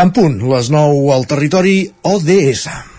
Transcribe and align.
En 0.00 0.10
punt, 0.16 0.38
les 0.48 0.70
9 0.72 1.10
al 1.12 1.26
territori 1.28 1.74
ODS. 2.14 2.89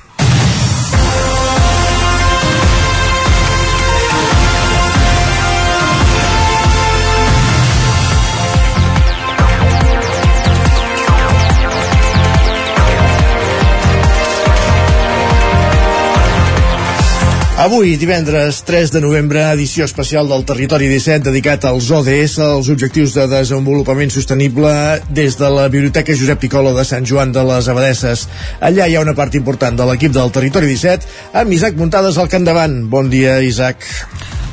Avui, 17.61 17.93
divendres 17.93 18.63
3 18.65 18.89
de 18.89 18.99
novembre, 19.03 19.43
edició 19.53 19.85
especial 19.85 20.25
del 20.31 20.41
Territori 20.49 20.87
17 20.89 21.27
dedicat 21.27 21.67
als 21.69 21.91
ODS, 21.93 22.39
els 22.41 22.71
Objectius 22.73 23.13
de 23.13 23.27
Desenvolupament 23.29 24.09
Sostenible, 24.09 24.73
des 25.13 25.37
de 25.37 25.53
la 25.53 25.67
Biblioteca 25.69 26.17
Josep 26.17 26.41
Picola 26.41 26.73
de 26.73 26.87
Sant 26.89 27.05
Joan 27.05 27.37
de 27.37 27.45
les 27.45 27.69
Abadesses. 27.69 28.25
Allà 28.65 28.89
hi 28.89 28.97
ha 28.97 29.05
una 29.05 29.13
part 29.13 29.37
important 29.37 29.77
de 29.77 29.91
l'equip 29.91 30.17
del 30.17 30.33
Territori 30.33 30.73
17, 30.73 31.05
amb 31.37 31.53
Isaac 31.53 31.77
Muntades 31.77 32.17
al 32.17 32.33
capdavant. 32.33 32.87
Bon 32.89 33.13
dia, 33.13 33.37
Isaac. 33.45 33.85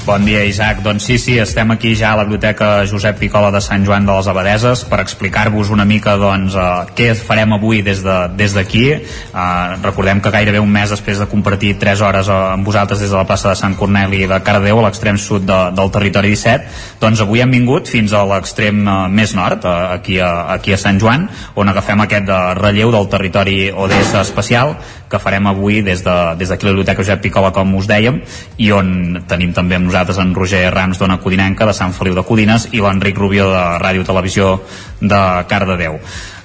Bon 0.08 0.24
dia, 0.24 0.40
Isaac. 0.48 0.78
Doncs 0.80 1.04
sí, 1.04 1.18
sí, 1.20 1.34
estem 1.36 1.68
aquí 1.68 1.90
ja 1.92 2.14
a 2.14 2.16
la 2.16 2.22
Biblioteca 2.24 2.86
Josep 2.88 3.18
Picola 3.20 3.50
de 3.52 3.60
Sant 3.60 3.82
Joan 3.84 4.06
de 4.08 4.14
les 4.16 4.28
Abadeses 4.32 4.86
per 4.88 5.02
explicar-vos 5.02 5.68
una 5.68 5.84
mica 5.84 6.14
doncs, 6.16 6.54
uh, 6.56 6.86
què 6.96 7.10
farem 7.12 7.52
avui 7.52 7.82
des 7.84 8.00
d'aquí. 8.00 8.86
De, 8.88 9.02
des 9.04 9.18
uh, 9.34 9.74
recordem 9.82 10.22
que 10.24 10.32
gairebé 10.32 10.62
un 10.64 10.72
mes 10.72 10.88
després 10.88 11.20
de 11.20 11.26
compartir 11.28 11.74
3 11.76 12.00
hores 12.00 12.30
uh, 12.32 12.54
amb 12.54 12.64
vosaltres 12.64 13.02
des 13.04 13.12
de 13.12 13.18
la 13.18 13.26
plaça 13.28 13.50
de 13.50 13.60
Sant 13.60 13.76
Corneli 13.76 14.22
de 14.30 14.38
Cardeu, 14.40 14.80
a 14.80 14.86
l'extrem 14.86 15.20
sud 15.20 15.44
de, 15.44 15.58
del 15.76 15.92
territori 15.92 16.32
17, 16.32 16.72
doncs 17.04 17.20
avui 17.20 17.44
hem 17.44 17.52
vingut 17.52 17.92
fins 17.92 18.16
a 18.16 18.24
l'extrem 18.32 18.80
uh, 18.86 18.96
més 19.12 19.36
nord, 19.36 19.68
uh, 19.68 19.92
aquí, 19.98 20.16
a, 20.24 20.54
aquí 20.56 20.72
a 20.72 20.80
Sant 20.80 20.96
Joan, 21.04 21.28
on 21.52 21.68
agafem 21.68 22.00
aquest 22.06 22.32
uh, 22.32 22.54
relleu 22.56 22.96
del 22.96 23.12
territori 23.12 23.58
ODS 23.76 24.16
especial 24.24 24.78
que 25.08 25.20
farem 25.22 25.46
avui 25.48 25.82
des 25.82 26.02
d'aquí 26.04 26.34
de, 26.34 26.44
des 26.44 26.50
la 26.50 26.56
Biblioteca 26.56 27.02
Josep 27.02 27.22
Picola, 27.24 27.52
com 27.52 27.74
us 27.78 27.88
dèiem, 27.88 28.20
i 28.58 28.70
on 28.72 29.22
tenim 29.28 29.52
també 29.56 29.78
amb 29.78 29.88
nosaltres 29.88 30.18
en 30.18 30.34
Roger 30.34 30.68
Rams 30.74 30.98
d'Ona 30.98 31.18
Codinenca, 31.18 31.66
de 31.66 31.74
Sant 31.76 31.94
Feliu 31.96 32.14
de 32.14 32.24
Codines, 32.24 32.68
i 32.72 32.82
l'Enric 32.84 33.18
Rubió 33.18 33.48
de 33.50 33.64
Ràdio 33.82 34.04
Televisió 34.04 34.58
de 35.00 35.22
Cardedeu. 35.48 35.98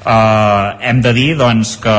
Uh, 0.04 0.76
hem 0.84 1.00
de 1.00 1.14
dir 1.16 1.30
doncs, 1.40 1.78
que 1.80 1.92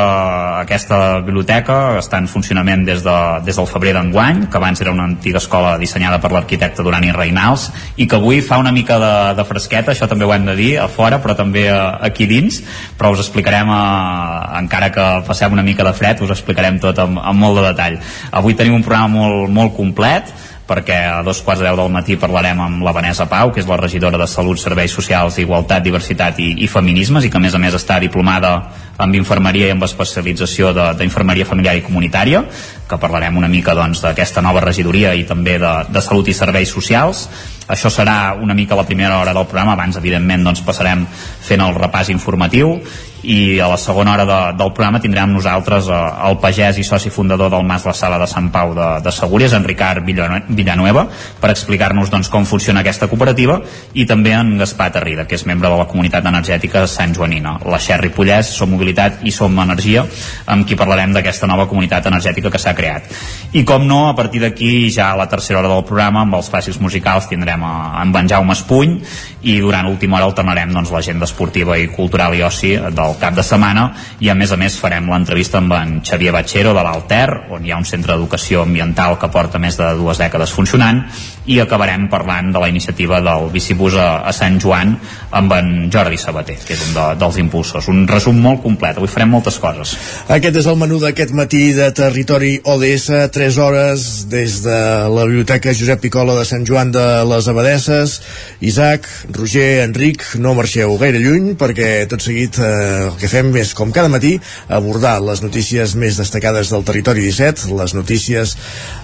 aquesta 0.61 1.23
biblioteca 1.25 1.97
està 1.97 2.19
en 2.21 2.27
funcionament 2.29 2.83
des, 2.85 3.01
de, 3.01 3.15
des 3.47 3.57
del 3.57 3.69
febrer 3.71 3.95
d'enguany, 3.97 4.43
que 4.53 4.61
abans 4.61 4.83
era 4.85 4.93
una 4.93 5.07
antiga 5.09 5.41
escola 5.41 5.79
dissenyada 5.81 6.19
per 6.21 6.29
l'arquitecte 6.35 6.85
Durani 6.85 7.15
Reinals 7.17 7.71
i 7.97 8.05
que 8.05 8.19
avui 8.21 8.43
fa 8.45 8.59
una 8.61 8.75
mica 8.77 8.99
de, 9.01 9.15
de 9.41 9.47
fresqueta, 9.49 9.95
això 9.95 10.05
també 10.11 10.29
ho 10.29 10.35
hem 10.37 10.45
de 10.51 10.57
dir, 10.59 10.71
a 10.83 10.91
fora, 10.93 11.23
però 11.25 11.33
també 11.39 11.65
a, 11.73 11.97
aquí 12.05 12.29
dins, 12.29 12.61
però 13.01 13.15
us 13.17 13.25
explicarem, 13.25 13.73
uh, 13.73 14.53
encara 14.61 14.93
que 14.93 15.11
passem 15.25 15.57
una 15.57 15.65
mica 15.65 15.89
de 15.89 15.97
fred, 15.97 16.21
us 16.21 16.37
explicarem 16.37 16.77
tot 16.85 17.01
amb, 17.01 17.23
amb 17.25 17.41
molt 17.41 17.57
de 17.57 17.69
detall. 17.71 18.03
Avui 18.37 18.53
tenim 18.59 18.77
un 18.77 18.85
programa 18.85 19.09
molt, 19.17 19.49
molt 19.49 19.79
complet, 19.81 20.29
perquè 20.69 20.97
a 21.11 21.23
dos 21.23 21.43
quarts 21.45 21.61
de 21.61 21.69
deu 21.69 21.77
del 21.77 21.93
matí 21.93 22.17
parlarem 22.17 22.61
amb 22.65 22.85
la 22.85 22.95
Vanessa 22.97 23.27
Pau, 23.29 23.53
que 23.53 23.61
és 23.61 23.69
la 23.69 23.77
regidora 23.77 24.19
de 24.21 24.29
Salut, 24.31 24.59
Serveis 24.61 24.95
Socials, 24.97 25.39
Igualtat, 25.43 25.85
Diversitat 25.85 26.41
i, 26.41 26.55
i 26.65 26.69
Feminismes 26.71 27.25
i 27.25 27.31
que 27.31 27.37
a 27.37 27.45
més 27.45 27.55
a 27.55 27.61
més 27.61 27.77
està 27.77 27.99
diplomada 28.01 28.55
amb 28.97 29.19
infermeria 29.19 29.69
i 29.69 29.75
amb 29.75 29.85
especialització 29.85 30.73
d'infermeria 30.97 31.49
familiar 31.49 31.77
i 31.77 31.85
comunitària, 31.85 32.45
que 32.89 32.99
parlarem 33.01 33.37
una 33.41 33.49
mica 33.49 33.75
doncs, 33.75 34.03
d'aquesta 34.05 34.41
doncs, 34.41 34.49
nova 34.51 34.65
regidoria 34.65 35.15
i 35.15 35.25
també 35.29 35.57
de, 35.59 35.73
de 35.89 36.05
Salut 36.05 36.29
i 36.29 36.37
Serveis 36.37 36.73
Socials. 36.75 37.27
Això 37.69 37.89
serà 37.89 38.35
una 38.37 38.55
mica 38.55 38.77
la 38.77 38.85
primera 38.85 39.19
hora 39.23 39.33
del 39.33 39.49
programa, 39.49 39.73
abans 39.73 39.97
evidentment 39.97 40.45
doncs, 40.45 40.63
passarem 40.67 41.07
fent 41.09 41.65
el 41.65 41.77
repàs 41.79 42.13
informatiu 42.13 42.79
i 43.25 43.59
a 43.59 43.69
la 43.69 43.77
segona 43.81 44.13
hora 44.13 44.25
de, 44.29 44.39
del 44.59 44.73
programa 44.77 45.01
tindrem 45.01 45.33
nosaltres 45.33 45.89
eh, 45.89 46.01
el 46.29 46.37
pagès 46.43 46.79
i 46.79 46.85
soci 46.85 47.11
fundador 47.11 47.51
del 47.53 47.65
Mas 47.67 47.87
La 47.89 47.95
Sala 47.97 48.19
de 48.21 48.29
Sant 48.29 48.51
Pau 48.53 48.75
de, 48.77 48.89
de 49.05 49.13
Segúries, 49.13 49.53
en 49.57 49.65
Ricard 49.65 50.05
Villanueva, 50.05 51.07
per 51.41 51.51
explicar-nos 51.55 52.13
doncs, 52.13 52.29
com 52.33 52.45
funciona 52.49 52.85
aquesta 52.85 53.09
cooperativa 53.09 53.61
i 53.95 54.07
també 54.07 54.35
en 54.37 54.55
Gaspar 54.61 54.91
Terrida, 54.95 55.27
que 55.29 55.39
és 55.39 55.47
membre 55.49 55.71
de 55.73 55.81
la 55.81 55.89
comunitat 55.91 56.29
energètica 56.29 56.85
Sant 56.91 57.15
Joanina. 57.17 57.57
La 57.65 57.81
Xerri 57.81 58.13
Pollès, 58.15 58.53
Som 58.53 58.75
Mobilitat 58.75 59.25
i 59.25 59.33
Som 59.33 59.57
Energia, 59.63 60.05
amb 60.51 60.69
qui 60.69 60.77
parlarem 60.77 61.15
d'aquesta 61.17 61.49
nova 61.49 61.69
comunitat 61.71 62.07
energètica 62.11 62.53
que 62.53 62.61
s'ha 62.61 62.74
creat. 62.79 63.11
I 63.55 63.63
com 63.67 63.85
no, 63.87 64.09
a 64.11 64.15
partir 64.19 64.41
d'aquí 64.43 64.91
ja 64.91 65.13
a 65.13 65.19
la 65.19 65.29
tercera 65.31 65.61
hora 65.61 65.71
del 65.71 65.85
programa, 65.87 66.25
amb 66.25 66.35
els 66.41 66.51
fàcils 66.51 66.81
musicals, 66.83 67.29
tindrem 67.31 67.63
a, 67.63 67.75
en 68.03 68.15
en 68.15 68.31
Jaume 68.31 68.53
Espuny 68.57 68.99
i 69.45 69.59
durant 69.61 69.87
l'última 69.89 70.19
hora 70.19 70.29
alternarem 70.31 70.73
doncs, 70.75 70.93
l'agenda 70.95 71.29
esportiva 71.29 71.77
i 71.81 71.91
cultural 71.93 72.35
i 72.37 72.43
oci 72.47 72.75
del 72.77 73.19
cap 73.21 73.37
de 73.37 73.45
setmana 73.47 73.91
i 74.25 74.31
a 74.33 74.37
més 74.39 74.53
a 74.53 74.59
més 74.61 74.79
farem 74.81 75.11
l'entrevista 75.11 75.61
amb 75.61 75.77
en 75.77 75.99
Xavier 76.05 76.33
Batxero 76.35 76.75
de 76.77 76.85
l'Alter 76.85 77.27
on 77.55 77.65
hi 77.65 77.73
ha 77.73 77.81
un 77.81 77.89
centre 77.89 78.15
d'educació 78.15 78.65
ambiental 78.65 79.19
que 79.21 79.31
porta 79.33 79.61
més 79.63 79.79
de 79.81 79.91
dues 79.99 80.21
dècades 80.21 80.55
funcionant 80.55 81.05
i 81.47 81.59
acabarem 81.61 82.09
parlant 82.09 82.51
de 82.55 82.61
la 82.63 82.71
iniciativa 82.73 83.21
del 83.21 83.51
bicibús 83.53 83.99
a, 84.01 84.25
a 84.25 84.33
Sant 84.33 84.57
Joan 84.63 84.95
amb 85.35 85.53
en 85.57 85.71
Jordi 85.93 86.19
Sabater, 86.21 86.57
que 86.65 86.75
és 86.77 86.85
un 86.89 86.95
de, 86.97 87.07
dels 87.21 87.39
impulsors. 87.43 87.89
Un 87.93 88.07
resum 88.09 88.39
molt 88.41 88.63
complet, 88.65 88.97
avui 88.97 89.11
farem 89.13 89.33
moltes 89.35 89.59
coses. 89.61 89.95
Aquest 90.33 90.61
és 90.63 90.69
el 90.71 90.79
menú 90.81 91.01
d'aquest 91.03 91.35
matí 91.37 91.67
de 91.77 91.91
Territori 91.97 92.55
ODS, 92.65 93.11
3 93.35 93.61
hores 93.61 94.07
des 94.33 94.61
de 94.65 94.79
la 95.13 95.27
Biblioteca 95.29 95.75
Josep 95.77 96.05
Picola 96.07 96.39
de 96.39 96.47
Sant 96.49 96.65
Joan 96.69 96.95
de 96.95 97.05
les 97.29 97.49
Abadesses. 97.51 98.17
Isaac, 98.65 99.09
Roger, 99.35 99.83
Enric, 99.83 100.23
no 100.39 100.55
marxeu 100.55 100.95
gaire 101.01 101.19
lluny 101.19 101.55
perquè 101.59 102.07
tot 102.11 102.23
seguit 102.23 102.59
eh, 102.63 103.09
el 103.09 103.17
que 103.19 103.31
fem 103.31 103.51
és, 103.59 103.73
com 103.75 103.91
cada 103.95 104.11
matí, 104.13 104.37
abordar 104.69 105.17
les 105.25 105.43
notícies 105.43 105.97
més 105.99 106.19
destacades 106.21 106.71
del 106.71 106.85
Territori 106.87 107.25
17, 107.27 107.73
les 107.75 107.95
notícies 107.99 108.55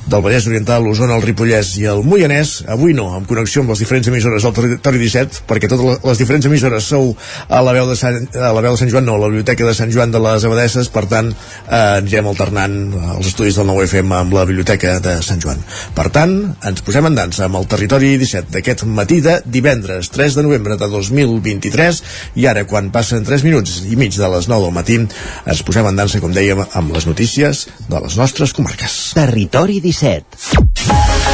del 0.06 0.22
Vallès 0.22 0.46
Oriental, 0.46 0.84
l'Osona, 0.86 1.16
el 1.18 1.24
Ripollès 1.26 1.72
i 1.82 1.86
el 1.90 2.04
Moianès 2.06 2.60
avui 2.70 2.94
no, 2.94 3.08
en 3.18 3.26
connexió 3.26 3.64
amb 3.64 3.74
les 3.74 3.82
diferents 3.82 4.10
emissores 4.10 4.46
del 4.46 4.54
territori 4.54 5.02
17, 5.02 5.42
perquè 5.50 5.70
totes 5.70 6.04
les 6.06 6.22
diferents 6.22 6.46
emissores 6.46 6.86
sou 6.94 7.10
a 7.48 7.62
la 7.66 7.74
veu 7.76 7.90
de 7.90 7.98
Sant, 7.98 8.30
a 8.38 8.52
la 8.54 8.62
veu 8.62 8.76
de 8.76 8.80
Sant 8.80 8.92
Joan, 8.92 9.08
no, 9.08 9.18
a 9.18 9.24
la 9.24 9.30
biblioteca 9.32 9.66
de 9.66 9.74
Sant 9.76 9.90
Joan 9.94 10.14
de 10.14 10.22
les 10.22 10.46
Abadesses, 10.46 10.92
per 10.94 11.04
tant, 11.10 11.32
eh, 11.32 11.82
anirem 12.00 12.30
alternant 12.30 12.78
els 13.16 13.32
estudis 13.32 13.58
del 13.58 13.68
nou 13.70 13.82
FM 13.82 14.14
amb 14.22 14.38
la 14.38 14.46
biblioteca 14.48 14.98
de 15.02 15.18
Sant 15.26 15.42
Joan. 15.42 15.62
Per 15.96 16.06
tant, 16.14 16.38
ens 16.70 16.86
posem 16.86 17.10
en 17.10 17.18
dansa 17.18 17.46
amb 17.48 17.60
el 17.60 17.68
territori 17.70 18.14
17 18.20 18.54
d'aquest 18.54 18.86
matí 18.88 19.20
de 19.24 19.40
divendres 19.44 20.10
3 20.20 20.36
de 20.36 20.42
novembre 20.44 20.76
de 20.76 20.88
2023 20.92 22.02
i 22.36 22.44
ara, 22.50 22.66
quan 22.68 22.90
passen 22.92 23.24
3 23.24 23.46
minuts 23.46 23.78
i 23.88 23.96
mig 23.96 24.12
de 24.12 24.28
les 24.28 24.50
9 24.52 24.68
del 24.68 24.76
matí, 24.76 24.98
ens 25.00 25.64
posem 25.64 25.88
en 25.88 25.96
dansa, 25.96 26.20
com 26.20 26.34
dèiem, 26.36 26.60
amb 26.76 26.92
les 26.92 27.08
notícies 27.08 27.64
de 27.88 28.04
les 28.04 28.20
nostres 28.20 28.52
comarques. 28.52 29.00
Territori 29.16 29.80
17 29.80 31.29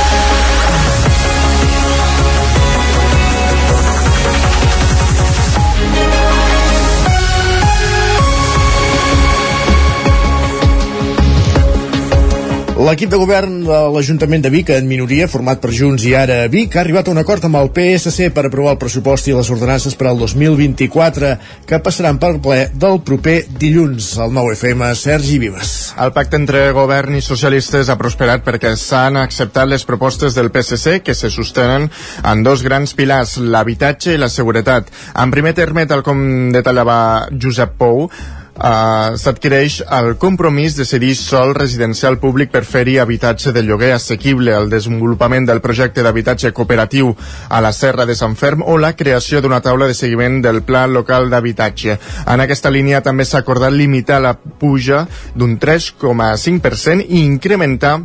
L'equip 12.76 13.08
de 13.08 13.16
govern 13.16 13.62
de 13.64 13.76
l'Ajuntament 13.88 14.42
de 14.44 14.50
Vic, 14.52 14.68
en 14.74 14.84
minoria, 14.84 15.24
format 15.32 15.62
per 15.62 15.70
Junts 15.72 16.02
i 16.04 16.10
ara 16.12 16.42
Vic, 16.52 16.74
ha 16.76 16.82
arribat 16.82 17.06
a 17.08 17.14
un 17.14 17.20
acord 17.22 17.46
amb 17.48 17.56
el 17.56 17.70
PSC 17.72 18.28
per 18.36 18.44
aprovar 18.44 18.74
el 18.74 18.80
pressupost 18.82 19.30
i 19.30 19.32
les 19.32 19.48
ordenances 19.54 19.96
per 19.96 20.10
al 20.10 20.20
2024, 20.20 21.30
que 21.64 21.80
passaran 21.80 22.20
per 22.20 22.34
ple 22.44 22.58
del 22.76 23.00
proper 23.00 23.38
dilluns. 23.48 24.10
al 24.20 24.28
9FM, 24.36 24.92
Sergi 24.92 25.38
Vives. 25.40 25.72
El 25.96 26.12
pacte 26.12 26.36
entre 26.36 26.66
govern 26.76 27.16
i 27.16 27.24
socialistes 27.24 27.88
ha 27.88 27.96
prosperat 27.96 28.44
perquè 28.44 28.76
s'han 28.76 29.16
acceptat 29.24 29.72
les 29.72 29.88
propostes 29.88 30.36
del 30.36 30.52
PSC 30.52 31.00
que 31.00 31.16
se 31.16 31.32
sostenen 31.32 31.88
en 32.22 32.42
dos 32.44 32.62
grans 32.62 32.92
pilars, 32.92 33.38
l'habitatge 33.38 34.12
i 34.12 34.20
la 34.20 34.28
seguretat. 34.28 34.92
En 35.16 35.32
primer 35.32 35.56
terme, 35.56 35.88
tal 35.88 36.04
com 36.04 36.52
detallava 36.52 37.30
Josep 37.32 37.78
Pou, 37.80 38.10
Uh, 38.56 39.18
s'adquireix 39.20 39.82
el 39.92 40.14
compromís 40.16 40.78
de 40.78 40.86
cedir 40.88 41.12
sol 41.18 41.52
residencial 41.54 42.16
públic 42.16 42.48
per 42.54 42.62
fer-hi 42.64 42.96
habitatge 43.02 43.52
de 43.52 43.60
lloguer 43.62 43.90
assequible, 43.92 44.54
el 44.56 44.70
desenvolupament 44.72 45.44
del 45.44 45.60
projecte 45.60 46.00
d'habitatge 46.00 46.54
cooperatiu 46.56 47.12
a 47.50 47.60
la 47.60 47.74
Serra 47.76 48.06
de 48.08 48.16
Sant 48.16 48.32
Ferm 48.40 48.64
o 48.64 48.78
la 48.80 48.94
creació 48.96 49.42
d'una 49.44 49.60
taula 49.60 49.90
de 49.90 49.94
seguiment 49.94 50.40
del 50.40 50.62
Pla 50.64 50.86
Local 50.88 51.28
d'Habitatge. 51.28 51.98
En 52.24 52.40
aquesta 52.40 52.72
línia 52.72 53.02
també 53.04 53.28
s'ha 53.28 53.44
acordat 53.44 53.76
limitar 53.76 54.22
la 54.24 54.32
puja 54.36 55.04
d'un 55.34 55.58
3,5% 55.60 57.04
i 57.10 57.26
incrementar 57.26 57.98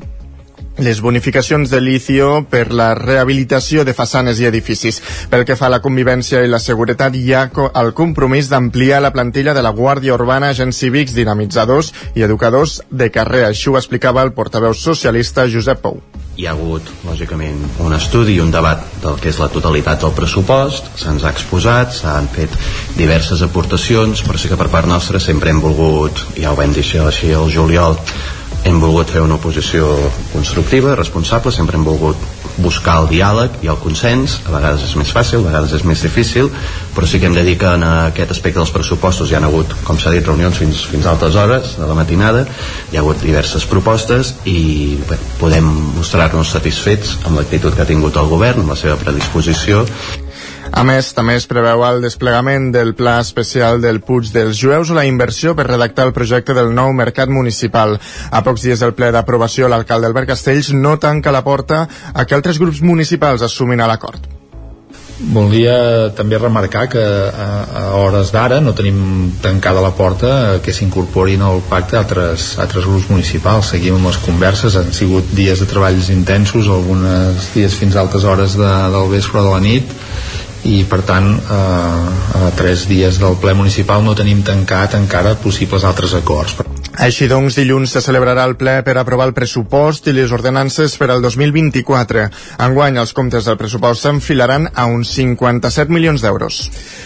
les 0.77 1.01
bonificacions 1.01 1.69
de 1.69 1.81
licio 1.81 2.45
per 2.50 2.71
la 2.71 2.94
rehabilitació 2.95 3.83
de 3.83 3.94
façanes 3.94 4.39
i 4.39 4.47
edificis. 4.47 5.01
Pel 5.29 5.45
que 5.45 5.57
fa 5.59 5.68
a 5.68 5.73
la 5.75 5.81
convivència 5.83 6.44
i 6.45 6.51
la 6.51 6.62
seguretat, 6.63 7.15
hi 7.15 7.33
ha 7.33 7.50
el 7.81 7.94
compromís 7.97 8.50
d'ampliar 8.50 9.01
la 9.01 9.12
plantilla 9.12 9.53
de 9.53 9.62
la 9.65 9.75
Guàrdia 9.75 10.15
Urbana, 10.15 10.50
agents 10.50 10.79
cívics, 10.79 11.15
dinamitzadors 11.18 11.94
i 12.15 12.23
educadors 12.23 12.81
de 12.89 13.12
carrer. 13.12 13.45
Això 13.50 13.75
ho 13.75 13.79
explicava 13.81 14.23
el 14.23 14.33
portaveu 14.33 14.73
socialista 14.73 15.47
Josep 15.50 15.81
Pou 15.81 16.01
hi 16.41 16.47
ha 16.47 16.53
hagut, 16.56 16.88
lògicament, 17.06 17.59
un 17.83 17.94
estudi 17.94 18.38
i 18.38 18.41
un 18.41 18.50
debat 18.53 18.81
del 19.03 19.19
que 19.21 19.29
és 19.29 19.38
la 19.38 19.50
totalitat 19.51 20.01
del 20.01 20.13
pressupost, 20.17 20.88
se'ns 20.97 21.25
ha 21.25 21.33
exposat, 21.35 21.91
s'han 21.94 22.29
fet 22.31 22.56
diverses 22.95 23.44
aportacions, 23.45 24.24
però 24.25 24.39
sí 24.39 24.50
que 24.50 24.57
per 24.57 24.69
part 24.71 24.89
nostra 24.89 25.19
sempre 25.19 25.51
hem 25.51 25.59
volgut, 25.62 26.24
ja 26.39 26.53
ho 26.53 26.57
vam 26.57 26.74
dir 26.74 26.85
així 27.03 27.35
al 27.35 27.51
juliol, 27.51 28.00
hem 28.63 28.78
volgut 28.81 29.10
fer 29.10 29.24
una 29.24 29.40
oposició 29.40 29.88
constructiva, 30.31 30.94
responsable, 30.96 31.52
sempre 31.54 31.78
hem 31.78 31.86
volgut 31.88 32.18
buscar 32.62 33.00
el 33.02 33.08
diàleg 33.10 33.62
i 33.66 33.69
el 33.72 33.80
consens, 33.81 34.38
a 34.46 34.54
vegades 34.54 34.84
és 34.86 34.94
més 35.00 35.12
fàcil, 35.13 35.42
a 35.42 35.50
vegades 35.50 35.74
és 35.80 35.86
més 35.88 36.04
difícil, 36.04 36.50
però 36.96 37.08
sí 37.10 37.19
que 37.19 37.30
hem 37.30 37.38
de 37.38 37.46
dir 37.48 37.58
que 37.62 37.69
en 37.78 37.86
aquest 37.88 38.34
aspecte 38.36 38.60
dels 38.60 38.74
pressupostos 38.75 39.31
hi 39.31 39.38
han 39.40 39.48
hagut, 39.48 39.74
com 39.88 40.00
s'ha 40.00 40.13
dit, 40.13 40.25
reunions 40.28 40.60
fins, 40.62 40.84
fins 40.92 41.08
a 41.08 41.16
altes 41.16 41.38
hores 41.40 41.75
de 41.80 41.88
la 41.90 41.98
matinada, 41.98 42.46
hi 42.92 43.00
ha 43.00 43.04
hagut 43.04 43.24
diverses 43.24 43.66
propostes 43.69 44.36
i 44.46 45.00
bé, 45.10 45.18
podem 45.40 45.69
mostrar-nos 45.98 46.54
satisfets 46.54 47.18
amb 47.25 47.40
l'actitud 47.40 47.75
que 47.75 47.86
ha 47.86 47.90
tingut 47.90 48.19
el 48.19 48.30
govern, 48.30 48.62
amb 48.62 48.75
la 48.75 48.80
seva 48.80 49.00
predisposició 49.02 49.86
a 50.71 50.83
més, 50.88 51.12
també 51.13 51.35
es 51.35 51.47
preveu 51.51 51.83
el 51.83 52.01
desplegament 52.03 52.69
del 52.71 52.94
Pla 52.95 53.18
Especial 53.19 53.81
del 53.83 54.00
Puig 54.07 54.31
dels 54.31 54.59
Jueus 54.59 54.91
o 54.91 54.97
la 54.97 55.06
inversió 55.06 55.56
per 55.56 55.68
redactar 55.68 56.07
el 56.07 56.13
projecte 56.15 56.56
del 56.57 56.71
nou 56.75 56.94
mercat 56.95 57.29
municipal. 57.29 57.97
A 58.31 58.44
pocs 58.45 58.63
dies 58.68 58.79
del 58.79 58.95
ple 58.95 59.12
d'aprovació, 59.12 59.68
l'alcalde 59.68 60.07
Albert 60.07 60.31
Castells 60.31 60.71
no 60.73 60.97
tanca 61.00 61.35
la 61.35 61.44
porta 61.44 61.88
a 62.13 62.25
que 62.25 62.38
altres 62.38 62.62
grups 62.62 62.79
municipals 62.81 63.44
assumin 63.44 63.83
a 63.83 63.89
l'acord. 63.91 64.29
Volia 65.21 66.09
també 66.18 66.39
remarcar 66.39 66.88
que 66.89 67.01
a, 67.01 67.47
a 67.77 67.81
hores 68.00 68.31
d'ara 68.33 68.57
no 68.63 68.74
tenim 68.74 69.29
tancada 69.44 69.83
la 69.83 69.91
porta 69.94 70.31
que 70.65 70.74
s'incorporin 70.74 71.44
al 71.45 71.62
pacte 71.69 72.00
altres, 72.00 72.56
altres 72.63 72.88
grups 72.88 73.12
municipals. 73.12 73.69
Seguim 73.75 74.00
amb 74.00 74.09
les 74.09 74.17
converses, 74.25 74.79
han 74.79 74.89
sigut 74.97 75.29
dies 75.38 75.62
de 75.62 75.69
treballs 75.69 76.09
intensos, 76.09 76.71
alguns 76.71 77.51
dies 77.53 77.77
fins 77.77 77.95
a 77.95 78.01
altes 78.01 78.25
hores 78.25 78.57
de, 78.57 78.71
del 78.95 79.13
vespre 79.13 79.45
de 79.45 79.53
la 79.53 79.62
nit, 79.62 79.94
i 80.68 80.84
per 80.90 81.02
tant 81.08 81.31
eh, 81.40 82.42
a 82.42 82.52
tres 82.58 82.86
dies 82.90 83.18
del 83.22 83.40
ple 83.42 83.56
municipal 83.58 84.04
no 84.06 84.18
tenim 84.18 84.44
tancat 84.46 84.98
encara 85.00 85.38
possibles 85.42 85.88
altres 85.88 86.13
acords. 86.18 86.58
Així 86.99 87.29
doncs, 87.31 87.55
dilluns 87.55 87.93
se 87.95 88.01
celebrarà 88.03 88.43
el 88.43 88.57
ple 88.59 88.73
per 88.83 88.97
aprovar 88.99 89.29
el 89.29 89.33
pressupost 89.33 90.09
i 90.11 90.13
les 90.15 90.31
ordenances 90.35 90.97
per 90.99 91.07
al 91.13 91.21
2024. 91.23 92.25
Enguany, 92.65 92.97
els 92.99 93.13
comptes 93.15 93.47
del 93.47 93.55
pressupost 93.57 94.03
s'enfilaran 94.03 94.67
a 94.75 94.88
uns 94.91 95.13
57 95.15 95.88
milions 95.93 96.21
d'euros. 96.21 96.59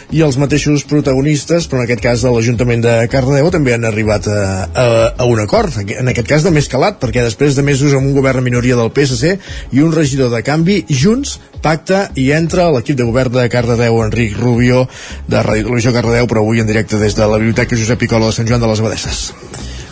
I 0.09 0.23
els 0.25 0.39
mateixos 0.41 0.87
protagonistes, 0.89 1.69
però 1.69 1.83
en 1.83 1.85
aquest 1.85 2.01
cas 2.01 2.25
de 2.25 2.33
l'Ajuntament 2.33 2.81
de 2.81 2.95
Cardedeu, 3.13 3.51
també 3.53 3.75
han 3.75 3.85
arribat 3.85 4.25
a, 4.25 4.39
a, 4.65 4.87
a 5.21 5.29
un 5.29 5.43
acord, 5.43 5.77
en 5.77 6.09
aquest 6.09 6.31
cas 6.33 6.47
de 6.47 6.53
més 6.55 6.69
calat, 6.71 6.97
perquè 7.01 7.21
després 7.21 7.55
de 7.55 7.65
mesos 7.65 7.93
amb 7.93 8.09
un 8.09 8.17
govern 8.17 8.43
minoria 8.45 8.79
del 8.79 8.89
PSC 8.95 9.37
i 9.77 9.85
un 9.85 9.93
regidor 9.93 10.33
de 10.33 10.41
canvi, 10.45 10.81
Junts 10.89 11.37
pacta 11.65 12.09
i 12.19 12.27
entra 12.35 12.67
l'equip 12.73 12.97
de 12.97 13.07
govern 13.07 13.33
de 13.37 13.47
Cardedeu, 13.53 14.01
Enric 14.03 14.35
Rubio, 14.37 14.85
de 15.29 15.45
Radio 15.45 15.69
Televisió 15.69 15.93
Cardedeu, 15.93 16.29
però 16.29 16.43
avui 16.43 16.61
en 16.61 16.69
directe 16.69 17.01
des 17.01 17.17
de 17.17 17.29
la 17.29 17.41
Biblioteca 17.41 17.77
Josep 17.77 18.01
Picola 18.05 18.29
de 18.29 18.37
Sant 18.37 18.49
Joan 18.49 18.61
de 18.61 18.69
les 18.69 18.83
Abadesses. 18.83 19.23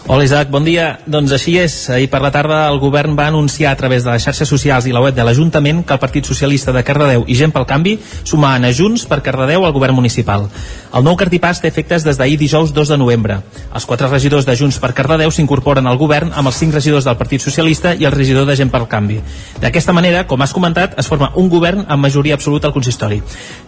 Hola 0.05 0.25
Isaac, 0.25 0.49
bon 0.51 0.65
dia. 0.67 0.97
Doncs 1.07 1.31
així 1.31 1.53
és. 1.61 1.73
Ahir 1.87 2.09
per 2.11 2.19
la 2.19 2.27
tarda 2.27 2.65
el 2.67 2.75
govern 2.81 3.13
va 3.15 3.29
anunciar 3.31 3.71
a 3.71 3.77
través 3.79 4.03
de 4.03 4.11
les 4.11 4.25
xarxes 4.25 4.49
socials 4.51 4.83
i 4.83 4.91
la 4.91 4.99
web 4.99 5.15
de 5.15 5.23
l'Ajuntament 5.23 5.79
que 5.87 5.95
el 5.95 5.99
Partit 6.01 6.27
Socialista 6.27 6.73
de 6.75 6.81
Cardedeu 6.83 7.23
i 7.23 7.37
Gent 7.39 7.53
pel 7.55 7.63
Canvi 7.63 7.93
sumaven 8.27 8.67
a 8.67 8.71
Junts 8.75 9.05
per 9.07 9.21
Cardedeu 9.23 9.63
al 9.63 9.71
govern 9.71 9.95
municipal. 9.95 10.49
El 10.93 11.05
nou 11.07 11.15
cartipàs 11.15 11.61
té 11.63 11.71
efectes 11.71 12.03
des 12.03 12.19
d'ahir 12.19 12.35
dijous 12.37 12.73
2 12.75 12.91
de 12.91 12.97
novembre. 12.99 13.37
Els 13.71 13.85
quatre 13.87 14.09
regidors 14.11 14.43
de 14.43 14.57
Junts 14.59 14.81
per 14.83 14.91
Cardedeu 14.93 15.31
s'incorporen 15.31 15.87
al 15.87 15.97
govern 15.97 16.33
amb 16.35 16.51
els 16.51 16.59
cinc 16.59 16.75
regidors 16.75 17.07
del 17.07 17.15
Partit 17.15 17.39
Socialista 17.39 17.95
i 17.95 18.03
el 18.03 18.11
regidor 18.11 18.43
de 18.45 18.57
Gent 18.59 18.75
pel 18.75 18.89
Canvi. 18.91 19.21
D'aquesta 19.63 19.95
manera, 19.95 20.27
com 20.27 20.43
has 20.43 20.51
comentat, 20.51 20.99
es 20.99 21.07
forma 21.07 21.31
un 21.39 21.47
govern 21.47 21.87
amb 21.87 22.03
majoria 22.03 22.35
absoluta 22.35 22.67
al 22.67 22.75
consistori. 22.75 23.21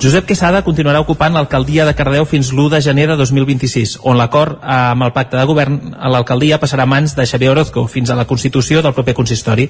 Josep 0.03 0.27
Quesada 0.27 0.65
continuarà 0.67 0.99
ocupant 0.99 1.31
l'alcaldia 1.31 1.87
de 1.87 1.95
Cardedeu 1.95 2.27
fins 2.27 2.51
l'1 2.51 2.75
de 2.75 2.83
gener 2.91 3.07
de 3.07 3.17
2026, 3.23 4.01
on 4.03 4.19
l'acord 4.19 4.59
amb 4.59 5.07
el 5.07 5.15
pacte 5.15 5.39
de 5.39 5.47
govern 5.47 5.95
a 5.95 6.11
l'alcaldia 6.25 6.57
passarà 6.57 6.83
a 6.83 6.89
mans 6.89 7.13
de 7.13 7.25
Xavier 7.29 7.51
Orozco 7.51 7.85
fins 7.87 8.09
a 8.09 8.15
la 8.17 8.25
constitució 8.25 8.81
del 8.81 8.95
proper 8.97 9.13
consistori. 9.13 9.69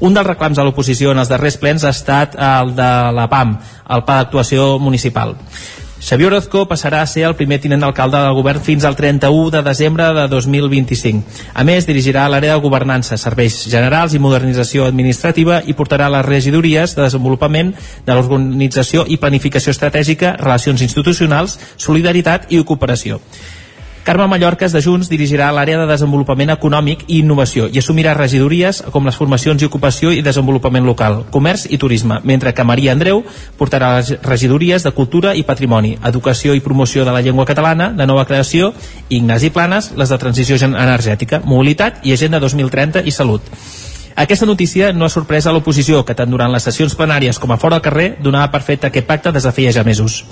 Un 0.00 0.14
dels 0.14 0.26
reclams 0.26 0.58
de 0.58 0.64
l'oposició 0.66 1.12
en 1.14 1.22
els 1.22 1.30
darrers 1.30 1.56
plens 1.56 1.84
ha 1.84 1.94
estat 1.94 2.34
el 2.34 2.74
de 2.74 2.90
la 3.14 3.28
PAM, 3.30 3.54
el 3.94 4.02
Pla 4.02 4.18
d'Actuació 4.18 4.80
Municipal. 4.82 5.36
Xavier 6.04 6.26
Orozco 6.28 6.66
passarà 6.68 7.00
a 7.00 7.06
ser 7.06 7.22
el 7.24 7.36
primer 7.38 7.60
tinent 7.62 7.80
d'alcalde 7.80 8.18
del 8.18 8.34
govern 8.36 8.60
fins 8.60 8.84
al 8.84 8.96
31 8.98 9.54
de 9.54 9.62
desembre 9.62 10.10
de 10.18 10.26
2025. 10.28 11.22
A 11.54 11.64
més, 11.64 11.86
dirigirà 11.86 12.26
l'àrea 12.28 12.58
de 12.58 12.66
governança, 12.66 13.16
serveis 13.16 13.62
generals 13.70 14.12
i 14.12 14.20
modernització 14.20 14.90
administrativa 14.90 15.62
i 15.64 15.78
portarà 15.78 16.10
les 16.10 16.26
regidories 16.26 16.98
de 16.98 17.06
desenvolupament 17.06 17.72
de 18.04 18.12
l'organització 18.18 19.06
i 19.06 19.16
planificació 19.16 19.72
estratègica, 19.72 20.36
relacions 20.42 20.82
institucionals, 20.82 21.60
solidaritat 21.78 22.50
i 22.50 22.64
cooperació. 22.66 23.22
Carme 24.04 24.26
Mallorques 24.28 24.68
de 24.76 24.82
Junts 24.84 25.08
dirigirà 25.08 25.46
l'àrea 25.56 25.78
de 25.80 25.86
desenvolupament 25.88 26.50
econòmic 26.52 27.06
i 27.06 27.22
innovació 27.22 27.70
i 27.72 27.80
assumirà 27.80 28.12
regidories 28.18 28.82
com 28.92 29.08
les 29.08 29.16
formacions 29.16 29.62
i 29.62 29.64
ocupació 29.64 30.12
i 30.12 30.20
desenvolupament 30.20 30.84
local, 30.84 31.22
comerç 31.32 31.64
i 31.72 31.78
turisme, 31.80 32.18
mentre 32.20 32.52
que 32.52 32.66
Maria 32.68 32.92
Andreu 32.92 33.22
portarà 33.56 33.94
les 33.96 34.12
regidories 34.20 34.84
de 34.84 34.92
cultura 34.92 35.32
i 35.32 35.46
patrimoni, 35.48 35.94
educació 36.04 36.52
i 36.52 36.60
promoció 36.60 37.08
de 37.08 37.16
la 37.16 37.24
llengua 37.24 37.48
catalana, 37.48 37.88
de 37.96 38.04
nova 38.04 38.28
creació, 38.28 38.74
i 39.08 39.22
Ignasi 39.22 39.48
Planes, 39.56 39.94
les 39.96 40.12
de 40.12 40.20
transició 40.20 40.60
energètica, 40.68 41.40
mobilitat 41.40 42.04
i 42.04 42.12
agenda 42.12 42.44
2030 42.44 43.08
i 43.08 43.10
salut. 43.10 43.48
Aquesta 44.20 44.44
notícia 44.44 44.92
no 44.92 45.08
ha 45.08 45.14
sorprès 45.16 45.48
a 45.48 45.52
l'oposició, 45.56 46.04
que 46.04 46.14
tant 46.14 46.28
durant 46.28 46.52
les 46.52 46.62
sessions 46.62 46.92
plenàries 46.92 47.40
com 47.40 47.56
a 47.56 47.56
fora 47.56 47.80
al 47.80 47.88
carrer 47.88 48.18
donava 48.20 48.52
per 48.52 48.66
fet 48.68 48.84
aquest 48.84 49.08
pacte 49.08 49.32
des 49.32 49.48
de 49.48 49.52
feia 49.56 49.72
ja 49.72 49.82
mesos. 49.82 50.26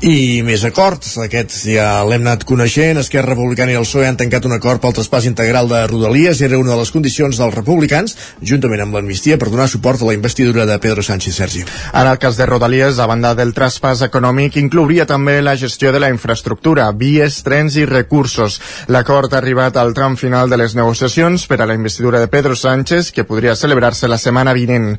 I 0.00 0.40
més 0.40 0.62
acords, 0.64 1.10
aquests 1.20 1.58
ja 1.68 1.98
l'hem 2.08 2.22
anat 2.24 2.46
coneixent, 2.48 2.96
Esquerra 3.02 3.34
Republicana 3.34 3.74
i 3.74 3.76
el 3.76 3.84
PSOE 3.84 4.06
han 4.08 4.16
tancat 4.16 4.46
un 4.48 4.54
acord 4.54 4.80
pel 4.80 4.94
traspàs 4.96 5.26
integral 5.28 5.66
de 5.68 5.82
Rodalies, 5.90 6.38
era 6.40 6.56
una 6.56 6.72
de 6.72 6.78
les 6.78 6.92
condicions 6.94 7.36
dels 7.36 7.52
republicans, 7.52 8.14
juntament 8.40 8.80
amb 8.80 8.96
l'amnistia, 8.96 9.36
per 9.36 9.50
donar 9.50 9.66
suport 9.68 10.00
a 10.00 10.08
la 10.08 10.14
investidura 10.16 10.64
de 10.64 10.78
Pedro 10.80 11.04
Sánchez 11.04 11.36
Sergi. 11.36 11.66
En 11.92 12.08
el 12.08 12.16
cas 12.16 12.38
de 12.40 12.46
Rodalies, 12.48 12.96
a 12.96 13.08
banda 13.10 13.34
del 13.36 13.52
traspàs 13.52 14.00
econòmic, 14.06 14.56
inclouria 14.56 15.04
també 15.04 15.34
la 15.44 15.52
gestió 15.60 15.92
de 15.92 16.00
la 16.00 16.08
infraestructura, 16.08 16.88
vies, 16.96 17.42
trens 17.44 17.76
i 17.76 17.84
recursos. 17.84 18.56
L'acord 18.88 19.36
ha 19.36 19.42
arribat 19.44 19.76
al 19.76 19.92
tram 19.92 20.16
final 20.16 20.48
de 20.48 20.62
les 20.62 20.78
negociacions 20.80 21.44
per 21.44 21.60
a 21.60 21.68
la 21.68 21.76
investidura 21.76 22.24
de 22.24 22.32
Pedro 22.32 22.56
Sánchez, 22.56 23.12
que 23.12 23.28
podria 23.28 23.52
celebrar-se 23.52 24.08
la 24.08 24.16
setmana 24.16 24.56
vinent. 24.56 24.94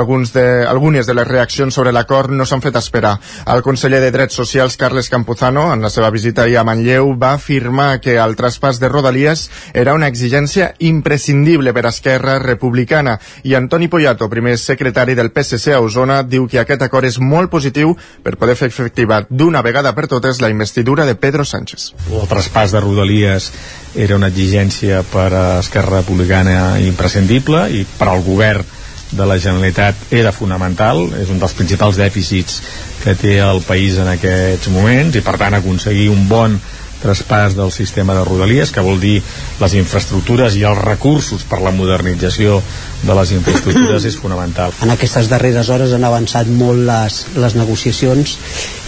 Alguns 0.00 0.32
de, 0.32 0.64
algunes 0.64 1.04
de 1.04 1.20
les 1.20 1.28
reaccions 1.28 1.76
sobre 1.76 1.92
l'acord 1.92 2.32
no 2.32 2.48
s'han 2.48 2.64
fet 2.64 2.80
esperar. 2.80 3.18
El 3.44 3.60
conseller 3.60 4.00
de 4.00 4.10
Drets 4.16 4.32
Socials, 4.32 4.45
Carles 4.78 5.08
Campuzano, 5.10 5.72
en 5.74 5.82
la 5.82 5.90
seva 5.90 6.10
visita 6.10 6.44
a 6.46 6.62
Manlleu, 6.64 7.16
va 7.18 7.32
afirmar 7.34 8.00
que 8.00 8.14
el 8.22 8.36
traspàs 8.38 8.78
de 8.78 8.88
Rodalies 8.88 9.48
era 9.74 9.94
una 9.94 10.06
exigència 10.06 10.74
imprescindible 10.78 11.72
per 11.74 11.86
Esquerra 11.90 12.38
Republicana 12.38 13.16
i 13.42 13.56
Antoni 13.58 13.88
Poyato, 13.88 14.28
primer 14.30 14.56
secretari 14.58 15.16
del 15.18 15.32
PSC 15.32 15.74
a 15.74 15.80
Osona, 15.80 16.22
diu 16.22 16.46
que 16.46 16.60
aquest 16.62 16.86
acord 16.86 17.08
és 17.08 17.18
molt 17.18 17.50
positiu 17.50 17.96
per 18.22 18.36
poder 18.36 18.54
fer 18.54 18.70
efectiva 18.70 19.24
d'una 19.28 19.62
vegada 19.66 19.94
per 19.94 20.06
totes 20.06 20.40
la 20.40 20.50
investidura 20.54 21.06
de 21.06 21.16
Pedro 21.16 21.44
Sánchez. 21.44 21.92
El 22.12 22.30
traspàs 22.30 22.70
de 22.70 22.80
Rodalies 22.80 23.50
era 23.96 24.16
una 24.16 24.30
exigència 24.30 25.02
per 25.10 25.32
a 25.34 25.46
Esquerra 25.58 26.04
Republicana 26.04 26.78
imprescindible 26.78 27.66
i 27.74 27.86
per 27.98 28.12
al 28.12 28.22
govern 28.22 28.64
de 29.12 29.26
la 29.26 29.38
Generalitat 29.38 30.10
era 30.10 30.32
fonamental, 30.34 31.04
és 31.20 31.30
un 31.30 31.38
dels 31.38 31.54
principals 31.54 31.98
dèficits 32.00 32.60
que 33.04 33.14
té 33.14 33.36
el 33.44 33.62
país 33.66 34.00
en 34.02 34.10
aquests 34.16 34.72
moments 34.74 35.14
i 35.14 35.22
per 35.22 35.36
tant 35.38 35.54
aconseguir 35.54 36.08
un 36.10 36.26
bon 36.28 36.58
traspàs 37.02 37.54
del 37.54 37.70
sistema 37.72 38.14
de 38.16 38.24
rodalies, 38.24 38.72
que 38.72 38.84
vol 38.84 38.98
dir 39.00 39.20
les 39.60 39.74
infraestructures 39.78 40.56
i 40.56 40.64
els 40.66 40.80
recursos 40.82 41.44
per 41.48 41.60
la 41.62 41.72
modernització 41.74 42.60
de 43.02 43.16
les 43.18 43.34
infraestructures 43.36 44.06
és 44.08 44.16
fonamental. 44.18 44.74
En 44.82 44.94
aquestes 44.94 45.28
darreres 45.30 45.70
hores 45.70 45.92
han 45.92 46.06
avançat 46.08 46.48
molt 46.48 46.86
les, 46.88 47.20
les 47.36 47.58
negociacions 47.58 48.38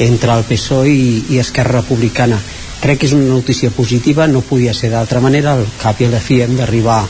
entre 0.08 0.34
el 0.34 0.46
PSOE 0.48 0.94
i, 0.94 1.12
i 1.36 1.42
Esquerra 1.42 1.82
Republicana. 1.82 2.40
Crec 2.78 3.00
que 3.02 3.08
és 3.08 3.14
una 3.16 3.26
notícia 3.26 3.72
positiva, 3.74 4.28
no 4.30 4.40
podia 4.46 4.74
ser 4.74 4.92
d'altra 4.92 5.20
manera, 5.20 5.56
al 5.58 5.66
cap 5.82 5.98
i 6.00 6.06
a 6.06 6.12
la 6.12 6.22
fi 6.22 6.40
hem 6.44 6.54
d'arribar 6.58 7.00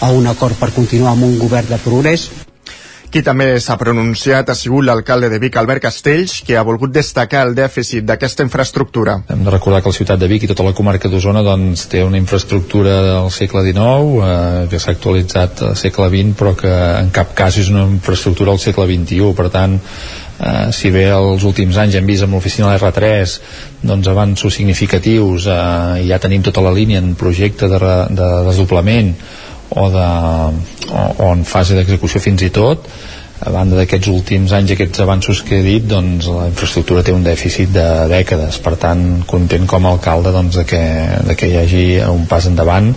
a 0.00 0.10
un 0.14 0.26
acord 0.30 0.58
per 0.58 0.70
continuar 0.74 1.16
amb 1.16 1.26
un 1.26 1.38
govern 1.40 1.72
de 1.72 1.80
progrés, 1.82 2.28
qui 3.10 3.22
també 3.26 3.48
s'ha 3.62 3.76
pronunciat 3.80 4.50
ha 4.50 4.56
sigut 4.58 4.84
l'alcalde 4.86 5.30
de 5.32 5.38
Vic, 5.42 5.56
Albert 5.56 5.86
Castells, 5.86 6.40
que 6.46 6.56
ha 6.56 6.64
volgut 6.66 6.92
destacar 6.94 7.44
el 7.46 7.54
dèficit 7.56 8.04
d'aquesta 8.08 8.44
infraestructura. 8.46 9.18
Hem 9.32 9.44
de 9.46 9.54
recordar 9.54 9.82
que 9.82 9.92
la 9.92 9.98
ciutat 9.98 10.20
de 10.20 10.28
Vic 10.30 10.46
i 10.46 10.50
tota 10.50 10.66
la 10.66 10.74
comarca 10.76 11.10
d'Osona 11.12 11.44
doncs, 11.46 11.86
té 11.92 12.02
una 12.04 12.20
infraestructura 12.20 12.98
del 13.06 13.30
segle 13.34 13.64
XIX 13.68 14.28
eh, 14.28 14.66
que 14.70 14.82
s'ha 14.82 14.94
actualitzat 14.96 15.64
al 15.70 15.76
segle 15.78 16.10
XX 16.12 16.36
però 16.36 16.54
que 16.58 16.74
en 17.00 17.10
cap 17.14 17.34
cas 17.38 17.58
és 17.62 17.72
una 17.72 17.86
infraestructura 17.88 18.52
del 18.52 18.62
segle 18.62 18.88
XXI. 18.90 19.32
Per 19.36 19.48
tant, 19.54 19.78
eh, 20.40 20.72
si 20.72 20.90
bé 20.94 21.06
els 21.14 21.44
últims 21.48 21.78
anys 21.80 21.96
hem 21.96 22.06
vist 22.08 22.26
amb 22.26 22.36
l'oficina 22.36 22.72
de 22.72 22.80
R3 22.80 23.38
doncs 23.86 24.10
avanços 24.12 24.54
significatius 24.58 25.48
eh, 25.48 26.04
ja 26.08 26.20
tenim 26.22 26.44
tota 26.44 26.64
la 26.64 26.74
línia 26.74 27.02
en 27.02 27.14
projecte 27.18 27.70
de, 27.70 27.80
de 28.10 28.30
desdoblament 28.48 29.14
o, 29.70 29.88
de, 29.90 30.06
o, 30.90 31.04
o 31.26 31.30
en 31.32 31.44
fase 31.48 31.78
d'execució 31.78 32.22
fins 32.22 32.46
i 32.46 32.50
tot 32.54 32.86
a 33.40 33.52
banda 33.52 33.76
d'aquests 33.76 34.08
últims 34.12 34.54
anys 34.56 34.72
aquests 34.74 35.02
avanços 35.04 35.42
que 35.46 35.58
he 35.58 35.64
dit 35.64 35.84
doncs 35.88 36.28
la 36.32 36.46
infraestructura 36.50 37.04
té 37.06 37.12
un 37.12 37.26
dèficit 37.26 37.72
de 37.74 37.86
dècades 38.12 38.60
per 38.64 38.76
tant 38.80 39.04
content 39.28 39.66
com 39.68 39.84
a 39.84 39.92
alcalde 39.96 40.32
doncs, 40.32 40.56
de, 40.60 40.64
que, 40.68 40.82
de 41.28 41.36
que 41.36 41.50
hi 41.50 41.60
hagi 41.60 41.84
un 42.06 42.24
pas 42.30 42.48
endavant 42.48 42.94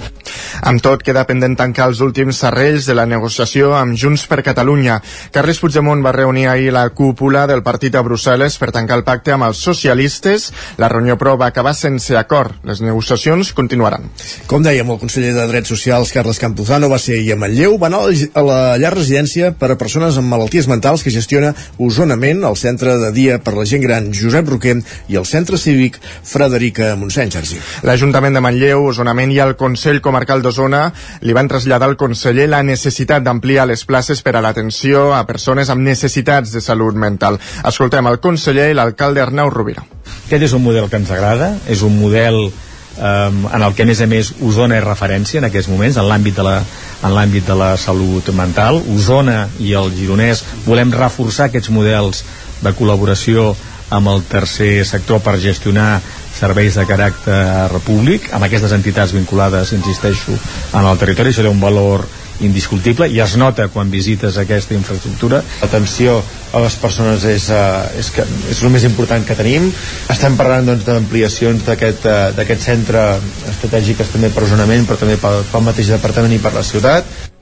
amb 0.62 0.82
tot, 0.84 1.04
queda 1.06 1.26
pendent 1.28 1.56
tancar 1.58 1.88
els 1.90 2.02
últims 2.04 2.40
serrells 2.44 2.88
de 2.90 2.96
la 2.98 3.06
negociació 3.10 3.72
amb 3.78 3.96
Junts 3.98 4.26
per 4.30 4.42
Catalunya. 4.46 5.00
Carles 5.34 5.60
Puigdemont 5.62 6.04
va 6.06 6.14
reunir 6.16 6.48
ahir 6.50 6.74
la 6.76 6.88
cúpula 6.96 7.46
del 7.50 7.64
partit 7.64 7.96
a 7.96 8.04
Brussel·les 8.06 8.58
per 8.60 8.72
tancar 8.76 9.00
el 9.00 9.06
pacte 9.08 9.34
amb 9.36 9.48
els 9.48 9.62
socialistes. 9.64 10.50
La 10.82 10.90
reunió, 10.92 11.18
però, 11.18 11.38
va 11.40 11.50
acabar 11.54 11.74
sense 11.78 12.18
acord. 12.18 12.60
Les 12.68 12.82
negociacions 12.84 13.54
continuaran. 13.58 14.10
Com 14.48 14.66
dèiem, 14.66 14.90
el 14.90 15.02
conseller 15.02 15.34
de 15.38 15.48
Drets 15.50 15.72
Socials, 15.72 16.14
Carles 16.16 16.42
Campuzano, 16.42 16.92
va 16.92 17.00
ser 17.00 17.20
ahir 17.20 17.34
a 17.34 17.40
Manlleu, 17.40 17.78
va 17.80 17.90
anar 17.90 18.04
a 18.10 18.46
la 18.46 18.60
llar 18.82 18.94
residència 18.96 19.54
per 19.56 19.72
a 19.74 19.80
persones 19.80 20.18
amb 20.20 20.29
malalties 20.30 20.70
mentals 20.70 21.04
que 21.04 21.14
gestiona 21.14 21.52
Osonament, 21.78 22.44
el 22.48 22.58
centre 22.60 22.96
de 23.02 23.12
dia 23.16 23.40
per 23.44 23.56
la 23.58 23.66
gent 23.70 23.84
gran 23.84 24.12
Josep 24.16 24.50
Roquer 24.50 24.78
i 25.10 25.18
el 25.20 25.26
centre 25.26 25.58
cívic 25.58 25.98
Frederica 26.24 26.94
Montseny, 27.00 27.32
Sergi. 27.34 27.60
L'Ajuntament 27.88 28.38
de 28.38 28.44
Manlleu, 28.46 28.86
Osonament 28.92 29.34
i 29.34 29.42
el 29.44 29.56
Consell 29.60 30.02
Comarcal 30.06 30.44
d'Osona 30.46 30.86
li 31.26 31.36
van 31.36 31.50
traslladar 31.52 31.90
al 31.90 31.98
conseller 32.00 32.48
la 32.50 32.62
necessitat 32.64 33.26
d'ampliar 33.26 33.68
les 33.70 33.86
places 33.90 34.24
per 34.26 34.36
a 34.38 34.44
l'atenció 34.46 35.10
a 35.18 35.26
persones 35.28 35.70
amb 35.74 35.86
necessitats 35.86 36.54
de 36.56 36.62
salut 36.62 36.96
mental. 36.96 37.40
Escoltem 37.66 38.08
el 38.08 38.22
conseller 38.24 38.70
i 38.72 38.78
l'alcalde 38.78 39.26
Arnau 39.26 39.52
Rovira. 39.54 39.86
Aquest 40.28 40.50
és 40.50 40.54
un 40.54 40.64
model 40.64 40.90
que 40.90 41.00
ens 41.02 41.12
agrada, 41.12 41.56
és 41.68 41.82
un 41.86 41.96
model 41.98 42.50
um, 43.00 43.48
en 43.48 43.64
el 43.66 43.76
que 43.76 43.84
a 43.84 43.90
més 43.90 44.02
a 44.04 44.08
més 44.10 44.34
Osona 44.46 44.78
és 44.80 44.86
referència 44.86 45.40
en 45.42 45.48
aquests 45.50 45.72
moments 45.72 45.98
en 45.98 46.08
l'àmbit 46.10 46.38
de, 46.38 46.46
la, 46.46 46.60
en 47.04 47.16
l'àmbit 47.16 47.48
de 47.48 47.58
la 47.58 47.74
salut 47.82 48.30
mental. 48.36 48.82
Osona 48.96 49.48
i 49.60 49.74
el 49.80 49.92
Gironès 49.96 50.44
volem 50.68 50.94
reforçar 50.96 51.50
aquests 51.50 51.72
models 51.74 52.24
de 52.62 52.76
col·laboració 52.76 53.54
amb 53.90 54.12
el 54.12 54.24
tercer 54.30 54.86
sector 54.86 55.22
per 55.26 55.40
gestionar 55.42 56.00
serveis 56.40 56.78
de 56.78 56.86
caràcter 56.88 57.82
públic 57.88 58.30
amb 58.36 58.46
aquestes 58.46 58.74
entitats 58.76 59.16
vinculades, 59.16 59.74
insisteixo, 59.74 60.36
en 60.74 60.86
el 60.86 61.00
territori, 61.02 61.34
serà 61.34 61.50
un 61.50 61.62
valor 61.64 62.06
indiscutible 62.46 63.08
i 63.10 63.20
es 63.24 63.36
nota 63.40 63.68
quan 63.74 63.92
visites 63.92 64.38
aquesta 64.38 64.76
infraestructura. 64.78 65.42
L'atenció 65.62 66.20
a 66.54 66.62
les 66.64 66.78
persones 66.82 67.26
és, 67.30 67.50
uh, 67.54 67.88
és, 68.00 68.12
que, 68.16 68.26
és 68.52 68.64
el 68.64 68.74
més 68.74 68.86
important 68.88 69.26
que 69.26 69.38
tenim. 69.38 69.70
Estem 70.10 70.38
parlant 70.40 70.72
doncs, 70.72 70.86
d'ampliacions 70.88 71.66
d'aquest 71.68 72.08
uh, 72.10 72.56
centre 72.60 73.04
estratègic 73.52 74.06
també 74.14 74.32
per 74.34 74.48
zonament, 74.50 74.88
però 74.88 75.00
també 75.00 75.20
pel, 75.22 75.44
pel 75.52 75.68
mateix 75.68 75.92
departament 75.96 76.38
i 76.38 76.42
per 76.44 76.56
la 76.56 76.66
ciutat. 76.66 77.39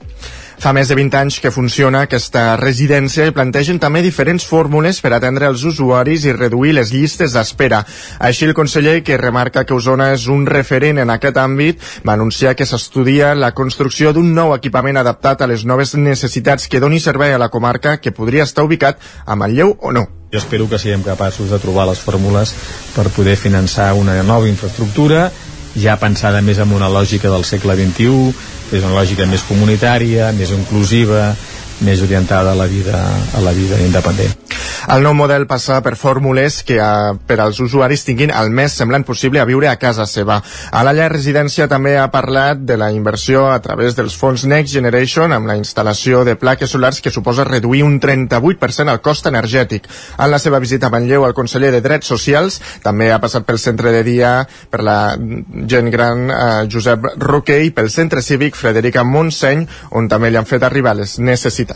Fa 0.58 0.72
més 0.74 0.88
de 0.90 0.96
20 0.98 1.14
anys 1.14 1.36
que 1.38 1.52
funciona 1.54 2.00
aquesta 2.02 2.56
residència 2.58 3.28
i 3.28 3.34
plantegen 3.34 3.76
també 3.78 4.00
diferents 4.02 4.42
fórmules 4.42 4.96
per 4.98 5.12
atendre 5.14 5.46
els 5.46 5.62
usuaris 5.62 6.24
i 6.26 6.32
reduir 6.34 6.72
les 6.74 6.90
llistes 6.90 7.36
d'espera. 7.36 7.84
Així 8.18 8.48
el 8.48 8.56
conseller, 8.58 8.96
que 9.06 9.20
remarca 9.20 9.62
que 9.62 9.76
Osona 9.76 10.08
és 10.16 10.26
un 10.26 10.48
referent 10.50 10.98
en 10.98 11.12
aquest 11.14 11.38
àmbit, 11.38 11.84
va 12.02 12.16
anunciar 12.18 12.56
que 12.58 12.66
s'estudia 12.66 13.36
la 13.38 13.52
construcció 13.54 14.10
d'un 14.12 14.32
nou 14.34 14.50
equipament 14.56 14.98
adaptat 14.98 15.44
a 15.44 15.46
les 15.46 15.62
noves 15.62 15.94
necessitats 15.94 16.66
que 16.66 16.80
doni 16.82 16.98
servei 16.98 17.36
a 17.36 17.38
la 17.38 17.52
comarca 17.54 18.00
que 18.02 18.10
podria 18.10 18.42
estar 18.42 18.64
ubicat 18.66 18.98
a 19.26 19.36
Manlleu 19.38 19.76
o 19.78 19.92
no. 19.94 20.08
Jo 20.32 20.42
espero 20.42 20.66
que 20.68 20.82
siguem 20.82 21.06
capaços 21.06 21.54
de 21.54 21.60
trobar 21.62 21.86
les 21.86 22.02
fórmules 22.02 22.50
per 22.96 23.06
poder 23.14 23.36
finançar 23.38 23.92
una 23.94 24.18
nova 24.26 24.50
infraestructura 24.50 25.28
ja 25.78 25.96
pensada 26.00 26.42
més 26.44 26.58
en 26.62 26.72
una 26.74 26.90
lògica 26.92 27.30
del 27.32 27.46
segle 27.46 27.76
XXI, 27.78 28.34
és 28.72 28.82
una 28.84 28.96
lògica 28.96 29.26
més 29.30 29.44
comunitària, 29.48 30.32
més 30.36 30.52
inclusiva, 30.54 31.32
més 31.84 32.02
orientada 32.02 32.52
a 32.52 32.58
la 32.58 32.66
vida, 32.66 32.98
a 33.34 33.40
la 33.44 33.52
vida 33.52 33.80
independent. 33.84 34.34
El 34.88 35.02
nou 35.04 35.12
model 35.12 35.44
passa 35.50 35.82
per 35.84 35.96
fórmules 36.00 36.62
que 36.64 36.78
a, 36.80 37.12
per 37.12 37.36
als 37.42 37.58
usuaris 37.60 38.06
tinguin 38.06 38.30
el 38.32 38.48
més 38.54 38.72
semblant 38.78 39.04
possible 39.04 39.40
a 39.40 39.46
viure 39.48 39.68
a 39.68 39.76
casa 39.76 40.06
seva. 40.08 40.38
A 40.72 40.84
la 40.86 41.08
residència 41.12 41.68
també 41.68 41.96
ha 41.98 42.06
parlat 42.08 42.62
de 42.64 42.78
la 42.80 42.88
inversió 42.94 43.48
a 43.52 43.58
través 43.60 43.96
dels 43.98 44.16
fons 44.16 44.46
Next 44.48 44.72
Generation 44.72 45.34
amb 45.34 45.50
la 45.50 45.58
instal·lació 45.60 46.22
de 46.24 46.38
plaques 46.40 46.72
solars 46.72 47.02
que 47.04 47.12
suposa 47.12 47.44
reduir 47.44 47.82
un 47.84 47.98
38% 48.00 48.88
el 48.88 49.02
cost 49.04 49.28
energètic. 49.28 49.90
En 50.18 50.30
la 50.32 50.40
seva 50.40 50.62
visita 50.62 50.88
a 50.88 50.94
Manlleu, 50.94 51.26
el 51.26 51.36
conseller 51.36 51.72
de 51.74 51.82
Drets 51.84 52.08
Socials 52.08 52.60
també 52.82 53.10
ha 53.12 53.20
passat 53.20 53.44
pel 53.44 53.60
centre 53.60 53.92
de 53.92 54.02
dia 54.06 54.32
per 54.70 54.82
la 54.86 54.98
gent 55.68 55.92
gran 55.92 56.30
eh, 56.30 56.40
Josep 56.72 57.12
Roquer 57.20 57.60
i 57.66 57.74
pel 57.76 57.92
centre 57.92 58.24
cívic 58.24 58.56
Frederica 58.56 59.04
Montseny, 59.04 59.66
on 60.00 60.08
també 60.08 60.32
li 60.32 60.40
han 60.40 60.48
fet 60.48 60.64
arribar 60.64 60.96
les 60.96 61.18
necessitats. 61.18 61.67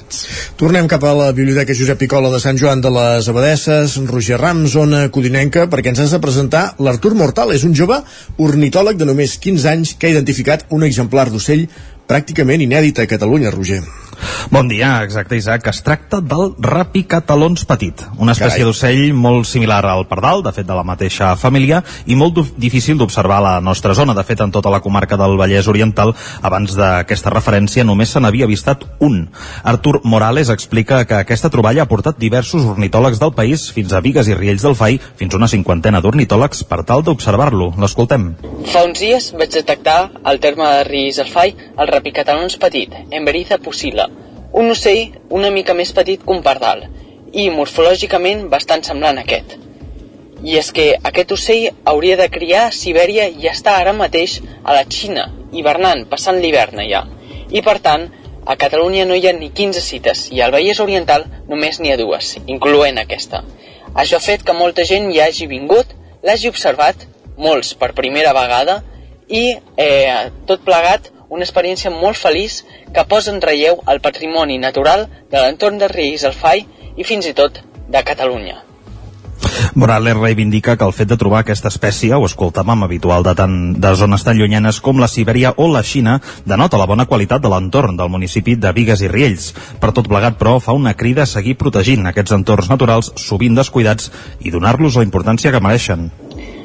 Tornem 0.60 0.88
cap 0.90 1.04
a 1.04 1.12
la 1.16 1.28
Biblioteca 1.36 1.74
Josep 1.76 2.00
Picola 2.04 2.30
de 2.32 2.40
Sant 2.42 2.58
Joan 2.60 2.82
de 2.84 2.92
les 2.92 3.28
Abadesses, 3.28 3.96
Roger 4.10 4.38
Ram, 4.40 4.64
zona 4.70 5.06
codinenca, 5.14 5.66
perquè 5.72 5.92
ens 5.92 6.04
has 6.04 6.14
de 6.14 6.20
presentar 6.22 6.64
l'Artur 6.78 7.14
Mortal. 7.18 7.54
És 7.56 7.66
un 7.68 7.74
jove 7.76 7.98
ornitòleg 8.38 9.00
de 9.00 9.08
només 9.08 9.38
15 9.42 9.68
anys 9.72 9.96
que 9.98 10.08
ha 10.08 10.14
identificat 10.14 10.66
un 10.70 10.86
exemplar 10.88 11.28
d'ocell 11.30 11.66
pràcticament 12.08 12.64
inèdit 12.64 13.00
a 13.02 13.08
Catalunya, 13.10 13.52
Roger. 13.54 13.82
Bon 14.52 14.68
dia, 14.68 15.02
exacte, 15.02 15.36
Isaac. 15.36 15.66
Es 15.70 15.82
tracta 15.82 16.20
del 16.20 16.52
rapicatalons 16.60 17.64
petit, 17.64 18.02
una 18.18 18.34
espècie 18.36 18.66
d'ocell 18.66 19.14
molt 19.16 19.46
similar 19.48 19.80
al 19.88 20.04
pardal, 20.10 20.42
de 20.44 20.52
fet 20.52 20.66
de 20.68 20.76
la 20.76 20.84
mateixa 20.84 21.30
família, 21.40 21.82
i 22.06 22.16
molt 22.18 22.38
difícil 22.60 22.98
d'observar 23.00 23.38
a 23.40 23.44
la 23.46 23.54
nostra 23.64 23.94
zona. 23.94 24.14
De 24.14 24.24
fet, 24.28 24.42
en 24.44 24.52
tota 24.52 24.70
la 24.70 24.82
comarca 24.84 25.16
del 25.16 25.38
Vallès 25.40 25.68
Oriental, 25.72 26.12
abans 26.42 26.76
d'aquesta 26.76 27.32
referència, 27.32 27.84
només 27.84 28.12
se 28.12 28.20
n'havia 28.20 28.44
avistat 28.44 28.84
un. 29.00 29.28
Artur 29.64 30.00
Morales 30.04 30.50
explica 30.52 31.04
que 31.06 31.22
aquesta 31.22 31.50
troballa 31.50 31.86
ha 31.86 31.90
portat 31.90 32.20
diversos 32.20 32.66
ornitòlegs 32.74 33.22
del 33.22 33.32
país 33.32 33.70
fins 33.72 33.92
a 33.92 34.02
Vigues 34.04 34.28
i 34.28 34.36
Riells 34.36 34.66
del 34.66 34.76
Fai, 34.76 35.00
fins 35.16 35.34
una 35.38 35.48
cinquantena 35.48 36.02
d'ornitòlegs 36.04 36.64
per 36.68 36.82
tal 36.84 37.06
d'observar-lo. 37.06 37.72
L'escoltem. 37.80 38.34
Fa 38.72 38.84
uns 38.84 39.00
dies 39.00 39.32
vaig 39.38 39.56
detectar 39.56 39.98
al 40.22 40.42
terme 40.44 40.68
de 40.68 40.84
Riells 40.90 41.22
del 41.22 41.32
Fai 41.32 41.56
el 41.78 41.88
rapicatalons 41.88 42.58
petit, 42.60 42.92
Emberiza 43.10 43.58
pusila, 43.62 44.08
un 44.52 44.70
ocell 44.70 45.18
una 45.30 45.50
mica 45.50 45.74
més 45.74 45.92
petit 45.96 46.22
que 46.24 46.34
un 46.34 46.42
pardal 46.44 46.84
i 47.32 47.48
morfològicament 47.50 48.48
bastant 48.52 48.82
semblant 48.84 49.18
a 49.18 49.24
aquest. 49.24 49.54
I 50.42 50.58
és 50.60 50.72
que 50.76 50.88
aquest 51.10 51.32
ocell 51.32 51.68
hauria 51.88 52.18
de 52.20 52.28
criar 52.28 52.66
a 52.66 52.74
Sibèria 52.76 53.28
i 53.30 53.48
està 53.48 53.78
ara 53.78 53.94
mateix 53.96 54.40
a 54.64 54.74
la 54.76 54.82
Xina, 54.84 55.28
hivernant, 55.52 56.04
passant 56.10 56.40
l'hivern 56.42 56.82
allà. 56.82 57.04
I 57.48 57.62
per 57.62 57.78
tant, 57.84 58.08
a 58.44 58.56
Catalunya 58.58 59.06
no 59.06 59.14
hi 59.14 59.28
ha 59.28 59.32
ni 59.36 59.52
15 59.54 59.80
cites 59.86 60.26
i 60.34 60.42
al 60.42 60.52
Vallès 60.52 60.82
Oriental 60.82 61.24
només 61.48 61.78
n'hi 61.80 61.92
ha 61.94 62.00
dues, 62.00 62.34
incloent 62.46 62.98
aquesta. 62.98 63.44
Això 63.94 64.18
ha 64.18 64.24
fet 64.24 64.42
que 64.42 64.56
molta 64.56 64.84
gent 64.88 65.08
hi 65.12 65.20
hagi 65.22 65.46
vingut, 65.46 65.94
l'hagi 66.26 66.50
observat, 66.50 67.06
molts 67.38 67.72
per 67.78 67.92
primera 67.94 68.34
vegada, 68.36 68.80
i 69.28 69.54
eh, 69.80 70.30
tot 70.48 70.64
plegat 70.66 71.11
una 71.32 71.46
experiència 71.46 71.92
molt 71.92 72.18
feliç 72.20 72.60
que 72.92 73.06
posa 73.08 73.32
en 73.32 73.40
relleu 73.40 73.80
el 73.88 74.02
patrimoni 74.04 74.58
natural 74.60 75.06
de 75.32 75.40
l'entorn 75.40 75.80
de 75.80 75.88
Riells 75.88 76.26
del 76.26 76.36
Fai 76.36 76.66
i 76.96 77.08
fins 77.08 77.28
i 77.30 77.32
tot 77.38 77.62
de 77.88 78.04
Catalunya. 78.04 78.60
Morales 79.74 80.16
reivindica 80.16 80.76
que 80.76 80.84
el 80.84 80.92
fet 80.92 81.08
de 81.08 81.16
trobar 81.18 81.40
aquesta 81.42 81.70
espècie, 81.72 82.12
o 82.14 82.26
escoltàvem 82.28 82.84
habitual 82.84 83.24
de, 83.26 83.32
tant, 83.38 83.56
de 83.80 83.94
zones 83.98 84.22
tan 84.26 84.36
llunyanes 84.38 84.78
com 84.84 85.00
la 85.00 85.08
Sibèria 85.08 85.54
o 85.56 85.66
la 85.72 85.82
Xina, 85.82 86.18
denota 86.46 86.78
la 86.78 86.86
bona 86.86 87.08
qualitat 87.10 87.42
de 87.42 87.50
l'entorn 87.50 87.96
del 87.96 88.12
municipi 88.12 88.54
de 88.60 88.72
Vigues 88.76 89.02
i 89.02 89.10
Riells. 89.10 89.50
Per 89.80 89.90
tot 89.96 90.08
plegat, 90.12 90.38
però, 90.38 90.58
fa 90.60 90.76
una 90.76 90.94
crida 90.94 91.24
a 91.24 91.30
seguir 91.30 91.56
protegint 91.58 92.06
aquests 92.06 92.36
entorns 92.36 92.70
naturals 92.70 93.12
sovint 93.16 93.56
descuidats 93.58 94.12
i 94.40 94.52
donar-los 94.54 95.00
la 95.00 95.08
importància 95.08 95.52
que 95.52 95.64
mereixen. 95.64 96.10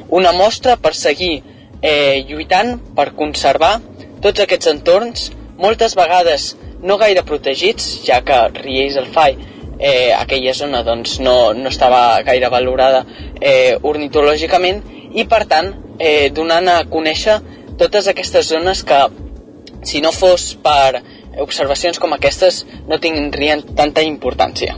Una 0.08 0.32
mostra 0.36 0.76
per 0.76 0.94
seguir 0.94 1.38
eh, 1.80 2.24
lluitant 2.28 2.76
per 2.94 3.14
conservar 3.16 3.78
tots 4.24 4.44
aquests 4.44 4.70
entorns, 4.72 5.28
moltes 5.58 5.94
vegades 5.98 6.54
no 6.82 6.98
gaire 6.98 7.24
protegits, 7.26 7.98
ja 8.06 8.20
que 8.22 8.38
Riells 8.60 8.98
del 8.98 9.08
Fai, 9.14 9.36
eh, 9.78 10.12
aquella 10.14 10.54
zona 10.54 10.82
doncs, 10.86 11.18
no, 11.20 11.52
no 11.54 11.70
estava 11.70 12.20
gaire 12.26 12.50
valorada 12.50 13.04
eh, 13.40 13.76
ornitològicament 13.82 14.82
i 15.14 15.24
per 15.30 15.44
tant 15.50 15.72
eh, 15.98 16.30
donant 16.34 16.68
a 16.70 16.82
conèixer 16.90 17.38
totes 17.78 18.10
aquestes 18.10 18.50
zones 18.50 18.82
que 18.86 19.00
si 19.86 20.02
no 20.02 20.12
fos 20.12 20.50
per 20.62 21.00
observacions 21.38 21.98
com 22.02 22.12
aquestes 22.14 22.64
no 22.88 22.98
tindrien 22.98 23.62
tanta 23.78 24.02
importància. 24.02 24.74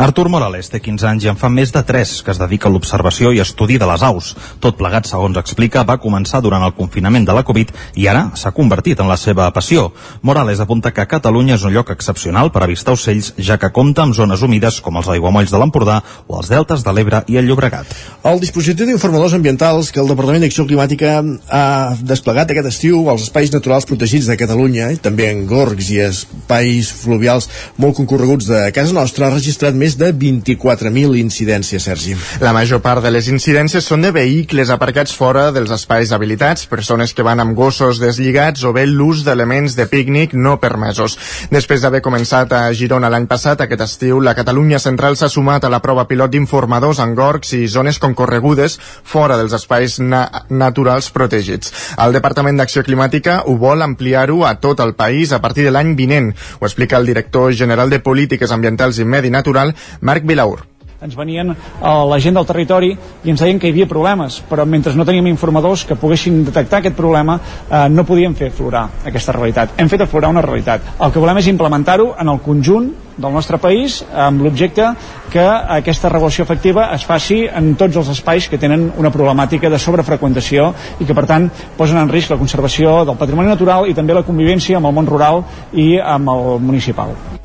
Artur 0.00 0.30
Morales 0.32 0.70
té 0.72 0.78
15 0.80 1.06
anys 1.08 1.24
i 1.26 1.28
en 1.28 1.36
fa 1.36 1.50
més 1.52 1.72
de 1.74 1.80
3 1.84 2.10
que 2.24 2.32
es 2.32 2.38
dedica 2.40 2.68
a 2.68 2.72
l'observació 2.72 3.34
i 3.36 3.40
estudi 3.42 3.76
de 3.78 3.84
les 3.84 4.02
aus. 4.06 4.30
Tot 4.60 4.78
plegat, 4.78 5.08
segons 5.10 5.36
explica, 5.36 5.84
va 5.84 5.98
començar 6.00 6.40
durant 6.40 6.64
el 6.64 6.74
confinament 6.76 7.26
de 7.28 7.34
la 7.36 7.42
Covid 7.44 7.72
i 8.00 8.06
ara 8.10 8.30
s'ha 8.34 8.52
convertit 8.56 9.00
en 9.00 9.10
la 9.10 9.18
seva 9.20 9.50
passió. 9.52 9.90
Morales 10.22 10.60
apunta 10.60 10.92
que 10.96 11.06
Catalunya 11.06 11.58
és 11.58 11.66
un 11.68 11.74
lloc 11.74 11.92
excepcional 11.92 12.52
per 12.54 12.62
avistar 12.64 12.94
ocells, 12.96 13.32
ja 13.38 13.58
que 13.60 13.72
compta 13.76 14.06
amb 14.06 14.16
zones 14.16 14.42
humides 14.42 14.80
com 14.80 14.96
els 14.96 15.10
aiguamolls 15.12 15.52
de 15.52 15.60
l'Empordà 15.60 16.00
o 16.26 16.38
els 16.40 16.48
deltes 16.48 16.84
de 16.86 16.96
l'Ebre 16.96 17.22
i 17.28 17.36
el 17.36 17.50
Llobregat. 17.50 17.92
El 18.24 18.40
dispositiu 18.40 18.88
d'informadors 18.88 19.36
ambientals 19.36 19.92
que 19.92 20.00
el 20.00 20.08
Departament 20.08 20.46
d'Acció 20.46 20.64
Climàtica 20.64 21.18
ha 21.48 21.94
desplegat 22.00 22.54
aquest 22.54 22.72
estiu 22.72 23.04
als 23.12 23.28
espais 23.28 23.52
naturals 23.52 23.84
protegits 23.84 24.32
de 24.32 24.38
Catalunya, 24.40 24.90
i 24.94 25.00
també 25.02 25.28
en 25.28 25.44
gorgs 25.50 25.92
i 25.92 26.00
espais 26.08 26.88
fluvials 27.04 27.50
molt 27.76 28.00
concorreguts 28.00 28.48
de 28.48 28.64
casa 28.72 28.96
nostra, 28.96 29.28
ha 29.28 29.36
registrat 29.36 29.59
més 29.76 29.96
de 30.00 30.08
24.000 30.16 31.18
incidències, 31.20 31.82
Sergi. 31.84 32.14
La 32.40 32.52
major 32.56 32.80
part 32.80 33.02
de 33.04 33.10
les 33.12 33.28
incidències 33.28 33.84
són 33.84 34.00
de 34.00 34.10
vehicles 34.14 34.70
aparcats 34.72 35.12
fora 35.12 35.50
dels 35.52 35.70
espais 35.74 36.12
habilitats, 36.16 36.64
persones 36.70 37.12
que 37.14 37.24
van 37.26 37.40
amb 37.42 37.56
gossos 37.56 38.00
deslligats 38.00 38.64
o 38.64 38.72
bé 38.72 38.86
l'ús 38.88 39.24
d'elements 39.26 39.76
de 39.76 39.86
pícnic 39.90 40.32
no 40.34 40.56
permesos. 40.62 41.18
Després 41.52 41.84
d'haver 41.84 42.00
començat 42.00 42.52
a 42.56 42.62
Girona 42.72 43.10
l'any 43.12 43.26
passat, 43.28 43.60
aquest 43.60 43.84
estiu, 43.84 44.20
la 44.20 44.34
Catalunya 44.38 44.80
Central 44.80 45.18
s'ha 45.20 45.28
sumat 45.28 45.64
a 45.64 45.72
la 45.72 45.82
prova 45.84 46.06
pilot 46.08 46.32
d'informadors 46.32 47.02
en 47.04 47.14
gorgs 47.18 47.52
i 47.58 47.66
zones 47.68 48.00
concorregudes 48.00 48.78
fora 49.04 49.36
dels 49.36 49.52
espais 49.56 49.98
na 50.00 50.24
naturals 50.48 51.10
protegits. 51.12 51.72
El 52.00 52.16
Departament 52.16 52.56
d'Acció 52.56 52.82
Climàtica 52.86 53.42
ho 53.46 53.56
vol 53.60 53.82
ampliar-ho 53.84 54.44
a 54.46 54.54
tot 54.62 54.80
el 54.80 54.94
país 54.94 55.32
a 55.32 55.40
partir 55.44 55.68
de 55.68 55.74
l'any 55.74 55.94
vinent. 55.98 56.32
Ho 56.60 56.66
explica 56.66 56.96
el 56.96 57.06
director 57.06 57.52
general 57.52 57.90
de 57.90 58.00
Polítiques 58.00 58.50
Ambientals 58.50 58.98
i 58.98 59.04
Medi 59.04 59.30
Natural, 59.40 59.74
Marc 60.00 60.28
Vilaur 60.28 60.70
ens 61.00 61.16
venien 61.16 61.54
a 61.80 61.92
la 62.04 62.18
gent 62.20 62.36
del 62.36 62.46
territori 62.46 62.90
i 62.92 63.32
ens 63.32 63.40
deien 63.40 63.58
que 63.58 63.68
hi 63.68 63.74
havia 63.74 63.88
problemes, 63.88 64.40
però 64.48 64.66
mentre 64.68 64.92
no 64.96 65.06
teníem 65.08 65.30
informadors 65.32 65.86
que 65.88 65.96
poguessin 65.96 66.42
detectar 66.44 66.80
aquest 66.80 66.96
problema 66.96 67.38
eh, 67.40 67.86
no 67.88 68.04
podíem 68.04 68.34
fer 68.36 68.50
aflorar 68.50 68.86
aquesta 69.08 69.32
realitat. 69.36 69.78
Hem 69.80 69.88
fet 69.88 70.04
aflorar 70.04 70.32
una 70.34 70.44
realitat. 70.44 70.92
El 71.00 71.12
que 71.12 71.22
volem 71.22 71.40
és 71.40 71.48
implementar-ho 71.52 72.12
en 72.20 72.28
el 72.28 72.42
conjunt 72.44 72.90
del 73.20 73.32
nostre 73.32 73.58
país 73.60 74.00
amb 74.12 74.44
l'objecte 74.44 74.92
que 75.32 75.44
aquesta 75.80 76.08
regulació 76.12 76.44
efectiva 76.44 76.88
es 76.94 77.04
faci 77.04 77.42
en 77.48 77.74
tots 77.80 77.96
els 78.00 78.12
espais 78.12 78.48
que 78.48 78.60
tenen 78.60 78.88
una 78.96 79.12
problemàtica 79.12 79.72
de 79.72 79.80
sobrefreqüentació 79.80 80.70
i 81.00 81.08
que 81.08 81.16
per 81.16 81.26
tant 81.28 81.50
posen 81.76 82.00
en 82.00 82.12
risc 82.12 82.32
la 82.32 82.40
conservació 82.40 83.02
del 83.04 83.20
patrimoni 83.20 83.52
natural 83.52 83.88
i 83.88 83.96
també 83.96 84.16
la 84.16 84.24
convivència 84.24 84.80
amb 84.80 84.88
el 84.88 84.96
món 84.96 85.08
rural 85.08 85.44
i 85.72 85.94
amb 86.00 86.32
el 86.32 86.58
municipal. 86.64 87.39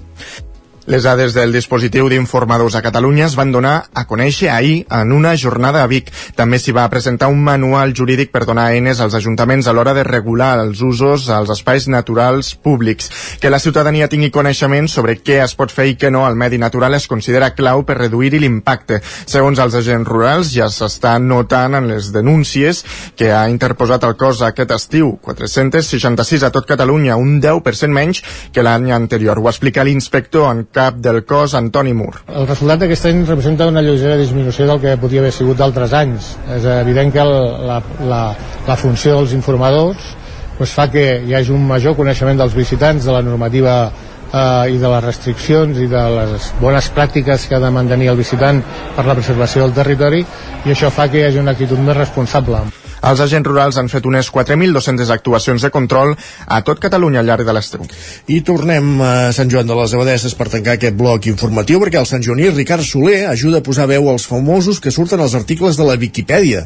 Les 0.86 1.02
dades 1.02 1.34
del 1.34 1.50
dispositiu 1.50 2.06
d'informadors 2.12 2.76
a 2.78 2.82
Catalunya 2.86 3.24
es 3.26 3.34
van 3.34 3.50
donar 3.50 3.88
a 3.98 4.04
conèixer 4.06 4.52
ahir 4.54 4.84
en 4.94 5.16
una 5.16 5.32
jornada 5.34 5.82
a 5.82 5.88
Vic. 5.90 6.12
També 6.38 6.60
s'hi 6.62 6.76
va 6.78 6.84
presentar 6.94 7.26
un 7.34 7.40
manual 7.42 7.96
jurídic 7.98 8.30
per 8.30 8.44
donar 8.46 8.68
eines 8.70 9.02
als 9.02 9.16
ajuntaments 9.18 9.66
a 9.66 9.74
l'hora 9.74 9.96
de 9.98 10.04
regular 10.06 10.60
els 10.62 10.84
usos 10.86 11.26
als 11.34 11.50
espais 11.50 11.88
naturals 11.90 12.52
públics. 12.54 13.10
Que 13.42 13.50
la 13.50 13.58
ciutadania 13.58 14.08
tingui 14.12 14.30
coneixement 14.30 14.86
sobre 14.86 15.16
què 15.18 15.40
es 15.42 15.56
pot 15.58 15.74
fer 15.74 15.88
i 15.90 15.96
què 15.98 16.12
no 16.14 16.22
al 16.28 16.38
medi 16.38 16.62
natural 16.62 16.94
es 16.94 17.10
considera 17.10 17.56
clau 17.58 17.82
per 17.82 17.98
reduir-hi 18.04 18.44
l'impacte. 18.46 19.02
Segons 19.02 19.58
els 19.58 19.80
agents 19.82 20.06
rurals, 20.06 20.54
ja 20.54 20.70
s'està 20.70 21.16
notant 21.18 21.80
en 21.82 21.90
les 21.90 22.12
denúncies 22.14 22.84
que 23.18 23.32
ha 23.34 23.48
interposat 23.50 24.06
el 24.06 24.14
cos 24.22 24.44
aquest 24.46 24.78
estiu. 24.78 25.16
466 25.18 26.46
a 26.46 26.54
tot 26.54 26.70
Catalunya, 26.70 27.18
un 27.18 27.42
10% 27.42 27.90
menys 27.90 28.22
que 28.54 28.62
l'any 28.62 28.92
anterior. 28.94 29.42
Ho 29.42 29.50
explica 29.50 29.82
l'inspector 29.82 30.46
en 30.54 30.66
cap 30.76 31.00
del 31.00 31.24
cos, 31.24 31.56
Antoni 31.56 31.94
Mur. 31.96 32.12
El 32.28 32.48
resultat 32.50 32.84
d'aquest 32.84 33.08
any 33.10 33.24
representa 33.24 33.70
una 33.72 33.84
lleugera 33.86 34.18
disminució 34.20 34.68
del 34.68 34.82
que 34.84 34.98
podia 35.00 35.24
haver 35.24 35.32
sigut 35.36 35.62
d'altres 35.62 35.96
anys. 35.96 36.34
És 36.58 36.68
evident 36.76 37.14
que 37.16 37.24
el, 37.24 37.34
la, 37.70 37.80
la, 38.12 38.22
la 38.68 38.78
funció 38.80 39.16
dels 39.20 39.36
informadors 39.38 40.12
pues, 40.58 40.74
fa 40.76 40.90
que 40.92 41.06
hi 41.24 41.36
hagi 41.36 41.56
un 41.56 41.64
major 41.68 41.96
coneixement 41.96 42.44
dels 42.44 42.56
visitants 42.58 43.08
de 43.08 43.16
la 43.16 43.24
normativa 43.24 43.76
eh, 43.88 44.74
i 44.76 44.80
de 44.82 44.92
les 44.92 45.04
restriccions 45.08 45.80
i 45.80 45.88
de 45.92 46.06
les 46.20 46.52
bones 46.62 46.92
pràctiques 46.96 47.48
que 47.48 47.58
ha 47.58 47.64
de 47.64 47.72
mantenir 47.72 48.12
el 48.14 48.20
visitant 48.20 48.64
per 48.96 49.08
la 49.08 49.18
preservació 49.18 49.66
del 49.66 49.78
territori 49.80 50.26
i 50.26 50.76
això 50.76 50.92
fa 50.92 51.08
que 51.12 51.22
hi 51.22 51.30
hagi 51.30 51.44
una 51.44 51.56
actitud 51.56 51.80
més 51.80 51.98
responsable. 51.98 52.66
Els 53.06 53.22
agents 53.22 53.46
rurals 53.46 53.78
han 53.78 53.90
fet 53.92 54.06
unes 54.10 54.32
4.200 54.34 55.12
actuacions 55.14 55.62
de 55.62 55.70
control 55.70 56.16
a 56.48 56.62
tot 56.66 56.80
Catalunya 56.82 57.22
al 57.22 57.28
llarg 57.30 57.46
de 57.46 57.54
l'estiu. 57.54 57.86
I 58.34 58.40
tornem 58.48 58.96
a 59.06 59.12
Sant 59.36 59.52
Joan 59.52 59.70
de 59.70 59.78
les 59.78 59.94
Abadesses 59.94 60.34
per 60.34 60.50
tancar 60.50 60.80
aquest 60.80 60.98
bloc 60.98 61.28
informatiu 61.30 61.84
perquè 61.84 62.02
el 62.02 62.10
Sant 62.10 62.26
Joaní 62.26 62.50
Ricard 62.50 62.88
Soler 62.88 63.28
ajuda 63.30 63.62
a 63.62 63.66
posar 63.68 63.86
veu 63.92 64.10
als 64.10 64.26
famosos 64.26 64.82
que 64.82 64.94
surten 64.96 65.22
als 65.22 65.38
articles 65.38 65.78
de 65.78 65.86
la 65.86 66.00
Viquipèdia. 66.02 66.66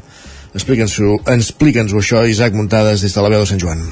Explica'ns-ho 0.55 1.19
explica 1.35 1.83
això, 1.83 2.23
Isaac 2.25 2.55
Muntades, 2.55 3.03
des 3.03 3.13
de 3.13 3.21
la 3.21 3.29
veu 3.35 3.43
de 3.43 3.51
Sant 3.51 3.59
Joan. 3.59 3.83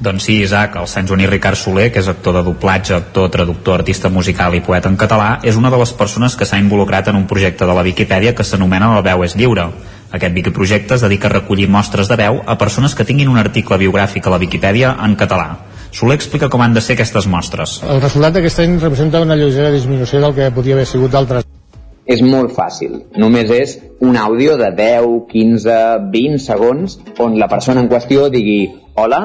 Doncs 0.00 0.24
sí, 0.24 0.40
Isaac, 0.40 0.80
el 0.80 0.88
Sant 0.88 1.06
Joaní 1.06 1.28
Ricard 1.28 1.60
Soler, 1.60 1.90
que 1.92 2.00
és 2.00 2.08
actor 2.08 2.32
de 2.32 2.42
doblatge, 2.42 2.96
actor, 2.96 3.28
traductor, 3.28 3.82
artista 3.82 4.08
musical 4.08 4.56
i 4.56 4.64
poeta 4.64 4.88
en 4.88 4.96
català, 4.96 5.34
és 5.44 5.60
una 5.60 5.68
de 5.68 5.76
les 5.76 5.92
persones 5.92 6.34
que 6.34 6.48
s'ha 6.48 6.58
involucrat 6.58 7.12
en 7.12 7.20
un 7.20 7.28
projecte 7.28 7.68
de 7.68 7.76
la 7.76 7.84
Viquipèdia 7.84 8.32
que 8.34 8.46
s'anomena 8.48 8.94
La 8.96 9.04
veu 9.04 9.28
és 9.28 9.36
lliure. 9.36 9.68
Aquest 10.10 10.34
Wikiprojecte 10.34 10.96
es 10.96 11.04
dedica 11.06 11.28
a 11.28 11.34
recollir 11.36 11.68
mostres 11.70 12.08
de 12.10 12.16
veu 12.18 12.40
a 12.46 12.58
persones 12.58 12.96
que 12.98 13.06
tinguin 13.06 13.30
un 13.30 13.38
article 13.38 13.78
biogràfic 13.78 14.26
a 14.26 14.34
la 14.34 14.40
Viquipèdia 14.42 14.96
en 15.06 15.14
català. 15.16 15.52
Soler 15.94 16.16
explica 16.18 16.48
com 16.50 16.62
han 16.62 16.74
de 16.74 16.82
ser 16.82 16.98
aquestes 16.98 17.26
mostres. 17.30 17.80
El 17.86 18.02
resultat 18.02 18.34
d'aquest 18.34 18.62
any 18.66 18.76
representa 18.80 19.22
una 19.22 19.38
lleugera 19.38 19.70
disminució 19.70 20.20
del 20.22 20.34
que 20.34 20.50
podia 20.54 20.74
haver 20.78 20.86
sigut 20.86 21.14
d'altres 21.14 21.46
és 22.10 22.22
molt 22.26 22.50
fàcil. 22.56 22.96
Només 23.22 23.50
és 23.54 23.76
un 24.02 24.16
àudio 24.18 24.56
de 24.58 24.72
10, 24.74 25.06
15, 25.30 25.78
20 26.10 26.42
segons 26.42 26.98
on 27.22 27.38
la 27.38 27.48
persona 27.52 27.84
en 27.84 27.90
qüestió 27.92 28.28
digui 28.34 28.60
Hola, 28.98 29.20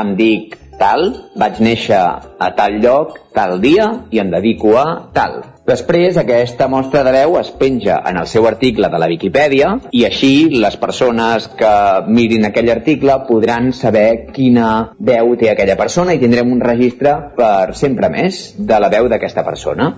em 0.00 0.14
dic 0.18 0.56
tal, 0.80 1.12
vaig 1.38 1.60
néixer 1.62 2.00
a 2.02 2.48
tal 2.58 2.80
lloc, 2.82 3.18
tal 3.36 3.60
dia 3.62 3.86
i 4.10 4.22
em 4.22 4.32
dedico 4.34 4.74
a 4.80 4.86
tal. 5.14 5.42
Després, 5.64 6.18
aquesta 6.20 6.66
mostra 6.68 7.00
de 7.06 7.12
veu 7.14 7.38
es 7.40 7.48
penja 7.56 7.96
en 8.04 8.18
el 8.20 8.26
seu 8.28 8.44
article 8.44 8.90
de 8.92 8.98
la 9.00 9.06
Viquipèdia 9.08 9.70
i 9.96 10.02
així 10.04 10.50
les 10.52 10.74
persones 10.76 11.46
que 11.56 11.70
mirin 12.04 12.44
aquell 12.44 12.68
article 12.74 13.16
podran 13.24 13.70
saber 13.72 14.34
quina 14.36 14.90
veu 15.00 15.32
té 15.40 15.48
aquella 15.48 15.78
persona 15.80 16.12
i 16.12 16.20
tindrem 16.20 16.52
un 16.52 16.60
registre 16.60 17.14
per 17.38 17.72
sempre 17.80 18.10
més 18.12 18.50
de 18.58 18.80
la 18.84 18.90
veu 18.92 19.08
d'aquesta 19.08 19.44
persona. 19.46 19.94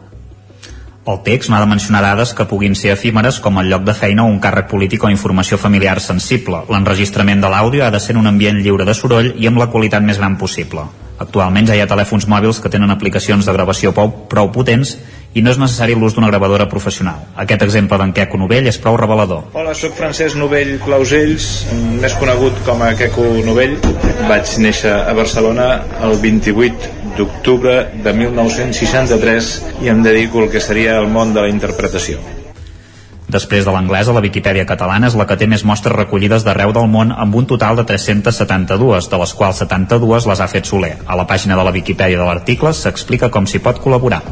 El 1.06 1.18
text 1.26 1.50
no 1.50 1.56
ha 1.56 1.64
de 1.64 1.70
mencionar 1.70 2.04
dades 2.04 2.32
que 2.34 2.46
puguin 2.46 2.78
ser 2.78 2.92
efímeres 2.94 3.40
com 3.42 3.58
el 3.58 3.68
lloc 3.70 3.82
de 3.86 3.94
feina 3.94 4.22
o 4.22 4.30
un 4.30 4.38
càrrec 4.42 4.70
polític 4.70 5.02
o 5.02 5.10
informació 5.10 5.58
familiar 5.58 5.98
sensible. 6.02 6.62
L'enregistrament 6.70 7.42
de 7.42 7.50
l'àudio 7.50 7.84
ha 7.86 7.90
de 7.94 8.00
ser 8.02 8.14
en 8.14 8.22
un 8.22 8.30
ambient 8.30 8.62
lliure 8.62 8.86
de 8.86 8.94
soroll 8.94 9.32
i 9.34 9.50
amb 9.50 9.58
la 9.58 9.68
qualitat 9.74 10.02
més 10.02 10.18
gran 10.22 10.38
possible. 10.38 10.86
Actualment 11.18 11.66
ja 11.66 11.74
hi 11.74 11.80
ha 11.80 11.90
telèfons 11.90 12.26
mòbils 12.28 12.58
que 12.60 12.70
tenen 12.70 12.90
aplicacions 12.92 13.46
de 13.46 13.54
gravació 13.54 13.94
prou, 13.96 14.10
prou 14.28 14.50
potents 14.52 14.96
i 15.36 15.42
no 15.44 15.52
és 15.52 15.58
necessari 15.60 15.94
l'ús 15.94 16.14
d'una 16.16 16.30
gravadora 16.30 16.64
professional. 16.72 17.20
Aquest 17.36 17.66
exemple 17.66 17.98
d'en 18.00 18.14
Queco 18.16 18.38
Novell 18.40 18.70
és 18.70 18.78
prou 18.80 18.96
revelador. 18.96 19.50
Hola, 19.52 19.74
sóc 19.76 19.92
Francesc 19.98 20.38
Novell 20.40 20.78
Clausells, 20.84 21.48
més 22.00 22.16
conegut 22.16 22.62
com 22.64 22.80
a 22.80 22.94
Queco 22.96 23.26
Novell. 23.44 23.76
Vaig 24.30 24.54
néixer 24.64 24.94
a 24.96 25.12
Barcelona 25.18 25.66
el 26.06 26.16
28 26.22 26.94
d'octubre 27.18 27.76
de 28.04 28.16
1963 28.16 29.52
i 29.84 29.92
em 29.92 30.00
dedico 30.06 30.40
al 30.40 30.48
que 30.52 30.64
seria 30.64 30.96
el 31.02 31.12
món 31.12 31.36
de 31.36 31.44
la 31.44 31.52
interpretació. 31.52 32.22
Després 33.26 33.66
de 33.66 33.72
l'anglesa, 33.74 34.14
la 34.14 34.22
Viquipèdia 34.22 34.64
catalana 34.64 35.10
és 35.10 35.16
la 35.18 35.26
que 35.28 35.36
té 35.36 35.48
més 35.50 35.66
mostres 35.66 35.96
recollides 35.98 36.46
d'arreu 36.46 36.72
del 36.72 36.86
món 36.88 37.10
amb 37.12 37.34
un 37.36 37.48
total 37.50 37.76
de 37.76 37.84
372, 37.84 39.10
de 39.10 39.20
les 39.20 39.36
quals 39.36 39.60
72 39.66 40.30
les 40.30 40.40
ha 40.40 40.48
fet 40.48 40.70
Soler. 40.70 40.94
A 41.04 41.18
la 41.18 41.26
pàgina 41.28 41.58
de 41.58 41.66
la 41.66 41.74
Viquipèdia 41.74 42.22
de 42.22 42.30
l'article 42.30 42.72
s'explica 42.72 43.32
com 43.34 43.50
s'hi 43.50 43.60
pot 43.60 43.82
col·laborar. 43.82 44.22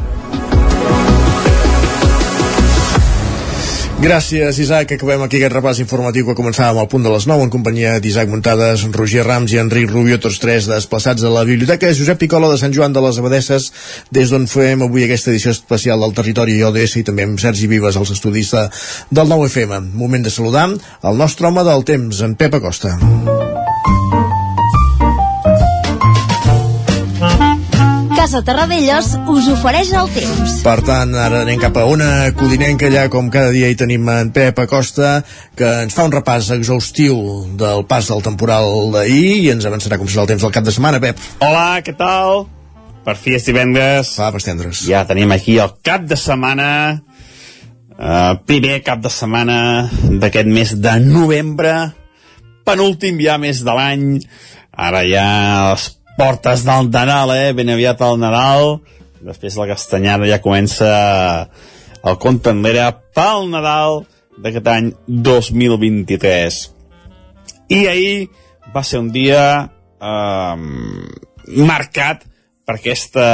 Gràcies, 4.05 4.59
Isaac. 4.61 4.91
Acabem 4.93 5.23
aquí 5.25 5.39
aquest 5.39 5.53
repàs 5.55 5.79
informatiu 5.81 6.27
que 6.27 6.35
començàvem 6.37 6.77
al 6.77 6.89
punt 6.91 7.01
de 7.01 7.09
les 7.09 7.25
9 7.25 7.47
en 7.47 7.49
companyia 7.55 7.95
d'Isaac 7.97 8.29
Muntades, 8.29 8.83
Roger 8.93 9.23
Rams 9.25 9.55
i 9.55 9.57
Enric 9.57 9.89
Rubio, 9.89 10.19
tots 10.21 10.37
tres 10.43 10.67
desplaçats 10.69 11.25
a 11.25 11.31
la 11.33 11.41
Biblioteca 11.47 11.89
Josep 11.89 12.21
Picola 12.21 12.51
de 12.51 12.59
Sant 12.61 12.75
Joan 12.75 12.93
de 12.93 13.01
les 13.01 13.17
Abadesses, 13.17 13.71
des 14.13 14.29
d'on 14.29 14.45
fem 14.45 14.85
avui 14.85 15.07
aquesta 15.07 15.33
edició 15.33 15.55
especial 15.57 16.05
del 16.05 16.13
territori 16.21 16.59
ODS 16.69 16.99
i 17.01 17.03
també 17.09 17.25
amb 17.25 17.41
Sergi 17.41 17.65
Vives, 17.71 17.97
els 17.97 18.13
estudis 18.13 18.53
de, 18.53 18.67
del 19.09 19.33
9FM. 19.33 19.89
Moment 19.97 20.29
de 20.29 20.37
saludar 20.37 20.67
el 20.69 21.17
nostre 21.17 21.49
home 21.49 21.65
del 21.65 21.89
temps, 21.89 22.21
en 22.21 22.37
Pep 22.37 22.61
Acosta. 22.61 22.93
Casa 28.25 28.39
Terradellos 28.41 29.11
us 29.29 29.47
ofereix 29.53 29.91
el 29.93 30.07
temps. 30.09 30.53
Per 30.65 30.79
tant, 30.81 31.11
ara 31.13 31.43
anem 31.43 31.59
cap 31.61 31.75
a 31.77 31.83
una 31.85 32.31
codinenca 32.33 32.87
allà, 32.87 33.03
com 33.13 33.27
cada 33.29 33.51
dia 33.53 33.67
hi 33.69 33.75
tenim 33.77 34.07
en 34.09 34.31
Pep 34.33 34.57
Acosta, 34.63 35.19
que 35.53 35.67
ens 35.83 35.93
fa 35.93 36.07
un 36.09 36.13
repàs 36.15 36.47
exhaustiu 36.55 37.19
del 37.59 37.83
pas 37.85 38.07
del 38.09 38.23
temporal 38.25 38.89
d'ahir 38.95 39.27
i 39.43 39.51
ens 39.53 39.67
avançarà 39.69 39.99
com 40.01 40.09
serà 40.09 40.23
el 40.23 40.31
temps 40.31 40.41
del 40.41 40.53
cap 40.55 40.65
de 40.65 40.73
setmana, 40.73 40.97
Pep. 41.03 41.21
Hola, 41.45 41.83
què 41.85 41.93
tal? 41.99 42.47
Per 43.05 43.13
fi 43.13 43.35
és 43.37 43.45
divendres. 43.45 44.15
Va, 44.17 44.31
per 44.33 44.41
tendres. 44.41 44.81
Ja 44.89 45.03
tenim 45.05 45.35
aquí 45.35 45.59
el 45.61 45.77
cap 45.85 46.09
de 46.09 46.17
setmana 46.17 46.71
Uh, 47.95 48.41
primer 48.43 48.81
cap 48.83 48.99
de 48.99 49.07
setmana 49.07 49.85
d'aquest 50.19 50.49
mes 50.51 50.73
de 50.83 50.97
novembre, 50.99 51.75
penúltim 52.67 53.21
ja 53.23 53.37
mes 53.39 53.61
de 53.63 53.71
l'any, 53.77 54.03
ara 54.75 55.05
ja 55.07 55.29
les 55.69 55.85
portes 56.17 56.63
del 56.65 56.89
Nadal, 56.91 57.33
eh? 57.35 57.53
ben 57.53 57.71
aviat 57.73 58.01
el 58.05 58.19
Nadal, 58.21 58.77
després 59.25 59.57
la 59.59 59.69
castanyada 59.69 60.29
ja 60.29 60.41
comença 60.43 60.89
el 62.05 62.19
compte 62.21 62.53
enrere 62.53 62.87
pel 63.15 63.49
Nadal 63.51 64.03
d'aquest 64.41 64.69
any 64.71 64.91
2023. 65.07 66.61
I 67.73 67.81
ahir 67.89 68.15
va 68.75 68.83
ser 68.83 69.01
un 69.01 69.11
dia 69.13 69.41
eh, 69.65 70.55
marcat 71.55 72.25
per 72.65 72.79
aquesta 72.79 73.25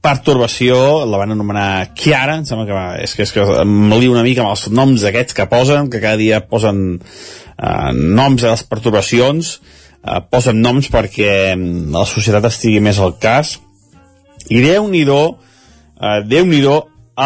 pertorbació, 0.00 0.76
la 1.04 1.20
van 1.20 1.34
anomenar 1.34 1.92
Chiara, 1.96 2.38
em 2.40 2.46
sembla 2.48 2.64
que 2.68 2.76
va, 2.76 2.86
és 3.04 3.12
que, 3.12 3.26
és 3.26 3.32
que 3.34 3.44
em 3.60 3.74
lio 3.92 4.14
una 4.14 4.24
mica 4.24 4.42
amb 4.42 4.54
els 4.54 4.64
noms 4.72 5.04
aquests 5.04 5.36
que 5.36 5.48
posen, 5.50 5.90
que 5.92 6.00
cada 6.00 6.16
dia 6.20 6.40
posen 6.48 6.86
eh, 6.96 7.90
noms 7.92 8.46
a 8.46 8.54
les 8.54 8.64
pertorbacions, 8.64 9.58
posen 10.30 10.60
noms 10.62 10.90
perquè 10.92 11.54
la 11.92 12.04
societat 12.08 12.48
estigui 12.50 12.82
més 12.84 13.00
al 13.02 13.16
cas, 13.22 13.56
i 14.48 14.62
Déu-n'hi-do, 14.62 15.20
eh, 16.00 16.20
Déu-n'hi-do 16.28 16.76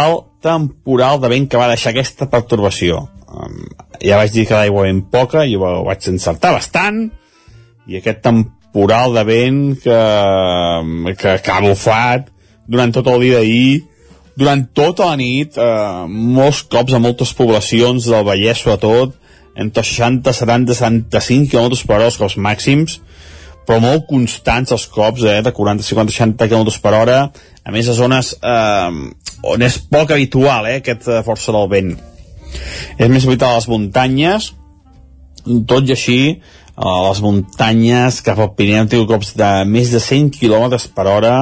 el 0.00 0.18
temporal 0.40 1.20
de 1.20 1.28
vent 1.28 1.48
que 1.50 1.60
va 1.60 1.68
deixar 1.68 1.92
aquesta 1.92 2.30
pertorbació. 2.32 3.04
Ja 4.00 4.16
vaig 4.18 4.32
dir 4.34 4.46
que 4.48 4.56
l'aigua 4.56 4.86
ben 4.88 5.02
poca, 5.12 5.44
i 5.44 5.56
ho 5.56 5.84
vaig 5.86 6.08
encertar 6.10 6.54
bastant, 6.56 7.04
i 7.86 7.98
aquest 8.00 8.22
temporal 8.24 9.14
de 9.14 9.24
vent 9.28 9.62
que, 9.82 10.00
que, 11.20 11.36
que 11.44 11.52
ha 11.52 11.62
bufat 11.64 12.30
durant 12.70 12.94
tot 12.94 13.08
el 13.10 13.24
dia 13.26 13.40
d'ahir, 13.40 13.82
durant 14.40 14.62
tota 14.72 15.10
la 15.10 15.18
nit, 15.20 15.58
eh, 15.58 16.04
molts 16.08 16.62
cops 16.72 16.94
a 16.96 17.02
moltes 17.02 17.34
poblacions 17.36 18.08
del 18.08 18.24
Vallès, 18.24 18.62
sobretot, 18.62 19.19
entre 19.56 19.84
60, 19.84 20.32
70, 20.32 20.74
75 20.78 21.50
km 21.50 21.86
per 21.86 21.96
hora 21.96 22.10
els 22.10 22.18
cops 22.20 22.36
màxims, 22.36 23.00
però 23.66 23.80
molt 23.82 24.06
constants 24.08 24.72
els 24.74 24.86
cops, 24.90 25.24
eh, 25.24 25.40
de 25.42 25.52
40, 25.52 25.84
50, 25.86 26.14
60 26.14 26.48
km 26.50 26.70
per 26.82 26.94
hora, 26.98 27.18
a 27.64 27.74
més 27.74 27.88
a 27.88 27.96
zones 27.96 28.34
eh, 28.42 29.10
on 29.50 29.66
és 29.66 29.78
poc 29.90 30.14
habitual 30.14 30.68
eh, 30.70 30.78
aquesta 30.80 31.22
força 31.26 31.52
del 31.54 31.68
vent. 31.70 31.92
És 32.98 33.08
més 33.08 33.26
habitual 33.26 33.54
a 33.54 33.60
les 33.60 33.68
muntanyes, 33.70 34.52
tot 35.70 35.86
i 35.86 35.94
així, 35.94 36.20
a 36.80 36.94
les 37.08 37.20
muntanyes 37.20 38.22
cap 38.24 38.38
al 38.40 38.54
Pirineu 38.56 38.84
hem 38.84 38.88
tingut 38.88 39.10
cops 39.10 39.34
de 39.36 39.50
més 39.68 39.90
de 39.92 40.00
100 40.00 40.38
km 40.40 40.78
per 40.96 41.06
hora 41.12 41.34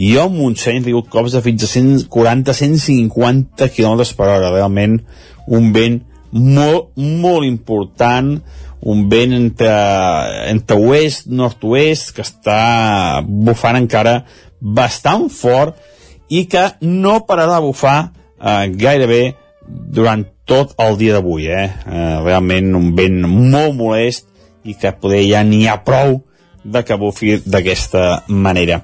i 0.00 0.14
al 0.16 0.30
Montseny 0.32 0.78
hem 0.78 0.86
tingut 0.86 1.10
cops 1.12 1.34
de 1.34 1.42
fins 1.44 1.64
a 1.66 1.68
140-150 1.68 3.66
km 3.74 4.04
per 4.16 4.28
hora. 4.28 4.52
Realment 4.54 5.00
un 5.58 5.72
vent 5.74 5.98
molt, 6.32 6.90
molt 6.96 7.46
important 7.46 8.36
un 8.80 9.02
vent 9.12 9.34
entre, 9.36 9.72
entre 10.48 10.78
oest, 10.80 11.26
nord-oest 11.28 12.14
que 12.16 12.24
està 12.24 13.20
bufant 13.26 13.76
encara 13.76 14.22
bastant 14.60 15.28
fort 15.32 15.76
i 16.30 16.46
que 16.48 16.64
no 16.86 17.20
pararà 17.28 17.58
de 17.58 17.66
bufar 17.66 17.98
eh, 18.06 18.70
gairebé 18.72 19.22
durant 19.68 20.24
tot 20.48 20.72
el 20.82 20.96
dia 20.98 21.18
d'avui 21.18 21.50
eh? 21.50 21.68
eh? 21.68 22.16
realment 22.24 22.72
un 22.78 22.90
vent 22.96 23.20
molt 23.26 23.76
molest 23.76 24.26
i 24.64 24.74
que 24.78 24.92
poder 24.96 25.22
ja 25.28 25.44
n'hi 25.46 25.66
ha 25.68 25.80
prou 25.84 26.20
de 26.64 26.82
que 26.84 26.96
bufi 27.00 27.38
d'aquesta 27.46 28.24
manera. 28.28 28.82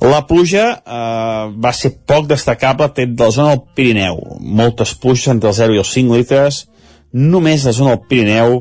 La 0.00 0.20
pluja 0.26 0.64
eh, 0.78 1.44
va 1.58 1.72
ser 1.74 1.96
poc 2.06 2.28
destacable 2.30 2.86
tret 2.94 3.14
de 3.18 3.24
la 3.24 3.34
zona 3.34 3.54
del 3.54 3.64
Pirineu. 3.74 4.20
Moltes 4.38 4.94
pluges 4.94 5.26
entre 5.32 5.50
els 5.50 5.58
0 5.58 5.74
i 5.74 5.80
els 5.82 5.92
5 5.94 6.18
litres. 6.20 6.64
Només 7.12 7.64
la 7.66 7.74
zona 7.74 7.96
del 7.96 8.04
Pirineu 8.10 8.60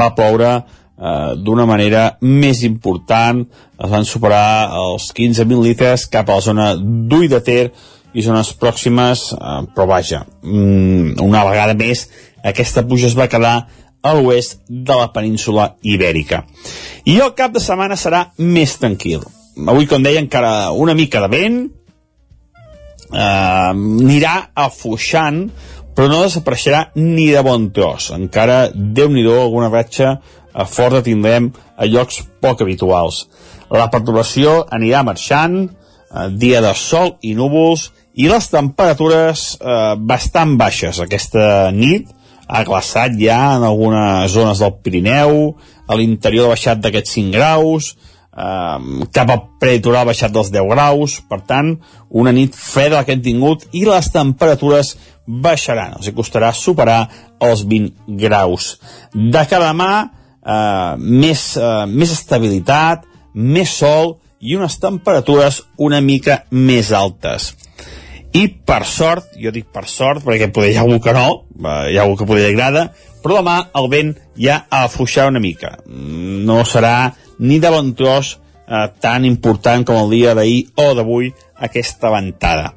va 0.00 0.10
ploure 0.16 0.52
eh, 0.58 1.34
d'una 1.38 1.66
manera 1.70 2.04
més 2.20 2.64
important. 2.66 3.44
Es 3.78 3.90
van 3.90 4.06
superar 4.08 4.72
els 4.80 5.10
15.000 5.14 5.62
litres 5.68 6.08
cap 6.10 6.30
a 6.30 6.38
la 6.40 6.46
zona 6.50 6.72
d'Ull 6.76 7.28
de 7.30 7.40
Ter 7.46 7.64
i 8.12 8.24
zones 8.26 8.52
pròximes, 8.58 9.28
eh, 9.36 9.60
però 9.74 9.86
vaja, 9.94 10.24
mm, 10.42 11.20
una 11.22 11.44
vegada 11.46 11.78
més 11.78 12.08
aquesta 12.42 12.82
pluja 12.82 13.06
es 13.06 13.16
va 13.18 13.30
quedar 13.30 13.54
a 14.02 14.14
l'oest 14.18 14.58
de 14.66 14.96
la 14.98 15.12
península 15.14 15.76
ibèrica. 15.82 16.42
I 17.06 17.20
el 17.22 17.36
cap 17.38 17.54
de 17.54 17.62
setmana 17.62 17.94
serà 17.94 18.24
més 18.38 18.74
tranquil. 18.82 19.22
Avui, 19.52 19.86
com 19.86 20.02
deia, 20.02 20.20
encara 20.22 20.72
una 20.72 20.94
mica 20.96 21.20
de 21.20 21.28
vent, 21.32 21.58
eh, 23.12 23.70
anirà 23.72 24.34
afluixant, 24.54 25.44
però 25.92 26.08
no 26.08 26.22
desapareixerà 26.24 26.86
ni 26.96 27.28
de 27.34 27.42
bon 27.44 27.68
tros. 27.76 28.10
Encara, 28.16 28.70
déu 28.72 29.10
nhi 29.12 29.26
alguna 29.28 29.68
ratxa 29.68 30.14
eh, 30.16 30.64
forta 30.64 31.02
tindrem 31.04 31.50
a 31.76 31.88
llocs 31.88 32.22
poc 32.40 32.62
habituals. 32.64 33.26
La 33.72 33.90
perturbació 33.92 34.62
anirà 34.72 35.02
marxant, 35.04 35.66
eh, 35.68 36.28
dia 36.32 36.62
de 36.64 36.72
sol 36.74 37.16
i 37.20 37.34
núvols, 37.36 37.90
i 38.14 38.28
les 38.28 38.48
temperatures 38.52 39.44
eh, 39.60 39.94
bastant 39.96 40.56
baixes 40.60 41.00
aquesta 41.00 41.70
nit, 41.72 42.08
ha 42.52 42.64
glaçat 42.68 43.14
ja 43.20 43.56
en 43.56 43.64
algunes 43.64 44.32
zones 44.32 44.60
del 44.60 44.74
Pirineu, 44.84 45.54
a 45.88 45.96
l'interior 45.96 46.48
ha 46.48 46.54
baixat 46.56 46.80
d'aquests 46.80 47.16
5 47.16 47.32
graus, 47.32 47.94
eh, 48.32 49.06
cap 49.12 49.30
al 49.30 49.44
preditoral 49.60 50.02
ha 50.02 50.10
baixat 50.12 50.34
dels 50.34 50.52
10 50.54 50.70
graus, 50.72 51.18
per 51.28 51.42
tant, 51.48 51.74
una 52.10 52.32
nit 52.32 52.56
freda 52.56 53.04
que 53.04 53.16
hem 53.16 53.22
tingut 53.24 53.68
i 53.72 53.84
les 53.88 54.10
temperatures 54.14 54.96
baixaran, 55.26 55.98
els 55.98 56.10
costarà 56.16 56.52
superar 56.56 57.06
els 57.42 57.64
20 57.68 58.18
graus. 58.20 58.76
De 59.14 59.44
cada 59.48 59.70
demà, 59.70 59.92
eh, 60.42 60.94
més, 60.98 61.56
eh, 61.56 61.86
més 61.86 62.12
estabilitat, 62.12 63.06
més 63.34 63.70
sol 63.70 64.18
i 64.40 64.56
unes 64.56 64.78
temperatures 64.78 65.62
una 65.78 66.00
mica 66.00 66.44
més 66.50 66.90
altes 66.92 67.52
i 68.32 68.46
per 68.48 68.82
sort, 68.88 69.34
jo 69.36 69.52
dic 69.52 69.68
per 69.72 69.84
sort 69.90 70.24
perquè 70.24 70.48
poder 70.52 70.72
hi 70.72 70.78
ha 70.80 70.84
algú 70.86 70.98
que 71.04 71.12
no, 71.12 71.26
hi 71.88 71.98
ha 71.98 72.04
algú 72.04 72.16
que 72.20 72.28
poder 72.28 72.48
agrada, 72.48 72.86
però 73.22 73.40
demà 73.40 73.58
el 73.78 73.88
vent 73.92 74.14
ja 74.40 74.62
afluixarà 74.72 75.28
una 75.30 75.42
mica. 75.42 75.76
No 75.86 76.62
serà 76.68 77.12
ni 77.42 77.58
de 77.62 77.70
bon 77.74 77.92
tros 77.98 78.36
eh, 78.68 78.88
tan 79.02 79.26
important 79.26 79.84
com 79.86 79.98
el 80.00 80.12
dia 80.14 80.34
d'ahir 80.38 80.68
o 80.78 80.92
d'avui 80.96 81.32
aquesta 81.62 82.10
ventada. 82.14 82.72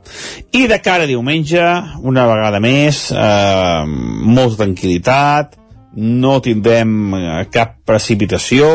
I 0.54 0.66
de 0.70 0.80
cara 0.84 1.06
a 1.06 1.10
diumenge, 1.10 1.62
una 2.06 2.26
vegada 2.30 2.62
més, 2.64 3.08
eh, 3.12 3.84
molta 3.86 4.64
tranquil·litat, 4.64 5.56
no 5.96 6.40
tindrem 6.44 7.14
eh, 7.14 7.46
cap 7.54 7.78
precipitació, 7.88 8.68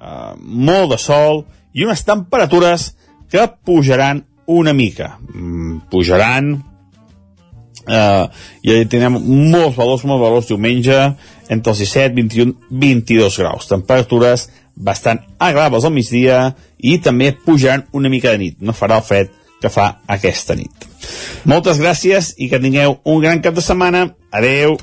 eh, 0.00 0.30
molt 0.40 0.94
de 0.94 1.00
sol 1.00 1.44
i 1.74 1.84
unes 1.84 2.04
temperatures 2.06 2.92
que 3.30 3.48
pujaran 3.66 4.22
una 4.46 4.72
mica. 4.72 5.16
Mm, 5.32 5.88
pujaran, 5.90 6.54
eh, 7.88 8.24
i 8.62 8.84
tindrem 8.84 9.18
molts 9.50 9.76
valors, 9.76 10.04
molts 10.04 10.22
valors 10.22 10.50
diumenge, 10.52 11.00
entre 11.48 11.72
els 11.72 11.80
17, 11.82 12.14
21, 12.14 12.54
22 12.70 13.38
graus. 13.42 13.68
Temperatures 13.68 14.48
bastant 14.76 15.22
agradables 15.38 15.84
al 15.84 15.94
migdia 15.94 16.54
i 16.78 16.98
també 16.98 17.32
pujaran 17.32 17.86
una 17.92 18.10
mica 18.10 18.32
de 18.34 18.38
nit. 18.38 18.60
No 18.60 18.74
farà 18.76 18.98
el 19.00 19.06
fred 19.06 19.32
que 19.62 19.70
fa 19.72 20.00
aquesta 20.10 20.56
nit. 20.58 20.88
Moltes 21.48 21.80
gràcies 21.80 22.34
i 22.38 22.50
que 22.50 22.60
tingueu 22.60 22.98
un 23.04 23.22
gran 23.22 23.40
cap 23.44 23.56
de 23.56 23.64
setmana. 23.64 24.08
Adeu. 24.34 24.78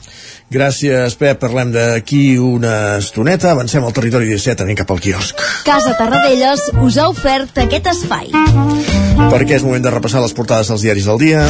Gràcies, 0.52 1.16
Pep. 1.16 1.40
Parlem 1.40 1.72
d'aquí 1.72 2.36
una 2.40 2.98
estoneta. 3.00 3.54
Avancem 3.56 3.86
al 3.88 3.96
territori 3.96 4.28
17, 4.28 4.66
anem 4.66 4.80
cap 4.80 4.92
al 4.92 5.00
quiosc. 5.04 5.40
Casa 5.68 5.96
Tarradellas 6.00 6.68
us 6.84 7.00
ha 7.00 7.08
ofert 7.12 7.64
aquest 7.64 7.88
espai. 7.94 8.32
Perquè 9.32 9.60
és 9.60 9.68
moment 9.68 9.84
de 9.84 9.96
repassar 9.96 10.24
les 10.24 10.36
portades 10.36 10.72
dels 10.72 10.84
diaris 10.84 11.08
del 11.08 11.24
dia. 11.24 11.48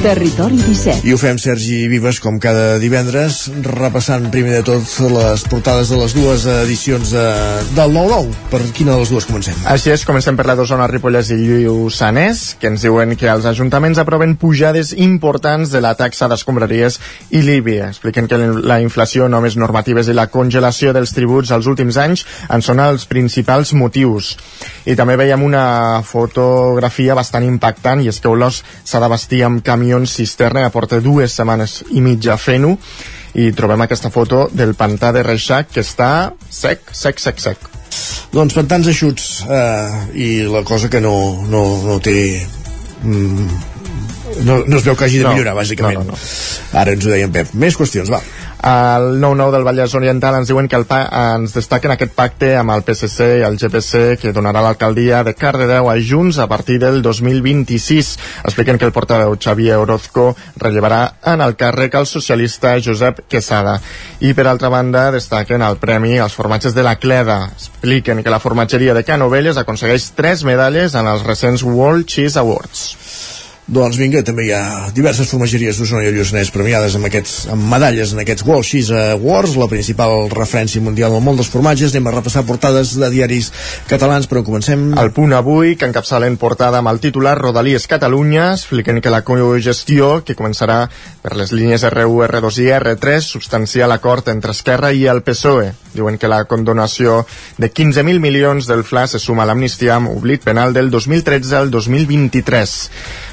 Territori 0.00 0.56
17. 0.56 1.04
I 1.04 1.12
ho 1.12 1.18
fem 1.20 1.36
Sergi 1.36 1.82
Vives 1.90 2.22
com 2.24 2.38
cada 2.40 2.78
divendres, 2.80 3.42
repassant 3.66 4.30
primer 4.32 4.54
de 4.54 4.62
tot 4.64 4.94
les 5.12 5.42
portades 5.44 5.90
de 5.92 5.98
les 6.00 6.14
dues 6.16 6.46
edicions 6.48 7.12
de, 7.12 7.24
del 7.76 7.92
9-9. 7.92 8.30
Per 8.48 8.62
quina 8.78 8.94
de 8.94 9.02
les 9.02 9.12
dues 9.12 9.28
comencem? 9.28 9.58
Així 9.68 9.92
és, 9.92 10.06
comencem 10.08 10.38
per 10.38 10.46
la 10.48 10.56
d'Osona, 10.56 10.86
Ripollès 10.88 11.34
i 11.34 11.36
Lluçanès, 11.66 12.54
que 12.56 12.70
ens 12.72 12.86
diuen 12.86 13.12
que 13.20 13.28
els 13.28 13.44
ajuntaments 13.50 14.00
aproven 14.00 14.38
pujades 14.40 14.94
importants 14.96 15.68
de 15.74 15.84
la 15.84 15.92
taxa 16.00 16.30
d'escombraries 16.32 16.96
i 17.30 17.42
l'IBI. 17.44 17.78
Expliquen 17.86 18.28
que 18.30 18.38
la 18.38 18.80
inflació, 18.82 19.28
només 19.28 19.56
normatives 19.60 20.08
i 20.08 20.16
la 20.16 20.28
congelació 20.32 20.94
dels 20.96 21.14
tributs 21.16 21.52
als 21.54 21.68
últims 21.70 21.98
anys 22.00 22.24
en 22.50 22.64
són 22.64 22.82
els 22.82 23.06
principals 23.10 23.72
motius. 23.76 24.34
I 24.86 24.96
també 24.98 25.16
veiem 25.20 25.42
una 25.46 26.02
fotografia 26.06 27.16
bastant 27.18 27.46
impactant 27.46 28.02
i 28.02 28.10
és 28.10 28.20
que 28.20 28.30
Olós 28.32 28.62
s'ha 28.84 29.00
de 29.02 29.10
vestir 29.12 29.44
amb 29.46 29.64
camions 29.64 30.16
cisterna, 30.18 30.64
ja 30.66 30.74
porta 30.74 31.00
dues 31.00 31.36
setmanes 31.36 31.80
i 31.90 32.02
mitja 32.04 32.38
fent-ho, 32.40 32.76
i 33.34 33.52
trobem 33.54 33.84
aquesta 33.84 34.10
foto 34.10 34.48
del 34.52 34.74
pantà 34.74 35.12
de 35.14 35.22
Reixac 35.22 35.70
que 35.74 35.84
està 35.84 36.32
sec, 36.50 36.90
sec, 36.90 37.20
sec, 37.22 37.38
sec. 37.38 37.68
Doncs 38.34 38.54
pantans 38.54 38.86
eixuts 38.90 39.26
eh, 39.46 40.00
i 40.14 40.28
la 40.46 40.62
cosa 40.66 40.90
que 40.90 41.00
no, 41.02 41.14
no, 41.50 41.64
no 41.86 41.98
té 42.02 42.16
mm, 43.02 43.69
no, 44.44 44.60
no 44.66 44.76
es 44.78 44.84
veu 44.84 44.96
que 44.96 45.04
hagi 45.04 45.18
de 45.18 45.24
No, 45.24 45.32
millorar, 45.34 45.54
bàsicament. 45.58 45.98
no, 46.04 46.12
no, 46.12 46.18
Ara 46.80 46.92
ens 46.92 47.04
ho 47.06 47.10
deia 47.10 47.24
en 47.26 47.32
Pep. 47.34 47.52
Més 47.54 47.76
qüestions, 47.76 48.10
va. 48.12 48.20
Al 48.60 49.14
9-9 49.22 49.52
del 49.54 49.62
Vallès 49.64 49.94
Oriental 49.96 50.34
ens 50.36 50.48
diuen 50.50 50.66
que 50.68 50.76
el 50.76 50.84
pa 50.84 50.98
ens 51.34 51.54
destaquen 51.56 51.94
aquest 51.94 52.12
pacte 52.12 52.50
amb 52.60 52.74
el 52.74 52.82
PSC 52.84 53.38
i 53.40 53.44
el 53.46 53.56
GPC 53.56 54.18
que 54.20 54.34
donarà 54.36 54.60
l'alcaldia 54.60 55.22
de 55.24 55.32
Cardedeu 55.34 55.88
a 55.88 55.94
Junts 55.96 56.36
a 56.38 56.46
partir 56.46 56.76
del 56.78 57.00
2026. 57.00 58.10
Expliquen 58.44 58.76
que 58.76 58.84
el 58.84 58.92
portaveu 58.92 59.32
Xavier 59.40 59.78
Orozco 59.80 60.36
rellevarà 60.60 61.14
en 61.32 61.40
el 61.40 61.56
càrrec 61.56 61.96
el 61.96 62.06
socialista 62.06 62.74
Josep 62.84 63.24
Quesada. 63.32 63.78
I 64.20 64.34
per 64.36 64.46
altra 64.46 64.68
banda 64.68 65.08
destaquen 65.10 65.62
el 65.64 65.78
premi 65.80 66.18
als 66.18 66.36
formatges 66.36 66.74
de 66.76 66.82
la 66.84 66.96
Cleda. 67.00 67.46
Expliquen 67.56 68.22
que 68.22 68.28
la 68.30 68.40
formatgeria 68.44 68.92
de 68.92 69.04
Canovelles 69.04 69.56
aconsegueix 69.56 70.10
tres 70.12 70.44
medalles 70.44 70.94
en 70.94 71.08
els 71.08 71.24
recents 71.24 71.62
World 71.64 72.04
Cheese 72.04 72.38
Awards. 72.38 73.39
Doncs 73.70 74.00
vinga, 74.00 74.18
també 74.26 74.48
hi 74.48 74.50
ha 74.50 74.88
diverses 74.90 75.28
formatgeries 75.30 75.76
d'Osona 75.78 76.08
i 76.08 76.10
Lluçanès 76.10 76.48
premiades 76.50 76.96
amb, 76.98 77.06
aquests, 77.06 77.34
amb 77.54 77.68
medalles 77.70 78.10
en 78.10 78.18
aquests 78.18 78.42
World 78.48 78.66
Cheese 78.66 78.96
Awards, 79.12 79.52
la 79.60 79.68
principal 79.70 80.26
referència 80.32 80.82
mundial 80.82 81.14
al 81.14 81.22
món 81.22 81.38
dels 81.38 81.52
formatges. 81.52 81.94
Anem 81.94 82.08
a 82.10 82.14
repassar 82.16 82.42
portades 82.48 82.96
de 82.98 83.12
diaris 83.14 83.52
catalans, 83.86 84.26
però 84.26 84.42
comencem... 84.42 84.88
El 84.98 85.12
punt 85.14 85.36
avui, 85.38 85.76
que 85.78 85.86
encapçalen 85.86 86.34
portada 86.42 86.80
amb 86.82 86.90
el 86.90 86.98
titular 86.98 87.36
Rodalies 87.38 87.86
Catalunya, 87.86 88.48
expliquen 88.56 88.98
que 88.98 89.14
la 89.14 89.22
cogestió, 89.22 90.16
que 90.26 90.34
començarà 90.34 90.80
per 91.22 91.36
les 91.38 91.54
línies 91.54 91.86
R1, 91.86 92.26
R2 92.26 92.60
i 92.66 92.68
R3, 92.74 93.22
substancia 93.22 93.86
l'acord 93.86 94.34
entre 94.34 94.50
Esquerra 94.50 94.90
i 94.90 95.06
el 95.06 95.22
PSOE. 95.22 95.70
Diuen 95.94 96.18
que 96.18 96.30
la 96.30 96.42
condonació 96.50 97.22
de 97.58 97.70
15.000 97.70 98.18
milions 98.18 98.66
del 98.66 98.82
FLA 98.82 99.06
se 99.14 99.22
suma 99.22 99.46
a 99.46 99.50
l'amnistia 99.50 99.94
amb 100.00 100.10
oblit 100.10 100.42
penal 100.42 100.74
del 100.74 100.90
2013 100.90 101.60
al 101.62 101.70
2023. 101.70 102.78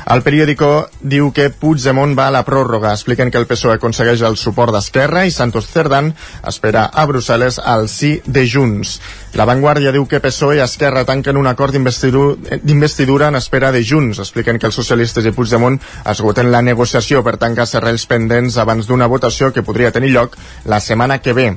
El 0.08 0.22
periòdico 0.24 0.88
diu 1.04 1.34
que 1.36 1.50
Puigdemont 1.52 2.14
va 2.16 2.30
a 2.30 2.32
la 2.32 2.46
pròrroga. 2.48 2.94
Expliquen 2.96 3.28
que 3.28 3.42
el 3.42 3.48
PSOE 3.50 3.74
aconsegueix 3.76 4.22
el 4.24 4.38
suport 4.40 4.72
d'Esquerra 4.72 5.26
i 5.28 5.34
Santos 5.36 5.68
Cerdán 5.68 6.14
espera 6.48 6.86
a 6.88 7.04
Brussel·les 7.10 7.60
al 7.60 7.90
sí 7.92 8.14
de 8.24 8.46
Junts. 8.48 9.02
La 9.36 9.44
Vanguardia 9.50 9.92
diu 9.92 10.08
que 10.08 10.22
PSOE 10.24 10.62
i 10.62 10.64
Esquerra 10.64 11.04
tanquen 11.04 11.36
un 11.36 11.52
acord 11.52 11.76
d'investidu- 11.76 12.38
d'investidura 12.64 13.28
en 13.28 13.36
espera 13.36 13.74
de 13.76 13.84
Junts. 13.84 14.24
Expliquen 14.24 14.60
que 14.60 14.72
els 14.72 14.80
socialistes 14.80 15.28
i 15.28 15.36
Puigdemont 15.36 15.76
esgoten 16.06 16.54
la 16.56 16.64
negociació 16.64 17.20
per 17.22 17.36
tancar 17.36 17.68
serrells 17.68 18.08
pendents 18.08 18.56
abans 18.64 18.88
d'una 18.88 19.12
votació 19.12 19.52
que 19.52 19.64
podria 19.64 19.92
tenir 19.92 20.16
lloc 20.16 20.40
la 20.64 20.80
setmana 20.80 21.20
que 21.20 21.34
ve. 21.34 21.52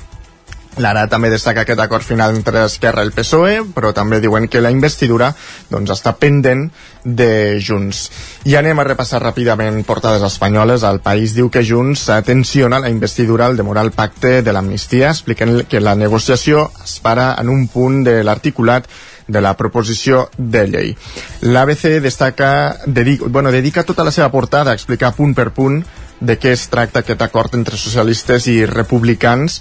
L'Ara 0.78 1.08
també 1.10 1.32
destaca 1.32 1.64
aquest 1.64 1.80
acord 1.82 2.06
final 2.06 2.36
entre 2.36 2.62
Esquerra 2.62 3.02
i 3.02 3.08
el 3.08 3.12
PSOE, 3.12 3.56
però 3.74 3.90
també 3.92 4.20
diuen 4.22 4.46
que 4.48 4.62
la 4.62 4.70
investidura 4.70 5.32
doncs, 5.70 5.90
està 5.90 6.14
pendent 6.14 6.68
de 7.04 7.58
Junts. 7.58 8.04
I 8.46 8.54
anem 8.60 8.78
a 8.78 8.86
repassar 8.86 9.22
ràpidament 9.24 9.82
portades 9.88 10.22
espanyoles. 10.22 10.84
El 10.86 11.00
País 11.02 11.34
diu 11.34 11.50
que 11.50 11.64
Junts 11.66 12.06
tensiona 12.24 12.78
la 12.78 12.90
investidura 12.92 13.46
al 13.46 13.58
demorar 13.58 13.84
el 13.84 13.92
pacte 13.96 14.40
de 14.46 14.52
l'amnistia, 14.54 15.10
expliquen 15.10 15.64
que 15.68 15.82
la 15.82 15.96
negociació 15.98 16.70
es 16.84 17.00
para 17.02 17.34
en 17.40 17.50
un 17.50 17.66
punt 17.68 18.04
de 18.06 18.20
l'articulat 18.22 18.86
de 19.30 19.40
la 19.40 19.56
proposició 19.56 20.28
de 20.36 20.66
llei. 20.66 20.94
L'ABC 21.42 22.00
destaca, 22.02 22.78
dedica, 22.86 23.26
bueno, 23.28 23.50
dedica 23.50 23.84
tota 23.84 24.04
la 24.04 24.14
seva 24.14 24.30
portada 24.30 24.70
a 24.70 24.78
explicar 24.78 25.14
punt 25.14 25.34
per 25.34 25.50
punt 25.54 25.82
de 26.20 26.36
què 26.36 26.52
es 26.52 26.66
tracta 26.68 27.00
aquest 27.00 27.22
acord 27.24 27.54
entre 27.56 27.78
socialistes 27.80 28.46
i 28.52 28.58
republicans 28.68 29.60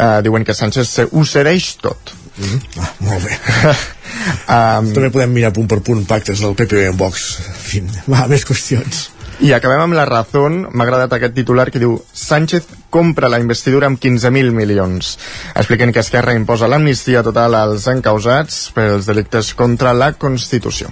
eh, 0.00 0.18
diuen 0.26 0.44
que 0.46 0.56
Sánchez 0.56 0.88
se 0.88 1.06
ho 1.10 1.24
cedeix 1.28 1.74
tot. 1.82 2.14
Mm. 2.40 2.60
Ah, 2.80 2.90
molt 3.04 3.26
bé. 3.26 3.36
um, 4.56 4.92
També 4.96 5.10
podem 5.12 5.32
mirar 5.36 5.52
punt 5.56 5.68
per 5.70 5.80
punt 5.84 6.04
pactes 6.08 6.40
del 6.40 6.56
PP 6.58 6.86
en 6.88 7.00
Vox. 7.00 7.30
En 7.44 7.58
fi, 7.68 7.82
va, 8.08 8.26
més 8.30 8.46
qüestions. 8.48 9.08
I 9.44 9.54
acabem 9.56 9.80
amb 9.86 9.96
la 9.96 10.04
Razón, 10.08 10.66
m'ha 10.68 10.84
agradat 10.84 11.16
aquest 11.16 11.36
titular 11.36 11.70
que 11.72 11.80
diu 11.80 11.98
Sánchez 12.12 12.66
compra 12.90 13.30
la 13.30 13.40
investidura 13.40 13.88
amb 13.88 14.00
15.000 14.02 14.52
milions. 14.54 15.16
Expliquen 15.54 15.92
que 15.94 16.02
Esquerra 16.02 16.34
imposa 16.36 16.68
l'amnistia 16.68 17.22
total 17.26 17.54
als 17.54 17.86
encausats 17.90 18.58
pels 18.74 19.06
delictes 19.08 19.54
contra 19.54 19.94
la 19.94 20.12
Constitució. 20.12 20.90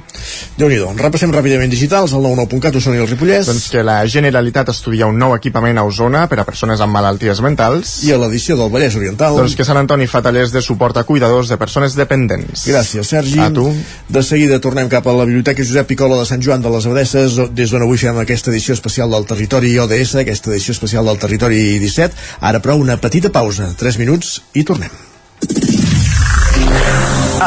déu 0.57 0.69
nhi 0.71 0.79
Repassem 0.99 1.33
ràpidament 1.35 1.71
digitals 1.71 2.13
al 2.15 2.23
99.cat 2.23 2.77
Osona 2.79 2.97
i 2.99 3.03
el 3.03 3.09
Ripollès. 3.11 3.47
Doncs 3.51 3.69
que 3.73 3.83
la 3.83 3.99
Generalitat 4.07 4.71
estudia 4.73 5.07
un 5.11 5.19
nou 5.19 5.35
equipament 5.35 5.79
a 5.79 5.85
Osona 5.85 6.27
per 6.31 6.41
a 6.41 6.47
persones 6.47 6.81
amb 6.81 6.95
malalties 6.95 7.43
mentals. 7.45 7.99
I 8.07 8.13
a 8.15 8.19
l'edició 8.23 8.57
del 8.59 8.71
Vallès 8.73 8.97
Oriental. 8.99 9.37
Doncs 9.37 9.57
que 9.59 9.67
Sant 9.67 9.81
Antoni 9.81 10.07
fa 10.07 10.23
tallers 10.23 10.55
de 10.55 10.63
suport 10.63 10.97
a 10.97 11.05
cuidadors 11.09 11.51
de 11.51 11.59
persones 11.59 11.97
dependents. 11.99 12.67
Gràcies, 12.69 13.11
Sergi. 13.11 13.41
A 13.43 13.51
tu. 13.55 13.67
De 14.09 14.23
seguida 14.23 14.61
tornem 14.63 14.89
cap 14.89 15.07
a 15.07 15.17
la 15.17 15.27
Biblioteca 15.29 15.65
Josep 15.65 15.91
Picola 15.91 16.19
de 16.21 16.27
Sant 16.29 16.43
Joan 16.45 16.63
de 16.63 16.71
les 16.73 16.87
Abadesses, 16.87 17.39
des 17.57 17.73
d'on 17.73 17.83
avui 17.83 17.99
fem 17.99 18.19
aquesta 18.23 18.53
edició 18.53 18.77
especial 18.77 19.11
del 19.11 19.27
territori 19.27 19.75
ODS, 19.79 20.15
aquesta 20.23 20.53
edició 20.53 20.77
especial 20.77 21.09
del 21.09 21.19
territori 21.19 21.79
17. 21.89 22.15
Ara, 22.41 22.63
però, 22.65 22.79
una 22.79 22.99
petita 23.01 23.33
pausa, 23.35 23.73
3 23.81 23.99
minuts, 24.05 24.39
i 24.55 24.65
tornem. 24.69 24.93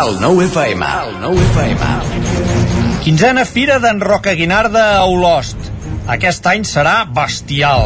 El 0.02 0.18
9 0.22 0.46
FM. 0.48 0.86
El 1.06 1.18
9 1.22 1.48
FM. 1.52 1.90
Quinzena 3.04 3.44
Fira 3.46 3.80
d'en 3.84 4.00
Roca 4.00 4.34
Guinarda 4.38 4.84
a 4.98 5.06
Olost. 5.10 5.58
Aquest 6.16 6.48
any 6.50 6.64
serà 6.66 7.02
bestial. 7.06 7.86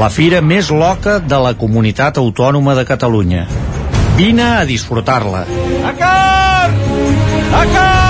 La 0.00 0.08
fira 0.12 0.40
més 0.40 0.70
loca 0.72 1.18
de 1.20 1.40
la 1.44 1.54
comunitat 1.60 2.20
autònoma 2.22 2.76
de 2.78 2.86
Catalunya. 2.88 3.46
Vine 4.20 4.46
a 4.60 4.62
disfrutar-la. 4.68 5.44
A 5.88 5.96
car! 6.04 6.70
A 7.50 7.66
car! 7.74 8.09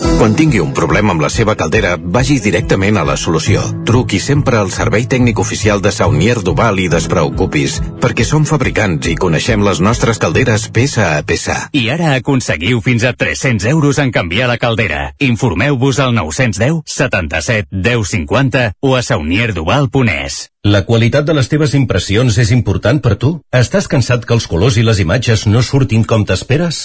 Quan 0.00 0.34
tingui 0.36 0.60
un 0.60 0.74
problema 0.76 1.14
amb 1.14 1.22
la 1.24 1.30
seva 1.32 1.54
caldera, 1.56 1.94
vagi 1.96 2.38
directament 2.44 2.98
a 3.00 3.04
la 3.08 3.16
solució. 3.16 3.62
Truqui 3.88 4.20
sempre 4.20 4.58
al 4.60 4.68
servei 4.72 5.06
tècnic 5.08 5.40
oficial 5.40 5.80
de 5.80 5.92
Saunier 5.96 6.38
Duval 6.44 6.80
i 6.82 6.90
despreocupis, 6.92 7.78
perquè 8.02 8.26
som 8.28 8.44
fabricants 8.44 9.08
i 9.08 9.16
coneixem 9.16 9.64
les 9.64 9.80
nostres 9.80 10.20
calderes 10.20 10.68
peça 10.76 11.14
a 11.16 11.22
peça. 11.24 11.56
I 11.72 11.86
ara 11.94 12.12
aconseguiu 12.18 12.82
fins 12.84 13.04
a 13.08 13.14
300 13.16 13.64
euros 13.72 13.96
en 13.98 14.12
canviar 14.12 14.48
la 14.52 14.58
caldera. 14.60 15.14
Informeu-vos 15.24 16.00
al 16.04 16.12
910 16.12 16.82
77 16.84 17.68
10 17.72 18.14
50 18.14 18.64
o 18.80 18.96
a 18.96 19.02
saunierduval.es. 19.02 20.50
La 20.68 20.84
qualitat 20.84 21.24
de 21.24 21.32
les 21.32 21.48
teves 21.48 21.72
impressions 21.72 22.36
és 22.36 22.52
important 22.52 23.00
per 23.00 23.16
tu? 23.16 23.38
Estàs 23.56 23.88
cansat 23.88 24.28
que 24.28 24.36
els 24.36 24.44
colors 24.44 24.76
i 24.76 24.84
les 24.84 25.00
imatges 25.00 25.46
no 25.48 25.64
surtin 25.64 26.04
com 26.04 26.28
t'esperes? 26.28 26.84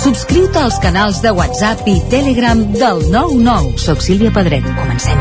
Subscriu-te 0.00 0.56
als 0.58 0.78
canals 0.80 1.18
de 1.20 1.28
WhatsApp 1.36 1.84
i 1.84 1.98
Telegram 2.08 2.62
del 2.72 3.02
99. 3.12 3.76
Soc 3.84 4.00
Sílvia 4.00 4.32
Pedret. 4.32 4.64
Comencem. 4.80 5.20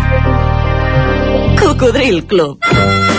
Cocodril 1.60 2.24
Club. 2.32 3.19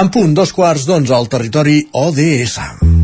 En 0.00 0.12
punt, 0.12 0.34
dos 0.36 0.52
quarts 0.54 0.86
d'onze 0.88 1.16
al 1.16 1.28
territori 1.32 1.82
ODS. 2.04 2.99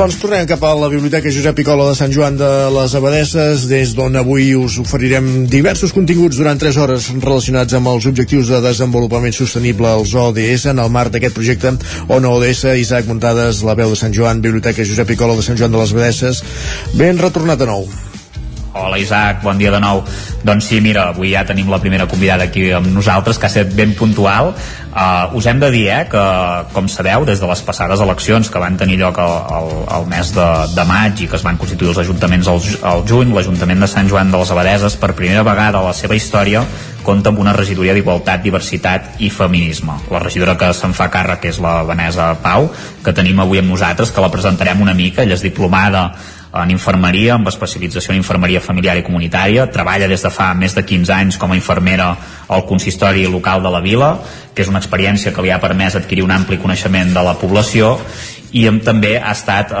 Doncs 0.00 0.16
tornem 0.16 0.46
cap 0.48 0.62
a 0.64 0.70
la 0.80 0.86
Biblioteca 0.88 1.28
Josep 1.28 1.58
Picola 1.58 1.84
de 1.90 1.96
Sant 1.98 2.08
Joan 2.08 2.38
de 2.40 2.48
les 2.72 2.94
Abadesses, 2.96 3.66
des 3.68 3.92
d'on 3.92 4.16
avui 4.16 4.54
us 4.56 4.78
oferirem 4.80 5.44
diversos 5.44 5.92
continguts 5.92 6.40
durant 6.40 6.56
3 6.56 6.78
hores 6.80 7.10
relacionats 7.20 7.76
amb 7.76 7.92
els 7.92 8.08
objectius 8.08 8.48
de 8.48 8.62
desenvolupament 8.64 9.36
sostenible 9.36 9.92
als 9.92 10.16
ODS 10.16 10.70
en 10.72 10.80
el 10.80 10.88
marc 10.88 11.12
d'aquest 11.12 11.36
projecte 11.36 11.76
ONU 12.08 12.32
ODS, 12.38 12.64
Isaac 12.80 13.12
Muntades, 13.12 13.60
la 13.60 13.76
veu 13.76 13.92
de 13.92 14.00
Sant 14.00 14.16
Joan, 14.16 14.40
Biblioteca 14.40 14.88
Josep 14.88 15.12
Picola 15.12 15.36
de 15.36 15.44
Sant 15.44 15.60
Joan 15.60 15.76
de 15.76 15.84
les 15.84 15.92
Abadesses. 15.92 16.46
Ben 16.96 17.20
retornat 17.20 17.60
de 17.60 17.68
nou. 17.68 17.84
Hola 18.70 19.00
Isaac, 19.02 19.40
bon 19.42 19.58
dia 19.58 19.72
de 19.74 19.80
nou. 19.82 20.04
Doncs 20.46 20.68
sí, 20.70 20.76
mira, 20.80 21.08
avui 21.10 21.32
ja 21.34 21.40
tenim 21.44 21.68
la 21.68 21.80
primera 21.82 22.06
convidada 22.06 22.46
aquí 22.46 22.68
amb 22.72 22.86
nosaltres, 22.94 23.36
que 23.36 23.48
ha 23.48 23.50
estat 23.50 23.72
ben 23.74 23.96
puntual. 23.98 24.52
Uh, 24.90 25.30
us 25.38 25.46
hem 25.46 25.60
de 25.62 25.68
dir 25.70 25.84
eh, 25.86 26.00
que, 26.10 26.22
com 26.74 26.88
sabeu, 26.90 27.22
des 27.22 27.38
de 27.38 27.46
les 27.46 27.60
passades 27.62 28.00
eleccions 28.02 28.48
que 28.50 28.58
van 28.58 28.74
tenir 28.74 28.96
lloc 28.98 29.20
al, 29.22 30.06
mes 30.10 30.32
de, 30.34 30.46
de 30.74 30.84
maig 30.88 31.22
i 31.22 31.28
que 31.30 31.38
es 31.38 31.44
van 31.46 31.60
constituir 31.60 31.92
els 31.92 32.00
ajuntaments 32.02 32.48
al, 32.50 32.58
al 32.90 33.04
juny, 33.06 33.30
l'Ajuntament 33.30 33.86
de 33.86 33.88
Sant 33.92 34.10
Joan 34.10 34.32
de 34.34 34.40
les 34.40 34.50
Abadeses, 34.50 34.96
per 34.98 35.12
primera 35.14 35.44
vegada 35.46 35.78
a 35.78 35.86
la 35.86 35.94
seva 35.94 36.18
història, 36.18 36.64
compta 37.06 37.30
amb 37.30 37.38
una 37.38 37.54
regidoria 37.54 37.94
d'Igualtat, 37.94 38.42
Diversitat 38.42 39.22
i 39.22 39.30
Feminisme. 39.30 39.94
La 40.10 40.24
regidora 40.24 40.56
que 40.58 40.72
se'n 40.74 40.96
fa 40.96 41.06
càrrec 41.12 41.46
és 41.52 41.62
la 41.62 41.84
Vanessa 41.86 42.32
Pau, 42.42 42.66
que 43.04 43.14
tenim 43.14 43.38
avui 43.38 43.62
amb 43.62 43.70
nosaltres, 43.70 44.10
que 44.10 44.26
la 44.26 44.32
presentarem 44.34 44.82
una 44.82 44.96
mica. 44.98 45.22
Ella 45.22 45.38
és 45.38 45.46
diplomada 45.46 46.08
en 46.52 46.70
infermeria, 46.74 47.36
amb 47.36 47.48
especialització 47.48 48.12
en 48.12 48.20
infermeria 48.20 48.62
familiar 48.62 48.96
i 48.98 49.04
comunitària, 49.06 49.68
treballa 49.70 50.08
des 50.10 50.24
de 50.26 50.32
fa 50.34 50.50
més 50.58 50.74
de 50.74 50.82
15 50.86 51.14
anys 51.14 51.38
com 51.38 51.52
a 51.52 51.58
infermera 51.58 52.10
al 52.48 52.66
consistori 52.66 53.26
local 53.30 53.62
de 53.62 53.70
la 53.70 53.80
vila, 53.84 54.10
que 54.54 54.64
és 54.64 54.72
una 54.72 54.82
experiència 54.82 55.32
que 55.32 55.44
li 55.44 55.52
ha 55.54 55.60
permès 55.62 55.96
adquirir 55.96 56.26
un 56.26 56.34
ampli 56.34 56.58
coneixement 56.58 57.14
de 57.14 57.22
la 57.22 57.36
població 57.38 57.96
i 58.50 58.64
també 58.82 59.14
ha 59.18 59.30
estat 59.30 59.70
eh, 59.70 59.76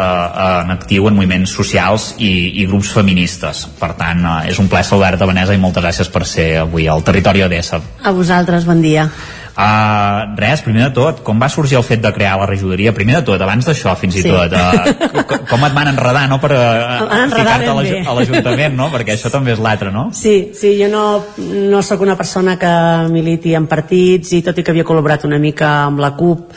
en 0.62 0.70
actiu 0.76 1.08
en 1.08 1.16
moviments 1.16 1.50
socials 1.58 2.12
i, 2.18 2.62
i 2.62 2.66
grups 2.70 2.92
feministes. 2.94 3.64
Per 3.80 3.92
tant, 3.98 4.22
eh, 4.22 4.52
és 4.52 4.62
un 4.62 4.70
plaer 4.70 4.86
saludar-te, 4.86 5.26
Vanessa, 5.26 5.56
i 5.56 5.62
moltes 5.62 5.82
gràcies 5.82 6.12
per 6.12 6.22
ser 6.28 6.50
avui 6.62 6.86
al 6.86 7.02
Territori 7.06 7.42
Odessa. 7.42 7.80
A 8.04 8.14
vosaltres, 8.14 8.68
bon 8.68 8.82
dia. 8.84 9.08
Uh, 9.50 10.30
res, 10.38 10.62
primer 10.64 10.86
de 10.86 10.90
tot, 10.96 11.22
com 11.26 11.40
va 11.42 11.48
sorgir 11.52 11.76
el 11.76 11.84
fet 11.84 12.00
de 12.00 12.12
crear 12.14 12.36
la 12.40 12.46
regidoria? 12.48 12.92
Primer 12.96 13.18
de 13.18 13.22
tot, 13.28 13.42
abans 13.42 13.66
d'això, 13.66 13.96
fins 13.98 14.16
i 14.16 14.22
Sí. 14.22 14.30
tot, 14.30 14.52
uh, 14.54 15.40
com 15.50 15.64
et 15.66 15.74
van 15.74 15.90
enredar, 15.90 16.28
no?, 16.30 16.38
per 16.40 16.52
uh, 16.54 17.26
ficar-te 17.34 17.68
a 17.68 18.14
l'Ajuntament, 18.14 18.76
no?, 18.78 18.90
perquè 18.94 19.16
això 19.16 19.30
també 19.30 19.52
és 19.52 19.60
l'altre, 19.60 19.90
no? 19.92 20.08
Sí, 20.16 20.52
sí, 20.56 20.76
jo 20.80 20.88
no, 20.88 21.04
no 21.36 21.82
sóc 21.82 22.00
una 22.06 22.16
persona 22.16 22.56
que 22.60 22.72
militi 23.10 23.54
en 23.58 23.66
partits 23.66 24.32
i 24.38 24.42
tot 24.46 24.58
i 24.58 24.62
que 24.64 24.70
havia 24.72 24.86
col·laborat 24.86 25.26
una 25.28 25.38
mica 25.42 25.72
amb 25.88 26.00
la 26.00 26.14
CUP, 26.16 26.54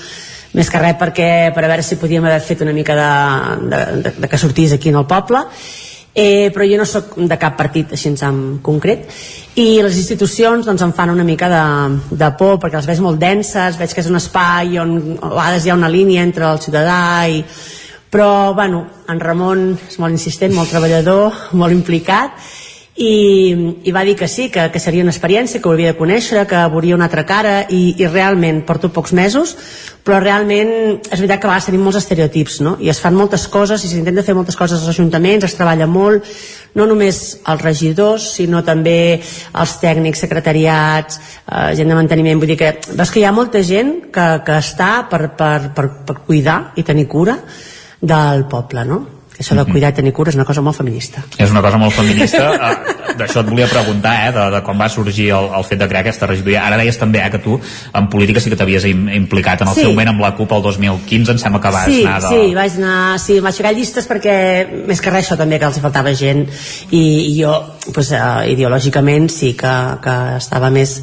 més 0.54 0.70
que 0.70 0.80
res 0.80 1.00
perquè 1.00 1.30
per 1.54 1.64
a 1.66 1.68
veure 1.72 1.84
si 1.84 1.98
podíem 1.98 2.26
haver 2.30 2.42
fet 2.46 2.62
una 2.62 2.74
mica 2.78 2.94
de, 2.96 3.14
de, 3.72 3.86
de, 4.04 4.12
de 4.22 4.30
que 4.30 4.38
sortís 4.38 4.76
aquí 4.78 4.94
en 4.94 5.02
el 5.02 5.08
poble 5.10 5.42
eh, 6.14 6.52
però 6.54 6.66
jo 6.70 6.78
no 6.78 6.86
sóc 6.86 7.16
de 7.18 7.38
cap 7.42 7.58
partit 7.58 7.94
així 7.94 8.14
en 8.14 8.60
concret. 8.62 9.10
I 9.56 9.82
les 9.82 9.98
institucions 9.98 10.66
doncs, 10.66 10.82
em 10.82 10.94
fan 10.94 11.10
una 11.10 11.26
mica 11.26 11.50
de, 11.50 11.64
de 12.16 12.32
por 12.38 12.60
perquè 12.62 12.80
les 12.80 12.90
veig 12.90 13.02
molt 13.02 13.20
denses 13.20 13.78
veig 13.78 13.94
que 13.94 14.02
és 14.02 14.10
un 14.10 14.18
espai 14.18 14.80
on 14.82 14.98
a 15.22 15.30
vegades 15.30 15.66
hi 15.66 15.70
ha 15.70 15.78
una 15.78 15.90
línia 15.90 16.24
entre 16.24 16.50
el 16.50 16.62
ciutadà 16.62 17.28
i 17.30 17.44
però 18.14 18.54
bueno, 18.54 18.86
en 19.10 19.20
Ramon 19.20 19.72
és 19.90 19.98
molt 19.98 20.14
insistent, 20.14 20.54
molt 20.54 20.70
treballador 20.70 21.34
molt 21.60 21.74
implicat 21.74 22.38
i, 22.96 23.82
i 23.90 23.92
va 23.92 24.04
dir 24.06 24.14
que 24.16 24.28
sí, 24.28 24.52
que, 24.54 24.68
que 24.70 24.80
seria 24.80 25.02
una 25.02 25.14
experiència 25.14 25.60
que 25.62 25.70
ho 25.70 25.74
havia 25.74 25.94
de 25.94 25.98
conèixer, 25.98 26.44
que 26.46 26.60
veuria 26.70 26.94
una 26.94 27.08
altra 27.10 27.24
cara 27.26 27.64
i, 27.74 27.96
i 27.98 28.06
realment 28.06 28.62
porto 28.68 28.92
pocs 28.94 29.16
mesos 29.18 29.56
però 30.04 30.20
realment 30.20 30.70
és 31.08 31.16
veritat 31.16 31.40
que 31.40 31.48
a 31.48 31.50
vegades 31.50 31.70
tenim 31.70 31.82
molts 31.88 31.98
estereotips 32.02 32.60
no? 32.62 32.76
i 32.84 32.92
es 32.94 33.00
fan 33.02 33.16
moltes 33.18 33.48
coses 33.50 33.82
i 33.82 33.90
s'intenta 33.90 34.26
fer 34.26 34.36
moltes 34.38 34.58
coses 34.60 34.84
als 34.84 34.92
ajuntaments, 34.94 35.48
es 35.48 35.58
treballa 35.58 35.88
molt 35.90 36.28
no 36.78 36.86
només 36.90 37.24
els 37.50 37.66
regidors 37.66 38.28
sinó 38.36 38.62
també 38.68 39.18
els 39.18 39.76
tècnics, 39.82 40.22
secretariats 40.28 41.18
eh, 41.18 41.74
gent 41.80 41.90
de 41.90 41.98
manteniment 41.98 42.38
vull 42.38 42.54
dir 42.54 42.60
que 42.62 42.76
veus 42.94 43.10
que 43.10 43.24
hi 43.24 43.26
ha 43.26 43.34
molta 43.34 43.64
gent 43.66 44.12
que, 44.14 44.28
que 44.46 44.60
està 44.60 45.08
per, 45.10 45.32
per, 45.40 45.74
per, 45.74 45.90
per 46.06 46.20
cuidar 46.28 46.76
i 46.78 46.86
tenir 46.86 47.10
cura 47.10 47.40
del 48.04 48.46
poble 48.52 48.86
no? 48.86 49.02
Això 49.40 49.56
de 49.58 49.66
cuidar 49.66 49.90
i 49.90 49.96
tenir 49.98 50.14
cura 50.14 50.30
és 50.30 50.36
una 50.36 50.46
cosa 50.46 50.62
molt 50.62 50.78
feminista 50.78 51.24
És 51.38 51.50
una 51.52 51.62
cosa 51.62 51.78
molt 51.78 51.94
feminista. 51.94 52.52
Uh, 52.54 53.14
D'això 53.20 53.42
et 53.44 53.50
volia 53.50 53.68
preguntar, 53.70 54.14
eh, 54.26 54.32
de, 54.34 54.44
de 54.56 54.60
com 54.66 54.80
va 54.80 54.88
sorgir 54.90 55.28
el, 55.36 55.50
el 55.54 55.64
fet 55.68 55.78
de 55.78 55.88
crear 55.88 56.02
aquesta 56.02 56.26
regidoria. 56.26 56.64
Ara 56.66 56.78
deies 56.80 56.98
també 56.98 57.20
eh, 57.22 57.30
que 57.30 57.38
tu 57.44 57.60
en 57.94 58.08
política 58.10 58.42
sí 58.42 58.50
que 58.50 58.58
t'havies 58.58 58.88
im 58.90 59.04
implicat 59.10 59.62
en 59.62 59.68
el 59.70 59.76
Sí. 59.76 59.82
seu 59.82 59.92
moment 59.92 60.10
amb 60.10 60.22
la 60.22 60.32
CUP 60.38 60.52
el 60.52 60.64
2015, 60.64 61.32
em 61.32 61.38
sembla 61.38 61.62
que 61.62 61.74
vas 61.76 61.86
sí, 61.86 62.00
anar 62.06 62.22
de... 62.22 62.32
Sí, 62.32 62.56
vaig 62.56 62.78
anar, 62.80 63.20
sí, 63.20 63.40
vaig 63.40 63.60
ficar 63.60 63.74
llistes 63.76 64.10
perquè 64.10 64.36
més 64.88 65.02
que 65.02 65.14
res 65.14 65.28
això 65.28 65.38
també 65.38 65.60
que 65.60 65.70
els 65.70 65.80
faltava 65.84 66.14
gent 66.18 66.48
i, 66.90 67.04
i 67.04 67.42
jo 67.42 67.54
pues, 67.94 68.12
uh, 68.18 68.42
ideològicament 68.50 69.30
sí 69.30 69.54
que, 69.60 69.74
que 70.02 70.18
estava 70.40 70.70
més 70.74 71.00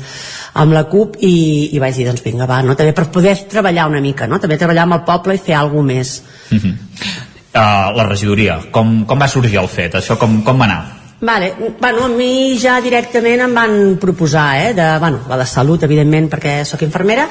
amb 0.54 0.74
la 0.74 0.84
CUP 0.90 1.20
i, 1.22 1.34
i 1.76 1.78
vaig 1.78 1.94
dir 1.94 2.08
doncs 2.10 2.24
vinga 2.26 2.46
va, 2.50 2.62
no? 2.66 2.74
també 2.74 2.92
per 2.96 3.06
poder 3.14 3.36
treballar 3.50 3.86
una 3.86 4.00
mica 4.02 4.26
no? 4.26 4.40
també 4.42 4.58
treballar 4.58 4.88
amb 4.88 4.98
el 4.98 5.04
poble 5.06 5.38
i 5.38 5.42
fer 5.46 5.54
alguna 5.54 5.94
més 5.94 6.22
Uh 6.50 6.58
-huh. 6.58 6.74
Uh, 7.54 7.90
la 7.96 8.06
regidoria, 8.08 8.60
com, 8.70 9.04
com 9.06 9.20
va 9.20 9.28
sorgir 9.28 9.60
el 9.60 9.68
fet? 9.68 9.98
Això 10.00 10.18
com, 10.20 10.40
com 10.46 10.58
va 10.60 10.68
anar? 10.70 10.80
Vale, 11.22 11.52
bueno, 11.78 12.06
a 12.06 12.08
mi 12.08 12.56
ja 12.56 12.78
directament 12.80 13.42
em 13.44 13.52
van 13.52 13.74
proposar, 14.00 14.56
eh, 14.56 14.72
de, 14.72 14.86
bueno, 14.98 15.18
la 15.28 15.36
de 15.36 15.44
salut, 15.44 15.82
evidentment, 15.84 16.30
perquè 16.32 16.62
sóc 16.64 16.80
infermera, 16.80 17.26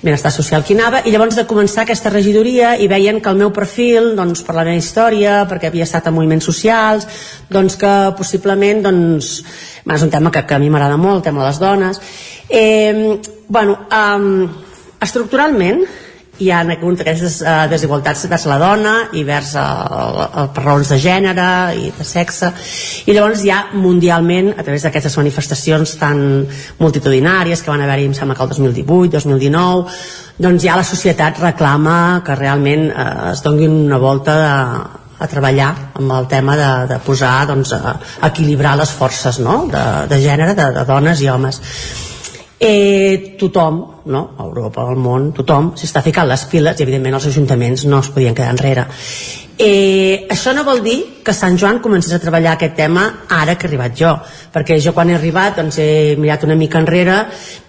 benestar 0.00 0.30
social 0.30 0.62
que 0.62 0.76
anava, 0.76 1.00
i 1.02 1.10
llavors 1.10 1.34
de 1.34 1.42
començar 1.50 1.82
aquesta 1.82 2.12
regidoria 2.14 2.76
i 2.78 2.86
veien 2.86 3.18
que 3.18 3.32
el 3.32 3.40
meu 3.40 3.50
perfil, 3.50 4.12
doncs, 4.14 4.44
per 4.46 4.54
la 4.54 4.62
meva 4.68 4.78
història, 4.78 5.40
perquè 5.50 5.72
havia 5.72 5.88
estat 5.88 6.06
en 6.06 6.14
moviments 6.14 6.46
socials, 6.46 7.08
doncs 7.50 7.74
que 7.82 7.92
possiblement, 8.14 8.84
doncs, 8.86 9.32
és 9.90 10.06
un 10.06 10.14
tema 10.14 10.30
que, 10.30 10.44
que 10.46 10.54
a 10.54 10.62
mi 10.62 10.70
m'agrada 10.70 10.96
molt, 10.96 11.18
el 11.18 11.26
tema 11.26 11.42
de 11.42 11.48
les 11.50 11.58
dones. 11.58 12.00
Eh, 12.46 13.18
bueno, 13.48 13.80
um, 13.90 14.46
estructuralment, 15.02 15.82
hi 16.42 16.50
ha 16.50 16.62
aquestes 16.66 17.38
uh, 17.42 17.66
desigualtats 17.70 18.24
vers 18.30 18.46
la 18.50 18.58
dona 18.60 18.94
i 19.18 19.22
vers 19.26 19.52
uh, 19.54 19.62
uh, 19.62 20.46
per 20.54 20.64
raons 20.64 20.90
de 20.90 20.98
gènere 20.98 21.46
i 21.78 21.92
de 21.94 22.06
sexe 22.06 22.50
i 23.06 23.14
llavors 23.14 23.44
ja 23.46 23.62
mundialment 23.74 24.52
a 24.56 24.62
través 24.62 24.82
d'aquestes 24.82 25.16
manifestacions 25.20 25.94
tan 26.00 26.24
multitudinàries 26.80 27.62
que 27.62 27.70
van 27.70 27.84
haver-hi 27.84 28.08
em 28.10 28.16
sembla 28.18 28.36
que 28.36 28.42
el 28.42 28.52
2018, 28.54 29.22
2019 29.22 30.42
doncs 30.42 30.64
ja 30.64 30.76
la 30.78 30.86
societat 30.86 31.38
reclama 31.42 32.22
que 32.26 32.36
realment 32.38 32.90
uh, 32.90 33.30
es 33.32 33.44
doni 33.44 33.68
una 33.70 34.00
volta 34.02 34.36
de, 34.42 34.52
a 35.22 35.30
treballar 35.30 35.70
amb 36.00 36.18
el 36.18 36.26
tema 36.26 36.56
de, 36.58 36.70
de 36.90 37.00
posar 37.06 37.36
doncs, 37.46 37.74
a 37.76 37.98
equilibrar 38.26 38.74
les 38.80 38.90
forces 38.90 39.38
no? 39.38 39.66
de, 39.70 39.84
de 40.10 40.22
gènere, 40.24 40.56
de, 40.58 40.70
de 40.74 40.86
dones 40.88 41.22
i 41.22 41.30
homes 41.30 41.62
eh, 42.62 43.36
tothom 43.38 43.82
no? 44.06 44.24
Europa, 44.40 44.88
el 44.90 44.98
món, 44.98 45.30
tothom 45.36 45.72
s'està 45.78 46.02
ficant 46.02 46.28
les 46.28 46.44
piles 46.50 46.78
i 46.78 46.86
evidentment 46.86 47.20
els 47.20 47.30
ajuntaments 47.30 47.86
no 47.86 48.02
es 48.02 48.10
podien 48.14 48.34
quedar 48.34 48.52
enrere 48.56 48.88
Eh, 49.58 50.26
això 50.32 50.54
no 50.56 50.64
vol 50.64 50.80
dir 50.82 50.96
que 51.22 51.34
Sant 51.36 51.58
Joan 51.60 51.78
comencés 51.84 52.14
a 52.16 52.18
treballar 52.18 52.56
aquest 52.56 52.72
tema 52.74 53.04
ara 53.28 53.54
que 53.54 53.66
he 53.66 53.70
arribat 53.70 53.92
jo, 53.94 54.14
perquè 54.50 54.78
jo 54.82 54.94
quan 54.96 55.12
he 55.12 55.14
arribat 55.14 55.60
doncs 55.60 55.76
he 55.78 56.16
mirat 56.18 56.42
una 56.48 56.56
mica 56.58 56.80
enrere 56.80 57.18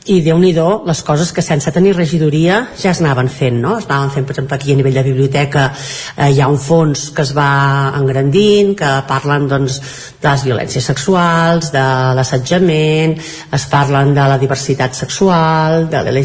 i 0.10 0.22
déu 0.24 0.40
nhi 0.40 0.52
les 0.54 1.02
coses 1.04 1.32
que 1.32 1.42
sense 1.42 1.72
tenir 1.72 1.94
regidoria 1.96 2.70
ja 2.80 2.92
es 2.92 3.00
anaven 3.00 3.30
fent, 3.30 3.60
no? 3.62 3.78
Es 3.78 3.86
anaven 3.86 4.10
fent, 4.12 4.26
per 4.26 4.34
exemple, 4.34 4.56
aquí 4.56 4.74
a 4.74 4.76
nivell 4.76 4.94
de 4.96 5.04
biblioteca 5.04 5.72
eh, 6.18 6.32
hi 6.32 6.42
ha 6.42 6.48
un 6.48 6.58
fons 6.58 7.12
que 7.12 7.22
es 7.22 7.36
va 7.36 7.94
engrandint, 8.00 8.76
que 8.76 8.90
parlen 9.08 9.48
doncs, 9.48 9.80
de 10.22 10.30
les 10.30 10.44
violències 10.44 10.84
sexuals, 10.84 11.72
de 11.72 11.86
l'assetjament, 12.18 13.20
es 13.52 13.68
parlen 13.70 14.16
de 14.16 14.28
la 14.34 14.40
diversitat 14.40 14.96
sexual, 14.96 15.88
de 15.92 16.02
l'LGTBQ 16.02 16.23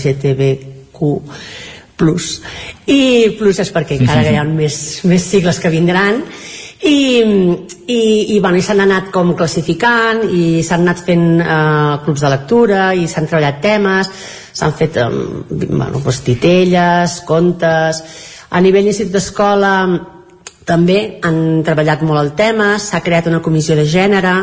plus. 1.98 2.38
I 2.86 3.34
plus 3.38 3.58
és 3.60 3.72
perquè 3.74 3.98
encara 3.98 4.30
hi 4.30 4.38
ha 4.38 4.46
més, 4.46 4.78
més 5.08 5.24
sigles 5.24 5.58
que 5.60 5.72
vindran. 5.72 6.22
I, 6.78 6.98
i, 7.90 8.00
i, 8.36 8.38
bueno, 8.38 8.60
i 8.60 8.62
s'han 8.62 8.84
anat 8.84 9.08
com 9.10 9.32
classificant 9.38 10.22
i 10.30 10.62
s'han 10.62 10.84
anat 10.86 11.00
fent 11.02 11.24
eh, 11.42 11.96
clubs 12.04 12.22
de 12.22 12.30
lectura 12.30 12.84
i 12.94 13.08
s'han 13.10 13.26
treballat 13.26 13.58
temes. 13.64 14.12
S'han 14.58 14.76
fet 14.78 15.00
eh, 15.02 15.08
bueno, 15.50 15.98
pues, 16.04 16.22
titelles, 16.26 17.20
contes. 17.26 18.02
A 18.54 18.62
nivell 18.64 18.86
d'institut 18.86 19.18
d'escola 19.18 19.74
també 20.68 21.18
han 21.24 21.64
treballat 21.64 22.04
molt 22.04 22.20
el 22.20 22.34
tema 22.36 22.74
s'ha 22.82 23.00
creat 23.00 23.30
una 23.30 23.40
comissió 23.44 23.74
de 23.76 23.86
gènere 23.88 24.34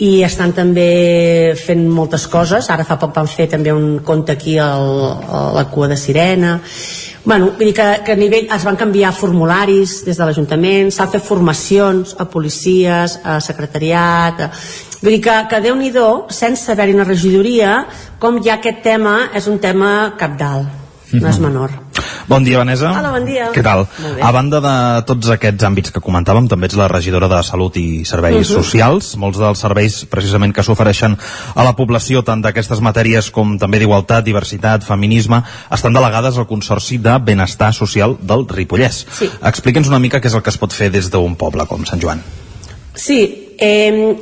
i 0.00 0.22
estan 0.24 0.54
també 0.56 1.52
fent 1.60 1.84
moltes 1.92 2.24
coses. 2.32 2.70
Ara 2.72 2.86
fa 2.88 2.96
poc 3.00 3.12
van 3.16 3.28
fer 3.28 3.50
també 3.52 3.72
un 3.72 4.00
conte 4.04 4.32
aquí 4.32 4.56
al, 4.58 4.90
a 5.28 5.42
la 5.56 5.66
cua 5.72 5.90
de 5.90 5.98
sirena. 6.00 6.58
Bueno, 7.24 7.50
vull 7.58 7.68
dir 7.68 7.74
que, 7.76 7.88
que 8.04 8.14
a 8.16 8.16
nivell 8.16 8.48
es 8.48 8.64
van 8.64 8.78
canviar 8.80 9.12
formularis 9.12 9.98
des 10.06 10.16
de 10.16 10.24
l'Ajuntament 10.24 10.88
s'han 10.94 11.10
fet 11.12 11.26
formacions 11.26 12.14
a 12.16 12.24
policies 12.32 13.18
a 13.20 13.36
secretariat 13.44 14.40
a, 14.40 14.48
vull 15.02 15.18
dir 15.18 15.20
que, 15.26 15.36
que 15.50 15.60
déu 15.60 15.76
nhi 15.76 15.92
sense 16.32 16.72
haver-hi 16.72 16.96
una 16.96 17.04
regidoria 17.04 17.84
com 18.18 18.40
ja 18.40 18.56
aquest 18.56 18.80
tema 18.82 19.28
és 19.34 19.52
un 19.52 19.60
tema 19.60 20.14
capdalt 20.16 21.12
no 21.12 21.28
és 21.28 21.38
menor 21.44 21.76
Bon 22.30 22.44
dia, 22.46 22.60
Vanessa. 22.60 22.92
Hola, 22.94 23.10
bon 23.10 23.24
dia. 23.26 23.48
Què 23.50 23.62
tal? 23.66 23.88
A 24.22 24.28
banda 24.30 24.60
de 24.62 24.74
tots 25.08 25.32
aquests 25.34 25.64
àmbits 25.66 25.90
que 25.90 26.02
comentàvem, 26.04 26.46
també 26.46 26.68
ets 26.68 26.76
la 26.78 26.86
regidora 26.86 27.26
de 27.26 27.40
Salut 27.42 27.74
i 27.80 28.04
Serveis 28.06 28.36
uh 28.38 28.44
-huh. 28.44 28.62
Socials. 28.62 29.16
Molts 29.18 29.40
dels 29.42 29.58
serveis, 29.58 30.04
precisament, 30.06 30.54
que 30.54 30.62
s'ofereixen 30.62 31.18
a 31.54 31.64
la 31.64 31.74
població, 31.74 32.22
tant 32.22 32.40
d'aquestes 32.40 32.80
matèries 32.80 33.32
com 33.32 33.58
també 33.58 33.80
d'igualtat, 33.80 34.24
diversitat, 34.24 34.84
feminisme, 34.84 35.42
estan 35.72 35.92
delegades 35.92 36.38
al 36.38 36.46
Consorci 36.46 36.98
de 36.98 37.18
Benestar 37.18 37.74
Social 37.74 38.16
del 38.20 38.46
Ripollès. 38.46 39.06
Sí. 39.18 39.28
Explica'ns 39.42 39.88
una 39.88 39.98
mica 39.98 40.20
què 40.20 40.26
és 40.26 40.34
el 40.34 40.42
que 40.42 40.50
es 40.50 40.58
pot 40.58 40.72
fer 40.72 40.90
des 40.90 41.10
d'un 41.10 41.34
poble 41.34 41.66
com 41.66 41.84
Sant 41.84 42.00
Joan. 42.00 42.22
Sí, 42.94 43.56
eh, 43.58 44.16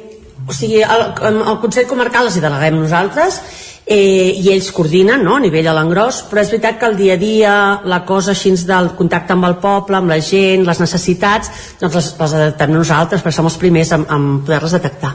o 0.46 0.52
sigui, 0.52 0.80
el, 0.80 1.12
el 1.46 1.58
Consell 1.60 1.86
Comarcal 1.86 2.24
els 2.24 2.36
hi 2.36 2.40
deleguem 2.40 2.80
nosaltres 2.80 3.42
eh, 3.88 4.36
i 4.36 4.50
ells 4.52 4.68
coordinen 4.76 5.24
no, 5.24 5.38
a 5.38 5.42
nivell 5.42 5.70
a 5.70 5.74
l'engròs, 5.76 6.22
però 6.28 6.42
és 6.42 6.52
veritat 6.52 6.78
que 6.80 6.90
el 6.90 6.98
dia 6.98 7.16
a 7.16 7.20
dia 7.20 7.54
la 7.88 8.02
cosa 8.08 8.34
així 8.34 8.52
del 8.68 8.92
contacte 8.98 9.34
amb 9.34 9.48
el 9.48 9.56
poble, 9.62 9.96
amb 9.96 10.12
la 10.12 10.20
gent, 10.24 10.66
les 10.68 10.82
necessitats, 10.82 11.50
doncs 11.80 11.96
les, 11.96 12.10
les 12.20 12.36
adaptem 12.40 12.74
nosaltres, 12.76 13.24
perquè 13.24 13.38
som 13.40 13.48
els 13.48 13.58
primers 13.60 13.94
en, 13.96 14.04
en 14.04 14.28
poder-les 14.44 14.76
detectar. 14.76 15.14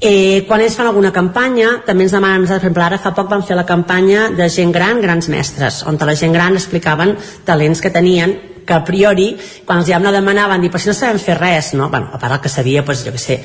Eh, 0.00 0.46
quan 0.48 0.62
ells 0.64 0.78
fan 0.78 0.88
alguna 0.88 1.10
campanya, 1.12 1.74
també 1.84 2.06
ens 2.06 2.14
demanen, 2.16 2.46
per 2.48 2.56
exemple, 2.56 2.86
ara 2.86 2.98
fa 3.02 3.12
poc 3.12 3.28
van 3.28 3.42
fer 3.44 3.58
la 3.58 3.66
campanya 3.68 4.30
de 4.32 4.46
gent 4.48 4.72
gran, 4.72 5.02
grans 5.04 5.28
mestres, 5.28 5.82
on 5.84 5.98
la 6.00 6.16
gent 6.16 6.32
gran 6.32 6.56
explicaven 6.56 7.18
talents 7.44 7.82
que 7.84 7.92
tenien 7.92 8.32
que 8.70 8.76
a 8.78 8.84
priori, 8.86 9.32
quan 9.66 9.82
els 9.82 9.90
vam 9.90 10.04
anar 10.04 10.14
a 10.14 10.18
demanar, 10.20 10.46
van 10.52 10.62
dir, 10.62 10.70
però 10.70 10.82
si 10.82 10.90
no 10.90 10.94
sabem 10.94 11.18
fer 11.18 11.34
res, 11.40 11.72
no? 11.74 11.90
Bueno, 11.90 12.12
a 12.14 12.22
part 12.22 12.36
el 12.36 12.42
que 12.44 12.52
sabia, 12.52 12.84
doncs, 12.86 13.02
jo 13.08 13.14
què 13.16 13.20
sé, 13.20 13.40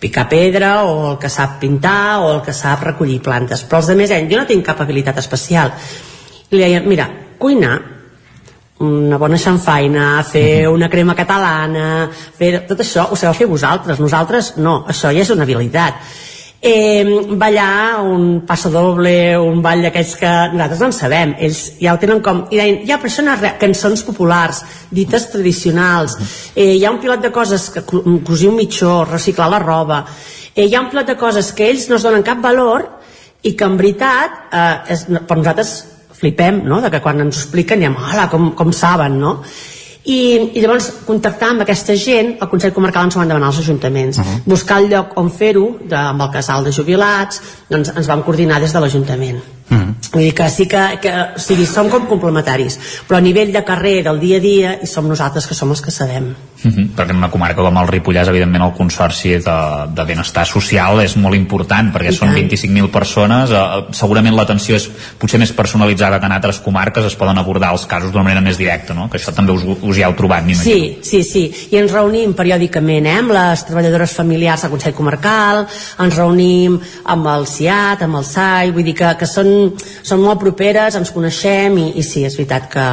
picar 0.00 0.24
pedra, 0.32 0.72
o 0.88 1.12
el 1.12 1.18
que 1.20 1.28
sap 1.28 1.58
pintar, 1.60 2.20
o 2.24 2.32
el 2.32 2.42
que 2.46 2.56
sap 2.56 2.86
recollir 2.88 3.20
plantes. 3.20 3.66
Però 3.68 3.82
els 3.82 3.92
altres, 3.92 4.16
eh, 4.16 4.24
jo 4.30 4.40
no 4.40 4.48
tinc 4.48 4.64
cap 4.64 4.80
habilitat 4.80 5.20
especial. 5.20 5.74
I 6.48 6.56
li 6.56 6.64
deia, 6.64 6.80
mira, 6.80 7.10
cuinar, 7.38 7.76
una 8.80 9.18
bona 9.20 9.36
xanfaina, 9.36 10.22
fer 10.24 10.64
una 10.72 10.88
crema 10.88 11.14
catalana, 11.14 12.08
fer 12.10 12.62
tot 12.68 12.80
això 12.80 13.10
ho 13.10 13.16
sabeu 13.20 13.36
fer 13.36 13.48
vosaltres, 13.50 14.00
nosaltres 14.00 14.54
no, 14.56 14.78
això 14.88 15.12
ja 15.12 15.20
és 15.20 15.32
una 15.34 15.44
habilitat 15.44 16.00
eh, 16.60 17.26
ballar 17.30 18.00
un 18.02 18.42
passo 18.46 18.70
doble, 18.70 19.38
un 19.38 19.62
ball 19.62 19.82
d'aquells 19.86 20.14
que 20.20 20.30
nosaltres 20.52 20.80
no 20.80 20.88
en 20.90 20.96
sabem, 20.96 21.34
ells 21.40 21.60
ja 21.80 21.94
ho 21.94 22.00
tenen 22.00 22.20
com... 22.24 22.44
I 22.52 22.60
deien, 22.60 22.80
ja, 22.88 22.98
però 23.00 23.10
això 23.10 23.24
no 23.24 23.36
és 23.36 23.56
cançons 23.60 24.04
populars, 24.04 24.62
dites 24.92 25.30
tradicionals, 25.32 26.18
eh, 26.54 26.74
hi 26.76 26.84
ha 26.84 26.92
un 26.92 27.00
pilot 27.00 27.24
de 27.24 27.32
coses, 27.32 27.70
que 27.72 27.84
cosir 27.84 28.50
un 28.50 28.58
mitjó, 28.60 29.04
reciclar 29.08 29.48
la 29.50 29.62
roba, 29.62 30.04
eh, 30.54 30.66
hi 30.66 30.74
ha 30.74 30.84
un 30.84 30.90
pilot 30.92 31.14
de 31.14 31.18
coses 31.20 31.52
que 31.56 31.70
ells 31.70 31.88
no 31.88 31.96
es 31.96 32.04
donen 32.04 32.26
cap 32.26 32.42
valor 32.44 32.86
i 33.42 33.54
que 33.56 33.64
en 33.64 33.80
veritat 33.80 34.52
eh, 34.52 34.92
és, 34.92 35.06
per 35.08 35.40
nosaltres 35.40 35.74
flipem, 36.20 36.60
no?, 36.68 36.82
de 36.84 36.92
que 36.92 37.00
quan 37.00 37.24
ens 37.24 37.38
ho 37.38 37.46
expliquen 37.46 37.80
diem, 37.80 37.96
hola, 37.96 38.28
com, 38.28 38.50
com 38.52 38.72
saben, 38.76 39.16
no? 39.22 39.38
I, 40.04 40.18
i 40.56 40.60
llavors 40.62 40.86
contactar 41.04 41.50
amb 41.52 41.64
aquesta 41.64 41.94
gent 41.98 42.34
el 42.40 42.48
Consell 42.48 42.72
Comarcal 42.72 43.08
ens 43.08 43.16
ho 43.16 43.20
van 43.20 43.28
demanar 43.28 43.50
als 43.50 43.58
ajuntaments 43.60 44.18
uh 44.18 44.24
-huh. 44.24 44.42
buscar 44.46 44.80
el 44.80 44.88
lloc 44.88 45.16
on 45.16 45.30
fer-ho 45.30 45.78
amb 45.90 46.22
el 46.22 46.30
casal 46.30 46.64
de 46.64 46.72
jubilats 46.72 47.40
doncs 47.68 47.92
ens 47.96 48.06
vam 48.06 48.22
coordinar 48.22 48.60
des 48.60 48.72
de 48.72 48.80
l'Ajuntament 48.80 49.36
uh 49.36 49.76
-huh. 49.76 49.94
vull 50.12 50.22
dir 50.22 50.34
que 50.34 50.48
sí 50.50 50.66
que, 50.66 50.98
que 51.02 51.12
o 51.36 51.38
sigui, 51.38 51.66
som 51.66 51.90
com 51.90 52.06
complementaris 52.06 52.78
però 53.08 53.16
a 53.16 53.20
nivell 53.20 53.52
de 53.52 53.64
carrer 53.64 54.02
del 54.02 54.18
dia 54.20 54.36
a 54.36 54.40
dia 54.40 54.78
i 54.82 54.86
som 54.86 55.06
nosaltres 55.08 55.46
que 55.46 55.54
som 55.54 55.70
els 55.70 55.82
que 55.82 55.90
sabem 55.90 56.34
Uh 56.62 56.70
-huh. 56.70 56.88
perquè 56.94 57.10
en 57.10 57.16
una 57.16 57.30
comarca 57.30 57.62
com 57.62 57.76
el 57.78 57.88
Ripollès 57.88 58.28
evidentment 58.28 58.62
el 58.62 58.72
Consorci 58.76 59.30
de, 59.30 59.58
de 59.94 60.04
Benestar 60.04 60.44
Social 60.46 61.00
és 61.00 61.16
molt 61.16 61.34
important 61.34 61.90
perquè 61.92 62.10
I 62.12 62.12
són 62.12 62.34
25.000 62.34 62.90
persones 62.90 63.50
eh, 63.50 63.86
segurament 63.92 64.34
l'atenció 64.36 64.76
és 64.76 64.90
potser 65.18 65.38
més 65.40 65.52
personalitzada 65.52 66.20
que 66.20 66.26
en 66.26 66.32
altres 66.32 66.58
comarques 66.60 67.04
es 67.04 67.16
poden 67.16 67.38
abordar 67.38 67.72
els 67.72 67.86
casos 67.86 68.12
d'una 68.12 68.24
manera 68.24 68.42
més 68.42 68.58
directa 68.58 68.92
no? 68.92 69.08
que 69.08 69.16
això 69.16 69.32
també 69.34 69.52
us, 69.52 69.64
us 69.64 69.96
hi 69.96 70.02
heu 70.02 70.12
trobat 70.14 70.44
Sí, 70.54 70.98
sí, 71.02 71.22
sí, 71.24 71.68
i 71.70 71.76
ens 71.76 71.92
reunim 71.92 72.34
periòdicament 72.34 73.06
eh, 73.06 73.18
amb 73.18 73.32
les 73.32 73.64
treballadores 73.64 74.12
familiars 74.12 74.62
del 74.62 74.70
Consell 74.70 74.94
Comarcal 74.94 75.66
ens 75.98 76.16
reunim 76.16 76.78
amb 77.04 77.26
el 77.26 77.46
CIAT 77.46 78.02
amb 78.02 78.16
el 78.16 78.24
SAI, 78.24 78.70
vull 78.70 78.84
dir 78.84 78.94
que, 78.94 79.14
que 79.16 79.26
són, 79.26 79.72
són 80.02 80.20
molt 80.20 80.40
properes, 80.40 80.94
ens 80.94 81.10
coneixem 81.10 81.78
i, 81.78 81.88
i 82.00 82.02
sí, 82.02 82.24
és 82.24 82.36
veritat 82.36 82.68
que, 82.68 82.86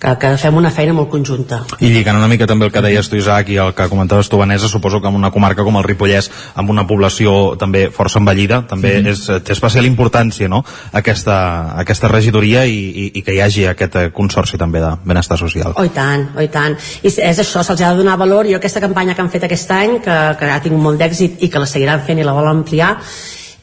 que, 0.00 0.14
que 0.18 0.30
fem 0.40 0.56
una 0.56 0.70
feina 0.72 0.94
molt 0.96 1.10
conjunta. 1.12 1.60
I 1.84 1.90
lligant 1.92 2.16
una 2.16 2.28
mica 2.30 2.48
també 2.48 2.66
el 2.66 2.72
que 2.72 2.82
deies 2.84 3.10
tu, 3.10 3.18
Isaac, 3.20 3.50
i 3.52 3.58
el 3.60 3.74
que 3.76 3.88
comentaves 3.92 4.30
tu, 4.32 4.38
Vanessa, 4.40 4.68
suposo 4.68 5.00
que 5.00 5.08
en 5.08 5.18
una 5.18 5.30
comarca 5.30 5.64
com 5.66 5.76
el 5.76 5.84
Ripollès, 5.84 6.30
amb 6.56 6.72
una 6.72 6.86
població 6.88 7.54
també 7.60 7.88
força 7.92 8.18
envellida, 8.22 8.62
també 8.68 8.96
mm 8.96 9.08
és, 9.10 9.22
té 9.44 9.52
especial 9.54 9.86
importància 9.88 10.46
no? 10.48 10.60
aquesta, 10.92 11.36
aquesta 11.80 12.08
regidoria 12.08 12.62
i, 12.68 12.76
i, 12.76 13.06
i 13.18 13.22
que 13.26 13.34
hi 13.34 13.40
hagi 13.42 13.64
aquest 13.66 13.96
eh, 13.96 14.04
consorci 14.14 14.58
també 14.60 14.82
de 14.82 14.90
benestar 15.04 15.38
social. 15.40 15.74
Oh, 15.76 15.84
i 15.84 15.92
tant, 15.94 16.28
oh, 16.36 16.44
i 16.44 16.50
tant. 16.52 16.76
I 17.02 17.10
és 17.10 17.40
això, 17.42 17.64
se'ls 17.64 17.80
ha 17.80 17.90
de 17.90 18.02
donar 18.02 18.18
valor. 18.20 18.46
Jo 18.46 18.60
aquesta 18.60 18.82
campanya 18.84 19.16
que 19.16 19.24
han 19.24 19.32
fet 19.32 19.48
aquest 19.48 19.72
any, 19.74 19.96
que, 20.04 20.18
que 20.38 20.50
ha 20.52 20.60
tingut 20.62 20.82
molt 20.84 21.00
d'èxit 21.00 21.42
i 21.42 21.50
que 21.50 21.62
la 21.62 21.68
seguiran 21.70 22.04
fent 22.06 22.20
i 22.20 22.26
la 22.26 22.36
volen 22.36 22.60
ampliar, 22.60 22.92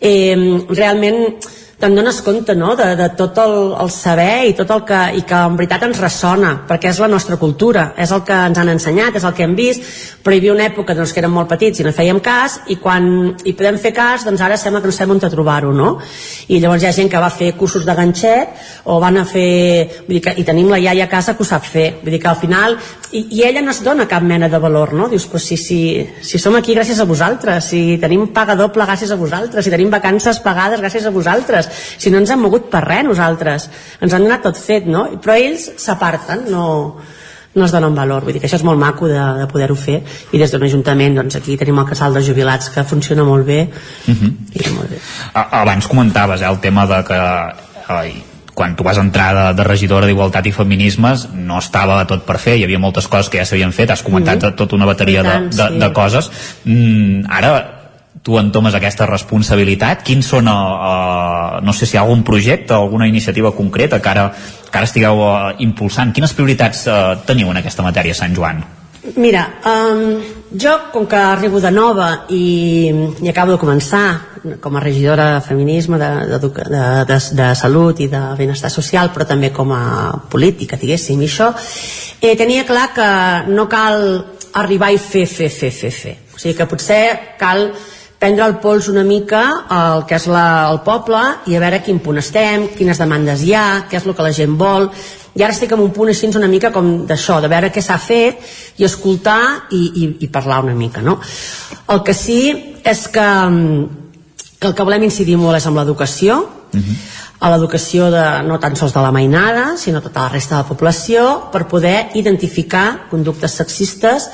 eh, 0.02 0.36
realment 0.74 1.38
te'n 1.78 1.94
dones 1.94 2.22
compte 2.26 2.56
no? 2.58 2.72
de, 2.76 2.88
de 2.98 3.08
tot 3.14 3.38
el, 3.38 3.56
el 3.78 3.92
saber 3.94 4.48
i 4.50 4.54
tot 4.58 4.72
el 4.74 4.82
que, 4.88 5.02
i 5.20 5.22
que 5.30 5.42
en 5.46 5.58
veritat 5.60 5.84
ens 5.86 6.00
ressona 6.02 6.56
perquè 6.70 6.90
és 6.90 7.02
la 7.04 7.10
nostra 7.12 7.38
cultura, 7.38 7.92
és 8.02 8.12
el 8.16 8.24
que 8.26 8.38
ens 8.50 8.58
han 8.58 8.72
ensenyat 8.74 9.20
és 9.20 9.28
el 9.28 9.36
que 9.38 9.46
hem 9.46 9.54
vist, 9.58 9.86
però 10.24 10.34
hi 10.34 10.42
havia 10.42 10.56
una 10.56 10.66
època 10.72 10.96
doncs, 10.98 11.14
que 11.14 11.22
érem 11.22 11.36
molt 11.38 11.52
petits 11.52 11.84
i 11.84 11.86
no 11.86 11.94
fèiem 11.94 12.22
cas 12.26 12.60
i 12.74 12.80
quan 12.82 13.12
hi 13.44 13.54
podem 13.54 13.78
fer 13.82 13.94
cas, 13.94 14.26
doncs 14.26 14.42
ara 14.42 14.58
sembla 14.58 14.82
que 14.82 14.90
no 14.90 14.98
sabem 14.98 15.18
on 15.18 15.22
trobar-ho, 15.28 15.70
no? 15.74 16.00
I 16.50 16.62
llavors 16.64 16.82
hi 16.82 16.90
ha 16.90 16.96
gent 16.98 17.12
que 17.14 17.22
va 17.22 17.30
fer 17.30 17.54
cursos 17.60 17.86
de 17.86 17.94
ganxet 17.94 18.88
o 18.90 18.98
van 19.04 19.22
a 19.22 19.26
fer... 19.28 20.04
Vull 20.08 20.18
dir 20.18 20.24
que, 20.26 20.34
I 20.42 20.46
tenim 20.48 20.72
la 20.72 20.80
iaia 20.80 21.06
a 21.06 21.12
casa 21.12 21.36
que 21.36 21.44
ho 21.44 21.48
sap 21.48 21.66
fer. 21.68 21.88
Vull 22.02 22.16
dir 22.16 22.22
que 22.24 22.32
al 22.32 22.40
final... 22.40 22.78
I, 23.08 23.22
i 23.38 23.44
ella 23.48 23.62
no 23.64 23.72
es 23.72 23.80
dona 23.86 24.04
cap 24.08 24.24
mena 24.24 24.50
de 24.52 24.60
valor, 24.60 24.92
no? 24.96 25.08
Dius, 25.08 25.28
pues 25.32 25.46
si, 25.48 25.56
si, 25.56 25.80
si 26.20 26.40
som 26.44 26.58
aquí 26.60 26.74
gràcies 26.76 27.00
a 27.00 27.06
vosaltres, 27.08 27.70
si 27.72 27.96
tenim 28.02 28.26
paga 28.36 28.58
doble 28.60 28.84
gràcies 28.84 29.14
a 29.14 29.20
vosaltres, 29.20 29.64
si 29.64 29.72
tenim 29.72 29.94
vacances 29.94 30.42
pagades 30.44 30.84
gràcies 30.84 31.08
a 31.08 31.14
vosaltres, 31.16 31.67
si 31.74 32.10
no 32.14 32.22
ens 32.22 32.32
hem 32.34 32.42
mogut 32.42 32.72
per 32.72 32.84
res 32.86 33.06
nosaltres, 33.08 33.70
ens 34.02 34.14
han 34.14 34.26
donat 34.26 34.44
tot 34.44 34.58
fet, 34.58 34.86
no? 34.86 35.08
Però 35.24 35.36
ells 35.38 35.70
s'aparten, 35.78 36.48
no, 36.52 36.66
no 37.58 37.66
es 37.66 37.74
donen 37.74 37.96
valor, 37.98 38.24
vull 38.24 38.36
dir 38.36 38.42
que 38.42 38.48
això 38.48 38.60
és 38.60 38.66
molt 38.68 38.80
maco 38.80 39.10
de, 39.10 39.20
de 39.42 39.50
poder-ho 39.50 39.76
fer 39.80 39.98
i 40.32 40.40
des 40.40 40.54
d'un 40.54 40.64
ajuntament 40.68 41.18
doncs 41.18 41.40
aquí 41.40 41.58
tenim 41.58 41.82
el 41.82 41.90
casal 41.90 42.14
de 42.16 42.24
jubilats 42.24 42.72
que 42.74 42.86
funciona 42.86 43.26
molt 43.26 43.46
bé 43.46 43.62
uh 43.68 44.12
mhm. 44.12 44.18
-huh. 44.22 44.34
i 44.54 44.74
molt 44.76 44.90
bé. 44.90 44.98
Abans 45.34 45.88
comentaves 45.88 46.42
eh, 46.42 46.50
el 46.50 46.60
tema 46.60 46.86
de 46.86 47.04
que 47.04 47.20
ai, 47.88 48.24
quan 48.54 48.76
tu 48.76 48.84
vas 48.84 48.98
entrar 48.98 49.34
de, 49.36 49.54
de 49.54 49.64
regidora 49.64 50.08
d'Igualtat 50.08 50.46
i 50.46 50.52
Feminismes 50.52 51.28
no 51.34 51.60
estava 51.60 52.06
tot 52.06 52.26
per 52.26 52.38
fer, 52.38 52.58
hi 52.58 52.64
havia 52.64 52.80
moltes 52.80 53.08
coses 53.08 53.30
que 53.30 53.38
ja 53.38 53.46
s'havien 53.46 53.72
fet, 53.72 53.92
has 53.92 54.04
comentat 54.04 54.36
mm 54.36 54.48
-hmm. 54.48 54.56
tota 54.56 54.76
una 54.76 54.86
bateria 54.86 55.24
tant, 55.24 55.50
de, 55.50 55.64
de, 55.64 55.70
sí. 55.70 55.80
de 55.80 55.94
coses 55.94 56.32
mm, 56.66 57.26
ara 57.30 57.77
tu 58.28 58.36
entomes 58.36 58.76
aquesta 58.76 59.06
responsabilitat 59.08 60.02
quins 60.04 60.28
són, 60.28 60.50
uh, 60.52 61.62
no 61.64 61.72
sé 61.72 61.88
si 61.88 61.96
hi 61.96 62.02
ha 62.02 62.04
algun 62.04 62.26
projecte 62.28 62.76
alguna 62.76 63.08
iniciativa 63.08 63.54
concreta 63.56 64.02
que 64.04 64.12
ara, 64.12 64.26
que 64.68 64.76
ara 64.76 64.90
estigueu 64.90 65.24
uh, 65.24 65.54
impulsant 65.64 66.12
quines 66.12 66.36
prioritats 66.36 66.84
uh, 66.92 67.14
teniu 67.24 67.54
en 67.54 67.62
aquesta 67.62 67.88
matèria 67.88 68.18
Sant 68.18 68.36
Joan? 68.36 68.60
Mira, 69.16 69.46
um, 69.64 70.20
jo 70.52 70.74
com 70.92 71.08
que 71.08 71.16
arribo 71.16 71.62
de 71.64 71.72
nova 71.72 72.10
i, 72.28 72.92
i 73.24 73.32
acabo 73.32 73.56
de 73.56 73.62
començar 73.64 74.60
com 74.60 74.76
a 74.76 74.84
regidora 74.84 75.30
de 75.38 75.42
feminisme, 75.48 75.96
de, 76.02 76.12
de, 76.28 76.40
de, 76.44 76.84
de, 77.08 77.20
de 77.40 77.50
salut 77.56 78.04
i 78.04 78.12
de 78.12 78.24
benestar 78.36 78.72
social, 78.74 79.14
però 79.16 79.24
també 79.28 79.54
com 79.56 79.72
a 79.72 79.84
política, 80.28 80.76
diguéssim, 80.76 81.24
i 81.24 81.32
això, 81.32 81.54
eh, 82.20 82.36
tenia 82.36 82.68
clar 82.68 82.90
que 82.96 83.12
no 83.56 83.70
cal 83.72 84.02
arribar 84.60 84.92
i 84.92 85.00
fer, 85.00 85.28
fer, 85.32 85.48
fer, 85.48 85.72
fer, 85.72 85.92
fer. 85.96 86.18
O 86.36 86.42
sigui 86.42 86.58
que 86.60 86.68
potser 86.68 87.04
cal 87.40 87.70
prendre 88.18 88.46
el 88.46 88.58
pols 88.64 88.88
una 88.90 89.04
mica 89.06 89.44
al 89.70 90.06
que 90.10 90.18
és 90.18 90.26
la, 90.32 90.68
el 90.72 90.82
poble 90.86 91.22
i 91.48 91.56
a 91.56 91.62
veure 91.62 91.84
quin 91.86 92.00
punt 92.04 92.18
estem, 92.22 92.68
quines 92.78 93.02
demandes 93.02 93.44
hi 93.46 93.54
ha, 93.54 93.68
què 93.90 94.00
és 94.00 94.08
el 94.08 94.16
que 94.18 94.26
la 94.26 94.34
gent 94.34 94.58
vol 94.58 94.90
i 95.38 95.44
ara 95.46 95.54
estic 95.54 95.76
en 95.76 95.84
un 95.84 95.92
punt 95.94 96.10
així 96.10 96.30
una 96.34 96.50
mica 96.50 96.72
com 96.74 97.06
d'això, 97.10 97.38
de 97.42 97.52
veure 97.52 97.70
què 97.74 97.84
s'ha 97.86 98.00
fet 98.02 98.42
i 98.82 98.88
escoltar 98.88 99.70
i, 99.70 99.84
i, 99.86 100.10
i 100.26 100.32
parlar 100.34 100.64
una 100.66 100.74
mica 100.74 101.04
no? 101.06 101.20
el 101.94 102.02
que 102.04 102.18
sí 102.18 102.42
és 102.84 103.06
que, 103.14 103.28
que 104.58 104.72
el 104.72 104.74
que 104.74 104.88
volem 104.90 105.06
incidir 105.06 105.38
molt 105.38 105.62
és 105.62 105.70
amb 105.70 105.78
l'educació 105.78 106.42
uh 106.42 106.82
-huh 106.82 106.98
a 107.40 107.52
l'educació 107.54 108.10
de, 108.10 108.24
no 108.48 108.58
tan 108.60 108.76
sols 108.76 108.96
de 108.96 109.02
la 109.02 109.12
mainada, 109.14 109.78
sinó 109.78 110.02
tota 110.02 110.26
la 110.26 110.30
resta 110.34 110.56
de 110.56 110.62
la 110.64 110.70
població, 110.70 111.50
per 111.54 111.68
poder 111.70 112.10
identificar 112.18 113.08
conductes 113.12 113.60
sexistes 113.62 114.30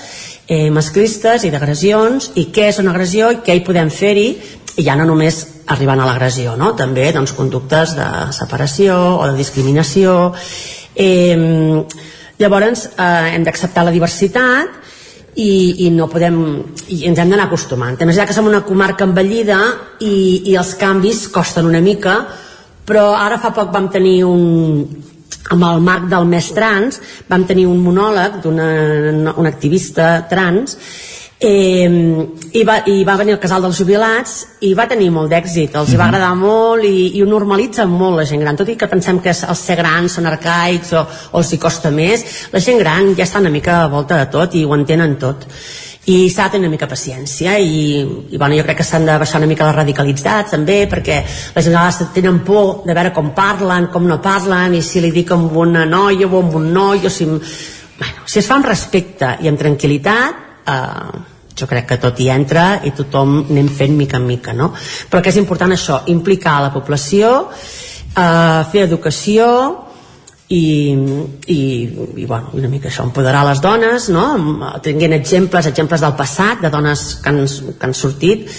eh, 0.48 0.70
masclistes 0.72 1.46
i 1.46 1.52
d'agressions 1.54 2.32
i 2.40 2.50
què 2.54 2.70
és 2.72 2.80
una 2.82 2.92
agressió 2.94 3.32
i 3.32 3.42
què 3.46 3.56
hi 3.58 3.66
podem 3.66 3.92
fer-hi 3.94 4.28
i 4.78 4.86
ja 4.86 4.96
no 5.00 5.06
només 5.08 5.44
arribant 5.74 6.02
a 6.02 6.08
l'agressió 6.10 6.58
no? 6.60 6.74
també 6.76 7.12
doncs, 7.16 7.36
conductes 7.38 7.96
de 7.98 8.08
separació 8.36 8.98
o 9.20 9.28
de 9.30 9.38
discriminació 9.40 10.34
eh, 10.96 11.38
llavors 12.40 12.88
eh, 12.92 13.36
hem 13.36 13.46
d'acceptar 13.48 13.86
la 13.88 13.96
diversitat 13.96 14.82
i, 15.36 15.88
i 15.88 15.90
no 15.94 16.10
podem 16.12 16.38
i 16.94 17.06
ens 17.10 17.20
hem 17.20 17.32
d'anar 17.32 17.48
acostumant 17.48 17.98
també 17.98 18.14
és 18.14 18.28
que 18.28 18.36
som 18.36 18.50
una 18.50 18.66
comarca 18.68 19.08
envellida 19.08 19.60
i, 20.00 20.44
i 20.52 20.58
els 20.60 20.76
canvis 20.78 21.28
costen 21.34 21.70
una 21.70 21.82
mica 21.82 22.20
però 22.86 23.14
ara 23.16 23.40
fa 23.40 23.54
poc 23.56 23.72
vam 23.74 23.88
tenir 23.90 24.20
un, 24.28 24.84
amb 25.52 25.64
el 25.68 25.82
marc 25.84 26.06
del 26.12 26.28
mes 26.30 26.52
trans 26.56 27.02
vam 27.30 27.44
tenir 27.48 27.66
un 27.68 27.82
monòleg 27.84 28.40
d'un 28.44 29.48
activista 29.48 30.24
trans 30.30 30.78
eh, 31.44 31.90
i, 32.54 32.64
va, 32.64 32.78
i 32.88 33.04
va 33.04 33.18
venir 33.20 33.36
el 33.36 33.42
casal 33.44 33.66
dels 33.66 33.78
jubilats 33.82 34.36
i 34.64 34.72
va 34.78 34.88
tenir 34.88 35.10
molt 35.12 35.32
d'èxit, 35.32 35.76
els 35.76 35.90
uh 35.90 35.94
-huh. 35.94 36.00
va 36.00 36.06
mhm. 36.06 36.14
agradar 36.14 36.36
molt 36.36 36.84
i, 36.84 37.18
i 37.18 37.22
ho 37.22 37.26
normalitzen 37.26 37.90
molt 37.90 38.18
la 38.18 38.26
gent 38.26 38.42
gran 38.42 38.56
tot 38.56 38.70
i 38.70 38.76
que 38.76 38.88
pensem 38.88 39.20
que 39.20 39.30
els 39.30 39.60
ser 39.60 39.76
grans 39.76 40.14
són 40.14 40.26
arcaics 40.26 40.94
o, 40.94 41.06
o 41.32 41.38
els 41.38 41.54
hi 41.54 41.58
costa 41.58 41.92
més 41.92 42.26
la 42.52 42.60
gent 42.60 42.80
gran 42.80 43.16
ja 43.16 43.24
està 43.24 43.40
una 43.40 43.50
mica 43.50 43.84
a 43.84 43.88
volta 43.88 44.18
de 44.18 44.26
tot 44.32 44.56
i 44.56 44.64
ho 44.64 44.74
entenen 44.74 45.18
tot 45.18 45.46
i 46.06 46.30
s'ha 46.30 46.50
de 46.50 46.58
tenir 46.58 46.68
una 46.68 46.74
mica 46.74 46.88
paciència 46.90 47.56
i, 47.64 48.02
i 48.04 48.38
bueno, 48.38 48.58
jo 48.58 48.64
crec 48.66 48.82
que 48.82 48.86
s'han 48.88 49.06
de 49.08 49.16
baixar 49.22 49.40
una 49.40 49.48
mica 49.48 49.70
la 49.70 49.76
radicalitat 49.78 50.50
també 50.52 50.82
perquè 50.92 51.22
les 51.56 51.70
vegades 51.70 52.02
tenen 52.16 52.42
por 52.44 52.82
de 52.84 52.96
veure 52.96 53.14
com 53.16 53.32
parlen, 53.36 53.88
com 53.94 54.08
no 54.10 54.20
parlen 54.22 54.76
i 54.76 54.82
si 54.84 55.00
li 55.00 55.14
dic 55.16 55.32
amb 55.32 55.56
una 55.56 55.86
noia 55.88 56.28
o 56.28 56.42
amb 56.42 56.58
un 56.60 56.74
noi 56.76 57.08
o 57.08 57.12
si, 57.12 57.28
bueno, 57.30 58.26
si 58.26 58.42
es 58.42 58.50
fa 58.50 58.58
amb 58.60 58.68
respecte 58.68 59.38
i 59.40 59.48
amb 59.48 59.62
tranquil·litat 59.62 60.68
eh, 60.68 61.24
jo 61.56 61.70
crec 61.72 61.88
que 61.94 62.00
tot 62.04 62.20
hi 62.20 62.28
entra 62.34 62.68
i 62.84 62.92
tothom 62.92 63.40
anem 63.46 63.72
fent 63.72 63.96
mica 63.96 64.20
en 64.20 64.28
mica 64.28 64.52
no? 64.52 64.74
però 65.10 65.24
que 65.24 65.32
és 65.32 65.40
important 65.40 65.72
això, 65.72 66.02
implicar 66.12 66.60
la 66.66 66.74
població 66.76 67.32
eh, 67.48 68.62
fer 68.74 68.88
educació 68.90 69.48
i, 70.50 70.94
i, 71.48 71.60
i 72.20 72.26
bueno, 72.26 72.52
una 72.54 72.68
mica 72.68 72.90
això, 72.90 73.06
empoderar 73.08 73.46
les 73.48 73.62
dones 73.64 74.10
no? 74.12 74.26
tinguent 74.84 75.16
exemples, 75.16 75.70
exemples 75.70 76.04
del 76.04 76.16
passat 76.20 76.62
de 76.62 76.72
dones 76.74 77.06
que 77.24 77.32
han, 77.32 77.46
que 77.48 77.88
han 77.88 77.96
sortit 77.96 78.50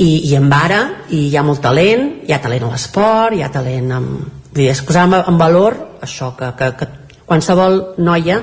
i, 0.00 0.08
i 0.30 0.34
en 0.38 0.48
ara, 0.52 0.80
i 1.10 1.28
hi 1.28 1.36
ha 1.36 1.44
molt 1.44 1.62
talent 1.64 2.24
hi 2.24 2.32
ha 2.32 2.40
talent 2.42 2.64
a 2.64 2.72
l'esport, 2.72 3.36
hi 3.36 3.44
ha 3.44 3.52
talent 3.52 3.92
en, 3.98 4.08
dir, 4.54 4.70
és 4.72 4.82
posar 4.86 5.04
en, 5.10 5.18
en 5.20 5.40
valor 5.40 5.76
això 6.04 6.32
que, 6.38 6.50
que, 6.58 6.72
que 6.80 7.20
qualsevol 7.28 7.80
noia 7.98 8.40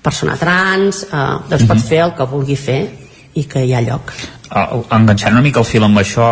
persona 0.00 0.38
trans 0.40 1.04
eh, 1.10 1.26
doncs 1.50 1.66
pot 1.66 1.76
mhm. 1.76 1.86
fer 1.90 2.04
el 2.06 2.14
que 2.16 2.30
vulgui 2.30 2.56
fer 2.56 2.80
i 3.38 3.46
que 3.46 3.62
hi 3.66 3.74
ha 3.74 3.82
lloc 3.84 4.12
uh, 4.50 4.80
enganxant 4.96 5.36
una 5.36 5.44
mica 5.44 5.60
el 5.62 5.68
fil 5.68 5.84
amb 5.86 6.00
això 6.00 6.28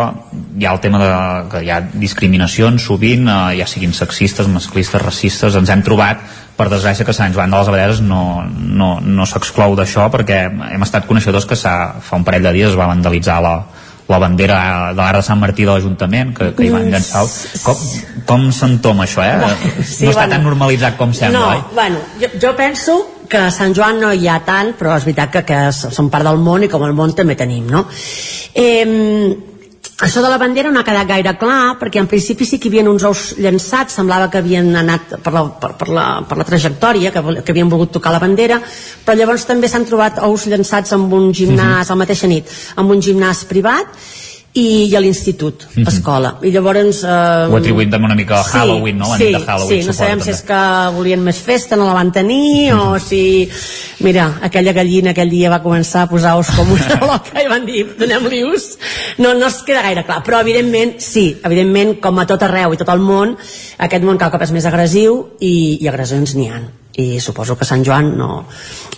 hi 0.59 0.67
ha 0.67 0.73
el 0.75 0.81
tema 0.83 0.99
de 1.01 1.11
que 1.51 1.63
hi 1.63 1.71
ha 1.71 1.79
discriminacions 1.93 2.85
sovint, 2.89 3.27
uh, 3.27 3.49
ja 3.55 3.67
siguin 3.69 3.95
sexistes 3.95 4.49
masclistes, 4.51 5.01
racistes, 5.01 5.55
ens 5.55 5.71
hem 5.71 5.83
trobat 5.85 6.23
per 6.59 6.67
desgràcia 6.71 7.07
que 7.07 7.15
Sant 7.15 7.35
Joan 7.35 7.53
de 7.53 7.59
les 7.59 7.69
Abadeses 7.71 8.01
no, 8.03 8.43
no, 8.43 8.97
no 8.99 9.27
s'exclou 9.29 9.77
d'això 9.79 10.09
perquè 10.11 10.41
hem 10.49 10.83
estat 10.83 11.07
coneixedors 11.07 11.47
que 11.47 11.55
fa 11.59 12.19
un 12.19 12.27
parell 12.27 12.49
de 12.49 12.55
dies 12.57 12.73
es 12.73 12.79
va 12.79 12.89
vandalitzar 12.91 13.39
la, 13.45 13.53
la 14.09 14.19
bandera 14.19 14.57
de 14.91 14.99
l'Arc 14.99 15.21
de 15.21 15.25
Sant 15.29 15.39
Martí 15.39 15.63
de 15.63 15.71
l'Ajuntament 15.71 16.33
que, 16.35 16.49
que 16.57 16.67
hi 16.67 16.73
van 16.73 16.89
llançar 16.91 17.23
com, 17.63 17.85
com 18.27 18.49
s'entoma 18.55 19.05
això 19.05 19.23
eh? 19.23 19.37
No, 19.39 19.53
sí, 19.79 20.03
no 20.03 20.11
està 20.11 20.25
bueno, 20.25 20.33
tan 20.33 20.45
normalitzat 20.49 20.99
com 20.99 21.15
sembla 21.15 21.39
no, 21.39 21.47
oi? 21.53 21.63
bueno, 21.77 22.03
jo, 22.19 22.33
jo 22.41 22.53
penso 22.59 22.99
que 23.29 23.37
a 23.37 23.51
Sant 23.53 23.75
Joan 23.77 24.01
no 24.01 24.09
hi 24.13 24.27
ha 24.27 24.39
tant, 24.45 24.73
però 24.79 24.95
és 24.97 25.05
veritat 25.05 25.31
que, 25.35 25.45
que 25.45 25.59
són 25.75 26.09
part 26.09 26.25
del 26.25 26.41
món 26.41 26.65
i 26.65 26.71
com 26.71 26.83
el 26.87 26.97
món 26.97 27.13
també 27.17 27.37
tenim, 27.39 27.69
no? 27.69 27.85
Eh, 28.57 28.85
això 29.99 30.21
de 30.23 30.29
la 30.31 30.37
bandera 30.39 30.71
no 30.71 30.79
ha 30.79 30.87
quedat 30.87 31.07
gaire 31.07 31.33
clar 31.39 31.75
perquè 31.79 31.99
en 31.99 32.07
principi 32.07 32.45
sí 32.47 32.59
que 32.59 32.69
hi 32.69 32.71
havia 32.71 32.89
uns 32.89 33.03
ous 33.07 33.23
llançats 33.37 33.97
semblava 33.99 34.29
que 34.31 34.39
havien 34.39 34.71
anat 34.79 35.17
per 35.23 35.33
la, 35.35 35.43
per, 35.59 35.73
per 35.79 35.89
la, 35.91 36.05
per 36.27 36.37
la 36.39 36.47
trajectòria 36.47 37.11
que, 37.11 37.23
que 37.43 37.51
havien 37.51 37.71
volgut 37.71 37.91
tocar 37.97 38.13
la 38.15 38.21
bandera 38.23 38.61
però 39.05 39.17
llavors 39.19 39.43
també 39.49 39.67
s'han 39.67 39.87
trobat 39.89 40.21
ous 40.23 40.47
llançats 40.47 40.95
amb 40.95 41.11
un 41.13 41.33
gimnàs, 41.35 41.83
sí, 41.83 41.89
sí. 41.89 41.91
a 41.91 41.95
la 41.95 41.99
mateixa 42.03 42.31
nit 42.31 42.55
amb 42.79 42.95
un 42.95 43.03
gimnàs 43.03 43.43
privat 43.49 43.91
i, 44.53 44.89
i 44.89 44.95
a 44.95 44.99
l'institut, 44.99 45.67
mm 45.67 45.83
-hmm. 45.83 45.87
escola 45.87 46.37
i 46.41 46.51
llavors... 46.51 47.03
Eh, 47.03 47.47
ho 47.51 47.57
atribuïm 47.57 47.91
també 47.91 48.05
una 48.05 48.15
mica 48.15 48.39
a 48.39 48.43
Halloween, 48.43 48.95
sí, 48.95 48.99
no? 48.99 49.09
La 49.09 49.17
sí, 49.17 49.23
nit 49.23 49.37
de 49.37 49.45
Halloween, 49.45 49.81
sí, 49.81 49.87
no 49.87 49.93
sabem 49.93 50.19
també. 50.19 50.23
si 50.23 50.31
és 50.31 50.41
que 50.41 50.61
volien 50.95 51.23
més 51.23 51.37
festa, 51.37 51.75
no 51.75 51.85
la 51.85 51.93
van 51.93 52.11
tenir 52.11 52.73
mm 52.73 52.79
-hmm. 52.79 52.95
o 52.95 52.99
si... 52.99 53.49
Mira, 53.99 54.39
aquella 54.41 54.73
gallina 54.73 55.11
aquell 55.11 55.29
dia 55.29 55.49
va 55.49 55.61
començar 55.63 56.01
a 56.03 56.09
posar 56.09 56.37
ous 56.37 56.47
com 56.55 56.71
una 56.71 56.99
loca 57.11 57.43
i 57.43 57.47
van 57.47 57.65
dir, 57.65 57.85
donem-li 57.99 58.43
ús 58.43 58.77
no, 59.17 59.33
no 59.33 59.47
es 59.47 59.61
queda 59.63 59.81
gaire 59.81 60.05
clar, 60.05 60.23
però 60.23 60.39
evidentment 60.39 60.99
sí, 60.99 61.37
evidentment 61.43 61.99
com 61.99 62.19
a 62.19 62.25
tot 62.25 62.41
arreu 62.43 62.73
i 62.73 62.77
tot 62.77 62.89
el 62.89 62.99
món 62.99 63.37
aquest 63.77 64.03
món 64.03 64.17
cada 64.17 64.31
cop 64.31 64.41
és 64.41 64.51
més 64.51 64.65
agressiu 64.65 65.29
i, 65.39 65.77
i 65.81 65.87
agressions 65.87 66.35
n'hi 66.35 66.47
han 66.47 66.69
i 66.99 67.19
suposo 67.19 67.55
que 67.57 67.65
Sant 67.65 67.83
Joan 67.85 68.17
no, 68.17 68.45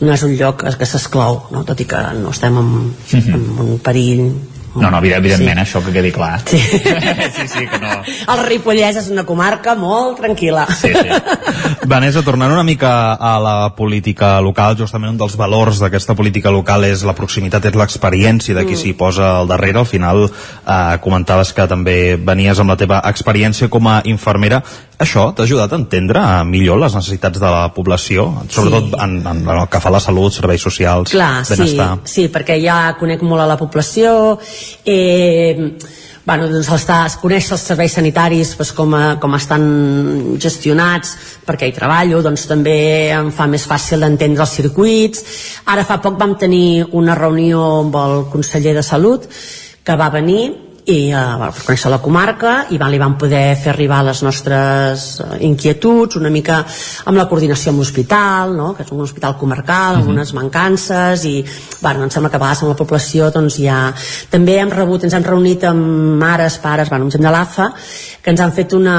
no 0.01 0.13
és 0.13 0.23
un 0.23 0.33
lloc 0.39 0.63
que 0.77 0.87
s'esclou, 0.89 1.47
no? 1.51 1.63
tot 1.67 1.79
i 1.83 1.85
que 1.85 1.99
no 2.17 2.31
estem 2.31 2.57
en, 2.57 2.95
-hmm. 3.11 3.35
en 3.35 3.59
un 3.59 3.79
perill 3.79 4.31
no, 4.75 4.89
no, 4.89 4.99
evidentment, 5.03 5.59
sí. 5.59 5.63
això 5.65 5.81
que 5.83 5.91
quedi 5.91 6.11
clar. 6.15 6.39
Sí. 6.47 6.59
sí, 7.35 7.47
sí, 7.47 7.65
que 7.67 7.79
no... 7.81 7.97
El 8.31 8.43
Ripollès 8.45 9.01
és 9.01 9.09
una 9.11 9.25
comarca 9.27 9.75
molt 9.75 10.21
tranquil·la. 10.21 10.63
Sí, 10.77 10.93
sí. 10.95 11.87
Vanessa, 11.91 12.23
tornant 12.23 12.53
una 12.53 12.63
mica 12.63 12.91
a 13.15 13.33
la 13.43 13.55
política 13.75 14.33
local, 14.43 14.77
justament 14.79 15.11
un 15.11 15.19
dels 15.19 15.35
valors 15.39 15.81
d'aquesta 15.83 16.15
política 16.15 16.53
local 16.53 16.85
és 16.87 17.03
la 17.07 17.15
proximitat, 17.17 17.67
és 17.67 17.75
l'experiència 17.75 18.55
de 18.55 18.63
qui 18.63 18.77
mm. 18.77 18.81
s'hi 18.83 18.95
posa 18.95 19.33
al 19.41 19.51
darrere. 19.51 19.81
Al 19.81 19.89
final 19.89 20.23
eh, 20.27 20.77
comentaves 21.03 21.51
que 21.57 21.67
també 21.67 22.15
venies 22.15 22.61
amb 22.61 22.71
la 22.71 22.79
teva 22.79 23.01
experiència 23.11 23.69
com 23.71 23.91
a 23.91 23.99
infermera 24.07 24.61
això 25.01 25.27
t'ha 25.35 25.45
ajudat 25.47 25.73
a 25.73 25.79
entendre 25.81 26.25
millor 26.49 26.79
les 26.81 26.95
necessitats 26.97 27.41
de 27.41 27.53
la 27.53 27.63
població, 27.75 28.27
sobretot 28.49 28.91
sí. 28.91 28.99
en, 29.01 29.17
en, 29.21 29.41
en 29.47 29.55
el 29.57 29.65
que 29.71 29.81
fa 29.83 29.93
la 29.93 30.03
salut, 30.03 30.33
serveis 30.35 30.61
socials, 30.61 31.15
Clar, 31.15 31.41
benestar? 31.49 31.89
Sí, 32.03 32.13
sí, 32.13 32.29
perquè 32.33 32.59
ja 32.61 32.83
conec 32.99 33.25
molt 33.25 33.43
a 33.43 33.49
la 33.49 33.57
població, 33.59 34.13
eh, 34.85 35.71
bueno, 36.25 36.47
doncs 36.51 36.69
està, 36.75 37.01
es 37.09 37.17
coneix 37.19 37.49
els 37.51 37.63
serveis 37.65 37.95
sanitaris 37.97 38.53
doncs, 38.57 38.73
com, 38.77 38.93
a, 38.93 39.03
com 39.21 39.33
estan 39.37 39.63
gestionats 40.41 41.15
perquè 41.47 41.69
hi 41.69 41.75
treballo, 41.75 42.21
doncs 42.21 42.45
també 42.49 42.77
em 43.15 43.31
fa 43.33 43.49
més 43.49 43.65
fàcil 43.67 44.05
d'entendre 44.05 44.45
els 44.45 44.57
circuits 44.61 45.25
ara 45.73 45.85
fa 45.87 45.97
poc 46.03 46.19
vam 46.21 46.37
tenir 46.39 46.85
una 46.97 47.17
reunió 47.17 47.63
amb 47.81 47.97
el 48.03 48.17
conseller 48.33 48.77
de 48.77 48.85
Salut 48.85 49.25
que 49.83 49.97
va 49.97 50.11
venir 50.13 50.70
i 50.89 51.11
eh, 51.13 51.21
per 51.37 51.65
conèixer 51.65 51.91
la 51.93 51.99
comarca 52.01 52.53
i 52.73 52.79
van, 52.81 52.89
li 52.89 52.99
van 53.01 53.13
poder 53.19 53.55
fer 53.61 53.71
arribar 53.73 54.01
les 54.07 54.23
nostres 54.25 55.05
eh, 55.21 55.37
inquietuds 55.45 56.17
una 56.17 56.31
mica 56.33 56.61
amb 57.05 57.19
la 57.19 57.27
coordinació 57.29 57.71
amb 57.71 57.83
l'hospital 57.83 58.55
no? 58.57 58.71
que 58.73 58.85
és 58.85 58.93
un 58.95 59.03
hospital 59.05 59.37
comarcal 59.37 59.99
amb 59.99 60.09
unes 60.09 60.33
mancances 60.33 61.25
i 61.29 61.35
bueno, 61.81 62.07
em 62.07 62.13
sembla 62.13 62.31
que 62.31 62.39
a 62.39 62.41
vegades 62.41 62.63
amb 62.63 62.73
la 62.73 62.79
població 62.79 63.29
doncs, 63.33 63.59
ja... 63.61 63.91
també 64.31 64.57
hem 64.61 64.73
rebut, 64.73 65.05
ens 65.05 65.13
hem 65.13 65.25
reunit 65.25 65.63
amb 65.69 66.17
mares, 66.21 66.57
pares, 66.63 66.89
bueno, 66.89 67.05
amb 67.05 67.13
gent 67.13 67.25
de 67.25 67.33
l'AFA 67.33 67.69
que 68.21 68.33
ens 68.33 68.41
han 68.41 68.53
fet 68.53 68.73
una, 68.77 68.97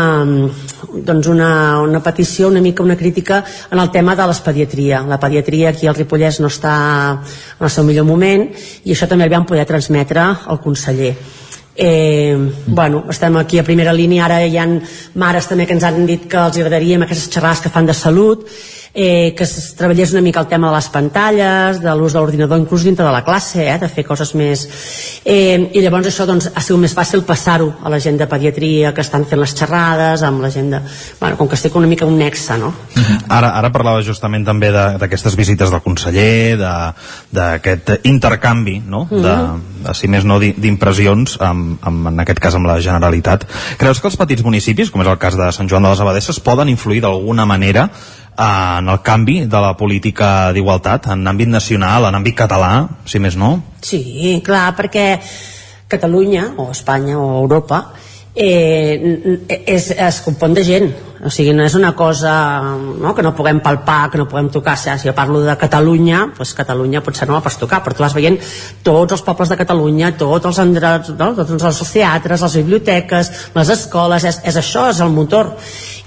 doncs 1.07 1.29
una, 1.31 1.51
una 1.83 2.03
petició, 2.03 2.49
una 2.51 2.63
mica 2.63 2.83
una 2.83 2.97
crítica 2.97 3.43
en 3.71 3.79
el 3.79 3.91
tema 3.91 4.17
de 4.19 4.27
l'espediatria. 4.27 5.03
La 5.07 5.21
pediatria 5.23 5.71
aquí 5.71 5.87
al 5.87 5.95
Ripollès 5.99 6.41
no 6.43 6.51
està 6.51 6.75
en 7.15 7.63
el 7.67 7.71
seu 7.71 7.87
millor 7.87 8.07
moment 8.09 8.49
i 8.83 8.95
això 8.95 9.07
també 9.11 9.29
el 9.29 9.35
vam 9.35 9.47
poder 9.47 9.67
transmetre 9.69 10.27
al 10.27 10.61
conseller 10.63 11.15
eh, 11.77 12.37
bueno, 12.67 13.05
estem 13.09 13.37
aquí 13.37 13.59
a 13.59 13.65
primera 13.65 13.93
línia 13.93 14.27
ara 14.27 14.43
hi 14.45 14.59
ha 14.59 14.67
mares 15.15 15.49
també 15.49 15.67
que 15.67 15.77
ens 15.77 15.85
han 15.85 16.05
dit 16.07 16.29
que 16.29 16.41
els 16.41 16.59
agradaria 16.59 16.99
amb 16.99 17.07
aquestes 17.07 17.33
xerrades 17.33 17.63
que 17.65 17.73
fan 17.73 17.89
de 17.89 17.97
salut 17.97 18.47
eh, 18.95 19.33
que 19.37 19.45
es 19.45 19.75
treballés 19.79 20.13
una 20.13 20.21
mica 20.21 20.41
el 20.41 20.47
tema 20.51 20.69
de 20.71 20.77
les 20.77 20.89
pantalles, 20.93 21.81
de 21.81 21.95
l'ús 21.97 22.13
de 22.13 22.19
l'ordinador 22.21 22.59
inclús 22.61 22.85
dintre 22.85 23.05
de 23.07 23.13
la 23.13 23.23
classe, 23.25 23.65
eh, 23.65 23.79
de 23.81 23.89
fer 23.89 24.05
coses 24.05 24.35
més... 24.37 24.67
Eh, 25.25 25.71
I 25.73 25.81
llavors 25.81 26.09
això 26.11 26.27
doncs, 26.29 26.51
ha 26.55 26.61
sigut 26.61 26.83
més 26.83 26.93
fàcil 26.97 27.23
passar-ho 27.25 27.71
a 27.83 27.89
la 27.93 28.01
gent 28.03 28.19
de 28.21 28.27
pediatria 28.29 28.93
que 28.93 29.01
estan 29.05 29.25
fent 29.25 29.41
les 29.41 29.55
xerrades, 29.57 30.23
amb 30.27 30.43
la 30.45 30.51
gent 30.53 30.71
de... 30.75 30.81
Bueno, 31.21 31.39
com 31.41 31.49
que 31.49 31.57
estic 31.57 31.77
una 31.79 31.87
mica 31.89 32.05
un 32.07 32.19
nexe, 32.21 32.59
no? 32.61 32.73
Ara, 33.33 33.55
ara 33.59 33.71
parlava 33.73 34.03
justament 34.05 34.45
també 34.45 34.69
de- 34.75 34.99
d'aquestes 35.01 35.37
visites 35.39 35.71
del 35.73 35.81
conseller, 35.85 36.59
de- 36.61 36.93
d'aquest 37.33 37.95
intercanvi, 38.09 38.81
no? 38.87 39.07
de, 39.11 39.37
de, 39.87 39.95
si 39.97 40.09
més 40.11 40.25
no, 40.29 40.39
d'i- 40.43 40.53
d'impressions, 40.59 41.39
en 41.41 42.21
aquest 42.27 42.41
cas 42.43 42.55
amb 42.59 42.67
la 42.69 42.77
Generalitat. 42.83 43.47
Creus 43.81 44.01
que 44.03 44.11
els 44.11 44.19
petits 44.21 44.45
municipis, 44.45 44.91
com 44.93 45.01
és 45.05 45.09
el 45.09 45.19
cas 45.23 45.39
de 45.39 45.49
Sant 45.55 45.71
Joan 45.71 45.87
de 45.87 45.95
les 45.95 46.03
Abadesses, 46.03 46.41
poden 46.45 46.69
influir 46.73 47.01
d'alguna 47.05 47.47
manera 47.49 47.89
en 48.39 48.89
el 48.89 49.01
canvi 49.05 49.45
de 49.47 49.61
la 49.61 49.75
política 49.77 50.53
d'igualtat 50.53 51.11
en 51.13 51.27
àmbit 51.29 51.51
nacional, 51.53 52.09
en 52.09 52.17
àmbit 52.17 52.37
català, 52.37 52.73
si 53.05 53.21
més 53.21 53.37
no? 53.37 53.55
Sí, 53.83 54.41
clar, 54.45 54.73
perquè 54.79 55.07
Catalunya, 55.93 56.55
o 56.57 56.71
Espanya, 56.73 57.19
o 57.21 57.43
Europa, 57.43 57.83
eh, 58.35 59.37
és, 59.67 59.91
es 59.93 60.21
compon 60.25 60.55
de 60.57 60.65
gent 60.65 60.89
o 61.23 61.31
sigui, 61.31 61.53
no 61.55 61.63
és 61.63 61.77
una 61.79 61.93
cosa 61.95 62.33
no, 62.75 63.13
que 63.15 63.23
no 63.23 63.35
puguem 63.37 63.61
palpar, 63.63 64.11
que 64.11 64.19
no 64.19 64.27
puguem 64.27 64.49
tocar 64.51 64.75
si 64.77 64.91
jo 65.07 65.15
parlo 65.15 65.41
de 65.41 65.55
Catalunya, 65.57 66.25
doncs 66.37 66.55
Catalunya 66.59 67.03
potser 67.03 67.29
no 67.29 67.37
la 67.37 67.45
pots 67.45 67.61
tocar, 67.61 67.83
però 67.85 67.95
tu 67.95 68.03
vas 68.03 68.17
veient 68.17 68.41
tots 68.83 69.15
els 69.15 69.23
pobles 69.23 69.53
de 69.53 69.59
Catalunya, 69.61 70.13
tots 70.19 70.51
els 70.51 70.59
endrots 70.65 71.15
no? 71.15 71.33
tots 71.39 71.55
els 71.55 71.93
teatres, 71.93 72.43
les 72.43 72.59
biblioteques 72.65 73.31
les 73.55 73.71
escoles, 73.77 74.27
és, 74.27 74.43
és 74.51 74.59
això, 74.59 74.89
és 74.91 75.01
el 75.01 75.15
motor 75.15 75.55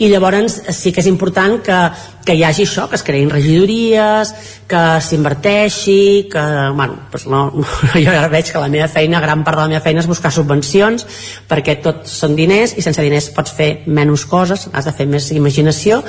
i 0.04 0.10
llavors 0.12 0.60
sí 0.76 0.92
que 0.92 1.00
és 1.00 1.08
important 1.08 1.62
que, 1.64 1.80
que 2.26 2.36
hi 2.36 2.44
hagi 2.44 2.66
això, 2.66 2.90
que 2.90 2.98
es 2.98 3.04
creïn 3.06 3.30
regidories, 3.32 4.34
que 4.68 4.82
s'inverteixi, 5.06 6.26
que, 6.32 6.44
bueno, 6.76 6.98
doncs 7.14 7.28
no, 7.32 7.42
jo 8.04 8.12
ara 8.12 8.28
veig 8.34 8.50
que 8.52 8.60
la 8.60 8.72
meva 8.72 8.90
feina, 8.92 9.22
gran 9.24 9.46
part 9.48 9.60
de 9.60 9.64
la 9.64 9.72
meva 9.76 9.84
feina 9.86 10.04
és 10.04 10.10
buscar 10.10 10.34
subvencions, 10.34 11.06
perquè 11.48 11.78
tot 11.86 12.04
són 12.10 12.36
diners, 12.36 12.76
i 12.76 12.84
sense 12.84 13.06
diners 13.06 13.30
pots 13.36 13.54
fer 13.56 13.70
menys 13.86 14.26
coses, 14.28 14.68
has 14.74 14.90
de 14.90 14.96
fer 14.98 15.05
més 15.08 15.32
imaginació, 15.32 16.04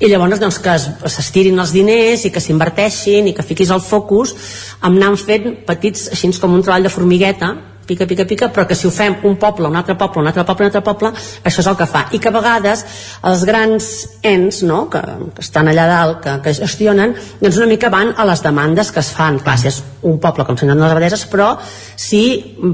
i 0.00 0.06
llavors 0.08 0.40
doncs, 0.40 0.58
que 0.58 0.74
es- 0.74 0.88
s'estirin 1.14 1.58
els 1.58 1.72
diners 1.72 2.24
i 2.24 2.30
que 2.30 2.40
s'inverteixin 2.40 3.28
i 3.28 3.34
que 3.34 3.42
fiquis 3.42 3.70
el 3.70 3.80
focus 3.80 4.34
amb 4.80 4.96
anar 4.96 5.16
fent 5.16 5.64
petits, 5.66 6.08
així 6.12 6.30
com 6.40 6.54
un 6.54 6.62
treball 6.62 6.82
de 6.82 6.88
formigueta, 6.90 7.54
pica, 7.88 8.06
pica, 8.06 8.26
pica, 8.28 8.48
però 8.52 8.66
que 8.68 8.76
si 8.76 8.86
ho 8.86 8.90
fem 8.92 9.16
un 9.24 9.36
poble, 9.40 9.66
un 9.68 9.76
altre 9.80 9.96
poble, 9.98 10.20
un 10.22 10.28
altre 10.30 10.44
poble, 10.44 10.66
un 10.66 10.70
altre 10.70 10.82
poble, 10.84 11.10
això 11.48 11.62
és 11.64 11.70
el 11.72 11.76
que 11.80 11.86
fa. 11.88 12.04
I 12.12 12.20
que 12.20 12.28
a 12.28 12.34
vegades 12.36 12.84
els 13.24 13.44
grans 13.48 13.88
ens, 14.22 14.62
no?, 14.68 14.84
que, 14.92 15.00
que 15.34 15.42
estan 15.46 15.70
allà 15.72 15.86
dalt, 15.88 16.20
que, 16.24 16.36
que 16.44 16.54
gestionen, 16.60 17.16
doncs 17.40 17.56
una 17.58 17.66
mica 17.70 17.88
van 17.90 18.12
a 18.16 18.28
les 18.28 18.42
demandes 18.44 18.92
que 18.92 19.00
es 19.00 19.10
fan. 19.16 19.40
Clar, 19.42 19.56
si 19.58 19.70
és 19.72 19.80
un 20.06 20.20
poble 20.22 20.44
com 20.46 20.56
Sant 20.60 20.68
Joan 20.68 20.78
de 20.78 20.84
les 20.86 20.92
Abadeses, 20.98 21.24
però 21.32 21.54
si 21.96 22.22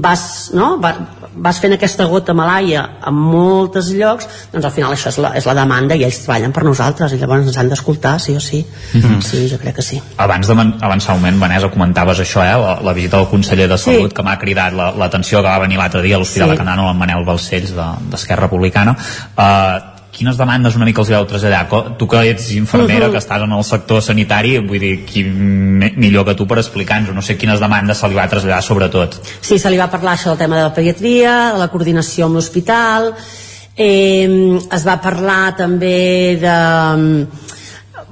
vas, 0.03 0.51
no?, 0.53 0.75
va, 0.83 0.91
vas 1.35 1.57
fent 1.59 1.73
aquesta 1.75 2.05
gota 2.11 2.33
malaia 2.37 2.83
en 3.07 3.15
molts 3.17 3.89
llocs, 3.95 4.27
doncs 4.53 4.65
al 4.67 4.71
final 4.75 4.93
això 4.95 5.09
és 5.11 5.17
la, 5.23 5.31
és 5.39 5.47
la 5.47 5.55
demanda 5.57 5.95
i 5.97 6.03
ells 6.07 6.21
treballen 6.23 6.53
per 6.55 6.63
nosaltres 6.67 7.11
i 7.15 7.19
llavors 7.19 7.47
ens 7.49 7.57
han 7.59 7.71
d'escoltar, 7.71 8.17
sí 8.23 8.35
o 8.37 8.43
sí. 8.43 8.61
Mhm. 8.93 9.21
Sí, 9.25 9.45
jo 9.51 9.57
crec 9.61 9.75
que 9.79 9.83
sí. 9.85 10.01
Abans 10.21 10.47
d'avançar 10.47 11.15
un 11.15 11.21
moment, 11.23 11.39
Vanessa, 11.41 11.69
comentaves 11.73 12.19
això, 12.23 12.43
eh? 12.45 12.53
la, 12.61 12.77
la 12.83 12.93
visita 12.93 13.17
del 13.17 13.27
conseller 13.31 13.67
de 13.71 13.77
Salut, 13.77 14.09
Sí. 14.11 14.15
que 14.15 14.23
m'ha 14.23 14.37
cridat 14.39 14.73
la- 14.73 14.91
l'atenció, 15.05 15.41
que 15.41 15.47
va 15.47 15.59
venir 15.63 15.77
l'altre 15.79 16.01
dia 16.01 16.15
a 16.17 16.19
l'Hospital 16.19 16.49
Sí. 16.49 16.51
de 16.51 16.57
Canano, 16.57 16.89
amb 16.89 16.99
Manel 16.99 17.23
Balcells 17.25 17.75
de- 17.75 17.91
d'Esquerra 18.11 18.47
Republicana. 18.49 18.97
Uh, 19.37 19.95
quines 20.15 20.37
demandes 20.39 20.75
una 20.77 20.85
mica 20.87 21.01
els 21.01 21.09
vau 21.11 21.25
traslladar? 21.27 21.67
Tu 21.99 22.07
que 22.07 22.21
ets 22.29 22.51
infermera, 22.55 23.07
Mhm. 23.07 23.11
que 23.11 23.17
estàs 23.19 23.43
en 23.43 23.51
el 23.51 23.63
sector 23.67 24.01
sanitari, 24.01 24.57
vull 24.59 24.79
dir, 24.79 25.05
qui 25.05 25.23
millor 25.25 26.23
que 26.25 26.35
tu 26.35 26.47
per 26.47 26.57
explicar-nos, 26.59 27.13
no 27.13 27.21
sé 27.21 27.35
quines 27.37 27.59
demandes 27.59 27.97
se 27.97 28.07
li 28.07 28.15
va 28.15 28.25
traslladar 28.27 28.61
sobretot. 28.63 29.17
Sí, 29.41 29.59
se 29.59 29.69
li 29.69 29.77
va 29.77 29.89
parlar 29.91 30.13
això 30.15 30.29
del 30.29 30.37
tema 30.37 30.55
de 30.55 30.63
la 30.63 30.73
pediatria, 30.73 31.51
de 31.53 31.59
la 31.59 31.67
coordinació 31.67 32.25
amb 32.27 32.35
l'hospital, 32.35 33.13
eh, 33.75 34.59
es 34.71 34.87
va 34.87 35.01
parlar 35.01 35.53
també 35.57 36.37
de... 36.39 37.27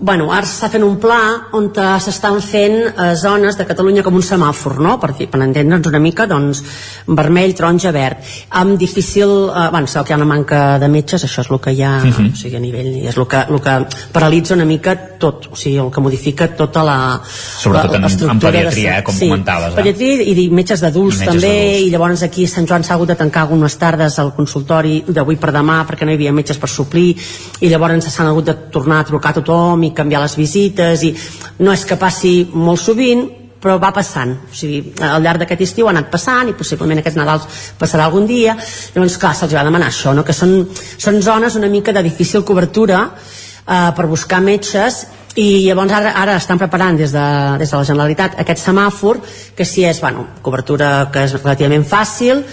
Bueno, 0.04 0.26
ara 0.36 0.44
s'està 0.44 0.68
fent 0.68 0.84
un 0.84 0.98
pla 1.00 1.18
on 1.56 1.70
s'estan 2.04 2.42
fent 2.44 2.74
eh, 2.92 3.14
zones 3.16 3.56
de 3.56 3.64
Catalunya 3.70 4.04
com 4.04 4.18
un 4.20 4.24
semàfor, 4.26 4.76
no? 4.84 4.98
Per, 5.00 5.14
per 5.16 5.40
entendre'ns 5.46 5.88
una 5.88 6.02
mica, 6.04 6.26
doncs, 6.28 6.60
vermell, 7.08 7.54
taronja, 7.56 7.94
verd. 7.96 8.18
Amb 8.60 8.76
difícil... 8.82 9.32
Eh, 9.48 9.70
bueno, 9.72 9.88
sabeu 9.88 10.04
que 10.04 10.12
hi 10.12 10.16
ha 10.16 10.20
una 10.20 10.28
manca 10.28 10.60
de 10.82 10.90
metges, 10.92 11.24
això 11.24 11.46
és 11.46 11.52
el 11.54 11.62
que 11.64 11.72
hi 11.72 11.82
ha, 11.88 11.94
Mhm. 12.04 12.34
o 12.34 12.36
sigui, 12.36 12.58
a 12.58 12.60
nivell... 12.60 12.92
És 13.08 13.16
el 13.16 13.28
que, 13.32 13.46
el 13.48 13.62
que 13.64 13.78
paralitza 14.12 14.54
una 14.58 14.66
mica 14.68 14.96
tot, 15.24 15.48
o 15.54 15.56
sigui, 15.56 15.78
el 15.80 15.90
que 15.90 16.02
modifica 16.04 16.50
tota 16.56 16.84
la... 16.84 16.98
Sobretot 17.24 17.96
la, 17.96 18.08
en- 18.12 18.30
en 18.30 18.40
de 18.40 18.46
pediatria, 18.46 18.98
eh, 19.00 19.04
com 19.08 19.16
sí, 19.16 19.30
comentaves, 19.30 19.72
eh? 19.72 19.76
Pediatria 19.80 20.20
i, 20.28 20.36
i 20.44 20.50
metges 20.52 20.84
d'adults 20.84 21.22
també, 21.24 21.54
i 21.86 21.90
llavors 21.94 22.26
aquí 22.28 22.44
a 22.44 22.52
Sant 22.52 22.68
Joan 22.68 22.84
s'ha 22.84 22.98
hagut 22.98 23.14
de 23.14 23.16
tancar 23.24 23.46
algunes 23.48 23.78
tardes 23.80 24.20
al 24.20 24.34
consultori 24.36 25.04
d'avui 25.08 25.38
per 25.40 25.54
demà 25.56 25.80
perquè 25.88 26.04
no 26.04 26.12
hi 26.12 26.20
havia 26.20 26.36
metges 26.36 26.60
per 26.60 26.68
suplir 26.70 27.14
i 27.64 27.72
llavors 27.72 28.10
s'han 28.12 28.28
hagut 28.34 28.52
de 28.52 28.58
tornar 28.74 29.00
a 29.00 29.08
trucar 29.08 29.32
a 29.32 29.40
tothom 29.40 29.84
i 29.88 29.93
canviar 29.96 30.24
les 30.24 30.36
visites 30.40 31.06
i 31.08 31.14
no 31.64 31.74
és 31.74 31.86
que 31.86 32.00
passi 32.00 32.36
molt 32.54 32.82
sovint 32.82 33.24
però 33.64 33.78
va 33.80 33.94
passant, 33.96 34.34
o 34.52 34.56
sigui, 34.56 34.82
al 35.08 35.24
llarg 35.24 35.40
d'aquest 35.40 35.62
estiu 35.64 35.88
ha 35.88 35.94
anat 35.94 36.10
passant 36.12 36.50
i 36.52 36.56
possiblement 36.58 37.00
aquests 37.00 37.16
Nadals 37.16 37.62
passarà 37.80 38.10
algun 38.10 38.28
dia, 38.28 38.58
llavors 38.92 39.16
clar, 39.22 39.32
se'ls 39.40 39.56
va 39.56 39.64
demanar 39.64 39.88
això, 39.88 40.12
no? 40.12 40.26
que 40.28 40.36
són, 40.36 40.66
són 41.00 41.22
zones 41.24 41.56
una 41.56 41.72
mica 41.72 41.96
de 41.96 42.04
difícil 42.04 42.44
cobertura 42.44 43.06
eh, 43.08 43.92
per 43.96 44.10
buscar 44.12 44.42
metges 44.44 45.06
i 45.40 45.64
llavors 45.64 45.96
ara, 45.96 46.12
ara 46.20 46.36
estan 46.38 46.60
preparant 46.62 47.00
des 47.00 47.16
de, 47.16 47.24
des 47.62 47.72
de 47.72 47.80
la 47.80 47.88
Generalitat 47.88 48.36
aquest 48.44 48.68
semàfor 48.68 49.22
que 49.56 49.66
si 49.66 49.88
és 49.88 50.04
bueno, 50.04 50.28
cobertura 50.44 51.08
que 51.14 51.24
és 51.24 51.40
relativament 51.40 51.88
fàcil 51.88 52.44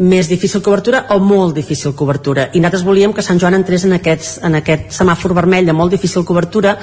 més 0.00 0.28
difícil 0.30 0.62
cobertura 0.64 1.04
o 1.12 1.18
molt 1.20 1.54
difícil 1.54 1.92
cobertura? 1.96 2.48
I 2.54 2.60
nosaltres 2.60 2.86
volíem 2.86 3.12
que 3.12 3.24
Sant 3.24 3.40
Joan 3.40 3.58
entrés 3.58 3.84
en, 3.84 3.92
aquests, 3.98 4.38
en 4.46 4.56
aquest 4.56 4.94
semàfor 4.96 5.34
vermell 5.36 5.68
de 5.68 5.76
molt 5.76 5.92
difícil 5.92 6.24
cobertura 6.24 6.78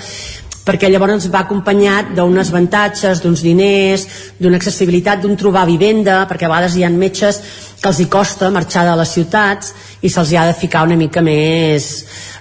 perquè 0.67 0.89
llavors 0.91 1.29
va 1.31 1.45
acompanyat 1.45 2.11
d'uns 2.17 2.51
avantatges, 2.51 3.21
d'uns 3.23 3.41
diners, 3.45 4.03
d'una 4.37 4.59
accessibilitat, 4.59 5.21
d'un 5.23 5.37
trobar 5.39 5.63
vivenda, 5.69 6.25
perquè 6.27 6.45
a 6.45 6.51
vegades 6.51 6.75
hi 6.75 6.83
ha 6.83 6.91
metges 6.91 7.39
que 7.79 7.87
els 7.87 8.01
hi 8.03 8.07
costa 8.11 8.51
marxar 8.51 8.83
de 8.89 8.97
les 8.99 9.13
ciutats 9.15 9.71
i 10.01 10.09
se'ls 10.09 10.33
ha 10.37 10.45
de 10.45 10.53
ficar 10.53 10.83
una 10.85 10.95
mica 10.95 11.21
més 11.21 11.89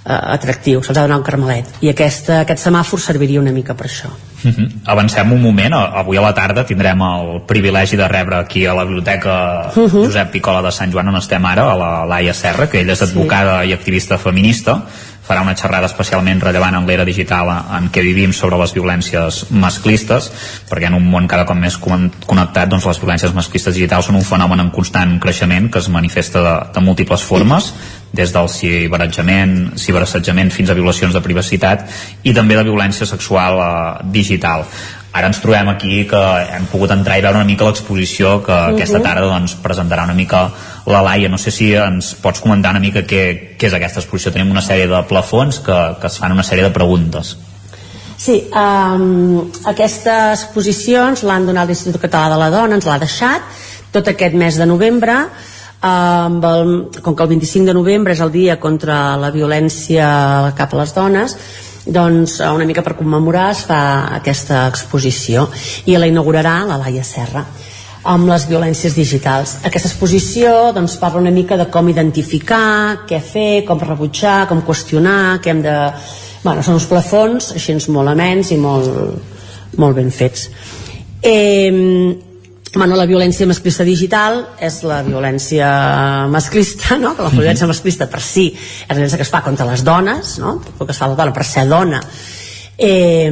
eh, 0.05 0.13
atractiu, 0.13 0.83
se'ls 0.83 0.97
ha 0.97 1.03
de 1.03 1.09
donar 1.09 1.21
un 1.23 1.27
carmelet. 1.27 1.79
I 1.81 1.93
aquesta, 1.93 2.43
aquest 2.45 2.67
semàfor 2.67 3.01
serviria 3.01 3.41
una 3.41 3.53
mica 3.53 3.75
per 3.75 3.87
això. 3.87 4.11
Uh 4.45 4.53
-huh. 4.53 4.69
Avancem 4.85 5.33
un 5.33 5.43
moment, 5.43 5.75
avui 5.75 6.17
a 6.17 6.21
la 6.21 6.35
tarda 6.35 6.65
tindrem 6.65 7.01
el 7.01 7.43
privilegi 7.47 7.97
de 7.97 8.09
rebre 8.09 8.37
aquí 8.37 8.67
a 8.67 8.75
la 8.75 8.85
biblioteca 8.85 9.73
Uh 9.77 9.89
-huh. 9.89 10.05
Josep 10.07 10.31
Picola 10.31 10.63
de 10.63 10.71
Sant 10.71 10.93
Joan 10.93 11.09
on 11.09 11.17
estem 11.17 11.45
ara, 11.45 11.73
a 11.73 11.77
la 11.77 12.07
Laia 12.07 12.35
Serra, 12.35 12.69
que 12.69 12.81
ella 12.81 12.93
és 12.93 13.03
advocada 13.03 13.65
i 13.65 13.73
activista 13.73 14.19
feminista 14.19 14.83
farà 15.27 15.43
una 15.43 15.57
xerrada 15.59 15.89
especialment 15.91 16.41
rellevant 16.45 16.77
en 16.79 16.87
l'era 16.87 17.05
digital 17.05 17.51
en 17.51 17.89
què 17.91 18.05
vivim 18.07 18.33
sobre 18.37 18.59
les 18.61 18.73
violències 18.77 19.45
masclistes, 19.51 20.31
perquè 20.71 20.87
en 20.91 20.95
un 21.01 21.09
món 21.11 21.27
cada 21.27 21.47
cop 21.49 21.59
més 21.59 21.77
con- 21.83 22.09
connectat, 22.27 22.71
doncs 22.71 22.87
les 22.87 23.01
violències 23.03 23.35
masclistes 23.35 23.75
digitals 23.75 24.07
són 24.07 24.21
un 24.21 24.27
fenomen 24.27 24.63
en 24.63 24.71
constant 24.71 25.19
creixement 25.23 25.71
que 25.71 25.83
es 25.83 25.91
manifesta 25.91 26.43
de, 26.43 26.57
de 26.75 26.85
múltiples 26.87 27.23
formes, 27.27 27.73
des 28.17 28.33
del 28.33 28.49
ciberatjament, 28.49 29.57
ciberassetjament 29.77 30.53
fins 30.55 30.71
a 30.71 30.77
violacions 30.79 31.13
de 31.15 31.21
privacitat 31.25 31.89
i 32.25 32.33
també 32.37 32.57
de 32.57 32.65
violència 32.65 33.07
sexual 33.09 33.59
eh, 33.61 34.07
digital. 34.15 34.65
Ara 35.17 35.31
ens 35.31 35.41
trobem 35.41 35.69
aquí 35.73 36.03
que 36.11 36.23
hem 36.53 36.67
pogut 36.69 36.93
entrar 36.93 37.17
i 37.17 37.25
veure 37.25 37.39
una 37.41 37.49
mica 37.49 37.65
l'exposició 37.65 38.43
que 38.45 38.53
Mhm. 38.53 38.75
aquesta 38.75 39.01
tarda 39.01 39.27
doncs, 39.31 39.57
presentarà 39.63 40.05
una 40.05 40.15
mica 40.15 40.51
la 40.87 41.03
Laia. 41.03 41.29
No 41.29 41.39
sé 41.39 41.51
si 41.51 41.73
ens 41.75 42.15
pots 42.15 42.41
comentar 42.41 42.71
una 42.71 42.81
mica 42.81 43.01
què, 43.01 43.57
què 43.57 43.67
és 43.67 43.75
aquesta 43.75 44.01
exposició. 44.01 44.33
Tenim 44.33 44.51
una 44.51 44.63
sèrie 44.63 44.87
de 44.87 45.03
plafons 45.09 45.61
que, 45.61 45.79
que 46.01 46.07
es 46.07 46.19
fan 46.19 46.33
una 46.33 46.45
sèrie 46.45 46.65
de 46.65 46.71
preguntes. 46.71 47.37
Sí, 48.17 48.49
um, 48.51 49.51
aquestes 49.65 50.47
exposicions 50.47 51.23
l'han 51.23 51.47
donat 51.47 51.69
l'Institut 51.69 52.01
Català 52.01 52.31
de 52.33 52.39
la 52.41 52.51
Dona, 52.51 52.75
ens 52.75 52.87
l'ha 52.89 52.99
deixat 52.99 53.43
tot 53.93 54.09
aquest 54.09 54.35
mes 54.35 54.57
de 54.57 54.67
novembre 54.67 55.19
amb 55.87 56.45
el, 56.45 56.73
com 57.03 57.15
que 57.15 57.23
el 57.23 57.29
25 57.29 57.67
de 57.67 57.75
novembre 57.77 58.15
és 58.17 58.21
el 58.25 58.33
dia 58.33 58.59
contra 58.59 59.17
la 59.21 59.31
violència 59.31 60.53
cap 60.57 60.73
a 60.73 60.81
les 60.81 60.95
dones 60.97 61.37
doncs 61.87 62.41
una 62.43 62.67
mica 62.67 62.83
per 62.83 62.97
commemorar 62.99 63.51
es 63.55 63.63
fa 63.69 63.81
aquesta 64.19 64.67
exposició 64.67 65.47
i 65.87 65.97
la 65.97 66.09
inaugurarà 66.11 66.59
la 66.67 66.81
Laia 66.83 67.05
Serra 67.07 67.45
amb 68.07 68.29
les 68.31 68.47
violències 68.47 68.95
digitals. 68.95 69.57
Aquesta 69.67 69.91
exposició 69.91 70.73
doncs, 70.75 70.95
parla 71.01 71.23
una 71.23 71.35
mica 71.35 71.59
de 71.59 71.67
com 71.73 71.89
identificar, 71.91 73.07
què 73.09 73.19
fer, 73.23 73.65
com 73.67 73.83
rebutjar, 73.83 74.45
com 74.51 74.63
qüestionar, 74.67 75.41
què 75.43 75.55
hem 75.55 75.65
de... 75.65 75.77
Bueno, 76.45 76.63
són 76.63 76.79
uns 76.79 76.87
plafons 76.87 77.51
així 77.59 77.75
molt 77.91 78.13
amens 78.13 78.53
i 78.55 78.61
molt, 78.63 79.35
molt 79.83 79.99
ben 79.99 80.13
fets. 80.15 80.47
Eh, 81.27 82.15
bueno, 82.77 82.97
la 82.97 83.07
violència 83.09 83.49
masclista 83.49 83.85
digital 83.89 84.43
és 84.63 84.83
la 84.87 85.01
violència 85.07 85.67
masclista, 86.31 86.99
no? 87.01 87.15
la 87.19 87.33
violència 87.33 87.69
masclista 87.69 88.09
per 88.13 88.21
si 88.21 88.51
és 88.53 88.89
la 88.91 88.99
violència 88.99 89.21
que 89.21 89.27
es 89.27 89.33
fa 89.33 89.43
contra 89.45 89.67
les 89.69 89.85
dones, 89.85 90.37
no? 90.43 90.59
el 90.61 90.85
que 90.85 90.93
es 90.93 91.01
fa 91.01 91.09
la 91.11 91.17
dona 91.19 91.35
per 91.35 91.47
ser 91.49 91.67
dona, 91.71 92.03
eh, 92.77 93.31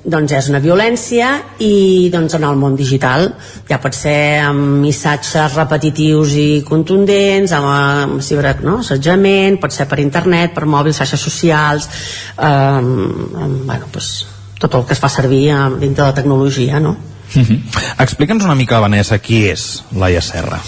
doncs 0.00 0.32
és 0.32 0.48
una 0.48 0.62
violència 0.64 1.28
i 1.60 2.08
doncs 2.12 2.38
en 2.38 2.46
el 2.48 2.56
món 2.56 2.78
digital 2.78 3.28
ja 3.68 3.78
pot 3.82 3.94
ser 3.96 4.40
amb 4.46 4.80
missatges 4.80 5.58
repetitius 5.58 6.32
i 6.40 6.48
contundents 6.64 7.52
amb, 7.52 7.68
amb 7.68 8.24
ciber, 8.24 8.56
no? 8.64 8.78
assetjament 8.80 9.60
pot 9.60 9.76
ser 9.76 9.86
per 9.90 10.00
internet, 10.00 10.56
per 10.56 10.64
mòbils, 10.64 11.02
xarxes 11.02 11.28
socials 11.28 11.90
eh, 12.38 12.48
amb, 12.48 13.60
bueno, 13.68 13.92
pues, 13.92 14.24
tot 14.60 14.74
el 14.74 14.88
que 14.88 14.96
es 14.96 15.04
fa 15.04 15.12
servir 15.12 15.50
eh, 15.52 15.62
dintre 15.76 16.06
de 16.06 16.08
la 16.08 16.16
tecnologia 16.16 16.80
no? 16.80 16.96
Uh. 17.36 17.60
Explica'ns 18.02 18.44
una 18.44 18.56
mica, 18.58 18.80
Vanessa, 18.82 19.20
qui 19.22 19.44
és 19.50 19.84
Laia 19.94 20.22
Serra? 20.24 20.60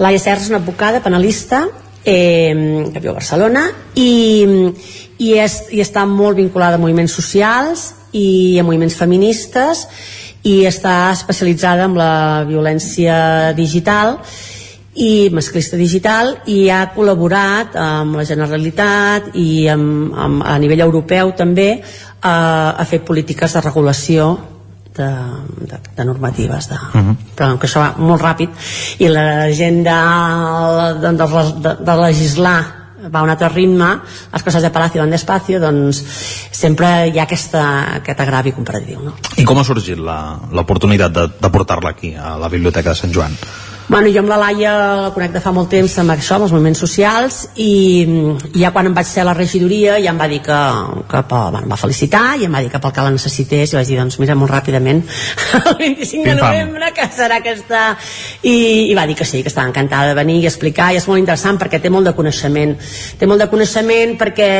Laia 0.00 0.20
Serra 0.20 0.40
és 0.40 0.48
una 0.48 0.60
advocada 0.62 1.02
penalista 1.04 1.66
eh, 2.04 2.54
que 2.92 3.00
viu 3.00 3.12
a 3.12 3.18
Barcelona 3.18 3.66
i, 3.94 4.12
i, 5.18 5.32
és, 5.36 5.60
i 5.76 5.82
està 5.84 6.06
molt 6.08 6.40
vinculada 6.40 6.78
a 6.78 6.82
moviments 6.82 7.16
socials 7.16 7.90
i 8.16 8.58
a 8.58 8.64
moviments 8.66 8.96
feministes 8.96 9.84
i 10.48 10.62
està 10.64 11.10
especialitzada 11.12 11.84
en 11.84 11.98
la 11.98 12.46
violència 12.48 13.52
digital 13.56 14.16
i 15.00 15.28
masclista 15.32 15.78
digital 15.78 16.32
i 16.50 16.64
ha 16.72 16.86
col·laborat 16.94 17.76
amb 17.78 18.16
la 18.18 18.24
Generalitat 18.26 19.34
i 19.38 19.68
amb, 19.70 20.16
amb, 20.16 20.40
a 20.42 20.56
nivell 20.58 20.82
europeu 20.88 21.34
també 21.36 21.74
a, 21.76 22.34
a 22.72 22.88
fer 22.88 23.04
polítiques 23.06 23.54
de 23.54 23.62
regulació 23.68 24.32
de, 24.96 25.08
de, 25.70 25.78
de 25.96 26.04
normatives 26.04 26.68
de, 26.68 26.74
uh 26.74 27.00
-huh. 27.00 27.16
però 27.36 27.58
que 27.58 27.66
això 27.66 27.80
va 27.80 27.94
molt 27.98 28.22
ràpid 28.22 28.50
i 28.98 29.08
la 29.08 29.52
gent 29.52 29.84
de, 29.84 29.98
de, 31.00 31.12
de, 31.62 31.76
de 31.84 31.96
legislar 31.96 32.80
va 33.08 33.20
a 33.20 33.22
un 33.22 33.30
altre 33.30 33.48
ritme, 33.48 33.88
les 34.32 34.42
coses 34.42 34.62
de 34.62 34.70
Palacio 34.70 35.00
van 35.00 35.10
despacio, 35.10 35.60
doncs 35.60 36.02
sempre 36.52 37.08
hi 37.08 37.18
ha 37.18 37.22
aquesta, 37.22 37.62
aquest 37.96 38.20
agravi 38.20 38.52
comparatiu. 38.52 39.00
No? 39.00 39.14
I 39.36 39.44
com 39.48 39.58
ha 39.58 39.64
sorgit 39.64 39.98
l'oportunitat 39.98 41.12
de, 41.12 41.26
de 41.40 41.50
portar-la 41.50 41.90
aquí, 41.90 42.14
a 42.14 42.36
la 42.36 42.48
Biblioteca 42.48 42.90
de 42.90 42.96
Sant 42.96 43.14
Joan? 43.14 43.36
Bueno, 43.88 44.08
jo 44.12 44.20
amb 44.22 44.30
la 44.30 44.38
Laia 44.38 44.72
la 44.78 45.10
conec 45.14 45.32
de 45.34 45.40
fa 45.42 45.50
molt 45.54 45.70
temps 45.72 45.96
amb 45.98 46.12
això, 46.14 46.36
amb 46.36 46.46
els 46.46 46.52
moviments 46.54 46.78
socials 46.82 47.40
i, 47.56 48.04
i 48.54 48.62
ja 48.62 48.70
quan 48.74 48.86
em 48.86 48.94
vaig 48.94 49.08
ser 49.08 49.24
a 49.24 49.28
la 49.30 49.34
regidoria 49.34 49.96
ja 50.02 50.12
em 50.12 50.20
va 50.20 50.28
dir 50.30 50.38
que, 50.46 50.58
que 51.10 51.22
bueno, 51.30 51.62
em 51.64 51.72
va 51.72 51.78
felicitar 51.80 52.24
i 52.38 52.46
em 52.46 52.54
va 52.54 52.62
dir 52.62 52.70
que 52.70 52.78
pel 52.82 52.94
que 52.94 53.06
la 53.06 53.14
necessités 53.14 53.72
i 53.72 53.78
vaig 53.78 53.90
dir, 53.90 53.98
doncs 53.98 54.20
mira, 54.22 54.38
molt 54.38 54.54
ràpidament 54.54 55.02
el 55.64 55.78
25 55.80 56.28
de 56.28 56.36
novembre 56.38 56.92
que 56.94 57.08
serà 57.14 57.40
aquesta 57.42 57.84
i, 58.42 58.90
i 58.90 58.94
va 58.98 59.06
dir 59.10 59.18
que 59.18 59.26
sí, 59.26 59.42
que 59.42 59.50
estava 59.50 59.68
encantada 59.68 60.12
de 60.12 60.18
venir 60.18 60.40
i 60.40 60.50
explicar 60.50 60.92
i 60.92 61.00
és 61.00 61.08
molt 61.10 61.22
interessant 61.22 61.58
perquè 61.60 61.82
té 61.82 61.90
molt 61.90 62.06
de 62.06 62.14
coneixement. 62.16 62.76
Té 63.18 63.26
molt 63.26 63.42
de 63.42 63.50
coneixement 63.50 64.16
perquè 64.20 64.50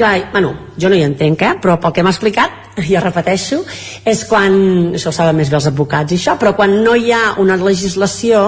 clar, 0.00 0.16
bueno, 0.32 0.54
jo 0.80 0.90
no 0.90 0.96
hi 0.98 1.04
entenc, 1.04 1.44
eh? 1.44 1.54
però 1.62 1.76
pel 1.80 1.94
que 1.96 2.04
m'ha 2.04 2.14
explicat, 2.14 2.72
ja 2.92 3.02
repeteixo, 3.04 3.60
és 4.08 4.24
quan, 4.30 4.56
això 4.96 5.12
ho 5.12 5.16
saben 5.16 5.38
més 5.38 5.52
bé 5.52 5.60
els 5.60 5.68
advocats 5.70 6.16
i 6.16 6.20
això, 6.20 6.36
però 6.40 6.54
quan 6.58 6.80
no 6.84 6.96
hi 6.96 7.12
ha 7.14 7.36
una 7.42 7.58
legislació 7.60 8.44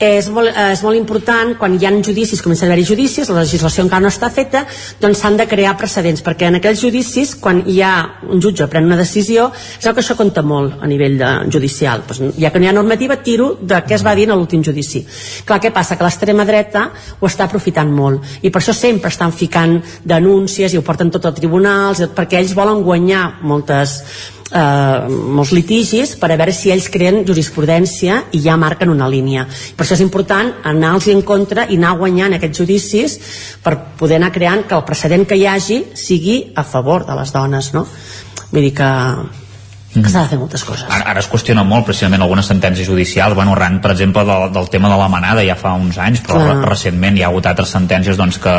és 0.00 0.30
molt, 0.32 0.48
eh, 0.48 0.72
és 0.72 0.80
molt 0.82 0.96
important 0.96 1.52
quan 1.60 1.74
hi 1.76 1.84
ha 1.84 1.90
judicis, 2.00 2.40
comencen 2.40 2.68
a 2.68 2.72
haver-hi 2.72 2.86
judicis 2.88 3.28
la 3.28 3.42
legislació 3.42 3.84
encara 3.84 4.00
no 4.00 4.08
està 4.08 4.30
feta 4.32 4.64
doncs 5.00 5.20
s'han 5.20 5.36
de 5.36 5.46
crear 5.46 5.76
precedents 5.76 6.22
perquè 6.24 6.48
en 6.48 6.56
aquells 6.56 6.80
judicis 6.80 7.34
quan 7.36 7.62
hi 7.66 7.82
ha 7.82 7.92
un 8.32 8.40
jutge 8.40 8.66
pren 8.66 8.88
una 8.88 8.96
decisió 8.96 9.50
sabeu 9.52 9.94
que 9.94 10.00
això 10.00 10.16
compta 10.16 10.42
molt 10.42 10.80
a 10.80 10.88
nivell 10.88 11.18
de 11.20 11.30
judicial 11.52 12.06
doncs, 12.08 12.38
ja 12.40 12.50
que 12.50 12.58
no 12.58 12.64
hi 12.64 12.68
ha 12.68 12.72
normativa 12.72 13.20
tiro 13.22 13.58
de 13.60 13.82
què 13.84 13.98
es 13.98 14.06
va 14.06 14.16
dir 14.16 14.24
en 14.30 14.38
l'últim 14.38 14.64
judici 14.64 15.04
clar, 15.44 15.60
què 15.60 15.70
passa? 15.70 15.96
que 15.96 16.04
l'extrema 16.04 16.48
dreta 16.48 16.88
ho 17.20 17.26
està 17.26 17.44
aprofitant 17.44 17.92
molt 17.92 18.40
i 18.40 18.48
per 18.48 18.62
això 18.62 18.72
sempre 18.72 19.12
estan 19.12 19.32
ficant 19.32 19.82
denúncies 20.02 20.72
i 20.72 20.80
ho 20.80 20.86
porten 20.86 21.10
tot 21.10 21.28
a 21.28 21.36
tribunals 21.36 22.00
perquè 22.16 22.40
ells 22.40 22.56
volen 22.56 22.80
guanyar 22.82 23.42
moltes 23.42 24.00
eh, 24.50 25.08
molts 25.08 25.52
litigis 25.56 26.14
per 26.20 26.30
a 26.30 26.38
veure 26.38 26.54
si 26.54 26.72
ells 26.74 26.88
creen 26.92 27.22
jurisprudència 27.26 28.24
i 28.36 28.42
ja 28.44 28.56
marquen 28.60 28.92
una 28.92 29.08
línia. 29.10 29.46
Per 29.76 29.84
això 29.86 29.96
és 29.98 30.04
important 30.04 30.52
anar-los 30.70 31.10
en 31.12 31.22
contra 31.26 31.66
i 31.68 31.78
anar 31.78 31.96
guanyant 31.98 32.36
aquests 32.36 32.62
judicis 32.62 33.18
per 33.64 33.76
poder 34.00 34.20
anar 34.20 34.32
creant 34.34 34.66
que 34.66 34.76
el 34.78 34.86
precedent 34.88 35.26
que 35.26 35.38
hi 35.38 35.46
hagi 35.46 35.84
sigui 35.94 36.40
a 36.54 36.64
favor 36.64 37.06
de 37.06 37.18
les 37.18 37.32
dones, 37.32 37.72
no? 37.76 37.86
Vull 38.50 38.66
dir 38.66 38.74
que 38.74 38.90
que 39.90 40.06
s'ha 40.06 40.22
de 40.22 40.30
fer 40.30 40.38
moltes 40.38 40.62
coses. 40.62 40.84
Ara, 40.86 41.02
ara 41.10 41.22
es 41.22 41.26
qüestiona 41.26 41.64
molt 41.66 41.88
precisament 41.88 42.22
algunes 42.22 42.46
sentències 42.46 42.86
judicials, 42.86 43.34
bueno, 43.34 43.56
arran, 43.56 43.80
per 43.82 43.90
exemple, 43.96 44.22
del, 44.28 44.52
del 44.54 44.68
tema 44.70 44.90
de 44.92 44.98
la 45.00 45.08
manada 45.10 45.42
ja 45.42 45.56
fa 45.58 45.72
uns 45.74 45.98
anys, 45.98 46.22
però 46.22 46.38
Clar. 46.38 46.60
recentment 46.68 47.18
hi 47.18 47.24
ha 47.24 47.30
hagut 47.32 47.48
altres 47.50 47.72
sentències 47.74 48.20
doncs, 48.20 48.38
que 48.38 48.54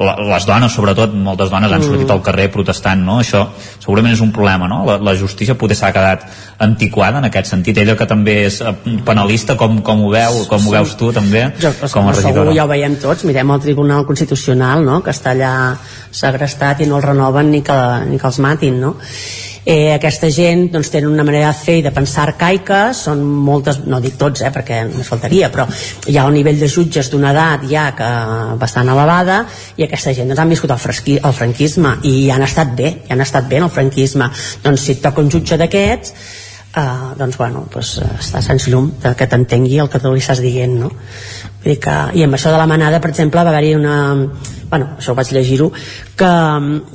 la, 0.00 0.14
les 0.30 0.46
dones, 0.48 0.72
sobretot, 0.72 1.12
moltes 1.12 1.52
dones 1.52 1.74
han 1.76 1.84
sortit 1.84 2.06
mm. 2.06 2.14
al 2.14 2.22
carrer 2.24 2.48
protestant, 2.54 3.04
no? 3.04 3.18
Això 3.20 3.42
segurament 3.82 4.16
és 4.16 4.24
un 4.24 4.32
problema, 4.32 4.70
no? 4.70 4.80
La, 4.88 4.96
la 5.04 5.14
justícia 5.18 5.58
potser 5.60 5.76
s'ha 5.82 5.92
quedat 5.92 6.24
antiquada 6.64 7.20
en 7.20 7.28
aquest 7.28 7.52
sentit. 7.52 7.82
Ella 7.84 7.98
que 8.00 8.08
també 8.08 8.38
és 8.46 8.62
eh, 8.64 8.72
penalista, 9.04 9.58
com, 9.60 9.82
com 9.84 10.06
ho 10.06 10.10
veu, 10.16 10.42
com 10.48 10.64
sí. 10.64 10.70
ho 10.70 10.76
veus 10.78 10.96
tu 10.96 11.12
també, 11.12 11.50
jo, 11.60 11.74
com 11.84 12.08
a 12.08 12.16
regidora? 12.16 12.48
Segur, 12.48 12.56
ja 12.56 12.64
ho 12.64 12.72
veiem 12.72 12.96
tots, 13.02 13.28
mirem 13.28 13.52
el 13.52 13.64
Tribunal 13.68 14.08
Constitucional, 14.08 14.88
no?, 14.88 15.02
que 15.04 15.12
està 15.12 15.36
allà 15.36 15.54
segrestat 16.12 16.80
i 16.80 16.88
no 16.88 16.96
el 16.96 17.10
renoven 17.10 17.52
ni 17.52 17.60
que, 17.66 17.80
ni 18.08 18.16
que 18.16 18.30
els 18.32 18.40
matin, 18.40 18.80
no? 18.80 18.96
Eh, 19.64 19.94
aquesta 19.94 20.30
gent 20.30 20.66
doncs, 20.72 20.90
tenen 20.90 21.12
una 21.12 21.24
manera 21.26 21.52
de 21.52 21.58
fer 21.58 21.78
i 21.78 21.84
de 21.84 21.92
pensar 21.94 22.26
arcaica 22.26 22.80
són 22.96 23.22
moltes, 23.22 23.82
no 23.86 24.00
dic 24.02 24.18
tots 24.20 24.42
eh, 24.42 24.50
perquè 24.54 24.82
no 24.88 25.06
faltaria, 25.06 25.50
però 25.54 25.66
hi 26.10 26.18
ha 26.18 26.26
un 26.26 26.36
nivell 26.36 26.58
de 26.60 26.68
jutges 26.70 27.10
d'una 27.12 27.30
edat 27.32 27.66
ja 27.70 27.88
que 27.98 28.10
bastant 28.60 28.90
elevada 28.92 29.42
i 29.76 29.86
aquesta 29.86 30.14
gent 30.16 30.32
doncs, 30.32 30.42
han 30.42 30.54
viscut 30.54 30.74
el, 30.74 30.82
fresqui, 30.82 31.18
el 31.22 31.36
franquisme 31.36 31.96
i 32.08 32.30
han 32.34 32.42
estat 32.46 32.74
bé, 32.78 32.94
i 33.06 33.14
han 33.14 33.22
estat 33.24 33.48
bé 33.50 33.60
en 33.60 33.68
el 33.68 33.74
franquisme 33.74 34.30
doncs 34.64 34.86
si 34.86 34.96
et 34.96 35.04
toca 35.04 35.22
un 35.22 35.30
jutge 35.30 35.58
d'aquests 35.60 36.14
eh, 36.76 37.12
doncs 37.18 37.38
bueno, 37.38 37.66
doncs, 37.72 37.98
està 38.18 38.42
sense 38.42 38.70
llum 38.70 38.90
que 39.02 39.28
t'entengui 39.28 39.78
el 39.82 39.90
que 39.92 40.02
tu 40.02 40.12
li 40.12 40.22
estàs 40.24 40.42
dient 40.42 40.78
no? 40.84 40.90
Vull 41.62 41.74
dir 41.74 41.78
que, 41.82 41.98
i 42.18 42.26
amb 42.26 42.38
això 42.38 42.50
de 42.50 42.58
la 42.58 42.66
manada 42.66 43.00
per 43.00 43.12
exemple 43.12 43.42
va 43.42 43.54
haver-hi 43.54 43.76
una 43.78 43.96
bueno, 44.72 44.86
això 44.96 45.12
ho 45.12 45.16
vaig 45.18 45.28
llegir-ho, 45.36 45.66
que, 46.16 46.28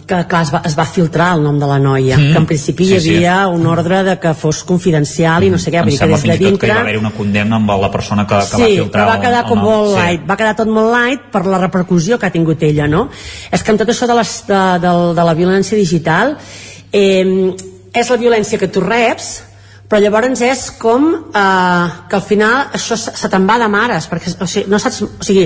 que 0.10 0.18
clar, 0.26 0.40
es 0.48 0.50
va, 0.50 0.64
es 0.66 0.74
va 0.74 0.86
filtrar 0.90 1.28
el 1.36 1.44
nom 1.46 1.60
de 1.62 1.68
la 1.70 1.78
noia, 1.78 2.18
mm. 2.18 2.32
que 2.34 2.42
en 2.42 2.48
principi 2.50 2.88
sí, 2.88 2.96
hi 2.96 2.98
havia 2.98 3.36
sí. 3.44 3.54
un 3.54 3.68
ordre 3.70 4.00
de 4.08 4.16
que 4.24 4.32
fos 4.34 4.64
confidencial 4.66 5.46
i 5.46 5.52
no 5.54 5.60
sé 5.62 5.70
què, 5.70 5.84
vull 5.86 5.94
dir 5.94 6.00
que 6.02 6.08
des 6.10 6.26
de 6.26 6.38
dintre... 6.42 6.66
que 6.66 6.72
hi 6.72 6.74
va 6.74 6.82
haver 6.88 6.98
una 6.98 7.14
condemna 7.14 7.60
amb 7.62 7.76
la 7.78 7.92
persona 7.94 8.26
que, 8.26 8.40
que 8.42 8.50
sí, 8.50 8.64
va 8.64 8.72
filtrar 8.72 9.06
va 9.12 9.20
quedar 9.22 9.44
com 9.46 9.62
sí. 9.62 9.68
molt 9.70 9.94
light, 9.94 10.26
va 10.26 10.40
quedar 10.42 10.56
tot 10.58 10.74
molt 10.74 10.90
light 10.96 11.30
per 11.36 11.44
la 11.46 11.62
repercussió 11.62 12.18
que 12.18 12.32
ha 12.32 12.34
tingut 12.34 12.66
ella, 12.66 12.90
no? 12.90 13.06
És 13.54 13.62
que 13.62 13.76
amb 13.76 13.84
tot 13.84 13.94
això 13.94 14.10
de, 14.10 14.18
les, 14.18 14.34
de, 14.50 14.64
de, 14.88 14.96
de 15.22 15.28
la 15.30 15.38
violència 15.38 15.78
digital 15.78 16.34
eh, 16.90 17.54
és 17.94 18.10
la 18.10 18.18
violència 18.26 18.58
que 18.58 18.74
tu 18.74 18.82
reps 18.82 19.36
però 19.88 20.02
llavors 20.04 20.42
és 20.44 20.64
com 20.82 21.06
eh, 21.16 21.86
que 22.10 22.18
al 22.18 22.24
final 22.24 22.74
això 22.76 22.98
se 23.00 23.30
te'n 23.32 23.46
va 23.48 23.56
de 23.62 23.70
mares 23.72 24.10
perquè 24.12 24.34
o 24.44 24.48
sigui, 24.50 24.68
no 24.72 24.80
saps, 24.84 25.00
o 25.06 25.24
sigui, 25.24 25.46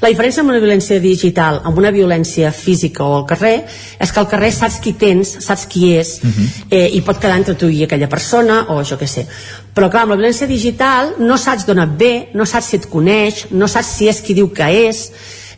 la 0.00 0.08
diferència 0.08 0.40
amb 0.40 0.52
una 0.54 0.60
violència 0.62 1.00
digital 1.02 1.60
amb 1.68 1.80
una 1.82 1.92
violència 1.92 2.52
física 2.56 3.04
o 3.04 3.18
al 3.18 3.26
carrer 3.28 3.54
és 4.00 4.12
que 4.12 4.22
al 4.22 4.30
carrer 4.30 4.52
saps 4.56 4.80
qui 4.84 4.94
tens, 4.96 5.34
saps 5.44 5.66
qui 5.68 5.92
és 5.98 6.14
uh 6.22 6.26
mhm. 6.26 6.32
-huh. 6.32 6.64
eh, 6.70 6.88
i 6.96 7.02
pot 7.02 7.20
quedar 7.20 7.36
entre 7.36 7.54
tu 7.54 7.68
i 7.68 7.84
aquella 7.84 8.08
persona 8.08 8.66
o 8.68 8.82
jo 8.82 8.96
què 8.96 9.06
sé 9.06 9.26
però 9.74 9.90
clar, 9.90 10.02
amb 10.02 10.12
la 10.12 10.16
violència 10.16 10.46
digital 10.46 11.14
no 11.18 11.36
saps 11.36 11.66
d'on 11.66 11.78
et 11.78 11.98
ve, 11.98 12.28
no 12.34 12.46
saps 12.46 12.66
si 12.66 12.76
et 12.76 12.88
coneix 12.88 13.46
no 13.50 13.68
saps 13.68 13.96
si 13.96 14.08
és 14.08 14.20
qui 14.20 14.34
diu 14.34 14.48
que 14.52 14.88
és 14.88 15.10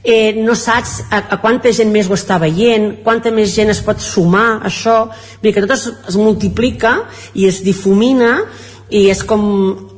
eh, 0.05 0.35
no 0.37 0.55
saps 0.55 0.99
a, 1.09 1.23
a 1.35 1.41
quanta 1.41 1.73
gent 1.73 1.91
més 1.91 2.11
ho 2.11 2.15
està 2.15 2.37
veient, 2.43 3.01
quanta 3.03 3.33
més 3.35 3.55
gent 3.57 3.73
es 3.73 3.81
pot 3.83 3.99
sumar 4.05 4.61
a 4.61 4.69
això, 4.69 4.99
vull 5.09 5.49
dir 5.49 5.57
que 5.57 5.65
tot 5.65 5.75
es, 5.79 5.89
es 6.13 6.21
multiplica 6.21 6.99
i 7.35 7.49
es 7.49 7.63
difumina 7.65 8.37
i 8.93 9.09
és 9.11 9.25
com 9.25 9.43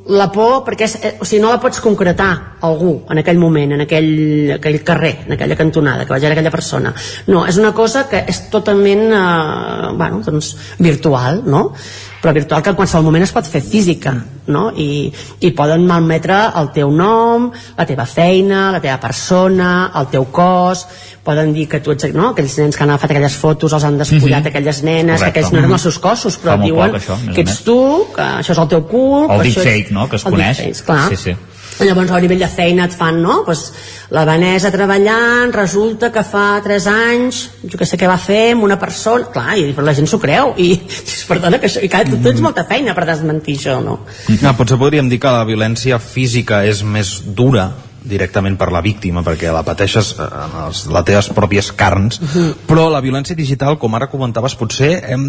la 0.07 0.29
por 0.31 0.61
perquè 0.63 0.85
és, 0.87 0.95
eh, 1.03 1.13
o 1.19 1.25
sigui, 1.27 1.41
no 1.43 1.51
la 1.51 1.59
pots 1.59 1.81
concretar 1.83 2.31
algú 2.63 2.93
en 3.11 3.19
aquell 3.19 3.39
moment, 3.41 3.75
en 3.75 3.83
aquell, 3.83 4.53
aquell 4.55 4.79
carrer, 4.87 5.13
en 5.27 5.35
aquella 5.35 5.57
cantonada, 5.59 6.05
que 6.05 6.15
vagi 6.15 6.29
aquella 6.31 6.53
persona. 6.53 6.93
No, 7.27 7.43
és 7.45 7.59
una 7.59 7.73
cosa 7.75 8.07
que 8.07 8.23
és 8.31 8.45
totalment 8.53 9.09
eh, 9.11 9.91
bueno, 9.99 10.21
doncs, 10.23 10.55
virtual, 10.79 11.43
no? 11.45 11.73
Però 12.21 12.33
virtual 12.33 12.63
que 12.63 12.71
en 12.73 12.77
qualsevol 12.77 13.05
moment 13.05 13.23
es 13.23 13.33
pot 13.35 13.47
fer 13.47 13.61
física 13.61 14.13
no? 14.47 14.69
I, 14.75 15.11
i 15.43 15.51
poden 15.55 15.83
malmetre 15.87 16.37
el 16.59 16.71
teu 16.75 16.91
nom, 16.93 17.49
la 17.77 17.85
teva 17.89 18.07
feina 18.09 18.67
la 18.73 18.81
teva 18.83 18.97
persona, 19.01 19.91
el 19.99 20.09
teu 20.13 20.29
cos 20.33 20.85
poden 21.27 21.51
dir 21.53 21.67
que 21.69 21.81
tu 21.83 21.93
ets 21.93 22.09
no? 22.15 22.31
aquells 22.31 22.57
nens 22.61 22.77
que 22.77 22.85
han 22.85 22.93
agafat 22.95 23.13
aquelles 23.13 23.35
fotos 23.37 23.75
els 23.75 23.83
han 23.83 23.99
despullat 23.99 24.39
mm 24.39 24.45
-hmm. 24.45 24.47
aquelles 24.53 24.83
nenes, 24.83 25.19
Correcte. 25.19 25.25
que 25.25 25.39
aquells 25.39 25.53
no 25.53 25.59
eren 25.59 25.71
els 25.71 25.81
seus 25.81 25.99
cossos 25.99 26.39
però 26.41 26.57
diuen 26.63 26.91
poc, 26.91 27.01
això, 27.01 27.33
que 27.33 27.41
ets 27.41 27.61
tu, 27.63 28.07
que 28.15 28.21
això 28.21 28.51
és 28.51 28.57
el 28.57 28.67
teu 28.67 28.87
cul 28.87 29.31
El 29.31 29.43
deepfake, 29.43 29.91
no?, 29.91 30.09
que 30.09 30.15
es 30.15 30.25
el 30.25 30.31
coneix. 30.31 30.57
deepfake, 30.57 30.85
clar. 30.85 31.09
Sí, 31.09 31.15
sí. 31.15 31.35
Llavors, 31.77 32.11
a 32.11 32.19
nivell 32.23 32.41
de 32.41 32.49
feina 32.49 32.87
et 32.87 32.95
fan, 32.95 33.19
no? 33.21 33.41
Pues, 33.45 33.67
la 34.13 34.23
Vanessa 34.25 34.71
treballant, 34.73 35.51
resulta 35.53 36.09
que 36.13 36.23
fa 36.25 36.45
3 36.65 36.87
anys, 36.89 37.41
jo 37.63 37.77
que 37.77 37.85
sé 37.85 37.99
què 37.99 38.09
va 38.09 38.17
fer 38.21 38.53
amb 38.55 38.65
una 38.65 38.79
persona... 38.81 39.29
Clar, 39.33 39.57
i 39.59 39.73
però 39.77 39.85
la 39.85 39.95
gent 39.97 40.09
s'ho 40.09 40.19
creu. 40.21 40.53
I, 40.57 40.71
perdona, 41.31 41.61
que 41.61 41.69
això... 41.69 41.83
I 41.85 41.91
clar, 41.91 42.05
tu 42.09 42.21
tens 42.23 42.41
molta 42.43 42.65
feina 42.69 42.95
per 42.97 43.05
desmentir 43.09 43.59
això, 43.59 43.77
no? 43.83 43.99
No, 44.41 44.55
potser 44.57 44.79
podríem 44.81 45.11
dir 45.11 45.21
que 45.21 45.33
la 45.33 45.45
violència 45.47 46.01
física 46.01 46.63
és 46.65 46.81
més 46.85 47.17
dura 47.37 47.69
directament 48.03 48.57
per 48.59 48.69
la 48.73 48.81
víctima 48.85 49.23
perquè 49.25 49.51
la 49.53 49.63
pateixes 49.67 50.13
eh, 50.17 50.27
en 50.27 50.57
els, 50.67 50.85
les 50.93 51.07
teves 51.07 51.31
pròpies 51.35 51.71
carns 51.77 52.21
però 52.69 52.87
la 52.93 53.01
violència 53.03 53.37
digital 53.37 53.77
com 53.81 53.95
ara 53.97 54.09
comentaves 54.11 54.55
potser 54.59 54.91
hem, 55.11 55.27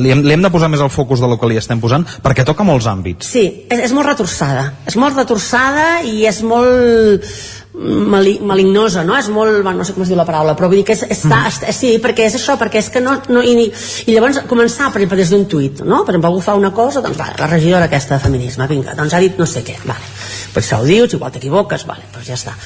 li, 0.00 0.12
hem, 0.12 0.24
li 0.26 0.36
hem 0.36 0.46
de 0.46 0.52
posar 0.52 0.70
més 0.72 0.82
el 0.84 0.92
focus 0.92 1.22
del 1.22 1.36
que 1.40 1.50
li 1.50 1.60
estem 1.60 1.80
posant 1.82 2.06
perquè 2.24 2.46
toca 2.46 2.66
molts 2.66 2.88
àmbits 2.90 3.30
Sí, 3.30 3.44
és, 3.70 3.84
és 3.86 3.92
molt 3.94 4.08
retorçada. 4.10 4.64
És 4.88 4.96
molt 4.98 5.16
retorçada 5.18 6.00
i 6.06 6.24
és 6.28 6.40
molt 6.46 7.26
mali, 7.80 8.38
malignosa, 8.44 9.04
no? 9.04 9.16
És 9.18 9.28
molt, 9.32 9.62
bueno, 9.62 9.78
no 9.80 9.86
sé 9.86 9.94
com 9.96 10.04
es 10.04 10.10
diu 10.12 10.18
la 10.18 10.26
paraula, 10.28 10.54
però 10.58 10.68
vull 10.68 10.80
dir 10.80 10.86
que 10.88 10.96
és, 10.96 11.04
està, 11.06 11.38
mm. 11.38 11.52
està, 11.52 11.74
sí, 11.76 11.94
perquè 12.02 12.26
és 12.28 12.36
això, 12.36 12.56
perquè 12.60 12.82
és 12.82 12.90
que 12.92 13.02
no, 13.04 13.16
no 13.32 13.42
i, 13.42 13.54
i 13.70 14.14
llavors 14.14 14.42
començar, 14.50 14.90
per 14.92 15.00
exemple, 15.00 15.20
des 15.22 15.32
d'un 15.32 15.46
tuit, 15.50 15.82
no? 15.84 16.02
Per 16.04 16.14
exemple, 16.14 16.30
algú 16.30 16.44
fa 16.44 16.56
una 16.58 16.72
cosa, 16.76 17.02
doncs 17.04 17.18
vale, 17.20 17.38
la 17.40 17.48
regidora 17.50 17.88
aquesta 17.88 18.18
de 18.18 18.24
feminisme, 18.26 18.68
vinga, 18.70 18.96
doncs 18.98 19.16
ha 19.16 19.22
dit 19.24 19.40
no 19.40 19.48
sé 19.48 19.64
què, 19.66 19.78
vale. 19.86 20.12
Pues 20.52 20.66
això 20.66 20.82
ho 20.82 20.88
dius, 20.88 21.14
igual 21.16 21.32
t'equivoques, 21.32 21.86
vale, 21.88 22.10
doncs 22.14 22.28
ja 22.28 22.36
està. 22.36 22.56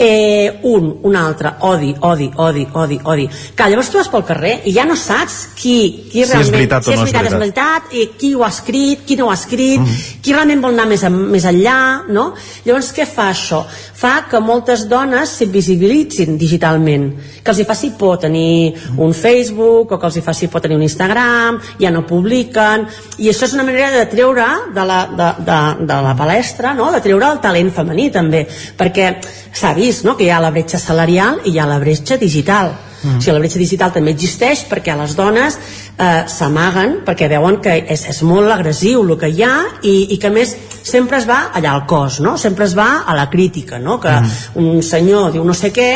Eh, 0.00 0.60
un, 0.62 1.00
un 1.02 1.16
altre, 1.16 1.50
odi, 1.66 1.88
odi, 2.06 2.30
odi, 2.36 2.68
odi, 2.72 3.00
odi. 3.02 3.24
Clar, 3.58 3.66
llavors 3.72 3.88
tu 3.90 3.98
vas 3.98 4.06
pel 4.12 4.22
carrer 4.28 4.52
i 4.70 4.74
ja 4.76 4.84
no 4.86 4.94
saps 4.94 5.40
qui, 5.58 6.04
qui 6.12 6.20
Si 6.20 6.22
és 6.22 6.30
realment, 6.30 6.54
veritat 6.54 6.86
si 6.86 6.92
és 6.92 7.00
no 7.00 7.06
és 7.08 7.10
veritat, 7.10 7.26
és 7.26 7.34
veritat. 7.34 7.88
veritat, 7.88 7.96
i 7.98 8.18
qui 8.20 8.30
ho 8.36 8.44
ha 8.46 8.50
escrit, 8.54 9.02
qui 9.08 9.16
no 9.18 9.26
ho 9.26 9.32
ha 9.32 9.34
escrit, 9.34 9.80
mm 9.80 9.86
-hmm. 9.86 10.20
qui 10.22 10.32
realment 10.32 10.62
vol 10.62 10.72
anar 10.78 10.86
més, 10.86 11.02
a, 11.02 11.10
més 11.10 11.44
enllà, 11.44 12.06
no? 12.08 12.34
Llavors, 12.64 12.92
què 12.94 13.06
fa 13.06 13.32
això? 13.32 13.64
Fa 13.94 14.28
que 14.30 14.38
moltes 14.38 14.86
dones 14.88 15.28
s'invisibilitzin 15.30 16.38
digitalment, 16.38 17.14
que 17.42 17.50
els 17.50 17.58
hi 17.58 17.64
faci 17.64 17.90
por 17.98 18.18
tenir 18.18 18.74
un 18.96 19.12
Facebook, 19.12 19.90
o 19.90 19.98
que 19.98 20.06
els 20.06 20.16
hi 20.16 20.20
faci 20.20 20.46
por 20.46 20.60
tenir 20.60 20.76
un 20.76 20.82
Instagram, 20.82 21.58
ja 21.80 21.90
no 21.90 22.06
publiquen, 22.06 22.86
i 23.18 23.28
això 23.28 23.46
és 23.46 23.54
una 23.54 23.64
manera 23.64 23.90
de 23.90 24.06
treure 24.06 24.46
de 24.74 24.84
la, 24.84 25.00
de, 25.06 25.44
de, 25.44 25.86
de 25.86 26.02
la 26.02 26.14
palestra, 26.14 26.72
no? 26.72 26.92
de 26.92 27.00
treure 27.00 27.32
el 27.32 27.40
talent 27.40 27.72
femení 27.72 28.10
també, 28.10 28.46
perquè 28.78 29.16
s'ha 29.52 29.74
vist 29.74 29.87
no? 30.04 30.16
que 30.16 30.26
hi 30.26 30.30
ha 30.34 30.42
la 30.42 30.52
bretxa 30.54 30.80
salarial 30.82 31.42
i 31.44 31.54
hi 31.54 31.58
ha 31.58 31.66
la 31.68 31.80
bretxa 31.82 32.16
digital, 32.20 32.74
Mm. 32.98 33.18
O 33.18 33.20
sigui, 33.22 33.32
la 33.36 33.38
bretxa 33.44 33.60
digital 33.60 33.92
també 33.94 34.10
existeix 34.10 34.64
perquè 34.66 34.94
les 34.98 35.12
dones 35.14 35.54
eh, 35.54 36.24
s'amaguen 36.26 36.96
perquè 37.06 37.28
veuen 37.30 37.60
que 37.62 37.76
és, 37.94 38.02
és 38.10 38.18
molt 38.26 38.50
agressiu 38.50 39.04
el 39.04 39.12
que 39.20 39.30
hi 39.30 39.44
ha 39.46 39.52
i, 39.86 39.94
i 40.16 40.18
que 40.18 40.32
més 40.34 40.56
sempre 40.82 41.20
es 41.20 41.28
va 41.28 41.52
allà 41.54 41.76
al 41.76 41.84
cos, 41.86 42.18
no? 42.24 42.34
sempre 42.42 42.66
es 42.66 42.74
va 42.74 43.04
a 43.06 43.14
la 43.14 43.28
crítica, 43.30 43.78
no? 43.78 44.00
que 44.02 44.10
mm. 44.10 44.58
un 44.58 44.82
senyor 44.82 45.30
diu 45.30 45.46
no 45.46 45.54
sé 45.54 45.70
què, 45.70 45.92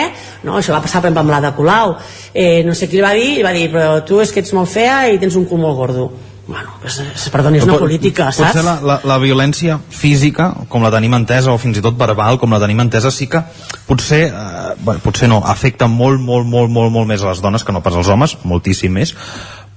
no? 0.47 0.61
això 0.61 0.76
va 0.76 0.82
passar 0.84 1.01
per 1.01 1.11
exemple 1.11 1.26
amb 1.26 1.34
l'Ada 1.34 1.57
Colau, 1.59 1.97
eh, 2.32 2.62
no 2.62 2.76
sé 2.78 2.86
qui 2.86 3.01
li 3.01 3.07
va 3.07 3.16
dir, 3.18 3.32
i 3.40 3.43
va 3.43 3.57
dir 3.57 3.66
però 3.72 4.05
tu 4.07 4.22
és 4.22 4.30
que 4.30 4.45
ets 4.45 4.55
molt 4.55 4.70
fea 4.70 5.09
i 5.11 5.18
tens 5.18 5.34
un 5.34 5.49
cul 5.51 5.59
molt 5.64 5.80
gordo 5.82 6.12
bueno, 6.47 6.70
pues, 6.80 6.99
eh, 7.01 7.30
perdoni, 7.30 7.59
és 7.59 7.64
una 7.64 7.74
Pot- 7.76 7.84
política, 7.86 8.30
saps? 8.32 8.51
Potser 8.53 8.64
la, 8.66 8.74
la, 8.82 8.97
la 9.05 9.18
violència 9.22 9.78
física, 9.90 10.49
com 10.68 10.82
la 10.82 10.90
tenim 10.90 11.14
entesa, 11.14 11.53
o 11.55 11.59
fins 11.62 11.78
i 11.78 11.84
tot 11.84 11.97
verbal, 11.99 12.38
com 12.43 12.51
la 12.53 12.59
tenim 12.61 12.80
entesa, 12.82 13.11
sí 13.14 13.28
que 13.30 13.43
potser, 13.86 14.24
eh, 14.28 14.74
bueno, 14.82 15.01
potser 15.05 15.28
no, 15.30 15.38
afecta 15.47 15.86
molt, 15.86 16.20
molt, 16.20 16.47
molt, 16.47 16.70
molt, 16.70 16.90
molt 16.93 17.07
més 17.09 17.22
a 17.22 17.30
les 17.30 17.40
dones 17.45 17.62
que 17.64 17.72
no 17.72 17.82
pas 17.82 17.95
als 17.95 18.09
homes, 18.11 18.36
moltíssim 18.45 18.93
més, 18.93 19.14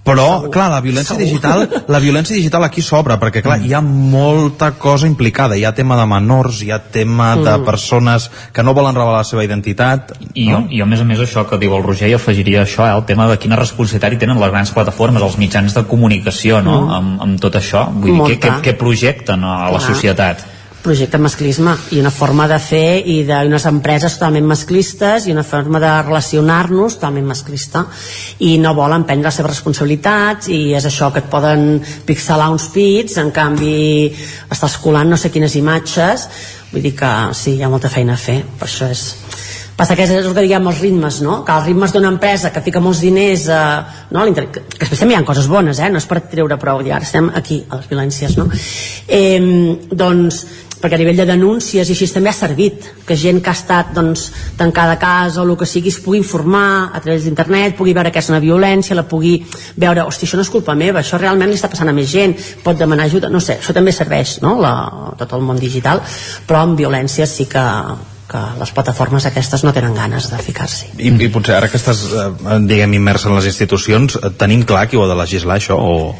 però, 0.05 0.25
Segur. 0.37 0.51
clar, 0.53 0.69
la 0.69 0.81
violència 0.85 1.15
Segur. 1.15 1.25
digital 1.25 1.83
la 1.87 1.99
violència 1.99 2.35
digital 2.37 2.63
aquí 2.63 2.81
s'obre, 2.85 3.17
perquè, 3.19 3.41
clar, 3.41 3.57
hi 3.65 3.73
ha 3.73 3.81
molta 3.81 4.71
cosa 4.77 5.07
implicada, 5.07 5.57
hi 5.57 5.65
ha 5.65 5.73
tema 5.73 5.97
de 5.97 6.05
menors, 6.05 6.61
hi 6.61 6.69
ha 6.71 6.79
tema 6.79 7.35
de 7.35 7.57
Mm. 7.57 7.65
persones 7.65 8.29
que 8.53 8.63
no 8.63 8.73
volen 8.73 8.93
revelar 8.95 9.17
la 9.17 9.23
seva 9.23 9.43
identitat, 9.43 10.13
I, 10.33 10.49
jo, 10.51 10.59
I 10.69 10.77
jo, 10.79 10.83
a 10.83 10.87
més 10.87 11.01
a 11.01 11.03
més, 11.05 11.19
això 11.19 11.47
que 11.49 11.57
diu 11.57 11.73
el 11.75 11.83
Roger, 11.83 12.07
hi 12.09 12.13
afegiria 12.13 12.63
això, 12.63 12.85
eh, 12.87 12.95
el 12.95 13.05
tema 13.05 13.27
de 13.27 13.37
quina 13.39 13.55
responsabilitat 13.55 14.13
hi 14.13 14.17
tenen 14.17 14.39
les 14.39 14.51
grans 14.51 14.71
plataformes, 14.71 15.21
els 15.23 15.37
mitjans 15.37 15.73
de 15.73 15.83
comunicació, 15.85 16.61
no?, 16.61 16.81
Mm. 16.85 16.91
amb, 16.91 17.21
amb 17.21 17.39
tot 17.39 17.55
això. 17.55 17.89
Vull 17.91 18.27
dir, 18.27 18.37
què, 18.37 18.39
què, 18.39 18.51
Molta. 18.51 18.61
què 18.69 18.77
projecten 18.77 19.43
a 19.43 19.71
la 19.71 19.79
Clar. 19.79 19.81
societat? 19.81 20.45
Projecte 20.85 21.17
masclisme 21.17 21.73
i 21.95 21.99
una 21.99 22.11
forma 22.13 22.45
de 22.47 22.59
fer 22.61 23.01
i 23.09 23.17
d'unes 23.25 23.65
empreses 23.69 24.17
totalment 24.19 24.45
masclistes 24.51 25.25
i 25.25 25.33
una 25.33 25.43
forma 25.43 25.81
de 25.81 25.91
relacionar-nos 26.05 26.99
totalment 26.99 27.25
masclista 27.31 27.85
i 28.45 28.55
no 28.61 28.75
volen 28.77 29.07
prendre 29.09 29.31
les 29.31 29.39
seves 29.41 29.55
responsabilitats 29.55 30.51
i 30.53 30.59
és 30.77 30.85
això 30.85 31.09
que 31.13 31.23
et 31.23 31.31
poden 31.31 31.79
pixelar 32.05 32.51
uns 32.53 32.69
pits 32.75 33.17
en 33.21 33.33
canvi 33.33 34.11
estàs 34.53 34.77
colant 34.83 35.09
no 35.09 35.17
sé 35.17 35.33
quines 35.33 35.57
imatges 35.57 36.29
vull 36.71 36.85
dir 36.85 36.93
que 36.97 37.11
sí, 37.33 37.57
hi 37.57 37.65
ha 37.65 37.71
molta 37.71 37.89
feina 37.89 38.13
a 38.13 38.21
fer 38.21 38.43
per 38.59 38.69
això 38.69 38.91
és 38.93 39.07
passa 39.75 39.95
que 39.95 40.05
és 40.05 40.11
el 40.15 40.31
que 40.31 40.43
diguem 40.45 40.69
els 40.71 40.79
ritmes, 40.79 41.19
no? 41.23 41.41
que 41.43 41.51
els 41.51 41.65
ritmes 41.67 41.91
d'una 41.91 42.07
empresa 42.13 42.51
que 42.55 42.63
fica 42.63 42.79
molts 42.83 43.01
diners 43.03 43.47
eh, 43.51 43.63
no? 44.15 44.23
que 44.31 44.63
després 44.79 45.01
també 45.01 45.15
hi 45.15 45.19
ha 45.19 45.25
coses 45.27 45.49
bones 45.51 45.81
eh? 45.83 45.89
no 45.91 45.99
és 45.99 46.07
per 46.07 46.21
treure 46.31 46.57
prou, 46.61 46.79
ara 46.85 47.03
estem 47.03 47.27
aquí 47.35 47.61
a 47.67 47.81
les 47.81 47.89
violències 47.91 48.37
no? 48.39 48.47
eh, 49.07 49.39
doncs 49.91 50.45
perquè 50.85 50.99
a 50.99 51.01
nivell 51.01 51.17
de 51.17 51.25
denúncies 51.25 51.89
i 51.89 51.95
així 51.95 52.07
també 52.13 52.29
ha 52.29 52.37
servit 52.37 52.85
que 53.07 53.17
gent 53.17 53.41
que 53.41 53.49
ha 53.49 53.57
estat 53.57 53.93
doncs, 53.95 54.27
tancada 54.57 54.93
a 54.93 55.01
casa 55.01 55.41
o 55.41 55.45
el 55.47 55.55
que 55.57 55.65
sigui 55.65 55.89
es 55.89 55.97
pugui 56.03 56.21
informar 56.21 56.91
a 56.93 57.01
través 57.01 57.25
d'internet, 57.25 57.73
pugui 57.77 57.95
veure 57.97 58.11
que 58.13 58.21
és 58.21 58.29
una 58.29 58.41
violència 58.43 58.97
la 58.97 59.07
pugui 59.09 59.39
veure, 59.81 60.05
hosti, 60.05 60.29
això 60.29 60.37
no 60.37 60.45
és 60.45 60.53
culpa 60.53 60.77
meva 60.77 61.01
això 61.01 61.17
realment 61.17 61.49
li 61.49 61.57
està 61.57 61.71
passant 61.73 61.89
a 61.89 61.95
més 61.95 62.11
gent 62.11 62.35
pot 62.63 62.77
demanar 62.77 63.09
ajuda, 63.09 63.31
no 63.33 63.41
sé, 63.41 63.57
això 63.63 63.73
també 63.73 63.95
serveix 63.95 64.37
no? 64.45 64.59
la, 64.61 64.75
tot 65.17 65.33
el 65.33 65.41
món 65.47 65.61
digital 65.61 66.03
però 66.45 66.61
amb 66.61 66.77
violència 66.77 67.25
sí 67.25 67.49
que, 67.49 67.65
que 68.29 68.45
les 68.61 68.77
plataformes 68.77 69.25
aquestes 69.25 69.65
no 69.65 69.73
tenen 69.73 69.97
ganes 69.97 70.29
de 70.29 70.45
ficar-s'hi 70.45 70.93
I, 70.99 71.15
i 71.17 71.33
potser 71.33 71.57
ara 71.57 71.71
que 71.71 71.81
estàs, 71.81 72.05
eh, 72.13 72.29
diguem, 72.69 72.93
immers 73.01 73.25
en 73.25 73.39
les 73.39 73.49
institucions, 73.49 74.19
eh, 74.21 74.33
tenim 74.37 74.67
clar 74.69 74.85
qui 74.89 75.01
ho 75.01 75.05
ha 75.07 75.11
de 75.11 75.21
legislar, 75.25 75.57
això, 75.57 75.81
o... 75.81 76.13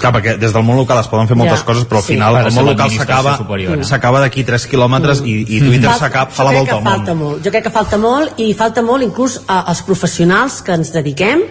Clar, 0.00 0.12
perquè 0.16 0.36
des 0.40 0.54
del 0.54 0.64
món 0.64 0.78
local 0.80 0.98
es 1.02 1.08
poden 1.12 1.28
fer 1.28 1.36
moltes 1.36 1.60
Ja, 1.60 1.66
coses, 1.68 1.84
però 1.88 2.00
al 2.00 2.06
sí. 2.06 2.14
final 2.14 2.38
de 2.38 2.46
el 2.48 2.54
món 2.56 2.70
local 2.70 2.92
s'acaba 2.94 3.34
eh? 3.36 3.82
s'acaba 3.84 4.22
d'aquí 4.24 4.44
3 4.48 4.64
quilòmetres 4.70 5.20
i, 5.28 5.34
i 5.44 5.60
Twitter 5.60 5.92
s'acaba, 5.98 6.30
fa 6.32 6.46
la 6.48 6.54
volta 6.56 6.70
que 6.70 6.76
al 6.78 6.84
món. 6.84 6.92
falta 6.94 7.14
molt. 7.18 7.44
Jo 7.44 7.52
crec 7.52 7.66
que 7.68 7.74
falta 7.74 7.98
molt 8.00 8.40
i 8.40 8.54
falta 8.56 8.82
molt 8.82 9.04
inclús 9.04 9.42
a, 9.46 9.60
als 9.68 9.82
professionals 9.84 10.62
que 10.64 10.72
ens 10.72 10.92
dediquem 10.96 11.44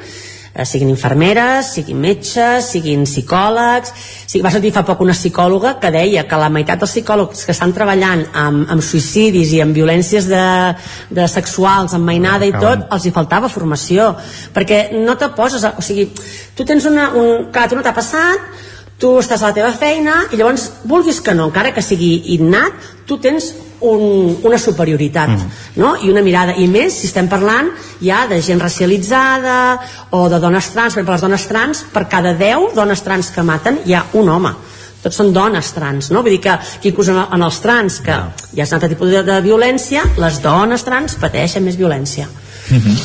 eh, 0.54 0.66
siguin 0.66 0.90
infermeres, 0.92 1.74
siguin 1.76 2.00
metges, 2.02 2.72
siguin 2.74 3.06
psicòlegs... 3.08 3.94
Sí, 4.30 4.44
va 4.46 4.52
sentir 4.54 4.70
fa 4.76 4.84
poc 4.86 5.02
una 5.02 5.16
psicòloga 5.18 5.76
que 5.82 5.90
deia 5.94 6.26
que 6.30 6.38
la 6.38 6.52
meitat 6.54 6.82
dels 6.82 6.92
psicòlegs 6.94 7.46
que 7.48 7.54
estan 7.56 7.74
treballant 7.74 8.26
amb, 8.38 8.68
amb 8.70 8.86
suïcidis 8.86 9.56
i 9.56 9.62
amb 9.64 9.74
violències 9.74 10.28
de, 10.30 10.46
de 11.10 11.28
sexuals, 11.32 11.96
amb 11.98 12.06
mainada 12.06 12.46
i 12.46 12.54
tot, 12.54 12.86
els 12.94 13.06
hi 13.06 13.14
faltava 13.16 13.50
formació. 13.50 14.12
Perquè 14.56 14.90
no 14.98 15.18
te 15.18 15.32
poses... 15.38 15.66
A, 15.66 15.76
o 15.78 15.86
sigui, 15.86 16.10
tu 16.58 16.68
tens 16.68 16.86
una... 16.90 17.10
Un, 17.18 17.50
clar, 17.54 17.70
tu 17.70 17.80
no 17.80 17.86
t'ha 17.86 17.96
passat, 17.96 18.52
tu 19.00 19.16
estàs 19.22 19.42
a 19.42 19.50
la 19.50 19.56
teva 19.56 19.72
feina 19.74 20.26
i 20.30 20.38
llavors, 20.38 20.68
vulguis 20.90 21.22
que 21.24 21.34
no, 21.34 21.48
encara 21.50 21.72
que 21.74 21.84
sigui 21.86 22.36
innat, 22.36 22.76
tu 23.08 23.18
tens 23.24 23.54
un, 23.82 24.38
una 24.44 24.58
superioritat 24.60 25.30
mm. 25.30 25.52
no? 25.82 25.96
i 26.04 26.10
una 26.12 26.24
mirada, 26.26 26.56
i 26.58 26.68
més 26.72 26.98
si 27.00 27.08
estem 27.10 27.30
parlant 27.32 27.72
ja 28.04 28.26
de 28.30 28.42
gent 28.44 28.62
racialitzada 28.62 29.60
o 30.16 30.26
de 30.32 30.40
dones 30.40 30.72
trans, 30.74 30.98
per 31.00 31.08
les 31.14 31.24
dones 31.28 31.48
trans 31.48 31.86
per 31.94 32.08
cada 32.12 32.34
10 32.38 32.76
dones 32.76 33.06
trans 33.06 33.32
que 33.36 33.46
maten 33.46 33.84
hi 33.86 33.96
ha 33.96 34.06
un 34.20 34.30
home 34.30 34.54
tots 35.00 35.16
són 35.16 35.32
dones 35.32 35.70
trans, 35.72 36.10
no? 36.12 36.20
Vull 36.26 36.36
dir 36.36 36.42
que, 36.44 36.58
que 36.82 36.90
inclús 36.92 37.08
en, 37.14 37.22
en 37.22 37.46
els 37.46 37.60
trans, 37.64 38.02
que 38.04 38.18
hi 38.52 38.60
ha 38.60 38.68
un 38.68 38.76
altre 38.76 38.90
tipus 38.92 39.14
de, 39.14 39.22
de 39.24 39.38
violència, 39.46 40.04
les 40.20 40.42
dones 40.44 40.84
trans 40.84 41.16
pateixen 41.22 41.64
més 41.64 41.80
violència. 41.80 42.28
Uh 42.70 42.78
-huh. 42.78 42.98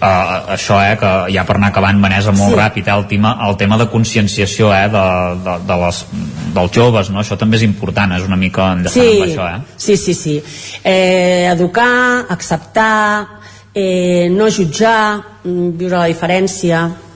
uh, 0.00 0.52
això, 0.54 0.78
eh, 0.82 0.96
que 0.98 1.32
ja 1.34 1.44
per 1.44 1.56
anar 1.56 1.68
acabant 1.68 2.00
Vanessa 2.02 2.32
molt 2.32 2.54
Sí. 2.54 2.60
ràpid, 2.60 2.88
eh, 2.88 2.96
el, 2.98 3.06
tema, 3.06 3.38
el 3.48 3.56
tema 3.56 3.76
de 3.76 3.88
conscienciació 3.88 4.72
eh, 4.74 4.88
de, 4.88 5.06
de, 5.44 5.58
de 5.66 5.76
les, 5.84 6.06
dels 6.54 6.70
joves, 6.72 7.10
no? 7.10 7.20
això 7.20 7.36
també 7.36 7.56
és 7.56 7.62
important, 7.62 8.12
és 8.12 8.22
una 8.22 8.36
mica 8.36 8.72
enllaçant 8.72 9.04
sí, 9.04 9.20
amb 9.20 9.30
això 9.30 9.56
eh? 9.56 9.60
sí, 9.76 9.96
sí, 9.96 10.14
sí. 10.14 10.42
Eh, 10.84 11.48
educar, 11.52 12.26
acceptar, 12.28 13.26
eh, 13.74 14.28
no 14.30 14.48
jutjar, 14.50 15.20
mm, 15.44 15.76
viure 15.78 15.98
la 15.98 16.06
diferència. 16.06 17.07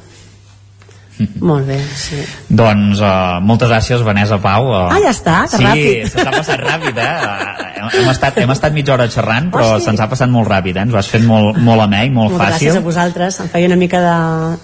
Molt 1.51 1.67
bé, 1.67 1.79
sí. 1.97 2.21
Doncs 2.49 3.01
uh, 3.01 3.41
moltes 3.43 3.69
gràcies 3.71 4.03
Vanessa 4.07 4.39
Pau 4.43 4.69
uh, 4.71 4.89
Ah, 4.93 4.99
ja 5.03 5.11
està, 5.15 5.43
que 5.51 5.57
sí, 5.59 5.65
ràpid. 5.65 6.11
s'està 6.13 6.31
passant 6.35 6.61
ràpid 6.63 6.99
eh? 6.99 7.09
Uh, 7.23 7.69
hem, 7.83 7.89
hem, 8.03 8.11
estat, 8.13 8.39
hem 8.39 8.51
estat 8.55 8.73
mitja 8.77 8.95
hora 8.95 9.09
xerrant, 9.11 9.51
però 9.53 9.77
se'ns 9.83 10.01
ha 10.01 10.09
passat 10.11 10.31
molt 10.31 10.49
ràpid, 10.51 10.77
eh? 10.77 10.83
ens 10.87 10.95
ho 10.95 10.99
has 11.01 11.09
fet 11.11 11.25
molt, 11.27 11.59
molt 11.59 11.83
amè 11.87 12.05
i 12.07 12.11
molt 12.15 12.31
Moltes 12.33 12.39
fàcil. 12.57 12.69
gràcies 12.69 12.77
a 12.79 12.85
vosaltres, 12.85 13.41
em 13.43 13.49
feia 13.53 13.67
una 13.71 13.77
mica 13.81 14.01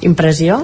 d'impressió. 0.01 0.61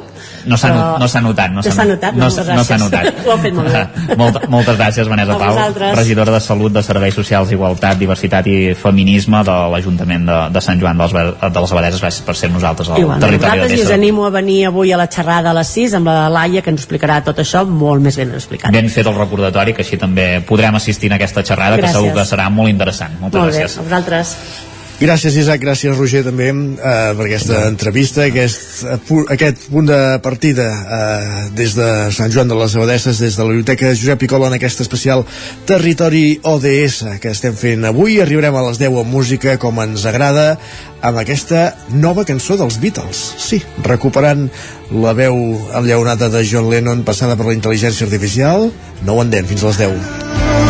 No 0.47 0.57
s'ha 0.61 0.69
però- 0.69 0.93
no 0.93 0.99
no 1.05 1.09
s'ha 1.09 1.21
notat. 1.21 1.51
No 1.51 1.63
No 1.65 1.73
s'ha 1.73 1.85
notat, 1.85 2.15
no, 2.15 2.25
moltes 2.27 2.47
no 2.49 2.65
s'ha 2.65 2.79
notat. 2.79 3.15
Ho 3.27 3.31
heu 3.33 3.39
fet 3.41 3.55
molt 3.55 3.73
bé. 3.73 3.83
Molta, 4.21 4.41
moltes 4.53 4.77
gràcies, 4.79 5.09
Vanessa 5.09 5.33
A 5.35 5.39
Pau, 5.39 5.49
vosaltres. 5.55 5.97
regidora 5.97 6.33
de 6.33 6.41
Salut, 6.41 6.73
de 6.73 6.83
Serveis 6.83 7.15
Socials, 7.15 7.51
Igualtat, 7.53 7.99
Diversitat 7.99 8.47
i 8.47 8.75
Feminisme 8.75 9.41
de 9.45 9.55
l'Ajuntament 9.73 10.27
de, 10.29 10.39
de 10.55 10.61
Sant 10.61 10.81
Joan 10.81 10.99
de 10.99 11.05
les, 11.09 11.13
Ba- 11.17 11.49
de 11.51 11.61
les 11.65 11.73
Abadeses. 11.73 12.03
Gràcies 12.03 12.23
per 12.27 12.37
ser 12.37 12.51
nosaltres 12.53 12.89
al 12.91 12.99
Igualment, 13.01 13.25
territori 13.25 13.51
vosaltres 13.61 13.79
i 13.79 13.83
us 13.83 13.89
de 13.89 13.95
animo 13.95 14.27
a 14.27 14.31
venir 14.31 14.67
avui 14.69 14.93
a 14.93 14.97
la 15.01 15.07
xerrada 15.09 15.51
a 15.51 15.55
les 15.55 15.69
6 15.69 15.84
amb 15.93 16.09
la 16.09 16.31
Laia 16.33 16.63
que 16.63 16.71
ens 16.73 16.81
explicarà 16.81 17.21
tot 17.25 17.39
això 17.39 17.67
molt 17.69 18.01
més 18.01 18.17
ben 18.17 18.33
explicat. 18.33 18.73
Ben 18.73 18.89
fet 18.89 19.07
el 19.07 19.19
recordatori, 19.19 19.75
que 19.75 19.83
així 19.83 19.99
també 20.01 20.41
podrem 20.47 20.75
assistir 20.81 21.11
en 21.13 21.19
aquesta 21.19 21.45
xerrada, 21.45 21.77
Gràcies. 21.77 21.93
que 21.93 21.99
segur 21.99 22.15
que 22.15 22.25
serà 22.25 22.49
molt 22.51 22.71
interessant. 22.71 23.21
Moltes 23.21 23.41
molt 23.41 23.53
bé, 23.53 23.59
gràcies. 23.61 23.79
a 23.79 23.83
vosaltres. 23.83 24.37
Gràcies 24.95 25.35
Isaac, 25.35 25.59
gràcies 25.59 25.97
Roger 25.99 26.21
també 26.23 26.53
eh, 26.53 26.75
per 27.19 27.25
aquesta 27.25 27.65
entrevista, 27.67 28.23
aquest, 28.29 28.85
eh, 28.87 28.99
aquest 29.35 29.65
punt 29.73 29.89
de 29.91 29.99
partida 30.23 30.69
eh, 30.71 31.41
des 31.59 31.75
de 31.75 31.89
Sant 32.15 32.31
Joan 32.31 32.53
de 32.53 32.59
les 32.61 32.77
Abadesses, 32.79 33.19
des 33.19 33.35
de 33.35 33.43
la 33.43 33.51
Biblioteca 33.51 33.91
Josep 33.91 34.23
Picola 34.23 34.53
en 34.53 34.55
aquest 34.55 34.85
especial 34.87 35.25
Territori 35.67 36.39
ODS 36.47 37.19
que 37.21 37.35
estem 37.35 37.59
fent 37.59 37.89
avui. 37.91 38.21
Arribarem 38.23 38.55
a 38.55 38.63
les 38.69 38.79
10 38.79 39.01
amb 39.03 39.11
música 39.19 39.57
com 39.59 39.83
ens 39.83 40.07
agrada 40.07 40.53
amb 41.03 41.19
aquesta 41.25 41.73
nova 41.91 42.23
cançó 42.25 42.55
dels 42.61 42.79
Beatles. 42.79 43.25
Sí, 43.43 43.59
recuperant 43.83 44.47
la 44.95 45.17
veu 45.19 45.35
enllaunada 45.75 46.31
de 46.31 46.47
John 46.47 46.71
Lennon 46.71 47.03
passada 47.03 47.35
per 47.35 47.51
la 47.51 47.59
intel·ligència 47.59 48.07
artificial. 48.07 48.71
No 49.03 49.19
ho 49.19 49.27
endem, 49.27 49.51
fins 49.51 49.67
a 49.67 49.75
les 49.75 49.83
10. 49.89 50.64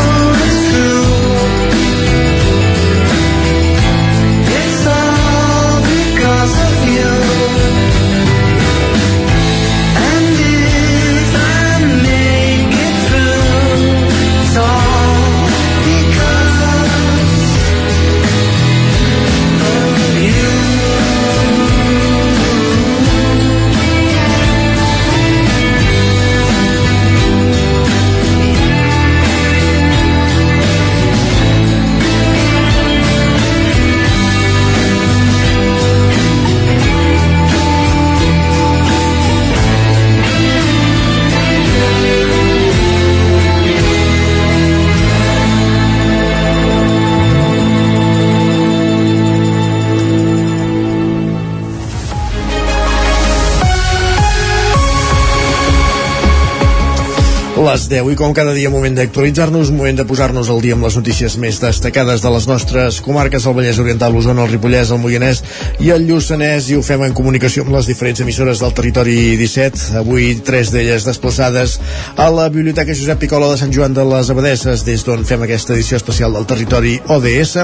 Les 57.75 57.89
10 57.91 58.13
i 58.13 58.15
com 58.15 58.31
cada 58.31 58.53
dia 58.55 58.71
moment 58.71 58.95
d'actualitzar-nos, 58.95 59.73
moment 59.75 59.97
de 59.99 60.05
posar-nos 60.07 60.47
al 60.47 60.61
dia 60.63 60.77
amb 60.77 60.85
les 60.87 60.95
notícies 60.95 61.35
més 61.43 61.57
destacades 61.59 62.23
de 62.23 62.31
les 62.31 62.45
nostres 62.47 63.01
comarques, 63.03 63.49
el 63.51 63.55
Vallès 63.57 63.81
Oriental, 63.83 64.13
l'Osona, 64.15 64.45
el 64.45 64.53
Ripollès, 64.53 64.93
el 64.95 65.01
Moianès 65.03 65.41
i 65.83 65.91
el 65.91 66.05
Lluçanès. 66.07 66.69
I 66.71 66.77
ho 66.79 66.85
fem 66.87 67.03
en 67.03 67.17
comunicació 67.19 67.65
amb 67.65 67.75
les 67.75 67.89
diferents 67.91 68.23
emissores 68.23 68.63
del 68.63 68.77
territori 68.79 69.17
17, 69.41 69.89
avui 69.99 70.37
tres 70.47 70.71
d'elles 70.71 71.03
desplaçades 71.09 71.81
a 72.15 72.29
la 72.31 72.45
Biblioteca 72.47 72.95
Josep 72.95 73.25
Picola 73.25 73.49
de 73.51 73.59
Sant 73.59 73.75
Joan 73.75 73.99
de 73.99 74.07
les 74.07 74.31
Abadesses, 74.31 74.87
des 74.87 75.03
d'on 75.03 75.27
fem 75.27 75.43
aquesta 75.43 75.75
edició 75.75 75.99
especial 75.99 76.39
del 76.39 76.47
territori 76.47 76.95
ODS 77.11 77.57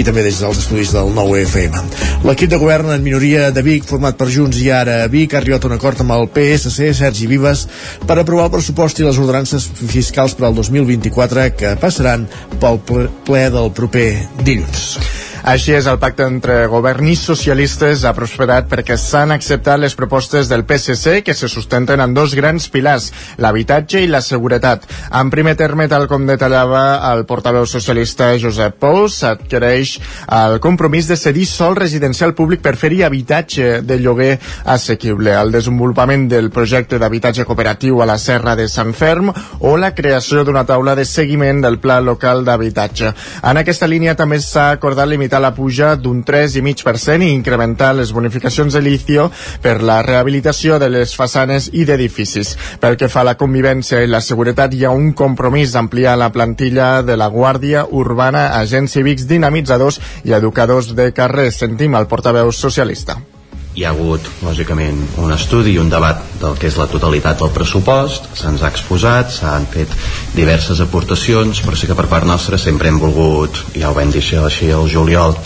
i 0.00 0.06
també 0.06 0.24
des 0.24 0.40
dels 0.40 0.62
estudis 0.64 0.94
del 0.96 1.12
9FM. 1.12 1.76
L'equip 2.24 2.54
de 2.54 2.62
govern 2.62 2.94
en 2.96 3.04
minoria 3.04 3.50
de 3.52 3.66
Vic, 3.68 3.84
format 3.84 4.16
per 4.16 4.30
Junts 4.32 4.64
i 4.64 4.72
ara 4.72 5.02
Vic, 5.12 5.36
ha 5.36 5.42
arribat 5.44 5.68
a 5.68 5.72
un 5.74 5.76
acord 5.76 6.00
amb 6.00 6.16
el 6.16 6.30
PSC, 6.32 6.94
Sergi 6.96 7.28
Vives, 7.28 7.68
per 8.08 8.16
aprovar 8.16 8.48
el 8.48 8.56
pressupost 8.56 8.96
i 9.02 9.04
les 9.04 9.20
ordenances 9.20 9.41
fiscals 9.48 10.36
per 10.38 10.48
al 10.48 10.56
2024 10.58 11.48
que 11.58 11.74
passaran 11.82 12.28
pel 12.62 12.80
ple 12.86 13.44
del 13.52 13.72
proper 13.76 14.08
dilluns. 14.46 15.31
Així 15.42 15.72
és, 15.74 15.88
el 15.90 15.98
pacte 15.98 16.22
entre 16.22 16.68
govern 16.70 17.08
i 17.10 17.16
socialistes 17.18 18.04
ha 18.06 18.12
prosperat 18.14 18.68
perquè 18.70 18.94
s'han 18.94 19.34
acceptat 19.34 19.80
les 19.82 19.96
propostes 19.98 20.46
del 20.46 20.62
PSC 20.62 21.24
que 21.26 21.34
se 21.34 21.48
sustenten 21.50 21.98
en 21.98 22.12
dos 22.14 22.36
grans 22.38 22.68
pilars, 22.70 23.08
l'habitatge 23.42 24.04
i 24.04 24.10
la 24.10 24.20
seguretat. 24.22 24.86
En 25.10 25.32
primer 25.34 25.56
terme, 25.58 25.88
tal 25.90 26.06
com 26.06 26.28
detallava 26.28 26.82
el 27.08 27.24
portaveu 27.26 27.66
socialista 27.66 28.28
Josep 28.38 28.76
Pous, 28.78 29.16
s'adquireix 29.24 29.96
el 30.30 30.60
compromís 30.62 31.10
de 31.10 31.18
cedir 31.18 31.48
sol 31.50 31.74
residencial 31.74 32.36
públic 32.38 32.62
per 32.62 32.76
fer-hi 32.78 33.02
habitatge 33.02 33.80
de 33.82 33.98
lloguer 33.98 34.36
assequible, 34.62 35.34
el 35.34 35.50
desenvolupament 35.50 36.28
del 36.30 36.52
projecte 36.54 37.02
d'habitatge 37.02 37.48
cooperatiu 37.50 37.98
a 37.98 38.06
la 38.06 38.18
Serra 38.22 38.54
de 38.54 38.68
Sant 38.70 38.94
Ferm 38.94 39.34
o 39.58 39.74
la 39.74 39.90
creació 39.90 40.46
d'una 40.46 40.62
taula 40.70 40.94
de 40.94 41.04
seguiment 41.04 41.66
del 41.66 41.80
pla 41.82 41.98
local 42.00 42.46
d'habitatge. 42.46 43.10
En 43.42 43.58
aquesta 43.58 43.90
línia 43.90 44.14
també 44.14 44.38
s'ha 44.38 44.70
acordat 44.78 45.10
limitar 45.10 45.31
la 45.40 45.54
puja 45.54 45.94
d'un 45.96 46.22
3,5% 46.24 47.24
i 47.24 47.32
incrementar 47.32 47.92
les 47.96 48.12
bonificacions 48.12 48.74
de 48.74 48.82
licio 48.84 49.30
per 49.62 49.80
la 49.82 50.00
rehabilitació 50.02 50.78
de 50.82 50.90
les 50.92 51.16
façanes 51.16 51.70
i 51.72 51.86
d'edificis. 51.88 52.56
Pel 52.80 52.96
que 53.00 53.08
fa 53.08 53.22
a 53.22 53.30
la 53.30 53.36
convivència 53.40 54.02
i 54.02 54.10
la 54.10 54.20
seguretat, 54.20 54.74
hi 54.74 54.84
ha 54.84 54.94
un 54.94 55.12
compromís 55.16 55.72
d'ampliar 55.72 56.16
la 56.18 56.32
plantilla 56.32 57.02
de 57.02 57.16
la 57.16 57.30
Guàrdia 57.32 57.86
Urbana, 57.90 58.48
agents 58.60 58.98
cívics 58.98 59.28
dinamitzadors 59.28 60.00
i 60.24 60.34
educadors 60.36 60.94
de 60.96 61.12
carrer. 61.12 61.50
Sentim 61.52 61.94
el 61.96 62.10
portaveu 62.10 62.52
socialista. 62.52 63.20
Hi 63.72 63.86
ha 63.86 63.90
hagut, 63.94 64.26
lògicament, 64.44 64.98
un 65.24 65.30
estudi 65.32 65.70
i 65.72 65.78
un 65.80 65.88
debat 65.88 66.18
del 66.42 66.58
que 66.60 66.68
és 66.68 66.74
la 66.76 66.84
totalitat 66.92 67.38
del 67.40 67.54
pressupost, 67.54 68.26
se'ns 68.36 68.60
ha 68.60 68.68
exposat, 68.68 69.30
s'han 69.32 69.64
fet 69.72 69.94
diverses 70.36 70.82
aportacions, 70.84 71.62
però 71.64 71.78
sí 71.80 71.88
que 71.88 71.96
per 71.96 72.04
part 72.10 72.28
nostra 72.28 72.60
sempre 72.60 72.92
hem 72.92 73.00
volgut, 73.00 73.62
ja 73.72 73.88
ho 73.88 73.96
vam 73.96 74.12
dir 74.12 74.20
així 74.42 74.68
al 74.76 74.90
juliol, 74.92 75.38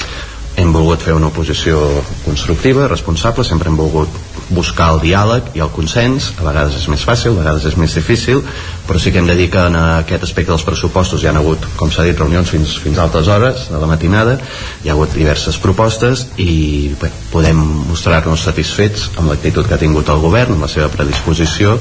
hem 0.57 0.73
volgut 0.73 1.03
fer 1.05 1.15
una 1.17 1.29
oposició 1.29 1.79
constructiva, 2.25 2.89
responsable, 2.89 3.45
sempre 3.45 3.69
hem 3.71 3.77
volgut 3.77 4.13
buscar 4.49 4.93
el 4.95 5.01
diàleg 5.03 5.51
i 5.59 5.63
el 5.65 5.73
consens, 5.75 6.31
a 6.39 6.47
vegades 6.47 6.77
és 6.79 6.87
més 6.89 7.03
fàcil, 7.05 7.35
a 7.35 7.43
vegades 7.43 7.67
és 7.67 7.77
més 7.81 7.95
difícil, 7.99 8.43
però 8.87 9.01
sí 9.03 9.13
que 9.13 9.21
hem 9.21 9.29
de 9.29 9.37
dir 9.39 9.49
que 9.53 9.65
en 9.69 9.77
aquest 9.77 10.25
aspecte 10.25 10.53
dels 10.53 10.65
pressupostos 10.67 11.23
hi 11.23 11.29
ha 11.31 11.35
hagut, 11.37 11.67
com 11.77 11.91
s'ha 11.91 12.07
dit, 12.07 12.19
reunions 12.19 12.51
fins, 12.55 12.77
fins 12.83 12.99
a 12.99 13.07
altes 13.09 13.29
hores 13.29 13.67
de 13.73 13.83
la 13.83 13.91
matinada, 13.91 14.39
hi 14.85 14.89
ha 14.89 14.95
hagut 14.95 15.15
diverses 15.19 15.59
propostes 15.63 16.29
i 16.39 16.95
bé, 17.01 17.11
podem 17.33 17.61
mostrar-nos 17.91 18.47
satisfets 18.47 19.11
amb 19.17 19.33
l'actitud 19.33 19.67
que 19.67 19.75
ha 19.75 19.83
tingut 19.83 20.09
el 20.15 20.23
govern, 20.23 20.57
amb 20.57 20.69
la 20.69 20.73
seva 20.73 20.93
predisposició 20.95 21.77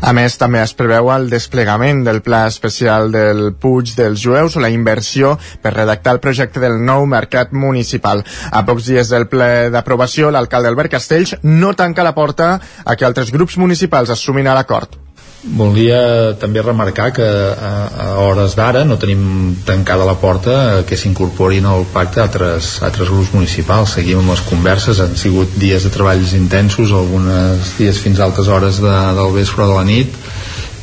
A 0.00 0.12
més, 0.14 0.36
també 0.38 0.60
es 0.62 0.74
preveu 0.78 1.10
el 1.10 1.26
desplegament 1.30 2.04
del 2.06 2.20
Pla 2.22 2.44
Especial 2.46 3.10
del 3.14 3.52
Puig 3.58 3.94
dels 3.98 4.22
Jueus 4.22 4.54
o 4.56 4.62
la 4.62 4.70
inversió 4.70 5.34
per 5.62 5.74
redactar 5.74 6.14
el 6.14 6.22
projecte 6.22 6.62
del 6.62 6.78
nou 6.84 7.06
mercat 7.10 7.52
municipal. 7.52 8.22
A 8.52 8.62
pocs 8.68 8.92
dies 8.92 9.10
del 9.10 9.26
ple 9.32 9.68
d'aprovació, 9.74 10.30
l'alcalde 10.30 10.70
Albert 10.70 10.94
Castells 10.94 11.34
no 11.42 11.74
tanca 11.74 12.06
la 12.06 12.14
porta 12.14 12.54
a 12.84 12.96
que 12.96 13.08
altres 13.08 13.34
grups 13.34 13.58
municipals 13.58 14.14
assumin 14.14 14.46
a 14.46 14.54
l'acord. 14.54 15.07
Volia 15.38 16.34
també 16.42 16.62
remarcar 16.64 17.12
que 17.14 17.22
a, 17.24 17.70
a 17.88 18.06
hores 18.24 18.56
d'ara 18.58 18.82
no 18.84 18.96
tenim 18.98 19.54
tancada 19.64 20.06
la 20.08 20.16
porta 20.18 20.82
que 20.88 20.98
s'incorporin 20.98 21.68
al 21.70 21.86
pacte 21.92 22.20
altres, 22.24 22.72
altres 22.82 23.12
grups 23.12 23.30
municipals. 23.36 23.94
Seguim 23.94 24.18
amb 24.18 24.34
les 24.34 24.42
converses, 24.48 24.98
han 24.98 25.14
sigut 25.16 25.54
dies 25.62 25.86
de 25.86 25.94
treballs 25.94 26.34
intensos, 26.34 26.90
algunes 26.90 27.76
dies 27.78 28.02
fins 28.02 28.18
a 28.18 28.26
altes 28.26 28.50
hores 28.50 28.82
de, 28.82 28.96
del 29.20 29.34
vespre 29.38 29.70
de 29.70 29.78
la 29.78 29.86
nit, 29.86 30.18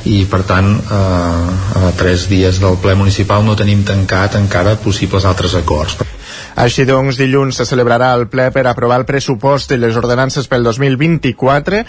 i 0.08 0.24
per 0.32 0.46
tant 0.48 0.72
eh, 0.80 1.80
a 1.84 1.94
tres 2.00 2.30
dies 2.32 2.62
del 2.64 2.80
ple 2.80 2.96
municipal 2.96 3.44
no 3.44 3.60
tenim 3.60 3.84
tancat 3.84 4.40
encara 4.40 4.80
possibles 4.80 5.28
altres 5.28 5.60
acords. 5.60 6.00
Així 6.56 6.86
doncs, 6.88 7.18
dilluns 7.20 7.58
se 7.60 7.66
celebrarà 7.68 8.14
el 8.16 8.30
ple 8.32 8.48
per 8.56 8.64
aprovar 8.70 9.02
el 9.02 9.08
pressupost 9.08 9.74
i 9.76 9.80
les 9.80 9.98
ordenances 10.00 10.48
pel 10.48 10.64
2024 10.64 11.82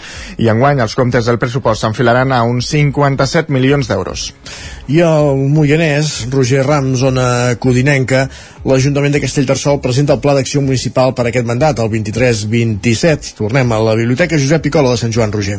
i 0.43 0.49
enguany 0.51 0.81
els 0.83 0.95
comptes 0.99 1.29
del 1.29 1.39
pressupost 1.39 1.85
s'enfilaran 1.85 2.33
a 2.35 2.41
uns 2.43 2.67
57 2.73 3.53
milions 3.55 3.87
d'euros. 3.87 4.33
I 4.91 4.99
al 5.07 5.39
Moianès, 5.55 6.27
Roger 6.33 6.65
Ram, 6.67 6.93
zona 6.99 7.55
codinenca, 7.63 8.25
l'Ajuntament 8.67 9.13
de 9.15 9.21
Castellterçol 9.23 9.77
presenta 9.79 10.17
el 10.17 10.19
Pla 10.19 10.33
d'Acció 10.35 10.59
Municipal 10.59 11.13
per 11.15 11.29
aquest 11.29 11.47
mandat, 11.47 11.79
el 11.79 11.87
23-27. 11.93 13.37
Tornem 13.37 13.71
a 13.71 13.79
la 13.79 13.95
Biblioteca 13.95 14.35
Josep 14.35 14.65
Picola 14.65 14.91
de 14.91 14.99
Sant 14.99 15.15
Joan, 15.15 15.31
Roger. 15.31 15.55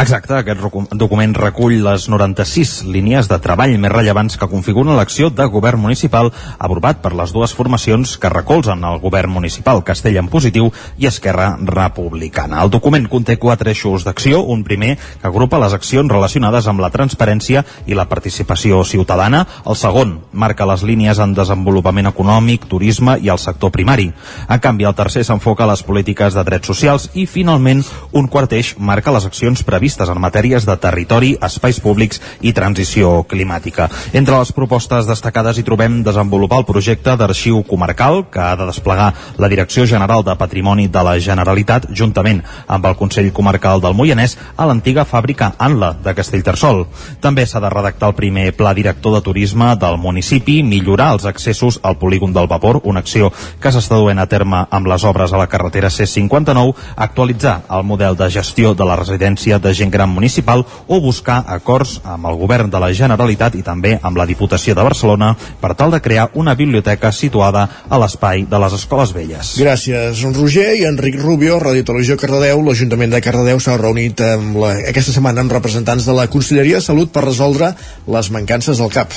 Exacte, 0.00 0.32
aquest 0.38 0.60
document 0.96 1.34
recull 1.34 1.74
les 1.84 2.06
96 2.08 2.86
línies 2.88 3.28
de 3.28 3.36
treball 3.42 3.74
més 3.82 3.92
rellevants 3.92 4.38
que 4.40 4.48
configuren 4.48 4.96
l'acció 4.96 5.28
de 5.34 5.44
govern 5.52 5.82
municipal 5.82 6.30
aprovat 6.58 7.00
per 7.02 7.12
les 7.18 7.34
dues 7.34 7.52
formacions 7.56 8.14
que 8.22 8.30
recolzen 8.32 8.84
el 8.88 9.00
govern 9.02 9.32
municipal, 9.34 9.82
Castell 9.84 10.20
en 10.22 10.30
positiu 10.32 10.70
i 10.96 11.10
Esquerra 11.10 11.50
Republicana. 11.60 12.62
El 12.62 12.72
document 12.72 13.08
conté 13.10 13.36
quatre 13.36 13.74
eixos 13.74 14.06
d'acció, 14.06 14.44
un 14.46 14.62
primer 14.64 14.94
que 14.96 15.28
agrupa 15.28 15.60
les 15.60 15.76
accions 15.76 16.08
relacionades 16.12 16.70
amb 16.70 16.80
la 16.80 16.92
transparència 16.94 17.64
i 17.90 17.98
la 17.98 18.08
participació 18.08 18.80
ciutadana, 18.84 19.44
el 19.66 19.76
segon 19.76 20.20
marca 20.32 20.68
les 20.70 20.86
línies 20.86 21.20
en 21.20 21.34
desenvolupament 21.34 22.08
econòmic, 22.14 22.29
turisme 22.70 23.18
i 23.20 23.28
el 23.28 23.38
sector 23.38 23.70
primari. 23.70 24.12
En 24.48 24.60
canvi, 24.60 24.84
el 24.84 24.94
tercer 24.94 25.24
s'enfoca 25.24 25.64
a 25.64 25.70
les 25.70 25.82
polítiques 25.82 26.34
de 26.34 26.44
drets 26.44 26.66
socials 26.66 27.10
i, 27.14 27.26
finalment, 27.26 27.82
un 28.12 28.28
quart 28.28 28.52
eix 28.52 28.74
marca 28.78 29.12
les 29.12 29.26
accions 29.26 29.62
previstes 29.66 30.08
en 30.08 30.20
matèries 30.20 30.66
de 30.66 30.76
territori, 30.76 31.36
espais 31.42 31.80
públics 31.80 32.20
i 32.40 32.52
transició 32.52 33.24
climàtica. 33.28 33.88
Entre 34.12 34.38
les 34.38 34.52
propostes 34.52 35.06
destacades 35.06 35.58
hi 35.58 35.66
trobem 35.66 36.02
desenvolupar 36.06 36.60
el 36.62 36.68
projecte 36.68 37.16
d'arxiu 37.16 37.62
comarcal 37.66 38.24
que 38.30 38.40
ha 38.40 38.56
de 38.56 38.68
desplegar 38.70 39.12
la 39.38 39.48
Direcció 39.48 39.86
General 39.86 40.24
de 40.24 40.36
Patrimoni 40.36 40.88
de 40.88 41.02
la 41.04 41.18
Generalitat 41.18 41.90
juntament 41.90 42.42
amb 42.66 42.86
el 42.86 42.96
Consell 42.96 43.32
Comarcal 43.32 43.80
del 43.80 43.96
Moianès 43.98 44.36
a 44.56 44.66
l'antiga 44.66 45.04
fàbrica 45.04 45.52
Anla 45.58 45.92
de 46.04 46.14
Castellterçol. 46.14 46.86
També 47.20 47.46
s'ha 47.46 47.60
de 47.60 47.70
redactar 47.70 48.10
el 48.10 48.18
primer 48.18 48.50
pla 48.56 48.74
director 48.74 49.16
de 49.16 49.24
turisme 49.24 49.74
del 49.76 49.98
municipi, 49.98 50.62
millorar 50.62 51.12
els 51.16 51.26
accessos 51.26 51.80
al 51.82 51.98
polígon 51.98 52.19
del 52.28 52.48
vapor, 52.48 52.80
una 52.84 53.00
acció 53.00 53.30
que 53.60 53.72
s'està 53.72 53.96
duent 53.96 54.20
a 54.20 54.28
terme 54.28 54.66
amb 54.70 54.88
les 54.92 55.04
obres 55.08 55.32
a 55.32 55.40
la 55.40 55.48
carretera 55.48 55.88
C59, 55.88 56.74
actualitzar 56.96 57.62
el 57.70 57.84
model 57.88 58.16
de 58.16 58.28
gestió 58.30 58.74
de 58.74 58.84
la 58.84 58.98
residència 59.00 59.58
de 59.58 59.72
gent 59.74 59.90
gran 59.90 60.12
municipal 60.12 60.66
o 60.86 61.00
buscar 61.00 61.40
acords 61.48 61.98
amb 62.04 62.28
el 62.28 62.36
govern 62.36 62.70
de 62.70 62.80
la 62.82 62.92
Generalitat 62.92 63.56
i 63.56 63.64
també 63.66 63.96
amb 64.02 64.20
la 64.20 64.28
Diputació 64.28 64.76
de 64.76 64.84
Barcelona 64.84 65.32
per 65.60 65.72
tal 65.74 65.90
de 65.90 66.02
crear 66.04 66.28
una 66.34 66.54
biblioteca 66.54 67.12
situada 67.12 67.66
a 67.88 67.98
l'espai 67.98 68.44
de 68.50 68.60
les 68.62 68.76
Escoles 68.76 69.14
Velles. 69.16 69.54
Gràcies, 69.60 70.24
Roger 70.36 70.70
i 70.78 70.86
Enric 70.88 71.20
Rubio, 71.20 71.58
Radio 71.62 71.84
Televisió 71.84 72.16
Cardedeu. 72.20 72.62
L'Ajuntament 72.66 73.16
de 73.16 73.22
Cardedeu 73.24 73.60
s'ha 73.60 73.78
reunit 73.80 74.20
amb 74.24 74.60
la, 74.62 74.74
aquesta 74.92 75.14
setmana 75.16 75.44
amb 75.44 75.54
representants 75.58 76.08
de 76.08 76.16
la 76.16 76.28
Conselleria 76.32 76.80
de 76.80 76.88
Salut 76.88 77.12
per 77.14 77.26
resoldre 77.26 77.74
les 78.08 78.34
mancances 78.34 78.82
del 78.82 78.92
CAP. 78.92 79.16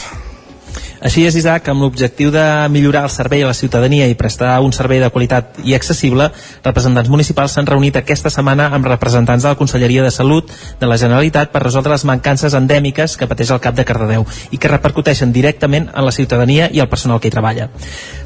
Així 1.04 1.26
és, 1.28 1.36
Isaac, 1.36 1.66
amb 1.68 1.84
l'objectiu 1.84 2.30
de 2.32 2.42
millorar 2.72 3.02
el 3.04 3.12
servei 3.12 3.42
a 3.44 3.48
la 3.50 3.54
ciutadania 3.58 4.06
i 4.08 4.14
prestar 4.16 4.54
un 4.64 4.72
servei 4.72 5.02
de 5.04 5.10
qualitat 5.12 5.58
i 5.68 5.74
accessible, 5.76 6.30
representants 6.64 7.10
municipals 7.12 7.52
s'han 7.58 7.68
reunit 7.68 7.98
aquesta 8.00 8.32
setmana 8.32 8.70
amb 8.72 8.88
representants 8.88 9.44
de 9.44 9.50
la 9.52 9.58
Conselleria 9.60 10.06
de 10.06 10.12
Salut 10.16 10.48
de 10.80 10.88
la 10.88 10.96
Generalitat 11.02 11.52
per 11.52 11.60
resoldre 11.66 11.92
les 11.92 12.06
mancances 12.08 12.56
endèmiques 12.56 13.18
que 13.20 13.28
pateix 13.28 13.52
el 13.52 13.60
CAP 13.60 13.76
de 13.82 13.86
Cardedeu 13.90 14.24
i 14.56 14.58
que 14.58 14.72
repercuteixen 14.72 15.34
directament 15.36 15.90
en 15.92 16.06
la 16.08 16.14
ciutadania 16.16 16.70
i 16.72 16.80
el 16.80 16.88
personal 16.88 17.20
que 17.20 17.28
hi 17.28 17.36
treballa. 17.36 17.68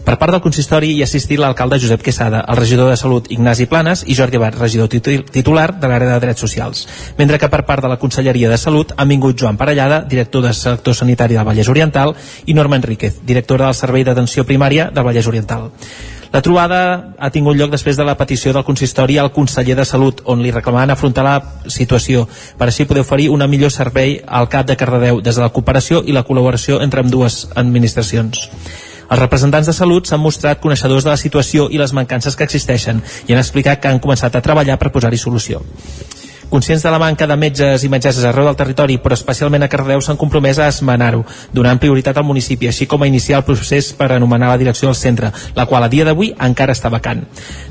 Per 0.06 0.16
part 0.22 0.32
del 0.38 0.44
consistori 0.46 0.92
hi 0.94 1.02
ha 1.02 1.08
assistit 1.10 1.42
l'alcalde 1.42 1.82
Josep 1.82 2.06
Quesada, 2.06 2.44
el 2.48 2.62
regidor 2.62 2.92
de 2.94 2.96
Salut 3.02 3.26
Ignasi 3.34 3.66
Planes 3.66 4.06
i 4.06 4.14
Jordi 4.16 4.38
Abad, 4.38 4.56
regidor 4.62 4.88
titu- 4.88 5.26
titular 5.34 5.72
de 5.82 5.88
l'àrea 5.90 6.14
de 6.14 6.20
Drets 6.28 6.46
Socials. 6.46 6.86
Mentre 7.18 7.42
que 7.42 7.50
per 7.50 7.66
part 7.66 7.82
de 7.84 7.90
la 7.90 7.98
Conselleria 7.98 8.54
de 8.54 8.58
Salut 8.62 8.94
han 8.96 9.10
vingut 9.10 9.36
Joan 9.42 9.58
Parellada, 9.58 10.04
director 10.06 10.46
de 10.46 10.54
sector 10.54 10.96
sanitari 10.96 11.36
del 11.36 11.44
Vallès 11.50 11.68
Oriental, 11.74 12.14
i 12.46 12.54
Norma 12.54 12.67
Enríquez, 12.74 13.22
directora 13.24 13.66
del 13.66 13.76
Servei 13.76 14.04
d'Atenció 14.04 14.44
Primària 14.44 14.90
del 14.92 15.06
Vallès 15.06 15.28
Oriental. 15.28 15.72
La 16.34 16.42
trobada 16.44 17.14
ha 17.18 17.30
tingut 17.32 17.56
lloc 17.56 17.72
després 17.72 17.96
de 17.96 18.04
la 18.04 18.18
petició 18.20 18.52
del 18.54 18.66
consistori 18.68 19.16
al 19.18 19.32
conseller 19.32 19.78
de 19.80 19.86
Salut, 19.88 20.20
on 20.26 20.42
li 20.44 20.52
reclamaven 20.52 20.92
afrontar 20.92 21.24
la 21.24 21.38
situació 21.72 22.26
per 22.60 22.68
així 22.68 22.86
poder 22.86 23.06
oferir 23.06 23.30
un 23.32 23.46
millor 23.50 23.72
servei 23.72 24.20
al 24.28 24.50
CAP 24.52 24.68
de 24.68 24.76
Cardedeu 24.76 25.22
des 25.22 25.36
de 25.36 25.46
la 25.46 25.54
cooperació 25.56 26.04
i 26.04 26.12
la 26.12 26.26
col·laboració 26.28 26.82
entre 26.84 27.00
amb 27.00 27.14
dues 27.14 27.46
administracions. 27.56 28.50
Els 29.08 29.22
representants 29.22 29.70
de 29.70 29.74
salut 29.74 30.08
s'han 30.08 30.20
mostrat 30.20 30.60
coneixedors 30.60 31.06
de 31.08 31.14
la 31.14 31.20
situació 31.22 31.70
i 31.72 31.80
les 31.80 31.94
mancances 31.96 32.36
que 32.36 32.44
existeixen 32.44 33.00
i 33.28 33.34
han 33.34 33.40
explicat 33.40 33.80
que 33.80 33.88
han 33.88 34.04
començat 34.04 34.36
a 34.36 34.44
treballar 34.44 34.76
per 34.82 34.92
posar-hi 34.92 35.20
solució. 35.22 35.62
Conscients 36.50 36.84
de 36.84 36.92
la 36.92 37.00
manca 37.00 37.28
de 37.28 37.36
metges 37.36 37.84
i 37.84 37.90
metgesses 37.92 38.24
arreu 38.24 38.46
del 38.48 38.56
territori, 38.56 38.96
però 39.04 39.18
especialment 39.18 39.66
a 39.66 39.68
Cardedeu, 39.68 40.00
s'han 40.02 40.20
compromès 40.20 40.62
a 40.64 40.70
esmenar-ho, 40.72 41.26
donant 41.52 41.82
prioritat 41.82 42.16
al 42.18 42.24
municipi, 42.24 42.70
així 42.70 42.88
com 42.88 43.04
a 43.04 43.10
iniciar 43.10 43.42
el 43.42 43.46
procés 43.50 43.92
per 43.98 44.14
anomenar 44.16 44.54
la 44.54 44.58
direcció 44.62 44.88
del 44.88 44.96
centre, 44.96 45.34
la 45.56 45.66
qual 45.68 45.84
a 45.84 45.92
dia 45.92 46.08
d'avui 46.08 46.32
encara 46.40 46.72
està 46.72 46.88
vacant. 46.94 47.26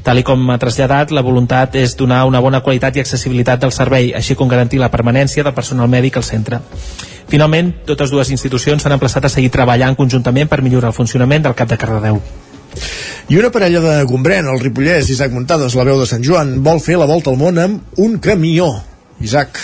Tal 0.04 0.20
i 0.20 0.26
com 0.28 0.44
ha 0.52 0.60
traslladat, 0.60 1.10
la 1.16 1.24
voluntat 1.24 1.80
és 1.80 1.96
donar 1.96 2.26
una 2.28 2.44
bona 2.44 2.60
qualitat 2.60 2.96
i 2.96 3.00
accessibilitat 3.00 3.64
del 3.64 3.72
servei, 3.72 4.12
així 4.12 4.36
com 4.36 4.48
garantir 4.48 4.82
la 4.82 4.92
permanència 4.92 5.44
del 5.44 5.56
personal 5.56 5.88
mèdic 5.88 6.20
al 6.20 6.28
centre. 6.28 6.60
Finalment, 7.32 7.72
totes 7.88 8.12
dues 8.12 8.28
institucions 8.30 8.82
s'han 8.82 9.00
emplaçat 9.00 9.24
a 9.24 9.32
seguir 9.32 9.50
treballant 9.50 9.96
conjuntament 9.96 10.52
per 10.52 10.60
millorar 10.60 10.92
el 10.92 11.00
funcionament 11.00 11.48
del 11.48 11.56
CAP 11.56 11.72
de 11.72 11.80
Cardedeu. 11.80 12.20
I 13.28 13.38
una 13.40 13.50
parella 13.50 13.80
de 13.82 13.94
Gombrèn, 14.06 14.46
el 14.46 14.60
Ripollès, 14.62 15.10
Isaac 15.10 15.32
Muntades, 15.34 15.74
la 15.74 15.86
veu 15.88 15.98
de 15.98 16.06
Sant 16.06 16.22
Joan, 16.22 16.60
vol 16.62 16.78
fer 16.84 16.98
la 17.00 17.08
volta 17.10 17.32
al 17.32 17.40
món 17.40 17.58
amb 17.58 17.98
un 18.02 18.18
camió. 18.22 18.68
Isaac. 19.20 19.58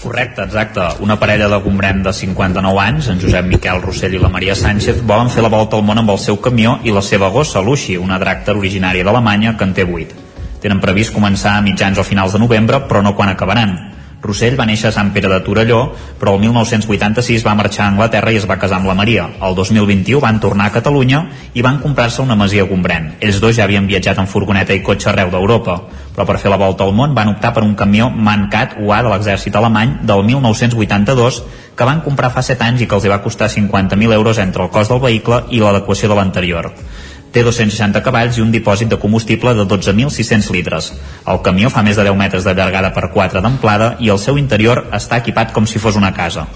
Correcte, 0.00 0.42
exacte. 0.42 0.80
Una 1.04 1.18
parella 1.20 1.46
de 1.52 1.58
Gombrèn 1.60 2.00
de 2.02 2.12
59 2.16 2.80
anys, 2.80 3.10
en 3.12 3.20
Josep 3.20 3.44
Miquel 3.46 3.82
Rossell 3.82 4.16
i 4.16 4.22
la 4.22 4.32
Maria 4.32 4.56
Sánchez, 4.56 5.02
volen 5.04 5.28
fer 5.28 5.44
la 5.44 5.52
volta 5.52 5.76
al 5.76 5.84
món 5.84 6.00
amb 6.00 6.10
el 6.14 6.18
seu 6.18 6.40
camió 6.40 6.78
i 6.82 6.94
la 6.96 7.04
seva 7.04 7.28
gossa, 7.28 7.60
Lucy, 7.60 7.98
una 8.00 8.18
dràcter 8.18 8.56
originària 8.56 9.04
d'Alemanya 9.04 9.58
que 9.58 9.68
en 9.68 9.76
té 9.76 9.84
8. 9.84 10.26
Tenen 10.64 10.80
previst 10.80 11.12
començar 11.12 11.58
a 11.58 11.62
mitjans 11.64 12.00
o 12.00 12.04
finals 12.04 12.32
de 12.32 12.40
novembre, 12.40 12.80
però 12.88 13.04
no 13.04 13.14
quan 13.16 13.28
acabaran. 13.28 13.76
Rossell 14.22 14.56
va 14.58 14.66
néixer 14.68 14.90
a 14.90 14.92
Sant 14.92 15.12
Pere 15.14 15.30
de 15.32 15.38
Torelló, 15.40 15.80
però 16.20 16.34
el 16.36 16.42
1986 16.42 17.44
va 17.46 17.54
marxar 17.56 17.86
a 17.86 17.92
Anglaterra 17.94 18.32
i 18.34 18.40
es 18.40 18.46
va 18.48 18.58
casar 18.60 18.76
amb 18.80 18.90
la 18.90 18.96
Maria. 18.98 19.26
El 19.40 19.56
2021 19.56 20.20
van 20.20 20.40
tornar 20.40 20.66
a 20.68 20.74
Catalunya 20.74 21.22
i 21.54 21.64
van 21.64 21.80
comprar-se 21.80 22.20
una 22.22 22.36
masia 22.36 22.66
Gombrèn. 22.68 23.14
Ells 23.20 23.40
dos 23.40 23.56
ja 23.56 23.64
havien 23.64 23.88
viatjat 23.88 24.20
en 24.20 24.28
furgoneta 24.28 24.76
i 24.76 24.82
cotxe 24.84 25.08
arreu 25.10 25.32
d'Europa, 25.32 25.78
però 26.14 26.26
per 26.28 26.36
fer 26.42 26.52
la 26.52 26.60
volta 26.60 26.84
al 26.84 26.92
món 26.92 27.14
van 27.16 27.32
optar 27.32 27.54
per 27.56 27.64
un 27.64 27.74
camió 27.74 28.10
Mancat 28.10 28.76
UA 28.78 29.02
de 29.06 29.14
l'exèrcit 29.14 29.56
alemany 29.56 30.00
del 30.04 30.24
1982 30.28 31.42
que 31.76 31.88
van 31.88 32.02
comprar 32.04 32.28
fa 32.34 32.42
7 32.44 32.66
anys 32.66 32.82
i 32.84 32.86
que 32.86 32.98
els 32.98 33.06
hi 33.06 33.12
va 33.12 33.22
costar 33.24 33.48
50.000 33.48 34.12
euros 34.12 34.38
entre 34.38 34.66
el 34.66 34.70
cost 34.74 34.92
del 34.92 35.00
vehicle 35.00 35.46
i 35.48 35.62
l'adequació 35.64 36.10
de 36.10 36.18
l'anterior. 36.18 36.68
Té 37.30 37.44
260 37.46 38.02
cavalls 38.02 38.38
i 38.38 38.42
un 38.42 38.50
dipòsit 38.50 38.88
de 38.90 38.98
combustible 38.98 39.52
de 39.54 39.66
12.600 39.70 40.50
litres. 40.50 40.88
El 41.30 41.38
camió 41.46 41.70
fa 41.70 41.84
més 41.86 42.00
de 42.00 42.06
10 42.08 42.18
metres 42.18 42.46
de 42.46 42.54
llargada 42.58 42.90
per 42.96 43.12
4 43.14 43.42
d'amplada 43.44 43.92
i 44.00 44.10
el 44.10 44.18
seu 44.18 44.38
interior 44.38 44.88
està 44.90 45.20
equipat 45.22 45.52
com 45.54 45.66
si 45.66 45.78
fos 45.78 45.94
una 46.00 46.10
casa. 46.16 46.48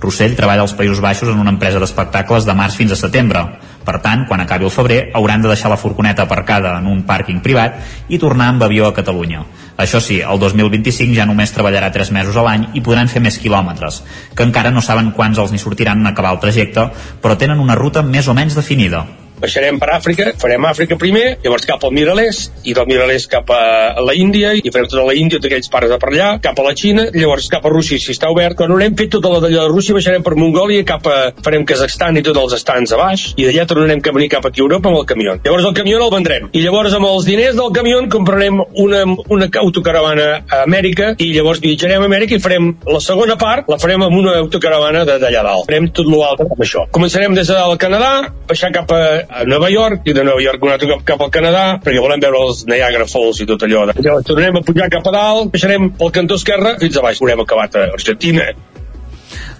Rossell 0.00 0.34
treballa 0.36 0.64
als 0.66 0.74
Països 0.76 1.00
Baixos 1.00 1.30
en 1.32 1.38
una 1.40 1.52
empresa 1.54 1.80
d'espectacles 1.80 2.44
de 2.44 2.54
març 2.58 2.76
fins 2.76 2.92
a 2.92 2.98
setembre. 2.98 3.42
Per 3.86 3.94
tant, 4.04 4.24
quan 4.28 4.42
acabi 4.42 4.66
el 4.66 4.74
febrer, 4.74 4.98
hauran 5.14 5.42
de 5.42 5.48
deixar 5.48 5.70
la 5.70 5.78
furgoneta 5.80 6.26
aparcada 6.26 6.74
en 6.80 6.88
un 6.90 7.04
pàrquing 7.06 7.38
privat 7.40 7.78
i 8.08 8.18
tornar 8.18 8.50
amb 8.50 8.64
avió 8.66 8.88
a 8.88 8.94
Catalunya. 8.94 9.44
Això 9.78 10.00
sí, 10.02 10.18
el 10.20 10.40
2025 10.42 11.14
ja 11.16 11.26
només 11.28 11.54
treballarà 11.54 11.92
3 11.94 12.10
mesos 12.12 12.36
a 12.36 12.44
l'any 12.44 12.66
i 12.74 12.82
podran 12.82 13.08
fer 13.08 13.22
més 13.22 13.38
quilòmetres, 13.38 14.02
que 14.34 14.44
encara 14.44 14.74
no 14.74 14.82
saben 14.82 15.12
quants 15.16 15.38
els 15.38 15.54
n'hi 15.54 15.62
sortiran 15.62 16.02
en 16.02 16.10
acabar 16.10 16.34
el 16.34 16.42
trajecte, 16.42 16.90
però 17.22 17.38
tenen 17.38 17.62
una 17.62 17.78
ruta 17.78 18.02
més 18.02 18.28
o 18.28 18.34
menys 18.34 18.58
definida. 18.58 19.06
Baixarem 19.40 19.78
per 19.80 19.90
Àfrica, 19.96 20.30
farem 20.40 20.64
Àfrica 20.68 20.96
primer, 21.00 21.36
llavors 21.44 21.66
cap 21.68 21.82
al 21.84 21.92
Miralès, 21.96 22.46
i 22.64 22.74
del 22.76 22.86
Miralès 22.88 23.26
cap 23.30 23.50
a 23.52 24.00
la 24.02 24.14
Índia, 24.16 24.54
i 24.56 24.70
farem 24.72 24.88
tota 24.88 25.04
la 25.06 25.14
Índia, 25.16 25.38
tots 25.38 25.50
aquells 25.50 25.70
pares 25.72 25.90
de 25.92 25.98
per 26.02 26.10
allà, 26.12 26.28
cap 26.42 26.58
a 26.58 26.66
la 26.66 26.74
Xina, 26.76 27.08
llavors 27.14 27.48
cap 27.52 27.64
a 27.66 27.72
Rússia, 27.72 27.98
si 28.00 28.12
està 28.14 28.30
obert. 28.32 28.56
Quan 28.56 28.72
haurem 28.72 28.96
fet 28.96 29.10
tota 29.16 29.32
la 29.34 29.40
de 29.44 29.66
Rússia, 29.68 29.94
baixarem 29.96 30.22
per 30.26 30.34
Mongòlia, 30.38 30.84
cap 30.88 31.06
a, 31.06 31.16
farem 31.44 31.64
Kazakhstan 31.68 32.16
i 32.20 32.22
tots 32.26 32.40
els 32.42 32.56
estants 32.60 32.92
a 32.92 33.00
baix, 33.00 33.26
i 33.36 33.46
d'allà 33.48 33.66
tornarem 33.68 34.00
a 34.04 34.12
venir 34.16 34.28
cap 34.32 34.46
aquí 34.46 34.60
a 34.60 34.64
Europa 34.66 34.88
amb 34.90 35.00
el 35.00 35.06
camió. 35.06 35.36
Llavors 35.44 35.64
el 35.70 35.74
camió 35.74 36.00
el 36.02 36.10
vendrem. 36.12 36.48
I 36.52 36.62
llavors 36.64 36.94
amb 36.96 37.06
els 37.10 37.26
diners 37.28 37.56
del 37.58 37.72
camió 37.76 38.00
comprarem 38.12 38.60
una, 38.74 39.02
una 39.28 39.48
autocaravana 39.60 40.28
a 40.48 40.62
Amèrica, 40.64 41.12
i 41.18 41.32
llavors 41.34 41.60
viatjarem 41.60 42.02
a 42.02 42.08
Amèrica 42.08 42.36
i 42.36 42.42
farem 42.42 42.70
la 42.86 43.00
segona 43.00 43.36
part, 43.40 43.68
la 43.68 43.78
farem 43.82 44.02
amb 44.06 44.16
una 44.16 44.36
autocaravana 44.40 45.04
de- 45.04 45.18
d'allà 45.22 45.42
dalt. 45.42 45.66
Farem 45.68 45.88
tot 45.92 46.06
l'altre 46.06 46.46
amb 46.46 46.62
això. 46.62 46.86
Començarem 46.92 47.34
des 47.34 47.48
del 47.48 47.76
Canadà, 47.78 48.32
baixar 48.48 48.72
cap 48.72 48.90
a, 48.92 49.00
a 49.28 49.44
Nova 49.48 49.70
York, 49.72 50.06
i 50.06 50.14
de 50.16 50.24
Nova 50.24 50.42
York 50.42 50.62
un 50.62 50.72
altre 50.74 50.88
cop 50.90 51.04
cap 51.08 51.24
al 51.24 51.32
Canadà, 51.34 51.64
perquè 51.82 52.02
volem 52.02 52.22
veure 52.22 52.44
els 52.46 52.64
Niagara 52.68 53.08
Falls 53.10 53.42
i 53.42 53.48
tot 53.48 53.66
allò. 53.66 53.86
Llavors 53.92 54.26
tornarem 54.28 54.60
a 54.60 54.64
pujar 54.66 54.88
cap 54.92 55.06
a 55.06 55.14
dalt, 55.14 55.52
baixarem 55.54 55.90
pel 55.98 56.14
cantó 56.14 56.40
esquerre 56.40 56.76
fins 56.82 56.96
a 56.96 57.04
baix. 57.04 57.20
Haurem 57.22 57.42
acabat 57.42 57.76
a 57.76 57.86
Argentina. 57.96 58.50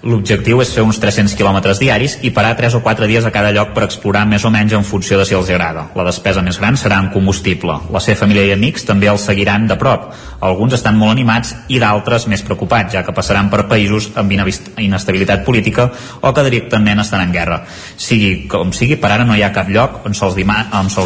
L'objectiu 0.05 0.59
és 0.61 0.69
fer 0.69 0.83
uns 0.85 0.99
300 1.01 1.33
quilòmetres 1.33 1.79
diaris 1.81 2.19
i 2.21 2.29
parar 2.29 2.53
3 2.59 2.75
o 2.77 2.81
4 2.85 3.07
dies 3.09 3.25
a 3.25 3.31
cada 3.33 3.49
lloc 3.55 3.73
per 3.73 3.87
explorar 3.87 4.27
més 4.29 4.45
o 4.45 4.51
menys 4.53 4.75
en 4.77 4.85
funció 4.85 5.17
de 5.17 5.25
si 5.25 5.33
els 5.33 5.49
agrada. 5.49 5.87
La 5.97 6.05
despesa 6.05 6.43
més 6.45 6.59
gran 6.61 6.77
serà 6.77 6.99
en 7.01 7.09
combustible. 7.13 7.79
La 7.93 8.01
seva 8.03 8.21
família 8.21 8.45
i 8.45 8.53
amics 8.53 8.85
també 8.85 9.09
els 9.09 9.25
seguiran 9.25 9.67
de 9.67 9.77
prop. 9.81 10.11
Alguns 10.45 10.77
estan 10.77 10.99
molt 11.01 11.15
animats 11.15 11.55
i 11.73 11.81
d'altres 11.81 12.27
més 12.29 12.45
preocupats, 12.45 12.93
ja 12.93 13.03
que 13.03 13.15
passaran 13.15 13.49
per 13.49 13.65
països 13.67 14.11
amb 14.15 14.31
inestabilitat 14.31 15.45
política 15.45 15.89
o 16.21 16.33
que 16.33 16.45
directament 16.45 17.01
estan 17.01 17.25
en 17.25 17.33
guerra. 17.33 17.63
Sigui 17.97 18.47
com 18.51 18.71
sigui, 18.71 19.01
per 19.01 19.15
ara 19.15 19.25
no 19.25 19.35
hi 19.35 19.41
ha 19.41 19.53
cap 19.55 19.69
lloc 19.69 20.03
on 20.05 20.13
se'ls 20.13 20.37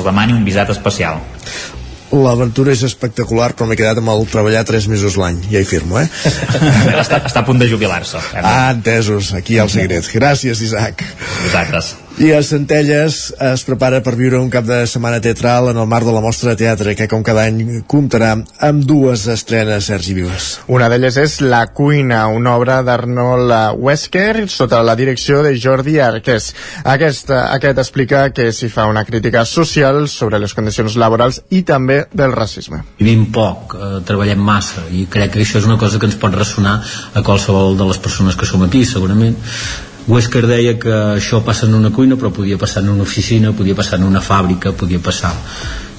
demani 0.04 0.36
un 0.36 0.44
visat 0.44 0.70
especial. 0.76 1.24
L'aventura 2.12 2.74
és 2.76 2.84
espectacular, 2.84 3.53
però 3.55 3.70
m'he 3.70 3.78
quedat 3.80 4.01
amb 4.01 4.12
el 4.12 4.26
treballar 4.32 4.66
3 4.68 4.88
mesos 4.91 5.16
l'any. 5.20 5.39
Ja 5.51 5.62
hi 5.64 5.68
firmo, 5.68 5.99
eh? 6.01 6.07
està, 6.99 7.22
està 7.24 7.43
a 7.43 7.47
punt 7.47 7.62
de 7.62 7.70
jubilar-se. 7.72 8.20
Ah, 8.41 8.72
entesos. 8.74 9.32
Aquí 9.38 9.55
hi 9.55 9.62
ha 9.62 9.68
el 9.70 9.72
secret. 9.72 10.12
Gràcies, 10.12 10.64
Isaac. 10.68 11.05
Vosaltres. 11.45 11.95
I 12.22 12.36
a 12.38 12.44
Centelles 12.46 13.16
es 13.42 13.64
prepara 13.66 13.98
per 14.06 14.12
viure 14.14 14.38
un 14.38 14.50
cap 14.54 14.68
de 14.68 14.76
setmana 14.86 15.18
teatral 15.26 15.72
en 15.72 15.80
el 15.82 15.88
marc 15.90 16.06
de 16.06 16.12
la 16.14 16.22
mostra 16.22 16.52
de 16.52 16.60
teatre, 16.60 16.94
que 16.94 17.08
com 17.10 17.24
cada 17.26 17.48
any 17.50 17.80
comptarà 17.90 18.36
amb 18.68 18.86
dues 18.86 19.24
estrenes, 19.34 19.88
Sergi 19.90 20.14
Vives. 20.14 20.52
Una 20.70 20.86
d'elles 20.94 21.18
és 21.18 21.40
La 21.42 21.64
cuina, 21.74 22.22
una 22.30 22.54
obra 22.60 22.78
d'Arnold 22.86 23.82
Wesker 23.82 24.46
sota 24.54 24.84
la 24.86 24.94
direcció 25.00 25.42
de 25.42 25.56
Jordi 25.58 25.98
Arqués. 25.98 26.54
Aquest, 26.94 27.34
aquest 27.42 27.82
explica 27.82 28.28
que 28.30 28.52
s'hi 28.54 28.70
fa 28.70 28.86
una 28.86 29.02
crítica 29.10 29.42
social 29.50 30.04
sobre 30.06 30.38
les 30.38 30.54
condicions 30.54 31.02
laborals 31.02 31.42
i 31.50 31.66
també 31.66 32.04
del 32.14 32.38
racisme. 32.38 32.84
Vivim 33.02 33.32
poc, 33.34 33.74
eh, 33.74 33.93
treballem 34.06 34.46
massa 34.46 34.86
i 34.93 35.08
crec 35.10 35.34
que 35.34 35.42
això 35.42 35.58
és 35.58 35.66
una 35.66 35.82
cosa 35.82 35.98
que 35.98 36.06
ens 36.06 36.22
pot 36.22 36.38
ressonar 36.38 36.84
a 37.16 37.26
qualsevol 37.26 37.80
de 37.82 37.89
les 37.89 37.98
persones 37.98 38.38
que 38.38 38.46
som 38.46 38.62
aquí, 38.62 38.86
segurament. 38.86 39.42
Wesker 40.10 40.48
deia 40.50 40.78
que 40.82 40.94
això 41.18 41.44
passa 41.46 41.68
en 41.68 41.76
una 41.78 41.92
cuina 41.94 42.18
però 42.18 42.32
podia 42.34 42.58
passar 42.58 42.82
en 42.82 42.90
una 42.96 43.06
oficina, 43.06 43.54
podia 43.54 43.76
passar 43.78 44.00
en 44.00 44.08
una 44.08 44.22
fàbrica, 44.22 44.74
podia 44.74 45.00
passar 45.00 45.34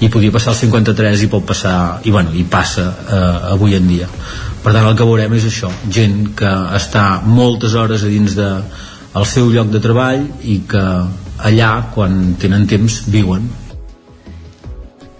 i 0.03 0.09
podia 0.11 0.33
passar 0.33 0.51
al 0.51 0.59
53 0.59 1.23
i 1.23 1.29
pot 1.31 1.45
passar 1.47 1.75
i, 2.03 2.11
bueno, 2.11 2.33
i 2.35 2.43
passa 2.43 2.89
eh, 2.91 3.53
avui 3.53 3.77
en 3.77 3.87
dia. 3.87 4.09
Per 4.63 4.73
tant 4.73 4.87
el 4.87 4.97
que 4.99 5.07
veurem 5.07 5.33
és 5.37 5.47
això 5.47 5.71
gent 5.87 6.33
que 6.35 6.51
està 6.75 7.21
moltes 7.23 7.75
hores 7.79 8.03
a 8.03 8.11
dins 8.11 8.35
de 8.35 8.49
el 9.13 9.27
seu 9.29 9.51
lloc 9.53 9.71
de 9.71 9.79
treball 9.79 10.25
i 10.43 10.61
que 10.67 10.83
allà 11.47 11.73
quan 11.93 12.35
tenen 12.41 12.67
temps 12.67 13.03
viuen 13.13 13.47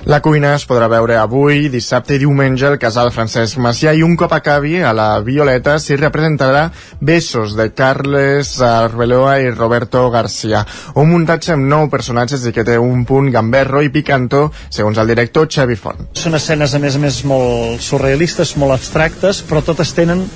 La 0.03 0.17
cuina 0.19 0.49
es 0.57 0.65
podrà 0.67 0.89
veure 0.91 1.15
avui, 1.15 1.69
dissabte 1.71 2.17
i 2.17 2.19
diumenge 2.19 2.65
al 2.67 2.75
casal 2.75 3.07
Francesc 3.15 3.55
Macià 3.63 3.93
i 3.95 4.01
un 4.03 4.17
cop 4.19 4.33
acabi 4.35 4.81
a 4.83 4.89
la 4.91 5.05
Violeta 5.23 5.77
s'hi 5.79 5.95
representarà 5.95 6.65
Besos 6.99 7.53
de 7.55 7.69
Carles 7.71 8.51
Arbeloa 8.67 9.37
i 9.39 9.47
Roberto 9.53 10.03
García. 10.11 10.65
Un 10.99 11.07
muntatge 11.13 11.53
amb 11.55 11.69
nou 11.71 11.87
personatges 11.87 12.43
i 12.43 12.51
que 12.51 12.67
té 12.67 12.75
un 12.75 13.05
punt 13.07 13.31
gamberro 13.31 13.79
i 13.79 13.93
picantó, 13.95 14.49
segons 14.67 14.99
el 14.99 15.07
director 15.07 15.47
Xavi 15.47 15.79
Font. 15.79 16.09
Són 16.19 16.35
escenes, 16.35 16.75
a 16.75 16.83
més 16.83 16.99
a 16.99 17.03
més, 17.05 17.23
molt 17.23 17.79
surrealistes, 17.79 18.57
molt 18.59 18.75
abstractes, 18.75 19.39
però 19.47 19.63
totes 19.63 19.95
tenen 19.95 20.27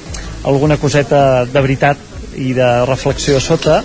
alguna 0.47 0.79
coseta 0.79 1.43
de 1.43 1.59
veritat 1.59 1.99
i 2.39 2.53
de 2.55 2.71
reflexió 2.87 3.43
sota 3.43 3.81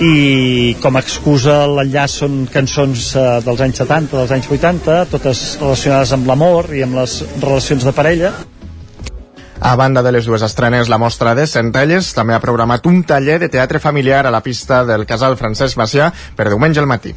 i 0.00 0.76
com 0.80 0.96
a 0.96 1.02
excusa 1.04 1.66
l'enllaç 1.68 2.14
són 2.22 2.36
cançons 2.48 3.10
eh, 3.20 3.24
dels 3.44 3.60
anys 3.60 3.82
70, 3.82 4.16
dels 4.16 4.32
anys 4.32 4.48
80, 4.48 4.94
totes 5.12 5.42
relacionades 5.60 6.14
amb 6.16 6.30
l'amor 6.30 6.70
i 6.72 6.80
amb 6.86 6.96
les 6.96 7.18
relacions 7.42 7.84
de 7.84 7.92
parella. 7.92 8.32
A 9.60 9.74
banda 9.76 10.00
de 10.00 10.14
les 10.16 10.24
dues 10.24 10.40
estrenes, 10.40 10.88
la 10.88 10.96
mostra 10.96 11.34
de 11.36 11.44
Centelles 11.44 12.14
també 12.16 12.32
ha 12.32 12.40
programat 12.40 12.88
un 12.88 13.02
taller 13.04 13.36
de 13.42 13.50
teatre 13.52 13.78
familiar 13.78 14.24
a 14.24 14.32
la 14.32 14.40
pista 14.40 14.86
del 14.88 15.04
casal 15.04 15.36
Francesc 15.36 15.76
Macià 15.76 16.08
per 16.36 16.48
diumenge 16.48 16.80
al 16.80 16.88
matí. 16.88 17.12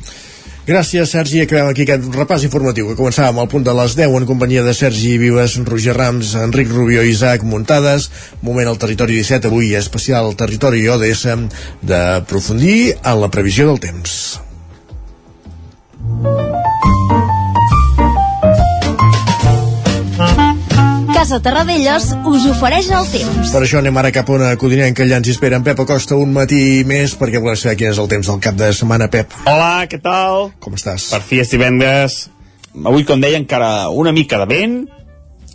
Gràcies, 0.63 1.11
Sergi. 1.11 1.41
Acabem 1.43 1.67
aquí 1.67 1.83
aquest 1.83 2.05
repàs 2.15 2.45
informatiu 2.47 2.87
que 2.87 2.95
començàvem 2.95 3.41
al 3.41 3.49
punt 3.51 3.65
de 3.67 3.73
les 3.75 3.97
10 3.99 4.15
en 4.21 4.27
companyia 4.29 4.63
de 4.63 4.71
Sergi 4.77 5.17
Vives, 5.19 5.57
Roger 5.67 5.95
Rams, 5.97 6.37
Enric 6.39 6.71
Rubio 6.71 7.03
i 7.03 7.11
Isaac 7.11 7.43
Muntades. 7.43 8.07
Moment 8.47 8.71
al 8.71 8.79
territori 8.79 9.19
17, 9.19 9.51
avui 9.51 9.75
especial 9.75 10.31
territori 10.39 10.87
ODS 10.87 11.27
d'aprofundir 11.83 12.95
en 12.95 13.21
la 13.25 13.31
previsió 13.35 13.67
del 13.67 13.83
temps. 13.83 14.17
Casa 21.23 21.37
Terradellos 21.39 22.09
us 22.27 22.45
ofereix 22.51 22.89
el 22.91 23.05
temps. 23.07 23.51
Per 23.53 23.59
això 23.63 23.77
anem 23.79 23.95
ara 23.95 24.09
cap 24.11 24.27
a 24.27 24.33
una 24.35 24.49
codinenca 24.59 24.97
que 24.97 25.05
allà 25.05 25.21
ens 25.21 25.29
hi 25.29 25.31
espera 25.31 25.55
en 25.55 25.63
Pep 25.63 25.79
Acosta 25.79 26.17
un 26.19 26.33
matí 26.35 26.81
més 26.83 27.13
perquè 27.15 27.39
volem 27.39 27.55
saber 27.61 27.77
quin 27.79 27.93
és 27.93 28.01
el 28.03 28.09
temps 28.11 28.27
del 28.27 28.41
cap 28.43 28.57
de 28.59 28.67
setmana, 28.75 29.07
Pep. 29.13 29.31
Hola, 29.47 29.85
què 29.87 30.01
tal? 30.03 30.49
Com 30.59 30.75
estàs? 30.75 31.05
Per 31.13 31.21
fi 31.23 31.39
és 31.39 31.55
divendres. 31.55 32.17
Avui, 32.75 33.07
com 33.07 33.23
deia, 33.23 33.39
encara 33.39 33.87
una 33.87 34.11
mica 34.11 34.41
de 34.43 34.49
vent. 34.51 34.77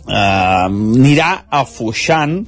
Uh, 0.09 0.65
anirà 0.73 1.29
afluixant, 1.61 2.39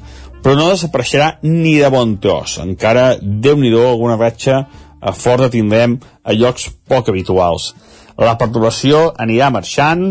però 0.42 0.58
no 0.58 0.72
desapareixerà 0.74 1.36
ni 1.46 1.78
de 1.78 1.94
bon 1.94 2.18
tros. 2.26 2.58
Encara, 2.66 3.12
déu 3.22 3.62
nhi 3.62 3.70
alguna 3.78 4.18
ratxa 4.18 4.64
uh, 4.66 5.14
forta 5.14 5.54
tindrem 5.54 6.00
a 6.26 6.34
llocs 6.34 6.72
poc 6.90 7.14
habituals. 7.14 7.76
La 8.18 8.40
perturbació 8.42 9.12
anirà 9.14 9.54
marxant, 9.54 10.08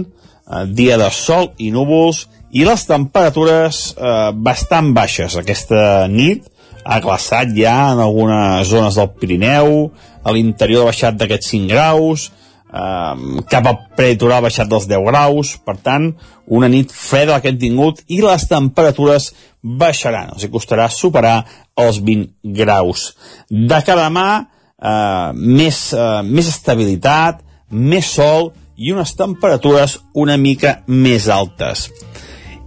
uh, 0.46 0.62
dia 0.62 0.94
de 0.94 1.10
sol 1.10 1.56
i 1.58 1.74
núvols, 1.74 2.28
i 2.52 2.64
les 2.66 2.82
temperatures 2.86 3.82
eh, 3.94 4.30
bastant 4.34 4.90
baixes 4.96 5.36
aquesta 5.38 6.08
nit. 6.10 6.46
Ha 6.80 6.98
glaçat 7.04 7.52
ja 7.54 7.92
en 7.92 8.00
algunes 8.02 8.66
zones 8.70 8.96
del 8.96 9.10
Pirineu 9.20 9.90
a 10.24 10.32
l'interior 10.34 10.84
ha 10.84 10.90
baixat 10.90 11.18
d'aquests 11.20 11.52
5 11.52 11.68
graus 11.70 12.30
eh, 12.72 13.42
cap 13.50 13.68
al 13.68 13.78
preditoral 13.96 14.40
ha 14.40 14.46
baixat 14.48 14.70
dels 14.70 14.88
10 14.90 15.06
graus. 15.10 15.54
Per 15.64 15.76
tant 15.84 16.10
una 16.46 16.70
nit 16.72 16.92
freda 16.92 17.36
la 17.36 17.40
que 17.42 17.52
hem 17.52 17.60
tingut 17.60 18.02
i 18.08 18.20
les 18.24 18.46
temperatures 18.50 19.30
baixaran. 19.60 20.34
Els 20.34 20.48
costarà 20.50 20.88
superar 20.90 21.42
els 21.78 22.00
20 22.02 22.32
graus. 22.56 23.12
De 23.50 23.82
cada 23.86 24.08
mà 24.10 24.28
eh, 24.40 25.30
més, 25.36 25.90
eh, 25.94 26.22
més 26.26 26.50
estabilitat 26.50 27.44
més 27.70 28.08
sol 28.16 28.50
i 28.80 28.90
unes 28.90 29.12
temperatures 29.14 30.00
una 30.18 30.34
mica 30.40 30.80
més 30.88 31.28
altes 31.30 31.90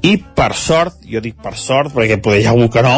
i 0.03 0.17
per 0.35 0.51
sort, 0.59 1.01
jo 1.07 1.21
dic 1.23 1.37
per 1.39 1.55
sort 1.55 1.93
perquè 1.95 2.19
poder 2.21 2.41
hi 2.41 2.47
ha 2.47 2.51
algú 2.51 2.67
que 2.71 2.83
no, 2.83 2.97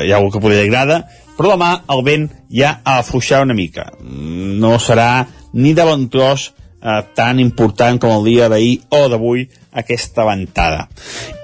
hi 0.00 0.12
ha 0.12 0.16
algú 0.16 0.32
que 0.32 0.40
poder 0.40 0.62
li 0.62 0.68
agrada, 0.70 1.02
però 1.36 1.52
demà 1.54 1.74
el 1.92 2.04
vent 2.06 2.28
ja 2.50 2.78
afluixarà 2.88 3.44
una 3.44 3.56
mica. 3.56 3.90
No 4.00 4.78
serà 4.80 5.26
ni 5.52 5.74
de 5.76 5.84
bon 5.84 6.08
tros 6.08 6.48
eh, 6.82 7.02
tan 7.14 7.40
important 7.42 8.00
com 8.00 8.14
el 8.16 8.24
dia 8.26 8.48
d'ahir 8.48 8.78
o 8.96 9.04
d'avui 9.12 9.44
aquesta 9.82 10.24
ventada. 10.24 10.86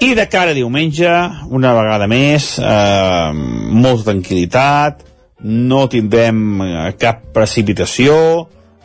I 0.00 0.14
de 0.16 0.26
cara 0.32 0.54
a 0.54 0.56
diumenge, 0.56 1.10
una 1.52 1.74
vegada 1.76 2.08
més, 2.10 2.54
eh, 2.58 3.30
molta 3.34 4.10
tranquil·litat, 4.10 5.04
no 5.44 5.84
tindrem 5.92 6.40
eh, 6.64 6.92
cap 6.98 7.28
precipitació, 7.36 8.16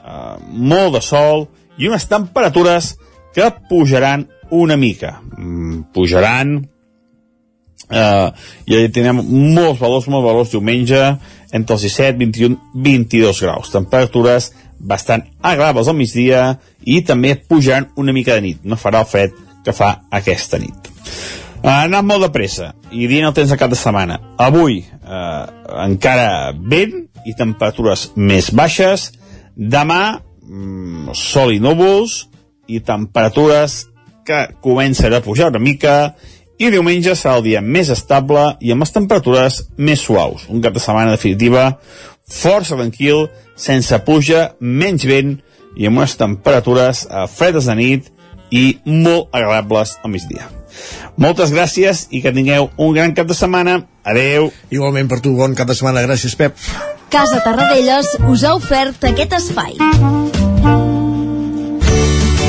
eh, 0.04 0.36
molt 0.52 0.98
de 0.98 1.04
sol 1.06 1.48
i 1.80 1.88
unes 1.88 2.10
temperatures 2.12 2.98
que 3.34 3.48
pujaran 3.70 4.28
una 4.52 4.78
mica. 4.78 5.20
Mm, 5.38 5.90
pujaran 5.94 6.58
eh, 7.90 8.30
i 8.66 8.88
tindrem 8.94 9.22
molts 9.56 9.82
valors, 9.82 10.08
molts 10.08 10.28
valors 10.28 10.54
diumenge 10.54 11.04
entre 11.52 11.76
els 11.76 11.86
17, 11.88 12.18
21, 12.20 12.58
22 12.74 13.44
graus. 13.46 13.72
Temperatures 13.74 14.52
bastant 14.80 15.26
agradables 15.42 15.90
al 15.90 15.98
migdia 15.98 16.44
i 16.88 17.02
també 17.06 17.36
pujaran 17.36 17.90
una 18.00 18.16
mica 18.16 18.38
de 18.38 18.46
nit. 18.46 18.64
No 18.64 18.80
farà 18.80 19.04
el 19.04 19.10
fred 19.10 19.36
que 19.66 19.76
fa 19.76 19.96
aquesta 20.16 20.60
nit. 20.62 20.90
Ha 21.60 21.82
anat 21.84 22.06
molt 22.08 22.24
de 22.24 22.32
pressa 22.32 22.72
i 22.96 23.10
dient 23.12 23.28
el 23.28 23.36
temps 23.36 23.52
de 23.52 23.60
cap 23.60 23.72
de 23.72 23.78
setmana. 23.80 24.20
Avui 24.40 24.80
eh, 24.80 25.46
encara 25.84 26.54
vent 26.56 26.96
i 27.28 27.36
temperatures 27.36 28.10
més 28.16 28.54
baixes. 28.56 29.10
Demà 29.60 30.22
mm, 30.48 31.12
sol 31.18 31.52
i 31.52 31.60
núvols 31.60 32.30
i 32.70 32.80
temperatures 32.86 33.89
que 34.30 34.44
comencen 34.62 35.14
a 35.14 35.24
pujar 35.26 35.50
una 35.50 35.62
mica 35.64 35.96
i 36.60 36.70
diumenge 36.70 37.16
serà 37.16 37.38
el 37.40 37.46
dia 37.48 37.62
més 37.64 37.90
estable 37.90 38.44
i 38.62 38.74
amb 38.74 38.84
les 38.84 38.94
temperatures 38.94 39.62
més 39.78 40.04
suaus. 40.06 40.46
Un 40.54 40.62
cap 40.62 40.76
de 40.76 40.84
setmana 40.84 41.16
definitiva 41.16 41.72
força 42.30 42.78
tranquil, 42.78 43.26
sense 43.58 43.98
puja, 44.06 44.52
menys 44.60 45.08
vent 45.10 45.38
i 45.80 45.90
amb 45.90 46.02
unes 46.02 46.16
temperatures 46.20 47.06
eh, 47.08 47.26
fredes 47.32 47.70
de 47.70 47.76
nit 47.80 48.10
i 48.54 48.66
molt 48.86 49.34
agradables 49.34 49.98
al 50.04 50.14
migdia. 50.14 50.50
Moltes 51.20 51.54
gràcies 51.54 52.06
i 52.14 52.22
que 52.24 52.34
tingueu 52.36 52.70
un 52.78 52.94
gran 52.96 53.16
cap 53.18 53.30
de 53.30 53.38
setmana. 53.38 53.80
Adeu. 54.06 54.52
Igualment 54.74 55.10
per 55.10 55.20
tu, 55.26 55.34
bon 55.38 55.58
cap 55.58 55.70
de 55.70 55.78
setmana. 55.78 56.06
Gràcies, 56.06 56.38
Pep. 56.40 56.58
Casa 57.10 57.42
Tarradellas 57.46 58.14
us 58.30 58.46
ha 58.46 58.54
ofert 58.60 59.10
aquest 59.10 59.34
espai. 59.42 60.39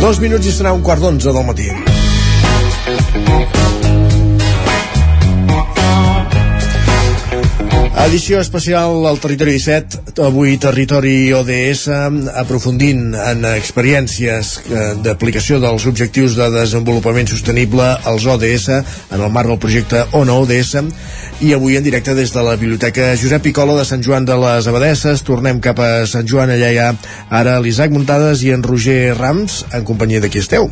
Dos 0.00 0.18
minuts 0.20 0.46
i 0.46 0.52
serà 0.52 0.76
un 0.76 0.84
quart 0.84 1.00
d'onze 1.00 1.32
del 1.32 1.46
matí. 1.48 1.95
Edició 8.06 8.38
especial 8.38 9.02
al 9.10 9.16
Territori 9.18 9.56
17, 9.58 10.22
avui 10.22 10.52
Territori 10.62 11.32
ODS, 11.34 11.88
aprofundint 12.38 13.16
en 13.18 13.42
experiències 13.50 14.52
eh, 14.62 14.84
d'aplicació 15.02 15.58
dels 15.58 15.88
objectius 15.90 16.36
de 16.38 16.46
desenvolupament 16.54 17.26
sostenible 17.26 17.88
als 18.06 18.28
ODS 18.30 18.68
en 18.76 19.18
el 19.18 19.26
marc 19.34 19.50
del 19.50 19.58
projecte 19.58 20.04
ONA 20.14 20.38
ODS 20.44 20.86
i 21.42 21.50
avui 21.58 21.80
en 21.80 21.82
directe 21.82 22.14
des 22.14 22.30
de 22.30 22.46
la 22.46 22.54
Biblioteca 22.54 23.10
Josep 23.18 23.42
Picola 23.50 23.74
de 23.80 23.84
Sant 23.90 24.06
Joan 24.06 24.24
de 24.24 24.38
les 24.38 24.70
Abadesses. 24.70 25.26
Tornem 25.26 25.58
cap 25.58 25.82
a 25.82 26.06
Sant 26.06 26.30
Joan, 26.30 26.54
allà 26.54 26.70
hi 26.70 26.78
ha 26.78 26.92
ara 27.42 27.58
l'Isaac 27.58 27.90
Muntades 27.90 28.46
i 28.46 28.54
en 28.54 28.62
Roger 28.62 29.16
Rams, 29.18 29.64
en 29.74 29.82
companyia 29.82 30.22
de 30.22 30.30
qui 30.30 30.46
esteu? 30.46 30.70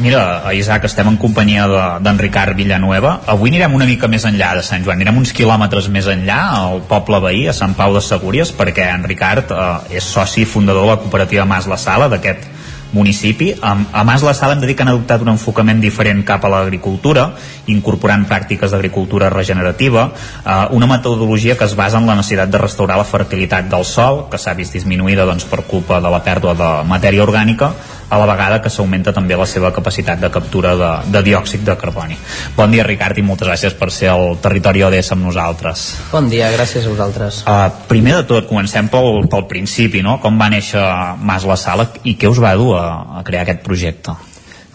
Mira, 0.00 0.52
Isaac, 0.54 0.84
estem 0.88 1.08
en 1.08 1.16
companyia 1.20 1.66
de- 1.68 1.98
d'en 2.00 2.18
Ricard 2.18 2.56
Villanueva. 2.56 3.20
Avui 3.26 3.50
anirem 3.50 3.74
una 3.74 3.84
mica 3.84 4.08
més 4.08 4.24
enllà 4.24 4.54
de 4.56 4.62
Sant 4.62 4.84
Joan, 4.84 4.96
anirem 4.96 5.18
uns 5.18 5.32
quilòmetres 5.32 5.88
més 5.88 6.06
enllà, 6.06 6.40
al 6.56 6.80
poble 6.88 7.20
veí, 7.20 7.46
a 7.48 7.52
Sant 7.52 7.74
Pau 7.74 7.92
de 7.92 8.00
Segúries, 8.00 8.52
perquè 8.52 8.88
en 8.94 9.04
Ricard 9.04 9.50
eh, 9.50 9.96
és 9.98 10.04
soci 10.04 10.44
fundador 10.44 10.82
de 10.82 10.88
la 10.88 10.96
cooperativa 10.96 11.44
Mas 11.44 11.66
la 11.66 11.76
Sala, 11.76 12.08
d'aquest 12.08 12.48
municipi. 12.92 13.54
A, 13.62 14.04
Mas 14.04 14.22
la 14.22 14.34
Sala 14.34 14.52
hem 14.52 14.60
de 14.60 14.66
dir 14.66 14.76
que 14.76 14.82
han 14.82 14.88
adoptat 14.88 15.22
un 15.22 15.28
enfocament 15.32 15.80
diferent 15.80 16.24
cap 16.24 16.44
a 16.44 16.48
l'agricultura, 16.48 17.30
incorporant 17.66 18.26
pràctiques 18.28 18.70
d'agricultura 18.70 19.30
regenerativa, 19.30 20.10
eh, 20.44 20.66
una 20.70 20.86
metodologia 20.86 21.56
que 21.56 21.64
es 21.64 21.74
basa 21.76 21.98
en 21.98 22.06
la 22.06 22.14
necessitat 22.14 22.50
de 22.50 22.58
restaurar 22.58 22.96
la 22.98 23.04
fertilitat 23.04 23.68
del 23.68 23.84
sol, 23.84 24.26
que 24.30 24.38
s'ha 24.38 24.52
vist 24.54 24.72
disminuïda 24.72 25.24
doncs, 25.24 25.44
per 25.44 25.62
culpa 25.64 26.00
de 26.00 26.10
la 26.10 26.22
pèrdua 26.22 26.54
de 26.54 26.88
matèria 26.88 27.22
orgànica, 27.24 27.72
a 28.12 28.18
la 28.20 28.26
vegada 28.28 28.60
que 28.60 28.68
s'augmenta 28.68 29.14
també 29.16 29.36
la 29.40 29.46
seva 29.48 29.70
capacitat 29.72 30.20
de 30.20 30.28
captura 30.32 30.74
de, 30.76 30.90
de 31.14 31.22
diòxid 31.30 31.62
de 31.64 31.76
carboni. 31.80 32.18
Bon 32.56 32.70
dia, 32.70 32.84
Ricard, 32.84 33.16
i 33.16 33.24
moltes 33.24 33.48
gràcies 33.48 33.76
per 33.78 33.88
ser 33.94 34.10
al 34.12 34.36
territori 34.44 34.84
ODS 34.84 35.14
amb 35.16 35.24
nosaltres. 35.30 35.86
Bon 36.10 36.28
dia, 36.28 36.50
gràcies 36.52 36.84
a 36.84 36.92
vosaltres. 36.92 37.40
Uh, 37.48 37.70
primer 37.88 38.18
de 38.18 38.26
tot, 38.28 38.50
comencem 38.50 38.90
pel, 38.92 39.24
pel 39.32 39.46
principi, 39.48 40.04
no? 40.04 40.18
Com 40.20 40.36
va 40.36 40.50
néixer 40.52 40.82
Mas 41.24 41.48
la 41.48 41.56
Sala 41.56 41.88
i 42.04 42.18
què 42.20 42.28
us 42.28 42.42
va 42.42 42.52
dur 42.60 42.74
a, 42.76 42.84
a 43.22 43.24
crear 43.24 43.46
aquest 43.46 43.64
projecte? 43.64 44.18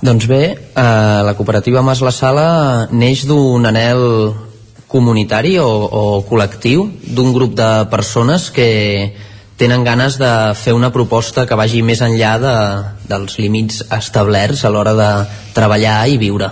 Doncs 0.01 0.25
bé, 0.29 0.41
eh, 0.53 1.21
la 1.25 1.33
cooperativa 1.37 1.81
Mas 1.81 2.01
la 2.05 2.13
Sala 2.13 2.49
neix 2.89 3.23
d'un 3.29 3.65
anel 3.65 4.01
comunitari 4.87 5.57
o, 5.59 5.67
o 5.67 6.03
col·lectiu 6.25 6.85
d'un 7.01 7.33
grup 7.33 7.55
de 7.57 7.69
persones 7.91 8.51
que 8.53 8.67
tenen 9.57 9.83
ganes 9.83 10.19
de 10.21 10.29
fer 10.55 10.73
una 10.77 10.91
proposta 10.93 11.47
que 11.49 11.57
vagi 11.57 11.81
més 11.81 12.01
enllà 12.05 12.37
de, 12.41 12.55
dels 13.09 13.39
límits 13.41 13.81
establerts 13.89 14.63
a 14.63 14.71
l'hora 14.71 14.93
de 14.97 15.09
treballar 15.57 15.99
i 16.13 16.21
viure. 16.21 16.51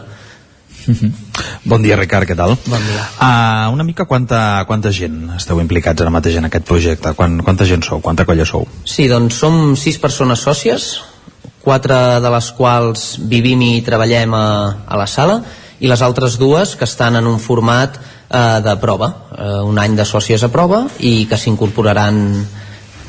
Bon 1.66 1.82
dia, 1.82 1.96
Ricard, 1.98 2.28
què 2.30 2.36
tal? 2.38 2.54
Bon 2.70 2.82
dia. 2.86 3.04
Uh, 3.18 3.74
una 3.74 3.84
mica 3.84 4.06
quanta, 4.06 4.64
quanta 4.70 4.92
gent 4.94 5.32
esteu 5.34 5.58
implicats 5.62 6.02
ara 6.02 6.14
mateix 6.14 6.38
en 6.38 6.46
aquest 6.46 6.68
projecte? 6.68 7.14
Quan, 7.18 7.40
quanta 7.46 7.66
gent 7.66 7.82
sou? 7.86 8.04
Quanta 8.06 8.26
colla 8.30 8.46
sou? 8.46 8.68
Sí, 8.86 9.08
doncs 9.10 9.40
som 9.42 9.74
sis 9.80 9.98
persones 10.02 10.44
sòcies, 10.46 10.86
quatre 11.66 11.98
de 12.22 12.32
les 12.36 12.52
quals 12.54 13.08
vivim 13.34 13.64
i 13.66 13.82
treballem 13.86 14.38
a, 14.38 14.46
a 14.86 15.00
la 15.02 15.08
sala, 15.10 15.40
i 15.82 15.90
les 15.90 16.06
altres 16.06 16.38
dues 16.38 16.76
que 16.78 16.86
estan 16.86 17.18
en 17.18 17.26
un 17.28 17.42
format 17.42 17.98
eh, 17.98 18.62
de 18.64 18.76
prova, 18.82 19.10
eh, 19.34 19.62
un 19.66 19.82
any 19.82 19.98
de 19.98 20.06
sòcies 20.06 20.46
a 20.46 20.52
prova 20.54 20.86
i 21.02 21.26
que 21.30 21.42
s'incorporaran 21.42 22.22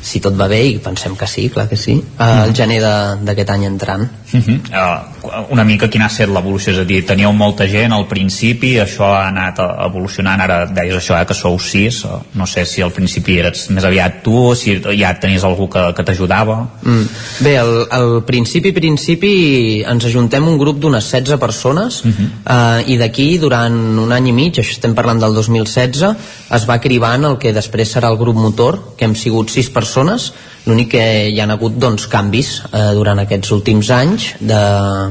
si 0.07 0.21
tot 0.23 0.37
va 0.39 0.47
bé, 0.47 0.61
i 0.71 0.77
pensem 0.83 1.15
que 1.19 1.27
sí, 1.27 1.49
clar 1.53 1.67
que 1.69 1.77
sí, 1.77 1.97
eh, 1.99 2.23
al 2.23 2.53
gener 2.55 2.79
de- 2.81 3.25
d'aquest 3.27 3.49
any 3.49 3.65
entrant. 3.65 4.07
Uh 4.33 4.39
-huh. 4.39 4.59
uh, 4.71 5.45
una 5.49 5.63
mica 5.63 5.89
quina 5.89 6.05
ha 6.05 6.07
estat 6.07 6.29
l'evolució, 6.29 6.73
és 6.73 6.79
a 6.79 6.83
dir, 6.83 7.05
teníeu 7.05 7.31
molta 7.31 7.67
gent 7.67 7.93
al 7.93 8.07
principi, 8.07 8.75
això 8.79 9.03
ha 9.03 9.27
anat 9.27 9.59
eh, 9.59 9.85
evolucionant, 9.85 10.41
ara 10.41 10.65
deies 10.65 10.95
això, 10.95 11.21
eh, 11.21 11.25
que 11.25 11.33
sou 11.33 11.59
sis, 11.59 12.03
uh, 12.05 12.21
no 12.33 12.45
sé 12.45 12.65
si 12.65 12.81
al 12.81 12.91
principi 12.91 13.39
eres 13.39 13.69
més 13.69 13.83
aviat 13.83 14.23
tu 14.23 14.35
o 14.49 14.55
si 14.55 14.81
ja 14.99 15.13
tenies 15.19 15.43
algú 15.43 15.69
que, 15.69 15.93
que 15.93 16.03
t'ajudava. 16.03 16.67
Mm. 16.83 17.05
Bé, 17.39 17.57
al, 17.57 17.87
al 17.91 18.23
principi, 18.23 18.71
principi, 18.71 19.83
ens 19.87 20.05
ajuntem 20.05 20.47
un 20.47 20.57
grup 20.57 20.79
d'unes 20.79 21.03
16 21.11 21.39
persones 21.39 22.03
uh 22.03 22.11
-huh. 22.11 22.27
eh, 22.45 22.91
i 22.93 22.97
d'aquí, 22.97 23.37
durant 23.37 23.73
un 23.73 24.11
any 24.11 24.27
i 24.27 24.31
mig, 24.31 24.53
això 24.53 24.71
estem 24.71 24.93
parlant 24.93 25.19
del 25.19 25.33
2016, 25.33 26.15
es 26.51 26.69
va 26.69 26.79
cribant 26.79 27.23
el 27.23 27.37
que 27.37 27.53
després 27.53 27.95
serà 27.95 28.09
el 28.11 28.17
grup 28.17 28.35
motor, 28.35 28.79
que 28.97 29.05
hem 29.05 29.15
sigut 29.15 29.49
6 29.49 29.69
persones, 29.69 29.96
l'únic 30.05 30.91
que 30.91 31.05
hi 31.31 31.39
ha 31.39 31.47
hagut 31.53 31.77
doncs, 31.79 32.07
canvis 32.11 32.61
eh, 32.67 32.91
durant 32.97 33.19
aquests 33.23 33.51
últims 33.55 33.89
anys, 33.93 34.33
de, 34.39 34.59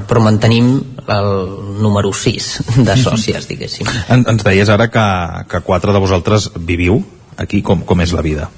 però 0.06 0.22
mantenim 0.22 0.74
el 1.06 1.30
número 1.80 2.12
6 2.12 2.48
de 2.84 2.96
sòcies, 3.00 3.48
diguéssim. 3.48 3.88
En, 4.12 4.24
ens 4.28 4.44
deies 4.44 4.68
ara 4.68 4.88
que, 4.92 5.06
que 5.50 5.62
quatre 5.66 5.92
de 5.92 6.02
vosaltres 6.02 6.50
viviu 6.56 7.00
aquí, 7.36 7.62
com, 7.62 7.82
com 7.86 8.00
és 8.04 8.12
la 8.16 8.24
vida? 8.24 8.50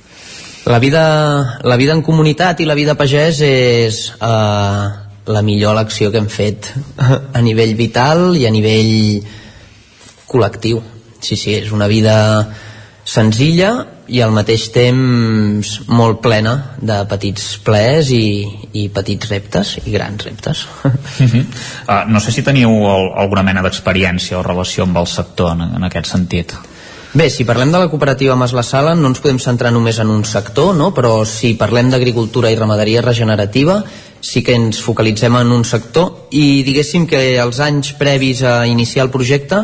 La 0.68 0.78
vida, 0.78 1.59
la 1.64 1.76
vida 1.80 1.94
en 1.96 2.02
comunitat 2.05 2.60
i 2.60 2.66
la 2.68 2.76
vida 2.76 2.96
pagès 2.98 3.40
és 3.46 4.00
eh, 4.20 4.86
la 5.28 5.42
millor 5.44 5.76
elecció 5.76 6.10
que 6.12 6.20
hem 6.20 6.28
fet 6.28 6.72
a 7.38 7.44
nivell 7.44 7.76
vital 7.78 8.34
i 8.36 8.46
a 8.48 8.52
nivell 8.52 9.22
col·lectiu. 10.28 10.82
Sí, 11.20 11.36
sí, 11.36 11.55
és 11.56 11.72
una 11.74 11.88
vida 11.90 12.16
senzilla 13.09 13.72
i 14.09 14.22
al 14.24 14.32
mateix 14.32 14.68
temps 14.72 15.74
molt 15.89 16.22
plena 16.24 16.55
de 16.80 16.97
petits 17.10 17.59
plaers 17.64 18.10
i, 18.14 18.24
i 18.72 18.89
petits 18.94 19.28
reptes 19.30 19.76
i 19.85 19.93
grans 19.93 20.24
reptes. 20.24 20.64
Uh 20.85 20.93
-huh. 21.18 21.44
uh, 21.89 22.05
no 22.09 22.20
sé 22.20 22.32
si 22.32 22.43
teniu 22.43 22.70
el, 22.70 23.12
alguna 23.16 23.43
mena 23.43 23.62
d'experiència 23.62 24.39
o 24.39 24.43
relació 24.43 24.85
amb 24.85 24.97
el 24.97 25.06
sector 25.06 25.52
en, 25.52 25.60
en 25.76 25.85
aquest 25.85 26.06
sentit. 26.06 26.55
Bé, 27.12 27.30
si 27.30 27.44
parlem 27.44 27.72
de 27.72 27.78
la 27.78 27.89
cooperativa 27.89 28.36
Mas 28.36 28.52
la 28.52 28.62
Sala 28.62 28.94
no 28.94 29.09
ens 29.09 29.20
podem 29.20 29.39
centrar 29.39 29.72
només 29.72 29.98
en 29.98 30.10
un 30.12 30.24
sector, 30.24 30.74
no? 30.76 30.93
però 30.93 31.24
si 31.24 31.55
parlem 31.55 31.90
d'agricultura 31.90 32.51
i 32.51 32.56
ramaderia 32.56 33.01
regenerativa 33.01 33.82
sí 34.20 34.43
que 34.43 34.55
ens 34.55 34.80
focalitzem 34.82 35.36
en 35.39 35.52
un 35.52 35.64
sector 35.64 36.28
i 36.30 36.62
diguéssim 36.66 37.06
que 37.06 37.39
els 37.40 37.60
anys 37.60 37.94
previs 37.98 38.43
a 38.43 38.66
iniciar 38.66 39.06
el 39.06 39.10
projecte 39.14 39.62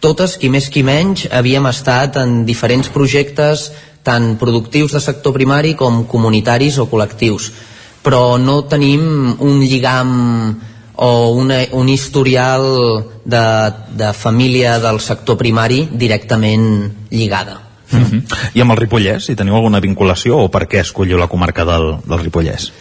totes, 0.00 0.36
qui 0.36 0.48
més 0.48 0.68
qui 0.68 0.82
menys, 0.82 1.26
havíem 1.30 1.66
estat 1.66 2.16
en 2.16 2.44
diferents 2.46 2.88
projectes 2.88 3.70
tant 4.02 4.36
productius 4.38 4.92
de 4.92 5.00
sector 5.00 5.34
primari 5.34 5.74
com 5.74 6.04
comunitaris 6.06 6.78
o 6.78 6.86
col·lectius 6.88 7.50
però 8.02 8.38
no 8.40 8.62
tenim 8.64 9.36
un 9.44 9.60
lligam 9.60 10.10
o 10.98 11.10
una, 11.36 11.60
un 11.76 11.88
historial 11.88 12.64
de, 13.24 13.44
de 13.94 14.12
família 14.16 14.78
del 14.82 15.00
sector 15.00 15.38
primari 15.38 15.86
directament 15.92 16.90
lligada. 17.10 17.60
Uh 17.92 17.98
-huh. 17.98 18.22
I 18.54 18.60
amb 18.60 18.72
el 18.72 18.76
Ripollès, 18.76 19.28
hi 19.28 19.36
teniu 19.36 19.54
alguna 19.54 19.80
vinculació 19.80 20.38
o 20.38 20.48
per 20.50 20.68
què 20.68 20.80
escolliu 20.80 21.18
la 21.18 21.28
comarca 21.28 21.64
del, 21.64 21.98
del 22.04 22.18
Ripollès? 22.18 22.72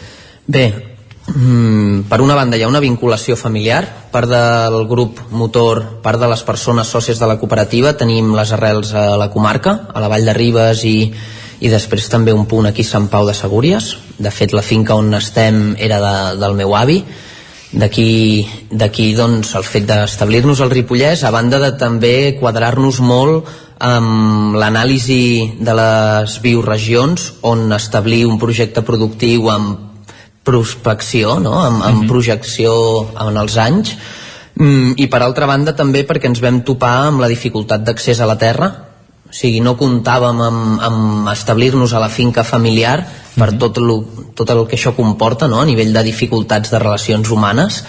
Bé, 0.47 0.96
mm, 1.33 2.07
per 2.09 2.21
una 2.21 2.35
banda 2.35 2.57
hi 2.57 2.63
ha 2.63 2.69
una 2.71 2.83
vinculació 2.83 3.35
familiar, 3.35 3.83
part 4.11 4.29
del 4.31 4.87
grup 4.87 5.19
motor, 5.31 5.83
part 6.03 6.19
de 6.19 6.29
les 6.31 6.43
persones 6.43 6.87
sòcies 6.87 7.19
de 7.19 7.29
la 7.29 7.37
cooperativa 7.39 7.95
tenim 7.97 8.33
les 8.35 8.51
arrels 8.51 8.93
a 8.93 9.15
la 9.17 9.29
comarca, 9.31 9.87
a 9.93 10.03
la 10.03 10.09
Vall 10.11 10.25
de 10.25 10.35
Ribes 10.37 10.83
i, 10.87 10.97
i 11.59 11.71
després 11.73 12.09
també 12.09 12.33
un 12.33 12.45
punt 12.45 12.69
aquí 12.69 12.85
a 12.85 12.91
Sant 12.91 13.07
Pau 13.11 13.27
de 13.27 13.35
Segúries. 13.37 13.95
De 14.17 14.31
fet, 14.31 14.53
la 14.53 14.65
finca 14.65 14.95
on 14.95 15.13
estem 15.13 15.75
era 15.77 15.99
de, 16.01 16.15
del 16.41 16.55
meu 16.57 16.75
avi, 16.75 17.01
d'aquí 17.71 19.13
doncs 19.15 19.53
el 19.59 19.65
fet 19.67 19.87
d'establir-nos 19.87 20.61
al 20.61 20.71
Ripollès 20.71 21.23
a 21.23 21.31
banda 21.31 21.59
de 21.59 21.73
també 21.75 22.37
quadrar-nos 22.39 23.01
molt 23.03 23.49
amb 23.83 24.55
l'anàlisi 24.57 25.59
de 25.59 25.73
les 25.77 26.37
bioregions 26.41 27.33
on 27.45 27.71
establir 27.75 28.25
un 28.25 28.39
projecte 28.39 28.81
productiu 28.81 29.51
amb 29.51 29.86
prospecció, 30.47 31.37
no? 31.43 31.57
amb, 31.59 31.83
amb 31.83 32.07
projecció 32.09 32.73
en 33.27 33.37
els 33.43 33.59
anys. 33.59 33.93
Mm, 34.57 34.95
i 34.97 35.05
per 35.11 35.21
altra 35.21 35.45
banda 35.49 35.75
també 35.77 36.01
perquè 36.07 36.31
ens 36.31 36.41
vam 36.41 36.63
topar 36.65 37.11
amb 37.11 37.21
la 37.21 37.29
dificultat 37.29 37.83
d'accés 37.85 38.23
a 38.23 38.29
la 38.29 38.39
terra. 38.41 38.71
O 39.27 39.35
sigui, 39.35 39.59
no 39.59 39.75
comptàvem 39.75 40.39
amb, 40.41 40.81
amb 40.87 41.31
establir-nos 41.33 41.93
a 41.93 41.99
la 41.99 42.09
finca 42.09 42.47
familiar 42.47 43.01
per 43.35 43.51
tot, 43.59 43.77
lo, 43.83 43.99
tot 44.33 44.49
el 44.53 44.63
que 44.69 44.79
això 44.79 44.95
comporta 44.95 45.49
no? 45.51 45.59
a 45.59 45.67
nivell 45.67 45.91
de 45.93 46.05
dificultats 46.07 46.71
de 46.71 46.79
relacions 46.79 47.29
humanes 47.29 47.83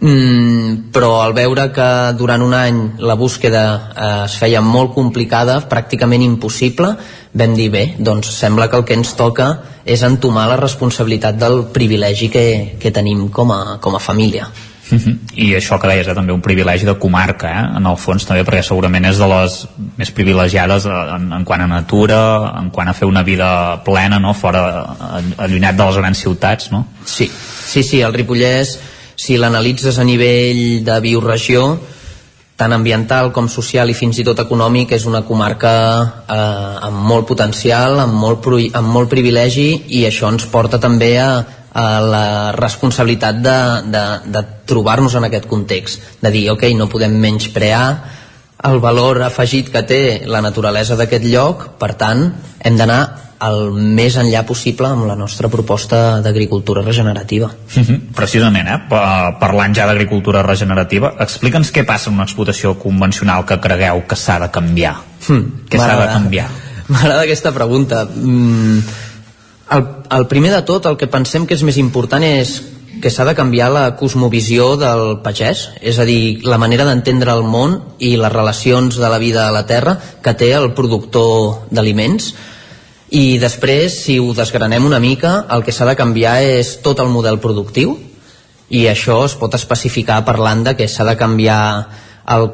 mm, 0.00 0.90
però 0.94 1.22
al 1.22 1.34
veure 1.36 1.70
que 1.72 1.88
durant 2.18 2.42
un 2.42 2.54
any 2.54 2.80
la 2.98 3.14
búsqueda 3.14 3.64
eh, 3.94 4.24
es 4.24 4.36
feia 4.40 4.60
molt 4.64 4.94
complicada, 4.94 5.60
pràcticament 5.70 6.24
impossible, 6.24 6.94
vam 7.32 7.54
dir 7.54 7.70
bé, 7.70 7.86
doncs 7.98 8.30
sembla 8.36 8.68
que 8.70 8.78
el 8.80 8.84
que 8.84 8.98
ens 8.98 9.14
toca 9.18 9.48
és 9.84 10.02
entomar 10.02 10.46
la 10.48 10.60
responsabilitat 10.60 11.36
del 11.40 11.66
privilegi 11.74 12.30
que, 12.30 12.46
que 12.80 12.94
tenim 12.94 13.28
com 13.28 13.52
a, 13.52 13.64
com 13.80 13.96
a 13.96 14.02
família. 14.02 14.48
Mhm. 14.90 15.18
I 15.40 15.54
això 15.56 15.78
que 15.80 15.88
deies, 15.88 16.06
eh, 16.06 16.14
també 16.14 16.32
un 16.32 16.42
privilegi 16.42 16.84
de 16.84 16.96
comarca, 16.98 17.48
eh? 17.48 17.76
en 17.78 17.86
el 17.86 17.96
fons 17.96 18.26
també, 18.26 18.44
perquè 18.44 18.62
segurament 18.62 19.04
és 19.08 19.18
de 19.18 19.28
les 19.30 19.56
més 19.96 20.10
privilegiades 20.10 20.86
eh, 20.86 20.98
en, 21.16 21.30
en 21.32 21.44
quant 21.44 21.64
a 21.64 21.66
natura, 21.66 22.20
en 22.60 22.70
quant 22.70 22.88
a 22.88 22.92
fer 22.92 23.08
una 23.08 23.22
vida 23.22 23.82
plena, 23.84 24.20
no?, 24.20 24.34
fora, 24.34 24.64
eh, 25.18 25.22
allunyat 25.38 25.78
de 25.78 25.88
les 25.88 26.00
grans 26.02 26.24
ciutats, 26.26 26.70
no? 26.70 26.86
Sí, 27.04 27.30
sí, 27.30 27.82
sí, 27.82 28.02
el 28.02 28.12
Ripollès, 28.12 28.78
si 29.24 29.38
l'analitzes 29.40 29.98
a 29.98 30.04
nivell 30.04 30.84
de 30.84 31.00
bioregió, 31.00 31.64
tant 32.60 32.72
ambiental 32.76 33.32
com 33.34 33.48
social 33.50 33.90
i 33.90 33.96
fins 33.98 34.20
i 34.20 34.24
tot 34.26 34.38
econòmic, 34.44 34.92
és 34.94 35.06
una 35.10 35.24
comarca 35.26 35.74
eh, 36.28 36.86
amb 36.88 37.00
molt 37.08 37.26
potencial, 37.26 37.98
amb 38.04 38.14
molt, 38.14 38.46
amb 38.76 38.92
molt 38.94 39.10
privilegi 39.10 39.68
i 39.98 40.04
això 40.06 40.30
ens 40.30 40.46
porta 40.52 40.78
també 40.78 41.14
a, 41.18 41.30
a 41.72 41.86
la 42.04 42.26
responsabilitat 42.54 43.40
de, 43.42 43.56
de, 43.96 44.04
de 44.36 44.44
trobar-nos 44.70 45.16
en 45.18 45.26
aquest 45.26 45.48
context, 45.50 46.04
de 46.22 46.30
dir, 46.34 46.46
ok, 46.52 46.68
no 46.78 46.90
podem 46.92 47.16
menysprear 47.18 47.86
el 48.64 48.78
valor 48.80 49.20
afegit 49.24 49.68
que 49.72 49.82
té 49.84 50.02
la 50.30 50.40
naturalesa 50.44 50.96
d'aquest 50.96 51.26
lloc, 51.26 51.66
per 51.80 51.94
tant, 52.00 52.28
hem 52.64 52.78
d'anar 52.78 53.02
el 53.48 53.72
més 53.76 54.16
enllà 54.20 54.44
possible 54.46 54.88
amb 54.88 55.06
la 55.08 55.16
nostra 55.16 55.48
proposta 55.52 56.20
d'agricultura 56.24 56.82
regenerativa. 56.82 57.50
Mhm. 57.76 58.12
Precisament, 58.14 58.68
eh? 58.68 58.78
pa- 58.88 59.36
parlant 59.40 59.74
ja 59.76 59.86
d'agricultura 59.86 60.42
regenerativa, 60.42 61.14
explica'ns 61.20 61.72
què 61.72 61.84
passa 61.86 62.10
en 62.10 62.16
una 62.20 62.24
explotació 62.28 62.76
convencional 62.78 63.44
que 63.44 63.60
cregueu 63.60 64.04
que 64.08 64.16
s'ha 64.16 64.38
de 64.40 64.50
canviar. 64.50 64.96
Hmm, 65.28 65.64
Què 65.70 65.78
s'ha 65.78 65.96
de 66.00 66.12
canviar? 66.12 66.48
M'agrada 66.88 67.22
aquesta 67.22 67.52
pregunta. 67.52 68.04
Mm, 68.04 68.78
el, 69.72 69.84
el 70.18 70.26
primer 70.28 70.52
de 70.52 70.62
tot, 70.62 70.86
el 70.86 70.96
que 71.00 71.06
pensem 71.08 71.46
que 71.48 71.54
és 71.56 71.62
més 71.64 71.78
important 71.80 72.22
és 72.22 72.58
que 73.02 73.10
s'ha 73.10 73.24
de 73.26 73.34
canviar 73.34 73.70
la 73.74 73.96
cosmovisió 73.98 74.76
del 74.80 75.18
pagès, 75.24 75.70
és 75.82 75.98
a 75.98 76.04
dir, 76.08 76.40
la 76.46 76.58
manera 76.62 76.84
d'entendre 76.86 77.32
el 77.34 77.42
món 77.42 77.80
i 77.98 78.14
les 78.16 78.32
relacions 78.32 78.96
de 79.00 79.08
la 79.10 79.18
vida 79.18 79.48
a 79.48 79.52
la 79.52 79.64
terra 79.66 79.96
que 80.22 80.32
té 80.38 80.52
el 80.54 80.70
productor 80.76 81.64
d'aliments. 81.74 82.34
I 83.14 83.38
després, 83.38 83.94
si 84.06 84.18
ho 84.18 84.32
desgranem 84.34 84.84
una 84.88 84.98
mica, 84.98 85.44
el 85.54 85.62
que 85.62 85.72
s'ha 85.72 85.86
de 85.86 85.94
canviar 85.94 86.40
és 86.42 86.80
tot 86.82 86.98
el 86.98 87.12
model 87.12 87.38
productiu 87.38 87.94
i 88.74 88.86
això 88.90 89.20
es 89.28 89.36
pot 89.38 89.54
especificar 89.54 90.24
parlant 90.26 90.64
de 90.66 90.72
que 90.74 90.88
s'ha 90.90 91.06
de 91.06 91.14
canviar 91.20 91.58
el 92.34 92.48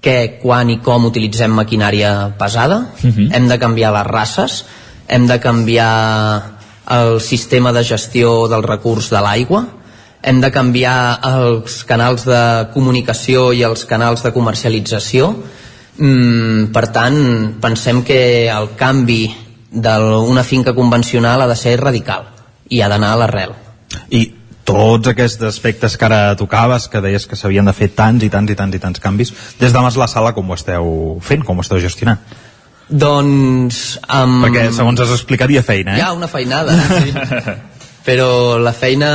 què, 0.00 0.38
quan 0.40 0.70
i 0.70 0.78
com 0.80 1.08
utilitzem 1.10 1.52
maquinària 1.52 2.32
pesada, 2.38 2.86
Mhm. 3.02 3.32
hem 3.34 3.48
de 3.48 3.58
canviar 3.58 3.92
les 3.92 4.06
races, 4.06 4.64
hem 5.08 5.26
de 5.26 5.40
canviar 5.40 6.58
el 6.88 7.20
sistema 7.20 7.72
de 7.72 7.84
gestió 7.84 8.48
del 8.48 8.62
recurs 8.62 9.10
de 9.10 9.20
l'aigua, 9.20 9.66
hem 10.22 10.40
de 10.40 10.50
canviar 10.50 11.20
els 11.22 11.84
canals 11.84 12.24
de 12.24 12.68
comunicació 12.72 13.52
i 13.52 13.62
els 13.62 13.84
canals 13.84 14.22
de 14.22 14.32
comercialització. 14.32 15.36
Mm, 15.98 16.72
per 16.72 16.86
tant, 16.92 17.60
pensem 17.60 18.02
que 18.02 18.48
el 18.48 18.70
canvi 18.76 19.47
d'una 19.70 20.44
finca 20.44 20.74
convencional 20.74 21.42
ha 21.42 21.48
de 21.50 21.56
ser 21.56 21.78
radical 21.80 22.28
i 22.68 22.80
ha 22.80 22.88
d'anar 22.88 23.14
a 23.14 23.20
l'arrel. 23.22 23.54
I 24.10 24.24
tots 24.68 25.08
aquests 25.08 25.46
aspectes 25.48 25.96
que 25.96 26.04
ara 26.04 26.36
tocaves, 26.36 26.88
que 26.92 27.00
deies 27.04 27.24
que 27.26 27.36
s'havien 27.36 27.64
de 27.64 27.72
fer 27.72 27.88
tants 27.96 28.24
i 28.24 28.28
tants 28.32 28.52
i 28.52 28.56
tants 28.56 28.76
i 28.76 28.82
tants 28.82 29.00
canvis, 29.00 29.32
des 29.60 29.72
de 29.72 29.80
Mas 29.84 29.96
la 29.96 30.08
Sala 30.08 30.34
com 30.36 30.50
ho 30.50 30.58
esteu 30.58 31.18
fent, 31.24 31.44
com 31.44 31.56
ho 31.56 31.64
esteu 31.64 31.80
gestionant? 31.80 32.20
Doncs... 32.88 33.98
Um... 34.08 34.42
Perquè, 34.44 34.68
segons 34.76 35.00
has 35.04 35.12
explicat, 35.16 35.50
hi 35.52 35.58
ha 35.60 35.64
feina, 35.64 35.96
eh? 35.96 36.00
Hi 36.00 36.04
ha 36.06 36.12
una 36.16 36.28
feinada, 36.28 36.76
sí. 36.88 37.12
però 38.08 38.56
la 38.60 38.72
feina, 38.72 39.10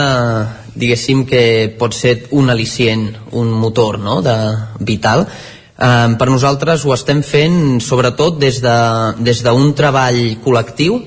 diguéssim 0.78 1.24
que 1.30 1.44
pot 1.80 1.96
ser 1.98 2.28
un 2.38 2.54
al·licient, 2.54 3.08
un 3.40 3.50
motor 3.58 3.98
no? 4.02 4.22
de, 4.26 4.36
vital. 4.86 5.26
Um, 5.74 6.18
per 6.22 6.30
nosaltres 6.30 6.84
ho 6.86 6.94
estem 6.94 7.24
fent 7.26 7.80
sobretot 7.82 8.38
des 8.38 8.60
d'un 8.62 9.18
de, 9.18 9.24
des 9.26 9.42
d'un 9.42 9.72
treball 9.74 10.20
col·lectiu, 10.44 11.00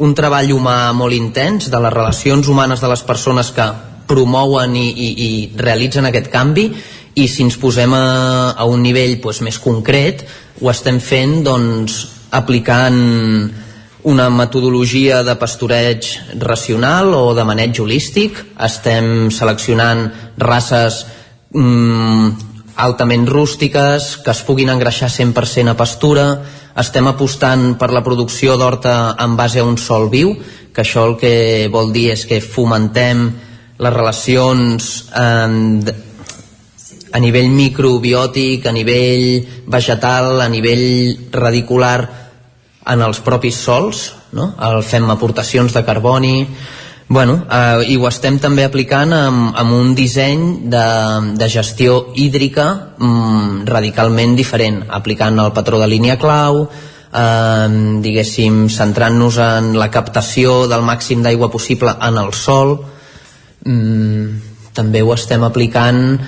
un 0.00 0.14
treball 0.16 0.50
humà 0.54 0.92
molt 0.96 1.14
intens, 1.14 1.68
de 1.70 1.80
les 1.80 1.92
relacions 1.92 2.48
humanes 2.48 2.80
de 2.80 2.88
les 2.88 3.02
persones 3.04 3.52
que 3.54 3.66
promouen 4.08 4.74
i, 4.76 4.88
i, 4.88 5.10
i 5.26 5.30
realitzen 5.56 6.08
aquest 6.08 6.32
canvi 6.32 6.70
i 7.14 7.28
si 7.30 7.44
ens 7.44 7.56
posem 7.60 7.92
a, 7.94 8.54
a 8.56 8.64
un 8.66 8.82
nivell 8.82 9.20
doncs, 9.22 9.40
més 9.44 9.60
concret 9.62 10.24
ho 10.60 10.70
estem 10.72 10.98
fent 11.00 11.42
doncs, 11.46 12.00
aplicant 12.34 12.98
una 14.04 14.28
metodologia 14.30 15.22
de 15.24 15.34
pastoreig 15.40 16.08
racional 16.42 17.14
o 17.16 17.32
de 17.34 17.44
maneig 17.48 17.78
holístic. 17.80 18.36
Estem 18.60 19.30
seleccionant 19.32 20.04
races 20.36 21.04
mm, 21.54 22.53
altament 22.76 23.26
rústiques 23.30 24.16
que 24.24 24.32
es 24.32 24.42
puguin 24.42 24.72
engreixar 24.72 25.10
100% 25.12 25.70
a 25.70 25.78
pastura 25.78 26.26
estem 26.80 27.06
apostant 27.06 27.74
per 27.78 27.92
la 27.94 28.02
producció 28.02 28.56
d'horta 28.58 29.14
en 29.22 29.36
base 29.38 29.62
a 29.62 29.66
un 29.68 29.78
sol 29.78 30.08
viu 30.10 30.34
que 30.74 30.82
això 30.82 31.06
el 31.06 31.16
que 31.20 31.68
vol 31.70 31.92
dir 31.94 32.10
és 32.16 32.24
que 32.26 32.40
fomentem 32.42 33.28
les 33.78 33.94
relacions 33.94 34.90
eh, 35.14 35.94
a 37.14 37.20
nivell 37.22 37.50
microbiòtic, 37.54 38.66
a 38.66 38.72
nivell 38.74 39.46
vegetal, 39.70 40.40
a 40.42 40.48
nivell 40.50 41.30
radicular 41.30 41.98
en 42.90 43.04
els 43.06 43.20
propis 43.22 43.54
sols, 43.54 44.08
no? 44.34 44.50
el 44.58 44.82
fem 44.82 45.06
aportacions 45.14 45.72
de 45.72 45.84
carboni, 45.86 46.40
bueno, 47.08 47.46
eh, 47.50 47.84
i 47.92 47.96
ho 47.96 48.08
estem 48.08 48.38
també 48.40 48.64
aplicant 48.64 49.12
amb, 49.12 49.52
amb 49.60 49.76
un 49.76 49.92
disseny 49.94 50.44
de, 50.72 50.86
de 51.36 51.48
gestió 51.52 51.98
hídrica 52.16 52.66
mm, 52.98 53.66
radicalment 53.68 54.34
diferent, 54.36 54.82
aplicant 54.88 55.38
el 55.38 55.52
patró 55.52 55.80
de 55.82 55.88
línia 55.90 56.16
clau, 56.18 56.64
eh, 56.64 57.68
diguéssim, 58.04 58.64
centrant-nos 58.72 59.38
en 59.42 59.74
la 59.78 59.90
captació 59.92 60.64
del 60.70 60.86
màxim 60.86 61.22
d'aigua 61.22 61.52
possible 61.52 61.92
en 62.00 62.18
el 62.24 62.32
sol, 62.32 62.78
mm, 63.66 64.72
també 64.74 65.04
ho 65.04 65.12
estem 65.14 65.44
aplicant 65.46 66.18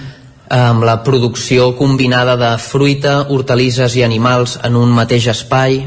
amb 0.48 0.84
la 0.86 1.02
producció 1.02 1.72
combinada 1.76 2.36
de 2.38 2.52
fruita, 2.62 3.26
hortalisses 3.34 3.96
i 3.96 4.04
animals 4.06 4.58
en 4.62 4.76
un 4.76 4.92
mateix 4.94 5.26
espai. 5.32 5.80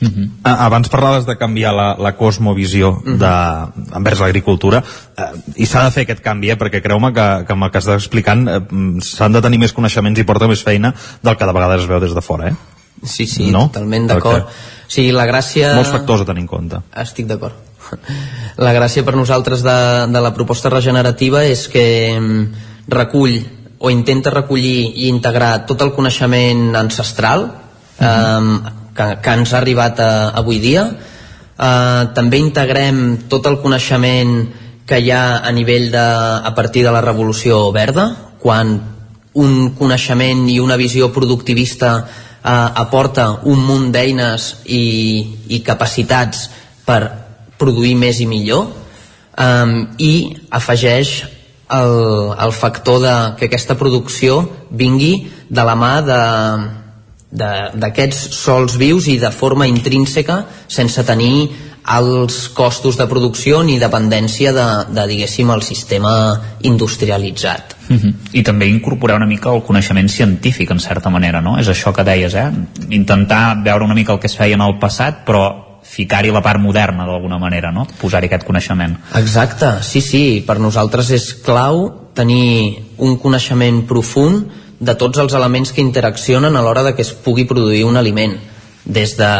Uh 0.00 0.08
-huh. 0.08 0.28
Abans 0.42 0.88
parlaves 0.88 1.26
de 1.26 1.36
canviar 1.36 1.74
la, 1.74 1.94
la 1.98 2.16
cosmovisió 2.16 3.02
de, 3.04 3.32
envers 3.96 4.20
l'agricultura 4.20 4.82
eh, 5.16 5.24
i 5.56 5.66
s'ha 5.66 5.84
de 5.84 5.90
fer 5.90 6.02
aquest 6.02 6.22
canvi, 6.22 6.50
eh, 6.50 6.56
perquè 6.58 6.80
creu-me 6.82 7.12
que, 7.12 7.44
que 7.46 7.52
amb 7.52 7.64
el 7.64 7.70
que 7.70 7.78
estàs 7.78 8.00
explicant 8.00 8.48
eh, 8.48 8.60
s'han 9.00 9.32
de 9.32 9.42
tenir 9.42 9.58
més 9.58 9.72
coneixements 9.72 10.18
i 10.18 10.24
porta 10.24 10.48
més 10.48 10.62
feina 10.62 10.94
del 11.22 11.36
que 11.36 11.46
de 11.46 11.52
vegades 11.52 11.82
es 11.82 11.88
veu 11.88 12.00
des 12.00 12.14
de 12.14 12.22
fora, 12.22 12.48
eh? 12.48 12.54
Sí, 13.02 13.26
sí, 13.26 13.50
no? 13.50 13.68
totalment 13.68 14.06
d'acord. 14.06 14.44
Perquè 14.44 14.78
O 14.90 14.92
sigui, 14.92 15.12
la 15.12 15.26
gràcia... 15.26 15.74
Molts 15.74 15.92
factors 15.92 16.22
a 16.22 16.24
tenir 16.24 16.42
en 16.42 16.48
compte. 16.50 16.80
Estic 16.98 17.26
d'acord. 17.26 17.54
La 18.66 18.72
gràcia 18.74 19.04
per 19.06 19.14
nosaltres 19.16 19.62
de, 19.62 20.06
de 20.10 20.20
la 20.20 20.32
proposta 20.34 20.68
regenerativa 20.68 21.44
és 21.44 21.68
que 21.68 21.84
mm, 22.18 22.46
recull 22.88 23.38
o 23.78 23.90
intenta 23.90 24.30
recollir 24.34 24.90
i 24.90 25.08
integrar 25.08 25.64
tot 25.66 25.80
el 25.80 25.94
coneixement 25.96 26.76
ancestral 26.76 27.46
eh, 28.00 28.79
que, 29.00 29.08
que 29.24 29.36
ens 29.40 29.54
ha 29.54 29.58
arribat 29.62 30.00
a, 30.04 30.12
avui 30.36 30.60
dia. 30.60 30.84
Eh, 31.56 32.02
també 32.16 32.40
integrem 32.44 33.16
tot 33.32 33.48
el 33.48 33.56
coneixement 33.64 34.34
que 34.84 34.98
hi 35.00 35.10
ha 35.14 35.40
a 35.46 35.52
nivell 35.56 35.88
de, 35.92 36.06
a 36.44 36.52
partir 36.54 36.84
de 36.84 36.92
la 36.92 37.00
revolució 37.00 37.62
verda, 37.72 38.10
quan 38.42 38.74
un 39.40 39.70
coneixement 39.78 40.48
i 40.50 40.58
una 40.60 40.76
visió 40.76 41.08
productivista 41.14 41.92
eh, 42.02 42.50
aporta 42.84 43.30
un 43.48 43.62
munt 43.64 43.90
d'eines 43.94 44.50
i, 44.66 44.84
i 45.48 45.60
capacitats 45.66 46.48
per 46.84 47.00
produir 47.60 47.94
més 47.94 48.18
i 48.24 48.26
millor 48.26 48.64
um, 49.36 49.74
i 50.00 50.12
afegeix 50.50 51.10
el, 51.70 51.92
el 52.40 52.52
factor 52.56 53.02
de 53.04 53.14
que 53.38 53.46
aquesta 53.50 53.76
producció 53.78 54.40
vingui 54.72 55.28
de 55.48 55.66
la 55.68 55.76
mà 55.78 55.92
de- 56.02 56.80
d'aquests 57.30 58.34
sols 58.34 58.76
vius 58.78 59.06
i 59.06 59.18
de 59.22 59.30
forma 59.30 59.68
intrínseca 59.70 60.42
sense 60.66 61.04
tenir 61.06 61.50
alts 61.90 62.48
costos 62.54 62.98
de 62.98 63.06
producció 63.08 63.62
ni 63.64 63.78
dependència 63.80 64.52
de, 64.52 64.66
de 64.92 65.06
diguéssim, 65.08 65.50
el 65.50 65.62
sistema 65.62 66.12
industrialitzat. 66.62 67.76
Uh 67.88 67.96
-huh. 67.96 68.14
I 68.32 68.42
també 68.42 68.66
incorporar 68.66 69.16
una 69.16 69.26
mica 69.26 69.50
el 69.50 69.62
coneixement 69.62 70.08
científic, 70.08 70.70
en 70.70 70.80
certa 70.80 71.10
manera, 71.10 71.40
no? 71.40 71.58
És 71.58 71.68
això 71.68 71.92
que 71.92 72.04
deies, 72.04 72.34
eh? 72.34 72.50
Intentar 72.90 73.62
veure 73.64 73.84
una 73.84 73.94
mica 73.94 74.12
el 74.12 74.18
que 74.18 74.26
es 74.26 74.36
feia 74.36 74.54
en 74.54 74.60
el 74.60 74.78
passat, 74.78 75.24
però 75.26 75.70
ficar-hi 75.82 76.30
la 76.30 76.42
part 76.42 76.60
moderna 76.60 77.06
d'alguna 77.06 77.38
manera, 77.38 77.72
no? 77.72 77.86
Posar-hi 78.00 78.26
aquest 78.26 78.44
coneixement. 78.44 78.96
Exacte, 79.14 79.82
sí, 79.82 80.00
sí, 80.00 80.44
per 80.46 80.58
nosaltres 80.58 81.10
és 81.10 81.34
clau 81.34 82.10
tenir 82.14 82.82
un 82.98 83.16
coneixement 83.16 83.86
profund 83.86 84.46
de 84.80 84.94
tots 84.96 85.20
els 85.20 85.34
elements 85.36 85.74
que 85.76 85.84
interaccionen 85.84 86.56
a 86.56 86.62
l'hora 86.64 86.82
de 86.82 86.94
que 86.96 87.04
es 87.04 87.12
pugui 87.12 87.44
produir 87.44 87.84
un 87.84 88.00
aliment. 88.00 88.38
Des 88.84 89.12
de 89.18 89.30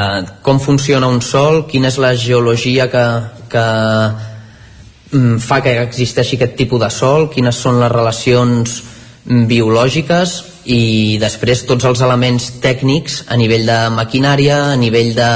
com 0.44 0.60
funciona 0.60 1.08
un 1.08 1.22
sol, 1.24 1.64
quina 1.66 1.88
és 1.88 1.96
la 1.98 2.12
geologia 2.14 2.90
que, 2.92 3.04
que 3.48 3.64
mm, 5.16 5.40
fa 5.40 5.62
que 5.64 5.78
existeixi 5.80 6.36
aquest 6.36 6.58
tipus 6.60 6.84
de 6.84 6.92
sol, 6.92 7.30
quines 7.32 7.56
són 7.56 7.80
les 7.80 7.92
relacions 7.92 8.82
biològiques 9.24 10.36
i 10.68 11.16
després 11.20 11.64
tots 11.68 11.88
els 11.88 12.04
elements 12.04 12.50
tècnics 12.60 13.24
a 13.28 13.36
nivell 13.40 13.66
de 13.68 13.80
maquinària, 13.96 14.62
a 14.74 14.76
nivell 14.76 15.14
de 15.16 15.32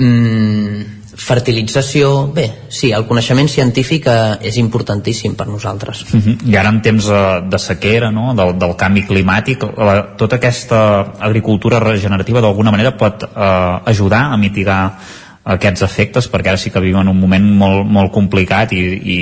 mm, 0.00 1.03
fertilització... 1.16 2.32
Bé, 2.34 2.46
sí, 2.68 2.90
el 2.92 3.06
coneixement 3.06 3.48
científic 3.48 4.08
eh, 4.10 4.48
és 4.50 4.58
importantíssim 4.60 5.34
per 5.38 5.46
nosaltres. 5.48 6.04
Uh 6.12 6.20
-huh. 6.20 6.36
I 6.50 6.56
ara 6.56 6.68
en 6.68 6.80
temps 6.82 7.06
de, 7.06 7.22
de 7.50 7.58
sequera, 7.58 8.10
no? 8.10 8.34
del, 8.34 8.58
del 8.58 8.76
canvi 8.76 9.04
climàtic, 9.06 9.62
la, 9.76 10.16
tota 10.16 10.36
aquesta 10.36 11.14
agricultura 11.20 11.78
regenerativa 11.80 12.40
d'alguna 12.40 12.70
manera 12.70 12.96
pot 12.96 13.22
eh, 13.22 13.80
ajudar 13.84 14.32
a 14.32 14.36
mitigar 14.36 14.98
aquests 15.44 15.82
efectes 15.82 16.30
perquè 16.32 16.48
ara 16.48 16.56
sí 16.56 16.70
que 16.70 16.80
vivim 16.80 17.00
en 17.00 17.08
un 17.08 17.20
moment 17.20 17.44
molt, 17.44 17.86
molt 17.86 18.12
complicat 18.12 18.72
i, 18.72 18.80
i 18.80 19.18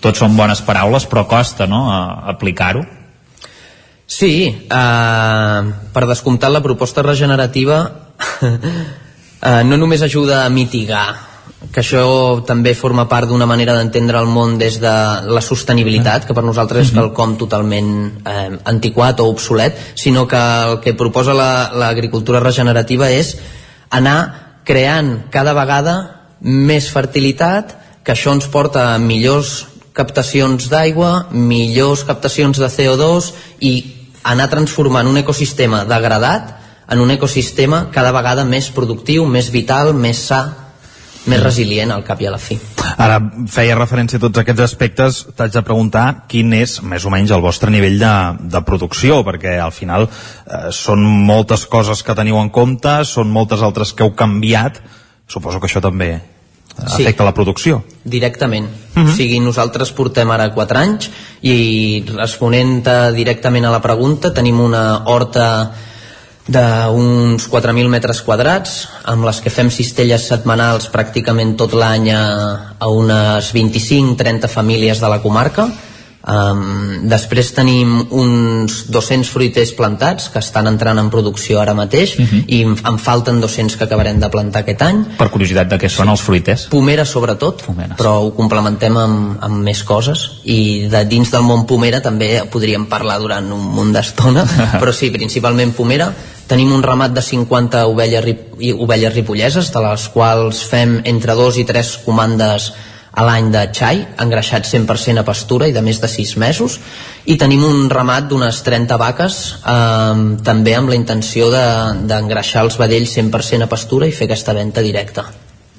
tot 0.00 0.16
són 0.16 0.36
bones 0.36 0.62
paraules 0.62 1.06
però 1.06 1.26
costa 1.26 1.66
no, 1.66 1.90
aplicar-ho 2.30 2.84
Sí, 4.06 4.68
eh, 4.70 5.60
per 5.92 6.06
descomptat 6.06 6.52
la 6.52 6.60
proposta 6.62 7.02
regenerativa 7.02 7.78
eh, 8.44 9.62
no 9.64 9.76
només 9.76 10.02
ajuda 10.02 10.44
a 10.44 10.50
mitigar 10.52 11.33
que 11.72 11.80
això 11.80 12.44
també 12.46 12.74
forma 12.74 13.06
part 13.08 13.28
d'una 13.28 13.46
manera 13.46 13.74
d'entendre 13.76 14.18
el 14.20 14.26
món 14.30 14.58
des 14.58 14.78
de 14.80 14.92
la 15.26 15.40
sostenibilitat, 15.42 16.26
que 16.26 16.34
per 16.34 16.44
nosaltres 16.44 16.88
és 16.88 16.94
quelcom 16.94 17.36
totalment 17.40 17.90
eh, 18.26 18.58
antiquat 18.64 19.20
o 19.20 19.28
obsolet, 19.32 19.76
sinó 19.94 20.26
que 20.28 20.36
el 20.38 20.80
que 20.80 20.94
proposa 20.94 21.34
la- 21.34 21.70
l'agricultura 21.74 22.40
regenerativa 22.40 23.10
és 23.10 23.36
anar 23.90 24.60
creant 24.64 25.30
cada 25.30 25.52
vegada 25.54 25.94
més 26.40 26.90
fertilitat, 26.90 27.76
que 28.04 28.12
això 28.12 28.32
ens 28.36 28.46
porta 28.52 28.94
a 28.94 28.98
millors 28.98 29.66
captacions 29.94 30.68
d'aigua, 30.68 31.28
millors 31.30 32.04
captacions 32.04 32.58
de 32.58 32.66
CO2 32.68 33.30
i 33.60 33.72
anar 34.24 34.50
transformant 34.50 35.06
un 35.06 35.16
ecosistema 35.20 35.84
degradat 35.84 36.56
en 36.88 37.00
un 37.00 37.10
ecosistema 37.10 37.88
cada 37.92 38.12
vegada 38.12 38.44
més 38.44 38.70
productiu, 38.70 39.24
més 39.26 39.50
vital, 39.50 39.94
més 39.94 40.18
sa, 40.28 40.42
més 41.26 41.42
resilient 41.42 41.90
al 41.94 42.04
cap 42.04 42.20
i 42.20 42.26
a 42.26 42.30
la 42.34 42.38
fi. 42.38 42.58
Ara 42.98 43.16
feia 43.48 43.74
referència 43.78 44.18
a 44.18 44.20
tots 44.20 44.38
aquests 44.42 44.60
aspectes, 44.60 45.26
t'haig 45.36 45.52
de 45.54 45.62
preguntar 45.62 46.26
quin 46.28 46.52
és 46.52 46.80
més 46.82 47.04
o 47.04 47.10
menys 47.10 47.32
el 47.34 47.40
vostre 47.40 47.70
nivell 47.72 47.98
de, 47.98 48.12
de 48.52 48.60
producció, 48.66 49.22
perquè 49.24 49.56
al 49.60 49.72
final 49.72 50.06
eh, 50.08 50.68
són 50.70 51.02
moltes 51.02 51.64
coses 51.66 52.02
que 52.04 52.14
teniu 52.14 52.36
en 52.42 52.50
compte, 52.50 53.00
són 53.08 53.32
moltes 53.32 53.62
altres 53.62 53.92
que 53.92 54.04
heu 54.04 54.12
canviat, 54.14 54.82
suposo 55.26 55.60
que 55.60 55.70
això 55.70 55.80
també 55.80 56.12
eh, 56.14 56.22
Sí. 56.74 57.04
afecta 57.04 57.24
la 57.24 57.32
producció. 57.34 57.84
directament. 58.04 58.66
Uh 58.94 59.02
-huh. 59.02 59.12
O 59.12 59.16
sigui, 59.16 59.38
nosaltres 59.40 59.92
portem 59.92 60.30
ara 60.30 60.52
4 60.52 60.78
anys 60.78 61.10
i 61.42 62.04
responent 62.16 62.82
directament 63.14 63.64
a 63.64 63.70
la 63.70 63.80
pregunta, 63.80 64.32
tenim 64.34 64.60
una 64.60 65.02
horta 65.06 65.72
d'uns 66.44 67.46
4.000 67.48 67.88
metres 67.88 68.20
quadrats 68.20 68.84
amb 69.08 69.24
les 69.24 69.40
que 69.40 69.52
fem 69.52 69.70
cistelles 69.72 70.26
setmanals 70.28 70.90
pràcticament 70.92 71.54
tot 71.56 71.72
l'any 71.72 72.10
a, 72.12 72.22
a 72.76 72.88
unes 72.92 73.48
25-30 73.56 74.52
famílies 74.52 75.00
de 75.00 75.08
la 75.08 75.22
comarca 75.24 75.70
Um, 76.24 77.02
després 77.04 77.50
tenim 77.52 77.98
uns 78.16 78.78
200 78.88 79.28
fruiters 79.28 79.74
plantats 79.76 80.30
que 80.32 80.40
estan 80.40 80.70
entrant 80.70 80.96
en 80.96 81.10
producció 81.12 81.58
ara 81.60 81.74
mateix 81.76 82.14
uh 82.16 82.24
-huh. 82.24 82.44
i 82.48 82.62
em, 82.62 82.72
em 82.72 82.96
falten 82.98 83.42
200 83.42 83.76
que 83.76 83.84
acabarem 83.84 84.18
de 84.18 84.30
plantar 84.30 84.60
aquest 84.60 84.82
any 84.82 85.04
per 85.18 85.28
curiositat 85.28 85.68
de 85.68 85.76
què 85.76 85.88
són 85.88 86.08
els 86.08 86.22
fruiters 86.22 86.66
Pomera 86.70 87.04
sobretot, 87.04 87.62
Pomeres. 87.66 87.98
però 87.98 88.24
ho 88.24 88.34
complementem 88.34 88.96
amb, 88.96 89.36
amb 89.38 89.62
més 89.62 89.82
coses 89.84 90.40
i 90.44 90.88
de 90.88 91.04
dins 91.04 91.30
del 91.30 91.42
món 91.42 91.66
pomera 91.66 92.00
també 92.00 92.42
podríem 92.50 92.86
parlar 92.86 93.18
durant 93.18 93.52
un 93.52 93.60
munt 93.74 93.92
d'estona 93.92 94.46
però 94.80 94.92
sí, 94.92 95.10
principalment 95.10 95.74
pomera 95.74 96.14
tenim 96.46 96.72
un 96.72 96.82
ramat 96.82 97.12
de 97.12 97.22
50 97.22 97.86
ovelles, 97.86 98.24
ovelles 98.78 99.14
ripolleses 99.14 99.70
de 99.72 99.80
les 99.80 100.08
quals 100.08 100.64
fem 100.64 101.02
entre 101.04 101.34
dos 101.34 101.58
i 101.58 101.64
tres 101.64 101.98
comandes 102.04 102.72
a 103.14 103.22
l'any 103.24 103.52
de 103.54 103.62
xai, 103.72 104.00
engreixat 104.18 104.66
100% 104.66 105.20
a 105.22 105.24
pastura 105.24 105.68
i 105.70 105.72
de 105.72 105.82
més 105.82 106.00
de 106.02 106.08
6 106.10 106.36
mesos 106.42 106.80
i 107.30 107.36
tenim 107.38 107.62
un 107.64 107.88
ramat 107.90 108.26
d'unes 108.28 108.62
30 108.66 108.96
vaques 108.98 109.38
eh, 109.62 110.24
també 110.44 110.74
amb 110.74 110.90
la 110.90 110.98
intenció 110.98 111.50
de- 111.52 112.06
d'engreixar 112.10 112.62
de, 112.62 112.68
els 112.68 112.78
vedells 112.78 113.14
100% 113.16 113.62
a 113.62 113.70
pastura 113.70 114.06
i 114.06 114.12
fer 114.12 114.26
aquesta 114.30 114.52
venda 114.54 114.82
directa 114.82 115.24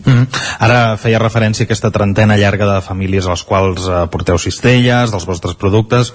Mm. 0.06 0.28
Ara 0.62 0.98
feia 1.02 1.18
referència 1.18 1.64
a 1.64 1.66
aquesta 1.66 1.90
trentena 1.90 2.36
llarga 2.38 2.68
de 2.68 2.82
famílies 2.86 3.26
a 3.26 3.32
les 3.34 3.42
quals 3.48 3.88
eh, 3.90 4.04
porteu 4.14 4.38
cistelles, 4.38 5.10
dels 5.10 5.26
vostres 5.26 5.56
productes. 5.58 6.12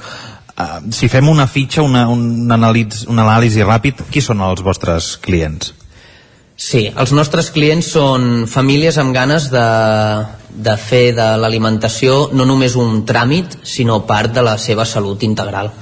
Eh, 0.55 0.67
si 0.95 1.09
fem 1.11 1.27
una 1.29 1.49
fitxa, 1.51 1.83
una, 1.83 2.05
un, 2.13 2.47
anàlisi, 2.55 3.09
un 3.11 3.19
anàlisi 3.19 3.65
ràpid, 3.67 4.05
qui 4.13 4.23
són 4.23 4.45
els 4.47 4.63
vostres 4.63 5.17
clients? 5.25 5.73
Sí, 6.61 6.83
els 6.93 7.13
nostres 7.17 7.49
clients 7.55 7.87
són 7.95 8.45
famílies 8.51 8.99
amb 9.01 9.15
ganes 9.17 9.47
de, 9.49 9.67
de 10.53 10.75
fer 10.77 11.07
de 11.17 11.29
l'alimentació 11.41 12.27
no 12.37 12.45
només 12.45 12.77
un 12.77 13.01
tràmit, 13.09 13.63
sinó 13.65 14.03
part 14.11 14.35
de 14.37 14.45
la 14.45 14.59
seva 14.61 14.85
salut 14.85 15.25
integral. 15.25 15.73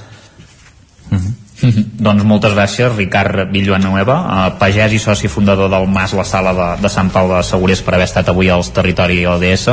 Doncs 1.59 2.23
moltes 2.23 2.53
gràcies, 2.55 2.93
Ricard 2.95 3.49
Villanueva, 3.51 4.15
eh, 4.15 4.51
pagès 4.61 4.95
i 4.95 5.01
soci 5.03 5.27
fundador 5.27 5.67
del 5.71 5.87
Mas 5.91 6.13
La 6.15 6.23
Sala 6.23 6.53
de, 6.55 6.67
de 6.79 6.91
Sant 6.91 7.11
Pau 7.11 7.27
de 7.27 7.41
Segurers 7.43 7.83
per 7.83 7.97
haver 7.97 8.07
estat 8.07 8.31
avui 8.31 8.47
al 8.47 8.63
territori 8.63 9.25
ODS 9.27 9.67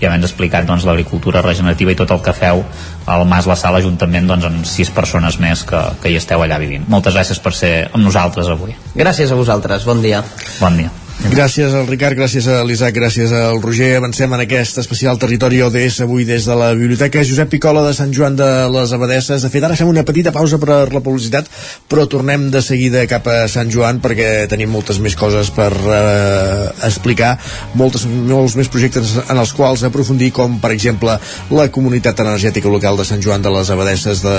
i 0.00 0.08
haver 0.08 0.20
explicat 0.24 0.66
doncs, 0.68 0.86
l'agricultura 0.88 1.42
regenerativa 1.44 1.92
i 1.92 1.98
tot 1.98 2.14
el 2.14 2.22
que 2.24 2.34
feu 2.36 2.64
al 3.10 3.26
Mas 3.28 3.48
La 3.50 3.58
Sala 3.58 3.82
juntament 3.84 4.28
doncs, 4.30 4.48
amb 4.48 4.64
sis 4.68 4.90
persones 4.94 5.38
més 5.42 5.66
que, 5.68 5.82
que 6.02 6.12
hi 6.12 6.18
esteu 6.20 6.42
allà 6.42 6.60
vivint. 6.62 6.88
Moltes 6.88 7.16
gràcies 7.18 7.42
per 7.42 7.54
ser 7.56 7.74
amb 7.90 8.04
nosaltres 8.06 8.48
avui. 8.48 8.76
Gràcies 8.96 9.30
a 9.30 9.38
vosaltres, 9.38 9.84
bon 9.88 10.02
dia. 10.04 10.24
Bon 10.60 10.76
dia. 10.80 10.90
Gràcies 11.28 11.74
al 11.76 11.84
Ricard, 11.84 12.16
gràcies 12.16 12.46
a 12.48 12.62
l'Isaac, 12.64 12.94
gràcies 12.96 13.30
al 13.36 13.60
Roger. 13.60 13.90
Avancem 13.98 14.32
en 14.32 14.40
aquest 14.40 14.78
especial 14.80 15.18
territori 15.20 15.60
ODS 15.62 16.00
avui 16.06 16.24
des 16.24 16.46
de 16.48 16.54
la 16.56 16.70
Biblioteca 16.72 17.20
Josep 17.28 17.50
Picola 17.52 17.82
de 17.84 17.92
Sant 17.94 18.14
Joan 18.16 18.38
de 18.38 18.48
les 18.72 18.94
Abadesses. 18.96 19.44
De 19.44 19.50
fet, 19.52 19.62
ara 19.62 19.76
fem 19.76 19.88
una 19.90 20.02
petita 20.08 20.32
pausa 20.32 20.56
per 20.58 20.88
la 20.88 21.02
publicitat, 21.04 21.50
però 21.92 22.06
tornem 22.08 22.48
de 22.50 22.62
seguida 22.64 23.04
cap 23.10 23.28
a 23.28 23.44
Sant 23.52 23.68
Joan 23.70 24.00
perquè 24.00 24.46
tenim 24.48 24.72
moltes 24.72 24.98
més 25.04 25.14
coses 25.14 25.52
per 25.52 25.68
eh, 25.76 26.70
explicar, 26.88 27.34
moltes, 27.76 28.08
molts 28.08 28.56
més 28.56 28.72
projectes 28.72 29.18
en 29.26 29.36
els 29.36 29.52
quals 29.52 29.84
aprofundir, 29.84 30.32
com 30.32 30.56
per 30.62 30.72
exemple 30.72 31.18
la 31.52 31.68
comunitat 31.68 32.24
energètica 32.24 32.72
local 32.72 32.96
de 32.96 33.04
Sant 33.04 33.20
Joan 33.20 33.44
de 33.44 33.52
les 33.52 33.70
Abadesses, 33.70 34.24
de 34.24 34.36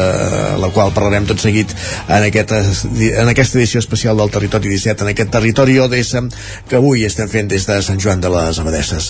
la 0.66 0.74
qual 0.74 0.98
parlarem 0.98 1.30
tot 1.30 1.46
seguit 1.46 1.78
en, 2.08 2.26
aquest, 2.32 2.58
en 2.58 3.32
aquesta 3.32 3.62
edició 3.62 3.86
especial 3.86 4.18
del 4.18 4.34
Territori 4.34 4.74
17, 4.74 5.06
en 5.06 5.14
aquest 5.14 5.32
territori 5.38 5.78
ODS 5.86 6.16
que 6.72 6.80
avui 6.80 7.04
estem 7.04 7.28
fent 7.28 7.50
des 7.52 7.66
de 7.68 7.78
Sant 7.84 8.00
Joan 8.00 8.22
de 8.24 8.30
les 8.32 8.60
Abadesses. 8.62 9.10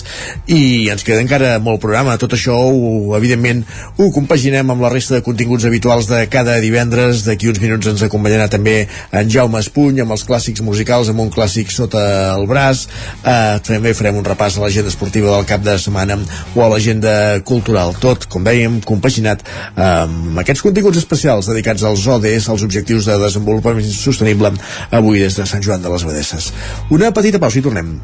I 0.50 0.90
ens 0.90 1.04
queda 1.06 1.22
encara 1.22 1.52
molt 1.62 1.78
programa. 1.82 2.16
Tot 2.18 2.34
això, 2.34 2.56
ho, 2.58 3.12
evidentment, 3.14 3.62
ho 4.02 4.08
compaginem 4.14 4.72
amb 4.72 4.82
la 4.82 4.90
resta 4.90 5.14
de 5.14 5.22
continguts 5.22 5.66
habituals 5.68 6.08
de 6.10 6.24
cada 6.32 6.56
divendres. 6.64 7.22
D'aquí 7.28 7.52
uns 7.52 7.60
minuts 7.62 7.86
ens 7.92 8.02
acompanyarà 8.02 8.48
també 8.50 8.88
en 9.14 9.30
Jaume 9.30 9.60
Espuny 9.62 10.02
amb 10.02 10.16
els 10.16 10.26
clàssics 10.26 10.64
musicals, 10.66 11.12
amb 11.12 11.22
un 11.22 11.30
clàssic 11.30 11.70
sota 11.70 12.02
el 12.32 12.48
braç. 12.50 12.88
Eh, 13.22 13.60
també 13.62 13.94
farem 13.94 14.18
un 14.18 14.26
repàs 14.26 14.58
a 14.58 14.64
l'agenda 14.64 14.90
esportiva 14.90 15.36
del 15.36 15.46
cap 15.46 15.62
de 15.62 15.76
setmana 15.78 16.18
o 16.56 16.66
a 16.66 16.70
l'agenda 16.72 17.14
cultural. 17.46 17.94
Tot, 18.02 18.26
com 18.26 18.42
dèiem, 18.42 18.80
compaginat 18.88 19.46
amb 19.76 20.42
aquests 20.42 20.66
continguts 20.66 20.98
especials 20.98 21.52
dedicats 21.52 21.86
als 21.86 22.08
ODS, 22.10 22.50
als 22.50 22.66
objectius 22.66 23.06
de 23.06 23.20
desenvolupament 23.22 23.86
sostenible, 23.94 24.50
avui 24.90 25.22
des 25.22 25.38
de 25.38 25.46
Sant 25.46 25.62
Joan 25.62 25.86
de 25.86 25.94
les 25.94 26.02
Abadesses. 26.02 26.50
Una 26.90 27.14
petita 27.14 27.38
pausa 27.52 27.58
i 27.58 27.62
tornem. 27.62 28.00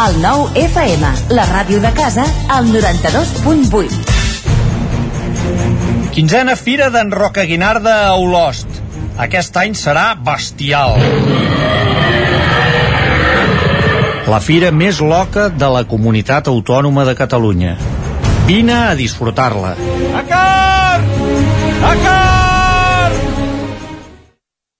El 0.00 0.20
nou 0.22 0.46
FM, 0.54 1.08
la 1.34 1.44
ràdio 1.50 1.80
de 1.82 1.90
casa, 1.92 2.24
al 2.48 2.66
92.8. 2.70 3.90
Quinzena 6.14 6.56
Fira 6.56 6.90
d'en 6.90 7.10
Roca 7.12 7.44
Guinarda 7.44 8.08
a 8.08 8.14
Olost. 8.16 8.66
Aquest 9.18 9.56
any 9.56 9.74
serà 9.74 10.14
bestial. 10.14 10.96
La 14.30 14.40
fira 14.40 14.70
més 14.70 15.00
loca 15.02 15.48
de 15.50 15.68
la 15.68 15.84
comunitat 15.84 16.48
autònoma 16.48 17.04
de 17.04 17.14
Catalunya. 17.18 17.76
Vine 18.46 18.74
a 18.74 18.94
disfrutar-la. 18.94 19.74
A 20.14 20.22
car! 20.30 21.00
A 21.82 21.94
car! 22.04 22.29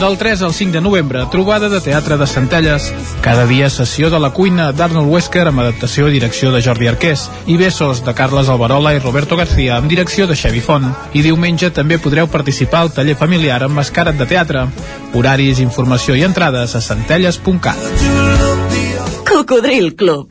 Del 0.00 0.16
3 0.16 0.42
al 0.42 0.54
5 0.54 0.72
de 0.72 0.80
novembre, 0.80 1.26
trobada 1.30 1.68
de 1.68 1.80
teatre 1.80 2.16
de 2.16 2.26
Centelles. 2.26 2.92
Cada 3.20 3.46
dia 3.46 3.68
sessió 3.70 4.10
de 4.10 4.20
la 4.20 4.30
cuina 4.30 4.70
d'Arnold 4.72 5.10
Wesker 5.10 5.48
amb 5.48 5.62
adaptació 5.64 6.06
i 6.08 6.14
direcció 6.14 6.52
de 6.54 6.60
Jordi 6.62 6.86
Arqués 6.86 7.26
i 7.46 7.56
Besos 7.58 8.04
de 8.06 8.14
Carles 8.14 8.48
Alberola 8.48 8.94
i 8.94 9.00
Roberto 9.02 9.36
García 9.36 9.76
amb 9.76 9.90
direcció 9.90 10.28
de 10.28 10.36
Xevi 10.36 10.60
Font. 10.60 10.86
I 11.14 11.24
diumenge 11.26 11.72
també 11.74 11.98
podreu 11.98 12.28
participar 12.30 12.84
al 12.84 12.92
taller 12.94 13.16
familiar 13.18 13.62
amb 13.64 13.74
mascarat 13.80 14.18
de 14.20 14.26
teatre. 14.28 14.68
Horaris, 15.14 15.58
informació 15.64 16.14
i 16.14 16.22
entrades 16.28 16.76
a 16.76 16.84
centelles.cat. 16.84 17.82
Cocodril 19.26 19.96
Club. 19.96 20.30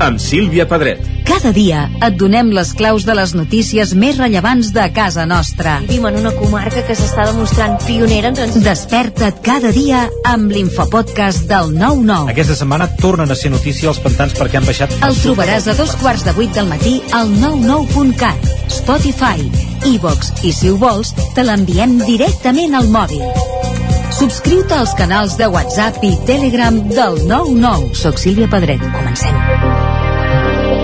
amb 0.00 0.20
Sílvia 0.20 0.66
Pedret. 0.68 1.04
Cada 1.28 1.52
dia 1.54 1.84
et 2.02 2.16
donem 2.18 2.50
les 2.56 2.72
claus 2.74 3.04
de 3.06 3.14
les 3.14 3.32
notícies 3.36 3.92
més 3.94 4.16
rellevants 4.18 4.72
de 4.74 4.86
casa 4.96 5.26
nostra. 5.28 5.76
Vivim 5.84 6.08
en 6.08 6.18
una 6.24 6.32
comarca 6.34 6.82
que 6.86 6.96
s'està 6.98 7.28
demostrant 7.28 7.76
pionera. 7.84 8.32
Doncs... 8.34 8.58
Desperta't 8.64 9.38
cada 9.46 9.70
dia 9.76 10.02
amb 10.28 10.50
l'infopodcast 10.50 11.46
del 11.50 11.74
9-9. 11.76 12.32
Aquesta 12.34 12.58
setmana 12.58 12.90
tornen 13.00 13.30
a 13.30 13.38
ser 13.38 13.52
notícia 13.54 13.92
els 13.92 14.02
pantans 14.02 14.34
perquè 14.36 14.58
han 14.58 14.66
baixat... 14.66 14.96
El 15.06 15.16
trobaràs 15.20 15.70
a 15.70 15.76
dos 15.78 15.94
quarts 16.02 16.26
de 16.26 16.34
vuit 16.36 16.52
del 16.56 16.68
matí 16.70 16.98
al 17.16 17.30
99.cat, 17.36 18.50
Spotify, 18.80 19.46
iVox 19.94 20.34
i, 20.42 20.54
si 20.56 20.72
ho 20.72 20.80
vols, 20.80 21.14
te 21.36 21.46
l'enviem 21.46 22.00
directament 22.08 22.74
al 22.80 22.90
mòbil. 22.90 23.22
Subscriu-te 24.20 24.74
als 24.76 24.92
canals 24.98 25.38
de 25.40 25.48
WhatsApp 25.48 26.02
i 26.04 26.16
Telegram 26.28 26.76
del 26.90 27.22
99. 27.30 27.94
Soc 27.96 28.20
Sílvia 28.20 28.50
Pedret. 28.52 28.82
Comencem. 28.92 29.69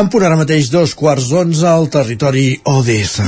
En 0.00 0.08
punt 0.12 0.24
ara 0.28 0.36
mateix 0.36 0.70
dos 0.70 0.94
quarts 0.94 1.28
d'onze 1.32 1.66
al 1.68 1.88
territori 1.88 2.48
ODS. 2.64 3.20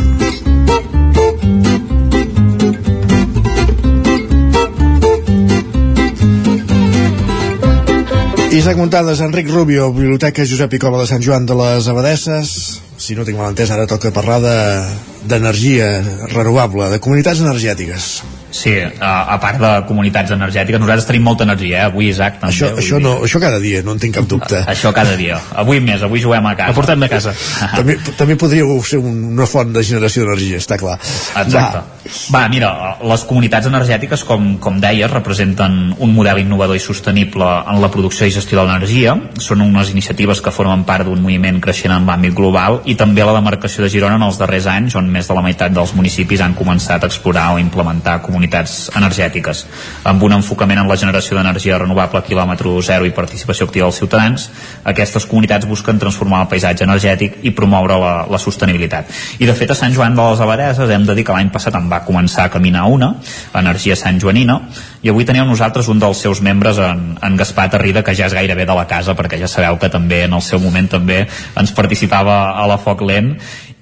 Isaac 8.50 8.76
Muntades, 8.76 9.20
Enric 9.20 9.48
Rubio, 9.52 9.92
Biblioteca 9.92 10.44
Josep 10.48 10.70
Picola 10.72 10.98
de 11.02 11.06
Sant 11.06 11.22
Joan 11.22 11.46
de 11.46 11.54
les 11.58 11.86
Abadesses. 11.92 12.52
Si 12.98 13.14
no 13.14 13.24
tinc 13.28 13.38
mal 13.38 13.52
entès, 13.52 13.70
ara 13.70 13.86
toca 13.86 14.10
parlar 14.10 14.40
de- 14.42 15.28
d'energia 15.30 15.88
renovable, 16.32 16.88
de 16.90 16.98
comunitats 16.98 17.40
energètiques. 17.44 18.22
Sí, 18.50 18.72
a, 18.80 19.34
a 19.34 19.36
part 19.42 19.58
de 19.60 19.70
comunitats 19.88 20.30
energètiques, 20.32 20.80
nosaltres 20.80 21.06
tenim 21.06 21.22
molta 21.26 21.44
energia, 21.44 21.82
eh? 21.82 21.88
avui, 21.90 22.08
Isaac, 22.08 22.38
també. 22.40 22.54
Això, 22.54 22.70
vull 22.72 22.80
això, 22.82 23.00
no, 23.02 23.12
això 23.26 23.40
cada 23.42 23.58
dia, 23.60 23.82
no 23.84 23.92
en 23.92 24.00
tinc 24.00 24.14
cap 24.16 24.28
dubte. 24.30 24.62
Això 24.72 24.92
cada 24.96 25.16
dia. 25.20 25.36
Avui 25.60 25.80
més, 25.84 26.02
avui 26.02 26.22
juguem 26.24 26.46
a 26.48 26.54
casa. 26.56 26.72
La 26.72 26.76
portem 26.78 27.00
de 27.04 27.08
casa. 27.12 27.34
també, 27.76 27.98
també 28.16 28.36
podríeu 28.40 28.72
ser 28.88 28.98
un- 29.02 29.34
una 29.36 29.46
font 29.46 29.72
de 29.74 29.82
generació 29.84 30.24
d'energia, 30.24 30.58
està 30.62 30.78
clar. 30.80 30.96
Exacte. 31.36 31.84
Va, 32.32 32.46
mira, 32.48 32.70
les 33.04 33.24
comunitats 33.28 33.68
energètiques, 33.68 34.24
com, 34.24 34.54
com 34.64 34.78
deies, 34.80 35.10
representen 35.12 35.92
un 35.98 36.14
model 36.16 36.40
innovador 36.40 36.78
i 36.78 36.80
sostenible 36.80 37.44
en 37.68 37.82
la 37.82 37.90
producció 37.92 38.24
i 38.26 38.32
gestió 38.32 38.62
de 38.62 38.64
l'energia. 38.64 39.12
Són 39.44 39.60
unes 39.60 39.92
iniciatives 39.92 40.40
que 40.40 40.52
formen 40.54 40.86
part 40.88 41.04
d'un 41.04 41.20
moviment 41.20 41.60
creixent 41.60 41.92
en 41.92 42.08
l'àmbit 42.08 42.32
global 42.34 42.80
i 42.88 42.96
també 42.96 43.20
a 43.22 43.28
la 43.28 43.36
demarcació 43.36 43.84
de 43.84 43.92
Girona 43.92 44.16
en 44.16 44.24
els 44.24 44.40
darrers 44.40 44.66
anys, 44.72 44.96
on 44.96 45.10
més 45.12 45.28
de 45.28 45.36
la 45.36 45.44
meitat 45.44 45.74
dels 45.76 45.92
municipis 45.98 46.40
han 46.40 46.56
començat 46.56 47.04
a 47.04 47.10
explorar 47.12 47.50
o 47.54 47.60
implementar 47.60 48.22
comunitats 48.22 48.37
energètiques. 48.38 49.64
Amb 50.04 50.22
un 50.22 50.32
enfocament 50.38 50.78
en 50.78 50.88
la 50.88 50.96
generació 50.96 51.36
d'energia 51.36 51.78
renovable 51.78 52.20
a 52.20 52.26
quilòmetre 52.26 52.70
zero 52.82 53.06
i 53.06 53.14
participació 53.14 53.66
activa 53.66 53.86
dels 53.88 53.98
ciutadans, 53.98 54.48
aquestes 54.84 55.26
comunitats 55.26 55.66
busquen 55.66 55.98
transformar 55.98 56.42
el 56.42 56.48
paisatge 56.48 56.84
energètic 56.84 57.38
i 57.42 57.50
promoure 57.50 57.98
la, 57.98 58.12
la 58.30 58.38
sostenibilitat. 58.38 59.10
I 59.38 59.46
de 59.46 59.54
fet 59.54 59.70
a 59.70 59.78
Sant 59.78 59.94
Joan 59.94 60.16
de 60.16 60.22
les 60.22 60.40
Abadeses 60.40 60.90
hem 60.90 61.06
de 61.06 61.14
dir 61.14 61.24
que 61.24 61.34
l'any 61.36 61.50
passat 61.54 61.74
en 61.74 61.88
va 61.90 62.04
començar 62.06 62.46
a 62.46 62.52
caminar 62.52 62.86
una, 62.88 63.14
Energia 63.58 63.96
Sant 63.96 64.20
Joanina, 64.20 64.60
i 65.02 65.10
avui 65.10 65.26
teníem 65.26 65.48
nosaltres 65.48 65.88
un 65.88 66.00
dels 66.02 66.20
seus 66.22 66.40
membres, 66.44 66.78
en, 66.82 67.16
en 67.22 67.36
Gaspar 67.38 67.68
Tarrida, 67.72 68.02
que 68.02 68.14
ja 68.14 68.28
és 68.28 68.36
gairebé 68.36 68.66
de 68.68 68.76
la 68.76 68.86
casa, 68.90 69.16
perquè 69.18 69.38
ja 69.40 69.50
sabeu 69.50 69.78
que 69.78 69.90
també 69.92 70.24
en 70.26 70.36
el 70.36 70.44
seu 70.44 70.62
moment 70.62 70.88
també 70.90 71.24
ens 71.28 71.74
participava 71.74 72.38
a 72.58 72.66
la 72.70 72.78
Foc 72.82 73.02
Lent 73.06 73.34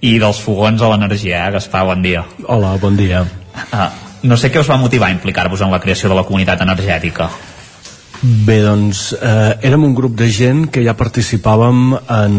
i 0.04 0.16
dels 0.22 0.40
fogons 0.44 0.82
a 0.82 0.90
l'energia, 0.92 1.46
eh? 1.46 1.54
Gaspar, 1.56 1.86
bon 1.88 2.02
dia. 2.04 2.24
Hola, 2.46 2.76
bon 2.80 2.96
dia. 2.98 3.24
Ah, 3.72 3.90
no 4.26 4.36
sé 4.36 4.50
què 4.52 4.60
us 4.60 4.70
va 4.70 4.78
motivar 4.80 5.08
a 5.08 5.14
implicar-vos 5.14 5.62
en 5.62 5.70
la 5.72 5.80
creació 5.80 6.10
de 6.10 6.18
la 6.18 6.24
comunitat 6.26 6.62
energètica. 6.66 7.30
Bé, 8.22 8.62
doncs, 8.64 9.12
eh, 9.12 9.58
érem 9.68 9.82
un 9.84 9.94
grup 9.94 10.14
de 10.16 10.28
gent 10.32 10.66
que 10.72 10.80
ja 10.80 10.94
participàvem 10.96 11.92
en, 11.94 12.36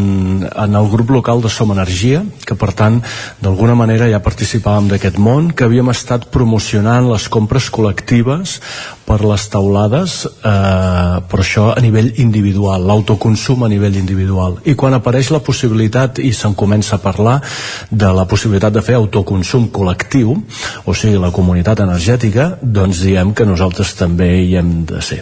en 0.50 0.76
el 0.80 0.88
grup 0.90 1.12
local 1.14 1.42
de 1.44 1.52
Som 1.54 1.72
Energia, 1.76 2.24
que 2.46 2.56
per 2.58 2.72
tant, 2.74 2.98
d'alguna 3.44 3.76
manera 3.78 4.08
ja 4.10 4.24
participàvem 4.24 4.88
d'aquest 4.90 5.20
món, 5.22 5.52
que 5.54 5.68
havíem 5.68 5.92
estat 5.94 6.30
promocionant 6.34 7.06
les 7.12 7.28
compres 7.30 7.70
col·lectives 7.70 8.58
per 9.06 9.20
les 9.22 9.46
taulades, 9.54 10.16
eh, 10.26 11.20
però 11.30 11.44
això 11.44 11.68
a 11.76 11.84
nivell 11.84 12.10
individual, 12.24 12.88
l'autoconsum 12.90 13.64
a 13.64 13.70
nivell 13.70 14.00
individual. 14.02 14.58
I 14.66 14.74
quan 14.74 14.98
apareix 14.98 15.30
la 15.32 15.44
possibilitat 15.46 16.18
i 16.20 16.32
se'n 16.34 16.56
comença 16.58 16.98
a 16.98 17.04
parlar 17.04 17.38
de 17.92 18.10
la 18.18 18.26
possibilitat 18.26 18.74
de 18.74 18.82
fer 18.82 18.98
autoconsum 18.98 19.70
col·lectiu, 19.70 20.34
o 20.86 20.98
sigui, 20.98 21.22
la 21.22 21.32
comunitat 21.32 21.86
energètica, 21.86 22.56
doncs 22.62 23.06
diem 23.06 23.36
que 23.38 23.46
nosaltres 23.46 23.94
també 23.94 24.32
hi 24.42 24.58
hem 24.58 24.82
de 24.90 25.04
ser. 25.06 25.22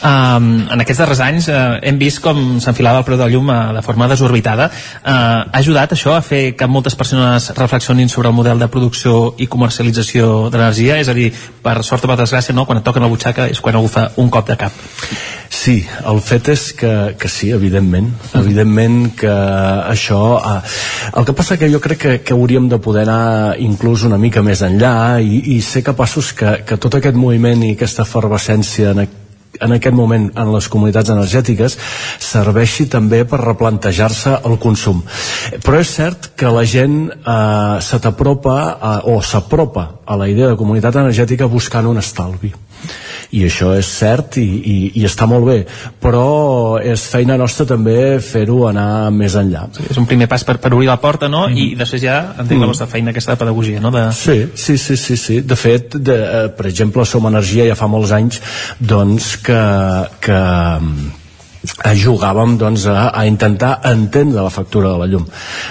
Um, 0.00 0.46
en 0.72 0.80
aquests 0.80 1.02
darrers 1.02 1.20
anys 1.20 1.48
uh, 1.52 1.76
hem 1.84 1.98
vist 2.00 2.22
com 2.24 2.56
s'enfilava 2.62 3.02
el 3.02 3.04
preu 3.04 3.18
de 3.20 3.26
la 3.26 3.32
llum 3.32 3.50
uh, 3.52 3.58
de 3.76 3.82
forma 3.84 4.08
desorbitada. 4.08 4.70
Uh, 4.70 5.12
ha 5.12 5.60
ajudat 5.60 5.92
això 5.92 6.14
a 6.16 6.22
fer 6.24 6.54
que 6.56 6.68
moltes 6.70 6.96
persones 6.96 7.50
reflexionin 7.58 8.08
sobre 8.08 8.32
el 8.32 8.36
model 8.36 8.62
de 8.62 8.70
producció 8.72 9.34
i 9.36 9.50
comercialització 9.52 10.48
d'energia? 10.48 10.96
És 11.04 11.12
a 11.12 11.16
dir, 11.16 11.28
per 11.62 11.82
sort 11.84 12.08
o 12.08 12.12
per 12.12 12.16
desgràcia, 12.22 12.56
no? 12.56 12.64
quan 12.64 12.80
et 12.80 12.86
toquen 12.86 13.04
la 13.04 13.12
butxaca 13.12 13.50
és 13.52 13.60
quan 13.60 13.76
algú 13.76 13.92
fa 13.92 14.08
un 14.16 14.32
cop 14.32 14.48
de 14.48 14.56
cap. 14.64 14.80
Sí, 15.50 15.80
el 16.06 16.20
fet 16.24 16.48
és 16.52 16.68
que, 16.78 16.90
que 17.20 17.28
sí, 17.28 17.50
evidentment. 17.52 18.08
Evidentment 18.38 19.10
que 19.18 19.32
això... 19.90 20.22
Eh, 20.38 20.60
el 21.20 21.26
que 21.26 21.34
passa 21.36 21.58
que 21.60 21.68
jo 21.68 21.82
crec 21.82 22.00
que, 22.00 22.12
que 22.24 22.36
hauríem 22.36 22.70
de 22.70 22.78
poder 22.80 23.02
anar 23.04 23.58
inclús 23.60 24.06
una 24.08 24.16
mica 24.16 24.44
més 24.46 24.62
enllà 24.64 25.18
i, 25.20 25.42
i 25.56 25.60
ser 25.60 25.82
capaços 25.84 26.30
que, 26.38 26.60
que 26.64 26.78
tot 26.80 26.96
aquest 26.96 27.18
moviment 27.18 27.66
i 27.66 27.74
aquesta 27.74 28.06
efervescència 28.06 28.94
en, 28.94 29.02
en 29.58 29.74
aquest 29.74 29.96
moment 29.96 30.28
en 30.38 30.52
les 30.54 30.68
comunitats 30.72 31.10
energètiques 31.10 31.76
serveixi 32.22 32.86
també 32.92 33.24
per 33.28 33.42
replantejar-se 33.42 34.36
el 34.46 34.58
consum. 34.62 35.02
Però 35.64 35.80
és 35.80 35.94
cert 35.98 36.32
que 36.38 36.52
la 36.54 36.64
gent 36.64 36.98
eh, 37.10 37.76
se 37.82 38.00
t'apropa 38.00 38.56
eh, 38.70 38.96
o 39.10 39.20
s'apropa 39.20 39.88
a 40.06 40.16
la 40.16 40.30
idea 40.30 40.50
de 40.50 40.58
comunitat 40.60 41.00
energètica 41.02 41.50
buscant 41.50 41.90
un 41.90 41.98
estalvi 41.98 42.54
i 43.36 43.44
això 43.46 43.72
és 43.78 43.86
cert 43.86 44.40
i, 44.42 44.44
i, 44.44 44.76
i 45.00 45.04
està 45.06 45.28
molt 45.30 45.46
bé 45.46 45.58
però 46.02 46.78
és 46.82 47.04
feina 47.12 47.36
nostra 47.40 47.66
també 47.68 48.18
fer-ho 48.24 48.64
anar 48.70 49.10
més 49.14 49.36
enllà 49.38 49.66
és 49.86 50.00
un 50.00 50.08
primer 50.10 50.28
pas 50.30 50.44
per, 50.46 50.58
per 50.62 50.72
obrir 50.74 50.90
la 50.90 50.98
porta 51.02 51.30
no? 51.30 51.46
Mm. 51.48 51.60
i 51.62 51.78
després 51.78 52.02
ja 52.02 52.18
entenc 52.32 52.58
mm. 52.58 52.64
la 52.64 52.72
vostra 52.72 52.88
feina 52.90 53.14
aquesta 53.14 53.36
de 53.36 53.42
pedagogia 53.44 53.82
no? 53.82 53.92
de... 53.94 54.08
sí, 54.16 54.42
sí, 54.54 54.76
sí, 54.78 54.96
sí, 54.96 55.16
sí. 55.16 55.40
de 55.46 55.58
fet 55.58 55.96
de, 55.96 56.18
eh, 56.18 56.44
per 56.56 56.66
exemple 56.70 57.06
Som 57.06 57.30
Energia 57.30 57.68
ja 57.68 57.78
fa 57.78 57.88
molts 57.90 58.12
anys 58.16 58.40
doncs 58.80 59.36
que, 59.46 59.60
que 60.24 60.40
eh, 60.40 61.94
jugàvem 62.02 62.56
doncs, 62.60 62.86
a, 62.90 63.10
a 63.14 63.26
intentar 63.28 63.76
entendre 63.90 64.42
la 64.42 64.50
factura 64.50 64.94
de 64.94 65.04
la 65.04 65.10
llum 65.10 65.26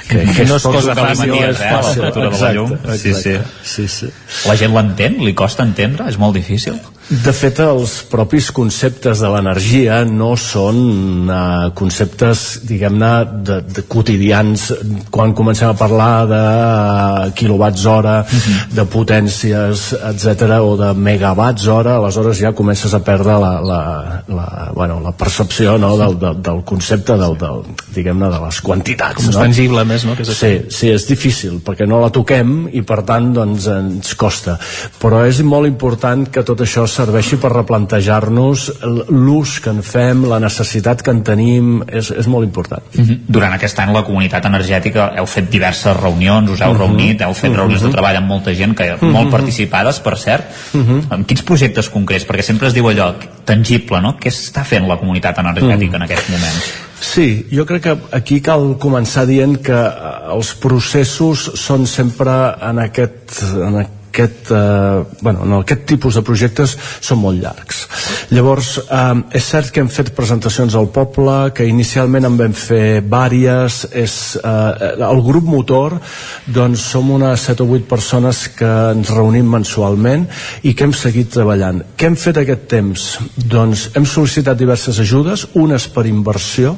que, 0.07 0.23
que 0.35 0.45
no 0.47 0.59
és 0.59 0.69
cosa 0.69 0.95
fàcil, 0.97 1.35
eh. 1.39 1.51
La 1.57 1.81
factura 1.83 2.29
de 2.29 2.39
la 2.43 2.53
llum 2.55 2.77
sí, 2.93 3.13
sí. 3.13 3.35
Sí, 3.63 3.87
sí. 3.87 4.13
la 4.47 4.55
gent 4.59 4.75
l'entén? 4.75 5.19
li 5.25 5.35
costa 5.35 5.67
entendre? 5.67 6.07
és 6.09 6.19
molt 6.21 6.37
difícil? 6.37 6.79
De 7.09 7.31
fet, 7.33 7.57
els 7.63 8.03
propis 8.05 8.51
conceptes 8.53 9.23
de 9.23 9.29
l'energia 9.33 10.03
no 10.05 10.35
són 10.37 11.25
uh, 11.25 11.71
conceptes, 11.73 12.59
diguem-ne, 12.69 13.09
de, 13.47 13.55
de 13.65 13.83
quotidians. 13.89 14.67
Quan 15.09 15.33
comencem 15.33 15.71
a 15.71 15.77
parlar 15.77 16.27
de 16.29 16.41
uh, 16.43 17.31
quilowatts 17.33 17.85
hora, 17.89 18.19
uh 18.21 18.35
mhm. 18.35 18.39
-huh. 18.39 18.75
de 18.77 18.85
potències, 18.85 19.93
etc 20.11 20.59
o 20.61 20.77
de 20.77 20.93
megawatts 20.93 21.65
hora, 21.67 21.95
aleshores 21.97 22.37
ja 22.37 22.53
comences 22.53 22.93
a 22.93 22.99
perdre 22.99 23.33
la, 23.39 23.59
la, 23.61 23.81
la, 24.27 24.71
bueno, 24.75 24.99
la 24.99 25.11
percepció 25.11 25.77
no, 25.79 25.97
del, 25.97 26.19
del, 26.19 26.41
del 26.41 26.63
concepte 26.63 27.17
del, 27.17 27.37
del, 27.37 27.63
diguem-ne, 27.95 28.29
de 28.29 28.39
les 28.45 28.61
quantitats. 28.61 29.15
Com 29.15 29.33
no? 29.33 29.39
tangible, 29.39 29.83
més, 29.83 30.05
no? 30.05 30.15
Que 30.15 30.21
és 30.21 30.37
sí, 30.37 30.61
sí, 30.69 30.91
és 30.91 31.07
difícil, 31.07 31.59
perquè 31.65 31.87
no 31.87 31.99
la 31.99 32.11
toquem 32.11 32.69
i, 32.71 32.83
per 32.83 33.01
tant, 33.01 33.33
doncs, 33.33 33.65
ens 33.65 34.13
costa. 34.13 34.59
Però 35.01 35.25
és 35.25 35.41
molt 35.41 35.65
important 35.65 36.29
que 36.29 36.43
tot 36.43 36.61
això 36.61 36.85
serveixi 36.99 37.39
per 37.39 37.51
replantejar-nos 37.53 38.65
l'ús 39.09 39.57
que 39.63 39.71
en 39.71 39.81
fem, 39.85 40.25
la 40.29 40.39
necessitat 40.43 41.03
que 41.05 41.13
en 41.15 41.21
tenim, 41.25 41.79
és, 41.87 42.11
és 42.11 42.27
molt 42.27 42.47
important. 42.47 42.83
Mm 42.93 43.03
-hmm. 43.05 43.19
Durant 43.27 43.53
aquest 43.53 43.79
any 43.79 43.93
la 43.93 44.03
comunitat 44.03 44.45
energètica 44.45 45.11
heu 45.17 45.25
fet 45.25 45.49
diverses 45.49 45.95
reunions, 45.97 46.49
us 46.51 46.61
heu 46.61 46.73
mm 46.73 46.75
-hmm. 46.75 46.79
reunit, 46.79 47.21
heu 47.21 47.33
fet 47.33 47.49
mm 47.49 47.53
-hmm. 47.53 47.59
reunions 47.59 47.81
de 47.83 47.89
treball 47.89 48.15
amb 48.15 48.27
molta 48.27 48.53
gent, 48.53 48.75
que 48.75 48.83
mm 48.83 48.99
-hmm. 48.99 49.11
molt 49.11 49.31
participades, 49.31 49.99
per 49.99 50.17
cert. 50.17 50.43
Mm 50.73 50.85
-hmm. 50.85 51.01
Amb 51.09 51.27
quins 51.27 51.41
projectes 51.41 51.89
concrets? 51.89 52.27
Perquè 52.27 52.41
sempre 52.41 52.67
es 52.67 52.73
diu 52.73 52.85
allò 52.89 53.13
tangible, 53.45 54.01
no? 54.01 54.17
Què 54.19 54.29
està 54.29 54.63
fent 54.63 54.87
la 54.87 54.97
comunitat 54.97 55.37
energètica 55.37 55.91
mm. 55.91 55.95
en 55.95 56.01
aquests 56.01 56.29
moments? 56.29 56.89
Sí, 56.99 57.47
jo 57.51 57.65
crec 57.65 57.83
que 57.83 57.97
aquí 58.11 58.41
cal 58.41 58.77
començar 58.77 59.25
dient 59.25 59.57
que 59.63 59.73
eh, 59.73 60.33
els 60.35 60.53
processos 60.55 61.51
són 61.55 61.87
sempre 61.87 62.55
en 62.69 62.79
aquest, 62.79 63.41
en 63.53 63.79
aquest 63.83 63.98
aquest, 64.09 64.51
eh, 64.51 65.03
bueno, 65.21 65.43
en 65.45 65.53
aquest 65.59 65.85
tipus 65.85 66.17
de 66.17 66.23
projectes 66.25 66.75
són 66.99 67.21
molt 67.21 67.41
llargs. 67.41 67.85
Llavors, 68.33 68.77
eh, 68.79 69.37
és 69.37 69.45
cert 69.45 69.71
que 69.71 69.81
hem 69.81 69.89
fet 69.89 70.11
presentacions 70.15 70.75
al 70.75 70.89
poble, 70.89 71.53
que 71.53 71.67
inicialment 71.67 72.25
en 72.25 72.37
vam 72.37 72.53
fer 72.53 73.01
vàries, 73.01 73.85
és, 73.93 74.13
eh, 74.43 74.95
el 75.09 75.21
grup 75.23 75.43
motor, 75.43 75.99
doncs 76.45 76.81
som 76.91 77.09
unes 77.11 77.39
7 77.39 77.63
o 77.63 77.67
8 77.67 77.87
persones 77.87 78.47
que 78.49 78.65
ens 78.65 79.09
reunim 79.09 79.49
mensualment 79.49 80.27
i 80.63 80.73
que 80.73 80.83
hem 80.83 80.93
seguit 80.93 81.29
treballant. 81.29 81.83
Què 81.97 82.05
hem 82.05 82.15
fet 82.15 82.37
aquest 82.37 82.67
temps? 82.67 83.19
Doncs 83.37 83.89
hem 83.95 84.05
sol·licitat 84.05 84.57
diverses 84.57 84.99
ajudes, 84.99 85.47
unes 85.53 85.87
per 85.87 86.05
inversió, 86.05 86.75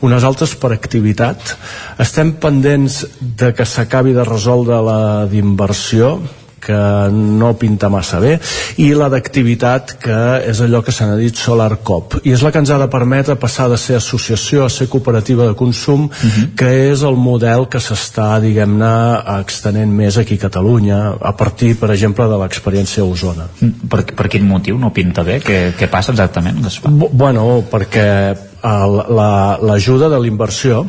unes 0.00 0.24
altres 0.24 0.54
per 0.54 0.72
activitat. 0.72 1.56
Estem 1.98 2.32
pendents 2.32 3.06
de 3.20 3.52
que 3.54 3.64
s'acabi 3.64 4.12
de 4.12 4.24
resoldre 4.24 4.80
la 4.82 5.26
d'inversió, 5.26 6.20
que 6.64 6.80
no 7.12 7.52
pinta 7.60 7.90
massa 7.92 8.20
bé 8.22 8.38
i 8.82 8.90
la 8.96 9.10
d'activitat 9.12 9.96
que 10.02 10.20
és 10.50 10.62
allò 10.64 10.82
que 10.84 10.94
se 10.94 11.06
n'ha 11.06 11.18
dit 11.20 11.36
Solar 11.36 11.80
Cop 11.84 12.18
i 12.24 12.32
és 12.34 12.44
la 12.44 12.52
que 12.52 12.62
ens 12.62 12.72
ha 12.72 12.78
de 12.80 12.88
permetre 12.92 13.36
passar 13.40 13.68
de 13.72 13.78
ser 13.80 13.98
associació 14.00 14.64
a 14.64 14.72
ser 14.72 14.88
cooperativa 14.92 15.48
de 15.48 15.54
consum 15.54 16.06
uh 16.06 16.08
mhm. 16.08 16.30
-huh. 16.30 16.48
que 16.56 16.70
és 16.92 17.02
el 17.02 17.16
model 17.16 17.68
que 17.68 17.78
s'està 17.78 18.40
diguem-ne 18.40 18.94
extenent 19.40 19.92
més 19.92 20.18
aquí 20.18 20.34
a 20.34 20.44
Catalunya 20.48 21.14
a 21.20 21.36
partir 21.36 21.76
per 21.78 21.90
exemple 21.90 22.24
de 22.28 22.38
l'experiència 22.38 23.02
a 23.02 23.06
Osona 23.06 23.46
mm, 23.60 23.88
per, 23.88 24.04
per 24.04 24.28
quin 24.28 24.46
motiu 24.46 24.78
no 24.78 24.92
pinta 24.92 25.22
bé? 25.22 25.40
Què, 25.40 25.74
què 25.78 25.88
passa 25.90 26.12
exactament? 26.12 26.56
Bueno, 27.12 27.64
perquè 27.70 28.34
l'ajuda 28.64 30.08
la, 30.08 30.16
de 30.16 30.20
l'inversió 30.24 30.84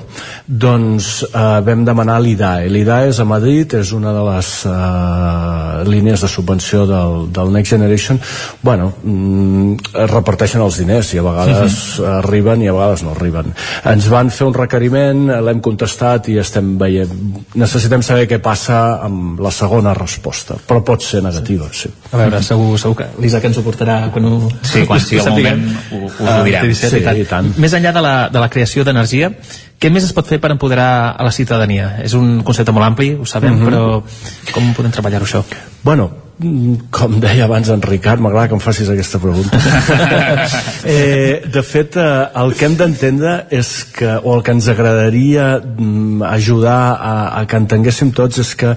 doncs 0.45 1.26
eh, 1.27 1.60
vam 1.65 1.84
demanar 1.88 2.19
l'IDAE 2.23 2.69
l'IDAE 2.72 3.10
és 3.11 3.19
a 3.19 3.26
Madrid 3.27 3.73
és 3.76 3.91
una 3.95 4.14
de 4.15 4.23
les 4.30 4.52
eh, 4.69 5.84
línies 5.89 6.23
de 6.23 6.30
subvenció 6.31 6.85
del, 6.88 7.27
del 7.35 7.52
Next 7.52 7.76
Generation 7.76 8.19
bueno, 8.61 8.93
mm, 9.03 9.91
es 10.06 10.11
reparteixen 10.11 10.64
els 10.64 10.80
diners 10.80 11.11
i 11.14 11.19
a 11.19 11.26
vegades 11.26 11.76
sí, 11.76 11.97
sí. 11.97 12.06
arriben 12.22 12.64
i 12.64 12.72
a 12.72 12.77
vegades 12.77 13.03
no 13.03 13.11
arriben 13.15 13.52
ens 13.91 14.07
van 14.11 14.31
fer 14.31 14.47
un 14.47 14.56
requeriment 14.56 15.27
l'hem 15.45 15.61
contestat 15.65 16.30
i 16.31 16.39
estem 16.39 16.76
veient 16.80 17.11
necessitem 17.60 18.06
saber 18.06 18.30
què 18.31 18.39
passa 18.43 19.02
amb 19.03 19.43
la 19.43 19.52
segona 19.52 19.95
resposta 19.97 20.56
però 20.68 20.84
pot 20.85 21.03
ser 21.03 21.23
negativa 21.26 21.68
sí. 21.73 21.89
sí. 21.89 22.10
a 22.14 22.23
veure, 22.23 22.41
segur, 22.45 22.80
segur 22.80 23.02
que 23.03 23.10
l'Isaac 23.19 23.49
ens 23.52 23.60
ho 23.60 23.65
portarà 23.68 23.99
quan 24.15 24.31
ho, 24.31 24.35
sí, 24.64 24.85
quan 24.88 25.03
sigui 25.06 25.22
el 25.26 25.31
moment 25.34 25.68
ho, 25.91 26.02
us 26.07 26.19
ho 26.23 26.39
direm 26.47 26.73
sí, 26.76 27.03
i 27.03 27.27
tant. 27.27 27.52
Més 27.65 27.77
enllà 27.77 27.93
de 27.95 28.03
la, 28.05 28.15
de 28.29 28.43
la 28.43 28.49
creació 28.53 28.85
d'energia, 28.85 29.31
què 29.81 29.91
més 29.91 30.05
es 30.07 30.13
pot 30.15 30.27
fer 30.29 30.39
per 30.41 30.53
empoderar 30.53 30.89
a 31.17 31.25
la 31.25 31.33
ciutadania? 31.35 31.95
És 32.05 32.13
un 32.17 32.39
concepte 32.45 32.75
molt 32.75 32.87
ampli, 32.87 33.13
ho 33.19 33.25
sabem, 33.25 33.55
mm 33.55 33.61
-hmm. 33.61 33.69
però 33.69 34.53
com 34.53 34.73
podem 34.77 34.91
treballar-ho 34.91 35.25
això? 35.25 35.43
Bueno, 35.83 36.24
com 36.91 37.20
deia 37.24 37.45
abans 37.45 37.70
en 37.72 37.82
Ricard, 37.82 38.20
m'agrada 38.20 38.49
que 38.49 38.56
em 38.57 38.60
facis 38.60 38.90
aquesta 38.91 39.20
pregunta. 39.24 39.56
eh, 40.84 41.44
de 41.48 41.62
fet, 41.64 41.95
eh, 41.95 42.28
el 42.41 42.52
que 42.60 42.68
hem 42.68 42.76
d'entendre 42.76 43.36
és 43.56 43.70
que, 43.95 44.10
o 44.20 44.34
el 44.36 44.44
que 44.44 44.52
ens 44.52 44.68
agradaria 44.68 45.45
mm, 45.64 46.26
ajudar 46.28 46.80
a, 46.99 47.14
a 47.40 47.45
que 47.48 47.62
entenguéssim 47.62 48.12
tots 48.16 48.41
és 48.44 48.52
que 48.60 48.74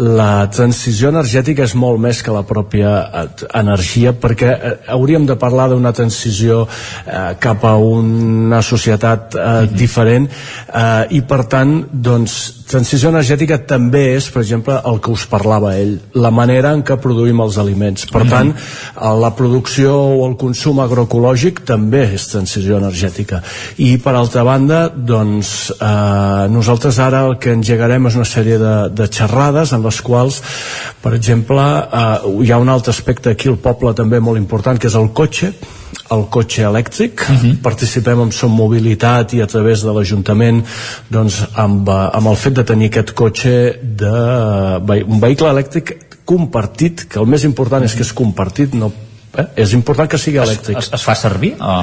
la 0.00 0.48
transició 0.48 1.12
energètica 1.12 1.66
és 1.68 1.76
molt 1.76 2.00
més 2.00 2.22
que 2.24 2.32
la 2.32 2.44
pròpia 2.48 2.94
eh, 3.04 3.26
energia, 3.60 4.14
perquè 4.16 4.54
eh, 4.54 4.74
hauríem 4.96 5.28
de 5.28 5.36
parlar 5.36 5.68
d'una 5.74 5.92
transició 5.92 6.64
eh, 6.64 7.34
cap 7.36 7.68
a 7.68 7.76
una 7.76 8.62
societat 8.64 9.34
eh, 9.34 9.38
mm 9.44 9.44
-hmm. 9.44 9.76
diferent 9.76 10.28
eh, 10.72 11.06
i 11.10 11.20
per 11.20 11.44
tant, 11.44 11.84
doncs, 11.92 12.64
transició 12.70 13.10
energètica 13.12 13.58
també 13.68 14.14
és, 14.16 14.30
per 14.32 14.40
exemple, 14.42 14.80
el 14.88 15.00
que 15.00 15.12
us 15.12 15.26
parlava 15.28 15.76
ell, 15.76 15.98
la 16.14 16.30
manera 16.30 16.72
en 16.72 16.82
què 16.82 16.93
que 16.94 17.02
produïm 17.02 17.42
els 17.44 17.58
aliments. 17.60 18.06
Per 18.10 18.24
tant, 18.30 18.52
la 19.20 19.30
producció 19.36 19.94
o 19.94 20.24
el 20.28 20.36
consum 20.40 20.80
agroecològic 20.84 21.64
també 21.68 22.04
és 22.14 22.28
transició 22.30 22.78
energètica. 22.80 23.42
I, 23.82 23.96
per 24.02 24.14
altra 24.18 24.44
banda, 24.46 24.86
doncs, 24.94 25.72
eh, 25.74 26.46
nosaltres 26.54 26.98
ara 27.02 27.24
el 27.28 27.38
que 27.42 27.54
engegarem 27.54 28.10
és 28.10 28.18
una 28.18 28.28
sèrie 28.28 28.58
de, 28.60 28.74
de 28.94 29.08
xerrades 29.10 29.74
en 29.74 29.84
les 29.84 30.00
quals, 30.04 30.40
per 31.02 31.14
exemple, 31.16 31.62
eh, 31.62 32.44
hi 32.46 32.52
ha 32.52 32.60
un 32.62 32.72
altre 32.72 32.94
aspecte 32.94 33.34
aquí 33.34 33.50
al 33.50 33.60
poble 33.62 33.94
també 33.94 34.20
molt 34.20 34.40
important, 34.40 34.78
que 34.78 34.90
és 34.90 34.98
el 34.98 35.10
cotxe, 35.16 35.52
el 36.14 36.26
cotxe 36.30 36.64
elèctric, 36.68 37.20
uh 37.20 37.34
-huh. 37.34 37.56
participem 37.62 38.20
en 38.20 38.32
Som 38.32 38.52
Mobilitat 38.52 39.32
i 39.32 39.40
a 39.40 39.46
través 39.46 39.82
de 39.82 39.92
l'Ajuntament 39.92 40.64
doncs, 41.08 41.44
amb, 41.54 41.88
amb 41.88 42.26
el 42.26 42.36
fet 42.36 42.54
de 42.54 42.64
tenir 42.64 42.86
aquest 42.86 43.14
cotxe 43.14 43.78
de 43.82 44.16
un 45.06 45.20
vehicle 45.20 45.48
elèctric 45.48 45.96
compartit, 46.24 47.06
que 47.08 47.20
el 47.20 47.26
més 47.26 47.44
important 47.44 47.84
és 47.84 47.94
que 47.94 48.06
és 48.06 48.12
compartit, 48.16 48.74
no 48.74 48.92
Eh? 49.34 49.44
és 49.64 49.72
important 49.74 50.08
que 50.10 50.18
sigui 50.20 50.38
elèctric. 50.38 50.78
Es, 50.78 50.88
es, 50.88 50.94
es 50.94 51.04
fa 51.04 51.14
servir? 51.18 51.54
O... 51.58 51.74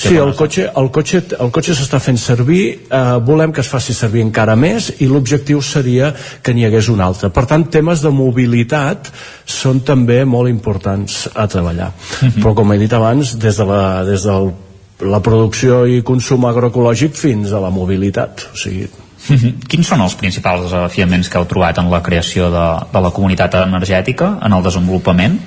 Sí, 0.00 0.14
el 0.16 0.32
cotxe, 0.36 0.66
el 0.80 0.88
cotxe, 0.94 1.20
el 1.40 1.52
cotxe 1.52 1.76
s'està 1.76 2.00
fent 2.00 2.18
servir, 2.20 2.62
eh, 2.88 3.02
volem 3.24 3.52
que 3.52 3.60
es 3.60 3.68
faci 3.70 3.96
servir 3.96 4.24
encara 4.24 4.56
més 4.56 4.90
i 5.04 5.08
l'objectiu 5.10 5.60
seria 5.64 6.14
que 6.42 6.54
n'hi 6.56 6.64
hagués 6.68 6.88
un 6.92 7.04
altre. 7.04 7.30
Per 7.34 7.44
tant, 7.50 7.66
temes 7.72 8.04
de 8.04 8.12
mobilitat 8.14 9.12
són 9.44 9.84
també 9.84 10.22
molt 10.24 10.48
importants 10.52 11.26
a 11.34 11.48
treballar. 11.48 11.92
Uh 11.92 12.24
mhm. 12.24 12.30
-huh. 12.30 12.42
Però, 12.42 12.54
com 12.54 12.72
he 12.72 12.78
dit 12.78 12.92
abans, 12.92 13.38
des 13.38 13.56
de 13.56 13.64
la, 13.64 14.04
des 14.04 14.22
del 14.22 14.52
la 15.00 15.20
producció 15.20 15.86
i 15.86 16.02
consum 16.02 16.44
agroecològic 16.44 17.14
fins 17.14 17.52
a 17.52 17.60
la 17.60 17.70
mobilitat. 17.70 18.48
O 18.54 18.56
sigui. 18.56 18.88
Quins 19.24 19.88
són 19.88 20.02
els 20.04 20.16
principals 20.20 20.66
desafiaments 20.66 21.30
que 21.30 21.40
heu 21.40 21.46
trobat 21.48 21.78
en 21.80 21.90
la 21.92 22.02
creació 22.04 22.50
de, 22.52 22.64
de 22.92 23.04
la 23.06 23.12
comunitat 23.14 23.56
energètica, 23.62 24.34
en 24.44 24.56
el 24.56 24.66
desenvolupament, 24.66 25.38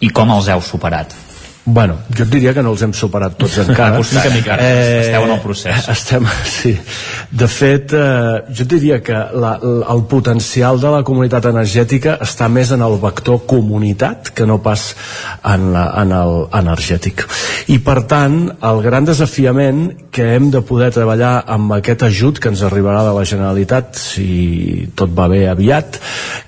i 0.00 0.08
com 0.14 0.32
els 0.32 0.48
heu 0.48 0.62
superat? 0.64 1.12
Bueno, 1.64 1.98
jo 2.16 2.24
et 2.24 2.30
diria 2.32 2.54
que 2.56 2.62
no 2.64 2.72
els 2.72 2.82
hem 2.82 2.92
superat 2.96 3.36
tots 3.38 3.58
encara. 3.64 3.98
Pues 4.00 4.14
mica, 4.16 4.30
mica. 4.32 4.56
Esteu 4.56 5.26
en 5.26 5.34
el 5.34 5.42
procés. 5.44 5.88
Estem, 5.92 6.26
sí. 6.58 6.72
De 7.30 7.48
fet, 7.50 7.92
eh, 7.92 8.40
jo 8.48 8.64
et 8.64 8.70
diria 8.70 9.00
que 9.04 9.14
la, 9.14 9.52
el 9.60 10.04
potencial 10.10 10.80
de 10.80 10.92
la 10.94 11.02
comunitat 11.06 11.50
energètica 11.50 12.16
està 12.24 12.48
més 12.48 12.72
en 12.72 12.84
el 12.86 12.96
vector 13.02 13.42
comunitat 13.50 14.32
que 14.34 14.48
no 14.48 14.60
pas 14.64 14.90
en, 15.44 15.70
la, 15.74 15.84
en 16.00 16.14
el 16.16 16.36
energètic. 16.62 17.26
I 17.70 17.78
per 17.84 18.00
tant, 18.08 18.40
el 18.66 18.82
gran 18.82 19.06
desafiament 19.06 19.84
que 20.10 20.32
hem 20.34 20.48
de 20.50 20.64
poder 20.66 20.90
treballar 20.96 21.44
amb 21.46 21.76
aquest 21.76 22.02
ajut 22.08 22.40
que 22.40 22.50
ens 22.50 22.64
arribarà 22.66 23.04
de 23.06 23.12
la 23.14 23.26
Generalitat, 23.28 23.94
si 24.00 24.88
tot 24.96 25.12
va 25.16 25.28
bé 25.30 25.44
aviat, 25.48 26.00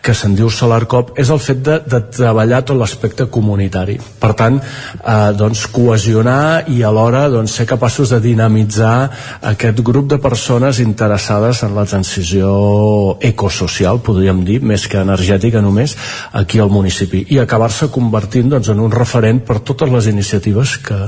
que 0.03 0.17
se'n 0.17 0.35
diu 0.39 0.51
Solarcop, 0.51 1.15
és 1.21 1.31
el 1.31 1.39
fet 1.43 1.63
de, 1.63 1.79
de 1.87 2.03
treballar 2.11 2.65
tot 2.67 2.81
l'aspecte 2.81 3.29
comunitari. 3.31 4.01
Per 4.23 4.33
tant, 4.39 4.59
eh, 5.03 5.33
doncs, 5.37 5.67
cohesionar 5.73 6.65
i 6.73 6.83
alhora 6.87 7.27
doncs, 7.33 7.57
ser 7.59 7.67
capaços 7.67 8.13
de 8.13 8.21
dinamitzar 8.23 9.11
aquest 9.53 9.81
grup 9.85 10.09
de 10.11 10.19
persones 10.23 10.81
interessades 10.81 11.63
en 11.63 11.75
la 11.77 11.87
transició 11.87 13.17
ecosocial, 13.21 14.01
podríem 14.05 14.45
dir, 14.47 14.61
més 14.63 14.87
que 14.89 15.03
energètica 15.03 15.63
només, 15.63 15.97
aquí 16.33 16.63
al 16.63 16.73
municipi 16.73 17.27
i 17.31 17.41
acabar-se 17.43 17.91
convertint 17.93 18.51
doncs, 18.53 18.73
en 18.73 18.81
un 18.83 18.93
referent 18.93 19.43
per 19.47 19.61
totes 19.61 19.91
les 19.93 20.09
iniciatives 20.13 20.79
que 20.83 20.99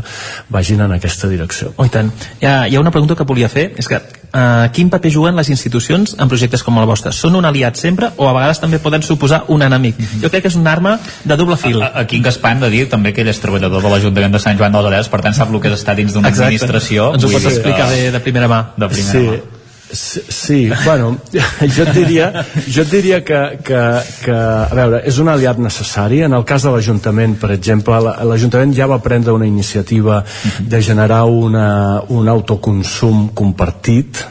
vagin 0.51 0.85
en 0.85 0.99
aquesta 0.99 1.31
direcció. 1.31 1.73
Oh, 1.77 1.89
tant. 1.89 2.13
Hi 2.41 2.51
ha, 2.51 2.59
hi 2.69 2.77
ha 2.77 2.83
una 2.83 2.93
pregunta 2.95 3.17
que 3.19 3.27
volia 3.29 3.49
fer, 3.53 3.71
és 3.79 3.89
que 3.89 4.01
uh, 4.35 4.69
quin 4.75 4.91
paper 4.91 5.13
juguen 5.13 5.39
les 5.39 5.51
institucions 5.53 6.17
en 6.19 6.31
projectes 6.31 6.65
com 6.67 6.79
el 6.81 6.89
vostre? 6.91 7.13
Són 7.15 7.39
un 7.39 7.47
aliat 7.49 7.79
sempre 7.81 8.11
o 8.17 8.29
a 8.29 8.35
vegades 8.37 8.61
també 8.63 8.81
poden 8.83 9.05
suposar 9.07 9.45
un 9.55 9.65
enemic? 9.67 10.01
Jo 10.23 10.31
crec 10.33 10.47
que 10.47 10.53
és 10.53 10.59
una 10.59 10.73
arma 10.75 10.97
de 11.25 11.39
doble 11.39 11.57
fil. 11.61 11.81
A, 11.83 11.93
aquí 12.05 12.19
en 12.21 12.27
Gaspar 12.27 12.55
hem 12.55 12.65
de 12.65 12.73
dir 12.73 12.85
també 12.93 13.15
que 13.15 13.25
ell 13.25 13.33
és 13.33 13.41
treballador 13.43 13.84
de 13.85 13.91
l'Ajuntament 13.93 14.33
de 14.35 14.41
Sant 14.43 14.59
Joan 14.59 14.73
dels 14.75 14.89
Adeles, 14.91 15.11
per 15.13 15.21
tant 15.25 15.37
sap 15.37 15.53
el 15.53 15.61
que 15.63 15.71
és 15.73 15.79
estar 15.79 15.95
dins 15.99 16.15
d'una 16.17 16.33
administració. 16.33 17.13
Ens 17.19 17.25
ho 17.27 17.31
pots 17.35 17.51
explicar 17.53 17.91
eh, 17.93 18.07
de, 18.09 18.15
de 18.17 18.25
primera 18.25 18.49
mà. 18.51 18.63
De 18.81 18.89
primera 18.91 19.13
sí. 19.19 19.27
mà. 19.29 19.61
Sí, 19.95 20.21
sí, 20.33 20.57
bueno, 20.83 21.19
jo 21.77 21.85
et 21.85 21.91
diria, 21.95 22.31
jo 22.67 22.83
et 22.83 22.91
diria 22.91 23.21
que, 23.23 23.41
que, 23.63 23.83
que, 24.25 24.35
a 24.35 24.75
veure, 24.75 25.03
és 25.07 25.19
un 25.23 25.29
aliat 25.31 25.61
necessari. 25.63 26.23
En 26.27 26.35
el 26.35 26.43
cas 26.49 26.65
de 26.67 26.73
l'Ajuntament, 26.75 27.37
per 27.39 27.53
exemple, 27.55 28.01
la- 28.03 28.17
l'Ajuntament 28.27 28.73
ja 28.75 28.89
va 28.91 28.99
prendre 29.05 29.37
una 29.37 29.47
iniciativa 29.47 30.25
de 30.59 30.83
generar 30.83 31.23
una, 31.31 32.01
un 32.11 32.29
autoconsum 32.33 33.29
compartit, 33.39 34.25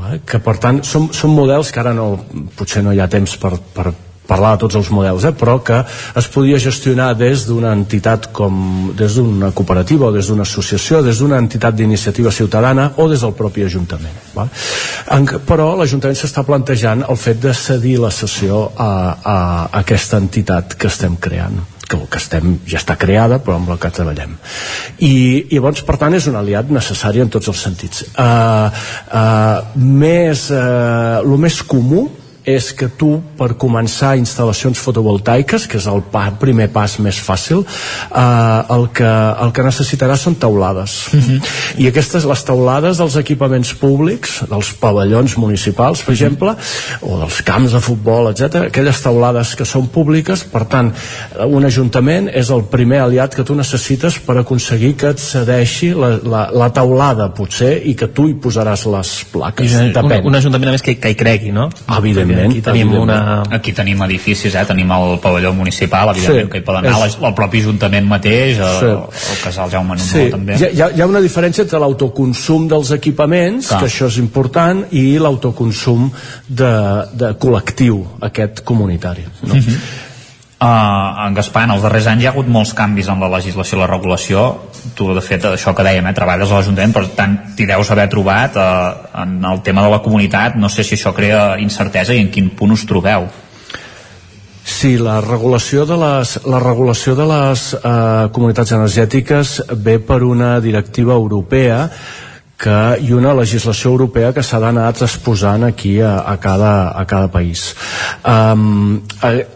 vale? 0.00 0.22
que 0.26 0.40
per 0.42 0.56
tant 0.58 0.82
són, 0.82 1.10
són 1.14 1.36
models 1.36 1.70
que 1.70 1.84
ara 1.84 1.94
no, 1.94 2.08
potser 2.58 2.82
no 2.82 2.96
hi 2.96 2.98
ha 3.04 3.06
temps 3.12 3.36
per, 3.38 3.52
per 3.76 3.92
parlar 4.30 4.54
de 4.54 4.62
tots 4.64 4.78
els 4.80 4.90
models, 4.94 5.26
eh? 5.26 5.34
però 5.36 5.58
que 5.66 5.82
es 6.20 6.30
podia 6.30 6.60
gestionar 6.62 7.10
des 7.18 7.46
d'una 7.48 7.74
entitat 7.76 8.30
com 8.36 8.92
des 8.96 9.18
d'una 9.18 9.50
cooperativa 9.56 10.08
o 10.08 10.12
des 10.14 10.30
d'una 10.30 10.46
associació, 10.46 11.02
des 11.02 11.18
d'una 11.18 11.40
entitat 11.42 11.74
d'iniciativa 11.74 12.30
ciutadana 12.30 12.92
o 12.96 13.08
des 13.10 13.26
del 13.26 13.34
propi 13.34 13.66
Ajuntament. 13.66 14.16
Val? 14.34 14.50
En, 15.16 15.26
però 15.46 15.72
l'Ajuntament 15.78 16.18
s'està 16.18 16.44
plantejant 16.46 17.04
el 17.08 17.18
fet 17.18 17.42
de 17.42 17.54
cedir 17.56 17.98
la 18.00 18.12
sessió 18.14 18.62
a, 18.76 18.92
a, 19.34 19.36
aquesta 19.82 20.20
entitat 20.22 20.78
que 20.78 20.90
estem 20.90 21.16
creant 21.20 21.58
que, 21.90 21.98
que 22.06 22.20
estem, 22.20 22.54
ja 22.70 22.78
està 22.78 22.94
creada 23.00 23.40
però 23.42 23.58
amb 23.58 23.72
la 23.72 23.78
que 23.82 23.90
treballem 23.94 24.36
i, 25.02 25.10
i 25.50 25.56
llavors 25.56 25.82
per 25.86 25.98
tant 26.00 26.14
és 26.14 26.28
un 26.30 26.38
aliat 26.38 26.70
necessari 26.70 27.22
en 27.24 27.32
tots 27.32 27.50
els 27.50 27.62
sentits 27.66 28.04
uh, 28.12 28.70
uh, 28.70 29.82
més 29.82 30.46
uh, 30.54 31.20
el 31.24 31.36
més 31.42 31.60
comú 31.66 32.06
és 32.44 32.70
que 32.76 32.88
tu 32.88 33.12
per 33.38 33.52
començar 33.60 34.14
instal·lacions 34.20 34.78
fotovoltaiques 34.80 35.66
que 35.70 35.78
és 35.80 35.86
el 35.90 36.02
pa, 36.12 36.26
primer 36.40 36.70
pas 36.72 36.96
més 37.02 37.18
fàcil 37.20 37.62
eh, 37.62 38.74
el, 38.76 38.86
que, 38.96 39.10
el 39.44 39.52
que 39.56 39.66
necessitaràs 39.66 40.26
són 40.26 40.38
taulades 40.40 40.96
i 41.80 41.88
aquestes, 41.90 42.26
les 42.28 42.44
taulades 42.46 43.00
dels 43.00 43.16
equipaments 43.20 43.74
públics 43.80 44.40
dels 44.50 44.72
pavellons 44.80 45.36
municipals 45.40 46.04
per 46.06 46.14
exemple, 46.14 46.54
o 47.02 47.18
dels 47.20 47.40
camps 47.46 47.76
de 47.76 47.82
futbol 47.84 48.30
etc, 48.32 48.66
aquelles 48.68 49.02
taulades 49.04 49.54
que 49.58 49.68
són 49.68 49.90
públiques 49.92 50.44
per 50.50 50.64
tant, 50.70 50.92
un 51.46 51.64
ajuntament 51.68 52.30
és 52.32 52.50
el 52.50 52.64
primer 52.70 53.02
aliat 53.04 53.34
que 53.36 53.44
tu 53.46 53.56
necessites 53.58 54.18
per 54.24 54.38
aconseguir 54.40 54.94
que 55.00 55.12
et 55.14 55.22
cedeixi 55.22 55.92
la, 55.96 56.14
la, 56.22 56.42
la 56.54 56.70
taulada 56.74 57.30
potser 57.36 57.72
i 57.86 57.94
que 57.98 58.10
tu 58.14 58.28
hi 58.28 58.36
posaràs 58.40 58.86
les 58.90 59.12
plaques. 59.32 59.76
Un, 60.24 60.30
un 60.32 60.38
ajuntament 60.38 60.72
a 60.72 60.76
més 60.76 60.84
que, 60.84 60.96
que 61.00 61.12
hi 61.12 61.18
cregui, 61.18 61.52
no? 61.54 61.68
Evidentment, 61.98 62.39
Aquí 62.46 62.60
tenim 62.60 62.88
evidentment. 62.88 63.02
una... 63.02 63.42
Aquí 63.56 63.72
tenim 63.72 64.02
edificis, 64.02 64.54
eh? 64.54 64.64
tenim 64.66 64.90
el 64.92 65.18
pavelló 65.20 65.52
municipal, 65.52 66.08
evidentment 66.10 66.46
Sí. 66.46 66.52
que 66.52 66.58
hi 66.58 66.60
poden 66.62 66.86
anar, 66.86 67.06
És- 67.06 67.18
el 67.22 67.34
propi 67.34 67.60
Ajuntament 67.60 68.06
mateix, 68.06 68.58
el, 68.58 68.78
Sí. 68.80 68.86
el 68.86 69.38
casal 69.44 69.70
Jaume 69.70 69.94
Nunó 69.96 70.04
Sí, 70.04 70.30
també. 70.30 70.56
hi 70.56 70.64
ha, 70.64 70.70
hi 70.70 70.80
ha- 70.82 70.90
hi 70.96 71.00
ha 71.00 71.06
una 71.06 71.20
diferència 71.20 71.62
entre 71.62 71.78
l'autoconsum 71.78 72.68
dels 72.68 72.90
equipaments, 72.92 73.68
Clar. 73.68 73.80
que 73.80 73.86
això 73.86 74.06
és 74.06 74.16
important, 74.18 74.84
i 74.92 75.18
l'autoconsum 75.18 76.10
de, 76.48 76.72
de 77.12 77.34
col·lectiu, 77.38 78.04
aquest 78.20 78.62
comunitari. 78.64 79.24
No? 79.42 79.54
Uh 79.54 79.58
-huh. 79.60 79.78
Uh, 80.60 81.24
en 81.24 81.32
Gaspar, 81.32 81.62
en 81.64 81.70
els 81.72 81.80
darrers 81.80 82.04
anys 82.10 82.20
hi 82.20 82.26
ha 82.28 82.34
hagut 82.34 82.48
molts 82.52 82.74
canvis 82.76 83.06
en 83.08 83.22
la 83.24 83.30
legislació 83.32 83.78
i 83.78 83.80
la 83.80 83.86
regulació. 83.88 84.42
Tu 84.96 85.06
de 85.16 85.22
fet 85.24 85.46
això 85.48 85.72
que 85.72 85.86
dèiem, 85.86 86.04
eh, 86.04 86.12
treballes 86.12 86.50
a 86.50 86.58
l'Ajuntament 86.58 86.92
per 86.92 87.06
tant 87.16 87.38
t'hi 87.56 87.64
deus 87.70 87.90
haver 87.90 88.10
trobat 88.12 88.58
uh, 88.60 88.66
en 89.22 89.38
el 89.40 89.62
tema 89.64 89.86
de 89.86 89.94
la 89.94 90.02
comunitat, 90.04 90.60
no 90.60 90.68
sé 90.68 90.84
si 90.84 90.98
això 90.98 91.14
crea 91.16 91.56
incertesa 91.64 92.12
i 92.12 92.20
en 92.20 92.28
quin 92.28 92.52
punt 92.58 92.76
us 92.76 92.84
trobeu. 92.84 93.30
Sí, 94.70 94.98
la 95.00 95.22
regulació 95.24 95.86
de 95.88 95.96
les, 95.96 96.36
la 96.44 96.60
regulació 96.60 97.16
de 97.16 97.24
les 97.26 97.62
eh, 97.74 98.28
comunitats 98.32 98.74
energètiques 98.76 99.54
ve 99.72 99.96
per 99.98 100.20
una 100.22 100.58
directiva 100.60 101.16
europea 101.16 101.86
que, 102.60 102.76
i 103.00 103.14
una 103.16 103.32
legislació 103.36 103.94
europea 103.94 104.34
que 104.36 104.44
s'ha 104.44 104.60
d'anar 104.62 104.90
transposant 104.96 105.64
aquí 105.68 105.96
a, 106.04 106.18
a, 106.28 106.36
cada, 106.42 106.90
a 106.92 107.06
cada 107.08 107.30
país. 107.32 107.70
Um, 108.26 109.00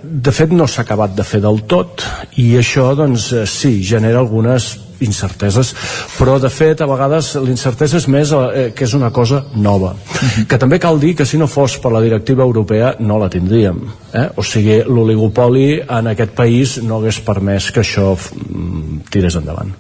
de 0.03 0.33
fet, 0.33 0.55
no 0.57 0.69
s'ha 0.71 0.87
acabat 0.87 1.17
de 1.19 1.27
fer 1.27 1.43
del 1.45 1.63
tot 1.69 2.07
i 2.41 2.55
això, 2.61 2.91
doncs, 2.97 3.31
eh, 3.37 3.45
sí, 3.51 3.77
genera 3.85 4.23
algunes 4.25 4.73
incerteses, 5.01 5.75
però 6.19 6.39
de 6.43 6.51
fet 6.53 6.81
a 6.81 6.89
vegades 6.91 7.35
l'incertesa 7.43 7.99
és 7.99 8.09
més 8.09 8.33
eh, 8.35 8.71
que 8.77 8.87
és 8.87 8.95
una 8.95 9.11
cosa 9.15 9.45
nova, 9.55 9.95
que 10.49 10.61
també 10.61 10.79
cal 10.83 11.01
dir 11.01 11.15
que 11.19 11.27
si 11.27 11.41
no 11.41 11.49
fos 11.51 11.79
per 11.83 11.93
la 11.95 12.03
directiva 12.05 12.45
europea 12.45 12.95
no 13.01 13.19
la 13.19 13.31
tindríem, 13.33 13.81
eh? 14.12 14.29
o 14.37 14.45
sigui 14.47 14.83
l'oligopoli 14.87 15.81
en 15.83 16.12
aquest 16.15 16.35
país 16.37 16.79
no 16.83 17.01
hagués 17.01 17.21
permès 17.25 17.71
que 17.75 17.83
això 17.85 18.15
mm, 18.15 19.05
tirés 19.11 19.39
endavant 19.41 19.75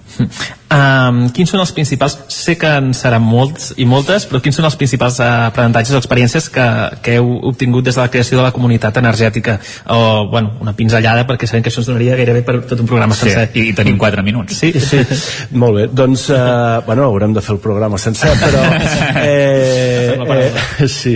Um, 0.74 1.28
quins 1.30 1.52
són 1.52 1.60
els 1.62 1.70
principals, 1.76 2.16
sé 2.32 2.56
que 2.58 2.70
en 2.80 2.88
seran 2.98 3.22
molts 3.22 3.68
i 3.78 3.84
moltes, 3.86 4.24
però 4.26 4.40
quins 4.42 4.56
són 4.58 4.66
els 4.66 4.74
principals 4.80 5.20
uh, 5.20 5.46
aprenentatges 5.52 5.94
o 5.94 6.00
experiències 6.00 6.48
que, 6.50 6.64
que 7.04 7.18
heu 7.20 7.28
obtingut 7.50 7.86
des 7.86 7.94
de 7.94 8.02
la 8.02 8.10
creació 8.10 8.40
de 8.40 8.46
la 8.46 8.50
comunitat 8.54 8.98
energètica? 8.98 9.58
O, 9.94 10.26
bueno, 10.32 10.56
una 10.64 10.74
pinzellada, 10.74 11.28
perquè 11.28 11.46
sabem 11.46 11.62
que 11.62 11.70
això 11.70 11.84
ens 11.84 11.90
donaria 11.92 12.16
gairebé 12.18 12.42
per 12.46 12.56
tot 12.66 12.82
un 12.82 12.90
programa 12.90 13.14
Sí, 13.14 13.28
sencer. 13.28 13.52
i 13.54 13.76
tenim 13.76 14.00
4 14.00 14.24
minuts. 14.26 14.58
Sí, 14.64 14.72
sí. 14.80 15.03
Molt 15.62 15.78
bé, 15.78 15.86
doncs, 15.92 16.28
eh, 16.30 16.80
bueno, 16.86 17.08
haurem 17.10 17.34
de 17.36 17.44
fer 17.44 17.56
el 17.56 17.62
programa 17.64 18.00
sencer, 18.00 18.34
però... 18.40 18.64
Eh, 19.24 20.18
eh, 20.20 20.88
sí. 20.88 21.14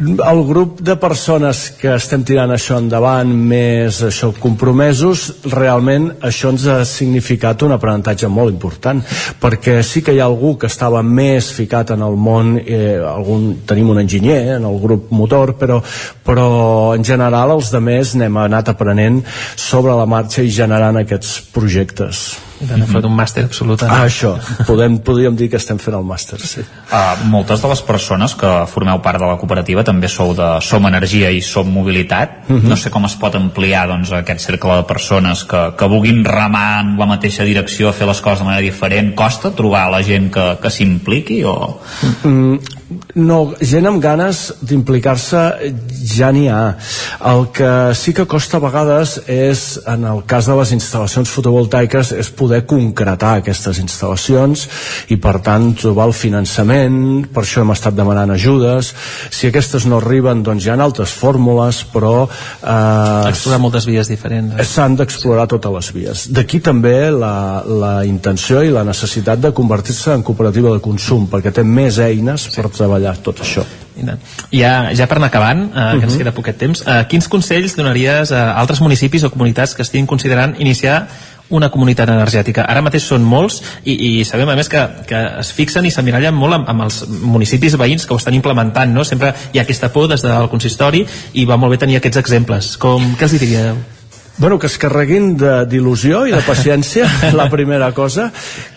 El 0.00 0.38
grup 0.48 0.78
de 0.80 0.94
persones 0.96 1.58
que 1.76 1.90
estem 1.92 2.22
tirant 2.24 2.48
això 2.54 2.78
endavant, 2.80 3.28
més 3.28 3.98
això 4.06 4.30
compromesos, 4.32 5.26
realment 5.52 6.06
això 6.24 6.54
ens 6.54 6.64
ha 6.72 6.78
significat 6.88 7.66
un 7.66 7.74
aprenentatge 7.76 8.30
molt 8.32 8.54
important, 8.54 9.02
perquè 9.42 9.82
sí 9.84 10.00
que 10.00 10.14
hi 10.16 10.22
ha 10.22 10.28
algú 10.30 10.54
que 10.56 10.70
estava 10.72 11.02
més 11.04 11.50
ficat 11.52 11.92
en 11.92 12.06
el 12.06 12.16
món, 12.16 12.56
eh, 12.62 12.96
algun, 13.12 13.50
tenim 13.68 13.92
un 13.92 14.00
enginyer 14.00 14.40
eh, 14.40 14.56
en 14.56 14.68
el 14.70 14.80
grup 14.80 15.10
motor, 15.12 15.56
però, 15.60 15.82
però 16.24 16.50
en 16.96 17.04
general 17.04 17.58
els 17.58 17.68
de 17.74 17.84
més 17.84 18.16
n'hem 18.16 18.40
anat 18.40 18.72
aprenent 18.72 19.20
sobre 19.52 19.98
la 20.00 20.08
marxa 20.08 20.40
i 20.40 20.54
generant 20.54 21.02
aquests 21.02 21.42
projectes. 21.52 22.49
Han 22.68 22.84
fet 22.88 23.06
un 23.08 23.14
màster 23.16 23.44
absolut. 23.46 23.82
Ah, 23.86 24.02
això, 24.04 24.34
podem, 24.68 24.98
podríem 25.04 25.36
dir 25.38 25.48
que 25.52 25.56
estem 25.60 25.78
fent 25.80 25.96
el 25.96 26.04
màster, 26.04 26.36
sí. 26.44 26.64
Uh, 26.90 27.28
moltes 27.32 27.62
de 27.62 27.70
les 27.70 27.82
persones 27.86 28.34
que 28.36 28.50
formeu 28.68 29.00
part 29.04 29.20
de 29.22 29.28
la 29.28 29.38
cooperativa 29.40 29.84
també 29.86 30.10
sou 30.12 30.34
de 30.36 30.48
Som 30.64 30.88
Energia 30.90 31.30
i 31.32 31.40
Som 31.44 31.70
Mobilitat. 31.72 32.42
Mhm. 32.48 32.68
No 32.68 32.76
sé 32.76 32.92
com 32.92 33.06
es 33.08 33.16
pot 33.20 33.36
ampliar 33.38 33.86
doncs, 33.88 34.12
aquest 34.12 34.44
cercle 34.50 34.76
de 34.76 34.84
persones 34.88 35.44
que, 35.44 35.62
que 35.78 35.88
vulguin 35.88 36.24
remar 36.24 36.82
en 36.82 36.96
la 37.00 37.08
mateixa 37.08 37.46
direcció, 37.48 37.94
fer 37.96 38.08
les 38.10 38.20
coses 38.20 38.44
de 38.44 38.50
manera 38.50 38.64
diferent. 38.64 39.14
Costa 39.16 39.54
trobar 39.56 39.88
la 39.90 40.02
gent 40.02 40.30
que, 40.34 40.46
que 40.60 40.70
s'impliqui 40.70 41.42
o... 41.48 41.56
Mm, 42.24 42.79
no, 43.14 43.38
gent 43.62 43.86
amb 43.86 44.00
ganes 44.02 44.40
d'implicar-se 44.66 45.40
ja 46.10 46.30
n'hi 46.34 46.48
ha. 46.50 46.74
El 47.30 47.46
que 47.54 47.70
sí 47.94 48.14
que 48.16 48.26
costa 48.30 48.58
a 48.58 48.64
vegades 48.64 49.16
és, 49.30 49.64
en 49.90 50.06
el 50.10 50.24
cas 50.30 50.48
de 50.50 50.56
les 50.58 50.72
instal·lacions 50.74 51.30
fotovoltaiques, 51.30 52.12
és 52.18 52.30
poder 52.34 52.64
concretar 52.70 53.36
aquestes 53.38 53.78
instal·lacions 53.82 54.66
i, 55.10 55.18
per 55.22 55.36
tant, 55.44 55.70
trobar 55.78 56.08
el 56.10 56.16
finançament, 56.16 57.28
per 57.30 57.44
això 57.44 57.62
hem 57.62 57.74
estat 57.74 57.94
demanant 57.98 58.34
ajudes. 58.34 58.92
Si 59.30 59.50
aquestes 59.50 59.86
no 59.86 60.00
arriben, 60.00 60.42
doncs 60.46 60.66
hi 60.66 60.72
ha 60.72 60.78
altres 60.80 61.14
fórmules, 61.14 61.84
però... 61.92 62.26
Eh, 62.26 63.30
Explorar 63.30 63.60
moltes 63.62 63.86
vies 63.86 64.10
diferents. 64.10 64.56
Eh? 64.58 64.66
S'han 64.66 64.98
d'explorar 64.98 65.46
totes 65.50 65.76
les 65.76 65.92
vies. 65.94 66.26
D'aquí 66.34 66.62
també 66.64 67.10
la, 67.14 67.62
la 67.66 67.94
intenció 68.08 68.64
i 68.66 68.74
la 68.74 68.84
necessitat 68.86 69.42
de 69.42 69.54
convertir-se 69.54 70.14
en 70.16 70.26
cooperativa 70.26 70.74
de 70.74 70.82
consum, 70.82 71.28
perquè 71.30 71.54
té 71.54 71.64
més 71.66 72.00
eines 72.02 72.48
sí. 72.48 72.56
per 72.58 72.70
treballar 72.80 73.14
tot 73.24 73.44
això. 73.44 73.66
Ja, 74.50 74.92
ja 74.96 75.06
per 75.06 75.18
anar 75.18 75.28
acabant, 75.28 75.66
eh, 75.66 75.72
que 75.72 75.80
uh 75.80 76.00
-huh. 76.00 76.04
ens 76.04 76.16
queda 76.16 76.32
poquet 76.32 76.56
temps, 76.56 76.84
eh, 76.86 77.04
quins 77.08 77.28
consells 77.28 77.76
donaries 77.76 78.32
a 78.32 78.54
altres 78.54 78.80
municipis 78.80 79.24
o 79.24 79.30
comunitats 79.30 79.74
que 79.74 79.82
estiguin 79.82 80.06
considerant 80.06 80.56
iniciar 80.58 81.08
una 81.50 81.68
comunitat 81.68 82.08
energètica. 82.08 82.64
Ara 82.68 82.82
mateix 82.82 83.02
són 83.02 83.22
molts 83.26 83.60
i, 83.84 84.20
i 84.20 84.24
sabem 84.24 84.48
a 84.48 84.56
més 84.56 84.68
que, 84.68 84.80
que 85.06 85.20
es 85.42 85.52
fixen 85.52 85.84
i 85.84 85.90
s'emmirallen 85.90 86.34
molt 86.34 86.54
amb, 86.54 86.68
amb 86.68 86.86
els 86.86 87.02
municipis 87.08 87.76
veïns 87.76 88.06
que 88.06 88.14
ho 88.14 88.16
estan 88.16 88.34
implementant, 88.34 88.92
no? 88.94 89.04
Sempre 89.04 89.34
hi 89.52 89.58
ha 89.58 89.62
aquesta 89.66 89.90
por 89.92 90.08
des 90.08 90.22
del 90.22 90.48
consistori 90.48 91.04
i 91.34 91.44
va 91.44 91.56
molt 91.56 91.74
bé 91.74 91.78
tenir 91.78 91.96
aquests 91.98 92.22
exemples. 92.22 92.76
Com, 92.76 93.16
què 93.18 93.26
els 93.26 93.38
diríeu? 93.38 93.80
Bueno, 94.40 94.58
que 94.58 94.70
es 94.70 94.78
carreguin 94.80 95.34
d'il·lusió 95.36 96.22
i 96.24 96.32
de 96.32 96.40
paciència, 96.46 97.04
la 97.40 97.50
primera 97.52 97.90
cosa, 97.92 98.30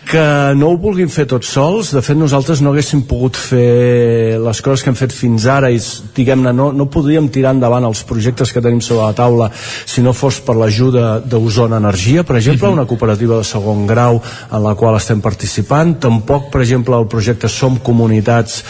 que 0.06 0.54
no 0.58 0.70
ho 0.72 0.78
vulguin 0.78 1.10
fer 1.12 1.26
tots 1.30 1.50
sols. 1.56 1.92
De 1.96 2.02
fet, 2.04 2.18
nosaltres 2.20 2.62
no 2.62 2.74
haguéssim 2.74 3.04
pogut 3.08 3.38
fer 3.40 4.38
les 4.42 4.62
coses 4.66 4.84
que 4.84 4.92
hem 4.92 4.98
fet 4.98 5.14
fins 5.16 5.48
ara 5.50 5.72
i, 5.74 5.80
diguem-ne, 6.16 6.54
no, 6.56 6.70
no 6.76 6.90
podríem 6.92 7.30
tirar 7.34 7.54
endavant 7.56 7.88
els 7.88 8.04
projectes 8.08 8.52
que 8.54 8.62
tenim 8.64 8.82
sobre 8.84 9.08
la 9.08 9.18
taula 9.18 9.50
si 9.54 10.04
no 10.06 10.14
fos 10.14 10.40
per 10.44 10.56
l'ajuda 10.60 11.18
d'Osona 11.26 11.80
Energia, 11.82 12.26
per 12.28 12.38
exemple, 12.40 12.72
una 12.74 12.88
cooperativa 12.90 13.40
de 13.40 13.48
segon 13.48 13.88
grau 13.90 14.20
en 14.20 14.64
la 14.64 14.76
qual 14.80 14.98
estem 15.00 15.22
participant. 15.24 15.96
Tampoc, 16.04 16.50
per 16.54 16.64
exemple, 16.66 16.98
el 17.00 17.10
projecte 17.12 17.50
Som 17.50 17.80
Comunitats, 17.84 18.62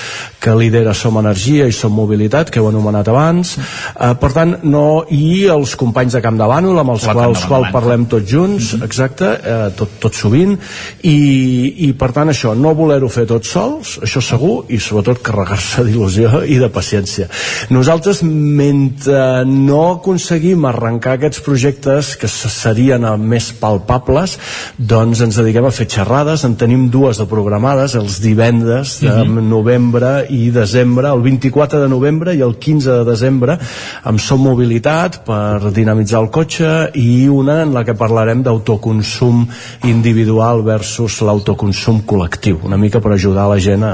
que 0.43 0.55
lidera 0.59 0.95
Som 0.97 1.19
Energia 1.21 1.67
i 1.67 1.75
Som 1.75 1.95
Mobilitat, 1.97 2.51
que 2.53 2.61
heu 2.61 2.69
anomenat 2.69 3.09
abans. 3.11 3.57
Eh, 3.57 4.13
per 4.21 4.33
tant, 4.35 4.57
no... 4.63 4.85
I 5.13 5.45
els 5.51 5.75
companys 5.79 6.15
de 6.15 6.21
Camp 6.23 6.37
de 6.39 6.45
Bànol, 6.49 6.77
amb 6.79 6.93
els 6.93 7.03
quals, 7.05 7.43
quals 7.49 7.69
parlem 7.73 8.05
tots 8.09 8.27
junts, 8.29 8.73
exacte, 8.83 9.29
eh, 9.37 9.67
tot, 9.77 9.97
tot 10.01 10.15
sovint, 10.17 10.55
i 11.07 11.22
i, 11.23 11.87
i 11.87 11.89
per 11.97 12.11
tant 12.15 12.31
això, 12.31 12.53
no 12.57 12.73
voler-ho 12.77 13.09
fer 13.11 13.25
tots 13.29 13.53
sols, 13.55 13.97
això 14.05 14.21
segur, 14.23 14.53
i 14.73 14.79
sobretot 14.81 15.21
carregar-se 15.25 15.85
d'il·lusió 15.85 16.43
i 16.49 16.57
de 16.61 16.69
paciència. 16.73 17.29
Nosaltres, 17.73 18.23
mentre 18.23 19.43
no 19.49 19.81
aconseguim 19.97 20.65
arrencar 20.69 21.17
aquests 21.17 21.43
projectes 21.45 22.13
que 22.19 22.29
serien 22.29 23.05
més 23.19 23.51
palpables, 23.59 24.37
doncs 24.77 25.23
ens 25.25 25.39
dediquem 25.39 25.67
a 25.67 25.73
fer 25.75 25.87
xerrades, 25.91 26.45
en 26.47 26.57
tenim 26.59 26.87
dues 26.93 27.19
de 27.21 27.27
programades, 27.29 27.97
els 27.99 28.19
divendres 28.23 28.99
de 29.01 29.11
uh 29.11 29.23
-huh. 29.23 29.43
novembre 29.43 30.25
i 30.29 30.49
desembre, 30.51 31.07
el 31.09 31.21
24 31.21 31.81
de 31.81 31.89
novembre 31.89 32.35
i 32.35 32.41
el 32.41 32.55
15 32.57 32.89
de 32.89 33.03
desembre, 33.05 33.57
amb 34.03 34.19
Som 34.19 34.41
Mobilitat 34.43 35.23
per 35.25 35.71
dinamitzar 35.71 36.21
el 36.21 36.29
cotxe 36.29 36.91
i 36.93 37.27
una 37.27 37.61
en 37.61 37.73
la 37.73 37.83
que 37.83 37.93
parlarem 37.93 38.43
d'autoconsum 38.43 39.47
individual 39.83 40.63
versus 40.63 41.12
doncs, 41.13 41.21
l'autoconsum 41.27 42.01
col·lectiu, 42.07 42.59
una 42.65 42.77
mica 42.77 42.99
per 43.01 43.13
ajudar 43.13 43.47
la 43.49 43.59
gent 43.61 43.83
a, 43.83 43.93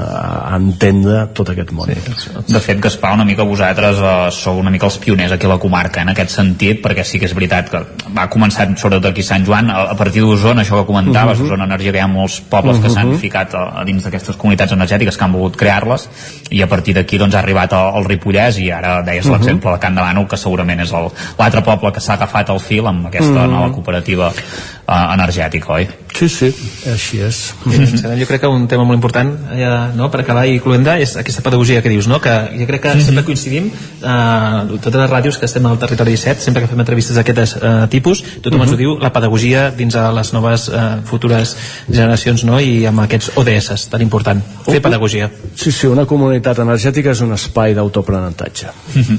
a 0.50 0.56
entendre 0.56 1.26
tot 1.34 1.50
aquest 1.52 1.72
món. 1.72 1.90
Sí. 1.90 2.32
De 2.48 2.60
fet, 2.60 2.80
Gaspar, 2.80 3.12
una 3.14 3.24
mica 3.24 3.44
vosaltres 3.44 4.00
eh, 4.00 4.30
sou 4.32 4.60
una 4.60 4.70
mica 4.70 4.86
els 4.86 4.98
pioners 5.02 5.32
aquí 5.32 5.46
a 5.46 5.52
la 5.52 5.58
comarca 5.60 6.02
en 6.02 6.12
aquest 6.12 6.34
sentit, 6.34 6.80
perquè 6.82 7.04
sí 7.04 7.20
que 7.20 7.28
és 7.28 7.34
veritat 7.36 7.70
que 7.70 7.82
va 8.16 8.28
començar 8.32 8.68
sobretot 8.76 9.10
aquí 9.10 9.24
a 9.24 9.30
Sant 9.30 9.46
Joan, 9.46 9.70
a, 9.70 9.90
a 9.94 9.96
partir 9.98 10.22
d'Osona, 10.24 10.64
això 10.64 10.80
que 10.80 10.86
comentaves, 10.86 11.38
uh 11.38 11.42
mhm. 11.42 11.50
-huh. 11.50 11.52
Osona 11.52 11.64
Energia, 11.64 11.92
que 11.92 11.98
hi 11.98 12.02
ha 12.02 12.08
molts 12.08 12.40
pobles 12.40 12.76
uh 12.76 12.80
-huh. 12.80 12.84
que 12.84 12.90
s'han 12.90 13.08
mhm. 13.08 13.18
ficat 13.18 13.54
a, 13.54 13.80
a 13.80 13.84
dins 13.84 14.04
d'aquestes 14.04 14.36
comunitats 14.36 14.72
energètiques 14.72 15.16
que 15.16 15.24
han 15.24 15.32
volgut 15.32 15.56
crear-les, 15.56 16.08
i 16.50 16.62
a 16.62 16.68
partir 16.68 16.94
d'aquí 16.94 17.18
doncs, 17.18 17.34
ha 17.34 17.38
arribat 17.38 17.72
al, 17.72 17.94
al 17.96 18.04
Ripollès, 18.04 18.58
i 18.58 18.70
ara 18.70 19.02
deies 19.02 19.24
uh 19.24 19.28
mhm. 19.28 19.34
-huh. 19.34 19.38
l'exemple 19.38 19.72
de 19.72 19.78
Can 19.78 19.94
de 19.94 20.00
Bànol, 20.00 20.28
que 20.28 20.36
segurament 20.36 20.80
és 20.80 20.92
l'altre 21.38 21.62
poble 21.62 21.92
que 21.92 22.00
s'ha 22.00 22.14
agafat 22.14 22.48
el 22.48 22.60
fil 22.60 22.86
amb 22.86 23.06
aquesta 23.06 23.30
uh 23.30 23.46
-huh. 23.46 23.50
nova 23.50 23.72
cooperativa 23.72 24.28
uh, 24.28 25.14
energètica, 25.14 25.72
oi? 25.72 25.88
Sí, 26.14 26.28
sí, 26.28 26.54
així 26.90 27.09
és. 27.18 27.54
Mm 27.64 27.72
-hmm. 27.72 28.18
Jo 28.20 28.26
crec 28.26 28.40
que 28.40 28.46
un 28.46 28.68
tema 28.68 28.84
molt 28.84 28.96
important 28.96 29.30
ja, 29.56 29.90
no, 29.94 30.10
per 30.10 30.20
acabar 30.20 30.46
i 30.46 30.60
cluenda 30.60 30.98
és 30.98 31.16
aquesta 31.16 31.42
pedagogia 31.42 31.82
que 31.82 31.88
dius, 31.88 32.06
no? 32.06 32.20
que 32.20 32.30
jo 32.58 32.66
crec 32.66 32.82
que 32.82 32.88
mm 32.88 32.98
-hmm. 32.98 33.04
sempre 33.04 33.24
coincidim 33.24 33.70
eh, 34.02 34.78
totes 34.80 35.00
les 35.00 35.10
ràdios 35.10 35.38
que 35.38 35.46
estem 35.46 35.66
al 35.66 35.78
territori 35.78 36.10
17, 36.12 36.40
sempre 36.40 36.62
que 36.62 36.68
fem 36.68 36.80
entrevistes 36.80 37.16
d'aquest 37.16 37.56
eh, 37.56 37.86
tipus, 37.88 38.22
tothom 38.40 38.58
mm 38.58 38.62
-hmm. 38.62 38.62
ens 38.62 38.72
ho 38.72 38.76
diu, 38.76 38.98
la 38.98 39.12
pedagogia 39.12 39.70
dins 39.70 39.94
de 39.94 40.12
les 40.12 40.32
noves 40.32 40.68
eh, 40.68 40.96
futures 41.04 41.56
generacions 41.88 42.44
no? 42.44 42.60
i 42.60 42.86
amb 42.86 43.00
aquests 43.00 43.30
ODS 43.34 43.88
tan 43.88 44.00
important, 44.00 44.42
fer 44.64 44.80
pedagogia. 44.80 45.30
Sí, 45.54 45.72
sí, 45.72 45.86
una 45.86 46.04
comunitat 46.06 46.58
energètica 46.58 47.10
és 47.10 47.20
un 47.20 47.32
espai 47.32 47.74
d'autoaprenentatge. 47.74 48.66
Mm 48.94 49.02
-hmm. 49.02 49.18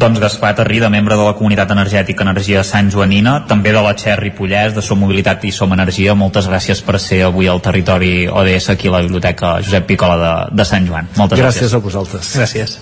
Doncs 0.00 0.16
Gaspar 0.18 0.54
Tarrida, 0.56 0.88
membre 0.88 1.12
de 1.12 1.24
la 1.26 1.34
comunitat 1.36 1.70
energètica 1.74 2.24
Energia 2.24 2.62
Sant 2.64 2.88
Joanina, 2.88 3.34
també 3.44 3.68
de 3.74 3.82
la 3.84 3.92
Xer 3.92 4.14
Ripollès, 4.16 4.72
de 4.72 4.80
Som 4.80 5.02
Mobilitat 5.04 5.44
i 5.44 5.50
Som 5.52 5.74
Energia, 5.76 6.14
moltes 6.16 6.48
gràcies 6.48 6.80
per 6.80 6.96
ser 6.98 7.18
avui 7.30 7.48
al 7.50 7.62
territori 7.64 8.26
ODS 8.28 8.70
aquí 8.74 8.90
a 8.90 8.98
la 8.98 9.02
Biblioteca 9.06 9.56
Josep 9.64 9.88
Picola 9.88 10.20
de, 10.20 10.36
de 10.60 10.68
Sant 10.68 10.86
Joan. 10.90 11.10
Moltes 11.16 11.38
gràcies. 11.40 11.64
Gràcies 11.64 11.76
a 11.78 11.84
vosaltres. 11.88 12.36
Gràcies. 12.36 12.78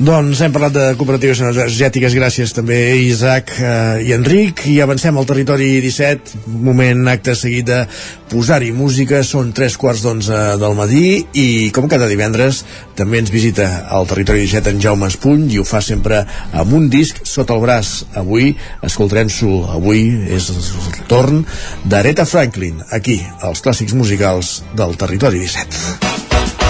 Doncs 0.00 0.40
hem 0.40 0.52
parlat 0.54 0.72
de 0.72 0.84
cooperatives 0.96 1.42
energètiques, 1.44 2.14
gràcies 2.16 2.54
també 2.56 2.78
a 2.88 2.94
Isaac 2.96 3.50
eh, 3.58 3.98
i 4.08 4.14
Enric, 4.16 4.62
i 4.72 4.78
avancem 4.80 5.18
al 5.20 5.26
territori 5.28 5.74
17, 5.84 6.40
moment 6.48 7.10
acte 7.12 7.34
seguit 7.36 7.66
de 7.68 7.82
posar-hi 8.30 8.70
música, 8.72 9.20
són 9.26 9.50
tres 9.52 9.76
quarts 9.76 10.00
d'onze 10.06 10.38
del 10.62 10.76
matí, 10.78 11.02
i 11.36 11.68
com 11.76 11.90
cada 11.90 12.08
divendres 12.08 12.62
també 12.96 13.20
ens 13.20 13.32
visita 13.34 13.66
al 13.92 14.08
territori 14.08 14.46
17 14.46 14.72
en 14.72 14.80
Jaume 14.80 15.10
Espuny, 15.12 15.50
i 15.52 15.60
ho 15.60 15.66
fa 15.68 15.82
sempre 15.84 16.22
amb 16.56 16.72
un 16.78 16.88
disc 16.88 17.20
sota 17.28 17.58
el 17.58 17.60
braç. 17.66 17.92
Avui 18.16 18.54
escoltarem-s'ho, 18.86 19.52
avui 19.74 20.06
és 20.32 20.48
el 20.54 21.04
torn 21.12 21.44
d'Aretha 21.84 22.24
Franklin, 22.24 22.80
aquí, 22.96 23.18
als 23.44 23.60
clàssics 23.80 23.96
musicals 23.96 24.48
del 24.76 24.92
territori 25.00 25.38
17. 25.40 25.76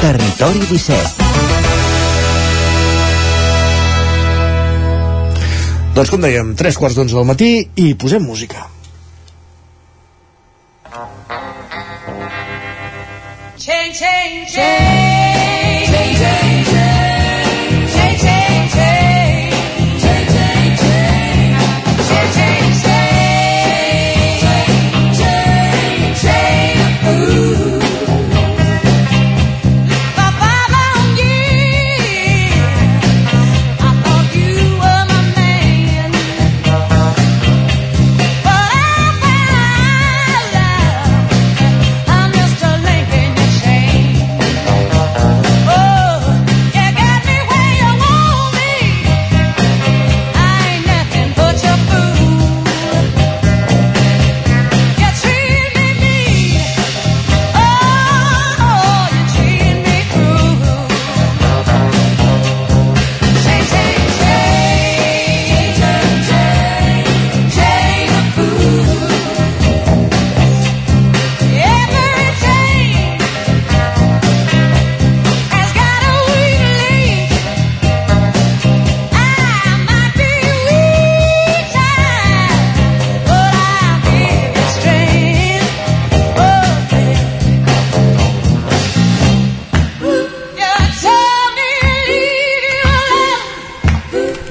Territori 0.01 0.61
17 0.70 1.27
Doncs 5.97 6.11
com 6.12 6.23
dèiem, 6.23 6.55
tres 6.55 6.78
quarts 6.78 6.95
d'onze 6.95 7.16
del 7.19 7.27
matí 7.27 7.51
i 7.82 7.95
posem 7.99 8.23
música. 8.23 8.62
Change, 13.59 13.99
change, 13.99 14.47
change, 14.55 15.00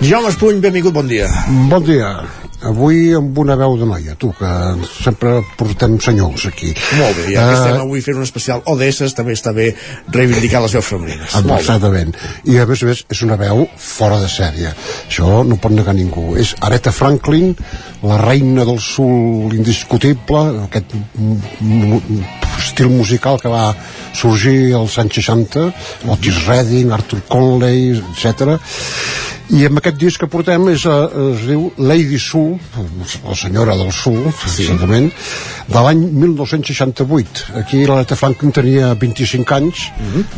Jaume 0.09 0.31
Espuny, 0.31 0.57
benvingut, 0.57 0.93
bon 0.93 1.05
dia. 1.05 1.27
Bon 1.69 1.83
dia. 1.85 2.07
Avui 2.65 3.11
amb 3.13 3.37
una 3.39 3.53
veu 3.55 3.75
de 3.77 3.85
noia, 3.85 4.15
tu, 4.19 4.31
que 4.35 4.49
sempre 4.89 5.35
portem 5.59 5.99
senyors 6.01 6.47
aquí. 6.49 6.71
Molt 6.97 7.19
bé, 7.19 7.27
ja 7.35 7.43
que 7.45 7.53
Eh, 7.53 7.59
estem 7.59 7.77
avui 7.83 8.01
fent 8.01 8.17
un 8.17 8.25
especial 8.25 8.63
ODS, 8.65 9.13
també 9.13 9.35
està 9.37 9.53
bé 9.53 9.69
reivindicar 10.09 10.63
les 10.63 10.73
veus 10.73 10.89
femenines. 10.89 11.37
Exactament. 11.59 12.17
I 12.49 12.57
a 12.57 12.65
més 12.65 12.81
a 12.83 12.89
més 12.89 13.05
és 13.07 13.21
una 13.21 13.37
veu 13.37 13.67
fora 13.77 14.17
de 14.19 14.27
sèrie. 14.33 14.73
Això 15.05 15.43
no 15.45 15.61
pot 15.61 15.77
negar 15.77 15.93
ningú. 15.93 16.35
És 16.41 16.55
Aretha 16.59 16.91
Franklin, 16.91 17.53
la 18.01 18.17
reina 18.17 18.65
del 18.65 18.81
sul 18.81 19.53
indiscutible, 19.53 20.65
aquest 20.65 20.97
estil 22.59 22.89
musical 22.93 23.39
que 23.41 23.49
va 23.51 23.71
sorgir 24.13 24.73
als 24.77 24.97
anys 25.01 25.19
60, 25.21 25.69
Otis 26.15 26.45
Redding, 26.47 26.91
Arthur 26.95 27.21
Conley, 27.29 27.97
etc. 28.13 28.59
I 29.49 29.63
amb 29.65 29.79
aquest 29.81 29.95
disc 29.97 30.19
que 30.21 30.27
portem 30.29 30.67
és, 30.69 30.83
eh, 30.85 30.97
es 31.33 31.39
diu 31.47 31.71
Lady 31.81 32.19
Soul, 32.21 32.59
la 33.25 33.33
senyora 33.33 33.73
del 33.79 33.89
Sul, 33.91 34.27
sí. 34.45 34.67
de 34.69 35.81
l'any 35.81 36.03
1968. 36.21 37.47
Aquí 37.57 37.79
l'Aretha 37.89 38.15
Franklin 38.19 38.51
tenia 38.53 38.91
25 38.93 39.55
anys, 39.55 39.87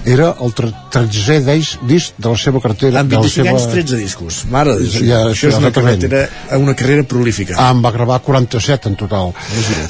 era 0.05 0.29
el 0.39 0.53
tre- 0.55 0.71
13è 0.95 1.41
dis- 1.43 1.73
disc 1.87 2.13
de 2.17 2.29
la 2.29 2.37
seva 2.39 2.61
cartera. 2.63 3.01
Amb 3.03 3.09
de 3.11 3.15
la 3.19 3.21
25 3.27 3.43
seva... 3.43 3.57
anys, 3.57 3.67
13 3.73 3.97
discos. 3.99 4.41
Mare 4.49 4.77
de 4.79 4.87
Déu. 4.87 5.07
Ja, 5.09 5.21
Això 5.33 5.49
és 5.51 5.59
una 5.59 5.71
carrera, 5.75 6.27
una 6.57 6.73
carrera 6.75 7.03
prolífica. 7.03 7.55
Ah, 7.59 7.71
en 7.75 7.83
va 7.83 7.91
gravar 7.91 8.21
47 8.23 8.89
en 8.93 8.95
total. 8.95 9.33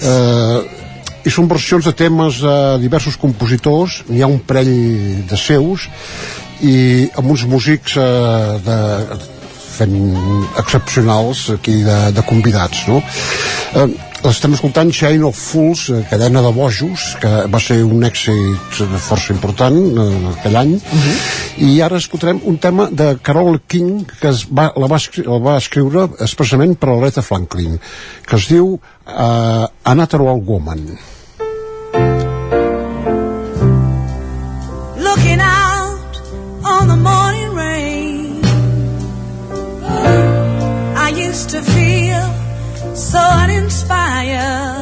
Eh, 0.01 0.89
i 1.25 1.33
són 1.33 1.49
versions 1.49 1.85
de 1.85 1.93
temes 1.93 2.41
de 2.41 2.55
diversos 2.81 3.17
compositors, 3.19 4.01
n'hi 4.09 4.23
ha 4.23 4.29
un 4.29 4.39
parell 4.39 5.25
de 5.29 5.37
seus, 5.37 5.89
i 6.61 7.09
amb 7.17 7.33
uns 7.33 7.45
músics 7.49 7.97
eh, 7.97 8.57
de, 8.65 8.79
fent 9.81 9.97
excepcionals 10.61 11.47
aquí 11.55 11.81
de, 11.85 11.99
de 12.15 12.23
convidats, 12.27 12.85
no? 12.89 13.01
Eh, 13.01 13.89
estem 14.29 14.53
escoltant 14.53 14.91
Chain 14.93 15.23
of 15.23 15.37
Fools, 15.37 15.89
eh, 15.89 16.03
cadena 16.09 16.41
de 16.41 16.51
bojos, 16.53 17.15
que 17.21 17.31
va 17.49 17.59
ser 17.59 17.79
un 17.83 18.03
èxit 18.05 18.81
força 19.01 19.33
important 19.33 19.77
eh, 19.77 20.09
aquell 20.35 20.57
any, 20.61 20.75
i 21.57 21.81
ara 21.81 21.97
escoltarem 21.97 22.41
un 22.45 22.59
tema 22.61 22.89
de 22.91 23.15
Carole 23.23 23.63
King, 23.67 24.05
que 24.19 24.29
es 24.29 24.45
va, 24.45 24.69
la, 24.77 24.87
va, 24.91 24.99
la 25.25 25.39
va 25.47 25.57
escriure 25.57 26.05
expressament 26.19 26.75
per 26.77 26.91
Aretha 26.93 27.25
Franklin, 27.25 27.79
que 28.27 28.37
es 28.37 28.47
diu 28.51 28.75
uh, 28.75 29.65
A 29.65 29.95
Natural 29.95 30.37
Woman. 30.45 30.85
looking 34.97 35.41
out 35.41 36.13
on 36.63 36.87
the 36.87 36.95
morning 36.95 37.20
fire. 44.21 44.80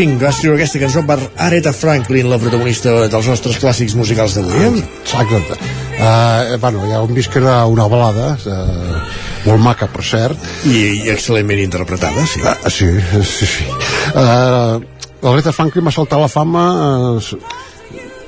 King 0.00 0.16
va 0.16 0.30
escriure 0.32 0.56
aquesta 0.56 0.78
cançó 0.80 1.00
per 1.04 1.18
Aretha 1.44 1.74
Franklin, 1.76 2.30
la 2.32 2.38
protagonista 2.40 2.94
dels 3.12 3.26
nostres 3.28 3.58
clàssics 3.60 3.92
musicals 3.98 4.38
d'avui. 4.38 4.62
Eh? 4.64 4.84
Exacte. 5.02 5.58
Uh, 6.00 6.56
bueno, 6.62 6.86
ja 6.88 7.02
hem 7.02 7.12
vist 7.18 7.28
que 7.28 7.36
era 7.42 7.58
una 7.68 7.84
balada, 7.92 8.30
uh, 8.48 9.02
molt 9.44 9.60
maca, 9.60 9.90
per 9.92 10.00
cert. 10.08 10.46
I, 10.64 11.02
i 11.02 11.12
excel·lentment 11.12 11.60
interpretada, 11.66 12.24
sí. 12.24 12.40
Uh, 12.40 12.72
sí, 12.72 12.88
sí, 13.28 13.50
sí. 13.58 13.68
Uh, 14.14 14.80
L'Aretha 15.20 15.52
Franklin 15.52 15.84
va 15.84 15.92
saltar 15.92 16.22
la 16.22 16.32
fama 16.32 16.64
uh, 16.80 17.36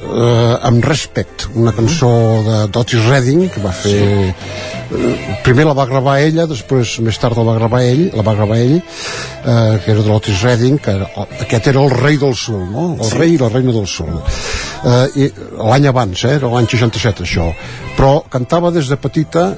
uh, 0.02 0.58
amb 0.68 0.84
Respect, 0.84 1.46
una 1.54 1.72
cançó 1.72 2.08
de 2.46 2.58
d'Otis 2.74 3.04
Redding 3.08 3.48
que 3.52 3.60
va 3.64 3.72
fer 3.72 3.94
eh, 4.02 5.36
primer 5.44 5.64
la 5.68 5.74
va 5.78 5.86
gravar 5.88 6.18
ella 6.20 6.46
després 6.50 6.98
més 7.04 7.18
tard 7.22 7.36
la 7.38 7.44
va 7.46 7.54
gravar 7.58 7.82
ell 7.86 8.04
la 8.16 8.22
va 8.26 8.34
gravar 8.38 8.58
ell 8.60 8.76
eh, 8.78 9.78
que 9.84 9.92
era 9.94 10.02
de 10.02 10.08
l'Otis 10.10 10.42
Redding 10.44 10.78
que 10.82 10.94
era, 10.98 11.08
aquest 11.46 11.68
era 11.72 11.82
el 11.84 11.90
rei 11.90 12.18
del 12.20 12.34
sul 12.36 12.64
no? 12.70 12.86
el 12.98 13.10
Sí. 13.10 13.16
rei 13.18 13.34
i 13.34 13.38
la 13.40 13.48
reina 13.52 13.72
del 13.72 13.86
sul 13.86 14.10
eh, 14.12 15.06
i 15.16 15.30
l'any 15.58 15.86
abans, 15.92 16.24
eh, 16.24 16.34
era 16.40 16.50
l'any 16.52 16.66
67 16.68 17.22
això 17.26 17.50
però 17.96 18.22
cantava 18.30 18.70
des 18.74 18.88
de 18.90 18.96
petita 18.96 19.52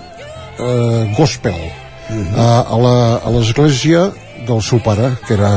eh, 0.58 1.14
gospel 1.16 1.58
Mhm. 2.04 2.34
eh, 2.36 2.40
a 2.68 2.76
la- 2.76 3.20
a 3.24 3.30
l'església 3.32 4.10
del 4.48 4.62
seu 4.62 4.80
pare 4.84 5.12
que 5.26 5.34
era 5.34 5.50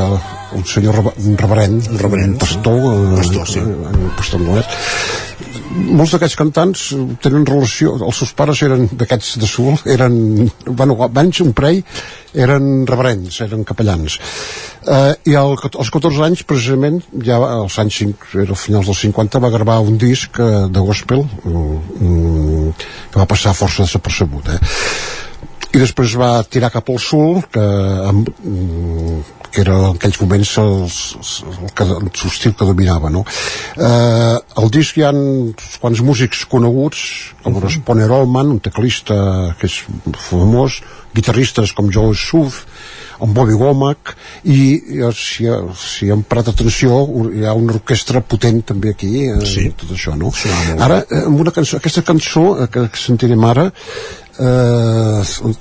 un 0.57 0.65
senyor 0.65 1.01
rebe- 1.01 1.15
un 1.25 1.37
reverend 1.37 1.87
un, 1.91 1.99
reverend, 1.99 2.33
un 2.33 2.39
pastor, 2.39 2.81
sí. 2.81 3.17
pastor, 3.17 3.47
sí. 3.53 3.59
un 3.59 4.11
pastor 4.17 4.43
anglès 4.43 5.25
molts 5.77 6.13
d'aquests 6.15 6.37
cantants 6.39 6.83
eh, 6.95 7.01
tenen 7.23 7.45
relació, 7.47 7.95
els 7.99 8.21
seus 8.21 8.33
pares 8.37 8.61
eren 8.65 8.87
d'aquests 8.91 9.37
de 9.41 9.49
Sul, 9.49 9.75
eren 9.89 10.15
bueno, 10.65 10.97
abans 11.05 11.41
un 11.43 11.53
prei 11.57 11.83
eren 12.37 12.85
reverends, 12.89 13.41
eren 13.45 13.65
capellans 13.67 14.17
eh, 14.87 15.13
i 15.29 15.35
al, 15.37 15.57
als 15.67 15.91
14 15.93 16.23
anys 16.27 16.45
precisament, 16.47 17.01
ja 17.25 17.39
als 17.41 17.77
anys 17.83 18.01
5, 18.03 18.31
era 18.45 18.57
finals 18.57 18.89
dels 18.91 19.03
50 19.07 19.43
va 19.43 19.53
gravar 19.53 19.79
un 19.85 19.99
disc 20.01 20.39
eh, 20.41 20.65
de 20.71 20.85
gospel 20.89 21.23
mm, 21.27 21.77
mm, 21.99 22.73
que 23.11 23.21
va 23.21 23.29
passar 23.29 23.55
força 23.57 23.85
desapercebut 23.85 24.53
eh? 24.55 24.59
I 25.77 25.81
després 25.81 26.15
va 26.17 26.41
tirar 26.49 26.71
cap 26.73 26.87
al 26.89 26.97
sul 27.01 27.41
que, 27.53 27.63
amb, 28.09 28.29
mm, 28.41 29.17
que 29.53 29.61
era 29.61 29.75
en 29.77 29.97
aquells 29.99 30.19
moments 30.23 30.53
el, 30.61 30.73
el, 30.87 31.71
que, 31.77 31.85
el 31.85 32.09
estil 32.09 32.55
que 32.57 32.67
dominava 32.67 33.11
no? 33.13 33.23
eh, 33.77 34.35
el 34.63 34.71
disc 34.73 34.97
hi 34.97 35.05
ha 35.05 35.13
uns 35.13 35.77
quants 35.81 36.01
músics 36.01 36.45
coneguts 36.49 37.03
com 37.43 37.55
uh 37.55 37.63
-huh. 37.63 37.83
Poner 37.85 38.09
Allman, 38.11 38.49
un 38.57 38.59
teclista 38.59 39.55
que 39.59 39.67
és 39.67 39.85
famós, 40.29 40.81
guitarristes 41.13 41.71
com 41.73 41.91
Joe 41.91 42.15
Suf 42.15 42.65
en 43.23 43.33
Bobby 43.33 43.55
Womack 43.57 44.13
i 44.53 44.59
si, 45.15 45.47
si 45.79 46.09
hem 46.13 46.23
parat 46.27 46.51
atenció 46.53 46.99
hi 47.33 47.45
ha 47.45 47.55
una 47.57 47.77
orquestra 47.77 48.21
potent 48.21 48.61
també 48.73 48.93
aquí 48.93 49.25
eh, 49.27 49.39
sí. 49.45 49.69
tot 49.77 49.93
això 49.95 50.15
no? 50.19 50.31
ara 50.83 51.01
eh, 51.03 51.23
amb 51.25 51.41
una 51.41 51.53
cançó, 51.55 51.79
aquesta 51.81 52.05
cançó 52.07 52.45
eh, 52.57 52.69
que, 52.73 52.87
que 52.93 53.01
sentirem 53.01 53.43
ara 53.47 53.67
eh, 53.71 55.53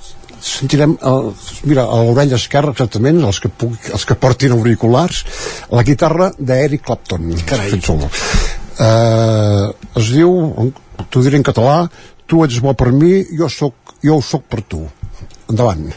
sentirem 0.47 0.97
el, 1.11 1.31
mira, 1.67 1.87
a 1.87 2.03
l'orella 2.05 2.39
esquerra 2.39 2.75
exactament 2.75 3.23
els 3.25 3.41
que, 3.43 3.51
puc, 3.51 3.89
els 3.93 4.05
que 4.07 4.19
portin 4.21 4.55
auriculars 4.57 5.25
la 5.73 5.87
guitarra 5.87 6.31
d'Eric 6.39 6.85
Clapton 6.87 7.33
Carai. 7.47 7.73
fet 7.75 7.89
solo 7.89 8.11
eh, 8.11 9.71
es 10.03 10.13
diu 10.13 10.37
t'ho 11.09 11.25
diré 11.25 11.41
en 11.41 11.47
català 11.47 11.81
tu 12.27 12.45
ets 12.45 12.61
bo 12.61 12.75
per 12.75 12.93
mi, 12.93 13.21
jo, 13.39 13.49
soc, 13.49 13.97
jo 14.05 14.21
ho 14.21 14.23
soc 14.25 14.47
per 14.51 14.63
tu 14.67 14.85
endavant 15.49 15.89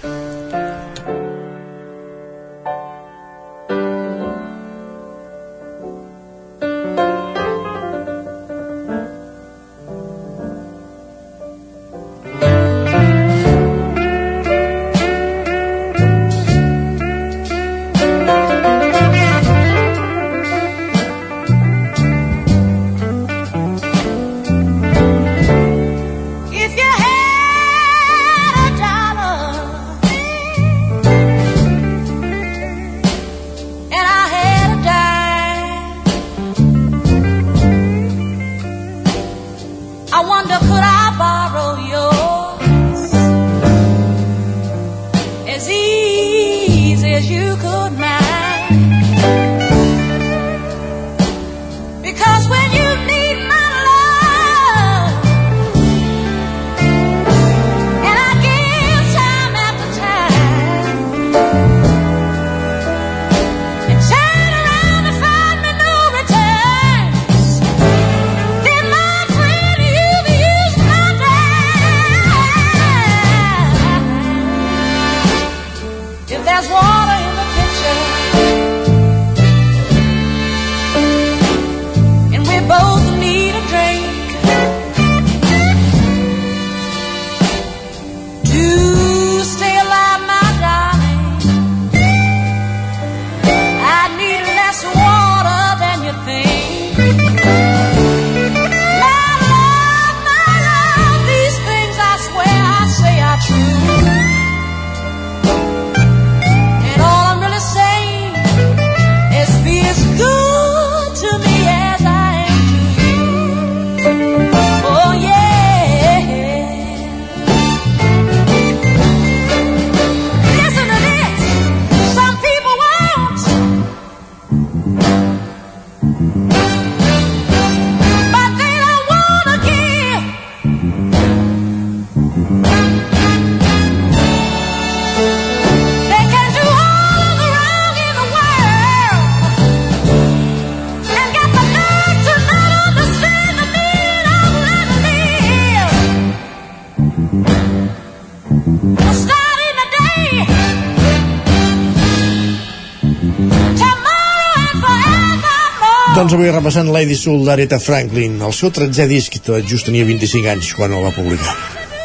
Doncs 156.29 156.37
avui 156.43 156.51
repassant 156.53 156.89
Lady 156.93 157.15
Soul 157.17 157.39
d'Aretha 157.41 157.79
Franklin. 157.81 158.35
El 158.45 158.51
seu 158.53 158.69
13è 158.69 159.07
disc, 159.09 159.33
tot 159.41 159.65
just 159.65 159.87
tenia 159.89 160.05
25 160.05 160.51
anys 160.51 160.75
quan 160.77 160.93
el 160.93 161.01
va 161.01 161.09
publicar. 161.15 161.55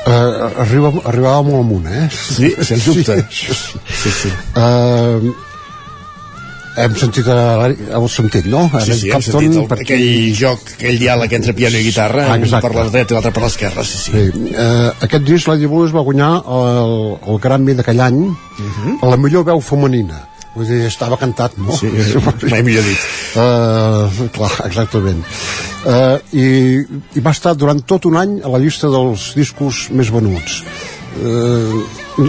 Uh, 0.08 0.62
arriba, 0.64 0.92
arribava 1.10 1.42
molt 1.44 1.60
amunt, 1.60 1.90
eh? 1.92 2.06
Sí, 2.08 2.48
sens 2.64 2.86
dubte. 2.88 3.18
Sí, 3.28 3.52
sí. 3.52 4.14
sí. 4.22 4.32
Uh, 4.56 5.28
hem 6.80 6.96
sentit 7.02 7.28
a, 7.28 7.68
heu 7.68 8.08
sentit, 8.08 8.48
no? 8.48 8.64
Sí, 8.80 8.96
sí, 9.02 9.12
hem 9.12 9.28
sentit 9.28 9.60
el, 9.60 9.68
aquell 9.76 10.08
joc, 10.40 10.72
aquell 10.78 11.04
diàleg 11.04 11.36
entre 11.42 11.52
piano 11.60 11.76
i 11.76 11.84
guitarra, 11.90 12.24
Ah, 12.32 12.40
un 12.40 12.60
per 12.64 12.74
la 12.80 12.88
dreta 12.88 13.12
i 13.12 13.20
l'altre 13.20 13.36
per 13.36 13.44
l'esquerra, 13.44 13.84
sí, 13.84 14.06
sí. 14.08 14.12
Sí, 14.16 14.54
uh, 14.56 14.88
aquest 15.04 15.28
disc 15.28 15.52
Lady 15.52 15.68
Blues 15.68 15.92
va 15.92 16.00
guanyar 16.08 16.38
el, 16.48 17.00
el 17.28 17.44
Grammy 17.44 17.76
d'aquell 17.76 18.00
any 18.08 18.22
Mhm. 18.24 19.02
a 19.02 19.12
la 19.12 19.20
millor 19.20 19.44
veu 19.52 19.60
femenina 19.60 20.30
vull 20.54 20.68
dir, 20.68 20.84
estava 20.86 21.16
cantat, 21.18 21.56
no? 21.58 21.74
Sí, 21.76 21.90
mai 22.52 22.62
millor 22.62 22.84
dit. 22.86 23.06
Uh, 23.34 24.28
clar, 24.34 24.52
exactament. 24.68 25.24
Uh, 25.84 26.18
i, 26.32 26.46
I 27.18 27.22
va 27.24 27.32
estar 27.34 27.54
durant 27.58 27.80
tot 27.86 28.06
un 28.08 28.16
any 28.20 28.36
a 28.46 28.50
la 28.52 28.60
llista 28.62 28.88
dels 28.92 29.32
discos 29.36 29.88
més 29.90 30.12
venuts. 30.14 30.60
Uh, 31.14 31.82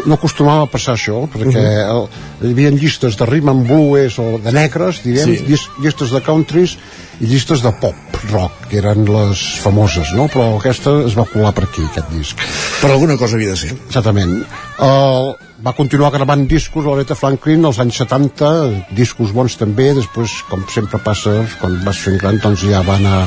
no 0.10 0.16
acostumava 0.18 0.66
a 0.66 0.70
passar 0.70 0.96
això, 0.98 1.24
perquè 1.30 1.62
el, 1.86 2.08
hi 2.42 2.52
havia 2.56 2.72
llistes 2.74 3.18
de 3.20 3.26
rhythm 3.30 3.52
and 3.54 3.68
blues 3.70 4.18
o 4.22 4.40
de 4.42 4.54
negres, 4.54 5.04
diguem, 5.06 5.36
Sí. 5.38 5.46
llis- 5.46 5.70
llistes 5.82 6.10
de 6.14 6.22
countries 6.26 6.78
i 7.22 7.30
llistes 7.30 7.62
de 7.62 7.72
pop, 7.82 8.15
rock, 8.32 8.68
que 8.70 8.80
eren 8.82 9.06
les 9.10 9.42
famoses, 9.64 10.12
no? 10.18 10.28
Però 10.32 10.56
aquesta 10.58 10.94
es 11.06 11.18
va 11.18 11.28
colar 11.32 11.54
per 11.56 11.66
aquí, 11.68 11.86
aquest 11.88 12.14
disc. 12.14 12.46
Per 12.82 12.92
alguna 12.92 13.18
cosa 13.22 13.38
havia 13.38 13.56
de 13.56 13.62
ser. 13.64 13.74
Exactament. 13.88 14.38
Uh, 14.76 15.34
va 15.66 15.74
continuar 15.74 16.12
gravant 16.14 16.44
discos 16.50 16.86
l'Aretha 16.86 17.16
Franklin 17.18 17.64
als 17.66 17.80
anys 17.82 18.02
70, 18.04 18.50
discos 18.98 19.32
bons 19.36 19.56
també, 19.58 19.88
després, 19.98 20.34
com 20.50 20.66
sempre 20.72 21.00
passa, 21.02 21.38
quan 21.62 21.80
vas 21.86 22.02
fent 22.04 22.20
gran, 22.22 22.40
doncs 22.44 22.66
ja 22.68 22.84
va 22.86 23.00
anar 23.00 23.24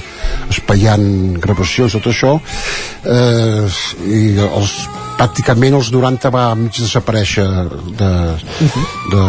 espaiant 0.52 1.39
gravacions, 1.43 1.97
tot 1.97 2.10
això, 2.12 2.36
uh, 2.39 3.81
i 4.06 4.23
els, 4.44 4.77
pràcticament 5.19 5.78
els 5.81 5.90
90 5.94 6.31
va 6.35 6.47
mig 6.59 6.77
desaparèixer 6.78 7.48
de, 7.98 8.12
de, 9.10 9.24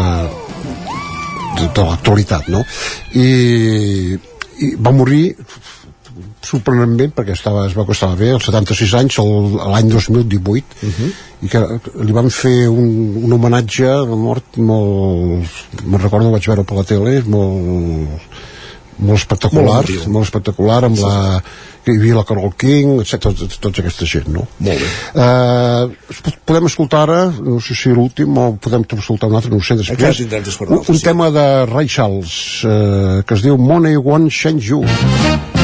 de, 1.58 1.66
de 1.66 1.86
l'actualitat, 1.88 2.50
no? 2.52 2.62
I, 3.18 4.20
I 4.60 4.74
va 4.76 4.92
morir 4.92 5.34
sorprenentment 6.44 7.12
perquè 7.16 7.34
estava, 7.36 7.64
es 7.68 7.74
va 7.76 7.84
estava 7.94 8.16
bé, 8.18 8.32
als 8.34 8.46
76 8.48 8.94
anys 8.98 9.18
l'any 9.20 9.90
2018 9.92 10.86
i 11.46 11.50
que 11.52 11.60
li 12.04 12.16
van 12.16 12.30
fer 12.34 12.68
un, 12.68 12.88
un 13.24 13.36
homenatge 13.36 13.88
la 14.10 14.18
mort 14.18 14.58
molt 14.58 15.84
me'n 15.84 16.02
recordo, 16.02 16.32
vaig 16.34 16.48
veure 16.50 16.64
per 16.64 16.80
la 16.80 16.86
tele 16.88 17.20
molt, 17.26 18.40
molt 19.00 19.20
espectacular 19.20 19.80
Molt 19.82 20.06
molt 20.12 20.28
espectacular 20.28 20.80
amb 20.88 21.00
la 21.02 21.14
que 21.84 21.94
hi 21.94 22.00
havia 22.00 22.18
la 22.18 22.24
Carol 22.28 22.52
King, 22.60 22.98
etc, 23.00 23.30
tots, 23.40 23.60
tots 23.62 23.82
aquesta 23.82 24.08
gent 24.08 24.28
no? 24.34 24.44
Molt 24.66 24.82
bé. 24.82 24.90
Uh, 25.16 26.34
podem 26.48 26.68
escoltar 26.68 27.06
ara, 27.06 27.20
no 27.32 27.56
sé 27.64 27.76
si 27.78 27.94
l'últim 27.96 28.36
o 28.36 28.50
podem 28.60 28.84
escoltar 28.98 29.30
un 29.30 29.38
altre, 29.40 29.52
no 29.52 29.62
ho 29.62 29.64
sé 29.64 29.78
després 29.80 30.20
un 30.66 30.76
un, 30.76 30.84
sí. 30.84 31.04
tema 31.04 31.30
de 31.34 31.46
Ray 31.70 31.88
Charles 31.88 32.36
uh, 32.68 33.22
que 33.24 33.38
es 33.38 33.46
diu 33.46 33.56
Money 33.60 33.96
Won't 33.96 34.32
Change 34.34 34.74
You 34.74 35.59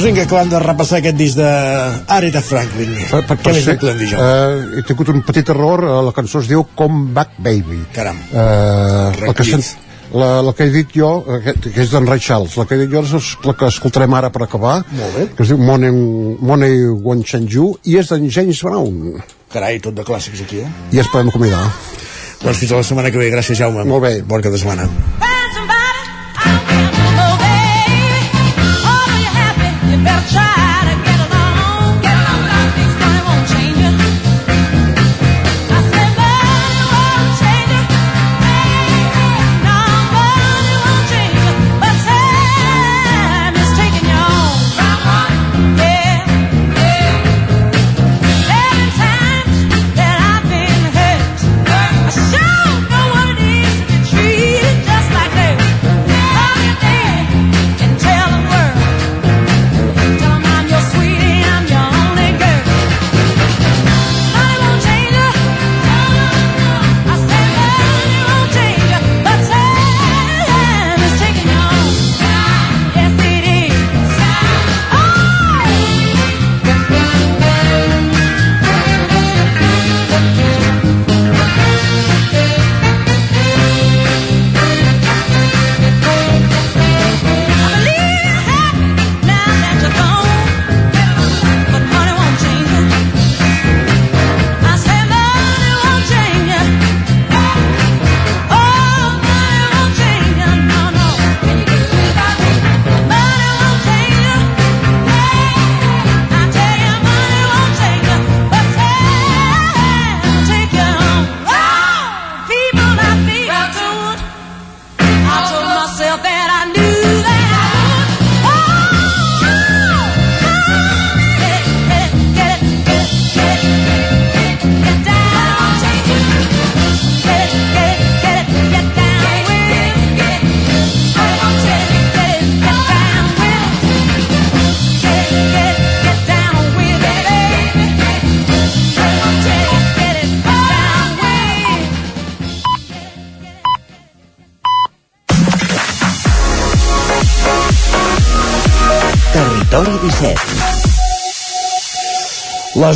Doncs 0.00 0.14
vinga, 0.14 0.22
acabem 0.24 0.48
de 0.48 0.58
repassar 0.62 0.98
aquest 1.02 1.16
disc 1.18 1.36
d'Aretha 1.36 2.40
Franklin. 2.40 2.94
Per, 3.10 3.18
per, 3.28 3.34
Què 3.42 3.52
més 3.52 3.66
ser, 3.66 3.74
eh, 3.76 4.78
he 4.80 4.84
tingut 4.88 5.10
un 5.12 5.20
petit 5.28 5.50
error, 5.52 5.82
eh, 5.84 5.98
la 6.06 6.14
cançó 6.16 6.40
es 6.40 6.48
diu 6.48 6.62
Come 6.78 7.10
Back 7.12 7.34
Baby. 7.36 7.82
Caram. 7.92 8.16
Eh, 8.32 9.26
el 9.28 9.34
que 9.36 9.44
sent, 9.44 9.66
la, 10.16 10.30
la 10.46 10.54
que 10.56 10.70
he 10.70 10.72
dit 10.72 10.96
jo, 10.96 11.10
eh, 11.20 11.42
que, 11.44 11.54
que 11.66 11.84
és 11.84 11.92
d'en 11.92 12.08
Ray 12.08 12.22
Charles, 12.24 12.56
la 12.56 12.64
que 12.64 12.78
he 12.78 12.86
dit 12.86 12.94
jo 12.96 13.02
és 13.04 13.28
la 13.44 13.52
que 13.60 13.68
escoltarem 13.68 14.16
ara 14.16 14.32
per 14.32 14.46
acabar, 14.46 14.78
Molt 14.88 15.18
bé. 15.18 15.26
que 15.36 15.44
es 15.44 15.52
diu 15.52 15.60
Money, 15.60 15.92
Money 16.48 16.78
Won't 16.94 17.28
Change 17.28 17.58
You, 17.58 17.74
i 17.84 17.98
és 18.00 18.08
d'en 18.08 18.24
James 18.32 18.64
Brown. 18.64 19.18
Carai, 19.52 19.82
tot 19.84 20.00
de 20.00 20.06
clàssics 20.08 20.40
aquí, 20.46 20.64
eh? 20.64 20.70
I 20.96 21.04
ens 21.04 21.12
podem 21.12 21.28
acomiadar. 21.28 21.66
Doncs 22.40 22.56
fins 22.56 22.72
a 22.72 22.80
la 22.80 22.88
setmana 22.88 23.12
que 23.12 23.20
ve. 23.20 23.28
Gràcies, 23.36 23.60
Jaume. 23.60 23.84
Molt 23.84 24.06
bé. 24.06 24.14
Bon 24.24 24.40
cap 24.40 24.56
de 24.56 24.62
setmana. 24.64 24.88
You 24.88 25.39
better 30.04 30.28
try 30.32 30.94
to 30.94 30.99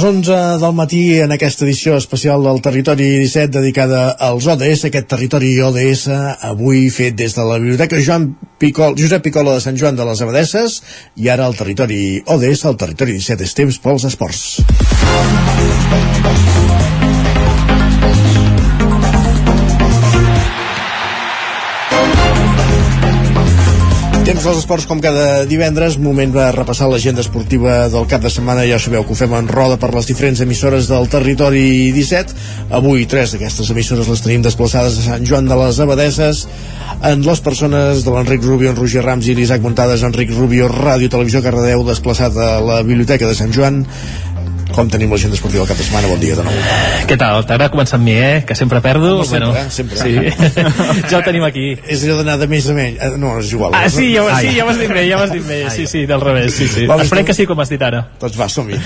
Les 0.05 0.11
11 0.13 0.59
del 0.61 0.75
matí 0.77 0.99
en 1.25 1.33
aquesta 1.33 1.65
edició 1.65 1.95
especial 1.97 2.43
del 2.45 2.59
Territori 2.61 3.07
17 3.23 3.55
dedicada 3.55 4.11
als 4.27 4.45
ODS, 4.53 4.83
aquest 4.91 5.07
Territori 5.09 5.55
ODS 5.65 6.03
avui 6.45 6.91
fet 6.93 7.17
des 7.17 7.33
de 7.33 7.47
la 7.49 7.57
Biblioteca 7.57 7.97
Joan 8.05 8.27
Picol, 8.61 8.99
Josep 9.01 9.25
Picola 9.25 9.55
de 9.57 9.65
Sant 9.65 9.81
Joan 9.81 9.97
de 9.97 10.05
les 10.05 10.21
Abadesses 10.21 10.83
i 11.17 11.33
ara 11.33 11.49
el 11.49 11.57
Territori 11.57 12.21
ODS, 12.21 12.67
el 12.69 12.77
Territori 12.85 13.17
17 13.17 13.49
és 13.49 13.57
temps 13.57 13.81
pels 13.81 14.05
esports. 14.11 14.45
Temps 24.25 24.41
dels 24.41 24.57
esports 24.63 24.87
com 24.89 25.03
cada 25.05 25.43
divendres, 25.45 25.99
moment 26.01 26.31
de 26.33 26.45
repassar 26.57 26.87
l'agenda 26.89 27.21
esportiva 27.21 27.91
del 27.93 28.07
cap 28.09 28.23
de 28.25 28.31
setmana. 28.33 28.63
Ja 28.65 28.79
sabeu 28.81 29.03
que 29.05 29.13
ho 29.13 29.19
fem 29.19 29.35
en 29.37 29.51
roda 29.53 29.77
per 29.77 29.91
les 29.93 30.09
diferents 30.09 30.41
emissores 30.41 30.89
del 30.89 31.11
territori 31.13 31.93
17. 31.93 32.33
Avui 32.79 33.05
tres 33.05 33.35
d'aquestes 33.35 33.69
emissores 33.75 34.09
les 34.09 34.25
tenim 34.25 34.47
desplaçades 34.47 34.97
a 34.97 35.05
Sant 35.11 35.29
Joan 35.29 35.51
de 35.51 35.59
les 35.61 35.81
Abadeses 35.85 36.47
en 37.05 37.21
les 37.27 37.45
persones 37.45 38.01
de 38.07 38.15
l'Enric 38.15 38.49
Rubio, 38.49 38.73
en 38.73 38.81
Roger 38.81 39.05
Rams 39.05 39.29
i 39.29 39.37
l'Isaac 39.37 39.61
Montades, 39.61 40.07
Enric 40.09 40.33
Rubio, 40.33 40.71
Ràdio 40.73 41.13
Televisió 41.13 41.45
Cardedeu, 41.45 41.85
desplaçat 41.85 42.41
a 42.41 42.55
la 42.65 42.81
Biblioteca 42.81 43.29
de 43.29 43.37
Sant 43.37 43.53
Joan. 43.53 43.83
Com 44.75 44.89
tenim 44.91 45.13
l'agenda 45.15 45.37
esportiva 45.39 45.63
del 45.63 45.69
cap 45.71 45.79
de 45.79 45.85
setmana? 45.87 46.09
Bon 46.11 46.19
dia 46.19 46.35
de 46.35 46.43
nou. 46.43 46.55
Què 47.07 47.17
tal? 47.21 47.45
T'agrada 47.47 47.71
començar 47.71 47.95
amb 48.01 48.09
mi, 48.09 48.15
eh? 48.19 48.43
Que 48.47 48.57
sempre 48.59 48.81
perdo. 48.83 49.21
Home, 49.21 49.27
sempre, 49.29 49.61
eh? 49.61 49.71
Sempre. 49.71 49.99
Sí. 50.01 50.63
ja 51.11 51.19
ho 51.19 51.23
tenim 51.27 51.45
aquí. 51.47 51.67
És 51.87 52.03
allò 52.03 52.17
d'anar 52.19 52.35
de 52.43 52.49
més 52.51 52.67
a 52.71 52.75
menys. 52.75 52.99
Eh, 52.99 53.13
No, 53.21 53.37
és 53.39 53.53
igual. 53.55 53.71
Ah, 53.79 53.87
sí, 53.89 54.09
ja, 54.17 54.25
sí, 54.41 54.51
ja 54.57 54.65
m'has 54.67 54.81
dit 54.81 54.91
bé, 54.91 55.05
ja 55.07 55.21
m'has 55.21 55.31
dit 55.33 55.45
bé. 55.47 55.61
Sí, 55.71 55.87
sí, 55.91 56.03
del 56.11 56.21
revés, 56.25 56.57
sí, 56.59 56.67
sí. 56.69 56.87
Va, 56.91 56.97
Esperem 57.03 57.23
doncs- 57.23 57.31
que 57.31 57.37
sí, 57.39 57.47
com 57.47 57.61
has 57.63 57.71
dit 57.71 57.83
ara. 57.87 58.03
Doncs 58.21 58.39
va, 58.41 58.49
som-hi. 58.51 58.81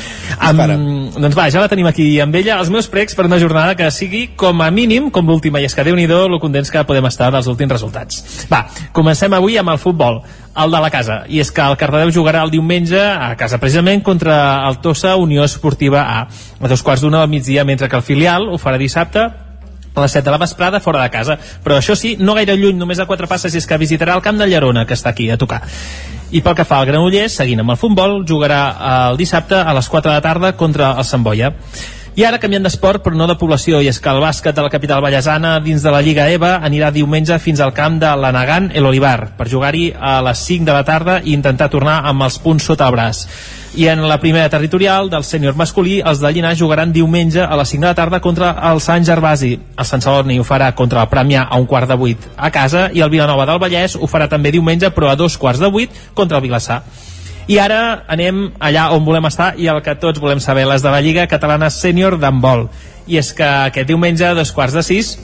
Um, 0.51 1.09
doncs 1.16 1.39
va, 1.39 1.48
ja 1.51 1.62
la 1.65 1.70
tenim 1.73 1.89
aquí 1.89 2.09
amb 2.20 2.36
ella. 2.36 2.59
Els 2.60 2.69
meus 2.74 2.90
pregs 2.93 3.16
per 3.16 3.24
una 3.27 3.39
jornada 3.40 3.74
que 3.78 3.89
sigui 3.94 4.27
com 4.36 4.60
a 4.62 4.69
mínim 4.74 5.09
com 5.15 5.27
l'última, 5.27 5.62
i 5.62 5.69
és 5.70 5.74
que 5.74 5.86
déu-n'hi-do 5.89 6.27
lo 6.28 6.39
contents 6.43 6.70
que 6.74 6.85
podem 6.85 7.09
estar 7.09 7.32
dels 7.32 7.48
últims 7.48 7.73
resultats. 7.73 8.20
Va, 8.52 8.66
comencem 8.93 9.32
avui 9.39 9.56
amb 9.59 9.73
el 9.73 9.81
futbol, 9.81 10.20
el 10.64 10.70
de 10.70 10.80
la 10.82 10.90
casa. 10.90 11.22
I 11.28 11.40
és 11.43 11.51
que 11.55 11.64
el 11.64 11.76
Cardedeu 11.78 12.12
jugarà 12.14 12.43
el 12.47 12.52
diumenge 12.52 13.01
a 13.01 13.35
casa 13.39 13.60
precisament 13.62 14.02
contra 14.05 14.39
el 14.68 14.80
Tossa 14.85 15.16
Unió 15.16 15.44
Esportiva 15.44 16.02
A, 16.02 16.22
a 16.28 16.70
dos 16.70 16.82
quarts 16.82 17.05
d'una 17.05 17.22
del 17.22 17.30
migdia, 17.30 17.64
mentre 17.64 17.89
que 17.89 17.97
el 17.97 18.06
filial 18.06 18.48
ho 18.48 18.59
farà 18.59 18.78
dissabte 18.78 19.28
a 19.98 20.02
les 20.02 20.12
7 20.12 20.24
de 20.24 20.30
la 20.30 20.39
vesprada 20.39 20.80
fora 20.80 21.02
de 21.02 21.10
casa. 21.10 21.39
Però 21.64 21.78
això 21.78 21.97
sí, 21.98 22.16
no 22.18 22.35
gaire 22.39 22.56
lluny, 22.56 22.78
només 22.78 22.98
a 22.98 23.06
quatre 23.06 23.26
passes 23.26 23.55
i 23.55 23.59
és 23.59 23.66
que 23.66 23.78
visitarà 23.78 24.14
el 24.14 24.22
camp 24.22 24.39
de 24.39 24.47
Llerona 24.47 24.86
que 24.86 24.94
està 24.94 25.10
aquí 25.10 25.30
a 25.30 25.39
tocar. 25.39 25.62
I 26.30 26.43
pel 26.44 26.55
que 26.55 26.66
fa 26.68 26.78
al 26.78 26.86
Granollers, 26.86 27.39
seguint 27.40 27.64
amb 27.64 27.72
el 27.72 27.80
futbol 27.80 28.20
jugarà 28.28 28.62
el 29.10 29.16
dissabte 29.16 29.56
a 29.59 29.74
les 29.74 29.89
4 29.89 30.10
de 30.10 30.16
la 30.16 30.24
tarda 30.24 30.56
contra 30.56 30.93
el 30.98 31.06
Sant 31.09 31.24
Boia 31.24 31.55
i 32.16 32.24
ara 32.24 32.39
canviant 32.40 32.64
d'esport 32.64 33.02
però 33.05 33.16
no 33.18 33.26
de 33.28 33.36
població 33.39 33.82
i 33.82 33.89
és 33.90 34.01
que 34.01 34.10
el 34.10 34.22
bàsquet 34.22 34.56
de 34.56 34.62
la 34.64 34.70
capital 34.72 35.02
ballesana 35.05 35.59
dins 35.60 35.82
de 35.85 35.90
la 35.93 36.01
Lliga 36.02 36.28
EVA 36.32 36.56
anirà 36.66 36.90
diumenge 36.94 37.39
fins 37.39 37.60
al 37.60 37.74
camp 37.76 37.98
de 38.01 38.10
l'Anagan 38.16 38.70
El 38.74 38.86
Olivar 38.89 39.35
per 39.39 39.48
jugar-hi 39.51 39.93
a 39.93 40.18
les 40.26 40.43
5 40.48 40.66
de 40.66 40.74
la 40.74 40.85
tarda 40.85 41.20
i 41.22 41.35
intentar 41.36 41.68
tornar 41.70 42.01
amb 42.09 42.26
els 42.26 42.39
punts 42.43 42.64
sota 42.70 42.89
el 42.89 42.97
braç. 42.97 43.26
I 43.78 43.86
en 43.93 44.01
la 44.09 44.18
primera 44.18 44.48
territorial 44.48 45.10
del 45.12 45.22
sènior 45.22 45.55
masculí 45.55 45.98
els 46.01 46.22
de 46.22 46.32
Llinars 46.32 46.59
jugaran 46.59 46.93
diumenge 46.93 47.44
a 47.44 47.59
les 47.60 47.68
5 47.74 47.85
de 47.85 47.90
la 47.90 47.94
tarda 47.94 48.20
contra 48.24 48.55
el 48.70 48.80
Sant 48.80 49.05
Gervasi. 49.05 49.52
El 49.76 49.86
Sant 49.86 50.02
Celoni 50.02 50.40
ho 50.40 50.47
farà 50.48 50.72
contra 50.74 51.05
el 51.05 51.12
Premià 51.12 51.44
a 51.44 51.60
un 51.60 51.66
quart 51.66 51.89
de 51.89 51.98
vuit 52.01 52.30
a 52.36 52.51
casa 52.51 52.89
i 52.94 53.05
el 53.05 53.12
Vilanova 53.12 53.47
del 53.47 53.60
Vallès 53.62 53.94
ho 53.94 54.09
farà 54.09 54.26
també 54.28 54.51
diumenge 54.51 54.90
però 54.97 55.12
a 55.12 55.16
dos 55.16 55.36
quarts 55.39 55.60
de 55.60 55.70
vuit 55.70 55.93
contra 56.14 56.39
el 56.39 56.48
Vilassar 56.48 56.82
i 57.49 57.57
ara 57.59 58.05
anem 58.12 58.51
allà 58.61 58.91
on 58.93 59.07
volem 59.07 59.25
estar 59.25 59.55
i 59.57 59.70
el 59.73 59.81
que 59.85 59.97
tots 59.97 60.20
volem 60.20 60.41
saber, 60.45 60.66
les 60.69 60.85
de 60.85 60.93
la 60.93 61.01
Lliga 61.01 61.27
Catalana 61.31 61.70
Sènior 61.73 62.19
d'handbol. 62.20 62.66
I 63.09 63.16
és 63.23 63.33
que 63.33 63.47
aquest 63.70 63.89
diumenge, 63.89 64.27
a 64.29 64.37
dos 64.37 64.53
quarts 64.53 64.77
de 64.77 64.85
sis, 64.85 65.15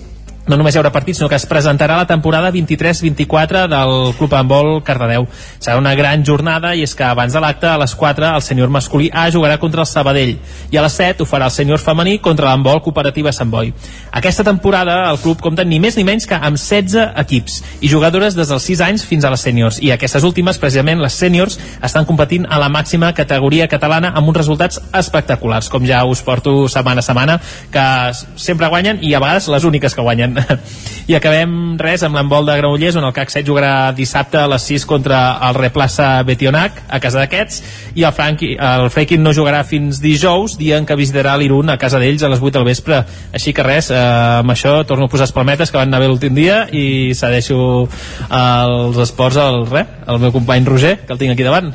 no 0.46 0.58
només 0.60 0.74
hi 0.74 0.78
haurà 0.78 0.90
partits, 0.92 1.18
sinó 1.18 1.28
que 1.32 1.38
es 1.38 1.46
presentarà 1.48 1.96
la 1.96 2.06
temporada 2.06 2.50
23-24 2.52 3.64
del 3.72 3.92
Club 4.18 4.34
Handbol 4.36 4.82
Cardedeu. 4.84 5.24
Serà 5.56 5.78
una 5.80 5.94
gran 5.96 6.24
jornada 6.24 6.74
i 6.76 6.82
és 6.84 6.92
que 6.94 7.06
abans 7.06 7.32
de 7.32 7.40
l'acte, 7.40 7.68
a 7.70 7.78
les 7.80 7.94
4, 7.96 8.28
el 8.36 8.44
sènior 8.44 8.68
masculí 8.68 9.08
A 9.12 9.30
jugarà 9.32 9.56
contra 9.58 9.80
el 9.80 9.88
Sabadell 9.88 10.34
i 10.70 10.76
a 10.76 10.82
les 10.84 10.96
7 11.00 11.24
ho 11.24 11.28
farà 11.28 11.48
el 11.48 11.54
sènior 11.54 11.80
femení 11.80 12.18
contra 12.20 12.50
l'handbol 12.50 12.82
cooperativa 12.84 13.32
Sant 13.32 13.50
Boi. 13.50 13.72
Aquesta 14.12 14.44
temporada 14.44 14.98
el 15.10 15.20
club 15.22 15.40
compta 15.40 15.64
ni 15.64 15.78
més 15.80 15.96
ni 15.96 16.04
menys 16.04 16.28
que 16.28 16.36
amb 16.36 16.60
16 16.60 17.16
equips 17.24 17.62
i 17.80 17.88
jugadores 17.88 18.36
des 18.36 18.50
dels 18.52 18.68
6 18.68 18.84
anys 18.84 19.06
fins 19.08 19.24
a 19.24 19.32
les 19.32 19.40
sèniors 19.40 19.80
i 19.80 19.94
aquestes 19.94 20.28
últimes, 20.28 20.60
precisament 20.60 21.00
les 21.00 21.16
sèniors, 21.16 21.56
estan 21.80 22.04
competint 22.04 22.44
a 22.50 22.60
la 22.60 22.68
màxima 22.68 23.14
categoria 23.16 23.68
catalana 23.70 24.12
amb 24.12 24.28
uns 24.28 24.42
resultats 24.42 24.80
espectaculars, 24.92 25.70
com 25.72 25.88
ja 25.88 26.04
us 26.04 26.20
porto 26.22 26.68
setmana 26.68 27.00
a 27.00 27.08
setmana, 27.08 27.40
que 27.72 27.86
sempre 28.36 28.68
guanyen 28.68 29.00
i 29.00 29.14
a 29.14 29.24
vegades 29.24 29.48
les 29.48 29.64
úniques 29.64 29.94
que 29.94 30.04
guanyen. 30.04 30.33
I 31.04 31.16
acabem 31.18 31.76
res 31.76 32.00
amb 32.06 32.16
l'embol 32.16 32.46
de 32.48 32.54
Granollers, 32.56 32.96
on 32.96 33.04
el 33.04 33.12
CAC 33.12 33.32
7 33.34 33.44
jugarà 33.44 33.92
dissabte 33.96 34.38
a 34.40 34.46
les 34.48 34.64
6 34.70 34.86
contra 34.88 35.18
el 35.48 35.58
Replaça 35.58 36.08
Betionac, 36.24 36.78
a 36.88 37.00
casa 37.02 37.20
d'aquests, 37.20 37.60
i 37.94 38.06
el, 38.06 38.14
Franqui, 38.16 38.54
el 38.56 38.88
Freikin 38.92 39.20
no 39.20 39.34
jugarà 39.36 39.60
fins 39.68 40.00
dijous, 40.00 40.56
dia 40.60 40.78
en 40.80 40.88
què 40.88 40.96
visitarà 40.96 41.34
l'Irun 41.36 41.74
a 41.74 41.76
casa 41.80 42.00
d'ells 42.00 42.24
a 42.24 42.30
les 42.32 42.40
8 42.40 42.56
del 42.56 42.68
vespre. 42.70 43.02
Així 43.36 43.52
que 43.52 43.66
res, 43.66 43.90
eh, 43.92 44.00
amb 44.40 44.54
això 44.54 44.78
torno 44.88 45.10
a 45.10 45.12
posar 45.12 45.28
espalmetes 45.28 45.70
que 45.70 45.80
van 45.80 45.92
anar 45.92 46.00
bé 46.00 46.08
l'últim 46.08 46.32
dia 46.36 46.64
i 46.72 47.12
cedeixo 47.12 47.58
els 48.30 49.02
esports 49.04 49.36
al, 49.44 49.64
re, 49.68 49.84
al 50.06 50.22
meu 50.22 50.32
company 50.32 50.64
Roger, 50.64 50.96
que 51.04 51.12
el 51.12 51.20
tinc 51.20 51.36
aquí 51.36 51.44
davant. 51.44 51.74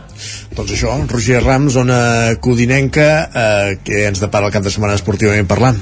Doncs 0.57 0.73
això, 0.73 0.97
Roger 1.05 1.43
Rams, 1.45 1.77
zona 1.77 2.01
codinenca, 2.41 3.07
eh, 3.29 3.79
que 3.85 4.07
ens 4.09 4.25
depara 4.25 4.49
el 4.49 4.57
cap 4.57 4.65
de 4.65 4.73
setmana 4.73 4.97
esportivament 4.97 5.47
parlant. 5.47 5.77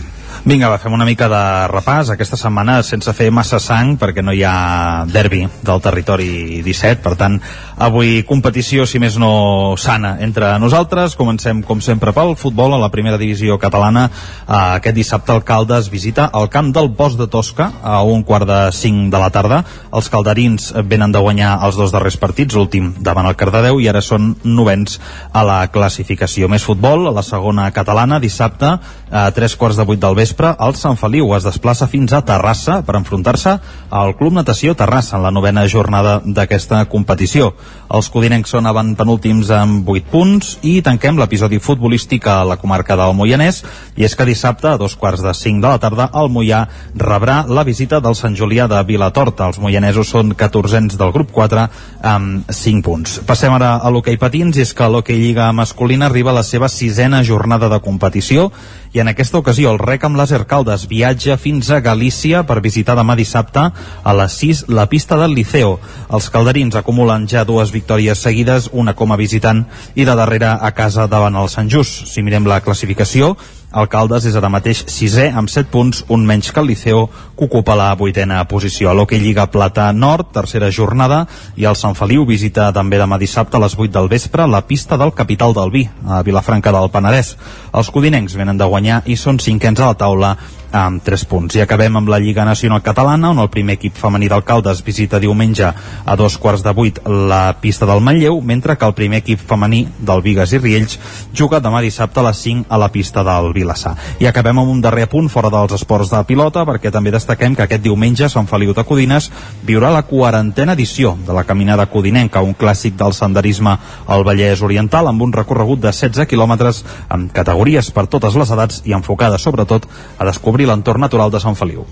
Vinga, 0.48 0.70
va, 0.72 0.78
fem 0.80 0.94
una 0.96 1.04
mica 1.04 1.28
de 1.28 1.40
repàs. 1.68 2.08
Aquesta 2.14 2.38
setmana 2.40 2.78
sense 2.88 3.12
fer 3.12 3.26
massa 3.36 3.58
sang 3.60 3.98
perquè 4.00 4.24
no 4.24 4.32
hi 4.32 4.46
ha 4.48 5.04
derbi 5.12 5.42
del 5.44 5.82
territori 5.84 6.62
17, 6.64 7.02
per 7.04 7.18
tant 7.20 7.36
avui 7.84 8.22
competició, 8.24 8.86
si 8.88 8.96
més 9.04 9.18
no 9.20 9.76
sana 9.76 10.14
entre 10.24 10.54
nosaltres, 10.64 11.18
comencem 11.20 11.60
com 11.68 11.82
sempre 11.84 12.14
pel 12.16 12.32
futbol 12.40 12.78
a 12.78 12.80
la 12.80 12.88
primera 12.94 13.20
divisió 13.20 13.58
catalana. 13.60 14.06
Eh, 14.08 14.54
aquest 14.78 14.96
dissabte 14.96 15.36
el 15.36 15.44
Caldes 15.44 15.90
visita 15.92 16.30
el 16.40 16.48
camp 16.48 16.72
del 16.72 16.88
Bosc 16.96 17.20
de 17.20 17.28
Tosca 17.28 17.68
a 17.84 18.00
un 18.08 18.24
quart 18.24 18.48
de 18.48 18.62
5 18.72 19.12
de 19.12 19.22
la 19.26 19.30
tarda. 19.36 19.60
Els 19.92 20.08
calderins 20.08 20.70
venen 20.88 21.12
de 21.12 21.26
guanyar 21.28 21.58
els 21.68 21.76
dos 21.76 21.92
darrers 21.92 22.16
partits, 22.24 22.56
l'últim 22.56 22.94
davant 23.04 23.28
el 23.28 23.36
Cardedeu 23.36 23.82
i 23.84 23.92
ara 23.92 24.00
són 24.00 24.32
novens 24.48 24.96
a 25.34 25.44
la 25.44 25.60
classificació. 25.76 26.48
Més 26.48 26.64
futbol, 26.64 27.10
a 27.12 27.16
la 27.20 27.28
segona 27.36 27.68
catalana 27.76 28.24
dissabte 28.24 28.78
a 29.12 29.32
tres 29.32 29.56
quarts 29.56 29.78
de 29.78 29.86
vuit 29.88 30.00
del 30.00 30.16
vespre, 30.16 30.52
el 30.60 30.76
Sant 30.76 30.98
Feliu 31.00 31.32
es 31.38 31.46
desplaça 31.48 31.88
fins 31.88 32.12
a 32.14 32.22
Terrassa 32.28 32.82
per 32.84 32.98
enfrontar-se 33.00 33.54
al 33.90 34.16
Club 34.20 34.36
Natació 34.36 34.76
Terrassa 34.76 35.18
en 35.18 35.24
la 35.24 35.32
novena 35.32 35.64
jornada 35.68 36.20
d'aquesta 36.26 36.84
competició. 36.92 37.54
Els 37.88 38.10
codinencs 38.12 38.52
són 38.52 38.68
avant 38.68 38.94
penúltims 39.00 39.52
amb 39.56 39.88
8 39.88 40.12
punts 40.12 40.58
i 40.68 40.82
tanquem 40.84 41.20
l'episodi 41.20 41.60
futbolístic 41.64 42.28
a 42.28 42.42
la 42.44 42.58
comarca 42.60 42.98
del 43.00 43.16
Moianès 43.16 43.62
i 43.96 44.04
és 44.04 44.16
que 44.16 44.28
dissabte 44.28 44.68
a 44.74 44.78
dos 44.78 44.98
quarts 45.00 45.24
de 45.24 45.34
5 45.34 45.64
de 45.64 45.72
la 45.72 45.80
tarda 45.80 46.10
el 46.20 46.28
Moià 46.34 46.66
rebrà 46.96 47.44
la 47.48 47.64
visita 47.64 48.02
del 48.04 48.16
Sant 48.16 48.36
Julià 48.36 48.68
de 48.68 48.82
Vilatorta. 48.84 49.48
Els 49.48 49.62
moianesos 49.64 50.12
són 50.12 50.34
14ens 50.36 50.98
del 51.00 51.14
grup 51.16 51.32
4 51.32 51.68
amb 52.04 52.52
5 52.52 52.84
punts. 52.84 53.20
Passem 53.28 53.54
ara 53.56 53.78
a 53.78 53.92
l'hoquei 53.94 54.20
patins 54.20 54.58
i 54.58 54.66
és 54.66 54.74
que 54.76 54.90
l'hoquei 54.92 55.18
Lliga 55.18 55.52
masculina 55.56 56.08
arriba 56.08 56.32
a 56.32 56.40
la 56.40 56.44
seva 56.44 56.70
sisena 56.70 57.24
jornada 57.24 57.70
de 57.72 57.80
competició 57.84 58.52
i 58.98 59.00
en 59.00 59.12
aquesta 59.12 59.38
ocasió 59.38 59.70
el 59.70 59.78
rec 59.78 60.08
amb 60.08 60.18
Laser 60.18 60.40
Caldes 60.50 60.88
viatja 60.90 61.36
fins 61.38 61.68
a 61.70 61.78
Galícia 61.86 62.40
per 62.50 62.64
visitar 62.66 62.96
demà 62.98 63.14
dissabte 63.20 63.68
a 63.70 64.14
les 64.18 64.38
6 64.42 64.64
la 64.74 64.88
pista 64.90 65.20
del 65.22 65.36
Liceo. 65.38 65.76
Els 66.10 66.30
calderins 66.34 66.80
acumulen 66.80 67.28
ja 67.30 67.44
dues 67.46 67.70
victòries 67.76 68.24
seguides, 68.26 68.72
una 68.74 68.96
com 68.98 69.14
a 69.14 69.20
visitant 69.22 69.68
i 69.94 70.08
la 70.08 70.18
darrera 70.18 70.56
a 70.58 70.72
casa 70.74 71.06
davant 71.06 71.38
el 71.38 71.52
Sant 71.54 71.70
Just. 71.70 72.08
Si 72.10 72.26
mirem 72.26 72.50
la 72.50 72.58
classificació, 72.66 73.36
el 73.76 73.88
Caldes 73.92 74.26
és 74.30 74.36
ara 74.40 74.48
mateix 74.48 74.86
sisè 74.88 75.28
amb 75.36 75.52
7 75.52 75.68
punts, 75.72 76.04
un 76.14 76.24
menys 76.26 76.54
que 76.54 76.62
el 76.62 76.70
Liceo, 76.72 77.08
que 77.38 77.46
ocupa 77.46 77.76
la 77.76 77.90
vuitena 78.00 78.40
posició. 78.48 78.94
L'Hockey 78.94 79.20
Lliga 79.20 79.48
Plata 79.52 79.90
Nord, 79.94 80.32
tercera 80.34 80.72
jornada, 80.72 81.26
i 81.56 81.68
el 81.68 81.76
Sant 81.76 81.98
Feliu 82.00 82.26
visita 82.26 82.70
també 82.74 82.98
demà 82.98 83.20
dissabte 83.20 83.58
a 83.58 83.64
les 83.66 83.76
8 83.76 83.92
del 84.00 84.08
vespre 84.08 84.48
la 84.48 84.64
pista 84.66 84.98
del 84.98 85.14
Capital 85.14 85.54
del 85.54 85.72
Vi, 85.72 85.84
a 86.08 86.22
Vilafranca 86.24 86.72
del 86.72 86.90
Penedès. 86.94 87.36
Els 87.74 87.92
codinencs 87.92 88.38
venen 88.40 88.58
de 88.58 88.70
guanyar 88.72 89.02
i 89.06 89.18
són 89.20 89.40
cinquens 89.44 89.84
a 89.84 89.92
la 89.92 90.00
taula 90.00 90.38
amb 90.72 91.04
3 91.04 91.26
punts. 91.26 91.56
I 91.56 91.62
acabem 91.62 91.96
amb 91.98 92.10
la 92.10 92.20
Lliga 92.20 92.46
Nacional 92.46 92.82
Catalana, 92.82 93.32
on 93.32 93.40
el 93.40 93.50
primer 93.50 93.78
equip 93.78 93.96
femení 93.98 94.28
d'Alcaldes 94.30 94.84
visita 94.86 95.20
diumenge 95.20 95.68
a 95.68 96.16
dos 96.16 96.38
quarts 96.38 96.64
de 96.64 96.74
vuit 96.74 97.00
la 97.08 97.58
pista 97.62 97.86
del 97.86 98.02
Manlleu, 98.02 98.42
mentre 98.42 98.78
que 98.78 98.86
el 98.86 98.94
primer 98.94 99.22
equip 99.24 99.40
femení 99.40 99.88
del 100.00 100.22
Vigues 100.22 100.54
i 100.54 100.60
Riells 100.60 101.00
juga 101.34 101.62
demà 101.64 101.82
dissabte 101.82 102.20
a 102.20 102.28
les 102.30 102.42
5 102.44 102.66
a 102.70 102.78
la 102.78 102.90
pista 102.92 103.24
del 103.24 103.54
Vilassar. 103.54 103.96
I 104.20 104.28
acabem 104.28 104.60
amb 104.60 104.72
un 104.72 104.82
darrer 104.82 105.08
punt 105.08 105.30
fora 105.30 105.52
dels 105.54 105.78
esports 105.78 106.12
de 106.12 106.24
pilota, 106.28 106.66
perquè 106.66 106.92
també 106.92 107.12
destaquem 107.12 107.56
que 107.56 107.64
aquest 107.68 107.84
diumenge 107.84 108.30
Sant 108.30 108.48
Feliu 108.48 108.74
de 108.74 108.84
Codines 108.84 109.30
viurà 109.64 109.92
la 109.94 110.04
quarantena 110.04 110.74
edició 110.74 111.16
de 111.26 111.34
la 111.34 111.46
Caminada 111.46 111.88
Codinenca, 111.88 112.42
un 112.42 112.56
clàssic 112.58 112.98
del 112.98 113.14
senderisme 113.14 113.78
al 114.08 114.26
Vallès 114.28 114.62
Oriental, 114.62 115.08
amb 115.08 115.22
un 115.22 115.34
recorregut 115.34 115.80
de 115.80 115.92
16 115.92 116.28
quilòmetres 116.28 116.84
amb 117.10 117.32
categories 117.32 117.92
per 117.92 118.08
totes 118.12 118.36
les 118.36 118.52
edats 118.52 118.82
i 118.86 118.96
enfocada 118.98 119.38
sobretot 119.38 119.88
a 120.18 120.26
descobrir 120.26 120.57
l'entorn 120.66 121.02
natural 121.06 121.30
de 121.30 121.40
Sant 121.44 121.56
Feliu. 121.56 121.86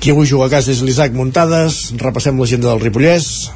Qui 0.00 0.10
avui 0.10 0.26
juga 0.26 0.48
a 0.48 0.52
casa 0.56 0.72
és 0.72 0.82
l'Isaac 0.82 1.14
Muntades, 1.14 1.92
repassem 2.00 2.38
l'agenda 2.38 2.72
del 2.72 2.82
Ripollès. 2.82 3.50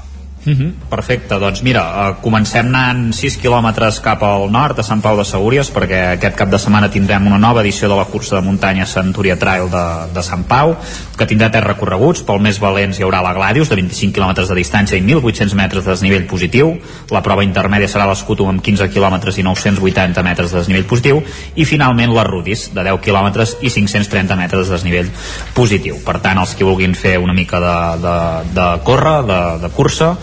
Mm 0.45 0.53
-hmm. 0.53 0.73
Perfecte, 0.89 1.39
doncs 1.39 1.63
mira, 1.63 1.83
uh, 1.83 2.17
comencem 2.21 2.67
anant 2.67 3.15
6 3.15 3.39
quilòmetres 3.39 4.01
cap 4.01 4.23
al 4.23 4.51
nord, 4.51 4.79
a 4.79 4.83
Sant 4.83 5.01
Pau 5.01 5.17
de 5.17 5.25
Segúries, 5.25 5.71
perquè 5.73 6.13
aquest 6.13 6.37
cap 6.37 6.49
de 6.51 6.59
setmana 6.59 6.91
tindrem 6.91 7.27
una 7.27 7.39
nova 7.39 7.61
edició 7.61 7.89
de 7.89 7.95
la 7.95 8.05
cursa 8.05 8.37
de 8.37 8.43
muntanya 8.43 8.87
Centúria 8.87 9.39
Trail 9.39 9.71
de, 9.71 10.15
de 10.15 10.23
Sant 10.23 10.45
Pau, 10.45 10.77
que 11.17 11.27
tindrà 11.27 11.51
tres 11.51 11.65
recorreguts, 11.65 12.23
pel 12.23 12.41
més 12.41 12.59
valents 12.59 12.99
hi 12.99 13.03
haurà 13.03 13.23
la 13.23 13.33
Gladius, 13.33 13.69
de 13.69 13.77
25 13.77 14.13
quilòmetres 14.13 14.49
de 14.49 14.55
distància 14.55 14.99
i 14.99 15.03
1.800 15.03 15.55
metres 15.55 15.85
de 15.85 15.91
desnivell 15.91 16.27
positiu, 16.27 16.77
la 17.11 17.23
prova 17.23 17.45
intermèdia 17.45 17.89
serà 17.89 18.07
l'Escutum 18.07 18.49
amb 18.49 18.63
15 18.63 18.89
quilòmetres 18.89 19.39
i 19.39 19.43
980 19.43 20.23
metres 20.23 20.51
de 20.51 20.59
desnivell 20.59 20.85
positiu, 20.85 21.23
i 21.55 21.65
finalment 21.65 22.15
la 22.15 22.25
Rudis, 22.25 22.75
de 22.75 22.83
10 22.83 23.01
quilòmetres 23.01 23.57
i 23.61 23.71
530 23.71 24.37
metres 24.37 24.67
de 24.67 24.75
desnivell 24.75 25.11
positiu. 25.55 25.97
Per 26.05 26.19
tant, 26.19 26.39
els 26.39 26.55
que 26.55 26.65
vulguin 26.65 26.95
fer 26.95 27.19
una 27.19 27.33
mica 27.33 27.61
de, 27.61 27.77
de, 28.03 28.17
de 28.55 28.69
córrer, 28.83 29.23
de, 29.27 29.41
de 29.63 29.69
cursa, 29.69 30.17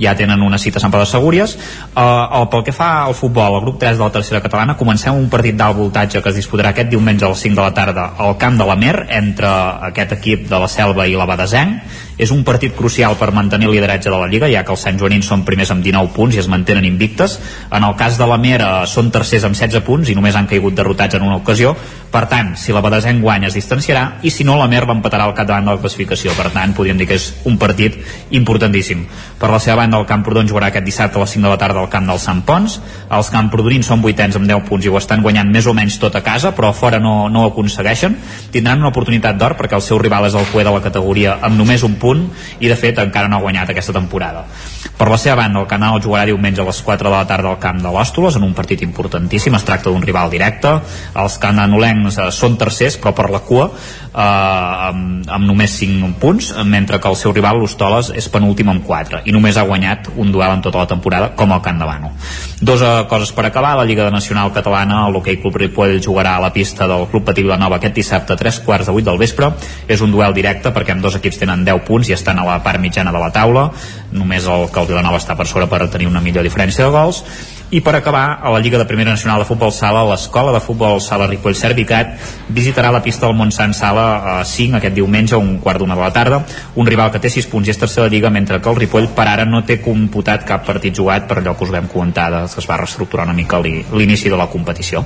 ja 0.00 0.14
tenen 0.16 0.42
una 0.42 0.58
cita 0.58 0.78
a 0.78 0.84
Sant 0.84 0.92
Pau 0.92 1.02
de 1.02 1.08
Segúries. 1.10 1.56
Uh, 1.94 2.46
pel 2.52 2.64
que 2.66 2.74
fa 2.76 3.04
al 3.04 3.14
futbol, 3.14 3.58
el 3.58 3.64
grup 3.64 3.78
3 3.80 3.98
de 3.98 4.04
la 4.04 4.12
tercera 4.12 4.42
catalana 4.44 4.76
comencem 4.76 5.16
un 5.16 5.28
partit 5.32 5.56
d'alt 5.56 5.78
voltatge 5.78 6.22
que 6.22 6.32
es 6.32 6.40
disputarà 6.40 6.74
aquest 6.74 6.90
diumenge 6.92 7.24
a 7.26 7.32
les 7.32 7.44
5 7.46 7.56
de 7.56 7.62
la 7.62 7.74
tarda 7.74 8.10
al 8.18 8.36
camp 8.38 8.58
de 8.58 8.66
la 8.68 8.76
Mer 8.76 9.06
entre 9.10 9.48
aquest 9.90 10.16
equip 10.18 10.48
de 10.50 10.60
la 10.60 10.68
Selva 10.68 11.06
i 11.06 11.16
la 11.16 11.28
Badesenc. 11.28 12.04
És 12.16 12.30
un 12.32 12.46
partit 12.48 12.72
crucial 12.72 13.12
per 13.20 13.28
mantenir 13.36 13.66
el 13.68 13.74
lideratge 13.76 14.08
de 14.08 14.16
la 14.16 14.28
Lliga 14.30 14.48
ja 14.48 14.62
que 14.64 14.72
els 14.72 14.80
Sant 14.86 14.96
Joanins 14.96 15.26
són 15.28 15.42
primers 15.44 15.68
amb 15.74 15.84
19 15.84 16.14
punts 16.16 16.36
i 16.36 16.40
es 16.40 16.48
mantenen 16.48 16.86
invictes. 16.88 17.36
En 17.68 17.84
el 17.84 17.96
cas 18.00 18.16
de 18.16 18.28
la 18.28 18.38
Mer 18.40 18.62
uh, 18.64 18.70
són 18.88 19.10
tercers 19.12 19.44
amb 19.44 19.58
16 19.58 19.84
punts 19.84 20.08
i 20.08 20.16
només 20.16 20.36
han 20.36 20.48
caigut 20.48 20.74
derrotats 20.78 21.18
en 21.18 21.26
una 21.26 21.36
ocasió. 21.36 21.74
Per 22.10 22.24
tant, 22.30 22.54
si 22.56 22.72
la 22.72 22.80
Badesenc 22.80 23.20
guanya 23.20 23.50
es 23.50 23.58
distanciarà 23.58 24.22
i 24.24 24.32
si 24.32 24.46
no 24.48 24.56
la 24.56 24.68
Mer 24.72 24.86
l'empatarà 24.88 25.26
al 25.28 25.34
capdavant 25.36 25.68
de 25.68 25.76
la 25.76 25.82
classificació. 25.82 26.32
Per 26.38 26.48
tant, 26.54 26.72
podríem 26.72 26.96
dir 26.96 27.10
que 27.10 27.20
és 27.20 27.28
un 27.44 27.60
partit 27.60 28.00
importantíssim. 28.30 29.04
Per 29.36 29.52
la 29.52 29.60
seva 29.60 29.82
banda 29.82 29.85
el 29.94 30.06
Camprodon 30.08 30.48
jugarà 30.48 30.70
aquest 30.72 30.86
dissabte 30.86 31.18
a 31.18 31.22
les 31.22 31.34
5 31.36 31.44
de 31.44 31.52
la 31.52 31.58
tarda 31.60 31.82
al 31.82 31.90
camp 31.92 32.06
del 32.08 32.18
Sant 32.22 32.42
Pons. 32.46 32.78
Els 33.12 33.30
camprodonins 33.30 33.86
són 33.86 34.02
vuitens 34.02 34.38
amb 34.38 34.48
10 34.48 34.64
punts 34.68 34.86
i 34.86 34.90
ho 34.90 34.96
estan 34.98 35.22
guanyant 35.22 35.50
més 35.52 35.66
o 35.66 35.74
menys 35.76 35.98
tot 36.02 36.16
a 36.16 36.22
casa 36.26 36.52
però 36.56 36.72
fora 36.72 36.98
no, 37.02 37.28
no 37.28 37.44
ho 37.44 37.50
aconsegueixen. 37.52 38.16
Tindran 38.54 38.82
una 38.82 38.90
oportunitat 38.94 39.38
d'or 39.38 39.56
perquè 39.58 39.78
el 39.78 39.84
seu 39.84 40.00
rival 40.02 40.26
és 40.26 40.34
el 40.34 40.48
cué 40.52 40.64
de 40.64 40.72
la 40.74 40.82
categoria 40.82 41.38
amb 41.46 41.58
només 41.60 41.84
un 41.86 41.98
punt 42.02 42.26
i 42.60 42.70
de 42.72 42.78
fet 42.78 42.98
encara 43.02 43.28
no 43.28 43.38
ha 43.38 43.44
guanyat 43.44 43.70
aquesta 43.74 43.94
temporada. 43.96 44.46
Per 44.96 45.10
la 45.10 45.18
seva 45.20 45.36
banda 45.42 45.60
el 45.60 45.68
canal 45.68 46.00
jugarà 46.00 46.24
diumenge 46.24 46.62
a 46.62 46.64
les 46.64 46.78
4 46.80 47.10
de 47.10 47.12
la 47.12 47.26
tarda 47.28 47.50
al 47.52 47.60
camp 47.60 47.82
de 47.84 47.90
l'Òstoles 47.92 48.38
en 48.38 48.46
un 48.46 48.54
partit 48.56 48.80
importantíssim, 48.86 49.54
es 49.54 49.64
tracta 49.68 49.90
d'un 49.90 50.02
rival 50.02 50.30
directe. 50.32 50.72
Els 51.20 51.36
cananolencs 51.42 52.16
eh, 52.16 52.30
són 52.32 52.56
tercers 52.56 52.96
però 53.02 53.12
per 53.16 53.28
la 53.30 53.42
cua 53.44 53.68
eh, 53.68 54.20
amb, 54.88 55.28
amb 55.28 55.44
només 55.44 55.76
5 55.82 56.14
punts 56.20 56.52
mentre 56.64 57.00
que 57.00 57.12
el 57.12 57.18
seu 57.20 57.34
rival 57.36 57.60
l'Hostoles 57.60 58.12
és 58.16 58.30
penúltim 58.32 58.72
amb 58.72 58.86
4 58.86 59.26
i 59.28 59.36
només 59.36 59.56
ha 59.56 59.66
guanyat 59.68 59.75
un 60.16 60.32
duel 60.32 60.52
en 60.52 60.62
tota 60.62 60.78
la 60.78 60.86
temporada 60.86 61.32
com 61.36 61.52
el 61.52 61.62
Camp 61.62 61.78
de 61.78 61.86
Bano 61.86 62.12
Dos 62.60 62.80
uh, 62.80 63.04
coses 63.04 63.32
per 63.36 63.44
acabar, 63.44 63.74
la 63.76 63.84
Lliga 63.84 64.08
Nacional 64.10 64.48
Catalana 64.52 65.02
l'Hockey 65.12 65.36
Club 65.42 65.58
Ripoll 65.60 65.98
jugarà 66.00 66.36
a 66.36 66.40
la 66.40 66.52
pista 66.54 66.86
del 66.88 67.04
Club 67.10 67.26
Patí 67.26 67.42
Vilanova 67.44 67.76
aquest 67.76 67.98
dissabte 67.98 68.32
a 68.32 68.40
3 68.40 68.60
quarts 68.64 68.88
de 68.88 68.94
8 68.94 69.04
del 69.10 69.20
vespre. 69.20 69.50
És 69.86 70.00
un 70.00 70.14
duel 70.14 70.32
directe 70.32 70.72
perquè 70.72 70.94
amb 70.94 71.04
dos 71.04 71.18
equips 71.20 71.42
tenen 71.42 71.66
10 71.68 71.84
punts 71.84 72.08
i 72.08 72.16
estan 72.16 72.40
a 72.40 72.46
la 72.48 72.62
part 72.64 72.80
mitjana 72.80 73.12
de 73.12 73.20
la 73.20 73.28
taula. 73.34 73.66
Només 74.16 74.48
el 74.48 74.70
que 74.72 74.80
el 74.80 74.88
Vilanova 74.88 75.20
està 75.20 75.36
per 75.36 75.44
sobre 75.50 75.68
per 75.68 75.84
tenir 75.92 76.08
una 76.08 76.24
millor 76.24 76.48
diferència 76.48 76.88
de 76.88 76.96
gols 76.96 77.20
i 77.74 77.80
per 77.82 77.96
acabar 77.96 78.38
a 78.42 78.50
la 78.54 78.60
Lliga 78.62 78.78
de 78.78 78.84
Primera 78.86 79.10
Nacional 79.10 79.40
de 79.42 79.44
Futbol 79.48 79.72
Sala 79.74 80.04
l'escola 80.06 80.52
de 80.54 80.60
futbol 80.62 81.00
Sala 81.02 81.26
Ripoll 81.26 81.54
Servicat 81.58 82.12
visitarà 82.54 82.92
la 82.94 83.00
pista 83.02 83.26
del 83.26 83.34
Montsant 83.34 83.74
Sala 83.74 84.04
a 84.40 84.44
5 84.46 84.76
aquest 84.78 84.94
diumenge 84.94 85.34
a 85.34 85.38
un 85.42 85.56
quart 85.58 85.80
d'una 85.82 85.96
de 85.98 86.00
la 86.04 86.12
tarda 86.14 86.38
un 86.76 86.86
rival 86.86 87.10
que 87.10 87.18
té 87.18 87.28
6 87.28 87.48
punts 87.50 87.66
i 87.66 87.72
és 87.74 87.80
tercer 87.80 88.04
de 88.04 88.10
Lliga 88.14 88.30
mentre 88.30 88.60
que 88.62 88.70
el 88.70 88.76
Ripoll 88.78 89.08
per 89.16 89.26
ara 89.26 89.44
no 89.44 89.64
té 89.66 89.80
computat 89.82 90.46
cap 90.46 90.62
partit 90.64 90.94
jugat 90.94 91.26
per 91.26 91.40
allò 91.42 91.56
que 91.58 91.64
us 91.66 91.74
vam 91.74 91.88
comentar 91.90 92.28
que 92.46 92.60
es 92.62 92.70
va 92.70 92.76
reestructurar 92.84 93.26
una 93.26 93.34
mica 93.34 93.58
li- 93.58 93.84
l'inici 93.92 94.30
de 94.30 94.36
la 94.38 94.46
competició 94.46 95.02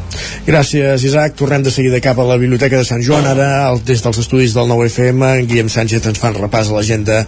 Gràcies, 0.46 1.02
Isaac. 1.04 1.34
Tornem 1.40 1.62
de 1.64 1.70
seguida 1.70 2.00
cap 2.00 2.18
a 2.18 2.24
la 2.28 2.36
Biblioteca 2.36 2.76
de 2.76 2.84
Sant 2.84 3.00
Joan. 3.02 3.24
Ara, 3.26 3.72
des 3.84 4.02
dels 4.04 4.18
estudis 4.18 4.52
del 4.54 4.68
9FM, 4.68 5.22
en 5.40 5.46
Guillem 5.48 5.68
Sánchez 5.72 6.04
ens 6.06 6.18
fan 6.20 6.34
repàs 6.36 6.68
a 6.68 6.76
l'agenda 6.76 7.24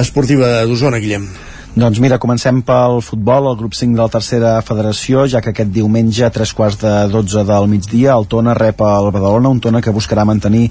esportiva 0.00 0.62
d'Osona, 0.64 0.98
Guillem. 1.02 1.28
Doncs 1.72 2.02
mira, 2.04 2.18
comencem 2.20 2.58
pel 2.60 2.98
futbol, 3.00 3.46
el 3.48 3.54
grup 3.56 3.72
5 3.72 3.96
de 3.96 4.02
la 4.02 4.12
tercera 4.12 4.50
federació, 4.60 5.22
ja 5.24 5.40
que 5.40 5.54
aquest 5.54 5.70
diumenge 5.72 6.26
a 6.26 6.28
tres 6.28 6.50
quarts 6.52 6.76
de 6.82 6.90
12 7.08 7.46
del 7.48 7.68
migdia 7.72 8.12
el 8.12 8.26
Tona 8.28 8.52
rep 8.52 8.82
el 8.84 9.08
Badalona, 9.08 9.48
un 9.48 9.62
Tona 9.64 9.80
que 9.80 9.94
buscarà 9.96 10.26
mantenir 10.28 10.66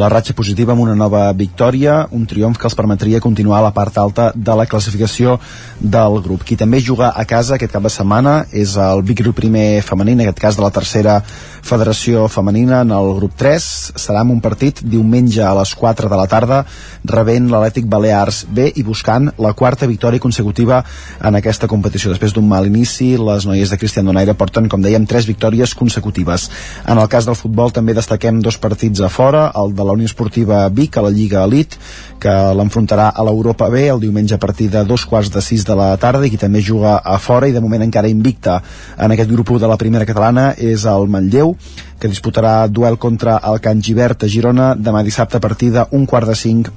la 0.00 0.08
ratxa 0.08 0.32
positiva 0.32 0.72
amb 0.72 0.86
una 0.86 0.94
nova 0.96 1.26
victòria, 1.36 1.98
un 2.08 2.24
triomf 2.24 2.56
que 2.56 2.70
els 2.70 2.78
permetria 2.78 3.20
continuar 3.20 3.58
a 3.58 3.66
la 3.66 3.74
part 3.76 4.00
alta 4.00 4.30
de 4.32 4.56
la 4.56 4.64
classificació 4.64 5.36
del 5.78 6.22
grup. 6.24 6.48
Qui 6.48 6.56
també 6.56 6.80
juga 6.80 7.12
a 7.12 7.26
casa 7.28 7.58
aquest 7.60 7.76
cap 7.76 7.84
de 7.84 7.92
setmana 7.92 8.46
és 8.48 8.78
el 8.80 9.04
Vic 9.04 9.20
Grup 9.26 9.36
primer 9.36 9.82
femení, 9.84 10.16
en 10.16 10.24
aquest 10.24 10.40
cas 10.40 10.56
de 10.56 10.64
la 10.64 10.72
tercera 10.72 11.18
federació 11.66 12.28
femenina 12.30 12.80
en 12.84 12.92
el 12.94 13.08
grup 13.18 13.34
3. 13.40 13.64
Serà 13.98 14.22
amb 14.22 14.32
un 14.32 14.40
partit 14.40 14.78
diumenge 14.86 15.42
a 15.42 15.52
les 15.58 15.74
4 15.74 16.08
de 16.08 16.18
la 16.18 16.28
tarda 16.30 16.62
rebent 17.06 17.50
l'Atlètic 17.50 17.88
Balears 17.90 18.44
B 18.48 18.68
i 18.74 18.84
buscant 18.86 19.28
la 19.42 19.52
quarta 19.58 19.88
victòria 19.90 20.22
consecutiva 20.22 20.82
en 21.20 21.38
aquesta 21.38 21.68
competició. 21.70 22.12
Després 22.12 22.34
d'un 22.36 22.46
mal 22.48 22.68
inici, 22.70 23.12
les 23.18 23.48
noies 23.50 23.70
de 23.72 23.78
Cristian 23.80 24.06
Donaire 24.06 24.36
porten, 24.38 24.70
com 24.70 24.82
dèiem, 24.82 25.06
tres 25.10 25.26
victòries 25.26 25.74
consecutives. 25.74 26.48
En 26.86 27.02
el 27.02 27.10
cas 27.10 27.26
del 27.26 27.38
futbol 27.38 27.74
també 27.74 27.96
destaquem 27.96 28.40
dos 28.40 28.60
partits 28.62 29.02
a 29.02 29.10
fora, 29.10 29.50
el 29.58 29.74
de 29.74 29.84
la 29.84 29.98
Unió 29.98 30.06
Esportiva 30.06 30.62
Vic 30.70 30.96
a 30.96 31.04
la 31.04 31.10
Lliga 31.10 31.44
Elite, 31.44 31.80
que 32.22 32.32
l'enfrontarà 32.56 33.10
a 33.12 33.24
l'Europa 33.26 33.68
B 33.72 33.86
el 33.90 34.00
diumenge 34.00 34.34
a 34.36 34.40
partir 34.40 34.70
de 34.70 34.84
dos 34.84 35.04
quarts 35.06 35.30
de 35.34 35.42
sis 35.42 35.64
de 35.66 35.76
la 35.76 35.90
tarda 36.00 36.24
i 36.26 36.30
qui 36.32 36.40
també 36.40 36.62
juga 36.64 36.96
a 37.04 37.18
fora 37.18 37.48
i 37.48 37.54
de 37.54 37.60
moment 37.60 37.84
encara 37.84 38.08
invicta 38.08 38.60
en 38.96 39.12
aquest 39.12 39.30
grup 39.30 39.50
1 39.50 39.64
de 39.64 39.70
la 39.70 39.78
primera 39.80 40.06
catalana 40.08 40.52
és 40.56 40.86
el 40.88 41.08
Manlleu 41.12 41.55
que 41.98 42.10
disputarà 42.10 42.66
duel 42.68 42.98
contra 42.98 43.38
el 43.50 43.60
Can 43.64 43.82
Givert 43.82 44.24
a 44.24 44.32
Girona 44.32 44.74
demà 44.74 45.04
dissabte 45.06 45.38
a 45.38 45.44
partir 45.44 45.72
d'un 45.74 46.06
quart 46.06 46.28
de 46.28 46.34
cinc 46.36 46.72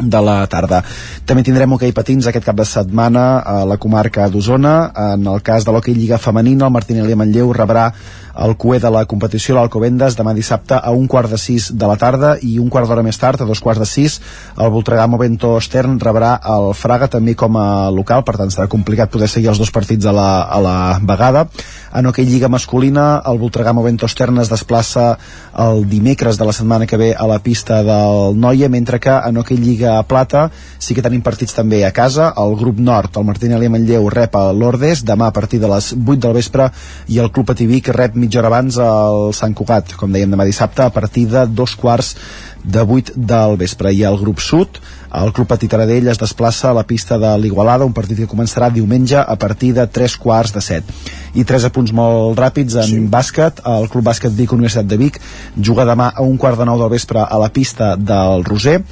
de 0.00 0.20
la 0.24 0.40
tarda. 0.50 0.82
També 1.26 1.44
tindrem 1.46 1.76
hoquei 1.76 1.92
patins 1.94 2.26
aquest 2.26 2.46
cap 2.46 2.56
de 2.58 2.66
setmana 2.66 3.26
a 3.38 3.62
la 3.68 3.78
comarca 3.78 4.28
d'Osona. 4.28 4.74
En 5.14 5.26
el 5.26 5.42
cas 5.42 5.64
de 5.64 5.72
l'hoquei 5.74 5.94
Lliga 5.94 6.18
Femenina, 6.18 6.66
el 6.66 6.74
Martinelli 6.74 7.14
Manlleu 7.14 7.52
rebrà 7.52 7.90
el 8.38 8.56
cué 8.56 8.78
de 8.80 8.90
la 8.90 9.04
competició, 9.08 9.56
l'Alcobendes, 9.56 10.16
demà 10.16 10.32
dissabte 10.34 10.78
a 10.78 10.92
un 10.96 11.06
quart 11.10 11.30
de 11.30 11.38
sis 11.38 11.70
de 11.76 11.88
la 11.88 11.98
tarda 12.00 12.34
i 12.40 12.58
un 12.62 12.70
quart 12.72 12.88
d'hora 12.88 13.04
més 13.04 13.18
tard, 13.20 13.40
a 13.40 13.48
dos 13.48 13.60
quarts 13.60 13.82
de 13.82 13.88
sis, 13.88 14.18
el 14.56 14.72
Voltregà 14.72 15.06
Movento 15.10 15.54
Stern 15.60 15.98
rebrà 16.00 16.34
el 16.54 16.72
Fraga 16.78 17.08
també 17.12 17.34
com 17.38 17.56
a 17.60 17.90
local, 17.92 18.24
per 18.24 18.38
tant 18.40 18.52
serà 18.52 18.68
complicat 18.72 19.12
poder 19.12 19.28
seguir 19.28 19.52
els 19.52 19.60
dos 19.60 19.72
partits 19.74 20.06
a 20.08 20.14
la, 20.16 20.30
a 20.42 20.60
la 20.62 20.76
vegada. 21.02 21.46
En 21.92 22.08
hoquei 22.08 22.24
Lliga 22.24 22.48
masculina, 22.48 23.20
el 23.28 23.38
Voltregà 23.40 23.74
Movento 23.76 24.08
Stern 24.08 24.40
es 24.40 24.48
desplaça 24.48 25.18
el 25.60 25.84
dimecres 25.90 26.38
de 26.40 26.46
la 26.48 26.54
setmana 26.56 26.86
que 26.88 26.96
ve 26.96 27.10
a 27.12 27.26
la 27.28 27.38
pista 27.44 27.82
del 27.84 28.38
Noia, 28.40 28.70
mentre 28.72 28.98
que 29.00 29.12
en 29.12 29.36
hoquei 29.36 29.60
Lliga 29.60 29.98
Plata 30.08 30.46
sí 30.78 30.96
que 30.96 31.04
tenim 31.04 31.20
partits 31.20 31.52
també 31.52 31.82
a 31.84 31.92
casa. 31.92 32.30
El 32.40 32.56
grup 32.56 32.80
nord, 32.80 33.12
el 33.20 33.28
Martinelli 33.28 33.68
Manlleu 33.68 34.08
rep 34.08 34.36
a 34.40 34.46
l'Ordes 34.56 35.04
demà 35.04 35.28
a 35.28 35.36
partir 35.36 35.60
de 35.60 35.68
les 35.68 35.92
8 35.92 36.16
del 36.24 36.36
vespre 36.38 36.70
i 37.12 37.20
el 37.20 37.30
Club 37.30 37.52
Patí 37.52 37.68
que 37.84 37.92
rep 37.92 38.16
mitja 38.22 38.40
hora 38.40 38.52
abans 38.52 38.78
al 38.78 39.32
Sant 39.36 39.54
Cugat, 39.58 39.96
com 39.98 40.14
dèiem 40.14 40.30
demà 40.30 40.46
dissabte, 40.46 40.86
a 40.86 40.94
partir 40.94 41.26
de 41.32 41.44
dos 41.50 41.74
quarts 41.76 42.14
de 42.62 42.82
8 42.86 43.12
del 43.16 43.56
vespre. 43.58 43.90
I 43.92 44.04
el 44.06 44.18
grup 44.20 44.40
sud, 44.40 44.78
el 45.12 45.32
Club 45.34 45.48
Petit 45.50 45.70
Taradell 45.72 46.08
es 46.08 46.20
desplaça 46.20 46.70
a 46.70 46.76
la 46.76 46.84
pista 46.86 47.18
de 47.18 47.32
l'Igualada, 47.42 47.84
un 47.84 47.94
partit 47.96 48.22
que 48.22 48.30
començarà 48.30 48.70
diumenge 48.70 49.18
a 49.18 49.36
partir 49.36 49.72
de 49.76 49.86
3 49.86 50.16
quarts 50.22 50.54
de 50.54 50.62
7. 50.62 51.00
I 51.34 51.44
tres 51.48 51.64
apunts 51.64 51.92
molt 51.96 52.38
ràpids 52.38 52.76
en 52.80 52.88
sí. 52.88 53.00
bàsquet. 53.10 53.62
El 53.66 53.88
Club 53.92 54.06
Bàsquet 54.06 54.34
Vic 54.36 54.52
Universitat 54.54 54.86
de 54.86 55.00
Vic 55.00 55.18
juga 55.56 55.88
demà 55.88 56.12
a 56.14 56.22
un 56.22 56.38
quart 56.38 56.60
de 56.60 56.68
nou 56.68 56.78
del 56.78 56.92
vespre 56.92 57.24
a 57.24 57.40
la 57.40 57.50
pista 57.52 57.96
del 57.96 58.44
Roser 58.44 58.82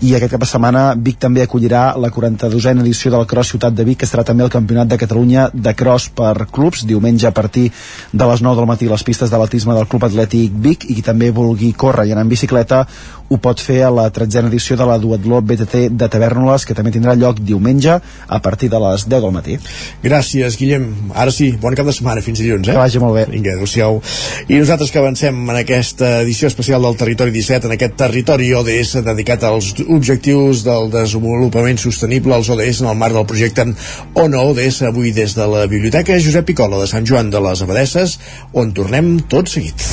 i 0.00 0.14
aquest 0.14 0.30
cap 0.30 0.42
de 0.44 0.46
setmana 0.46 0.82
Vic 0.94 1.18
també 1.18 1.42
acollirà 1.42 1.96
la 1.98 2.10
42a 2.14 2.74
edició 2.84 3.10
del 3.10 3.26
Cross 3.26 3.54
Ciutat 3.54 3.74
de 3.74 3.86
Vic 3.88 3.98
que 4.02 4.06
serà 4.06 4.22
també 4.26 4.44
el 4.44 4.52
Campionat 4.52 4.90
de 4.90 4.98
Catalunya 5.00 5.48
de 5.52 5.74
Cross 5.74 6.10
per 6.14 6.46
clubs, 6.54 6.84
diumenge 6.86 7.26
a 7.26 7.34
partir 7.34 7.68
de 8.12 8.30
les 8.30 8.42
9 8.42 8.60
del 8.60 8.70
matí 8.70 8.88
les 8.88 9.02
pistes 9.02 9.30
d'atletisme 9.30 9.74
del 9.74 9.88
Club 9.90 10.06
Atlètic 10.06 10.54
Vic 10.54 10.86
i 10.86 10.94
qui 10.94 11.02
també 11.02 11.32
vulgui 11.34 11.72
córrer 11.72 12.06
i 12.06 12.14
anar 12.14 12.26
en 12.26 12.30
bicicleta 12.30 12.84
ho 13.28 13.36
pot 13.36 13.60
fer 13.60 13.82
a 13.84 13.90
la 13.92 14.06
13a 14.12 14.48
edició 14.48 14.76
de 14.80 14.86
la 14.88 14.96
Duatló 14.98 15.40
BTT 15.44 15.88
de 15.92 16.08
Tavernoles 16.08 16.64
que 16.64 16.76
també 16.76 16.92
tindrà 16.94 17.14
lloc 17.18 17.42
diumenge 17.44 17.98
a 18.00 18.38
partir 18.44 18.70
de 18.72 18.80
les 18.80 19.04
10 19.04 19.24
del 19.24 19.34
matí. 19.34 19.58
Gràcies, 20.02 20.56
Guillem. 20.56 20.86
Ara 21.14 21.34
sí, 21.34 21.50
bon 21.60 21.76
cap 21.76 21.86
de 21.88 21.92
setmana, 21.92 22.24
fins 22.24 22.40
dilluns, 22.40 22.68
eh? 22.68 22.72
Que 22.72 22.80
vagi 22.80 23.02
molt 23.02 23.18
bé. 23.18 23.26
Vinga, 23.34 23.56
adéu-siau. 23.58 24.00
I 24.48 24.60
nosaltres 24.62 24.92
que 24.94 25.02
avancem 25.02 25.42
en 25.44 25.60
aquesta 25.60 26.12
edició 26.22 26.48
especial 26.48 26.86
del 26.86 26.96
Territori 26.96 27.34
17, 27.34 27.68
en 27.68 27.76
aquest 27.76 27.98
territori 28.00 28.52
ODS 28.56 29.02
dedicat 29.04 29.44
als 29.44 29.74
objectius 29.88 30.62
del 30.66 30.90
desenvolupament 30.92 31.80
sostenible, 31.80 32.34
als 32.34 32.50
ODS, 32.52 32.82
en 32.82 32.90
el 32.92 32.98
marc 33.00 33.16
del 33.16 33.26
projecte 33.28 33.66
ONO 34.14 34.44
ODS, 34.52 34.82
avui 34.88 35.12
des 35.16 35.34
de 35.36 35.46
la 35.48 35.66
Biblioteca 35.70 36.18
Josep 36.20 36.46
Picola 36.48 36.80
de 36.80 36.88
Sant 36.90 37.06
Joan 37.08 37.32
de 37.34 37.42
les 37.42 37.62
Abadesses, 37.64 38.18
on 38.52 38.72
tornem 38.76 39.16
tot 39.28 39.48
seguit. 39.48 39.88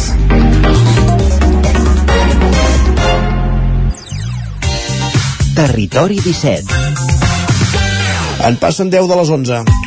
Territori 5.56 6.20
17. 6.20 6.84
En 8.46 8.60
passen 8.60 8.92
10 8.92 9.08
de 9.10 9.16
les 9.24 9.30
11. 9.40 9.85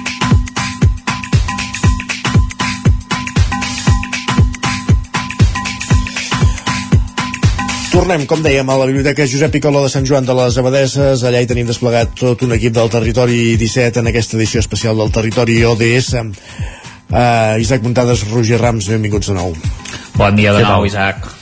Tornem, 7.88 8.26
com 8.28 8.42
dèiem, 8.44 8.68
a 8.68 8.74
la 8.76 8.86
Biblioteca 8.88 9.24
Josep 9.24 9.54
Picola 9.54 9.80
de 9.80 9.88
Sant 9.88 10.04
Joan 10.04 10.26
de 10.28 10.34
les 10.36 10.58
Abadesses. 10.60 11.22
Allà 11.24 11.40
hi 11.40 11.48
tenim 11.48 11.68
desplegat 11.68 12.12
tot 12.20 12.44
un 12.44 12.52
equip 12.56 12.74
del 12.76 12.90
Territori 12.92 13.56
17 13.60 14.02
en 14.02 14.10
aquesta 14.10 14.36
edició 14.36 14.60
especial 14.60 15.00
del 15.00 15.14
Territori 15.14 15.56
ODS. 15.64 16.12
Uh, 17.08 17.56
Isaac 17.64 17.86
Muntades, 17.86 18.26
Roger 18.28 18.60
Rams, 18.60 18.90
benvinguts 18.92 19.32
de 19.32 19.38
nou. 19.40 19.56
Bon 20.20 20.36
dia 20.36 20.52
de 20.52 20.66
nou? 20.68 20.84
Isaac. 20.84 21.37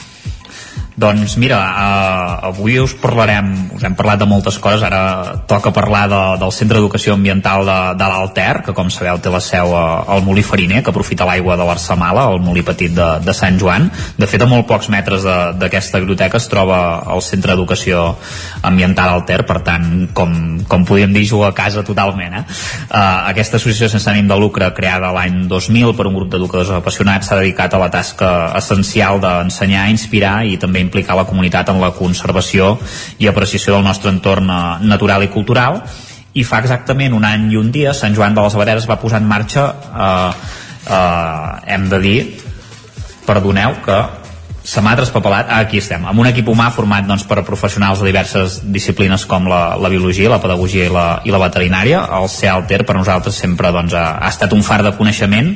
Doncs 0.97 1.35
mira, 1.36 1.59
uh, 1.60 2.48
avui 2.48 2.78
us 2.81 2.94
parlarem, 2.97 3.51
us 3.77 3.82
hem 3.85 3.93
parlat 3.93 4.16
de 4.23 4.24
moltes 4.24 4.56
coses, 4.56 4.81
ara 4.81 5.43
toca 5.44 5.68
parlar 5.68 6.06
de, 6.09 6.20
del 6.40 6.52
Centre 6.56 6.78
d'Educació 6.78 7.12
Ambiental 7.18 7.66
de, 7.68 7.74
de 8.01 8.06
l'Alter, 8.09 8.62
que 8.64 8.73
com 8.73 8.89
sabeu 8.89 9.18
té 9.20 9.28
la 9.28 9.43
seu 9.44 9.74
a- 9.77 10.06
al 10.14 10.24
Molí 10.24 10.40
Fariner, 10.40 10.81
que 10.81 10.89
aprofita 10.94 11.27
l'aigua 11.28 11.59
de 11.60 11.66
l'Arsamala, 11.68 12.24
el 12.32 12.40
molí 12.40 12.62
petit 12.64 12.94
de, 12.97 13.09
de 13.20 13.35
Sant 13.36 13.59
Joan. 13.60 13.90
De 14.16 14.24
fet, 14.31 14.40
a 14.40 14.48
molt 14.48 14.64
pocs 14.70 14.89
metres 14.89 15.27
d'aquesta 15.60 16.01
biblioteca 16.01 16.40
es 16.40 16.48
troba 16.48 16.78
el 17.12 17.20
Centre 17.20 17.52
d'Educació 17.52 18.06
Ambiental 18.64 19.12
Alter, 19.18 19.43
per 19.44 19.59
tant, 19.68 20.09
com, 20.16 20.32
com 20.64 20.89
podríem 20.89 21.12
dir, 21.12 21.27
juga 21.28 21.52
a 21.52 21.56
casa 21.60 21.85
totalment. 21.85 22.40
Eh? 22.40 22.44
Uh, 22.89 23.28
aquesta 23.35 23.60
associació 23.60 23.90
sense 23.93 24.09
ànim 24.09 24.32
de 24.32 24.40
lucre, 24.40 24.73
creada 24.73 25.12
l'any 25.12 25.43
2000 25.52 25.93
per 25.93 26.09
un 26.09 26.16
grup 26.16 26.32
d'educadors 26.32 26.73
apassionats, 26.81 27.28
s'ha 27.28 27.43
dedicat 27.44 27.77
a 27.77 27.85
la 27.85 27.93
tasca 27.93 28.32
essencial 28.56 29.20
d'ensenyar, 29.20 29.90
inspirar 29.93 30.39
i 30.48 30.56
també 30.56 30.85
implicar 30.86 31.18
la 31.18 31.26
comunitat 31.28 31.72
en 31.72 31.80
la 31.82 31.92
conservació 31.96 32.76
i 33.18 33.28
apreciació 33.28 33.76
del 33.76 33.86
nostre 33.86 34.12
entorn 34.14 34.50
eh, 34.50 34.60
natural 34.86 35.26
i 35.26 35.32
cultural 35.32 35.82
i 36.36 36.44
fa 36.44 36.60
exactament 36.62 37.16
un 37.16 37.24
any 37.24 37.50
i 37.52 37.58
un 37.60 37.72
dia 37.72 37.94
Sant 37.96 38.14
Joan 38.16 38.36
de 38.36 38.44
les 38.44 38.54
Abaderes 38.54 38.88
va 38.88 39.00
posar 39.02 39.22
en 39.22 39.28
marxa 39.28 39.66
eh, 39.72 40.30
eh, 40.86 41.74
hem 41.74 41.90
de 41.92 42.00
dir 42.04 42.20
perdoneu 43.26 43.80
que 43.84 43.98
se 44.66 44.82
m'ha 44.82 44.96
traspapelat, 44.98 45.46
ah, 45.46 45.60
aquí 45.62 45.78
estem, 45.78 46.02
amb 46.10 46.18
un 46.18 46.26
equip 46.26 46.48
humà 46.50 46.66
format 46.74 47.06
doncs, 47.06 47.22
per 47.30 47.44
professionals 47.46 48.00
de 48.02 48.08
diverses 48.08 48.58
disciplines 48.74 49.22
com 49.30 49.46
la, 49.46 49.76
la 49.78 49.90
biologia, 49.92 50.32
la 50.32 50.40
pedagogia 50.42 50.88
i 50.88 50.92
la, 50.92 51.04
i 51.22 51.30
la 51.30 51.38
veterinària. 51.38 52.00
El 52.18 52.26
CEALTER 52.32 52.82
per 52.88 52.96
nosaltres 52.98 53.38
sempre 53.38 53.70
doncs, 53.70 53.94
ha, 53.94 54.18
ha 54.18 54.32
estat 54.32 54.56
un 54.56 54.66
far 54.66 54.80
de 54.82 54.90
coneixement 54.98 55.52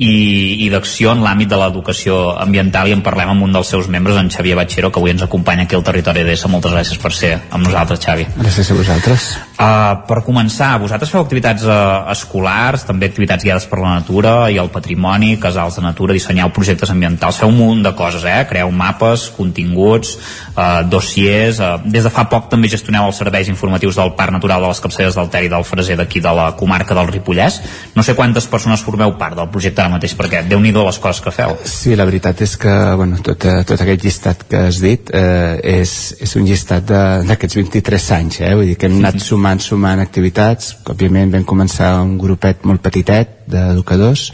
i, 0.00 0.64
i 0.64 0.70
d'acció 0.72 1.12
en 1.12 1.20
l'àmbit 1.24 1.50
de 1.50 1.58
l'educació 1.60 2.20
ambiental 2.40 2.88
i 2.88 2.96
en 2.96 3.04
parlem 3.04 3.34
amb 3.34 3.44
un 3.44 3.52
dels 3.52 3.68
seus 3.74 3.90
membres, 3.92 4.16
en 4.16 4.32
Xavier 4.32 4.56
Batxero, 4.56 4.88
que 4.88 5.00
avui 5.02 5.12
ens 5.12 5.26
acompanya 5.26 5.68
aquí 5.68 5.76
al 5.76 5.84
territori 5.84 6.24
d'ESA. 6.24 6.48
Moltes 6.48 6.72
gràcies 6.72 7.02
per 7.02 7.12
ser 7.12 7.36
amb 7.50 7.66
nosaltres, 7.66 8.00
Xavi. 8.06 8.28
Gràcies 8.40 8.72
a 8.72 8.80
vosaltres. 8.80 9.30
Uh, 9.60 10.06
per 10.08 10.22
començar, 10.24 10.70
vosaltres 10.80 11.10
feu 11.12 11.20
activitats 11.20 11.66
uh, 11.68 12.08
escolars, 12.08 12.86
també 12.88 13.10
activitats 13.10 13.44
guiades 13.44 13.66
per 13.68 13.82
la 13.82 13.92
natura 13.98 14.32
i 14.48 14.56
el 14.56 14.70
patrimoni, 14.72 15.34
casals 15.42 15.76
de 15.76 15.84
natura, 15.84 16.16
dissenyeu 16.16 16.48
projectes 16.56 16.88
ambientals, 16.88 17.36
feu 17.42 17.52
un 17.52 17.58
munt 17.58 17.82
de 17.84 17.92
coses, 17.98 18.24
eh? 18.24 18.38
Creeu 18.48 18.72
mapes, 18.72 19.28
continguts, 19.36 20.16
uh, 20.54 20.80
dossiers... 20.88 21.60
Uh, 21.60 21.76
des 21.84 22.06
de 22.06 22.12
fa 22.12 22.24
poc 22.30 22.48
també 22.50 22.70
gestioneu 22.72 23.08
els 23.08 23.18
serveis 23.20 23.48
informatius 23.52 23.98
del 23.98 24.14
Parc 24.16 24.32
Natural 24.32 24.62
de 24.62 24.70
les 24.70 24.80
Capçaleres 24.80 25.16
del 25.18 25.28
Ter 25.32 25.42
i 25.44 25.50
del 25.52 25.66
Freser 25.66 25.96
d'aquí 25.98 26.22
de 26.24 26.32
la 26.36 26.50
comarca 26.56 26.96
del 26.96 27.10
Ripollès. 27.10 27.60
No 27.96 28.04
sé 28.06 28.14
quantes 28.16 28.46
persones 28.50 28.82
formeu 28.84 29.12
part 29.20 29.36
del 29.36 29.50
projecte 29.52 29.82
ara 29.82 29.92
mateix, 29.92 30.14
perquè 30.16 30.42
déu 30.48 30.60
nhi 30.62 30.72
les 30.72 30.98
coses 31.02 31.20
que 31.20 31.32
feu. 31.34 31.56
Sí, 31.68 31.96
la 31.98 32.06
veritat 32.08 32.40
és 32.46 32.56
que 32.60 32.72
bueno, 32.96 33.18
tot, 33.26 33.44
tot 33.66 33.82
aquest 33.82 34.04
llistat 34.06 34.44
que 34.48 34.64
has 34.68 34.80
dit 34.82 35.10
eh, 35.12 35.58
és, 35.80 35.94
és 36.22 36.36
un 36.38 36.46
llistat 36.46 36.86
d'aquests 37.26 37.58
23 37.60 38.10
anys, 38.20 38.40
eh? 38.40 38.54
vull 38.54 38.70
dir 38.70 38.78
que 38.80 38.88
hem 38.88 39.00
anat 39.02 39.20
sumant, 39.24 39.49
sumant 39.58 39.98
activitats, 39.98 40.76
òbviament 40.86 41.32
vam 41.34 41.42
començar 41.48 41.96
un 41.98 42.14
grupet 42.20 42.62
molt 42.68 42.82
petitet 42.84 43.40
d'educadors 43.50 44.28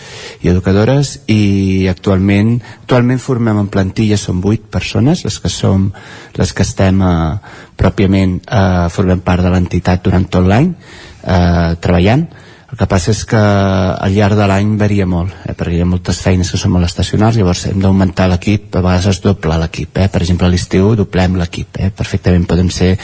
i 0.44 0.51
educadores 0.52 1.14
i 1.32 1.86
actualment, 1.88 2.59
actualment 2.82 3.22
formem 3.22 3.62
en 3.62 3.70
plantilla 3.72 4.18
som 4.20 4.44
8 4.44 4.68
persones, 4.68 5.24
les 5.24 5.40
que 5.40 5.48
som 5.48 5.88
les 6.36 6.52
que 6.52 6.66
estem 6.68 7.01
eh, 7.01 7.36
pròpiament 7.80 8.43
eh, 8.44 8.88
formem 8.93 9.24
part 9.24 9.47
de 9.47 9.55
l'entitat 9.55 10.05
durant 10.05 10.28
tot 10.28 10.44
l'any 10.44 10.74
eh, 10.74 11.72
treballant 11.80 12.28
el 12.66 12.78
que 12.80 12.86
passa 12.90 13.12
és 13.12 13.20
que 13.30 13.38
al 13.38 14.10
llarg 14.10 14.34
de 14.36 14.47
l'any 14.51 14.72
varia 14.76 15.06
molt, 15.06 15.30
eh, 15.47 15.55
perquè 15.55 15.76
hi 15.78 15.84
ha 15.84 15.86
moltes 15.86 16.18
feines 16.20 16.51
que 16.51 16.59
són 16.59 16.72
molt 16.74 16.88
estacionals, 16.88 17.38
llavors 17.38 17.62
hem 17.70 17.78
d'augmentar 17.80 18.26
l'equip, 18.32 18.74
a 18.74 18.82
vegades 18.82 19.06
es 19.12 19.20
dobla 19.22 19.56
l'equip, 19.62 19.97
eh? 20.02 20.09
per 20.10 20.20
exemple 20.24 20.48
a 20.48 20.51
l'estiu 20.51 20.97
doblem 20.98 21.38
l'equip, 21.38 21.78
eh? 21.78 21.93
perfectament 21.94 22.48
podem 22.51 22.68
ser 22.74 22.97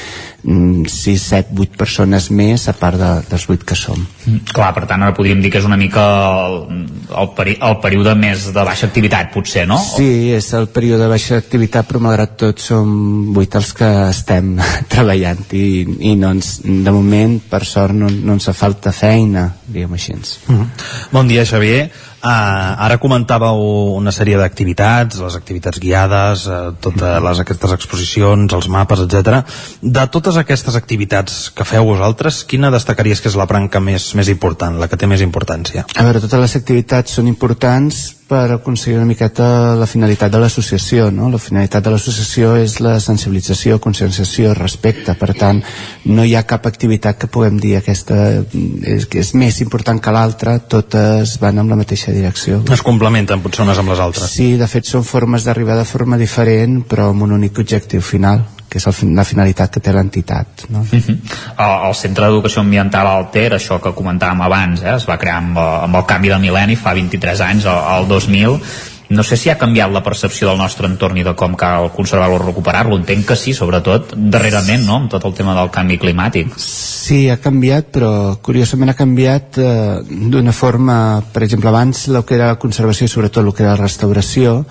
6, 0.43 1.23
7, 1.23 1.55
8 1.55 1.79
persones 1.79 2.27
més 2.35 2.65
a 2.69 2.75
part 2.75 2.99
de, 2.99 3.11
dels 3.31 3.45
8 3.47 3.67
que 3.67 3.77
som. 3.79 3.99
Mm, 4.27 4.51
Clar, 4.51 4.73
per 4.75 4.87
tant, 4.91 5.05
ara 5.05 5.15
podríem 5.15 5.43
dir 5.43 5.53
que 5.55 5.61
és 5.63 5.69
una 5.69 5.79
mica 5.79 6.03
el, 6.49 6.57
el, 7.09 7.31
peri 7.37 7.57
el 7.63 7.77
període 7.85 8.15
més 8.19 8.49
de 8.55 8.65
baixa 8.67 8.89
activitat, 8.91 9.31
potser, 9.35 9.67
no? 9.71 9.79
Sí, 9.79 10.33
és 10.35 10.51
el 10.59 10.67
període 10.75 11.05
de 11.05 11.11
baixa 11.13 11.39
activitat, 11.39 11.87
però 11.89 12.03
malgrat 12.03 12.35
tot 12.43 12.63
som 12.63 13.37
8 13.39 13.61
els 13.63 13.73
que 13.79 13.91
estem 14.11 14.55
treballant 14.93 15.45
i, 15.55 15.67
i 16.13 16.17
no 16.19 16.35
ens, 16.35 16.57
de 16.65 16.95
moment, 16.95 17.39
per 17.51 17.63
sort, 17.69 17.95
no, 17.95 18.11
no 18.11 18.39
ens 18.39 18.51
fa 18.51 18.57
falta 18.65 18.95
feina, 18.95 19.47
diguem 19.67 19.95
així. 19.99 20.13
Mhm. 20.13 20.65
Bon 21.15 21.29
dia, 21.31 21.47
Xavier. 21.49 21.87
Uh, 22.23 22.29
ara 22.87 23.01
comentàveu 23.03 23.59
una 23.97 24.13
sèrie 24.15 24.39
d'activitats, 24.39 25.19
les 25.19 25.35
activitats 25.35 25.81
guiades, 25.83 26.45
uh, 26.47 26.71
totes 26.79 27.17
les, 27.25 27.41
aquestes 27.43 27.75
exposicions, 27.75 28.55
els 28.55 28.69
mapes, 28.71 29.03
etc. 29.03 29.41
De 29.83 30.05
totes 30.07 30.39
aquestes 30.39 30.79
activitats 30.79 31.49
que 31.51 31.67
feu 31.67 31.89
vosaltres, 31.91 32.45
quina 32.47 32.71
destacaries 32.71 33.19
que 33.19 33.27
és 33.33 33.39
la 33.39 33.49
branca 33.51 33.83
més, 33.83 34.13
més 34.15 34.31
important, 34.31 34.79
la 34.79 34.87
que 34.87 35.01
té 35.01 35.11
més 35.11 35.25
importància? 35.27 35.83
A 35.99 36.07
veure, 36.07 36.23
totes 36.23 36.47
les 36.47 36.55
activitats 36.63 37.19
són 37.19 37.27
importants 37.27 38.05
per 38.33 38.55
aconseguir 38.55 38.97
una 38.97 39.09
miqueta 39.09 39.47
la 39.77 39.87
finalitat 39.87 40.33
de 40.33 40.41
l'associació, 40.41 41.11
no? 41.13 41.29
La 41.33 41.41
finalitat 41.43 41.85
de 41.85 41.93
l'associació 41.93 42.55
és 42.57 42.79
la 42.81 42.95
sensibilització, 43.03 43.77
conscienciació, 43.83 44.55
respecte. 44.57 45.13
Per 45.21 45.35
tant, 45.37 45.61
no 46.09 46.25
hi 46.25 46.33
ha 46.39 46.47
cap 46.49 46.65
activitat 46.71 47.21
que 47.21 47.29
puguem 47.29 47.61
dir 47.61 47.75
aquesta 47.77 48.17
és, 48.41 49.05
és 49.21 49.35
més 49.37 49.61
important 49.65 50.01
que 50.01 50.15
l'altra, 50.17 50.57
totes 50.75 51.37
van 51.43 51.61
en 51.61 51.69
la 51.69 51.79
mateixa 51.83 52.15
direcció. 52.17 52.63
Es 52.73 52.85
complementen 52.87 53.45
potser 53.45 53.67
unes 53.67 53.83
amb 53.83 53.93
les 53.93 54.01
altres. 54.01 54.33
Sí, 54.33 54.55
de 54.57 54.71
fet 54.71 54.89
són 54.89 55.05
formes 55.05 55.45
d'arribar 55.45 55.77
de 55.77 55.89
forma 55.89 56.17
diferent, 56.21 56.81
però 56.89 57.11
amb 57.13 57.29
un 57.29 57.37
únic 57.37 57.61
objectiu 57.61 58.01
final, 58.01 58.47
que 58.73 58.81
és 58.81 59.03
la 59.05 59.25
finalitat 59.29 59.75
que 59.75 59.83
té 59.85 59.93
l'entitat. 59.93 60.65
No? 60.73 60.85
Mhm. 60.85 61.19
El, 61.59 61.75
el 61.89 61.99
Centre 61.99 62.29
d'Educació 62.29 62.65
Ambiental 62.65 63.11
Alter, 63.11 63.51
això 63.59 63.81
que 63.83 63.93
comentàvem 63.97 64.41
abans, 64.47 64.81
eh, 64.83 64.97
es 64.97 65.05
va 65.09 65.19
crear 65.21 65.43
amb, 65.43 65.59
eh, 65.59 65.69
amb 65.89 66.01
el 66.01 66.09
canvi 66.09 66.33
de 66.33 66.41
mil·lenni 66.47 66.79
fa 66.81 66.95
23 66.97 67.45
anys, 67.51 67.69
el 67.69 68.09
2000, 68.09 68.59
no 69.13 69.23
sé 69.23 69.37
si 69.37 69.51
ha 69.51 69.59
canviat 69.61 69.93
la 69.93 70.01
percepció 70.03 70.49
del 70.49 70.57
nostre 70.57 70.89
entorn 70.89 71.19
i 71.21 71.25
de 71.27 71.35
com 71.37 71.53
cal 71.59 71.91
conservar-lo 71.93 72.39
o 72.39 72.43
recuperar-lo. 72.47 72.97
Entenc 72.97 73.27
que 73.29 73.37
sí, 73.37 73.53
sobretot 73.53 74.15
darrerament, 74.17 74.87
no?, 74.87 74.97
amb 75.03 75.11
tot 75.13 75.27
el 75.29 75.35
tema 75.37 75.53
del 75.59 75.69
canvi 75.75 75.99
climàtic. 76.01 76.55
Sí, 76.57 77.27
ha 77.29 77.37
canviat, 77.43 77.91
però 77.93 78.13
curiosament 78.41 78.95
ha 78.95 78.97
canviat 78.97 79.61
eh, 79.61 80.01
d'una 80.09 80.57
forma, 80.57 80.97
per 81.35 81.45
exemple, 81.45 81.69
abans 81.69 82.07
el 82.09 82.23
que 82.25 82.39
era 82.39 82.55
la 82.55 82.61
conservació 82.63 83.05
i 83.05 83.13
sobretot 83.13 83.45
el 83.45 83.53
que 83.53 83.67
era 83.67 83.77
la 83.77 83.83
restauració, 83.85 84.63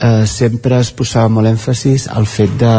eh, 0.00 0.26
sempre 0.26 0.82
es 0.82 0.90
posava 0.90 1.30
molt 1.30 1.54
èmfasis 1.54 2.08
al 2.10 2.26
fet 2.26 2.58
de 2.58 2.74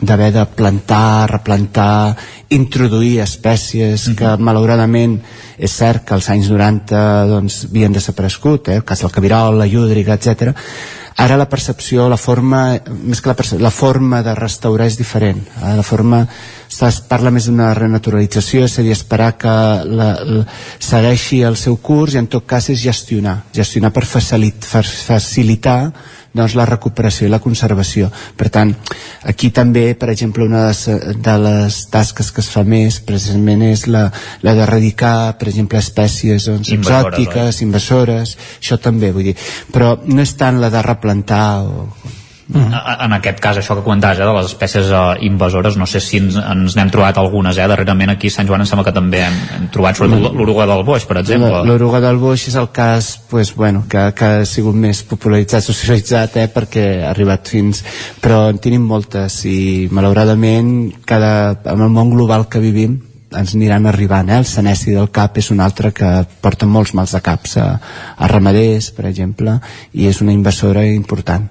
d'haver 0.00 0.32
de 0.34 0.42
plantar, 0.56 1.28
replantar, 1.30 2.16
introduir 2.50 3.20
espècies 3.22 4.08
que 4.18 4.34
malauradament 4.42 5.20
és 5.58 5.70
cert 5.70 6.04
que 6.08 6.14
als 6.16 6.28
anys 6.34 6.50
90 6.50 7.04
doncs, 7.30 7.60
havien 7.70 7.92
desaparegut, 7.94 8.68
eh? 8.68 8.80
el 8.80 8.84
cas 8.84 9.00
del 9.04 9.12
cabirol, 9.14 9.58
la 9.58 9.66
llúdriga, 9.70 10.14
etc. 10.18 10.50
Ara 11.16 11.36
la 11.38 11.46
percepció, 11.48 12.08
la 12.10 12.16
forma, 12.18 12.74
més 13.06 13.20
que 13.22 13.30
la, 13.30 13.36
percep- 13.38 13.60
la 13.62 13.70
forma 13.70 14.18
de 14.26 14.34
restaurar 14.34 14.88
és 14.90 14.96
diferent. 14.98 15.44
Eh? 15.62 15.76
La 15.78 15.84
forma, 15.86 16.24
es 16.74 16.98
parla 17.06 17.30
més 17.30 17.46
d'una 17.46 17.70
renaturalització, 17.78 18.64
és 18.66 18.74
a 18.78 18.82
dir, 18.82 18.90
esperar 18.96 19.36
que 19.38 19.54
la, 19.86 20.08
la, 20.26 20.42
segueixi 20.82 21.44
el 21.46 21.54
seu 21.56 21.76
curs 21.78 22.16
i 22.16 22.18
en 22.18 22.26
tot 22.26 22.44
cas 22.50 22.66
és 22.74 22.82
gestionar, 22.82 23.44
gestionar 23.54 23.92
per 23.94 24.02
facilit, 24.10 24.66
fa- 24.66 24.82
facilitar 24.82 25.92
doncs, 26.34 26.56
la 26.58 26.66
recuperació 26.68 27.28
i 27.28 27.32
la 27.32 27.40
conservació. 27.42 28.10
Per 28.36 28.50
tant, 28.52 28.74
aquí 29.30 29.50
també, 29.54 29.86
per 29.98 30.10
exemple, 30.12 30.46
una 30.48 30.64
de 30.64 30.72
les, 30.72 31.20
de 31.28 31.36
les 31.44 31.78
tasques 31.92 32.32
que 32.34 32.42
es 32.44 32.50
fa 32.50 32.64
més 32.66 32.98
precisament 33.06 33.62
és 33.68 33.86
la, 33.86 34.08
la 34.42 34.56
d'erradicar, 34.58 35.38
per 35.38 35.48
exemple, 35.52 35.78
espècies 35.78 36.50
doncs, 36.50 36.74
Invasores, 36.74 37.14
exòtiques, 37.14 37.62
invasores, 37.66 38.36
això 38.58 38.80
també, 38.82 39.12
vull 39.14 39.30
dir. 39.30 39.38
Però 39.72 39.94
no 40.10 40.22
és 40.24 40.36
tant 40.40 40.60
la 40.62 40.72
de 40.74 40.84
replantar 40.84 41.46
o... 41.64 41.88
Mm. 42.46 42.74
En 43.06 43.14
aquest 43.16 43.38
cas, 43.40 43.56
això 43.56 43.72
que 43.78 43.82
comentaves, 43.86 44.18
eh, 44.20 44.24
de 44.26 44.32
les 44.36 44.50
espècies 44.50 44.90
eh, 44.92 45.02
invasores, 45.24 45.78
no 45.80 45.86
sé 45.88 46.00
si 46.04 46.18
ens, 46.20 46.36
ens 46.36 46.74
n'hem 46.76 46.90
trobat 46.92 47.16
algunes, 47.16 47.56
eh? 47.56 47.68
darrerament 47.70 48.12
aquí 48.12 48.28
a 48.28 48.34
Sant 48.34 48.50
Joan 48.50 48.60
em 48.60 48.68
sembla 48.68 48.84
que 48.84 48.92
també 48.92 49.22
hem, 49.24 49.38
hem 49.56 49.70
trobat 49.72 49.96
sobretot 49.96 50.36
l'oruga 50.36 50.66
del 50.68 50.84
boix, 50.84 51.06
per 51.08 51.22
exemple. 51.22 51.62
L'oruga 51.64 52.02
del 52.04 52.20
boix 52.20 52.44
és 52.50 52.58
el 52.60 52.68
cas 52.74 53.14
pues, 53.30 53.54
bueno, 53.56 53.86
que, 53.88 54.02
que 54.18 54.28
ha 54.42 54.44
sigut 54.48 54.76
més 54.76 55.00
popularitzat, 55.08 55.64
socialitzat, 55.70 56.36
eh, 56.42 56.50
perquè 56.52 56.84
ha 57.04 57.14
arribat 57.14 57.48
fins... 57.48 57.80
Però 58.20 58.50
en 58.52 58.60
tenim 58.60 58.84
moltes 58.88 59.40
i 59.48 59.88
malauradament 59.92 60.68
cada, 61.08 61.56
amb 61.72 61.86
el 61.86 61.90
món 61.92 62.12
global 62.12 62.48
que 62.52 62.60
vivim 62.60 62.98
ens 63.34 63.54
aniran 63.56 63.88
arribant, 63.90 64.28
eh? 64.30 64.36
el 64.42 64.46
senesi 64.46 64.92
del 64.94 65.08
cap 65.14 65.40
és 65.40 65.48
un 65.50 65.64
altre 65.64 65.90
que 65.96 66.10
porta 66.44 66.68
molts 66.70 66.92
mals 66.94 67.16
de 67.16 67.22
caps 67.24 67.56
a, 67.58 67.66
a 68.14 68.28
ramaders, 68.30 68.92
per 68.94 69.08
exemple, 69.08 69.56
i 69.96 70.06
és 70.12 70.20
una 70.22 70.36
invasora 70.36 70.84
important. 70.86 71.48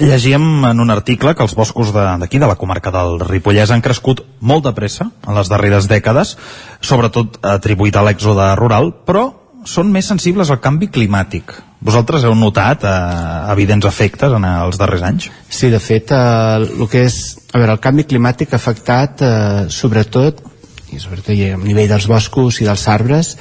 Llegíem 0.00 0.64
en 0.70 0.80
un 0.80 0.90
article 0.90 1.34
que 1.34 1.44
els 1.44 1.54
boscos 1.58 1.92
d'aquí, 1.94 2.38
de, 2.38 2.44
de 2.44 2.50
la 2.50 2.58
comarca 2.58 2.92
del 2.94 3.20
Ripollès, 3.22 3.70
han 3.70 3.84
crescut 3.84 4.22
molt 4.40 4.66
de 4.66 4.74
pressa 4.76 5.10
en 5.26 5.36
les 5.36 5.50
darreres 5.52 5.88
dècades, 5.90 6.36
sobretot 6.80 7.38
atribuït 7.46 7.96
a 7.96 8.04
l'èxode 8.06 8.54
rural, 8.60 8.92
però 9.06 9.28
són 9.64 9.90
més 9.92 10.08
sensibles 10.08 10.50
al 10.50 10.60
canvi 10.64 10.88
climàtic. 10.92 11.52
Vosaltres 11.84 12.24
heu 12.28 12.34
notat 12.36 12.84
eh, 12.84 12.92
evidents 13.52 13.86
efectes 13.88 14.32
en 14.36 14.44
els 14.44 14.78
darrers 14.80 15.04
anys? 15.06 15.30
Sí, 15.48 15.70
de 15.72 15.80
fet, 15.80 16.12
eh, 16.12 16.60
el 16.60 16.88
que 16.92 17.06
és... 17.08 17.20
A 17.52 17.58
veure, 17.58 17.74
el 17.74 17.82
canvi 17.82 18.04
climàtic 18.08 18.52
ha 18.52 18.60
afectat, 18.60 19.24
eh, 19.24 19.66
sobretot, 19.72 20.42
i 20.90 21.00
sobretot 21.00 21.32
a 21.32 21.58
nivell 21.62 21.88
dels 21.90 22.08
boscos 22.10 22.60
i 22.60 22.68
dels 22.68 22.86
arbres, 22.90 23.36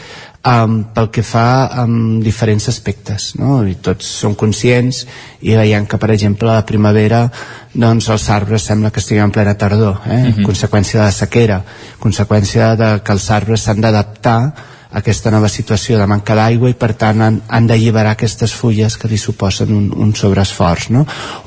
um, 0.46 0.84
pel 0.96 1.10
que 1.12 1.24
fa 1.26 1.68
amb 1.84 2.24
diferents 2.24 2.70
aspectes, 2.72 3.34
no? 3.40 3.60
I 3.68 3.76
tots 3.84 4.08
som 4.22 4.36
conscients 4.40 5.06
i 5.42 5.56
veiem 5.60 5.88
que, 5.90 6.00
per 6.00 6.12
exemple, 6.16 6.50
a 6.50 6.62
la 6.62 6.66
primavera 6.66 7.26
doncs 7.74 8.10
els 8.10 8.30
arbres 8.34 8.66
sembla 8.66 8.92
que 8.92 9.02
estiguin 9.04 9.28
en 9.28 9.36
plena 9.36 9.58
tardor, 9.58 10.02
eh? 10.06 10.32
Mhm. 10.32 10.46
conseqüència 10.46 11.00
de 11.00 11.06
la 11.06 11.12
sequera, 11.12 11.64
conseqüència 12.00 12.76
de 12.76 12.92
que 13.04 13.12
els 13.12 13.30
arbres 13.32 13.62
s'han 13.62 13.82
d'adaptar 13.82 14.40
a 14.40 14.54
aquesta 14.90 15.30
nova 15.30 15.50
situació 15.50 16.00
de 16.00 16.06
manca 16.10 16.34
d'aigua 16.34 16.72
i 16.72 16.78
per 16.78 16.96
tant 16.98 17.22
han, 17.22 17.36
han 17.46 17.68
d'alliberar 17.70 18.16
aquestes 18.16 18.54
fulles 18.58 18.96
que 18.98 19.10
li 19.12 19.20
suposen 19.22 19.70
un, 19.76 19.86
un 19.94 20.16
sobreesforç 20.18 20.90
no? 20.96 21.04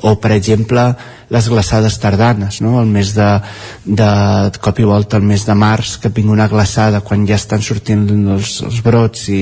o 0.07 0.15
per 0.15 0.31
exemple 0.31 0.85
les 1.33 1.49
glaçades 1.51 1.97
tardanes 1.99 2.61
no? 2.63 2.77
el 2.79 2.87
mes 2.87 3.11
de, 3.17 3.29
de, 3.83 4.09
de 4.47 4.63
cop 4.63 4.79
i 4.79 4.87
volta 4.87 5.19
el 5.19 5.27
mes 5.27 5.43
de 5.43 5.55
març 5.59 5.97
que 5.99 6.13
vinga 6.15 6.31
una 6.37 6.47
glaçada 6.47 7.03
quan 7.03 7.27
ja 7.27 7.35
estan 7.35 7.61
sortint 7.65 8.07
els, 8.37 8.61
els 8.63 8.79
brots 8.85 9.27
i 9.35 9.41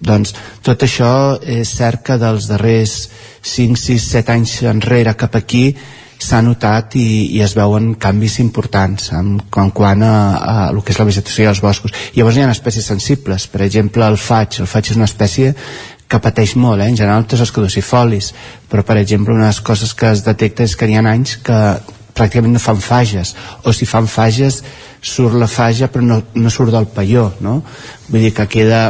doncs 0.00 0.32
tot 0.64 0.88
això 0.88 1.12
és 1.44 1.76
cert 1.76 2.06
que 2.06 2.16
dels 2.16 2.48
darrers 2.48 3.02
5, 3.42 3.76
6, 3.76 4.08
7 4.16 4.32
anys 4.32 4.62
enrere 4.70 5.12
cap 5.18 5.36
aquí 5.36 5.74
s'ha 6.22 6.40
notat 6.44 6.96
i, 7.00 7.06
i 7.36 7.40
es 7.44 7.54
veuen 7.58 7.92
canvis 8.00 8.38
importants 8.42 9.10
en, 9.16 9.34
en 9.40 9.72
quant 9.74 10.04
a, 10.06 10.14
a 10.38 10.54
el 10.70 10.82
que 10.82 10.94
és 10.94 11.00
la 11.00 11.08
vegetació 11.08 11.46
i 11.46 11.50
els 11.52 11.62
boscos. 11.64 11.94
Llavors 12.16 12.38
hi 12.38 12.44
ha 12.44 12.52
espècies 12.52 12.88
sensibles, 12.88 13.48
per 13.52 13.64
exemple 13.66 14.06
el 14.06 14.18
faig. 14.20 14.60
El 14.62 14.70
faig 14.70 14.92
és 14.92 15.00
una 15.00 15.10
espècie 15.10 15.54
que 16.08 16.20
pateix 16.20 16.54
molt, 16.60 16.82
eh? 16.82 16.90
en 16.92 16.98
general 16.98 17.24
tots 17.24 17.40
els 17.46 17.54
caducifolis, 17.54 18.32
però 18.68 18.84
per 18.84 18.98
exemple 19.00 19.34
una 19.34 19.48
de 19.48 19.54
les 19.54 19.62
coses 19.64 19.94
que 19.96 20.12
es 20.12 20.24
detecta 20.26 20.66
és 20.66 20.76
que 20.76 20.88
hi 20.90 20.98
ha 20.98 21.04
anys 21.08 21.38
que 21.46 21.58
pràcticament 22.12 22.52
no 22.52 22.60
fan 22.60 22.80
fages 22.84 23.34
o 23.64 23.72
si 23.72 23.88
fan 23.88 24.08
fages 24.10 24.60
surt 25.00 25.38
la 25.40 25.48
faja 25.48 25.88
però 25.88 26.04
no, 26.04 26.20
no 26.34 26.52
surt 26.52 26.74
del 26.74 26.90
paió 26.92 27.30
no? 27.40 27.62
vull 28.08 28.26
dir 28.26 28.34
que 28.36 28.48
queda 28.52 28.82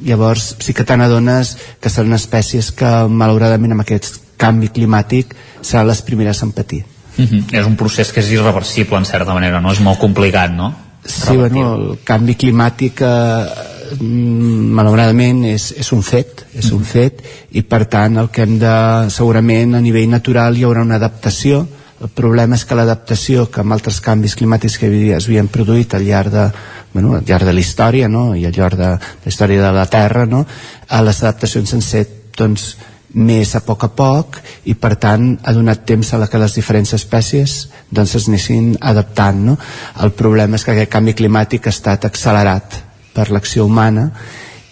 llavors 0.00 0.54
sí 0.64 0.72
que 0.72 0.86
te 0.88 0.96
n'adones 0.96 1.54
que 1.80 1.92
són 1.92 2.16
espècies 2.16 2.72
que 2.72 2.92
malauradament 3.08 3.76
amb 3.76 3.84
aquest 3.84 4.23
canvi 4.36 4.72
climàtic 4.74 5.34
seran 5.60 5.88
les 5.88 6.02
primeres 6.02 6.42
en 6.42 6.52
patir 6.52 6.84
Mm 7.16 7.24
-hmm. 7.24 7.42
És 7.52 7.66
un 7.66 7.76
procés 7.76 8.12
que 8.12 8.20
és 8.20 8.30
irreversible 8.30 8.96
en 8.96 9.04
certa 9.04 9.32
manera, 9.32 9.60
no? 9.60 9.70
És 9.70 9.80
molt 9.80 9.98
complicat, 9.98 10.50
no? 10.50 10.74
Sí, 11.04 11.36
bueno, 11.36 11.74
el 11.74 11.98
canvi 12.02 12.34
climàtic 12.34 13.00
eh, 13.00 13.46
mm, 14.00 14.72
malauradament 14.72 15.44
és, 15.44 15.74
és 15.76 15.92
un 15.92 16.02
fet 16.02 16.46
és 16.54 16.70
un 16.72 16.84
fet 16.84 17.20
i 17.52 17.62
per 17.62 17.84
tant 17.90 18.16
el 18.16 18.30
que 18.30 18.42
hem 18.42 18.58
de 18.58 19.10
segurament 19.10 19.74
a 19.74 19.82
nivell 19.84 20.08
natural 20.08 20.56
hi 20.56 20.64
haurà 20.64 20.82
una 20.82 20.96
adaptació 20.96 21.66
el 22.00 22.08
problema 22.08 22.56
és 22.56 22.64
que 22.64 22.74
l'adaptació 22.74 23.50
que 23.50 23.60
amb 23.60 23.72
altres 23.76 24.00
canvis 24.00 24.34
climàtics 24.34 24.78
que 24.78 24.88
es 25.16 25.26
havien 25.26 25.48
produït 25.48 25.94
al 25.94 26.06
llarg 26.06 26.32
de, 26.32 26.50
bueno, 26.94 27.14
al 27.18 27.24
llarg 27.28 27.44
de 27.44 27.52
la 27.52 27.60
història 27.60 28.08
no? 28.08 28.34
i 28.34 28.46
al 28.46 28.56
llarg 28.56 28.78
de 28.78 28.90
la 28.96 29.28
història 29.28 29.62
de 29.62 29.72
la 29.72 29.86
Terra 29.86 30.24
no? 30.26 30.46
a 30.88 31.02
les 31.02 31.22
adaptacions 31.22 31.70
s'han 31.70 31.84
set 31.84 32.36
doncs, 32.38 32.76
més 33.14 33.54
a 33.54 33.60
poc 33.62 33.84
a 33.86 33.90
poc 33.94 34.38
i 34.70 34.74
per 34.74 34.94
tant 35.00 35.26
ha 35.42 35.52
donat 35.54 35.84
temps 35.86 36.12
a 36.12 36.18
la 36.18 36.26
que 36.30 36.40
les 36.40 36.56
diferents 36.56 36.94
espècies 36.96 37.56
doncs 37.90 38.14
es 38.18 38.28
anessin 38.28 38.72
adaptant 38.80 39.44
no? 39.50 39.58
el 40.02 40.14
problema 40.18 40.58
és 40.58 40.64
que 40.64 40.74
aquest 40.74 40.92
canvi 40.92 41.14
climàtic 41.14 41.68
ha 41.68 41.74
estat 41.74 42.08
accelerat 42.08 42.80
per 43.14 43.30
l'acció 43.30 43.66
humana 43.66 44.08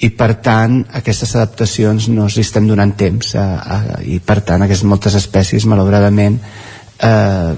i 0.03 0.11
per 0.19 0.35
tant 0.43 0.81
aquestes 0.99 1.37
adaptacions 1.37 2.09
no 2.11 2.27
els 2.27 2.39
estem 2.43 2.67
donant 2.67 2.97
temps 2.99 3.37
a, 3.39 3.47
a, 3.62 3.81
i 4.03 4.19
per 4.19 4.41
tant 4.43 4.67
aquestes 4.67 4.89
moltes 4.91 5.15
espècies 5.15 5.67
malauradament 5.71 6.41
eh, 6.43 7.53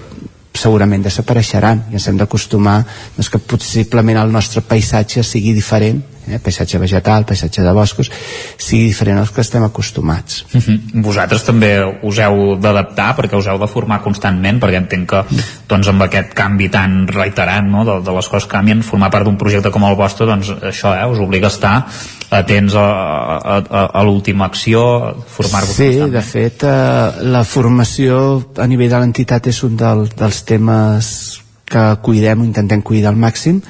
segurament 0.55 1.03
desapareixeran 1.03 1.87
i 1.91 1.97
ens 1.99 2.09
hem 2.09 2.21
d'acostumar 2.21 2.83
doncs, 3.17 3.31
que 3.33 3.41
possiblement 3.41 4.21
el 4.21 4.33
nostre 4.33 4.61
paisatge 4.69 5.25
sigui 5.25 5.57
diferent 5.57 6.03
eh, 6.29 6.39
paisatge 6.39 6.79
vegetal, 6.79 7.27
paisatge 7.29 7.63
de 7.63 7.73
boscos 7.77 8.11
sigui 8.57 8.89
diferent 8.89 9.21
als 9.21 9.33
que 9.35 9.41
estem 9.41 9.65
acostumats. 9.65 10.45
Uh 10.53 10.61
-huh. 10.61 11.03
Vosaltres 11.03 11.45
també 11.45 11.79
us 12.03 12.19
heu 12.19 12.57
d'adaptar 12.57 13.17
perquè 13.17 13.37
us 13.37 13.47
heu 13.47 13.59
de 13.59 13.67
formar 13.67 14.03
constantment 14.03 14.61
perquè 14.61 14.77
entenc 14.77 15.11
que 15.11 15.25
doncs, 15.69 15.89
amb 15.89 16.03
aquest 16.03 16.35
canvi 16.35 16.69
tan 16.69 17.07
reiterant 17.09 17.71
no, 17.71 17.85
de, 17.85 18.01
de 18.05 18.13
les 18.17 18.29
coses 18.29 18.45
que 18.45 18.57
canvien 18.57 18.83
formar 18.83 19.11
part 19.11 19.25
d'un 19.25 19.37
projecte 19.37 19.71
com 19.71 19.85
el 19.85 19.97
vostre 19.97 20.27
doncs 20.27 20.51
això 20.51 20.95
eh, 20.95 21.07
us 21.07 21.19
obliga 21.19 21.47
a 21.47 21.55
estar 21.55 21.87
atents 22.31 22.75
a, 22.75 22.81
a, 22.81 23.57
a, 23.59 23.85
a 24.01 24.03
l'última 24.03 24.47
acció 24.47 25.15
formar-vos 25.27 25.77
Sí, 25.77 26.11
de 26.11 26.23
fet, 26.23 26.63
eh, 26.63 27.23
la 27.23 27.45
formació 27.45 28.45
a 28.57 28.67
nivell 28.67 28.91
de 28.91 28.99
l'entitat 28.99 29.47
és 29.47 29.63
un 29.63 29.77
del, 29.77 30.09
dels 30.17 30.45
temes 30.45 31.41
que 31.65 31.85
cuidem 32.03 32.45
intentem 32.45 32.83
cuidar 32.83 33.13
al 33.13 33.21
màxim 33.21 33.61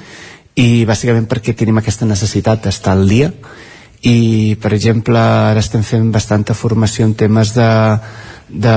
i 0.54 0.84
bàsicament 0.86 1.26
perquè 1.30 1.54
tenim 1.58 1.80
aquesta 1.80 2.06
necessitat 2.06 2.62
d'estar 2.64 2.94
al 2.94 3.08
dia 3.10 3.30
i 4.04 4.54
per 4.60 4.74
exemple 4.76 5.18
ara 5.18 5.62
estem 5.64 5.82
fent 5.82 6.10
bastanta 6.12 6.54
formació 6.54 7.06
en 7.08 7.14
temes 7.18 7.54
de, 7.56 7.68
de, 8.48 8.76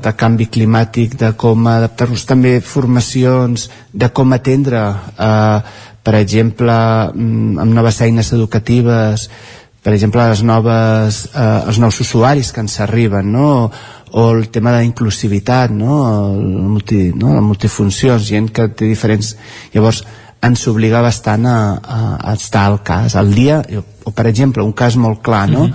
de 0.00 0.12
canvi 0.16 0.46
climàtic 0.46 1.16
de 1.18 1.32
com 1.36 1.66
adaptar-nos 1.66 2.24
també 2.28 2.58
formacions 2.64 3.68
de 3.92 4.08
com 4.14 4.32
atendre 4.32 4.84
eh, 5.18 5.58
per 6.02 6.14
exemple 6.20 6.72
mm, 7.12 7.58
amb 7.66 7.74
noves 7.76 8.00
eines 8.06 8.32
educatives 8.32 9.28
per 9.82 9.94
exemple 9.96 10.28
les 10.28 10.42
noves, 10.44 11.24
eh, 11.34 11.60
els 11.66 11.80
nous 11.82 12.00
usuaris 12.04 12.52
que 12.52 12.62
ens 12.62 12.78
arriben 12.80 13.32
no? 13.32 13.70
o 14.10 14.30
el 14.30 14.48
tema 14.54 14.72
de 14.72 14.80
la 14.80 14.88
inclusivitat 14.88 15.74
no? 15.74 16.00
El 16.14 16.46
multi, 16.70 17.10
no? 17.12 17.34
la 17.34 17.44
multifuncions 17.44 18.24
gent 18.30 18.52
que 18.54 18.70
té 18.70 18.86
diferents 18.86 19.34
llavors 19.74 20.04
ens 20.42 20.66
obliga 20.70 21.02
bastant 21.04 21.44
a, 21.46 21.56
a, 21.76 22.00
a 22.30 22.34
estar 22.34 22.64
al 22.70 22.78
cas 22.82 23.14
al 23.16 23.34
dia, 23.34 23.60
o 24.04 24.10
per 24.16 24.26
exemple 24.30 24.64
un 24.64 24.72
cas 24.72 24.96
molt 24.96 25.20
clar 25.22 25.46
no? 25.50 25.66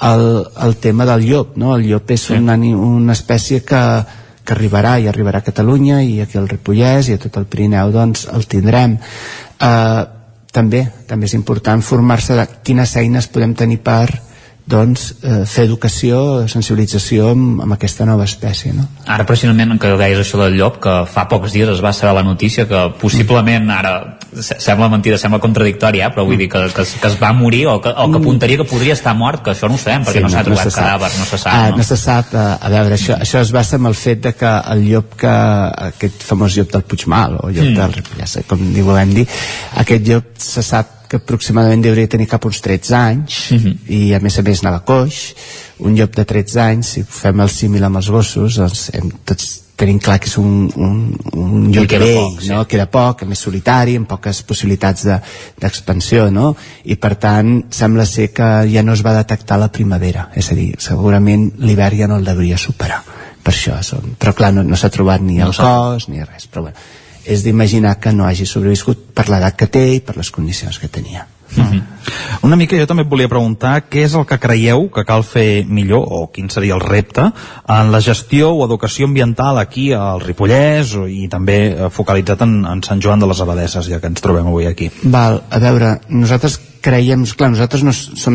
el, 0.00 0.24
el 0.64 0.76
tema 0.80 1.04
del 1.04 1.26
llop 1.28 1.56
no? 1.60 1.74
el 1.76 1.84
llop 1.90 2.10
és 2.14 2.30
una, 2.32 2.54
ani- 2.56 2.74
una 2.74 3.12
espècie 3.12 3.60
que, 3.64 3.82
que 4.44 4.56
arribarà 4.56 4.96
i 5.00 5.08
arribarà 5.10 5.42
a 5.42 5.46
Catalunya 5.46 6.00
i 6.02 6.20
aquí 6.24 6.38
al 6.40 6.48
Ripollès 6.48 7.08
i 7.12 7.18
a 7.18 7.20
tot 7.20 7.36
el 7.40 7.44
Pirineu 7.46 7.92
doncs 7.92 8.26
el 8.32 8.46
tindrem 8.48 8.96
eh, 8.96 10.02
també, 10.54 10.86
també 11.08 11.28
és 11.28 11.34
important 11.36 11.82
formar-se 11.84 12.36
de 12.38 12.48
quines 12.64 12.96
eines 12.96 13.28
podem 13.28 13.52
tenir 13.58 13.82
per 13.84 14.08
doncs, 14.66 15.10
eh, 15.22 15.42
fer 15.44 15.66
educació, 15.66 16.46
sensibilització 16.48 17.26
amb, 17.34 17.60
amb 17.66 17.74
aquesta 17.76 18.06
nova 18.08 18.24
espècie. 18.24 18.72
No? 18.72 18.86
Ara 19.06 19.26
precisament 19.28 19.76
que 19.78 19.90
deies 20.00 20.18
això 20.22 20.38
del 20.40 20.56
llop, 20.56 20.78
que 20.80 20.94
fa 21.12 21.26
pocs 21.28 21.52
dies 21.52 21.68
es 21.68 21.82
va 21.84 21.92
saber 21.92 22.14
la 22.16 22.22
notícia 22.24 22.64
que 22.66 22.80
possiblement 23.00 23.68
ara 23.70 23.92
se- 24.34 24.56
sembla 24.58 24.88
mentida, 24.88 25.18
sembla 25.20 25.38
contradictòria, 25.38 26.06
eh? 26.08 26.14
però 26.14 26.24
vull 26.24 26.38
dir 26.40 26.48
que, 26.48 26.62
que, 26.74 26.80
es- 26.82 26.94
que 27.00 27.06
es 27.12 27.18
va 27.20 27.34
morir 27.36 27.66
o 27.68 27.76
que, 27.80 27.90
o 27.92 28.08
que 28.10 28.16
apuntaria 28.22 28.56
que 28.56 28.64
podria 28.64 28.94
estar 28.96 29.12
mort, 29.14 29.44
que 29.44 29.52
això 29.52 29.68
no 29.68 29.74
ho 29.76 29.78
sabem, 29.78 30.02
perquè 30.08 30.22
no 30.24 30.32
s'ha 30.32 30.42
trobat 30.48 30.70
sap. 30.70 30.80
cadàver, 30.80 31.12
no 31.18 31.24
se 31.28 31.38
sap. 31.44 31.52
Ah, 31.52 31.68
no? 31.70 31.76
no 31.76 31.84
se 31.84 31.96
sap, 32.00 32.34
a, 32.34 32.46
a 32.56 32.68
veure, 32.72 32.96
això, 32.96 33.20
això 33.20 33.44
es 33.44 33.52
basa 33.52 33.76
en 33.76 33.86
el 33.92 33.94
fet 33.94 34.24
de 34.24 34.32
que 34.32 34.54
el 34.72 34.88
llop 34.88 35.14
que, 35.20 35.36
aquest 35.92 36.24
famós 36.24 36.56
llop 36.56 36.72
del 36.72 36.82
Puigmal, 36.88 37.36
o 37.42 37.50
llop 37.50 37.64
Mm. 37.68 37.70
mm. 37.76 37.76
del 37.82 37.92
Ripollès, 38.00 38.36
eh, 38.40 38.44
com 38.48 38.64
volem 38.82 39.12
dir, 39.20 39.28
aquest 39.84 40.08
llop 40.08 40.32
se 40.38 40.62
sap 40.64 40.93
que 41.08 41.16
aproximadament 41.20 41.84
hauria 41.86 42.08
tenir 42.08 42.26
cap 42.30 42.44
uns 42.46 42.60
13 42.64 42.94
anys 42.96 43.50
Mhm. 43.52 43.74
i 43.88 44.14
a 44.14 44.20
més 44.20 44.38
a 44.38 44.42
més 44.42 44.62
anava 44.64 44.84
coix 44.84 45.34
un 45.80 45.94
llop 45.96 46.14
de 46.16 46.24
13 46.24 46.60
anys 46.60 46.86
si 46.96 47.02
fem 47.02 47.40
el 47.40 47.48
símil 47.50 47.84
amb 47.84 47.96
els 47.96 48.08
gossos 48.10 48.56
doncs 48.56 48.90
hem, 48.94 49.10
tots 49.24 49.60
tenim 49.76 49.98
clar 49.98 50.20
que 50.20 50.28
és 50.30 50.36
un, 50.38 50.70
un, 50.76 51.16
un 51.34 51.72
llop 51.74 51.88
queda 51.90 52.04
vell, 52.04 52.14
poc, 52.16 52.40
sí. 52.42 52.48
no? 52.48 52.60
queda 52.70 52.86
poc, 52.86 53.24
més 53.26 53.38
solitari, 53.42 53.96
amb 53.98 54.06
poques 54.06 54.42
possibilitats 54.46 55.02
de- 55.04 55.18
d'expansió, 55.60 56.30
no? 56.30 56.54
I 56.84 56.94
per 56.94 57.16
tant, 57.18 57.64
sembla 57.74 58.06
ser 58.06 58.28
que 58.32 58.46
ja 58.70 58.84
no 58.86 58.92
es 58.94 59.02
va 59.04 59.16
detectar 59.16 59.58
la 59.58 59.72
primavera, 59.72 60.28
és 60.34 60.50
a 60.52 60.54
dir, 60.54 60.76
segurament 60.78 61.50
l'hivern 61.58 61.98
ja 61.98 62.06
no 62.06 62.16
el 62.20 62.24
devia 62.24 62.56
superar. 62.56 63.02
Per 63.44 63.52
això 63.52 63.76
són... 63.84 64.14
Però 64.18 64.32
clar, 64.36 64.52
no, 64.56 64.64
no 64.64 64.76
s'ha 64.80 64.90
trobat 64.94 65.20
ni 65.22 65.36
No 65.42 65.50
el 65.50 65.54
s'ha- 65.56 65.68
cos 65.68 66.08
ni 66.08 66.24
res, 66.24 66.48
però 66.48 66.66
bueno, 66.68 66.76
és 67.24 67.44
d'imaginar 67.44 67.98
que 68.00 68.12
no 68.12 68.24
hagi 68.28 68.46
sobreviscut 68.48 69.10
per 69.16 69.28
l'edat 69.32 69.56
que 69.56 69.68
té 69.68 69.84
i 69.94 70.00
per 70.04 70.16
les 70.16 70.30
condicions 70.32 70.78
que 70.80 70.88
tenia. 70.88 71.26
Una 72.42 72.56
mica 72.58 72.74
jo 72.76 72.86
també 72.88 73.04
et 73.04 73.08
volia 73.12 73.28
preguntar 73.30 73.76
què 73.86 74.02
és 74.08 74.14
el 74.18 74.24
que 74.26 74.38
creieu 74.42 74.88
que 74.92 75.04
cal 75.06 75.22
fer 75.24 75.62
millor 75.68 76.02
o 76.10 76.24
quin 76.34 76.48
seria 76.50 76.74
el 76.74 76.82
repte 76.82 77.28
en 77.70 77.92
la 77.94 78.00
gestió 78.02 78.50
o 78.56 78.64
educació 78.66 79.06
ambiental 79.06 79.60
aquí 79.60 79.92
al 79.94 80.20
Ripollès 80.24 80.96
i 81.06 81.28
també 81.30 81.58
eh, 81.70 81.88
focalitzat 81.94 82.42
en, 82.42 82.56
en 82.66 82.82
Sant 82.82 83.00
Joan 83.04 83.22
de 83.22 83.28
les 83.30 83.40
Abadesses 83.44 83.86
ja 83.92 84.00
que 84.02 84.10
ens 84.10 84.24
trobem 84.24 84.48
avui 84.50 84.66
aquí. 84.66 84.90
Val, 85.04 85.44
a 85.48 85.60
veure, 85.62 85.94
nosaltres 86.10 86.58
creiem, 86.84 87.24
clar, 87.24 87.48
nosaltres 87.54 87.84
no 87.86 87.94
som, 87.96 88.34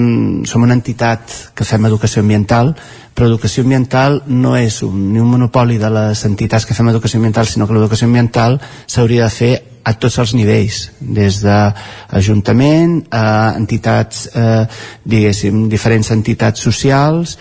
som 0.49 0.65
una 0.65 0.73
entitat 0.73 1.53
que 1.53 1.67
fem 1.67 1.85
educació 1.85 2.23
ambiental, 2.23 2.73
però 3.13 3.27
educació 3.29 3.61
ambiental 3.65 4.23
no 4.25 4.55
és 4.57 4.79
un, 4.85 5.11
ni 5.13 5.21
un 5.21 5.29
monopoli 5.29 5.77
de 5.77 5.91
les 5.93 6.23
entitats 6.25 6.65
que 6.65 6.73
fem 6.73 6.89
educació 6.89 7.19
ambiental, 7.21 7.45
sinó 7.45 7.67
que 7.67 7.77
l'educació 7.77 8.09
ambiental 8.09 8.57
s'hauria 8.87 9.27
de 9.27 9.35
fer 9.35 9.53
a 9.85 9.93
tots 10.01 10.17
els 10.21 10.33
nivells, 10.37 10.81
des 10.99 11.41
d'Ajuntament 11.45 13.03
a 13.13 13.25
entitats, 13.57 14.27
eh, 14.33 14.63
diguéssim, 15.05 15.67
diferents 15.69 16.09
entitats 16.15 16.65
socials, 16.65 17.37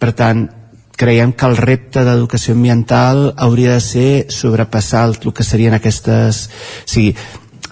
per 0.00 0.14
tant, 0.18 0.48
creiem 1.00 1.32
que 1.32 1.46
el 1.48 1.56
repte 1.56 2.02
d'educació 2.04 2.52
ambiental 2.52 3.30
hauria 3.40 3.78
de 3.78 3.80
ser 3.80 4.10
sobrepassar 4.28 5.06
el, 5.08 5.14
el 5.22 5.32
que 5.32 5.46
serien 5.46 5.78
aquestes... 5.78 6.42
O 6.84 6.90
sigui, 6.90 7.14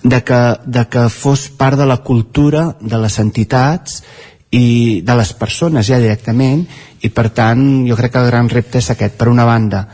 de 0.02 0.22
que, 0.24 0.40
de 0.64 0.84
que 0.88 1.08
fos 1.10 1.48
part 1.50 1.78
de 1.78 1.86
la 1.86 1.98
cultura 2.06 2.76
de 2.80 2.98
les 2.98 3.18
entitats 3.18 4.02
i 4.50 5.00
de 5.04 5.16
les 5.18 5.32
persones 5.36 5.86
ja 5.88 5.98
directament 6.00 6.64
i 7.04 7.10
per 7.12 7.28
tant 7.36 7.62
jo 7.88 7.96
crec 7.96 8.14
que 8.14 8.22
el 8.22 8.30
gran 8.30 8.48
repte 8.48 8.78
és 8.80 8.90
aquest. 8.90 9.18
Per 9.18 9.28
una 9.28 9.46
banda 9.48 9.84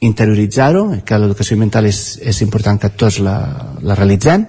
interioritzar-ho 0.00 1.00
que 1.04 1.18
l'educació 1.18 1.56
ambiental 1.56 1.88
és, 1.90 2.18
és 2.22 2.42
important 2.42 2.78
que 2.78 2.94
tots 2.94 3.18
la, 3.24 3.38
la 3.82 3.96
realitzem 3.98 4.46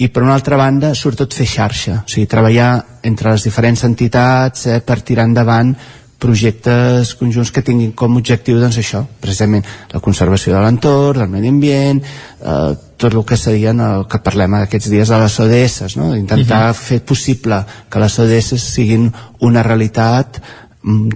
i 0.00 0.08
per 0.08 0.22
una 0.24 0.32
altra 0.32 0.56
banda, 0.56 0.94
sobretot 0.96 1.34
fer 1.36 1.44
xarxa, 1.44 1.98
o 2.06 2.08
sigui, 2.08 2.28
treballar 2.30 2.70
entre 3.04 3.34
les 3.34 3.44
diferents 3.44 3.84
entitats 3.84 4.64
eh, 4.66 4.78
per 4.80 5.02
tirar 5.04 5.26
endavant 5.28 5.74
projectes 6.20 7.14
conjunts 7.18 7.50
que 7.50 7.64
tinguin 7.64 7.94
com 7.96 8.14
a 8.14 8.20
objectiu 8.20 8.60
doncs 8.60 8.78
això, 8.82 9.02
precisament 9.22 9.64
la 9.92 10.02
conservació 10.04 10.54
de 10.54 10.62
l'entorn, 10.62 11.24
del 11.24 11.32
medi 11.32 11.50
ambient, 11.50 12.02
eh, 12.04 12.70
tot 13.00 13.14
el 13.14 13.24
que 13.24 13.38
serien 13.40 13.80
el 13.80 14.06
que 14.10 14.20
parlem 14.20 14.58
aquests 14.60 14.90
dies 14.92 15.08
de 15.08 15.20
les 15.22 15.40
ODS, 15.40 15.96
no? 15.96 16.14
intentar 16.16 16.70
uh 16.70 16.74
-huh. 16.74 16.74
fer 16.74 17.00
possible 17.00 17.64
que 17.88 17.98
les 17.98 18.18
ODS 18.18 18.60
siguin 18.60 19.12
una 19.40 19.62
realitat 19.62 20.42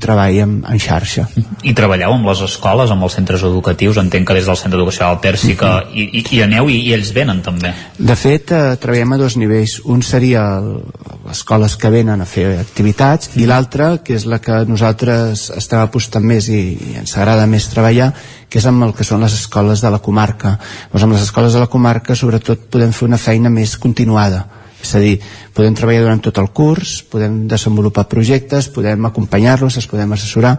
treball 0.00 0.36
en, 0.36 0.56
en 0.68 0.80
xarxa. 0.80 1.24
I 1.64 1.72
treballeu 1.76 2.12
amb 2.12 2.26
les 2.28 2.42
escoles, 2.44 2.90
amb 2.92 3.06
els 3.06 3.14
centres 3.16 3.42
educatius, 3.46 3.96
entenc 4.02 4.28
que 4.28 4.36
des 4.36 4.48
del 4.48 4.58
Centre 4.60 4.76
d'Educació 4.76 5.08
del 5.22 5.38
sí 5.40 5.54
que 5.56 5.70
i, 5.94 6.04
i, 6.20 6.24
i 6.36 6.42
aneu 6.44 6.68
i, 6.68 6.76
i 6.90 6.92
ells 6.92 7.14
venen 7.16 7.40
també. 7.42 7.72
De 7.96 8.16
fet, 8.18 8.52
eh, 8.52 8.76
treballem 8.80 9.14
a 9.16 9.20
dos 9.22 9.38
nivells. 9.40 9.78
Un 9.88 10.02
seria 10.04 10.44
les 10.60 11.32
escoles 11.32 11.78
que 11.80 11.90
venen 11.90 12.20
a 12.20 12.28
fer 12.28 12.58
activitats 12.60 13.32
i 13.40 13.48
l'altre, 13.48 14.02
que 14.04 14.18
és 14.18 14.26
la 14.28 14.40
que 14.44 14.60
nosaltres 14.68 15.48
estem 15.56 15.80
apostant 15.80 16.26
més 16.28 16.50
i, 16.52 16.60
i 16.92 16.98
ens 17.00 17.16
agrada 17.16 17.48
més 17.48 17.70
treballar, 17.72 18.10
que 18.50 18.60
és 18.60 18.68
amb 18.68 18.84
el 18.84 18.92
que 18.92 19.06
són 19.08 19.24
les 19.24 19.32
escoles 19.32 19.80
de 19.80 19.90
la 19.90 20.02
comarca. 20.04 20.58
Doncs 20.92 21.08
amb 21.08 21.16
les 21.16 21.24
escoles 21.24 21.56
de 21.56 21.64
la 21.64 21.72
comarca, 21.72 22.14
sobretot, 22.14 22.68
podem 22.70 22.92
fer 22.92 23.08
una 23.08 23.20
feina 23.20 23.48
més 23.48 23.78
continuada. 23.80 24.44
És 24.84 24.94
a 24.94 25.00
dir, 25.00 25.16
podem 25.56 25.76
treballar 25.76 26.04
durant 26.04 26.22
tot 26.26 26.38
el 26.42 26.50
curs, 26.52 26.98
podem 27.10 27.44
desenvolupar 27.48 28.04
projectes, 28.10 28.68
podem 28.74 29.08
acompanyar-los, 29.08 29.80
els 29.80 29.88
podem 29.88 30.12
assessorar, 30.12 30.58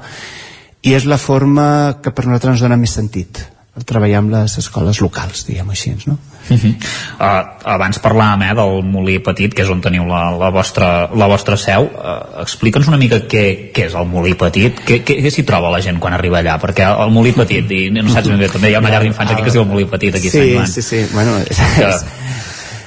i 0.85 0.93
és 0.97 1.05
la 1.09 1.21
forma 1.21 1.67
que 2.01 2.13
per 2.13 2.25
nosaltres 2.25 2.57
ens 2.57 2.65
dona 2.65 2.77
més 2.81 2.93
sentit, 2.97 3.43
treballar 3.83 4.21
amb 4.21 4.31
les 4.31 4.53
escoles 4.61 5.01
locals, 5.03 5.43
diguem 5.45 5.69
així, 5.73 5.91
no? 6.07 6.17
Uh 6.47 6.57
-huh. 6.57 6.73
uh, 7.19 7.73
abans 7.73 7.99
parlàvem 7.99 8.43
eh, 8.45 8.53
del 8.55 8.83
Molí 8.85 9.17
Petit, 9.19 9.53
que 9.53 9.63
és 9.63 9.69
on 9.69 9.81
teniu 9.81 10.05
la, 10.05 10.29
la, 10.37 10.49
vostra, 10.49 11.09
la 11.13 11.27
vostra 11.27 11.57
seu. 11.57 11.83
Uh, 11.83 12.41
Explica'ns 12.41 12.87
una 12.87 12.97
mica 12.97 13.17
què, 13.27 13.73
què 13.73 13.87
és 13.87 13.93
el 13.93 14.05
Molí 14.05 14.35
Petit, 14.35 14.79
què, 14.79 15.03
què, 15.03 15.17
què 15.23 15.31
s'hi 15.31 15.43
troba 15.43 15.71
la 15.71 15.81
gent 15.81 15.99
quan 15.99 16.13
arriba 16.13 16.39
allà, 16.39 16.59
perquè 16.61 16.85
el 16.85 17.11
Molí 17.11 17.33
Petit, 17.33 17.71
i 17.71 17.89
no 17.89 18.09
saps 18.09 18.29
ben 18.29 18.39
bé, 18.39 18.49
també 18.49 18.69
hi 18.69 18.75
ha 18.75 18.79
una 18.79 18.89
llar 18.89 19.01
d'infants 19.01 19.31
aquí 19.31 19.41
que 19.41 19.47
es 19.47 19.53
diu 19.53 19.63
el 19.63 19.67
Molí 19.67 19.85
Petit, 19.85 20.15
aquí 20.15 20.27
a 20.27 20.31
Sant 20.31 20.43
sí, 20.43 20.53
Joan. 20.53 20.67
sí, 20.67 20.81
sí, 20.81 21.05
bueno, 21.13 21.37
és, 21.39 21.57
Que- 21.57 21.89
és, 21.89 22.05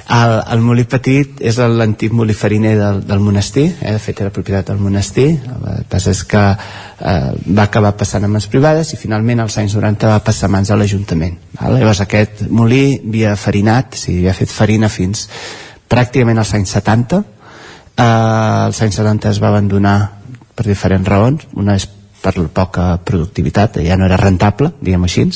el, 0.09 0.35
el 0.55 0.63
molí 0.65 0.87
petit 0.89 1.41
és 1.45 1.59
l'antic 1.61 2.15
molí 2.17 2.33
fariner 2.37 2.73
del, 2.79 3.01
del 3.05 3.21
monestir, 3.21 3.67
eh? 3.83 3.93
de 3.93 4.01
fet 4.01 4.23
era 4.25 4.33
propietat 4.33 4.71
del 4.71 4.81
monestir, 4.81 5.27
el 5.37 5.65
que 5.67 5.89
passa 5.93 6.15
és 6.15 6.23
que 6.25 6.45
eh, 6.49 7.33
va 7.53 7.67
acabar 7.67 7.93
passant 8.01 8.25
a 8.25 8.31
mans 8.33 8.49
privades 8.49 8.95
i 8.95 9.01
finalment 9.01 9.45
als 9.45 9.59
anys 9.61 9.77
90 9.77 10.09
va 10.09 10.23
passar 10.25 10.49
a 10.49 10.55
mans 10.57 10.73
a 10.73 10.79
l'Ajuntament. 10.81 11.37
Llavors 11.61 12.01
aquest 12.05 12.47
molí 12.49 12.83
havia 12.97 13.35
farinat, 13.37 13.99
o 13.99 14.01
sigui, 14.01 14.23
havia 14.23 14.37
fet 14.39 14.55
farina 14.55 14.89
fins 14.89 15.27
pràcticament 15.89 16.41
als 16.41 16.55
anys 16.57 16.73
70, 16.79 17.21
eh, 17.99 18.03
als 18.03 18.81
anys 18.87 19.01
70 19.03 19.35
es 19.35 19.43
va 19.45 19.53
abandonar 19.53 19.99
per 20.57 20.65
diferents 20.67 21.09
raons, 21.09 21.45
una 21.53 21.77
és 21.77 21.85
per 22.23 22.33
la 22.39 22.49
poca 22.49 22.95
productivitat, 23.05 23.77
ja 23.85 24.01
no 24.01 24.09
era 24.09 24.17
rentable, 24.19 24.73
diguem 24.81 25.05
així, 25.07 25.29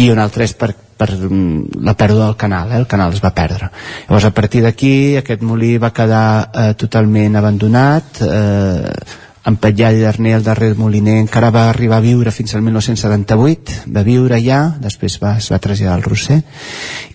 i 0.00 0.08
una 0.14 0.24
altra 0.24 0.46
és 0.46 0.54
per, 0.56 0.70
per 1.00 1.08
mm, 1.16 1.80
la 1.86 1.96
pèrdua 1.96 2.28
del 2.28 2.36
canal, 2.36 2.74
eh? 2.74 2.82
el 2.82 2.86
canal 2.90 3.16
es 3.16 3.24
va 3.24 3.32
perdre. 3.32 3.70
Llavors 4.04 4.28
a 4.28 4.34
partir 4.36 4.60
d'aquí 4.66 5.16
aquest 5.20 5.42
molí 5.46 5.72
va 5.80 5.94
quedar 5.96 6.28
eh, 6.52 6.70
totalment 6.76 7.40
abandonat, 7.40 8.20
eh, 8.26 9.18
en 9.48 9.56
Patllà 9.56 9.88
i 9.96 10.02
Darner, 10.02 10.34
el 10.36 10.44
darrer 10.44 10.74
moliner, 10.76 11.16
encara 11.22 11.48
va 11.54 11.68
arribar 11.70 11.98
a 11.98 12.04
viure 12.04 12.32
fins 12.34 12.52
al 12.54 12.64
1978, 12.66 13.86
va 13.94 14.04
viure 14.04 14.36
allà, 14.36 14.60
després 14.82 15.16
va, 15.22 15.38
es 15.40 15.48
va 15.48 15.60
traslladar 15.64 15.96
al 15.96 16.04
Roser, 16.04 16.42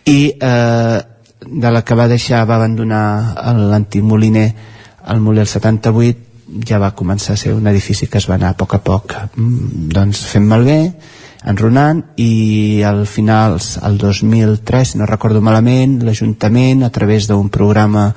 i 0.10 0.20
eh, 0.34 1.00
de 1.46 1.72
la 1.72 1.84
que 1.86 1.98
va 1.98 2.10
deixar, 2.10 2.42
va 2.50 2.58
abandonar 2.58 3.04
l'antic 3.70 4.02
moliner, 4.04 4.48
el 5.14 5.22
molí 5.22 5.44
el 5.44 5.52
78, 5.52 6.26
ja 6.66 6.80
va 6.82 6.96
començar 6.98 7.36
a 7.36 7.42
ser 7.42 7.54
un 7.54 7.68
edifici 7.68 8.08
que 8.10 8.18
es 8.18 8.26
va 8.30 8.40
anar 8.40 8.54
a 8.54 8.58
poc 8.58 8.76
a 8.78 8.82
poc 8.86 9.14
mm, 9.36 9.88
doncs 9.94 10.22
fent 10.30 10.46
malbé 10.46 10.78
enronant 11.46 12.02
i 12.18 12.82
al 12.84 13.06
final 13.06 13.60
el 13.86 13.98
2003, 14.02 14.90
si 14.90 14.98
no 14.98 15.06
recordo 15.06 15.42
malament 15.46 16.00
l'Ajuntament 16.06 16.84
a 16.84 16.90
través 16.90 17.28
d'un 17.30 17.50
programa 17.54 18.08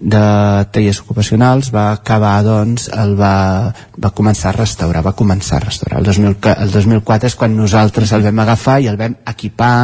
de 0.00 0.22
tallers 0.72 1.02
ocupacionals 1.04 1.68
va 1.74 1.90
acabar 1.92 2.38
doncs 2.44 2.88
el 2.96 3.12
va, 3.18 3.72
va 4.00 4.12
començar 4.16 4.50
a 4.50 4.56
restaurar 4.56 5.04
va 5.04 5.12
començar 5.16 5.58
a 5.58 5.66
restaurar. 5.66 6.00
El, 6.00 6.08
2000, 6.08 6.38
el 6.56 6.72
2004 6.72 7.28
és 7.28 7.36
quan 7.36 7.56
nosaltres 7.56 8.14
el 8.16 8.24
vam 8.24 8.40
agafar 8.46 8.78
i 8.80 8.88
el 8.88 8.96
vam 9.00 9.18
equipar 9.28 9.74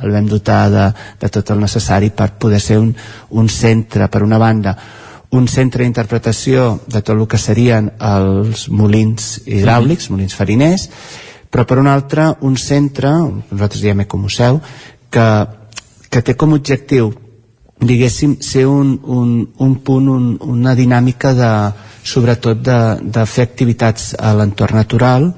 el 0.00 0.16
vam 0.16 0.30
dotar 0.30 0.62
de, 0.72 0.88
de 1.20 1.30
tot 1.34 1.52
el 1.52 1.60
necessari 1.60 2.10
per 2.10 2.32
poder 2.40 2.62
ser 2.64 2.80
un, 2.80 2.94
un 3.30 3.52
centre 3.52 4.08
per 4.08 4.24
una 4.24 4.40
banda 4.40 4.76
un 5.30 5.44
centre 5.48 5.84
d'interpretació 5.84 6.78
de 6.88 7.02
tot 7.02 7.12
el 7.12 7.26
que 7.28 7.36
serien 7.36 7.90
els 8.00 8.68
molins 8.72 9.42
hidràulics, 9.44 10.08
molins 10.08 10.32
fariners, 10.32 10.86
però 11.50 11.64
per 11.64 11.78
un 11.80 11.88
altre 11.88 12.32
un 12.44 12.56
centre, 12.56 13.12
nosaltres 13.50 13.82
diem 13.82 14.04
ecomuseu, 14.04 14.60
que, 15.10 15.28
que 16.10 16.22
té 16.22 16.36
com 16.36 16.52
a 16.52 16.60
objectiu 16.60 17.12
diguéssim, 17.78 18.38
ser 18.42 18.66
un, 18.66 18.98
un, 19.04 19.52
un 19.58 19.76
punt, 19.86 20.08
un, 20.10 20.26
una 20.42 20.74
dinàmica 20.74 21.32
de, 21.34 21.52
sobretot 22.02 22.60
de, 22.64 22.80
de 23.02 23.24
fer 23.26 23.46
activitats 23.46 24.12
a 24.18 24.34
l'entorn 24.34 24.80
natural 24.80 25.30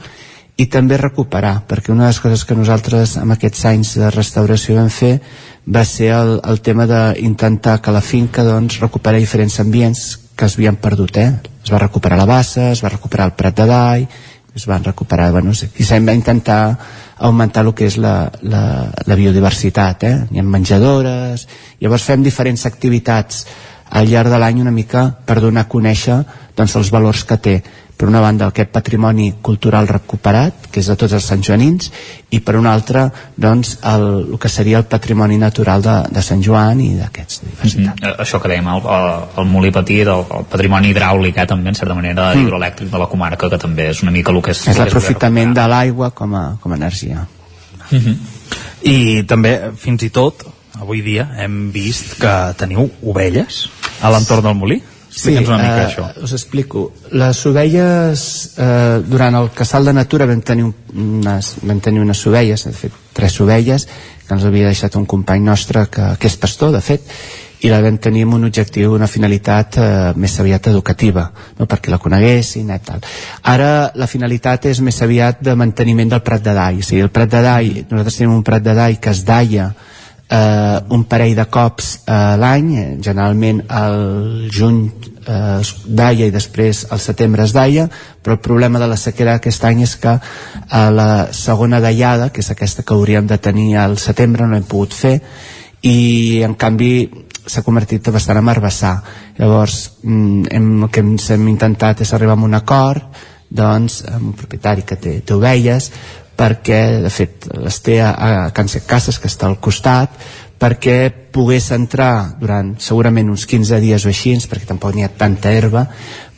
i 0.61 0.67
també 0.69 0.99
recuperar, 1.01 1.63
perquè 1.69 1.93
una 1.93 2.07
de 2.07 2.13
les 2.13 2.21
coses 2.21 2.45
que 2.45 2.57
nosaltres 2.57 3.17
amb 3.21 3.37
aquests 3.37 3.65
anys 3.71 3.95
de 4.01 4.11
restauració 4.13 4.77
vam 4.77 4.91
fer 4.93 5.15
va 5.65 5.85
ser 5.89 6.11
el, 6.17 6.35
el 6.45 6.61
tema 6.65 6.87
d'intentar 6.89 7.79
que 7.81 7.95
la 7.95 8.05
finca 8.05 8.45
doncs, 8.45 8.81
recuperi 8.81 9.23
diferents 9.23 9.61
ambients 9.61 10.03
que 10.37 10.49
es 10.49 10.57
havien 10.57 10.77
perdut. 10.81 11.17
Eh? 11.21 11.31
Es 11.65 11.73
va 11.73 11.81
recuperar 11.81 12.19
la 12.19 12.29
bassa, 12.29 12.71
es 12.73 12.81
va 12.85 12.93
recuperar 12.93 13.29
el 13.29 13.37
Prat 13.37 13.57
de 13.61 13.67
Dai, 13.69 14.07
es 14.55 14.67
van 14.67 14.85
recuperar, 14.85 15.31
bueno, 15.33 15.53
i 15.53 15.85
s'hem 15.87 16.07
d'intentar 16.09 16.61
augmentar 17.21 17.65
el 17.67 17.75
que 17.77 17.87
és 17.87 17.99
la, 18.01 18.31
la, 18.43 18.63
la 19.07 19.17
biodiversitat, 19.19 20.07
eh? 20.09 20.15
hi 20.31 20.41
ha 20.41 20.47
menjadores, 20.47 21.47
llavors 21.81 22.07
fem 22.09 22.25
diferents 22.25 22.67
activitats 22.67 23.45
al 23.91 24.09
llarg 24.11 24.31
de 24.31 24.39
l'any 24.39 24.61
una 24.63 24.75
mica 24.75 25.09
per 25.27 25.41
donar 25.43 25.67
a 25.67 25.71
conèixer 25.71 26.21
doncs, 26.57 26.77
els 26.79 26.91
valors 26.95 27.25
que 27.27 27.39
té 27.43 27.57
per 28.01 28.09
una 28.09 28.23
banda 28.25 28.47
aquest 28.49 28.71
patrimoni 28.73 29.27
cultural 29.45 29.89
recuperat 29.91 30.71
que 30.73 30.81
és 30.81 30.87
de 30.89 30.95
tots 30.97 31.13
els 31.19 31.27
santjoanins 31.29 31.91
i 32.33 32.39
per 32.41 32.55
una 32.57 32.73
altra 32.73 33.03
doncs 33.37 33.75
el, 33.91 34.07
el 34.33 34.39
que 34.41 34.49
seria 34.49 34.79
el 34.81 34.87
patrimoni 34.89 35.37
natural 35.37 35.85
de, 35.85 35.97
de 36.09 36.23
Sant 36.25 36.41
Joan 36.47 36.81
i 36.81 36.95
d'aquests 36.97 37.43
Mm 37.61 37.69
-hmm. 37.69 38.17
Això 38.19 38.41
que 38.41 38.49
dèiem, 38.49 38.67
el, 38.67 38.83
el, 38.97 39.09
el 39.39 39.47
molí 39.47 39.71
petit, 39.71 40.07
el, 40.07 40.25
el 40.39 40.45
patrimoni 40.49 40.93
hidràulic, 40.93 41.37
eh, 41.37 41.47
també, 41.47 41.69
en 41.69 41.75
certa 41.75 41.95
manera, 41.95 42.35
Mm. 42.35 42.47
hidroelèctric 42.47 42.91
de 42.91 42.99
la 42.99 43.07
comarca, 43.07 43.49
que 43.51 43.59
també 43.59 43.91
és 43.91 44.03
una 44.03 44.11
mica 44.11 44.33
el 44.33 44.43
que 44.43 44.51
és... 44.51 44.67
és 44.69 44.79
l'aprofitament 44.79 45.55
de 45.55 45.67
l'aigua 45.69 46.11
com 46.11 46.35
a, 46.35 46.57
com 46.61 46.73
a 46.73 46.77
energia 46.77 47.27
Mm 47.91 47.99
-hmm. 47.99 48.17
I 48.83 49.23
també, 49.25 49.73
fins 49.77 50.03
i 50.03 50.11
tot, 50.11 50.47
avui 50.81 51.03
dia 51.03 51.29
hem 51.39 51.71
vist 51.73 52.19
que 52.21 52.55
teniu 52.57 52.91
ovelles 53.03 53.69
a 54.01 54.11
l'entorn 54.11 54.43
del 54.43 54.55
molí. 54.55 54.83
Explica'ns 55.11 55.49
una 55.49 55.59
mica 55.59 55.83
eh, 55.83 55.87
això. 55.89 56.05
us 56.23 56.33
explico. 56.37 56.85
Les 57.19 57.41
ovelles, 57.51 58.23
eh, 58.57 59.03
durant 59.11 59.35
el 59.41 59.51
casal 59.51 59.85
de 59.85 59.93
natura 59.97 60.27
vam 60.31 60.41
tenir, 60.41 60.65
un- 60.65 60.75
unes, 60.95 61.57
vam 61.63 61.81
tenir 61.83 62.01
unes 62.01 62.23
ovelles, 62.31 62.65
de 62.65 62.73
fet, 62.73 62.93
tres 63.13 63.41
ovelles, 63.43 63.87
que 64.27 64.35
ens 64.35 64.45
havia 64.47 64.67
deixat 64.71 64.95
un 64.97 65.07
company 65.11 65.43
nostre 65.43 65.89
que, 65.91 66.13
que 66.19 66.27
és 66.31 66.37
pastor, 66.39 66.71
de 66.73 66.81
fet, 66.81 67.03
i 67.61 67.69
la 67.69 67.83
vam 67.85 67.99
tenir 68.01 68.23
amb 68.25 68.39
un 68.39 68.45
objectiu, 68.47 68.95
una 68.95 69.09
finalitat 69.11 69.77
eh, 69.77 69.89
més 70.17 70.39
aviat 70.41 70.71
educativa, 70.71 71.27
no? 71.59 71.67
perquè 71.69 71.91
la 71.93 71.99
coneguessin 72.01 72.71
i 72.73 72.79
tal. 72.87 73.03
Ara 73.43 73.91
la 74.01 74.07
finalitat 74.09 74.71
és 74.71 74.81
més 74.81 75.03
aviat 75.03 75.43
de 75.45 75.55
manteniment 75.59 76.09
del 76.15 76.23
Prat 76.25 76.41
de 76.47 76.55
Dai, 76.57 76.79
o 76.79 76.87
sigui, 76.87 77.03
el 77.05 77.11
Prat 77.13 77.29
de 77.35 77.43
Dai, 77.45 77.75
nosaltres 77.91 78.17
tenim 78.17 78.33
un 78.39 78.47
Prat 78.47 78.63
de 78.65 78.75
Dai 78.79 78.97
que 79.03 79.11
es 79.11 79.25
daia 79.29 79.73
eh, 80.31 80.81
un 80.89 81.05
parell 81.05 81.35
de 81.35 81.47
cops 81.51 81.91
a 82.07 82.37
l'any, 82.41 82.69
eh, 82.79 82.89
generalment 83.03 83.65
al 83.69 84.49
juny 84.55 84.83
eh, 85.27 85.61
daia 85.85 86.29
i 86.29 86.35
després 86.35 86.87
al 86.91 87.03
setembre 87.03 87.45
es 87.45 87.55
daia, 87.57 87.89
però 88.23 88.37
el 88.37 88.45
problema 88.45 88.79
de 88.79 88.89
la 88.91 88.99
sequera 89.01 89.39
aquest 89.39 89.65
any 89.67 89.83
és 89.83 89.97
que 90.01 90.15
a 90.17 90.85
la 90.91 91.11
segona 91.37 91.81
daiada, 91.81 92.31
que 92.31 92.45
és 92.45 92.51
aquesta 92.51 92.87
que 92.87 92.95
hauríem 92.95 93.27
de 93.27 93.39
tenir 93.39 93.75
al 93.77 93.99
setembre, 93.99 94.47
no 94.47 94.57
hem 94.57 94.69
pogut 94.71 94.95
fer, 94.95 95.19
i 95.83 96.43
en 96.47 96.55
canvi 96.55 96.93
s'ha 97.51 97.65
convertit 97.67 98.07
bastant 98.13 98.39
en 98.39 98.49
herbassar. 98.53 98.95
Llavors, 99.39 99.93
mm, 100.03 100.47
hem, 100.51 100.71
el 100.85 100.91
que 100.91 101.01
ens 101.01 101.31
hem 101.31 101.49
intentat 101.49 102.01
és 102.01 102.13
arribar 102.15 102.39
a 102.39 102.45
un 102.45 102.55
acord 102.55 103.03
doncs, 103.51 104.05
amb 104.07 104.29
un 104.31 104.35
propietari 104.39 104.85
que 104.87 104.97
té, 104.97 105.21
té 105.27 105.35
ovelles, 105.35 105.91
perquè, 106.41 106.81
de 107.05 107.11
fet, 107.13 107.51
les 107.61 107.81
té 107.85 107.99
a, 108.01 108.11
a 108.11 108.31
Can 108.57 108.71
Cases, 108.89 109.19
que 109.21 109.29
està 109.29 109.49
al 109.51 109.59
costat, 109.61 110.17
perquè 110.61 111.11
pogués 111.33 111.71
entrar 111.77 112.37
durant 112.41 112.75
segurament 112.81 113.31
uns 113.33 113.47
15 113.49 113.81
dies 113.81 114.05
o 114.05 114.13
així, 114.13 114.35
perquè 114.49 114.69
tampoc 114.69 114.97
n'hi 114.97 115.05
ha 115.05 115.13
tanta 115.13 115.53
herba, 115.53 115.87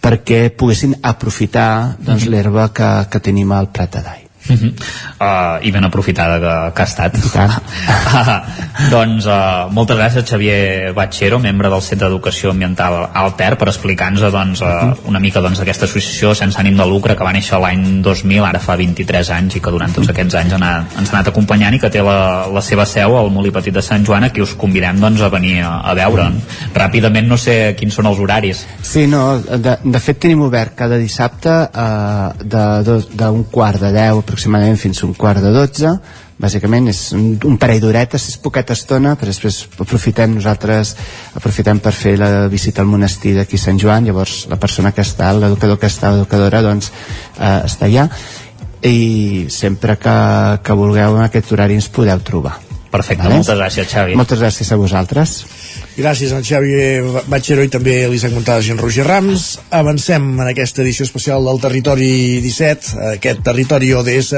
perquè 0.03 0.49
poguessin 0.59 0.99
aprofitar 1.03 1.97
doncs, 2.03 2.27
l'herba 2.27 2.69
que, 2.75 2.91
que 3.11 3.23
tenim 3.23 3.55
al 3.55 3.71
Prat 3.75 3.99
de 3.99 4.05
Dai. 4.09 4.22
Uh, 4.51 5.59
i 5.63 5.71
ben 5.73 5.85
aprofitada 5.85 6.39
que, 6.43 6.55
que 6.77 6.83
ha 6.83 6.89
estat. 6.89 7.17
Uh, 7.33 8.91
doncs 8.93 9.27
uh, 9.27 9.69
moltes 9.75 9.99
gràcies 9.99 10.27
Xavier 10.29 10.93
Batxero, 10.97 11.39
membre 11.43 11.71
del 11.73 11.83
Centre 11.85 12.09
d'Educació 12.09 12.53
Ambiental 12.53 12.99
Alter 13.13 13.53
per 13.61 13.69
explicar-nos 13.73 14.25
doncs, 14.33 14.63
uh, 14.65 14.93
una 15.11 15.21
mica 15.23 15.43
doncs, 15.45 15.61
d'aquesta 15.63 15.87
associació 15.89 16.35
sense 16.39 16.59
ànim 16.61 16.77
de 16.79 16.87
lucre 16.89 17.17
que 17.19 17.27
va 17.27 17.33
néixer 17.35 17.61
l'any 17.63 18.03
2000, 18.05 18.45
ara 18.49 18.61
fa 18.63 18.77
23 18.81 19.31
anys 19.39 19.59
i 19.59 19.63
que 19.65 19.73
durant 19.75 19.93
tots 19.95 20.11
aquests 20.13 20.39
anys 20.43 20.57
ha 20.57 20.61
anat, 20.61 20.97
ens 21.01 21.13
ha 21.13 21.17
anat 21.19 21.33
acompanyant 21.33 21.77
i 21.77 21.83
que 21.83 21.91
té 21.93 22.03
la, 22.05 22.49
la 22.53 22.63
seva 22.65 22.87
seu 22.89 23.17
al 23.19 23.31
Molí 23.33 23.53
Petit 23.55 23.75
de 23.75 23.83
Sant 23.85 24.05
Joan 24.07 24.27
a 24.29 24.33
qui 24.35 24.43
us 24.45 24.55
convidem 24.59 25.01
doncs, 25.03 25.21
a 25.23 25.31
venir 25.33 25.61
a, 25.67 25.75
a 25.93 25.95
veure. 25.99 26.29
Ràpidament 26.75 27.29
no 27.31 27.37
sé 27.41 27.75
quins 27.79 27.95
són 27.99 28.09
els 28.11 28.21
horaris. 28.23 28.65
Sí, 28.87 29.07
no, 29.11 29.39
de, 29.41 29.77
de 29.85 30.01
fet 30.03 30.21
tenim 30.23 30.43
obert 30.47 30.75
cada 30.79 30.99
dissabte 31.01 31.53
de, 32.43 32.63
dos- 32.87 33.09
d'un 33.13 33.45
quart 33.53 33.81
de 33.83 33.91
10 33.95 34.23
aproximadament 34.33 34.81
fins 34.81 35.03
a 35.03 35.07
un 35.11 35.13
quart 35.15 35.45
de 35.45 35.53
12 35.53 35.93
bàsicament 36.43 36.89
és 36.91 37.01
un, 37.15 37.37
un 37.47 37.59
parell 37.61 37.83
d'horetes 37.85 38.25
és 38.33 38.39
poqueta 38.43 38.75
estona, 38.75 39.15
però 39.19 39.31
després 39.31 39.61
aprofitem 39.79 40.35
nosaltres 40.35 40.95
aprofitem 41.39 41.83
per 41.85 41.93
fer 41.95 42.17
la 42.19 42.49
visita 42.53 42.83
al 42.83 42.91
monestir 42.91 43.37
d'aquí 43.37 43.61
Sant 43.61 43.79
Joan. 43.79 44.09
Llavors 44.09 44.47
la 44.51 44.59
persona 44.59 44.95
que 44.97 45.05
està, 45.07 45.31
l'educador 45.37 45.79
que 45.79 45.91
està 45.93 46.11
l'educadora 46.11 46.65
doncs 46.65 46.91
eh, 46.91 47.63
està 47.69 47.87
allà. 47.87 48.09
I 48.83 49.47
sempre 49.55 49.95
que, 50.03 50.19
que 50.67 50.79
vulgueu 50.79 51.21
en 51.21 51.29
aquest 51.29 51.55
horari 51.55 51.79
ens 51.79 51.91
podeu 51.93 52.27
trobar 52.27 52.72
Perfecte, 52.93 53.29
moltes 53.33 53.59
gràcies 53.59 53.89
Xavi 53.89 54.19
moltes 54.19 54.43
gràcies 54.43 54.73
a 54.73 54.81
vosaltres 54.81 55.39
Gràcies 55.93 56.31
a 56.33 56.39
en 56.41 56.45
Xavi 56.47 56.77
Batxero 57.29 57.65
i 57.67 57.71
també 57.73 57.99
a 58.07 58.09
l'Isaac 58.09 58.33
Montades 58.33 58.69
i 58.69 58.73
en 58.73 58.79
Roger 58.81 59.05
Rams. 59.05 59.59
Avancem 59.77 60.25
en 60.41 60.49
aquesta 60.49 60.81
edició 60.81 61.05
especial 61.05 61.45
del 61.45 61.61
Territori 61.61 62.41
17, 62.41 62.95
aquest 63.11 63.43
Territori 63.45 63.93
ODS, 63.93 64.33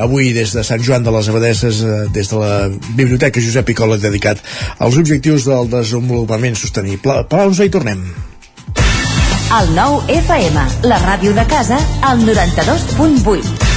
avui 0.00 0.32
des 0.32 0.54
de 0.56 0.64
Sant 0.64 0.80
Joan 0.80 1.04
de 1.04 1.12
les 1.12 1.28
Abadesses, 1.28 1.82
eh, 1.84 1.98
des 2.14 2.32
de 2.32 2.40
la 2.40 2.54
Biblioteca 2.96 3.44
Josep 3.44 3.68
Picola, 3.68 4.00
dedicat 4.00 4.40
als 4.78 4.96
objectius 4.96 5.44
del 5.44 5.68
desenvolupament 5.68 6.56
sostenible. 6.56 7.20
Pausa 7.28 7.68
i 7.68 7.74
tornem. 7.74 8.00
El 9.60 9.70
nou 9.76 10.00
FM, 10.08 10.66
la 10.88 11.04
ràdio 11.04 11.36
de 11.36 11.44
casa, 11.52 11.78
al 12.00 12.24
92.8. 12.24 13.73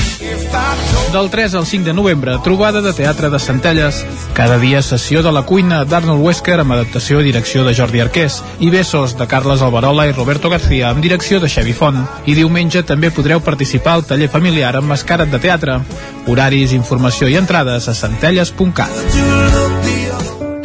Del 1.14 1.30
3 1.30 1.54
al 1.54 1.66
5 1.66 1.86
de 1.86 1.94
novembre, 1.94 2.38
trobada 2.44 2.82
de 2.82 2.92
teatre 2.94 3.30
de 3.30 3.40
Centelles. 3.40 4.06
Cada 4.34 4.58
dia 4.60 4.82
sessió 4.82 5.24
de 5.24 5.32
la 5.32 5.44
cuina 5.48 5.86
d'Arnold 5.86 6.24
Wesker 6.24 6.60
amb 6.60 6.76
adaptació 6.76 7.22
i 7.22 7.30
direcció 7.30 7.64
de 7.64 7.74
Jordi 7.78 8.04
Arqués 8.04 8.42
i 8.60 8.70
Besos 8.70 9.16
de 9.18 9.28
Carles 9.28 9.64
Alberola 9.64 10.08
i 10.08 10.12
Roberto 10.12 10.52
García 10.52 10.92
amb 10.92 11.02
direcció 11.02 11.40
de 11.40 11.50
Xavi 11.50 11.74
Font. 11.74 12.04
I 12.26 12.36
diumenge 12.36 12.84
també 12.84 13.12
podreu 13.12 13.42
participar 13.42 13.96
al 13.96 14.06
taller 14.06 14.30
familiar 14.30 14.76
amb 14.76 14.92
mascarat 14.92 15.32
de 15.32 15.40
teatre. 15.40 15.80
Horaris, 16.28 16.76
informació 16.76 17.32
i 17.32 17.40
entrades 17.40 17.88
a 17.88 17.96
centelles.cat. 17.96 19.97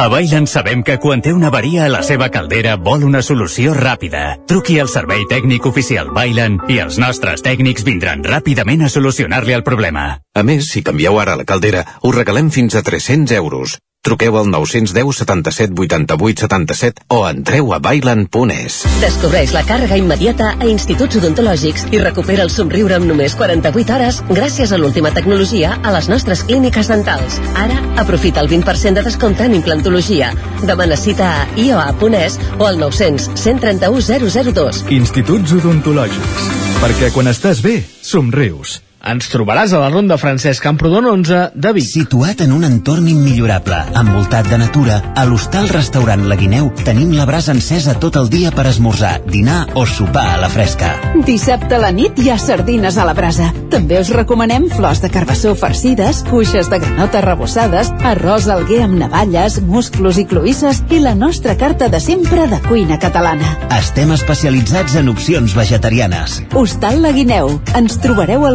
A 0.02 0.08
Bailen 0.10 0.48
sabem 0.50 0.80
que 0.82 0.96
quan 0.98 1.20
té 1.22 1.30
una 1.30 1.46
avaria 1.52 1.84
a 1.84 1.90
la 1.92 2.00
seva 2.02 2.26
caldera 2.34 2.72
vol 2.88 3.04
una 3.06 3.20
solució 3.22 3.70
ràpida. 3.76 4.22
Truqui 4.50 4.80
al 4.82 4.90
servei 4.90 5.22
tècnic 5.30 5.68
oficial 5.70 6.10
Bailen 6.16 6.56
i 6.74 6.80
els 6.82 6.98
nostres 6.98 7.46
tècnics 7.46 7.86
vindran 7.86 8.26
ràpidament 8.26 8.82
a 8.82 8.90
solucionar-li 8.90 9.54
el 9.54 9.62
problema. 9.62 10.08
A 10.34 10.42
més, 10.42 10.72
si 10.74 10.82
canvieu 10.82 11.22
ara 11.22 11.38
la 11.38 11.46
caldera, 11.46 11.86
us 12.02 12.18
regalem 12.18 12.50
fins 12.50 12.74
a 12.74 12.82
300 12.82 13.38
euros. 13.38 13.78
Truqueu 14.02 14.36
al 14.36 14.50
910 14.50 15.16
77 15.16 15.74
88 15.78 16.40
77 16.40 17.02
o 17.06 17.22
entreu 17.28 17.70
a 17.72 17.78
bailan.es. 17.78 18.80
Descobreix 18.98 19.52
la 19.54 19.62
càrrega 19.62 19.98
immediata 20.00 20.56
a 20.58 20.66
instituts 20.66 21.20
odontològics 21.20 21.86
i 21.94 22.02
recupera 22.02 22.42
el 22.42 22.50
somriure 22.50 22.98
amb 22.98 23.06
només 23.06 23.38
48 23.38 23.94
hores 23.94 24.20
gràcies 24.26 24.74
a 24.74 24.80
l'última 24.82 25.14
tecnologia 25.14 25.76
a 25.86 25.94
les 25.94 26.10
nostres 26.10 26.42
clíniques 26.50 26.90
dentals. 26.90 27.38
Ara, 27.54 27.78
aprofita 28.02 28.42
el 28.42 28.50
20% 28.50 28.98
de 28.98 29.06
descompte 29.06 29.46
en 29.46 29.54
implantologia. 29.62 30.34
Demana 30.66 30.98
cita 30.98 31.30
a 31.38 31.48
ioa.es 31.54 32.40
o 32.58 32.66
al 32.66 32.82
900 32.82 33.30
131 33.38 34.02
002. 34.50 34.86
Instituts 34.98 35.60
odontològics. 35.62 36.48
Perquè 36.82 37.14
quan 37.14 37.30
estàs 37.30 37.62
bé, 37.62 37.84
somrius. 38.02 38.80
Ens 39.02 39.26
trobaràs 39.32 39.72
a 39.74 39.80
la 39.82 39.88
Ronda 39.90 40.14
Francesc 40.14 40.62
Camprodon 40.62 41.08
11 41.10 41.38
de 41.58 41.70
Vic. 41.74 41.88
Situat 41.92 42.44
en 42.44 42.52
un 42.54 42.62
entorn 42.62 43.08
immillorable, 43.10 43.80
envoltat 43.98 44.46
de 44.46 44.58
natura, 44.60 45.00
a 45.18 45.24
l'hostal 45.26 45.66
restaurant 45.74 46.22
La 46.30 46.36
Guineu 46.38 46.68
tenim 46.86 47.10
la 47.16 47.26
brasa 47.26 47.50
encesa 47.52 47.96
tot 47.98 48.14
el 48.20 48.30
dia 48.30 48.52
per 48.54 48.68
esmorzar, 48.70 49.16
dinar 49.26 49.64
o 49.74 49.82
sopar 49.90 50.28
a 50.36 50.38
la 50.40 50.50
fresca. 50.52 50.92
Dissabte 51.26 51.74
a 51.74 51.80
la 51.82 51.90
nit 51.90 52.20
hi 52.22 52.30
ha 52.30 52.38
sardines 52.38 52.96
a 52.96 53.06
la 53.08 53.14
brasa. 53.18 53.48
També 53.74 53.98
us 53.98 54.12
recomanem 54.14 54.68
flors 54.70 55.02
de 55.02 55.10
carbassó 55.10 55.56
farcides, 55.58 56.22
cuixes 56.30 56.70
de 56.70 56.78
granota 56.84 57.24
rebossades, 57.26 57.90
arròs 58.06 58.46
alguer 58.54 58.84
amb 58.86 59.00
navalles, 59.02 59.58
musclos 59.66 60.22
i 60.22 60.26
cloïsses 60.30 60.84
i 60.94 61.02
la 61.02 61.16
nostra 61.18 61.56
carta 61.58 61.90
de 61.90 61.98
sempre 62.00 62.46
de 62.46 62.62
cuina 62.68 63.00
catalana. 63.02 63.56
Estem 63.80 64.14
especialitzats 64.14 64.94
en 65.02 65.10
opcions 65.10 65.58
vegetarianes. 65.58 66.38
Hostal 66.54 67.02
La 67.02 67.10
Guineu. 67.16 67.56
Ens 67.74 67.98
trobareu 67.98 68.46
a 68.46 68.54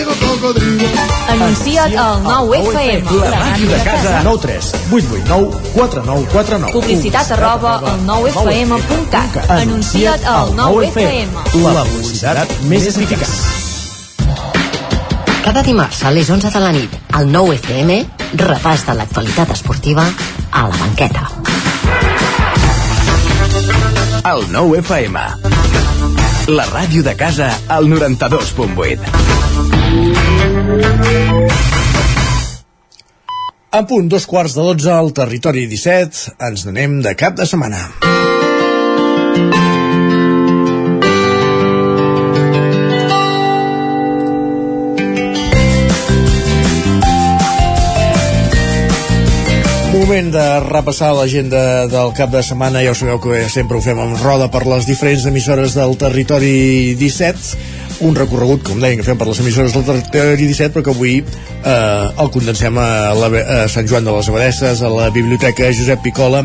Anuncia't 1.29 1.95
al 1.97 2.23
9FM. 2.23 3.11
La 3.21 3.39
màquina 3.39 3.77
de 3.77 3.83
casa. 3.83 4.21
9 4.23 4.39
3 4.41 4.71
8 4.91 5.07
8 5.11 5.25
9 5.27 5.51
4 5.75 6.03
9 6.05 6.27
4 6.31 6.59
9 6.59 6.73
Publicitat 6.73 7.31
arroba 7.31 7.77
al 7.79 7.99
9FM.cat. 8.07 9.49
Anuncia't 9.49 10.25
al 10.25 10.53
9FM. 10.57 11.29
La 11.63 11.83
publicitat 11.85 12.55
més 12.67 12.87
eficaç. 12.91 13.35
Cada 15.41 15.63
dimarts 15.65 16.03
a 16.05 16.11
les 16.11 16.29
11 16.29 16.51
de 16.53 16.59
la 16.61 16.71
nit, 16.71 16.97
al 17.17 17.31
9 17.31 17.55
FM, 17.57 17.97
repàs 18.37 18.85
de 18.85 18.93
l'actualitat 18.99 19.55
esportiva 19.55 20.05
a 20.51 20.67
la 20.67 20.77
banqueta. 20.77 21.29
El 24.31 24.45
9 24.53 24.79
FM. 24.83 25.19
La 26.53 26.65
ràdio 26.69 27.01
de 27.03 27.15
casa 27.15 27.49
al 27.67 27.87
92.8. 27.89 29.70
En 33.71 33.85
punt, 33.87 34.09
dos 34.11 34.25
quarts 34.27 34.57
de 34.57 34.65
dotze 34.67 34.91
al 34.91 35.13
territori 35.15 35.63
17, 35.71 36.35
ens 36.49 36.65
n'anem 36.67 36.99
de 37.05 37.15
cap 37.15 37.39
de 37.39 37.47
setmana. 37.47 37.85
Moment 50.11 50.33
de 50.33 50.45
repassar 50.59 51.13
l'agenda 51.15 51.87
del 51.87 52.09
cap 52.11 52.33
de 52.33 52.41
setmana. 52.43 52.81
Ja 52.83 52.91
ho 52.91 52.95
sabeu 52.99 53.19
que 53.23 53.45
sempre 53.47 53.77
ho 53.77 53.83
fem 53.85 53.95
amb 54.03 54.17
roda 54.19 54.49
per 54.51 54.65
les 54.67 54.83
diferents 54.83 55.23
emissores 55.29 55.77
del 55.79 55.95
territori 55.95 56.97
17. 56.99 57.53
Un 58.09 58.17
recorregut, 58.19 58.59
com 58.67 58.83
deien, 58.83 58.99
que 58.99 59.07
fem 59.07 59.21
per 59.21 59.29
les 59.29 59.39
emissores 59.39 59.71
del 59.71 59.85
territori 59.87 60.49
17, 60.49 60.73
però 60.75 60.83
que 60.83 60.91
avui 60.91 61.13
eh, 61.21 62.23
el 62.25 62.31
condensem 62.35 62.75
a, 62.75 62.89
la, 63.15 63.31
a 63.39 63.61
Sant 63.71 63.87
Joan 63.87 64.03
de 64.03 64.17
les 64.17 64.27
Abadesses, 64.33 64.83
a 64.83 64.91
la 64.91 65.07
Biblioteca 65.15 65.71
Josep 65.71 66.03
Picola, 66.03 66.43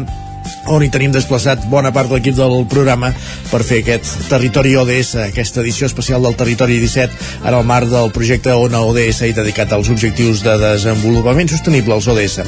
on 0.73 0.83
hi 0.85 0.91
tenim 0.93 1.13
desplaçat 1.15 1.65
bona 1.71 1.93
part 1.95 2.11
de 2.11 2.19
l'equip 2.19 2.37
del 2.39 2.65
programa 2.71 3.13
per 3.51 3.63
fer 3.67 3.81
aquest 3.83 4.29
Territori 4.31 4.75
ODS, 4.77 5.15
aquesta 5.27 5.63
edició 5.63 5.89
especial 5.91 6.23
del 6.27 6.37
Territori 6.39 6.79
17, 6.83 7.43
en 7.45 7.55
el 7.55 7.67
marc 7.67 7.91
del 7.91 8.13
projecte 8.15 8.55
ONA 8.55 8.83
ODS 8.87 9.23
i 9.29 9.35
dedicat 9.37 9.73
als 9.73 9.91
objectius 9.93 10.43
de 10.47 10.57
desenvolupament 10.63 11.51
sostenible, 11.53 11.97
els 11.97 12.09
ODS. 12.09 12.41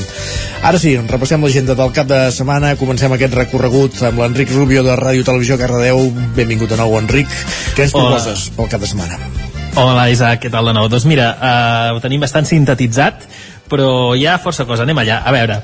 Ara 0.63 0.79
sí, 0.81 0.97
repassem 1.11 1.45
l'agenda 1.45 1.77
del 1.79 1.93
cap 1.97 2.09
de 2.11 2.23
setmana, 2.35 2.75
comencem 2.81 3.13
aquest 3.15 3.37
recorregut 3.39 4.03
amb 4.09 4.23
l'Enric 4.23 4.55
Rubio 4.55 4.83
de 4.87 4.97
Ràdio 4.99 5.27
Televisió 5.27 5.59
Cardedeu. 5.61 6.09
Benvingut 6.37 6.73
de 6.73 6.81
nou, 6.81 6.97
Enric. 6.99 7.31
Què 7.77 7.87
ens 7.87 7.95
proposes 7.95 8.49
pel 8.57 8.71
cap 8.73 8.83
de 8.83 8.91
setmana? 8.91 9.21
Hola 9.79 10.09
Isaac, 10.11 10.41
què 10.43 10.51
tal 10.51 10.67
de 10.67 10.73
nou? 10.75 10.89
Doncs 10.91 11.05
mira, 11.07 11.29
uh, 11.39 11.95
ho 11.95 12.01
tenim 12.03 12.23
bastant 12.25 12.49
sintetitzat, 12.49 13.29
però 13.71 14.17
hi 14.19 14.25
ha 14.27 14.39
força 14.43 14.67
cosa, 14.67 14.83
anem 14.83 14.99
allà. 15.05 15.21
A 15.23 15.35
veure, 15.35 15.61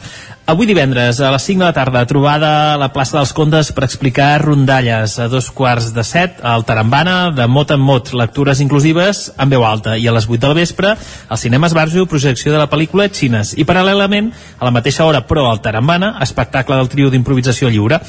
avui 0.47 0.67
divendres 0.69 1.21
a 1.25 1.31
les 1.33 1.43
5 1.43 1.63
de 1.63 1.65
la 1.65 1.73
tarda 1.73 2.03
trobada 2.07 2.75
a 2.75 2.77
la 2.77 2.91
plaça 2.93 3.17
dels 3.17 3.33
Condes 3.33 3.71
per 3.73 3.87
explicar 3.87 4.43
rondalles. 4.43 5.17
A 5.19 5.29
dos 5.33 5.49
quarts 5.51 5.93
de 5.97 6.05
set 6.05 6.43
al 6.45 6.67
Tarambana 6.69 7.31
de 7.33 7.47
mot 7.49 7.71
en 7.73 7.81
mot, 7.81 8.13
lectures 8.13 8.61
inclusives 8.61 9.31
en 9.41 9.49
veu 9.49 9.65
alta. 9.65 9.97
I 9.97 10.09
a 10.09 10.13
les 10.13 10.29
8 10.29 10.45
del 10.45 10.59
vespre 10.61 10.93
al 10.95 11.41
Cinema 11.41 11.71
Esbarjo 11.71 12.05
projecció 12.07 12.53
de 12.53 12.61
la 12.61 12.69
pel·lícula 12.69 13.09
Xines. 13.09 13.57
I 13.57 13.65
paral·lelament 13.65 14.33
a 14.59 14.69
la 14.69 14.75
mateixa 14.75 15.09
hora 15.09 15.25
però 15.25 15.49
al 15.49 15.63
Tarambana 15.65 16.19
espectacle 16.21 16.77
del 16.77 16.93
trio 16.93 17.11
d'improvisació 17.11 17.73
lliure 17.73 18.03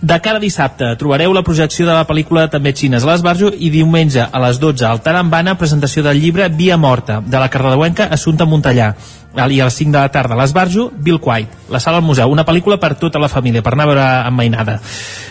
de 0.00 0.20
cara 0.22 0.38
a 0.38 0.40
dissabte 0.40 0.86
trobareu 0.94 1.32
la 1.34 1.42
projecció 1.42 1.82
de 1.86 1.94
la 1.94 2.04
pel·lícula 2.06 2.44
també 2.50 2.70
xines 2.70 3.02
a 3.02 3.08
l'Esbarjo 3.08 3.50
i 3.50 3.70
diumenge 3.74 4.22
a 4.22 4.42
les 4.44 4.60
12 4.62 4.84
al 4.86 5.00
Tarambana 5.02 5.56
presentació 5.58 6.04
del 6.06 6.20
llibre 6.22 6.46
Via 6.54 6.76
Morta 6.78 7.18
de 7.20 7.38
la 7.38 7.48
cardedeuenca 7.50 8.06
Assumpta 8.14 8.46
Montellà. 8.46 8.92
I 9.38 9.60
a 9.60 9.66
les 9.66 9.74
5 9.74 9.92
de 9.92 9.98
la 9.98 10.08
tarda 10.08 10.34
a 10.34 10.38
l'Esbarjo 10.38 10.88
Bill 10.94 11.18
White, 11.20 11.66
la 11.70 11.80
sala 11.82 11.98
al 11.98 12.06
museu 12.06 12.30
una 12.30 12.46
pel·lícula 12.46 12.78
per 12.78 12.94
tota 12.94 13.18
la 13.18 13.28
família, 13.28 13.62
per 13.62 13.74
anar 13.74 13.84
a 13.84 13.90
veure 13.90 14.06
amb 14.30 14.38
mainada. 14.38 14.78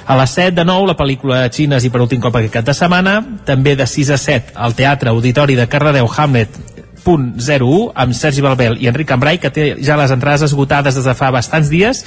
A 0.05 0.17
les 0.19 0.35
7 0.35 0.55
de 0.59 0.65
nou 0.67 0.85
la 0.85 0.95
pel·lícula 0.99 1.45
xines 1.51 1.83
i 1.83 1.89
per 1.89 2.03
últim 2.03 2.21
cop 2.21 2.35
aquest 2.35 2.53
cap 2.59 2.67
de 2.67 2.75
setmana 2.75 3.21
també 3.47 3.75
de 3.75 3.87
6 3.87 4.11
a 4.11 4.17
7 4.19 4.51
al 4.55 4.75
Teatre 4.75 5.15
Auditori 5.15 5.55
de 5.55 5.67
Cardedeu 5.67 6.11
Hamlet 6.11 6.59
punt 7.07 7.37
01 7.39 7.93
amb 7.95 8.13
Sergi 8.13 8.43
Balbel 8.43 8.75
i 8.83 8.91
Enric 8.91 9.07
Cambrai 9.07 9.39
que 9.39 9.51
té 9.53 9.69
ja 9.79 9.95
les 9.95 10.11
entrades 10.11 10.43
esgotades 10.49 10.95
des 10.99 11.07
de 11.07 11.15
fa 11.15 11.31
bastants 11.31 11.71
dies 11.71 12.03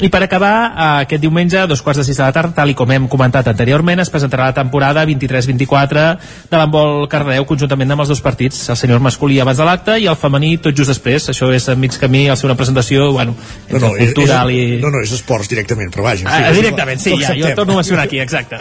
i 0.00 0.10
per 0.12 0.22
acabar, 0.22 0.54
eh, 0.66 0.88
aquest 1.06 1.22
diumenge, 1.22 1.58
a 1.58 1.66
dos 1.66 1.82
quarts 1.82 2.02
de 2.02 2.04
sis 2.04 2.16
de 2.16 2.24
la 2.24 2.32
tarda, 2.32 2.52
tal 2.56 2.70
i 2.70 2.74
com 2.76 2.90
hem 2.92 3.06
comentat 3.08 3.48
anteriorment, 3.48 4.00
es 4.02 4.10
presentarà 4.12 4.50
la 4.50 4.56
temporada 4.56 5.04
23-24 5.08 6.06
de 6.50 6.56
l'handbol 6.58 7.06
Cardedeu 7.08 7.46
conjuntament 7.48 7.94
amb 7.94 8.04
els 8.04 8.12
dos 8.12 8.20
partits, 8.20 8.68
el 8.68 8.76
senyor 8.76 9.00
masculí 9.00 9.40
abans 9.40 9.58
de 9.58 9.68
l'acte 9.68 9.96
i 10.02 10.08
el 10.10 10.18
femení 10.20 10.56
tot 10.58 10.76
just 10.76 10.92
després. 10.92 11.30
Això 11.32 11.48
és 11.54 11.68
a 11.68 11.76
mig 11.76 11.96
camí, 12.00 12.26
al 12.28 12.36
ser 12.36 12.50
una 12.50 12.58
presentació, 12.58 13.10
bueno, 13.12 13.36
No, 13.70 13.78
no, 13.78 13.94
és, 13.96 14.12
cultural 14.12 14.50
és, 14.50 14.56
i... 14.56 14.80
no, 14.82 14.90
no, 14.94 15.00
és 15.04 15.12
esports 15.16 15.48
directament, 15.50 15.90
però 15.94 16.06
vaja. 16.06 16.28
Ah, 16.30 16.50
fi, 16.50 16.60
directament, 16.60 17.00
sí, 17.02 17.16
ja, 17.20 17.32
jo 17.38 17.54
torno 17.58 17.74
a 17.74 17.82
mencionar 17.82 18.06
aquí, 18.06 18.20
exacte. 18.22 18.60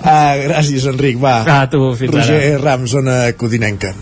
Ah, 0.00 0.36
gràcies, 0.40 0.86
Enric, 0.90 1.18
va. 1.22 1.40
Ah, 1.44 1.64
tu, 1.70 1.92
fins 1.98 2.14
Roger 2.14 2.40
ara. 2.54 2.62
Rams, 2.62 2.94
zona 2.96 3.18
codinenca. 3.38 3.92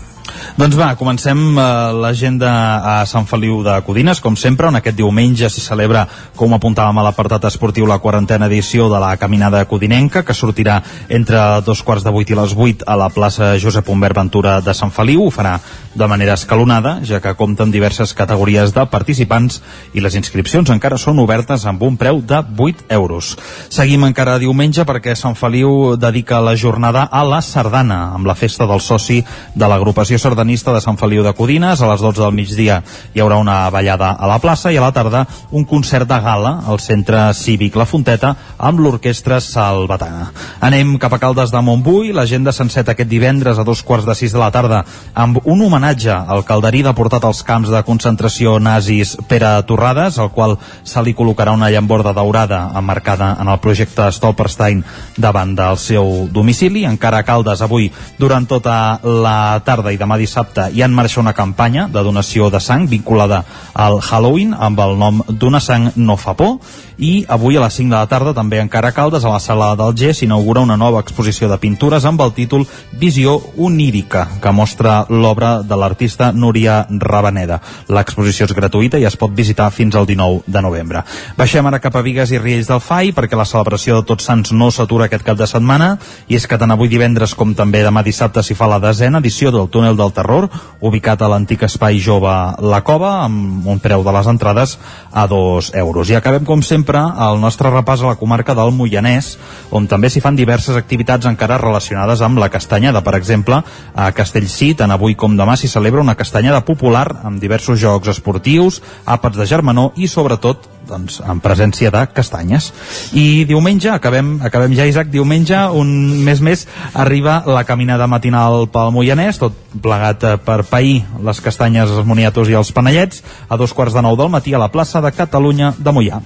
Doncs 0.59 0.77
va, 0.79 0.93
comencem 0.99 1.39
eh, 1.53 1.65
l'agenda 2.01 2.49
a 2.79 2.95
Sant 3.09 3.27
Feliu 3.29 3.61
de 3.65 3.77
Codines, 3.85 4.21
com 4.23 4.35
sempre, 4.39 4.67
on 4.67 4.79
aquest 4.79 4.97
diumenge 4.97 5.49
s'hi 5.49 5.63
celebra, 5.63 6.05
com 6.35 6.53
apuntàvem 6.55 6.99
a 6.99 7.05
l'apartat 7.07 7.47
esportiu, 7.49 7.87
la 7.89 7.99
quarantena 8.03 8.49
edició 8.49 8.89
de 8.91 8.99
la 9.01 9.15
Caminada 9.17 9.63
Codinenca, 9.69 10.23
que 10.23 10.35
sortirà 10.35 10.79
entre 11.09 11.39
dos 11.65 11.83
quarts 11.83 12.03
de 12.03 12.13
vuit 12.13 12.29
i 12.29 12.37
les 12.37 12.53
vuit 12.55 12.83
a 12.85 12.97
la 12.99 13.09
plaça 13.13 13.53
Josep 13.59 13.89
Humbert 13.89 14.17
Ventura 14.17 14.59
de 14.61 14.73
Sant 14.73 14.91
Feliu. 14.95 15.25
Ho 15.27 15.33
farà 15.33 15.57
de 15.95 16.07
manera 16.07 16.35
escalonada, 16.37 16.99
ja 17.03 17.19
que 17.23 17.35
compta 17.35 17.65
amb 17.65 17.73
diverses 17.73 18.13
categories 18.13 18.73
de 18.75 18.85
participants 18.91 19.59
i 19.93 20.03
les 20.03 20.15
inscripcions 20.19 20.69
encara 20.69 20.99
són 21.01 21.19
obertes 21.19 21.65
amb 21.69 21.83
un 21.83 21.97
preu 21.97 22.21
de 22.21 22.39
8 22.39 22.87
euros. 22.95 23.35
Seguim 23.69 24.05
encara 24.07 24.37
diumenge 24.41 24.85
perquè 24.87 25.15
Sant 25.15 25.37
Feliu 25.39 25.95
dedica 25.99 26.41
la 26.43 26.55
jornada 26.55 27.07
a 27.11 27.23
la 27.27 27.41
sardana, 27.41 28.13
amb 28.15 28.27
la 28.29 28.35
festa 28.35 28.67
del 28.69 28.81
soci 28.83 29.21
de 29.55 29.67
l'agrupació 29.69 30.19
sardanista 30.29 30.73
de 30.73 30.81
Sant 30.81 30.97
Feliu 30.99 31.23
de 31.25 31.33
Codines. 31.33 31.81
A 31.81 31.87
les 31.89 32.01
12 32.03 32.21
del 32.21 32.35
migdia 32.37 32.79
hi 33.15 33.21
haurà 33.21 33.39
una 33.41 33.69
ballada 33.73 34.11
a 34.13 34.27
la 34.29 34.37
plaça 34.41 34.71
i 34.71 34.77
a 34.77 34.83
la 34.83 34.91
tarda 34.93 35.25
un 35.51 35.65
concert 35.65 36.07
de 36.09 36.19
gala 36.21 36.51
al 36.69 36.79
centre 36.83 37.31
cívic 37.33 37.77
La 37.79 37.87
Fonteta 37.89 38.35
amb 38.57 38.81
l'orquestra 38.83 39.39
Salvatana. 39.41 40.29
Anem 40.61 40.97
cap 41.01 41.15
a 41.15 41.19
Caldes 41.21 41.53
de 41.53 41.61
Montbui, 41.65 42.11
l'agenda 42.13 42.53
s'enceta 42.53 42.93
aquest 42.93 43.09
divendres 43.09 43.57
a 43.57 43.65
dos 43.65 43.81
quarts 43.83 44.05
de 44.05 44.15
sis 44.15 44.35
de 44.35 44.41
la 44.41 44.51
tarda 44.53 44.83
amb 45.13 45.39
un 45.45 45.63
homenatge 45.65 46.13
al 46.13 46.45
calderí 46.45 46.83
deportat 46.85 47.25
als 47.25 47.41
camps 47.47 47.71
de 47.73 47.81
concentració 47.87 48.59
nazis 48.59 49.15
Pere 49.27 49.55
Torrades, 49.65 50.19
al 50.19 50.29
qual 50.35 50.57
se 50.83 51.01
li 51.01 51.15
col·locarà 51.17 51.55
una 51.57 51.71
llamborda 51.73 52.13
daurada 52.13 52.67
emmarcada 52.77 53.31
en 53.41 53.49
el 53.49 53.59
projecte 53.63 54.11
Stolperstein 54.11 54.83
davant 55.17 55.55
del 55.57 55.81
seu 55.81 56.27
domicili. 56.29 56.85
Encara 56.85 57.23
a 57.23 57.25
Caldes 57.25 57.65
avui, 57.65 57.89
durant 58.19 58.45
tota 58.45 58.99
la 59.03 59.57
tarda 59.65 59.93
i 59.95 59.97
demà 59.97 60.18
dissabte, 60.19 60.67
hi 60.73 60.83
ha 60.83 60.89
en 60.89 60.93
marxa 60.95 61.21
una 61.21 61.33
campanya 61.33 61.87
de 61.87 62.03
donació 62.03 62.49
de 62.53 62.59
sang 62.59 62.87
vinculada 62.91 63.43
al 63.73 63.99
Halloween 64.01 64.53
amb 64.53 64.79
el 64.85 64.97
nom 64.99 65.23
D'una 65.29 65.59
sang 65.63 65.91
no 65.95 66.17
fa 66.19 66.35
por 66.37 66.59
i 66.99 67.23
avui 67.31 67.55
a 67.55 67.61
les 67.63 67.73
5 67.79 67.87
de 67.87 67.95
la 67.95 68.07
tarda 68.11 68.33
també 68.35 68.59
encara 68.59 68.91
Caldes 68.91 69.23
a 69.23 69.31
la 69.31 69.39
sala 69.39 69.69
del 69.79 69.93
G 69.95 70.11
s'inaugura 70.13 70.59
una 70.65 70.75
nova 70.77 70.99
exposició 70.99 71.47
de 71.47 71.57
pintures 71.57 72.03
amb 72.05 72.19
el 72.21 72.33
títol 72.35 72.65
Visió 72.99 73.37
onírica 73.57 74.25
que 74.43 74.51
mostra 74.51 75.05
l'obra 75.07 75.61
de 75.63 75.77
l'artista 75.79 76.33
Núria 76.33 76.81
Rabaneda. 76.89 77.61
L'exposició 77.87 78.49
és 78.49 78.55
gratuïta 78.55 78.99
i 78.99 79.07
es 79.07 79.15
pot 79.15 79.31
visitar 79.31 79.69
fins 79.71 79.95
al 79.95 80.09
19 80.09 80.43
de 80.45 80.61
novembre. 80.61 81.05
Baixem 81.37 81.65
ara 81.65 81.79
cap 81.79 81.95
a 81.95 82.03
Vigues 82.03 82.33
i 82.35 82.41
Riells 82.41 82.67
del 82.67 82.83
FAI 82.83 83.13
perquè 83.15 83.39
la 83.39 83.47
celebració 83.47 83.95
de 84.01 84.07
Tots 84.09 84.27
Sants 84.27 84.51
no 84.51 84.67
s'atura 84.67 85.07
aquest 85.07 85.23
cap 85.23 85.39
de 85.39 85.47
setmana 85.47 85.93
i 86.27 86.35
és 86.35 86.47
que 86.47 86.59
tant 86.59 86.75
avui 86.75 86.91
divendres 86.91 87.31
com 87.33 87.55
també 87.55 87.85
demà 87.85 88.03
dissabte 88.03 88.43
s'hi 88.43 88.59
fa 88.59 88.67
la 88.67 88.81
desena 88.83 89.23
edició 89.23 89.55
del 89.55 89.71
Túnel 89.71 89.95
del 89.95 90.08
Terror 90.15 90.47
ubicat 90.81 91.21
a 91.21 91.29
l'antic 91.31 91.63
espai 91.67 91.99
jove 92.03 92.31
La 92.63 92.81
Cova 92.87 93.11
amb 93.25 93.67
un 93.67 93.79
preu 93.83 94.03
de 94.03 94.13
les 94.15 94.29
entrades 94.31 94.77
a 95.11 95.27
2 95.27 95.71
euros. 95.81 96.09
I 96.09 96.17
acabem 96.19 96.45
com 96.47 96.63
sempre 96.65 97.01
el 97.27 97.39
nostre 97.41 97.71
repàs 97.73 98.03
a 98.03 98.11
la 98.11 98.17
comarca 98.19 98.55
del 98.57 98.73
Moianès 98.75 99.35
on 99.75 99.87
també 99.87 100.09
s'hi 100.09 100.23
fan 100.23 100.37
diverses 100.39 100.79
activitats 100.79 101.29
encara 101.29 101.59
relacionades 101.61 102.23
amb 102.25 102.39
la 102.39 102.49
castanyada. 102.49 103.03
Per 103.05 103.15
exemple, 103.17 103.61
a 103.95 104.11
Castellcí, 104.15 104.73
tant 104.75 104.91
avui 104.91 105.15
com 105.15 105.37
demà 105.37 105.57
s'hi 105.59 105.69
celebra 105.71 106.01
una 106.01 106.17
castanyada 106.17 106.63
popular 106.65 107.07
amb 107.23 107.39
diversos 107.41 107.79
jocs 107.79 108.15
esportius, 108.15 108.81
àpats 109.05 109.37
de 109.37 109.47
germanor 109.49 109.93
i 109.95 110.07
sobretot 110.07 110.78
doncs, 110.89 111.19
en 111.21 111.39
presència 111.43 111.91
de 111.93 112.01
castanyes. 112.13 112.71
I 113.13 113.45
diumenge, 113.49 113.89
acabem, 113.93 114.39
acabem 114.45 114.73
ja, 114.77 114.87
Isaac, 114.89 115.11
diumenge, 115.13 115.57
un 115.77 115.89
mes 116.25 116.41
més, 116.41 116.65
arriba 116.93 117.43
la 117.47 117.63
caminada 117.67 118.07
matinal 118.09 118.65
pel 118.73 118.91
Moianès, 118.95 119.37
tot 119.41 119.53
plegat 119.83 120.23
eh, 120.25 120.35
per 120.41 120.63
pair 120.65 121.03
les 121.25 121.39
castanyes, 121.45 121.91
els 121.93 122.05
moniatos 122.09 122.49
i 122.49 122.55
els 122.57 122.71
panellets, 122.73 123.21
a 123.47 123.57
dos 123.61 123.73
quarts 123.77 123.93
de 123.93 124.01
nou 124.01 124.17
del 124.17 124.31
matí 124.33 124.53
a 124.57 124.61
la 124.61 124.71
plaça 124.73 125.01
de 125.05 125.11
Catalunya 125.13 125.73
de 125.77 125.91
Moià. 125.93 126.19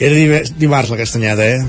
Era 0.00 0.42
dimarts 0.60 0.90
la 0.92 0.98
castanyada, 1.00 1.46
eh? 1.46 1.60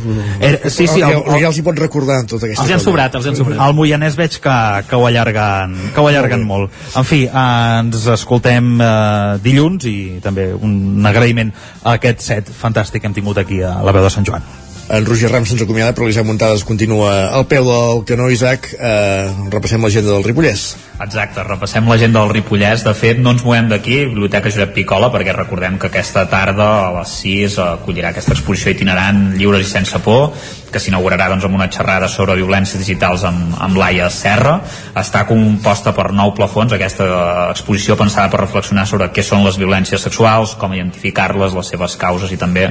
Era- 0.41 0.69
sí, 0.69 0.88
sí, 0.88 0.99
Ja, 1.01 1.07
el- 1.17 1.39
ja 1.41 1.47
els 1.47 1.57
hi 1.57 1.63
pot 1.65 1.80
recordar 1.80 2.19
tota 2.27 2.45
aquesta 2.45 2.63
Els 2.63 2.69
hi 2.69 2.73
han 2.75 2.80
sobrat, 2.83 3.15
els 3.15 3.25
hi 3.25 3.30
han 3.30 3.35
sobrat. 3.39 3.59
Al 3.63 3.73
Moianès 3.73 4.15
veig 4.19 4.35
que, 4.43 4.57
que 4.89 4.95
ho 4.99 5.05
allarguen, 5.07 5.77
que 5.95 6.01
ho 6.01 6.07
allarguen 6.07 6.43
molt. 6.45 6.71
En 6.99 7.05
fi, 7.07 7.23
eh, 7.25 7.80
ens 7.80 8.05
escoltem 8.07 8.81
eh, 8.81 9.38
dilluns 9.43 9.85
i 9.88 9.95
també 10.23 10.49
un 10.53 11.05
agraïment 11.07 11.51
a 11.83 11.93
aquest 11.97 12.19
set 12.25 12.41
fantàstic 12.50 13.02
que 13.02 13.10
hem 13.10 13.16
tingut 13.18 13.38
aquí 13.38 13.61
a 13.61 13.78
la 13.86 13.94
veu 13.95 14.03
de 14.06 14.11
Sant 14.14 14.28
Joan. 14.28 14.45
En 14.92 15.06
Roger 15.08 15.30
Rams 15.32 15.48
se'ns 15.48 15.61
acomiada, 15.64 15.94
però 15.95 16.08
l'Isaac 16.08 16.26
Muntades 16.28 16.66
continua 16.68 17.30
al 17.32 17.45
peu 17.48 17.64
del 17.64 18.02
canó, 18.10 18.28
Isaac. 18.34 18.74
Eh, 18.76 19.30
repassem 19.53 19.84
l'agenda 19.86 20.11
del 20.11 20.26
Ripollès. 20.26 20.66
Exacte, 21.01 21.41
repassem 21.41 21.88
l'agenda 21.89 22.21
del 22.21 22.30
Ripollès. 22.30 22.83
De 22.85 22.91
fet, 22.93 23.17
no 23.17 23.31
ens 23.33 23.41
movem 23.41 23.71
d'aquí, 23.71 23.95
Biblioteca 24.11 24.51
Josep 24.53 24.75
Picola, 24.75 25.09
perquè 25.09 25.33
recordem 25.33 25.80
que 25.81 25.89
aquesta 25.89 26.27
tarda 26.30 26.67
a 26.83 26.91
les 26.99 27.15
6 27.23 27.57
acollirà 27.63 28.11
aquesta 28.11 28.35
exposició 28.35 28.75
itinerant 28.75 29.31
Lliures 29.33 29.65
i 29.65 29.69
sense 29.71 29.97
por, 30.05 30.30
que 30.71 30.80
s'inaugurarà 30.80 31.27
doncs, 31.31 31.47
amb 31.47 31.57
una 31.57 31.67
xerrada 31.73 32.07
sobre 32.07 32.38
violències 32.38 32.80
digitals 32.80 33.25
amb, 33.27 33.55
amb 33.65 33.80
Laia 33.81 34.11
Serra. 34.13 34.59
Està 35.01 35.23
composta 35.27 35.95
per 35.97 36.11
nou 36.15 36.35
plafons, 36.38 36.75
aquesta 36.77 37.07
exposició 37.49 37.97
pensada 37.99 38.30
per 38.30 38.43
reflexionar 38.43 38.85
sobre 38.88 39.09
què 39.11 39.25
són 39.25 39.41
les 39.47 39.57
violències 39.57 40.05
sexuals, 40.05 40.53
com 40.61 40.77
identificar-les, 40.77 41.57
les 41.57 41.73
seves 41.73 41.97
causes 41.99 42.31
i 42.31 42.39
també 42.39 42.67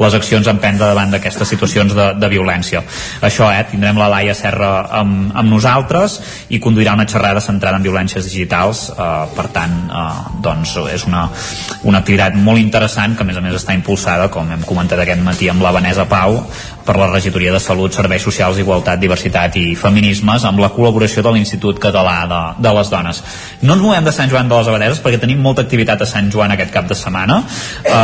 les 0.00 0.16
accions 0.16 0.48
a 0.48 0.56
emprendre 0.56 0.88
davant 0.88 1.12
d'aquestes 1.12 1.52
situacions 1.52 1.92
de, 1.94 2.08
de 2.16 2.32
violència. 2.32 2.82
Això, 3.20 3.52
eh, 3.52 3.62
tindrem 3.70 4.00
la 4.00 4.08
Laia 4.16 4.34
Serra 4.34 4.72
amb, 5.04 5.30
amb 5.36 5.52
nosaltres 5.52 6.18
i 6.48 6.62
conduirà 6.64 6.96
una 6.96 7.06
xerrada 7.10 7.44
centrada 7.44 7.73
en 7.76 7.84
violències 7.84 8.26
digitals, 8.28 8.86
eh, 8.94 9.10
per 9.36 9.48
tant, 9.54 9.74
eh, 9.88 10.36
doncs 10.44 10.76
és 10.92 11.06
una, 11.08 11.26
una 11.82 12.00
activitat 12.02 12.36
molt 12.36 12.62
interessant 12.62 13.16
que 13.16 13.24
a 13.24 13.28
més 13.28 13.38
a 13.38 13.44
més 13.44 13.58
està 13.58 13.76
impulsada, 13.76 14.30
com 14.30 14.50
hem 14.50 14.64
comentat 14.66 15.02
aquest 15.04 15.22
matí 15.24 15.50
amb 15.52 15.62
la 15.64 15.74
Vanessa 15.74 16.08
Pau, 16.10 16.40
per 16.84 16.96
la 17.00 17.08
Regidoria 17.08 17.52
de 17.52 17.60
Salut, 17.60 17.94
Serveis 17.96 18.22
Socials, 18.22 18.58
Igualtat, 18.60 19.00
Diversitat 19.00 19.56
i 19.56 19.72
Feminismes 19.78 20.44
amb 20.44 20.60
la 20.60 20.68
col·laboració 20.74 21.24
de 21.24 21.32
l'Institut 21.34 21.80
Català 21.80 22.16
de, 22.28 22.40
de 22.60 22.72
les 22.76 22.90
Dones. 22.92 23.22
No 23.64 23.74
ens 23.74 23.82
movem 23.82 24.04
de 24.04 24.12
Sant 24.12 24.30
Joan 24.30 24.50
de 24.50 24.58
les 24.58 24.68
Abadeses 24.68 25.00
perquè 25.04 25.20
tenim 25.22 25.40
molta 25.40 25.64
activitat 25.64 26.04
a 26.04 26.08
Sant 26.08 26.28
Joan 26.32 26.52
aquest 26.52 26.72
cap 26.74 26.88
de 26.88 26.96
setmana. 26.98 27.40
Eh, 27.80 27.94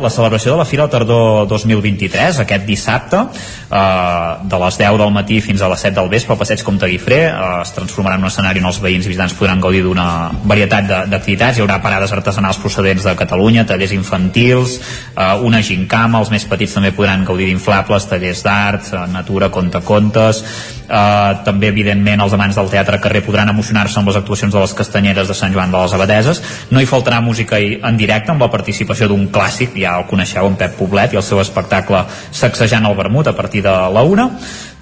la 0.00 0.12
celebració 0.14 0.54
de 0.54 0.60
la 0.62 0.68
Fira 0.68 0.86
Tardor 0.90 1.48
2023, 1.50 2.38
aquest 2.44 2.66
dissabte, 2.68 3.24
eh, 3.26 4.30
de 4.46 4.62
les 4.64 4.78
10 4.78 5.00
del 5.02 5.14
matí 5.14 5.40
fins 5.42 5.62
a 5.62 5.72
les 5.72 5.82
7 5.82 5.98
del 5.98 6.12
vespre, 6.14 6.36
al 6.36 6.40
passeig 6.44 6.62
Comte 6.62 6.86
Guifré, 6.86 7.20
eh, 7.26 7.50
es 7.64 7.74
transformarà 7.74 8.14
en 8.14 8.26
un 8.26 8.30
escenari 8.30 8.62
on 8.62 8.70
els 8.70 8.80
veïns 8.82 9.06
i 9.06 9.12
visitants 9.12 9.34
podran 9.34 9.60
gaudir 9.60 9.82
d'una 9.82 10.30
varietat 10.44 11.10
d'activitats. 11.10 11.58
Hi 11.58 11.66
haurà 11.66 11.80
parades 11.82 12.14
artesanals 12.14 12.62
procedents 12.62 13.04
de 13.04 13.16
Catalunya, 13.18 13.66
tallers 13.66 13.92
infantils, 13.96 14.78
eh, 15.16 15.34
una 15.42 15.62
gincama, 15.66 16.22
els 16.22 16.30
més 16.30 16.46
petits 16.46 16.78
també 16.78 16.94
podran 16.94 17.26
gaudir 17.26 17.50
d'inflables, 17.50 18.06
tallers 18.06 18.19
d'art, 18.44 18.92
eh, 18.92 19.06
natura, 19.12 19.50
contacontes, 19.50 20.44
eh, 20.88 21.32
també 21.44 21.68
evidentment 21.68 22.20
els 22.20 22.32
amants 22.32 22.56
del 22.56 22.70
teatre 22.70 23.00
carrer 23.00 23.24
podran 23.24 23.48
emocionar-se 23.48 23.98
amb 23.98 24.08
les 24.08 24.16
actuacions 24.16 24.52
de 24.52 24.60
les 24.60 24.74
castanyeres 24.74 25.28
de 25.28 25.34
Sant 25.34 25.52
Joan 25.52 25.70
de 25.72 25.78
les 25.78 25.92
Abadeses. 25.92 26.42
No 26.70 26.80
hi 26.80 26.86
faltarà 26.86 27.20
música 27.20 27.58
en 27.58 27.96
directe 27.96 28.30
amb 28.30 28.40
la 28.42 28.50
participació 28.50 29.08
d'un 29.08 29.28
clàssic, 29.28 29.74
ja 29.80 29.98
el 29.98 30.06
coneixeu, 30.06 30.46
en 30.46 30.56
Pep 30.56 30.76
Poblet 30.76 31.12
i 31.12 31.16
el 31.16 31.22
seu 31.22 31.40
espectacle 31.40 32.04
Sacsejant 32.30 32.86
el 32.86 32.96
vermut 32.96 33.26
a 33.26 33.36
partir 33.36 33.62
de 33.62 33.70
la 33.70 34.02
una 34.02 34.30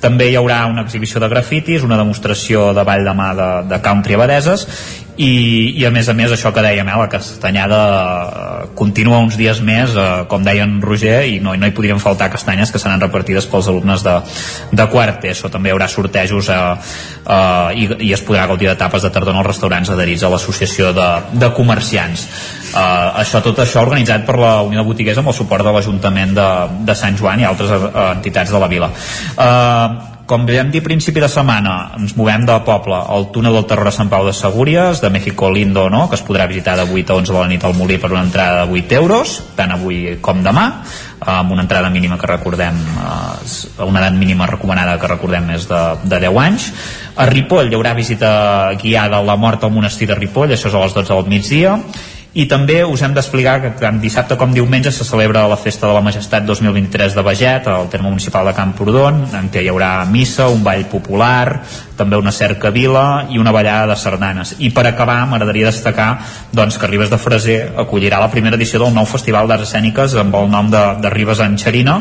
també 0.01 0.29
hi 0.31 0.37
haurà 0.39 0.67
una 0.71 0.85
exhibició 0.87 1.21
de 1.21 1.29
grafitis, 1.29 1.83
una 1.83 1.99
demostració 1.99 2.73
de 2.75 2.85
ball 2.87 3.05
de 3.05 3.15
mà 3.19 3.33
de, 3.35 3.49
de 3.73 3.81
country 3.83 4.15
abadeses 4.15 4.67
i, 5.19 5.75
i 5.75 5.85
a 5.85 5.91
més 5.91 6.09
a 6.09 6.15
més 6.15 6.31
això 6.31 6.53
que 6.55 6.63
dèiem, 6.63 6.87
eh, 6.87 6.99
la 7.01 7.09
castanyada 7.11 7.79
eh, 7.83 8.69
continua 8.79 9.19
uns 9.25 9.37
dies 9.39 9.61
més, 9.67 9.97
eh, 9.99 10.07
com 10.31 10.45
deia 10.47 10.63
en 10.63 10.77
Roger, 10.83 11.25
i 11.27 11.41
no, 11.43 11.57
no 11.59 11.67
hi 11.67 11.75
podrien 11.75 11.99
faltar 12.03 12.31
castanyes 12.31 12.71
que 12.71 12.79
seran 12.79 13.03
repartides 13.03 13.49
pels 13.51 13.71
alumnes 13.73 14.05
de, 14.07 14.15
de 14.79 14.87
quart 14.93 15.25
ESO. 15.27 15.51
També 15.51 15.73
hi 15.73 15.75
haurà 15.75 15.89
sortejos 15.91 16.51
eh, 16.55 16.61
eh, 17.27 17.81
i, 17.83 17.89
i 18.09 18.13
es 18.15 18.23
podrà 18.23 18.47
gaudir 18.51 18.71
d'etapes 18.71 19.09
de 19.09 19.11
tardor 19.15 19.35
en 19.35 19.43
els 19.43 19.51
restaurants 19.51 19.91
adherits 19.91 20.23
a 20.23 20.31
l'associació 20.31 20.93
de, 20.95 21.09
de 21.35 21.51
comerciants. 21.57 22.29
Uh, 22.69 23.17
això 23.23 23.41
tot 23.41 23.57
això 23.63 23.81
organitzat 23.81 24.27
per 24.29 24.37
la 24.37 24.59
Unió 24.61 24.83
de 24.83 24.91
Botiguers 24.91 25.19
amb 25.19 25.31
el 25.33 25.37
suport 25.37 25.65
de 25.65 25.73
l'Ajuntament 25.73 26.35
de, 26.37 26.49
de 26.85 26.97
Sant 26.99 27.17
Joan 27.17 27.41
i 27.41 27.49
altres 27.49 27.73
uh, 27.73 27.89
entitats 28.13 28.53
de 28.53 28.61
la 28.61 28.69
vila. 28.71 28.91
Uh, 29.35 30.18
com 30.29 30.45
vam 30.45 30.69
dir 30.69 30.83
principi 30.85 31.23
de 31.25 31.29
setmana, 31.33 31.95
ens 31.97 32.13
movem 32.13 32.43
de 32.45 32.55
poble 32.67 32.99
al 33.01 33.31
túnel 33.33 33.55
del 33.57 33.65
terror 33.71 33.89
a 33.89 33.93
Sant 33.97 34.11
Pau 34.13 34.27
de 34.27 34.35
Segúries, 34.37 35.01
de 35.01 35.09
México 35.09 35.49
Lindo, 35.49 35.87
no?, 35.89 36.05
que 36.11 36.19
es 36.19 36.25
podrà 36.25 36.45
visitar 36.47 36.77
de 36.77 36.85
8 36.85 37.15
a 37.15 37.17
11 37.17 37.33
de 37.33 37.39
la 37.39 37.49
nit 37.49 37.65
al 37.65 37.73
Molí 37.79 37.97
per 37.97 38.11
una 38.13 38.27
entrada 38.27 38.67
de 38.67 38.77
8 38.77 38.99
euros, 39.01 39.39
tant 39.57 39.73
avui 39.73 40.19
com 40.21 40.43
demà, 40.45 40.67
amb 41.25 41.57
una 41.57 41.65
entrada 41.65 41.89
mínima 41.89 42.21
que 42.21 42.29
recordem, 42.29 42.77
eh, 42.77 43.87
una 43.89 44.05
edat 44.05 44.21
mínima 44.21 44.47
recomanada 44.47 44.99
que 45.01 45.09
recordem 45.09 45.49
és 45.57 45.65
de, 45.71 45.81
de 46.05 46.21
10 46.29 46.43
anys. 46.45 46.69
A 47.17 47.25
Ripoll 47.33 47.73
hi 47.73 47.81
haurà 47.81 47.97
visita 47.97 48.31
guiada 48.77 49.23
a 49.23 49.25
la 49.25 49.41
mort 49.41 49.65
al 49.65 49.73
monestir 49.73 50.13
de 50.13 50.21
Ripoll, 50.21 50.53
això 50.53 50.69
és 50.69 50.77
a 50.77 50.85
les 50.85 50.93
12 50.93 51.09
del 51.15 51.33
migdia, 51.33 51.79
i 52.35 52.45
també 52.49 52.83
us 52.85 53.03
hem 53.03 53.15
d'explicar 53.17 53.59
que 53.63 53.71
tant 53.81 54.01
dissabte 54.03 54.37
com 54.37 54.53
diumenge 54.53 54.93
se 54.93 55.05
celebra 55.05 55.47
la 55.49 55.57
Festa 55.57 55.89
de 55.89 55.95
la 55.97 56.03
Majestat 56.05 56.45
2023 56.45 57.17
de 57.17 57.25
Beget 57.25 57.69
al 57.73 57.89
terme 57.89 58.11
municipal 58.11 58.47
de 58.47 58.55
Camprodon 58.57 59.25
en 59.33 59.49
què 59.49 59.65
hi 59.65 59.71
haurà 59.73 60.05
missa, 60.11 60.49
un 60.53 60.63
ball 60.65 60.85
popular 60.93 61.63
també 61.99 62.17
una 62.17 62.33
cerca 62.33 62.71
vila 62.71 63.27
i 63.29 63.39
una 63.43 63.53
ballada 63.53 63.93
de 63.93 63.97
sardanes. 63.99 64.55
I 64.63 64.71
per 64.75 64.87
acabar 64.87 65.21
m'agradaria 65.27 65.69
destacar 65.69 66.09
doncs, 66.55 66.79
que 66.79 66.91
Ribes 66.91 67.11
de 67.11 67.19
Freser 67.19 67.59
acollirà 67.85 68.21
la 68.23 68.31
primera 68.33 68.57
edició 68.57 68.81
del 68.85 68.95
nou 68.95 69.09
Festival 69.11 69.51
d'Arts 69.51 69.69
Escèniques 69.69 70.15
amb 70.23 70.37
el 70.39 70.51
nom 70.53 70.71
de, 70.71 70.85
de 71.03 71.13
Ribes 71.13 71.43
en 71.45 71.59
Xerina 71.59 71.99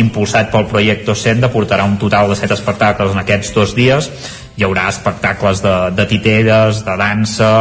impulsat 0.00 0.50
pel 0.52 0.68
projecte 0.70 1.16
Senda 1.18 1.50
portarà 1.52 1.84
un 1.88 1.98
total 1.98 2.30
de 2.30 2.38
set 2.38 2.52
espectacles 2.54 3.14
en 3.14 3.22
aquests 3.22 3.54
dos 3.56 3.74
dies. 3.76 4.10
Hi 4.56 4.66
haurà 4.66 4.88
espectacles 4.90 5.62
de, 5.64 5.74
de 5.96 6.06
titelles, 6.06 6.84
de 6.84 6.96
dansa, 7.00 7.54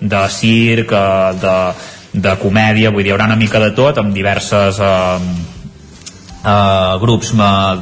de 0.00 0.24
circ, 0.32 0.94
eh, 0.94 1.36
de, 1.42 1.56
de 2.18 2.34
comèdia, 2.40 2.90
vull 2.90 3.04
dir, 3.04 3.12
hi 3.12 3.16
haurà 3.16 3.28
una 3.28 3.38
mica 3.40 3.60
de 3.62 3.70
tot 3.76 4.00
amb 4.00 4.14
diverses 4.16 4.80
eh, 4.80 5.56
eh, 6.48 6.98
grups 7.02 7.34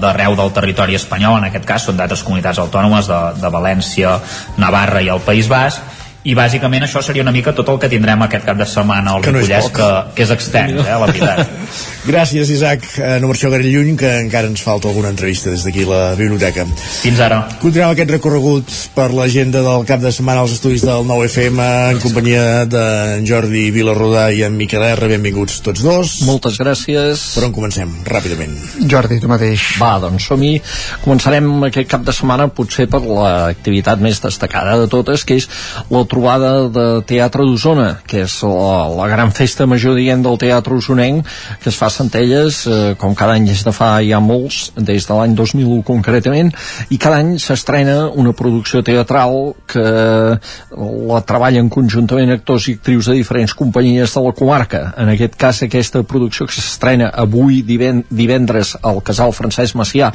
d'arreu 0.03 0.37
del 0.39 0.53
territori 0.57 0.99
espanyol, 0.99 1.39
en 1.41 1.49
aquest 1.51 1.69
cas 1.69 1.87
són 1.87 1.99
d'altres 2.01 2.25
comunitats 2.27 2.61
autònomes 2.63 3.11
de, 3.11 3.21
de 3.43 3.53
València, 3.53 4.19
Navarra 4.61 5.05
i 5.05 5.13
el 5.13 5.23
País 5.27 5.51
Basc 5.53 5.96
i 6.27 6.35
bàsicament 6.35 6.87
això 6.87 7.03
seria 7.05 7.23
una 7.23 7.35
mica 7.35 7.55
tot 7.55 7.69
el 7.71 7.79
que 7.83 7.91
tindrem 7.91 8.25
aquest 8.27 8.47
cap 8.49 8.59
de 8.59 8.67
setmana 8.67 9.15
al 9.15 9.23
Ripollès, 9.25 9.69
que, 9.75 9.91
que 10.17 10.25
és 10.27 10.33
extens, 10.35 10.81
eh, 10.83 10.87
la 10.91 11.07
veritat. 11.07 11.53
Gràcies, 12.11 12.51
Isaac. 12.55 12.85
Eh, 12.99 13.17
no 13.23 13.31
marxeu 13.31 13.51
gaire 13.51 13.67
lluny, 13.71 13.97
que 13.99 14.11
encara 14.23 14.51
ens 14.51 14.63
falta 14.63 14.91
alguna 14.91 15.13
entrevista 15.15 15.51
des 15.51 15.65
d'aquí 15.67 15.87
la 15.87 16.15
biblioteca. 16.19 16.67
Fins 17.03 17.23
ara. 17.23 17.41
Continuem 17.63 17.95
aquest 17.95 18.13
recorregut 18.15 18.75
per 18.95 19.09
l'agenda 19.15 19.63
del 19.63 19.87
cap 19.89 20.03
de 20.03 20.13
setmana 20.15 20.43
als 20.43 20.57
estudis 20.57 20.85
del 20.87 21.07
9FM 21.07 21.63
en 21.93 22.03
companyia 22.03 22.65
d'en 22.71 23.27
Jordi 23.27 23.69
Vilarrodà 23.75 24.29
i 24.35 24.43
en 24.47 24.55
Miquel 24.59 24.83
R. 24.87 25.11
Benvinguts 25.15 25.61
tots 25.67 25.83
dos. 25.87 26.17
Moltes 26.27 26.59
gràcies. 26.63 27.23
Per 27.37 27.47
on 27.47 27.55
comencem? 27.55 27.93
Ràpidament. 28.07 28.55
Jordi, 28.87 29.21
tu 29.23 29.31
mateix. 29.31 29.69
Va, 29.83 29.97
doncs 30.03 30.27
som-hi. 30.31 30.57
Començarem 31.05 31.49
aquest 31.71 31.91
cap 31.91 32.07
de 32.07 32.15
setmana 32.15 32.49
potser 32.51 32.89
per 32.91 33.03
l'activitat 33.07 34.03
més 34.03 34.23
destacada 34.23 34.79
de 34.83 34.91
totes, 34.91 35.27
que 35.27 35.39
és 35.41 35.51
la 35.91 36.03
trobada 36.17 36.69
de 36.73 37.03
Teatre 37.05 37.45
d'Osona, 37.45 37.99
que 38.09 38.23
és 38.25 38.39
la, 38.47 38.87
la 38.89 39.07
gran 39.11 39.33
festa 39.37 39.67
major, 39.69 39.93
diguem, 39.99 40.23
del 40.25 40.39
teatre 40.41 40.73
osonenc, 40.79 41.27
que 41.61 41.69
es 41.69 41.77
fa 41.77 41.91
a 41.91 41.93
Centelles, 41.93 42.63
eh, 42.65 42.95
com 42.97 43.13
cada 43.15 43.35
any 43.37 43.45
des 43.51 43.61
de 43.67 43.73
fa 43.77 43.99
ja 44.01 44.21
molts, 44.25 44.71
des 44.77 45.05
de 45.05 45.19
l'any 45.19 45.35
2001 45.37 45.83
concretament, 45.85 46.53
i 46.89 46.97
cada 46.97 47.21
any 47.21 47.35
s'estrena 47.43 48.07
una 48.09 48.33
producció 48.37 48.81
teatral 48.87 49.53
que 49.69 49.85
la 49.87 51.21
treballen 51.29 51.69
conjuntament 51.73 52.33
actors 52.33 52.71
i 52.71 52.77
actrius 52.79 53.11
de 53.11 53.19
diferents 53.19 53.53
companyies 53.59 54.17
de 54.17 54.25
la 54.25 54.33
comarca. 54.37 54.83
En 54.97 55.13
aquest 55.13 55.37
cas, 55.37 55.61
aquesta 55.67 56.01
producció 56.09 56.49
que 56.49 56.57
s'estrena 56.57 57.11
avui 57.13 57.61
divendres 57.61 58.73
al 58.81 59.03
Casal 59.05 59.37
Francesc 59.37 59.77
Macià 59.77 60.15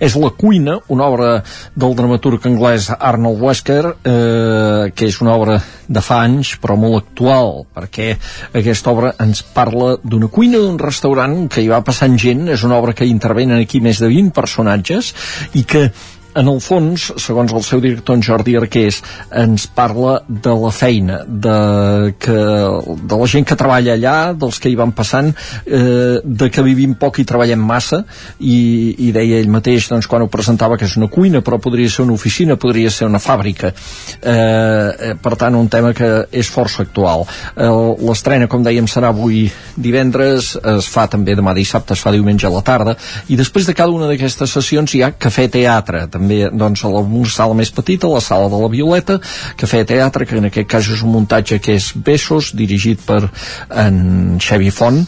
és 0.00 0.16
La 0.16 0.32
Cuina, 0.32 0.78
una 0.88 1.10
obra 1.12 1.30
del 1.76 1.98
dramaturg 1.98 2.48
anglès 2.48 2.88
Arnold 2.96 3.44
Wesker, 3.44 3.82
eh, 4.00 4.92
que 4.96 5.12
és 5.12 5.20
una 5.20 5.36
obra 5.36 5.41
obra 5.42 5.58
de 5.88 6.02
fa 6.04 6.22
anys 6.24 6.54
però 6.62 6.78
molt 6.80 7.02
actual 7.02 7.66
perquè 7.74 8.12
aquesta 8.62 8.94
obra 8.94 9.12
ens 9.22 9.42
parla 9.54 9.96
d'una 10.02 10.30
cuina 10.32 10.62
d'un 10.62 10.80
restaurant 10.80 11.46
que 11.52 11.62
hi 11.62 11.70
va 11.70 11.82
passant 11.84 12.16
gent. 12.18 12.46
És 12.52 12.64
una 12.64 12.78
obra 12.78 12.94
que 12.96 13.08
intervenen 13.08 13.60
aquí 13.60 13.82
més 13.84 14.00
de 14.02 14.08
20 14.10 14.32
personatges 14.36 15.12
i 15.58 15.66
que 15.68 15.88
en 16.34 16.48
el 16.48 16.60
fons, 16.64 17.08
segons 17.20 17.52
el 17.52 17.64
seu 17.66 17.80
director 17.82 18.16
en 18.16 18.22
Jordi 18.24 18.54
Arqués, 18.56 19.00
ens 19.42 19.66
parla 19.76 20.18
de 20.28 20.54
la 20.56 20.70
feina, 20.74 21.20
de, 21.26 22.14
que, 22.22 22.36
de 23.02 23.18
la 23.20 23.28
gent 23.28 23.46
que 23.48 23.58
treballa 23.58 23.96
allà, 23.96 24.16
dels 24.38 24.60
que 24.62 24.70
hi 24.72 24.78
van 24.78 24.94
passant, 24.96 25.32
eh, 25.66 26.20
de 26.24 26.50
que 26.52 26.64
vivim 26.64 26.94
poc 27.00 27.20
i 27.20 27.26
treballem 27.28 27.60
massa, 27.60 28.02
i, 28.40 28.56
i 29.06 29.10
deia 29.14 29.40
ell 29.42 29.50
mateix, 29.52 29.90
doncs, 29.92 30.08
quan 30.10 30.24
ho 30.24 30.30
presentava, 30.32 30.78
que 30.80 30.88
és 30.88 30.96
una 31.00 31.10
cuina, 31.12 31.42
però 31.44 31.60
podria 31.62 31.90
ser 31.92 32.06
una 32.06 32.16
oficina, 32.16 32.56
podria 32.56 32.90
ser 32.90 33.08
una 33.10 33.20
fàbrica. 33.22 33.72
Eh, 34.20 34.32
eh 34.32 35.14
per 35.22 35.36
tant, 35.38 35.54
un 35.54 35.68
tema 35.70 35.92
que 35.94 36.08
és 36.32 36.48
força 36.50 36.82
actual. 36.86 37.26
Eh, 37.56 37.70
L'estrena, 38.02 38.48
com 38.50 38.64
dèiem, 38.64 38.88
serà 38.90 39.12
avui 39.12 39.44
divendres, 39.76 40.54
es 40.56 40.88
fa 40.88 41.06
també 41.10 41.36
demà 41.36 41.54
dissabte, 41.54 41.94
es 41.94 42.02
fa 42.02 42.12
diumenge 42.14 42.46
a 42.48 42.52
la 42.52 42.64
tarda, 42.64 42.96
i 43.28 43.36
després 43.38 43.68
de 43.68 43.76
cada 43.76 43.92
una 43.92 44.08
d'aquestes 44.10 44.56
sessions 44.58 44.94
hi 44.94 45.02
ha 45.04 45.12
cafè-teatre, 45.12 46.06
també 46.12 46.21
també 46.22 46.46
doncs, 46.50 46.84
a 46.86 46.92
la, 46.92 47.02
sala 47.26 47.58
més 47.58 47.72
petita, 47.74 48.10
la 48.10 48.22
sala 48.22 48.48
de 48.52 48.62
la 48.62 48.70
Violeta, 48.72 49.18
que 49.56 49.66
feia 49.66 49.88
teatre, 49.88 50.26
que 50.26 50.38
en 50.38 50.48
aquest 50.48 50.70
cas 50.70 50.88
és 50.88 51.02
un 51.02 51.12
muntatge 51.18 51.60
que 51.62 51.76
és 51.80 51.92
Besos, 51.96 52.54
dirigit 52.54 53.02
per 53.06 53.26
en 53.68 54.38
Xevi 54.40 54.70
Font, 54.70 55.02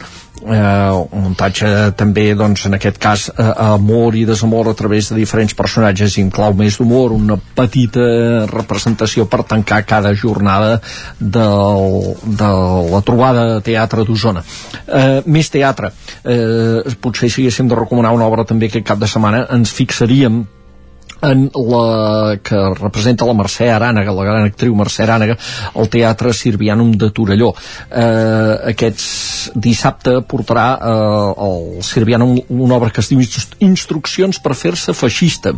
eh, 0.45 1.07
un 1.15 1.23
muntatge 1.29 1.69
també 1.97 2.27
doncs, 2.37 2.67
en 2.69 2.77
aquest 2.77 2.99
cas 3.03 3.29
eh, 3.31 3.47
amor 3.67 4.17
i 4.19 4.25
desamor 4.29 4.69
a 4.71 4.75
través 4.77 5.11
de 5.11 5.19
diferents 5.19 5.55
personatges 5.57 6.19
i 6.19 6.27
clau 6.35 6.55
més 6.59 6.79
d'humor, 6.81 7.15
una 7.15 7.39
petita 7.39 8.05
representació 8.51 9.29
per 9.31 9.45
tancar 9.49 9.85
cada 9.87 10.15
jornada 10.15 10.81
del, 11.21 12.15
de 12.25 12.51
la 12.91 13.03
trobada 13.07 13.47
de 13.55 13.63
teatre 13.65 14.05
d'Osona. 14.05 14.45
Eh, 14.87 15.23
més 15.27 15.51
teatre. 15.51 15.95
Eh, 16.25 16.97
potser 17.01 17.31
si 17.31 17.45
haguéssim 17.45 17.71
de 17.71 17.79
recomanar 17.79 18.15
una 18.17 18.29
obra 18.29 18.45
també 18.49 18.69
aquest 18.69 18.87
cap 18.87 19.01
de 19.01 19.11
setmana 19.11 19.47
ens 19.55 19.73
fixaríem 19.75 20.45
en 21.31 21.47
la 21.55 22.37
que 22.43 22.61
representa 22.79 23.27
la 23.29 23.37
Mercè 23.37 23.69
Arànega, 23.73 24.15
la 24.15 24.27
gran 24.27 24.49
actriu 24.49 24.75
Mercè 24.79 25.05
Arànega, 25.05 25.37
al 25.75 25.91
Teatre 25.93 26.33
Sirvianum 26.37 26.93
de 27.01 27.11
Torelló. 27.15 27.53
Eh, 27.91 28.73
aquests 28.75 29.53
dissabte 29.55 30.21
portarà 30.29 30.69
eh, 30.79 31.47
el 31.49 31.83
Sirvianum 31.85 32.37
una 32.49 32.79
obra 32.79 32.91
que 32.91 33.05
es 33.05 33.13
diu 33.13 33.23
Instruccions 33.65 34.41
per 34.43 34.57
fer-se 34.59 34.95
feixista 34.97 35.55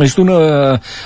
és 0.00 0.14
d'una 0.16 0.38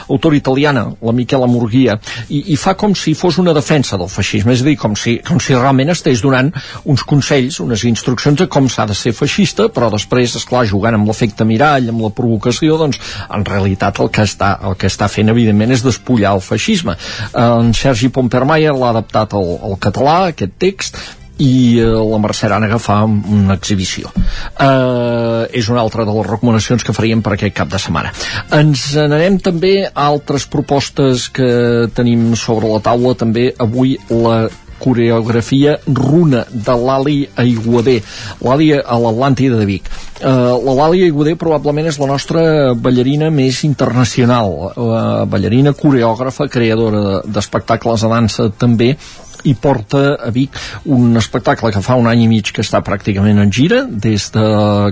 autora 0.09 0.37
italiana, 0.37 0.87
la 1.03 1.15
Michela 1.17 1.49
Murguia, 1.51 1.97
i, 2.29 2.43
i 2.53 2.57
fa 2.61 2.77
com 2.79 2.95
si 2.95 3.15
fos 3.19 3.41
una 3.43 3.55
defensa 3.57 3.99
del 3.99 4.11
feixisme, 4.13 4.55
és 4.55 4.63
a 4.63 4.69
dir, 4.69 4.77
com 4.79 4.95
si, 4.99 5.17
com 5.27 5.41
si 5.43 5.57
realment 5.57 5.91
estigués 5.95 6.23
donant 6.23 6.53
uns 6.85 7.03
consells, 7.09 7.59
unes 7.65 7.85
instruccions 7.89 8.39
de 8.39 8.49
com 8.53 8.69
s'ha 8.71 8.87
de 8.87 8.95
ser 8.95 9.15
feixista, 9.17 9.69
però 9.73 9.91
després, 9.93 10.37
és 10.39 10.47
clar 10.47 10.65
jugant 10.71 10.99
amb 10.99 11.11
l'efecte 11.11 11.47
mirall, 11.49 11.91
amb 11.91 12.07
la 12.07 12.13
provocació, 12.15 12.79
doncs, 12.81 13.01
en 13.27 13.47
realitat 13.49 14.01
el 14.03 14.11
que 14.15 14.27
està, 14.27 14.55
el 14.69 14.79
que 14.79 14.91
està 14.91 15.11
fent, 15.13 15.33
evidentment, 15.35 15.75
és 15.75 15.85
despullar 15.85 16.37
el 16.37 16.45
feixisme. 16.45 16.97
En 17.35 17.75
Sergi 17.77 18.13
Pompermayer 18.15 18.75
l'ha 18.77 18.95
adaptat 18.95 19.37
al, 19.37 19.55
al 19.71 19.81
català, 19.83 20.19
aquest 20.31 20.59
text, 20.63 21.01
i 21.43 21.79
eh, 21.81 21.87
la 21.87 22.21
Mercè 22.23 22.49
Arànega 22.49 22.79
fa 22.83 23.03
una 23.07 23.57
exhibició. 23.57 24.13
Eh, 24.15 25.43
és 25.61 25.71
una 25.73 25.83
altra 25.83 26.07
de 26.09 26.15
les 26.17 26.29
recomanacions 26.29 26.85
que 26.85 26.95
faríem 26.97 27.25
per 27.25 27.37
aquest 27.37 27.57
cap 27.57 27.73
de 27.73 27.81
setmana. 27.83 28.13
Ens 28.57 28.89
n'anem 28.97 29.41
també 29.45 29.75
a 29.87 30.07
altres 30.07 30.47
propostes 30.51 31.29
que 31.29 31.89
tenim 31.97 32.33
sobre 32.37 32.71
la 32.73 32.81
taula. 32.85 33.17
També 33.19 33.51
avui 33.59 33.97
la 34.11 34.47
coreografia 34.79 35.79
runa 35.87 36.45
de 36.51 36.75
l'Ali 36.77 37.29
Aiguader. 37.37 38.03
l'Ali 38.45 38.73
a 38.77 38.99
l'Atlàntida 39.01 39.59
de 39.59 39.67
Vic. 39.67 39.89
Uh, 40.21 40.57
la 40.65 40.75
Lali 40.75 41.03
Aiguader 41.05 41.37
probablement 41.37 41.89
és 41.89 41.99
la 42.01 42.09
nostra 42.09 42.43
ballarina 42.75 43.31
més 43.31 43.63
internacional. 43.65 44.53
Uh, 44.77 45.25
ballarina, 45.29 45.75
coreògrafa 45.77 46.49
creadora 46.53 47.23
d'espectacles 47.25 48.05
de 48.05 48.13
dansa 48.13 48.51
també 48.59 48.95
i 49.47 49.55
porta 49.55 50.03
a 50.17 50.31
Vic 50.35 50.59
un 50.93 51.17
espectacle 51.19 51.73
que 51.75 51.83
fa 51.85 51.97
un 51.99 52.09
any 52.11 52.25
i 52.27 52.29
mig 52.31 52.53
que 52.53 52.65
està 52.65 52.83
pràcticament 52.87 53.41
en 53.43 53.53
gira 53.53 53.83
des 53.87 54.31
de 54.35 54.47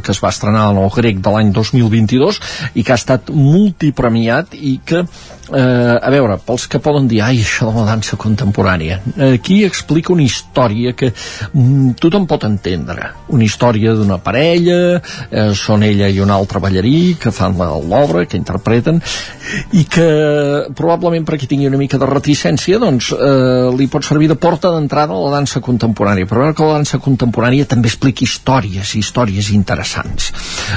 que 0.05 0.15
es 0.15 0.23
va 0.23 0.33
estrenar 0.35 0.71
en 0.73 0.81
el 0.83 0.91
grec 0.95 1.21
de 1.25 1.35
l'any 1.35 1.53
2022 1.55 2.41
i 2.75 2.85
que 2.85 2.95
ha 2.95 3.01
estat 3.01 3.31
multipremiat 3.35 4.55
i 4.55 4.79
que 4.85 5.05
eh, 5.53 5.99
a 6.01 6.11
veure, 6.13 6.39
pels 6.47 6.67
que 6.71 6.81
poden 6.83 7.09
dir 7.11 7.21
ai, 7.25 7.43
això 7.43 7.71
de 7.71 7.77
la 7.81 7.89
dansa 7.93 8.17
contemporània 8.21 9.01
aquí 9.35 9.63
explica 9.65 10.13
una 10.13 10.25
història 10.25 10.95
que 10.97 11.11
mm, 11.11 11.97
tothom 12.01 12.27
pot 12.31 12.47
entendre. 12.47 13.11
Una 13.35 13.45
història 13.45 13.95
d'una 13.97 14.19
parella 14.23 14.79
eh, 14.97 15.53
són 15.59 15.85
ella 15.87 16.09
i 16.09 16.21
un 16.23 16.33
altre 16.33 16.63
ballarí 16.63 17.15
que 17.21 17.33
fan 17.35 17.57
l'obra, 17.59 18.25
que 18.27 18.39
interpreten 18.41 19.01
i 19.77 19.85
que 19.91 20.09
probablement 20.75 21.27
per 21.27 21.39
qui 21.39 21.49
tingui 21.51 21.69
una 21.69 21.81
mica 21.81 21.99
de 22.01 22.09
reticència 22.09 22.81
doncs 22.83 23.13
eh, 23.15 23.71
li 23.77 23.89
pot 23.93 24.07
servir 24.07 24.31
de 24.33 24.39
porta 24.41 24.73
d'entrada 24.75 25.15
a 25.15 25.23
la 25.27 25.37
dansa 25.39 25.63
contemporània. 25.65 26.29
Però 26.29 26.45
veure 26.45 26.57
que 26.57 26.69
la 26.69 26.81
dansa 26.81 27.01
contemporània 27.03 27.69
també 27.69 27.91
explica 27.93 28.27
històries, 28.27 28.95
històries 28.99 29.53
interessants. 29.55 30.33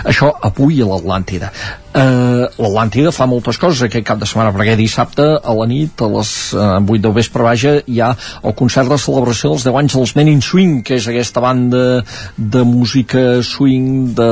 Això 0.05 0.31
avui 0.51 0.81
a 0.81 0.89
l'Atlàntida 0.91 1.51
eh, 1.97 2.45
l'Atlàntida 2.61 3.11
fa 3.15 3.27
moltes 3.29 3.57
coses 3.61 3.81
aquest 3.85 4.05
cap 4.07 4.19
de 4.21 4.27
setmana 4.29 4.53
perquè 4.55 4.75
dissabte 4.77 5.25
a 5.37 5.55
la 5.57 5.67
nit 5.69 6.01
a 6.01 6.09
les 6.11 6.31
eh, 6.53 6.65
8 6.79 7.01
del 7.03 7.15
vespre 7.15 7.45
vaja 7.45 7.73
hi 7.85 8.01
ha 8.01 8.11
el 8.43 8.55
concert 8.59 8.91
de 8.91 8.99
celebració 9.01 9.53
dels 9.53 9.65
10 9.67 9.79
anys 9.81 9.97
dels 9.97 10.15
Men 10.17 10.31
in 10.31 10.43
Swing 10.45 10.81
que 10.87 10.97
és 10.99 11.07
aquesta 11.09 11.43
banda 11.43 11.83
de 12.37 12.63
música 12.67 13.23
swing 13.45 14.13
de 14.17 14.29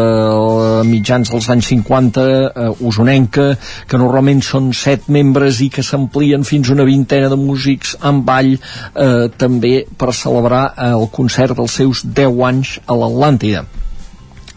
mitjans 0.89 1.31
dels 1.33 1.49
anys 1.53 1.71
50 1.73 2.25
eh, 2.25 2.69
usonenca 2.89 3.47
que 3.89 4.01
normalment 4.01 4.43
són 4.45 4.71
7 4.73 5.11
membres 5.13 5.61
i 5.65 5.71
que 5.73 5.85
s'amplien 5.85 6.45
fins 6.47 6.69
a 6.69 6.77
una 6.77 6.87
vintena 6.87 7.31
de 7.31 7.39
músics 7.39 7.95
en 8.03 8.21
ball 8.27 8.53
eh, 8.55 9.25
també 9.37 9.77
per 9.97 10.13
celebrar 10.13 10.67
eh, 10.73 10.91
el 10.91 11.09
concert 11.13 11.57
dels 11.57 11.79
seus 11.81 12.05
10 12.05 12.45
anys 12.51 12.77
a 12.85 12.99
l'Atlàntida 12.99 13.65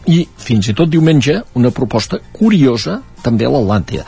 i 0.09 0.23
fins 0.41 0.71
i 0.71 0.75
tot 0.77 0.89
diumenge 0.89 1.37
una 1.61 1.71
proposta 1.75 2.21
curiosa 2.33 2.99
també 3.25 3.47
a 3.47 3.53
l'Atlàntida. 3.53 4.05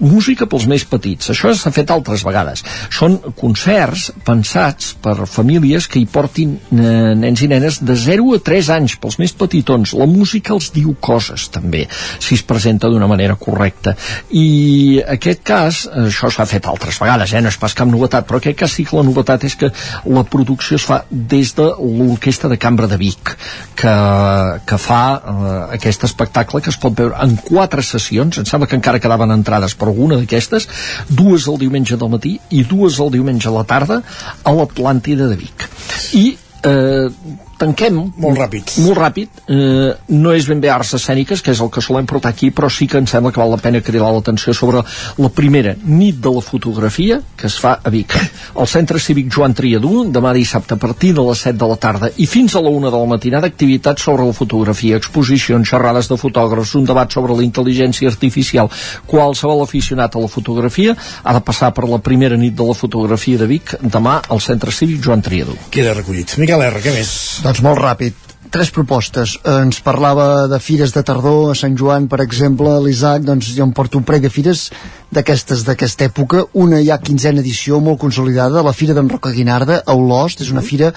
Música 0.00 0.48
pels 0.50 0.66
més 0.70 0.84
petits, 0.88 1.30
això 1.32 1.52
s'ha 1.54 1.72
fet 1.74 1.90
altres 1.94 2.24
vegades. 2.26 2.64
Són 2.94 3.18
concerts 3.38 4.08
pensats 4.26 4.94
per 5.02 5.16
famílies 5.26 5.88
que 5.90 6.00
hi 6.00 6.06
portin 6.10 6.56
eh, 6.58 7.14
nens 7.18 7.42
i 7.44 7.50
nenes 7.50 7.80
de 7.84 7.96
0 7.98 8.32
a 8.36 8.40
3 8.44 8.70
anys, 8.78 8.96
pels 9.00 9.18
més 9.20 9.34
petitons. 9.38 9.94
La 9.98 10.08
música 10.10 10.54
els 10.56 10.70
diu 10.74 10.94
coses, 11.00 11.48
també, 11.54 11.86
si 12.18 12.36
es 12.38 12.44
presenta 12.46 12.90
d'una 12.90 13.08
manera 13.10 13.36
correcta. 13.40 13.94
I 14.30 15.00
aquest 15.16 15.44
cas, 15.46 15.84
això 16.06 16.30
s'ha 16.32 16.48
fet 16.48 16.68
altres 16.68 17.00
vegades, 17.00 17.32
eh? 17.32 17.42
no 17.44 17.52
és 17.52 17.60
pas 17.60 17.74
cap 17.76 17.88
novetat, 17.90 18.26
però 18.28 18.40
aquest 18.40 18.58
cas 18.64 18.74
sí 18.74 18.86
que 18.88 18.96
la 18.98 19.06
novetat 19.06 19.44
és 19.48 19.56
que 19.58 19.70
la 20.08 20.24
producció 20.28 20.78
es 20.78 20.86
fa 20.88 21.02
des 21.10 21.54
de 21.58 21.68
l'Orquestra 21.78 22.50
de 22.50 22.58
Cambra 22.60 22.88
de 22.90 22.98
Vic, 23.00 23.34
que, 23.78 23.94
que 24.68 24.80
fa 24.82 25.02
eh, 25.18 25.54
aquest 25.78 26.06
espectacle 26.08 26.62
que 26.64 26.72
es 26.72 26.80
pot 26.80 26.96
veure 26.98 27.18
en 27.24 27.36
quatre 27.44 27.84
sessions, 27.84 28.40
em 28.40 28.47
sembla 28.48 28.68
que 28.68 28.78
encara 28.78 29.00
quedaven 29.02 29.34
entrades 29.34 29.76
per 29.78 29.90
alguna 29.90 30.18
d'aquestes, 30.20 30.68
dues 31.08 31.48
el 31.48 31.60
diumenge 31.60 31.98
del 32.00 32.12
matí 32.12 32.38
i 32.50 32.64
dues 32.64 32.98
el 33.02 33.12
diumenge 33.14 33.48
a 33.50 33.54
la 33.54 33.66
tarda 33.68 34.02
a 34.42 34.54
l'Atlàntida 34.54 35.28
de 35.30 35.38
Vic. 35.38 35.68
I 36.18 36.26
eh, 36.64 37.08
tanquem 37.58 37.98
molt 38.16 38.38
ràpid, 38.38 38.76
molt 38.84 38.98
ràpid. 38.98 39.42
Eh, 39.50 39.90
no 40.14 40.32
és 40.34 40.46
ben 40.48 40.60
bé 40.62 40.70
arts 40.72 40.94
escèniques 40.98 41.42
que 41.42 41.52
és 41.54 41.60
el 41.64 41.70
que 41.74 41.82
solem 41.84 42.06
portar 42.08 42.32
aquí 42.32 42.50
però 42.54 42.70
sí 42.72 42.86
que 42.86 42.98
em 43.00 43.06
sembla 43.10 43.32
que 43.32 43.40
val 43.40 43.50
la 43.52 43.60
pena 43.62 43.82
cridar 43.84 44.10
l'atenció 44.14 44.54
sobre 44.54 44.82
la 45.18 45.30
primera 45.34 45.74
nit 45.84 46.20
de 46.22 46.32
la 46.34 46.42
fotografia 46.44 47.20
que 47.36 47.46
es 47.46 47.58
fa 47.58 47.78
a 47.82 47.90
Vic. 47.90 48.14
Al 48.60 48.68
centre 48.70 49.00
cívic 49.02 49.30
Joan 49.34 49.54
Triadú 49.58 50.04
demà 50.12 50.32
dissabte 50.36 50.74
a 50.74 50.80
partir 50.80 51.14
de 51.14 51.24
les 51.26 51.44
7 51.46 51.58
de 51.58 51.68
la 51.70 51.76
tarda 51.76 52.10
i 52.16 52.26
fins 52.26 52.54
a 52.54 52.62
la 52.64 52.70
1 52.70 52.90
de 52.90 52.96
la 52.96 53.10
matinada 53.10 53.50
activitats 53.50 54.02
sobre 54.02 54.26
la 54.26 54.36
fotografia, 54.36 54.98
exposicions, 54.98 55.68
xerrades 55.68 56.08
de 56.10 56.18
fotògrafs 56.20 56.74
un 56.78 56.86
debat 56.88 57.12
sobre 57.12 57.36
la 57.36 57.44
intel·ligència 57.46 58.10
artificial. 58.10 58.70
Qualsevol 59.06 59.64
aficionat 59.64 60.14
a 60.14 60.22
la 60.22 60.30
fotografia 60.30 60.94
ha 61.22 61.34
de 61.34 61.42
passar 61.44 61.72
per 61.74 61.88
la 61.88 62.00
primera 62.02 62.36
nit 62.36 62.54
de 62.56 62.66
la 62.66 62.76
fotografia 62.76 63.38
de 63.38 63.48
Vic 63.50 63.74
demà 63.82 64.18
al 64.28 64.42
centre 64.44 64.72
cívic 64.74 65.02
Joan 65.04 65.22
Triadú. 65.24 65.56
Queda 65.74 65.94
recollit. 65.96 66.36
Miquel 66.40 66.62
R, 66.68 66.82
què 66.84 66.94
més? 66.94 67.12
Doncs 67.48 67.62
molt 67.64 67.78
ràpid. 67.80 68.16
Tres 68.52 68.68
propostes. 68.76 69.30
Ens 69.48 69.78
parlava 69.80 70.44
de 70.52 70.58
fires 70.60 70.92
de 70.92 71.00
tardor 71.00 71.46
a 71.48 71.54
Sant 71.56 71.78
Joan, 71.80 72.04
per 72.12 72.18
exemple, 72.20 72.74
l'Isaac, 72.84 73.22
doncs 73.24 73.48
jo 73.56 73.64
em 73.64 73.72
porto 73.72 73.96
un 73.96 74.04
parell 74.04 74.26
de 74.26 74.30
fires 74.32 74.66
d'aquestes 75.16 75.62
d'aquesta 75.64 76.10
època. 76.10 76.42
Una 76.52 76.82
ja 76.84 76.98
quinzena 77.00 77.40
edició 77.40 77.80
molt 77.80 78.02
consolidada, 78.04 78.60
la 78.66 78.74
Fira 78.76 78.92
d'en 78.98 79.08
Roca 79.08 79.32
Guinarda, 79.32 79.80
a 79.80 79.96
Olost, 79.96 80.44
és 80.44 80.52
una 80.52 80.64
fira 80.66 80.92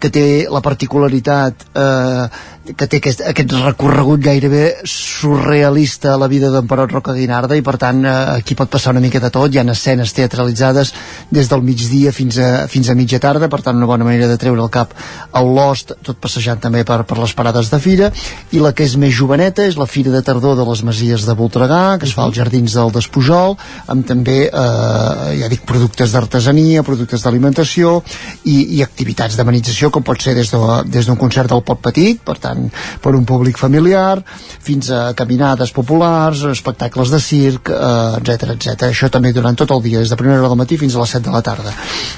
que 0.00 0.10
té 0.12 0.26
la 0.50 0.62
particularitat 0.64 1.66
eh, 1.74 2.28
que 2.74 2.86
té 2.90 2.98
aquest, 2.98 3.22
aquest 3.30 3.52
recorregut 3.62 4.22
gairebé 4.24 4.64
surrealista 4.90 6.14
a 6.14 6.18
la 6.18 6.26
vida 6.30 6.50
d'en 6.50 6.66
Perot 6.66 6.90
Roca 6.90 7.14
Guinarda 7.14 7.58
i 7.58 7.62
per 7.66 7.76
tant 7.78 8.02
eh, 8.04 8.14
aquí 8.40 8.56
pot 8.58 8.70
passar 8.72 8.94
una 8.94 9.02
mica 9.04 9.20
de 9.22 9.30
tot, 9.30 9.52
hi 9.52 9.60
ha 9.60 9.66
escenes 9.70 10.14
teatralitzades 10.16 10.92
des 11.30 11.50
del 11.50 11.62
migdia 11.62 12.12
fins 12.12 12.38
a, 12.42 12.66
fins 12.70 12.90
a 12.90 12.96
mitja 12.98 13.20
tarda, 13.22 13.50
per 13.52 13.62
tant 13.62 13.76
una 13.78 13.88
bona 13.88 14.06
manera 14.08 14.28
de 14.30 14.38
treure 14.40 14.62
el 14.62 14.72
cap 14.72 14.94
al 15.36 15.52
Lost, 15.54 15.94
tot 16.02 16.18
passejant 16.22 16.60
també 16.62 16.82
per, 16.86 17.02
per 17.06 17.18
les 17.20 17.34
parades 17.36 17.70
de 17.70 17.80
fira, 17.82 18.10
i 18.52 18.62
la 18.62 18.72
que 18.76 18.86
és 18.86 18.96
més 19.00 19.14
joveneta 19.14 19.66
és 19.66 19.78
la 19.78 19.88
Fira 19.90 20.12
de 20.14 20.22
Tardor 20.26 20.56
de 20.58 20.66
les 20.66 20.82
Masies 20.86 21.26
de 21.26 21.36
Voltregà, 21.38 21.98
que 22.00 22.08
es 22.08 22.14
fa 22.16 22.26
als 22.26 22.36
Jardins 22.38 22.74
del 22.76 22.92
Despujol, 22.94 23.56
amb 23.92 24.06
també, 24.06 24.38
eh, 24.46 25.36
ja 25.40 25.50
dic, 25.52 25.64
productes 25.68 26.14
d'artesania, 26.14 26.84
productes 26.86 27.24
d'alimentació 27.24 28.00
i, 28.44 28.78
i 28.78 28.82
activitats 28.84 29.38
d'amenització, 29.38 29.85
com 29.94 30.04
pot 30.06 30.20
ser 30.22 30.34
des 30.36 30.50
d'un 30.52 30.66
de, 30.84 30.90
des 30.90 31.08
concert 31.18 31.50
del 31.50 31.62
Pot 31.66 31.80
Petit, 31.82 32.20
per 32.22 32.36
tant, 32.42 32.66
per 33.02 33.14
un 33.16 33.24
públic 33.24 33.58
familiar, 33.58 34.20
fins 34.66 34.90
a 34.90 35.12
caminades 35.18 35.72
populars, 35.72 36.44
espectacles 36.50 37.10
de 37.12 37.20
circ, 37.20 37.70
eh, 37.70 38.20
etc 38.20 38.54
etc. 38.56 38.88
Això 38.90 39.10
també 39.12 39.32
durant 39.32 39.56
tot 39.56 39.72
el 39.74 39.82
dia, 39.82 40.02
des 40.02 40.12
de 40.12 40.18
primera 40.20 40.40
hora 40.40 40.52
del 40.52 40.60
matí 40.62 40.78
fins 40.80 40.94
a 40.94 41.02
les 41.02 41.16
7 41.16 41.24
de 41.28 41.34
la 41.34 41.42
tarda. 41.42 41.72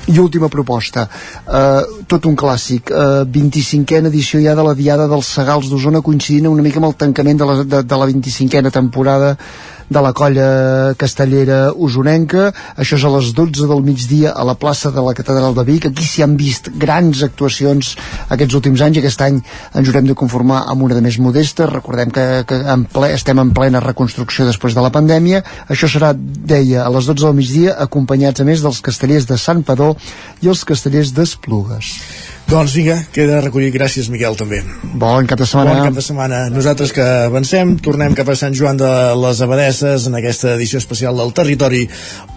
I 0.08 0.18
última 0.18 0.48
proposta, 0.48 1.08
eh, 1.46 2.04
tot 2.06 2.26
un 2.26 2.36
clàssic, 2.36 2.90
eh, 2.90 3.24
25a 3.24 4.06
edició 4.06 4.40
ja 4.40 4.54
de 4.54 4.62
la 4.62 4.74
Diada 4.74 5.08
dels 5.08 5.26
Segals 5.38 5.68
d'Osona 5.70 6.02
coincidint 6.02 6.48
una 6.48 6.62
mica 6.62 6.78
amb 6.78 6.90
el 6.90 6.96
tancament 6.96 7.38
de 7.38 7.44
la, 7.44 7.64
de, 7.64 7.82
de 7.82 7.96
la 7.96 8.06
25a 8.06 8.70
temporada 8.70 9.36
de 9.88 10.00
la 10.04 10.12
colla 10.12 10.94
castellera 11.00 11.72
usonenca. 11.74 12.52
Això 12.76 12.98
és 12.98 13.04
a 13.04 13.12
les 13.16 13.32
12 13.36 13.68
del 13.70 13.82
migdia 13.84 14.32
a 14.36 14.44
la 14.44 14.54
plaça 14.54 14.92
de 14.94 15.02
la 15.04 15.14
Catedral 15.16 15.56
de 15.56 15.64
Vic. 15.68 15.88
Aquí 15.88 16.04
s'hi 16.04 16.24
han 16.24 16.36
vist 16.40 16.70
grans 16.76 17.22
actuacions 17.26 17.94
aquests 18.28 18.58
últims 18.58 18.84
anys. 18.84 18.98
I 18.98 19.02
aquest 19.04 19.24
any 19.26 19.40
ens 19.40 19.88
haurem 19.88 20.08
de 20.08 20.16
conformar 20.18 20.64
amb 20.68 20.84
una 20.86 20.98
de 20.98 21.04
més 21.04 21.18
modesta 21.18 21.68
recordem 21.70 22.12
que, 22.14 22.26
que 22.48 22.60
en 22.74 22.86
ple, 22.92 23.12
estem 23.16 23.40
en 23.40 23.52
plena 23.56 23.82
reconstrucció 23.84 24.46
després 24.48 24.76
de 24.76 24.84
la 24.84 24.92
pandèmia. 24.94 25.42
Això 25.68 25.90
serà, 25.90 26.14
deia, 26.14 26.84
a 26.84 26.90
les 26.94 27.08
12 27.08 27.24
del 27.24 27.38
migdia 27.38 27.76
acompanyats 27.88 28.44
a 28.44 28.48
més 28.48 28.64
dels 28.64 28.82
castellers 28.84 29.28
de 29.28 29.40
Sant 29.40 29.64
Padó 29.66 29.94
i 30.42 30.52
els 30.52 30.64
castellers 30.68 31.14
d'Esplugues 31.16 31.96
doncs 32.48 32.74
vinga, 32.78 32.96
queda 33.12 33.42
recollit. 33.44 33.74
Gràcies, 33.74 34.08
Miquel, 34.12 34.36
també. 34.38 34.62
Bon 34.96 35.26
cap 35.28 35.40
de 35.40 35.46
setmana. 35.48 35.74
Bon 35.74 35.90
cap 35.90 35.98
de 35.98 36.04
setmana. 36.04 36.40
Nosaltres 36.52 36.94
que 36.96 37.04
avancem, 37.26 37.76
tornem 37.84 38.16
cap 38.16 38.30
a 38.32 38.36
Sant 38.38 38.56
Joan 38.56 38.80
de 38.80 38.88
les 39.20 39.42
Abadesses 39.44 40.08
en 40.08 40.16
aquesta 40.18 40.54
edició 40.56 40.80
especial 40.80 41.20
del 41.20 41.34
territori 41.36 41.84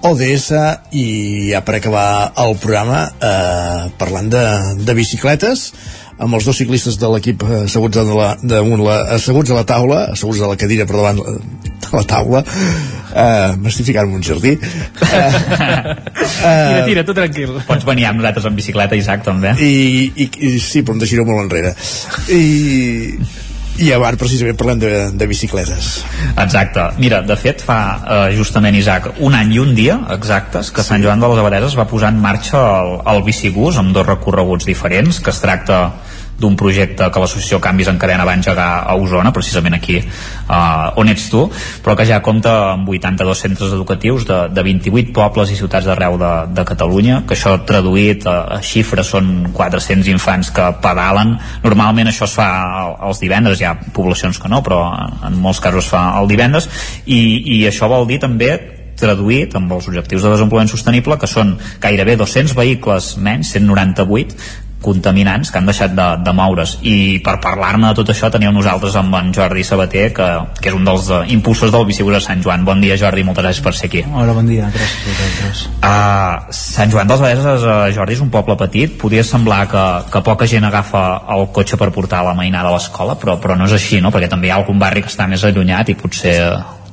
ODS 0.07 0.51
i 0.99 1.07
ja 1.53 1.63
per 1.63 1.79
acabar 1.79 2.05
el 2.43 2.57
programa 2.59 3.05
eh, 3.07 3.89
parlant 4.01 4.29
de, 4.35 4.45
de 4.83 4.97
bicicletes 4.97 5.69
amb 6.21 6.37
els 6.37 6.45
dos 6.47 6.57
ciclistes 6.57 6.97
de 7.01 7.09
l'equip 7.11 7.43
asseguts, 7.63 7.97
de 7.97 8.15
la, 8.17 8.29
de 8.41 8.61
la, 8.83 8.97
asseguts 9.17 9.51
a 9.51 9.57
la 9.57 9.65
taula, 9.67 10.05
asseguts 10.15 10.41
a 10.41 10.51
la 10.51 10.57
cadira 10.59 10.85
per 10.89 10.97
davant 10.99 11.21
de 11.21 11.91
la 11.91 12.03
taula, 12.07 12.43
uh, 12.45 13.57
m'estic 13.61 13.89
ficant 13.89 14.09
en 14.09 14.19
un 14.19 14.25
jardí. 14.25 14.53
Uh, 14.55 15.91
tira, 16.45 16.83
tira, 16.87 17.05
tu 17.07 17.15
tranquil. 17.17 17.57
Pots 17.67 17.87
venir 17.87 18.07
amb 18.11 18.21
nosaltres 18.21 18.47
en 18.49 18.57
bicicleta, 18.59 18.97
Isaac, 18.99 19.25
també? 19.27 19.55
I, 19.59 20.11
i, 20.13 20.29
i 20.51 20.55
sí, 20.61 20.85
però 20.85 20.97
em 20.97 21.03
deixaré 21.03 21.25
molt 21.27 21.45
enrere. 21.47 21.73
I, 22.31 22.41
i 23.79 23.91
a 23.93 23.99
bar 24.01 24.15
precisament 24.19 24.57
parlem 24.59 24.81
de, 24.81 24.91
de 25.15 25.27
bicicletes. 25.29 25.91
Exacte, 26.35 26.83
mira, 27.01 27.21
de 27.25 27.37
fet 27.39 27.63
fa 27.63 27.79
uh, 27.97 28.23
justament 28.35 28.75
Isaac, 28.77 29.11
un 29.23 29.35
any 29.37 29.55
i 29.55 29.61
un 29.63 29.75
dia 29.77 29.97
exactes 30.15 30.71
que 30.75 30.83
Sant 30.85 31.03
Joan 31.03 31.23
de 31.23 31.29
les 31.31 31.41
Abadeses 31.41 31.77
va 31.79 31.87
posar 31.89 32.11
en 32.11 32.19
marxa 32.21 32.61
el, 32.81 32.97
el 33.13 33.23
bicibús 33.27 33.79
amb 33.81 33.95
dos 33.95 34.07
recorreguts 34.07 34.67
diferents 34.67 35.21
que 35.23 35.31
es 35.33 35.41
tracta 35.43 35.81
d'un 36.41 36.57
projecte 36.57 37.07
que 37.13 37.21
l'associació 37.21 37.59
Canvis 37.61 37.91
en 37.91 37.99
Cadena 38.01 38.25
va 38.27 38.35
engegar 38.37 38.69
a 38.89 38.95
Osona, 38.97 39.31
precisament 39.35 39.77
aquí 39.77 39.99
uh, 40.01 40.91
on 40.99 41.11
ets 41.11 41.27
tu, 41.31 41.45
però 41.85 41.95
que 41.97 42.07
ja 42.09 42.21
compta 42.25 42.55
amb 42.73 42.89
82 42.89 43.43
centres 43.45 43.75
educatius 43.77 44.25
de, 44.29 44.39
de 44.51 44.65
28 44.65 45.13
pobles 45.15 45.53
i 45.53 45.59
ciutats 45.59 45.87
d'arreu 45.89 46.17
de, 46.21 46.33
de 46.57 46.65
Catalunya, 46.67 47.21
que 47.27 47.37
això 47.37 47.55
traduït 47.67 48.25
a, 48.29 48.37
a 48.57 48.59
xifres 48.65 49.13
són 49.13 49.31
400 49.53 50.11
infants 50.11 50.51
que 50.55 50.67
pedalen. 50.83 51.37
Normalment 51.63 52.11
això 52.11 52.27
es 52.27 52.35
fa 52.35 52.49
els 53.07 53.21
divendres, 53.21 53.61
hi 53.61 53.69
ha 53.69 53.77
poblacions 53.93 54.41
que 54.41 54.51
no, 54.51 54.63
però 54.65 54.83
en 55.27 55.39
molts 55.41 55.61
casos 55.63 55.85
es 55.85 55.93
fa 55.93 56.03
el 56.19 56.29
divendres, 56.31 56.69
i, 57.05 57.21
i 57.57 57.63
això 57.69 57.89
vol 57.91 58.07
dir 58.09 58.21
també 58.23 58.53
traduït 59.01 59.55
amb 59.57 59.71
els 59.73 59.87
objectius 59.89 60.21
de 60.21 60.33
desenvolupament 60.33 60.69
sostenible 60.69 61.17
que 61.17 61.29
són 61.29 61.55
gairebé 61.81 62.17
200 62.19 62.53
vehicles 62.57 63.15
menys, 63.17 63.53
198 63.55 64.69
contaminants 64.81 65.51
que 65.51 65.59
han 65.59 65.69
deixat 65.69 65.93
de, 65.95 66.07
de 66.25 66.33
moure's. 66.35 66.77
I 66.87 67.21
per 67.23 67.37
parlar-ne 67.43 67.91
de 67.91 67.99
tot 68.01 68.11
això 68.13 68.31
teníem 68.33 68.55
nosaltres 68.55 68.97
amb 68.99 69.15
en 69.19 69.31
Jordi 69.35 69.63
Sabater 69.67 70.07
que, 70.17 70.29
que 70.59 70.71
és 70.71 70.77
un 70.77 70.87
dels 70.87 71.09
uh, 71.11 71.21
impulsors 71.33 71.73
del 71.73 71.85
Bicibús 71.89 72.17
de 72.17 72.23
Sant 72.25 72.43
Joan. 72.43 72.65
Bon 72.67 72.81
dia 72.83 72.97
Jordi, 72.99 73.25
moltes 73.27 73.45
gràcies 73.45 73.65
per 73.65 73.75
ser 73.77 73.91
aquí. 73.91 74.03
Hola, 74.09 74.35
bon 74.37 74.49
dia, 74.49 74.71
gràcies 74.73 75.05
a 75.05 75.13
vosaltres. 75.13 75.63
Uh, 75.79 76.57
Sant 76.61 76.93
Joan 76.93 77.11
dels 77.11 77.23
Badeses, 77.23 77.67
uh, 77.67 77.87
Jordi, 77.95 78.17
és 78.17 78.25
un 78.25 78.33
poble 78.33 78.57
petit. 78.59 78.97
Podria 79.01 79.23
semblar 79.27 79.63
que, 79.71 79.85
que 80.11 80.25
poca 80.25 80.49
gent 80.49 80.67
agafa 80.67 81.05
el 81.37 81.47
cotxe 81.53 81.79
per 81.79 81.91
portar 81.95 82.25
la 82.25 82.35
mainada 82.37 82.71
a 82.71 82.75
l'escola 82.75 83.15
però, 83.21 83.37
però 83.41 83.57
no 83.57 83.69
és 83.69 83.77
així, 83.77 84.01
no? 84.01 84.11
perquè 84.13 84.29
també 84.31 84.49
hi 84.49 84.55
ha 84.55 84.59
algun 84.61 84.79
barri 84.81 85.05
que 85.05 85.11
està 85.11 85.29
més 85.29 85.43
allunyat 85.47 85.93
i 85.93 85.97
potser 85.99 86.37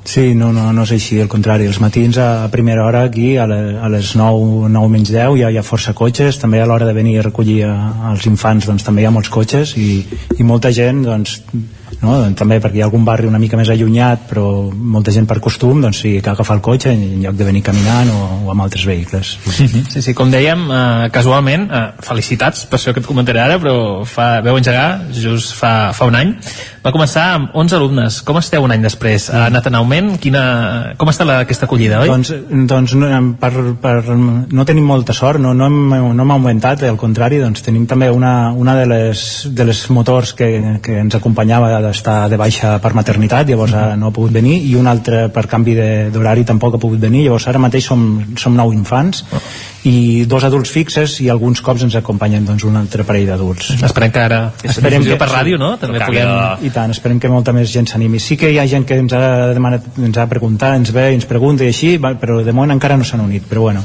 Sí, 0.08 0.32
no, 0.34 0.54
no, 0.56 0.70
no 0.72 0.84
és 0.86 0.92
així, 0.94 1.18
al 1.20 1.28
contrari. 1.28 1.66
Els 1.68 1.82
matins 1.84 2.16
a 2.16 2.48
primera 2.48 2.86
hora 2.86 3.02
aquí, 3.04 3.34
a, 3.36 3.44
le, 3.50 3.58
a 3.76 3.90
les 3.92 4.14
9, 4.16 4.70
9 4.72 4.88
menys 4.94 5.10
10, 5.12 5.34
hi 5.36 5.42
ha, 5.44 5.50
hi 5.52 5.58
ha 5.60 5.64
força 5.66 5.92
cotxes. 5.92 6.38
També 6.40 6.62
a 6.62 6.68
l'hora 6.70 6.88
de 6.88 6.94
venir 6.96 7.18
a 7.18 7.24
recollir 7.26 7.58
a, 7.68 7.74
als 8.08 8.24
infants 8.30 8.70
doncs, 8.70 8.86
també 8.86 9.04
hi 9.04 9.08
ha 9.10 9.12
molts 9.12 9.28
cotxes 9.34 9.74
i, 9.76 9.90
i 10.38 10.46
molta 10.48 10.72
gent 10.72 11.02
doncs, 11.04 11.42
no? 12.02 12.14
també 12.38 12.58
perquè 12.62 12.80
hi 12.80 12.82
ha 12.84 12.88
algun 12.88 13.04
barri 13.06 13.28
una 13.28 13.40
mica 13.42 13.58
més 13.60 13.70
allunyat 13.72 14.28
però 14.30 14.46
molta 14.70 15.14
gent 15.14 15.28
per 15.30 15.38
costum 15.44 15.82
doncs 15.84 16.02
sí, 16.04 16.16
que 16.22 16.32
agafar 16.32 16.58
el 16.58 16.64
cotxe 16.64 16.92
en 16.94 17.22
lloc 17.24 17.38
de 17.38 17.48
venir 17.48 17.62
caminant 17.66 18.12
o, 18.14 18.20
o 18.46 18.52
amb 18.54 18.66
altres 18.66 18.86
vehicles 18.88 19.36
Sí, 19.58 20.02
sí, 20.02 20.14
com 20.14 20.30
dèiem, 20.32 20.64
eh, 20.70 21.08
casualment 21.14 21.68
eh, 21.68 21.84
felicitats 22.04 22.66
per 22.70 22.78
això 22.78 22.94
que 22.94 23.02
et 23.02 23.08
comentaré 23.08 23.42
ara 23.42 23.58
però 23.62 24.04
fa, 24.08 24.38
veu 24.44 24.58
engegar 24.60 24.88
just 25.14 25.54
fa, 25.58 25.92
fa 25.96 26.08
un 26.08 26.18
any 26.18 26.34
va 26.84 26.92
començar 26.94 27.24
amb 27.34 27.56
11 27.58 27.76
alumnes 27.76 28.20
com 28.26 28.38
esteu 28.40 28.64
un 28.64 28.72
any 28.72 28.84
després? 28.84 29.28
Ha 29.34 29.46
anat 29.48 29.66
en 29.70 29.78
augment? 29.80 30.14
Quina, 30.22 30.42
com 31.00 31.10
està 31.10 31.26
la, 31.28 31.40
aquesta 31.44 31.66
acollida, 31.68 32.00
oi? 32.04 32.10
Doncs, 32.10 32.30
doncs 32.70 32.94
no, 32.98 33.08
per, 33.40 33.50
per, 33.82 33.94
no 34.14 34.66
tenim 34.68 34.86
molta 34.88 35.16
sort, 35.16 35.40
no, 35.42 35.54
no, 35.56 35.68
hem, 35.68 36.14
no 36.16 36.24
hem 36.24 36.34
augmentat, 36.36 36.84
al 36.88 37.00
contrari, 37.00 37.40
doncs 37.42 37.64
tenim 37.66 37.86
també 37.90 38.08
una, 38.14 38.52
una 38.56 38.76
de, 38.78 38.86
les, 38.90 39.24
de 39.52 39.68
les 39.68 39.82
motors 39.94 40.34
que, 40.38 40.48
que 40.84 41.00
ens 41.02 41.18
acompanyava 41.18 41.72
d'estar 41.88 42.18
de 42.30 42.38
baixa 42.40 42.76
per 42.84 42.94
maternitat, 42.94 43.48
llavors 43.48 43.72
uh 43.72 43.78
-huh. 43.78 43.96
no 43.98 44.08
ha 44.08 44.14
pogut 44.14 44.32
venir, 44.32 44.60
i 44.64 44.74
un 44.76 44.86
altre 44.86 45.28
per 45.28 45.46
canvi 45.46 45.74
d'horari 46.12 46.44
tampoc 46.44 46.74
ha 46.74 46.78
pogut 46.78 47.00
venir, 47.00 47.24
llavors 47.24 47.48
ara 47.48 47.58
mateix 47.58 47.84
som, 47.84 48.24
som 48.36 48.54
nou 48.54 48.72
infants, 48.72 49.24
uh 49.32 49.38
-huh 49.38 49.68
i 49.86 50.24
dos 50.26 50.42
adults 50.44 50.70
fixes 50.74 51.18
i 51.22 51.28
alguns 51.30 51.60
cops 51.62 51.84
ens 51.86 51.96
acompanyen 51.98 52.46
doncs, 52.46 52.64
un 52.66 52.76
altre 52.80 53.04
parell 53.06 53.28
d'adults. 53.30 53.70
Esperem 53.86 54.12
que 54.14 54.22
ara 54.24 54.40
esperem 54.66 55.04
que 55.06 55.18
per 55.20 55.28
ràdio, 55.30 55.58
no? 55.60 55.76
També 55.80 56.00
puguem... 56.02 56.64
I 56.66 56.72
tant, 56.74 56.92
esperem 56.94 57.20
que 57.22 57.30
molta 57.32 57.54
més 57.56 57.70
gent 57.72 57.88
s'animi. 57.90 58.20
Sí 58.22 58.36
que 58.40 58.50
hi 58.52 58.58
ha 58.58 58.66
gent 58.70 58.86
que 58.88 58.98
ens 58.98 59.14
ha 59.14 59.54
demanat, 59.54 59.86
ens 60.02 60.18
ha 60.18 60.26
preguntat, 60.30 60.76
ens 60.80 60.92
ve, 60.94 61.08
ens 61.14 61.28
pregunta 61.30 61.64
i 61.66 61.72
així, 61.72 61.94
però 61.98 62.40
de 62.44 62.54
moment 62.54 62.76
encara 62.76 62.98
no 62.98 63.06
s'han 63.06 63.24
unit, 63.24 63.46
però 63.48 63.68
bueno, 63.68 63.84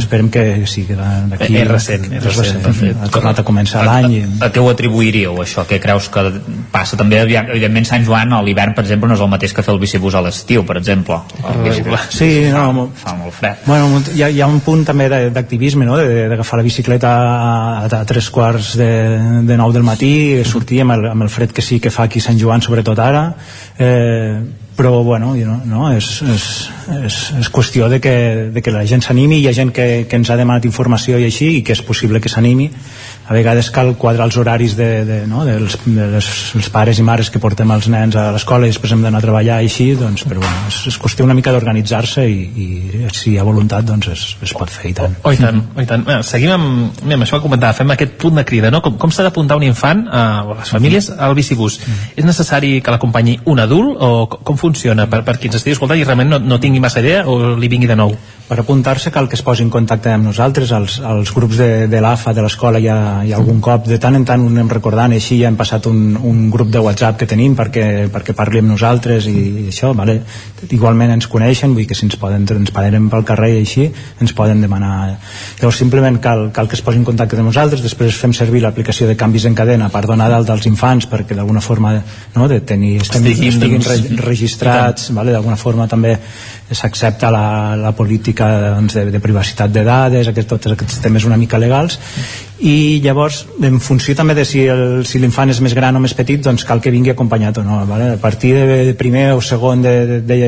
esperem 0.00 0.30
que 0.32 0.42
sí, 0.66 0.84
que 0.88 0.96
d'aquí... 0.96 1.56
És 1.60 1.68
recent, 1.68 2.06
és 2.16 2.24
recent, 2.24 2.62
recent 2.64 3.02
ha 3.04 3.08
tornat 3.12 3.42
a 3.42 3.44
començar 3.44 3.82
l'any. 3.86 4.14
I... 4.16 4.22
A, 4.38 4.46
a 4.46 4.50
què 4.54 4.62
ho 4.62 4.68
atribuiríeu, 4.70 5.36
això? 5.44 5.66
Què 5.68 5.78
creus 5.82 6.08
que 6.12 6.24
passa? 6.72 6.96
També, 7.00 7.20
evidentment, 7.22 7.86
Sant 7.88 8.06
Joan 8.06 8.32
a 8.32 8.40
l'hivern, 8.44 8.72
per 8.76 8.86
exemple, 8.86 9.10
no 9.10 9.18
és 9.18 9.24
el 9.24 9.30
mateix 9.32 9.52
que 9.56 9.64
fer 9.66 9.74
el 9.74 9.80
bicibús 9.82 10.16
a 10.16 10.22
l'estiu, 10.24 10.64
per 10.68 10.78
exemple. 10.80 11.20
Sí, 12.12 12.30
no, 12.52 12.64
fa, 12.72 12.86
fa 13.02 13.16
molt 13.20 13.36
fred. 13.36 13.66
Bueno, 13.66 14.00
hi 14.14 14.24
ha, 14.24 14.30
hi 14.32 14.40
ha 14.40 14.48
un 14.48 14.62
punt 14.64 14.86
també 14.88 15.10
d'activisme, 15.12 15.86
no?, 15.88 16.00
d'agafar 16.00 16.62
la 16.62 16.66
bicicleta 16.66 17.12
a, 17.12 17.84
a 17.84 18.02
tres 18.08 18.30
quarts 18.32 18.72
de, 18.80 18.90
de 19.48 19.60
nou 19.60 19.76
del 19.76 19.84
matí, 19.86 20.14
sortir 20.48 20.82
amb 20.86 20.96
el, 20.96 21.06
amb 21.12 21.28
el 21.28 21.32
fred 21.32 21.52
que 21.52 21.64
sí 21.64 21.80
que 21.82 21.92
fa 21.92 22.08
aquí 22.08 22.22
Sant 22.24 22.40
Joan, 22.40 22.64
sobretot 22.64 22.98
ara, 23.02 23.28
eh, 23.76 24.61
però 24.76 25.02
bueno, 25.04 25.34
no, 25.36 25.58
no, 25.68 25.82
és, 25.92 26.06
és, 26.22 26.44
és, 27.04 27.16
és 27.40 27.50
qüestió 27.52 27.88
de 27.92 28.00
que, 28.00 28.14
de 28.54 28.62
que 28.64 28.72
la 28.72 28.84
gent 28.88 29.04
s'animi 29.04 29.42
hi 29.42 29.48
ha 29.48 29.56
gent 29.56 29.72
que, 29.74 30.06
que 30.08 30.20
ens 30.20 30.30
ha 30.32 30.38
demanat 30.40 30.64
informació 30.68 31.20
i 31.20 31.26
així 31.28 31.58
i 31.58 31.62
que 31.66 31.76
és 31.76 31.82
possible 31.84 32.20
que 32.20 32.32
s'animi 32.32 32.70
a 33.28 33.34
vegades 33.34 33.70
cal 33.70 33.94
quadrar 33.96 34.26
els 34.26 34.36
horaris 34.36 34.74
de, 34.76 34.88
de, 35.06 35.18
no, 35.30 35.44
dels, 35.46 35.76
de 35.84 36.06
les, 36.16 36.28
els 36.58 36.68
pares 36.74 36.98
i 36.98 37.04
mares 37.06 37.30
que 37.30 37.40
portem 37.42 37.70
els 37.70 37.86
nens 37.92 38.16
a 38.18 38.30
l'escola 38.34 38.66
i 38.66 38.72
després 38.72 38.94
hem 38.96 39.04
d'anar 39.04 39.20
a 39.22 39.24
treballar 39.24 39.60
i 39.62 39.70
així, 39.70 39.92
doncs, 39.98 40.24
però 40.28 40.42
bueno, 40.42 40.66
és, 40.68 40.80
és 40.90 40.98
qüestió 41.00 41.26
una 41.26 41.36
mica 41.38 41.54
d'organitzar-se 41.54 42.26
i, 42.28 42.40
i 42.42 43.06
si 43.14 43.32
hi 43.32 43.38
ha 43.38 43.46
voluntat 43.46 43.86
doncs 43.86 44.10
es, 44.12 44.24
es 44.42 44.54
pot 44.58 44.72
fer 44.72 44.90
i 44.90 44.96
tant. 44.98 45.14
Oh, 45.22 45.32
i 45.32 45.38
tant, 45.40 45.62
oh, 45.70 45.84
i 45.84 45.88
tant. 45.88 46.04
Bé, 46.08 46.18
seguim 46.26 46.54
amb, 46.56 47.00
bé, 47.04 47.14
amb 47.14 47.26
això 47.26 47.38
que 47.38 47.46
comentava, 47.46 47.76
fem 47.78 47.94
aquest 47.94 48.18
punt 48.20 48.40
de 48.40 48.46
crida, 48.48 48.72
no? 48.74 48.82
Com, 48.84 48.98
com 49.00 49.14
s'ha 49.14 49.26
d'apuntar 49.28 49.60
un 49.60 49.68
infant 49.68 50.04
a 50.10 50.24
les 50.50 50.74
famílies 50.74 51.12
al 51.14 51.36
bicibús? 51.38 51.78
Mm. 51.86 52.12
És 52.22 52.28
necessari 52.28 52.74
que 52.82 52.94
l'acompanyi 52.94 53.38
un 53.52 53.62
adult 53.62 54.02
o 54.02 54.12
com 54.34 54.58
funciona? 54.58 55.06
Per, 55.10 55.22
per 55.26 55.38
qui 55.38 55.50
ens 55.50 55.60
estigui 55.60 55.78
escoltant 55.78 56.00
i 56.00 56.06
realment 56.08 56.34
no, 56.34 56.42
no 56.42 56.60
tingui 56.62 56.82
massa 56.82 57.04
idea 57.04 57.24
o 57.30 57.54
li 57.54 57.70
vingui 57.70 57.90
de 57.90 57.98
nou? 57.98 58.16
Per 58.52 58.58
apuntar-se 58.60 59.08
cal 59.08 59.30
que 59.32 59.36
es 59.38 59.40
posi 59.40 59.62
en 59.64 59.70
contacte 59.72 60.10
amb 60.12 60.26
nosaltres, 60.28 60.74
als, 60.76 60.98
als 61.00 61.30
grups 61.32 61.56
de, 61.56 61.86
de 61.88 62.00
l'AFA 62.04 62.34
de 62.36 62.42
l'escola 62.44 62.76
hi, 62.82 62.88
ha, 62.92 62.96
hi 63.24 63.30
ha 63.32 63.38
algun 63.38 63.62
cop, 63.64 63.86
de 63.88 63.96
tant 63.96 64.18
en 64.18 64.26
tant 64.28 64.42
ho 64.44 64.50
anem 64.50 64.68
recordant, 64.68 65.14
així 65.16 65.38
ja 65.40 65.48
hem 65.48 65.56
passat 65.56 65.88
un, 65.88 66.18
un 66.20 66.42
grup 66.52 66.68
de 66.68 66.82
WhatsApp 66.84 67.16
que 67.22 67.28
tenim 67.30 67.54
perquè, 67.56 68.10
perquè 68.12 68.34
parli 68.36 68.60
amb 68.60 68.74
nosaltres 68.74 69.24
i, 69.30 69.32
i 69.62 69.64
això, 69.70 69.94
vale? 69.96 70.18
igualment 70.68 71.14
ens 71.14 71.30
coneixen, 71.32 71.72
vull 71.72 71.88
que 71.88 71.96
si 71.96 72.04
ens 72.04 72.18
poden 72.20 72.44
ens 72.58 72.74
pararem 72.76 73.08
pel 73.08 73.24
carrer 73.24 73.54
i 73.54 73.62
així, 73.62 73.86
ens 74.20 74.36
poden 74.36 74.60
demanar 74.60 74.92
llavors 75.62 75.80
simplement 75.80 76.20
cal, 76.20 76.50
cal 76.52 76.68
que 76.68 76.76
es 76.76 76.84
posi 76.84 77.00
en 77.00 77.08
contacte 77.08 77.40
amb 77.40 77.48
nosaltres, 77.48 77.80
després 77.80 78.20
fem 78.20 78.36
servir 78.36 78.60
l'aplicació 78.66 79.08
de 79.08 79.16
canvis 79.16 79.48
en 79.48 79.56
cadena 79.56 79.88
per 79.88 80.04
donar 80.10 80.28
dalt 80.28 80.52
als 80.52 80.68
infants 80.68 81.08
perquè 81.08 81.40
d'alguna 81.40 81.64
forma 81.64 81.94
no, 82.36 82.50
de 82.52 82.60
tenir, 82.60 82.98
estem, 83.00 83.32
estiguin, 83.32 83.56
estiguin 83.56 83.88
re, 83.88 84.22
registrats, 84.28 85.08
vale? 85.16 85.32
d'alguna 85.32 85.56
forma 85.56 85.88
també 85.88 86.18
s'accepta 86.72 87.32
la, 87.32 87.46
la 87.80 87.96
política 87.96 88.41
doncs, 88.76 88.96
de, 88.98 89.10
de 89.14 89.20
privacitat 89.22 89.72
de 89.72 89.84
dades, 89.86 90.28
aquest, 90.28 90.48
tots 90.48 90.72
aquests 90.74 91.00
temes 91.04 91.26
una 91.28 91.38
mica 91.40 91.60
legals 91.60 91.98
i 92.62 93.00
llavors 93.02 93.40
en 93.66 93.80
funció 93.82 94.14
també 94.14 94.36
de 94.38 94.44
si 94.46 94.62
el, 94.70 95.02
si 95.08 95.18
l'infant 95.18 95.50
és 95.50 95.58
més 95.64 95.74
gran 95.74 95.96
o 95.98 96.02
més 96.02 96.14
petit 96.14 96.42
doncs 96.44 96.62
cal 96.68 96.80
que 96.82 96.92
vingui 96.94 97.10
acompanyat 97.10 97.58
o 97.58 97.64
no 97.66 97.80
vale? 97.88 98.12
a 98.14 98.20
partir 98.22 98.52
de, 98.54 98.94
primer 98.98 99.32
o 99.34 99.40
segon 99.42 99.82
de, 99.82 100.20
de, 100.22 100.38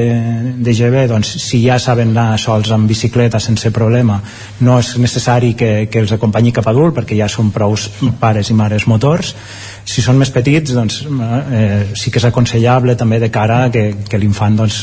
de, 0.54 0.74
GB 0.78 1.08
doncs 1.10 1.34
si 1.42 1.64
ja 1.64 1.80
saben 1.82 2.14
anar 2.14 2.38
sols 2.38 2.70
amb 2.74 2.86
bicicleta 2.90 3.42
sense 3.42 3.72
problema 3.74 4.20
no 4.60 4.78
és 4.78 4.94
necessari 5.02 5.54
que, 5.58 5.72
que 5.90 6.04
els 6.04 6.14
acompanyi 6.14 6.54
cap 6.54 6.70
adult 6.70 6.94
perquè 7.00 7.18
ja 7.18 7.28
són 7.28 7.50
prou 7.54 7.74
pares 8.20 8.50
i 8.50 8.58
mares 8.58 8.86
motors 8.86 9.34
si 9.84 10.02
són 10.02 10.16
més 10.16 10.30
petits 10.32 10.72
doncs, 10.74 11.02
eh, 11.04 11.92
sí 11.98 12.10
que 12.10 12.18
és 12.20 12.24
aconsellable 12.24 12.94
també 12.96 13.18
de 13.20 13.28
cara 13.32 13.64
a 13.66 13.70
que, 13.72 13.84
que 14.08 14.18
l'infant 14.20 14.56
doncs, 14.56 14.80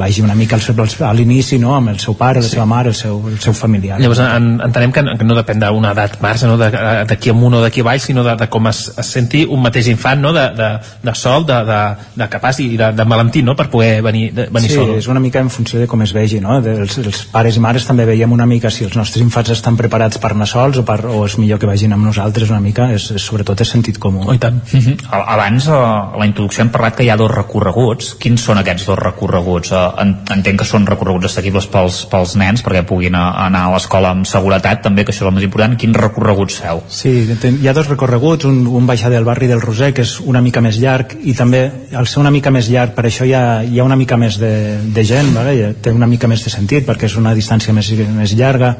vagi 0.00 0.24
una 0.24 0.34
mica 0.34 0.58
a 0.58 1.12
l'inici 1.14 1.58
no? 1.58 1.74
amb 1.76 1.92
el 1.92 2.00
seu 2.02 2.16
pare, 2.18 2.40
la 2.40 2.46
sí. 2.46 2.56
seva 2.56 2.66
mare, 2.66 2.90
el 2.90 2.98
seu, 2.98 3.20
el 3.30 3.38
seu 3.42 3.54
familiar 3.54 4.00
llavors 4.00 4.22
en, 4.24 4.50
entenem 4.66 4.92
que, 4.92 5.04
no 5.24 5.36
depèn 5.38 5.62
d'una 5.62 5.92
edat 5.94 6.18
marge 6.22 6.50
no? 6.50 6.56
d'aquí 6.58 7.30
amunt 7.30 7.60
o 7.60 7.62
d'aquí 7.62 7.84
baix 7.86 8.08
sinó 8.10 8.24
de, 8.26 8.34
de 8.40 8.48
com 8.50 8.66
es, 8.70 8.82
es 8.98 9.12
senti 9.14 9.44
un 9.46 9.62
mateix 9.62 9.90
infant 9.92 10.22
no? 10.22 10.32
de, 10.34 10.48
de, 10.58 10.70
de 11.06 11.14
sol, 11.14 11.46
de, 11.46 11.60
de, 11.70 11.80
de 12.18 12.30
capaç 12.32 12.62
i 12.64 12.68
de, 12.80 12.90
de 12.96 13.06
malentí 13.06 13.44
no? 13.46 13.54
per 13.54 13.68
poder 13.70 14.00
venir, 14.02 14.32
de, 14.34 14.48
venir 14.50 14.72
sí, 14.72 14.80
sol 14.80 14.96
és 14.96 15.10
una 15.12 15.22
mica 15.22 15.42
en 15.42 15.52
funció 15.54 15.78
de 15.78 15.86
com 15.90 16.02
es 16.02 16.14
vegi 16.16 16.42
no? 16.42 16.58
els, 16.58 16.98
els 16.98 17.22
pares 17.30 17.56
i 17.60 17.62
mares 17.62 17.86
també 17.86 18.08
veiem 18.08 18.34
una 18.34 18.48
mica 18.50 18.70
si 18.74 18.88
els 18.88 18.98
nostres 18.98 19.22
infants 19.22 19.54
estan 19.54 19.78
preparats 19.78 20.18
per 20.18 20.34
anar 20.34 20.50
sols 20.50 20.82
o, 20.82 20.86
per, 20.86 21.04
o 21.06 21.22
és 21.28 21.38
millor 21.38 21.62
que 21.62 21.70
vagin 21.70 21.94
amb 21.94 22.10
nosaltres 22.10 22.50
una 22.50 22.62
mica 22.64 22.90
és, 22.96 23.12
és 23.14 23.30
sobretot 23.30 23.62
és 23.62 23.74
sentit 23.78 24.02
comú 24.02 24.26
oh, 24.26 24.39
tant. 24.40 24.60
Uh 24.72 24.80
-huh. 24.80 24.96
Abans, 25.10 25.68
a 25.68 26.16
la 26.18 26.26
introducció 26.26 26.64
hem 26.64 26.70
parlat 26.70 26.96
que 26.96 27.04
hi 27.04 27.10
ha 27.10 27.16
dos 27.16 27.30
recorreguts. 27.30 28.14
Quins 28.18 28.40
són 28.40 28.58
aquests 28.58 28.86
dos 28.86 28.98
recorreguts? 28.98 29.70
Uh, 29.70 30.00
entenc 30.34 30.58
que 30.60 30.64
són 30.64 30.86
recorreguts 30.86 31.26
assequibles 31.26 31.66
pels, 31.66 32.06
pels 32.10 32.36
nens 32.36 32.64
perquè 32.64 32.82
puguin 32.84 33.14
anar 33.14 33.64
a 33.66 33.72
l'escola 33.72 34.10
amb 34.10 34.26
seguretat, 34.26 34.82
també, 34.82 35.04
que 35.04 35.12
això 35.12 35.24
és 35.24 35.28
el 35.28 35.34
més 35.34 35.44
important. 35.44 35.76
Quins 35.76 35.96
recorreguts 35.96 36.58
feu? 36.60 36.82
Sí, 36.88 37.28
hi 37.60 37.68
ha 37.68 37.72
dos 37.72 37.88
recorreguts, 37.88 38.44
un, 38.44 38.66
un 38.66 38.86
baixar 38.86 39.10
del 39.10 39.24
barri 39.24 39.46
del 39.46 39.60
Roser, 39.60 39.92
que 39.92 40.02
és 40.02 40.20
una 40.20 40.40
mica 40.40 40.60
més 40.60 40.78
llarg, 40.80 41.16
i 41.22 41.34
també, 41.34 41.62
al 41.94 42.06
ser 42.06 42.20
una 42.20 42.30
mica 42.30 42.50
més 42.50 42.68
llarg, 42.68 42.94
per 42.94 43.06
això 43.06 43.26
hi 43.26 43.34
ha, 43.34 43.62
hi 43.62 43.78
ha 43.78 43.84
una 43.84 43.96
mica 43.96 44.16
més 44.16 44.38
de, 44.40 44.80
de 44.84 45.04
gent, 45.04 45.34
vale? 45.34 45.74
té 45.80 45.90
una 45.90 46.06
mica 46.06 46.28
més 46.28 46.44
de 46.44 46.50
sentit, 46.50 46.86
perquè 46.86 47.04
és 47.10 47.16
una 47.16 47.34
distància 47.34 47.74
més, 47.76 47.90
més 47.90 48.34
llarga, 48.38 48.76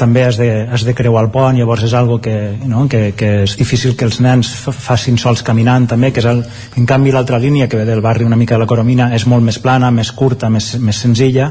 també 0.00 0.24
has 0.24 0.38
de, 0.40 0.48
has 0.64 0.84
de 0.86 0.94
creuar 0.96 1.26
el 1.26 1.30
pont 1.34 1.58
llavors 1.58 1.84
és 1.84 1.94
algo 1.96 2.18
que, 2.24 2.34
no? 2.66 2.86
que, 2.88 3.12
que 3.16 3.30
és 3.44 3.56
difícil 3.60 3.96
que 3.98 4.08
els 4.08 4.20
nens 4.24 4.48
facin 4.72 5.20
sols 5.20 5.44
caminant 5.46 5.90
també, 5.90 6.10
que 6.14 6.24
és 6.24 6.30
el, 6.30 6.42
en 6.80 6.88
canvi 6.88 7.12
l'altra 7.14 7.40
línia 7.42 7.68
que 7.68 7.80
ve 7.80 7.86
del 7.88 8.02
barri 8.04 8.26
una 8.28 8.38
mica 8.40 8.56
de 8.56 8.64
la 8.64 8.70
Coromina 8.70 9.10
és 9.16 9.26
molt 9.28 9.44
més 9.44 9.60
plana, 9.60 9.92
més 9.94 10.12
curta, 10.16 10.50
més, 10.52 10.72
més 10.80 11.04
senzilla 11.04 11.50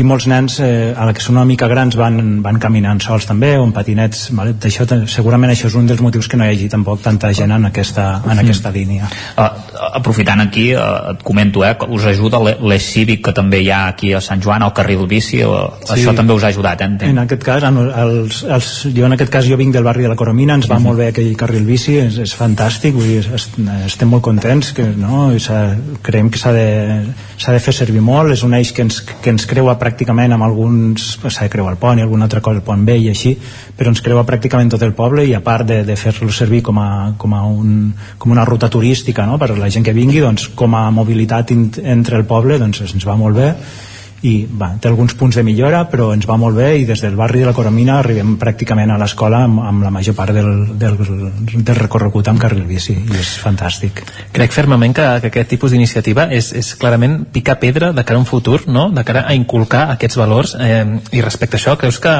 i 0.00 0.04
molts 0.06 0.26
nens 0.30 0.58
eh, 0.64 0.92
a 0.96 1.06
la 1.08 1.14
que 1.16 1.22
són 1.22 1.36
una 1.36 1.46
mica 1.48 1.68
grans 1.70 1.96
van, 1.98 2.40
van 2.44 2.58
caminant 2.62 3.00
sols 3.04 3.26
també 3.28 3.52
o 3.58 3.64
en 3.66 3.72
patinets, 3.76 4.28
vale? 4.36 4.54
això, 4.66 4.86
segurament 5.10 5.52
això 5.52 5.68
és 5.68 5.76
un 5.78 5.88
dels 5.88 6.00
motius 6.04 6.28
que 6.30 6.38
no 6.40 6.46
hi 6.46 6.54
hagi 6.54 6.68
tampoc 6.72 7.02
tanta 7.04 7.32
gent 7.36 7.52
en 7.56 7.68
aquesta, 7.68 8.06
en 8.24 8.32
mm. 8.32 8.42
aquesta 8.44 8.72
línia 8.74 9.08
uh, 9.10 9.48
aprofitant 10.00 10.44
aquí 10.46 10.70
uh, 10.74 11.12
et 11.12 11.24
comento, 11.26 11.64
eh, 11.66 11.74
us 11.88 12.06
ajuda 12.10 12.40
l'eix 12.40 12.86
cívic 12.94 13.24
que 13.28 13.34
també 13.36 13.60
hi 13.64 13.70
ha 13.74 13.82
aquí 13.90 14.12
a 14.16 14.22
Sant 14.24 14.42
Joan 14.42 14.64
al 14.64 14.74
carril 14.76 15.06
bici, 15.10 15.42
uh, 15.44 15.68
sí. 15.84 15.92
això 15.98 16.14
també 16.16 16.36
us 16.36 16.46
ha 16.46 16.52
ajudat 16.54 16.84
eh, 16.86 16.90
en 17.10 17.22
aquest 17.24 17.44
cas, 17.46 17.66
en 17.68 17.80
els, 17.84 18.42
els, 18.48 18.70
jo 18.96 19.06
en 19.08 19.16
aquest 19.18 19.32
cas 19.32 19.48
jo 19.48 19.58
vinc 19.60 19.74
del 19.76 19.86
barri 19.86 20.06
de 20.06 20.12
la 20.12 20.18
Coromina 20.18 20.56
ens 20.56 20.68
va 20.68 20.78
mm 20.78 20.78
-hmm. 20.78 20.88
molt 20.88 20.98
bé 20.98 21.08
aquell 21.12 21.36
carril 21.36 21.66
bici 21.68 21.98
és, 21.98 22.18
és 22.18 22.36
fantàstic, 22.36 22.94
vull 22.94 23.06
dir, 23.06 23.24
estem 23.86 24.08
molt 24.08 24.22
contents 24.22 24.72
que, 24.72 24.86
no? 24.96 25.30
creiem 26.02 26.30
que 26.30 26.38
s'ha 26.38 26.52
de, 26.52 27.04
de 27.46 27.60
fer 27.60 27.74
servir 27.74 28.00
molt 28.00 28.32
és 28.32 28.42
un 28.42 28.54
eix 28.54 28.72
que 28.72 28.82
ens, 28.82 29.00
que 29.00 29.30
ens 29.30 29.46
creua 29.46 29.78
pràcticament 29.78 29.89
amb 29.90 30.42
alguns, 30.44 31.18
s'ha 31.20 31.44
de 31.44 31.50
creuar 31.50 31.72
el 31.72 31.78
pont 31.78 31.98
i 31.98 32.02
alguna 32.02 32.24
altra 32.24 32.40
cosa 32.40 32.58
el 32.58 32.62
pont 32.62 32.84
vell 32.86 33.04
i 33.04 33.10
així 33.10 33.36
però 33.76 33.88
ens 33.90 34.00
creua 34.00 34.24
pràcticament 34.24 34.70
tot 34.70 34.82
el 34.82 34.92
poble 34.92 35.24
i 35.26 35.34
a 35.34 35.40
part 35.40 35.66
de, 35.66 35.82
de 35.84 35.96
fer-lo 35.96 36.30
servir 36.30 36.62
com, 36.62 36.78
a, 36.78 37.12
com, 37.18 37.34
a 37.34 37.44
un, 37.46 37.92
com 38.18 38.30
una 38.30 38.44
ruta 38.44 38.68
turística 38.68 39.26
no? 39.26 39.38
per 39.38 39.50
a 39.50 39.58
la 39.58 39.70
gent 39.70 39.84
que 39.84 39.92
vingui 39.96 40.20
doncs, 40.20 40.50
com 40.54 40.74
a 40.74 40.90
mobilitat 40.90 41.50
entre 41.52 42.16
el 42.16 42.24
poble 42.24 42.58
doncs 42.58 42.82
ens 42.86 43.06
va 43.06 43.16
molt 43.16 43.36
bé 43.36 43.54
i 44.26 44.32
va, 44.44 44.74
té 44.76 44.88
alguns 44.90 45.14
punts 45.16 45.38
de 45.38 45.44
millora 45.46 45.86
però 45.88 46.10
ens 46.12 46.26
va 46.28 46.36
molt 46.40 46.58
bé 46.58 46.70
i 46.80 46.84
des 46.88 47.00
del 47.00 47.16
barri 47.16 47.40
de 47.40 47.48
la 47.48 47.54
Coromina 47.56 47.98
arribem 48.00 48.34
pràcticament 48.40 48.92
a 48.92 48.98
l'escola 49.00 49.44
amb, 49.46 49.62
amb 49.64 49.84
la 49.86 49.92
major 49.94 50.16
part 50.18 50.36
del, 50.36 50.50
del, 50.78 50.98
del 51.54 51.78
recorregut 51.78 52.28
amb 52.28 52.42
carril 52.42 52.66
bici 52.68 52.98
i 52.98 53.20
és 53.20 53.34
fantàstic 53.40 54.02
Crec 54.36 54.52
fermament 54.52 54.96
que, 54.96 55.06
que 55.24 55.30
aquest 55.32 55.52
tipus 55.54 55.72
d'iniciativa 55.72 56.28
és, 56.36 56.52
és 56.52 56.74
clarament 56.80 57.22
picar 57.32 57.56
pedra 57.62 57.94
de 57.96 58.04
cara 58.04 58.20
a 58.20 58.24
un 58.24 58.28
futur 58.28 58.60
no? 58.68 58.90
de 58.92 59.04
cara 59.08 59.24
a 59.26 59.36
inculcar 59.36 59.86
aquests 59.94 60.20
valors 60.20 60.56
eh, 60.60 60.84
i 61.16 61.24
respecte 61.24 61.56
a 61.56 61.62
això 61.62 61.78
creus 61.80 62.00
que, 62.02 62.16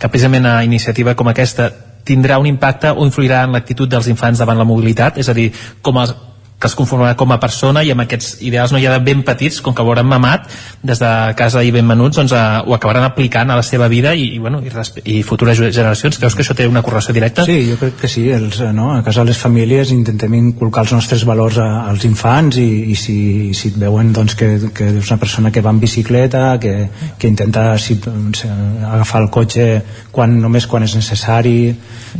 que 0.00 0.08
precisament 0.08 0.48
a 0.48 0.62
iniciativa 0.64 1.14
com 1.14 1.28
aquesta 1.28 1.68
tindrà 2.06 2.38
un 2.38 2.46
impacte 2.46 2.94
o 2.94 3.04
influirà 3.04 3.42
en 3.44 3.52
l'actitud 3.56 3.90
dels 3.90 4.08
infants 4.08 4.38
davant 4.38 4.58
la 4.58 4.64
mobilitat? 4.68 5.18
És 5.18 5.28
a 5.28 5.34
dir, 5.34 5.50
com 5.82 5.98
els, 5.98 6.14
que 6.58 6.70
es 6.70 6.74
conformarà 6.74 7.12
com 7.20 7.32
a 7.34 7.36
persona 7.40 7.82
i 7.84 7.90
amb 7.92 8.06
aquests 8.06 8.38
ideals 8.46 8.72
no 8.72 8.78
hi 8.80 8.86
ha 8.88 8.94
de 8.94 9.04
ben 9.04 9.20
petits, 9.26 9.58
com 9.60 9.74
que 9.76 9.84
ho 9.84 9.90
hauran 9.90 10.08
mamat 10.08 10.46
des 10.80 11.00
de 11.02 11.10
casa 11.36 11.60
i 11.62 11.72
ben 11.74 11.84
menuts 11.84 12.16
doncs, 12.16 12.32
a, 12.32 12.62
ho 12.64 12.72
acabaran 12.72 13.04
aplicant 13.04 13.50
a 13.52 13.58
la 13.58 13.64
seva 13.66 13.88
vida 13.92 14.14
i, 14.16 14.30
i, 14.36 14.38
bueno, 14.40 14.62
i, 14.64 14.72
i 15.12 15.20
futures 15.26 15.60
generacions 15.60 16.16
creus 16.16 16.36
que 16.36 16.44
això 16.46 16.56
té 16.56 16.68
una 16.68 16.80
correlació 16.86 17.12
directa? 17.16 17.44
Sí, 17.44 17.58
jo 17.68 17.76
crec 17.80 17.98
que 18.00 18.08
sí 18.08 18.24
els, 18.32 18.62
no? 18.72 18.88
a 18.94 19.02
casa 19.04 19.24
les 19.28 19.36
famílies 19.36 19.92
intentem 19.92 20.38
inculcar 20.38 20.86
els 20.86 20.94
nostres 20.96 21.26
valors 21.28 21.60
a, 21.60 21.68
als 21.90 22.08
infants 22.08 22.56
i, 22.62 22.68
i 22.92 22.96
si, 22.96 23.18
si 23.56 23.74
et 23.74 23.76
veuen 23.82 24.14
doncs, 24.16 24.38
que, 24.38 24.48
que 24.72 24.88
és 24.94 25.12
una 25.12 25.20
persona 25.20 25.52
que 25.52 25.64
va 25.64 25.74
en 25.76 25.82
bicicleta 25.82 26.56
que, 26.62 26.74
que 27.20 27.28
intenta 27.28 27.66
si, 27.76 27.98
doncs, 28.00 28.46
agafar 28.48 29.26
el 29.26 29.30
cotxe 29.34 29.68
quan, 30.10 30.38
només 30.40 30.64
quan 30.70 30.88
és 30.88 30.96
necessari 30.96 31.58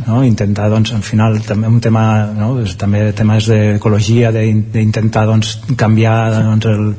no? 0.05 0.21
intentar 0.21 0.69
doncs, 0.69 0.93
al 0.93 1.01
final 1.01 1.41
també 1.41 1.73
un 1.73 1.81
tema 1.81 2.05
no? 2.37 2.53
també 2.77 3.07
temes 3.17 3.49
d'ecologia 3.49 4.26
d'intentar 4.35 5.25
doncs, 5.29 5.53
canviar 5.79 6.17
doncs, 6.35 6.67
el, 6.71 6.91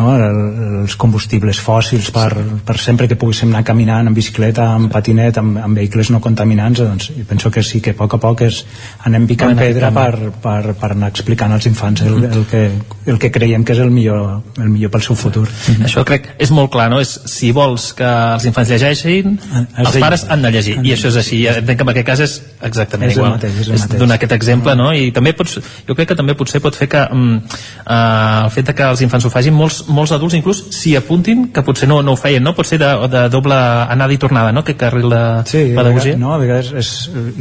no? 0.00 0.14
el, 0.16 0.40
els 0.82 0.96
combustibles 1.00 1.60
fòssils 1.62 2.10
per, 2.14 2.30
per 2.66 2.76
sempre 2.80 3.08
que 3.10 3.18
poguéssim 3.20 3.52
anar 3.52 3.62
caminant 3.68 4.08
en 4.10 4.16
bicicleta, 4.16 4.66
en 4.76 4.88
patinet, 4.92 5.38
amb, 5.40 5.58
amb 5.60 5.80
vehicles 5.80 6.10
no 6.14 6.22
contaminants 6.24 6.82
doncs, 6.82 7.10
penso 7.28 7.52
que 7.52 7.62
sí 7.66 7.82
que 7.84 7.94
a 7.94 7.98
poc 7.98 8.16
a 8.16 8.20
poc 8.22 8.44
és, 8.48 8.62
anem 9.08 9.28
picant 9.30 9.56
pedra 9.58 9.92
per, 9.94 10.32
per, 10.42 10.74
per 10.80 10.92
anar 10.94 11.12
explicant 11.12 11.54
als 11.54 11.68
infants 11.70 12.04
el, 12.06 12.24
el, 12.30 12.44
que, 12.50 12.64
el 13.10 13.20
que 13.22 13.32
creiem 13.34 13.64
que 13.66 13.76
és 13.76 13.82
el 13.84 13.92
millor, 13.94 14.40
el 14.58 14.70
millor 14.72 14.92
pel 14.94 15.04
seu 15.06 15.18
futur 15.18 15.46
mm 15.46 15.74
-hmm. 15.74 15.88
això 15.88 16.04
crec 16.06 16.34
és 16.38 16.50
molt 16.50 16.72
clar, 16.72 16.88
no? 16.90 17.00
És, 17.00 17.18
si 17.26 17.52
vols 17.52 17.92
que 17.94 18.08
els 18.08 18.44
infants 18.44 18.70
llegeixin 18.70 19.38
ah, 19.52 19.64
els 19.84 19.96
pares 19.96 20.26
han 20.28 20.42
de 20.42 20.50
llegir, 20.50 20.78
i 20.82 20.92
això 20.94 21.08
és 21.08 21.16
així 21.16 21.46
entenc 21.46 21.78
que 21.78 21.84
en 21.84 21.90
aquest 21.94 22.06
cas 22.06 22.20
és 22.20 22.40
exactament 22.62 23.10
és 23.10 23.16
igual 23.16 23.36
mateix, 23.36 23.60
és, 23.60 23.68
és 23.68 23.86
donar 23.98 24.16
aquest 24.16 24.32
exemple, 24.32 24.74
no? 24.76 24.92
i 24.92 25.10
també 25.12 25.32
pots, 25.32 25.58
jo 25.86 25.94
crec 25.94 26.08
que 26.08 26.16
també 26.18 26.34
potser 26.34 26.60
pot 26.60 26.76
fer 26.76 26.88
que 26.88 27.02
um, 27.12 27.36
uh, 27.36 28.44
el 28.44 28.50
fet 28.54 28.72
que 28.76 28.88
els 28.92 29.02
infants 29.04 29.26
ho 29.26 29.32
facin 29.32 29.54
molts, 29.56 29.82
molts 29.90 30.12
adults 30.16 30.36
inclús 30.38 30.62
s'hi 30.74 30.94
apuntin, 30.98 31.48
que 31.54 31.64
potser 31.66 31.88
no, 31.90 32.00
no 32.06 32.14
ho 32.14 32.20
feien, 32.20 32.44
no? 32.44 32.54
Pot 32.56 32.68
ser 32.70 32.80
de, 32.82 32.90
de 33.12 33.24
doble 33.32 33.56
anada 33.56 34.14
i 34.14 34.18
tornada, 34.22 34.52
no? 34.54 34.64
Que 34.66 34.76
carril 34.80 35.10
de 35.12 35.22
sí, 35.50 35.64
pedagogia. 35.76 36.18
No, 36.20 36.34
a 36.34 36.40
vegades 36.40 36.72
és, 36.80 36.92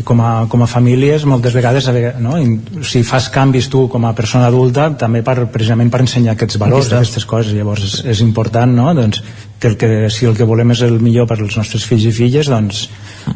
i 0.02 0.06
com 0.06 0.22
a, 0.26 0.32
com 0.52 0.66
a 0.66 0.70
famílies 0.70 1.26
moltes 1.30 1.56
vegades, 1.58 1.90
a 1.90 1.96
vegades, 1.96 2.22
no? 2.24 2.38
I, 2.40 2.84
si 2.86 3.04
fas 3.08 3.30
canvis 3.34 3.70
tu 3.72 3.88
com 3.92 4.08
a 4.10 4.16
persona 4.18 4.50
adulta 4.50 4.90
també 5.00 5.24
per, 5.26 5.44
precisament 5.54 5.92
per 5.94 6.04
ensenyar 6.06 6.36
aquests 6.38 6.60
valors, 6.62 6.92
aquestes 6.94 7.28
coses, 7.30 7.54
llavors 7.56 7.86
és, 7.86 8.00
és 8.16 8.26
important, 8.26 8.74
no? 8.82 8.92
Doncs 8.98 9.24
que, 9.60 9.68
el 9.68 9.78
que 9.78 10.10
si 10.10 10.26
el 10.26 10.36
que 10.38 10.48
volem 10.48 10.72
és 10.74 10.82
el 10.88 11.00
millor 11.04 11.28
per 11.30 11.38
als 11.40 11.58
nostres 11.60 11.86
fills 11.86 12.08
i 12.08 12.14
filles 12.16 12.50
doncs, 12.50 12.86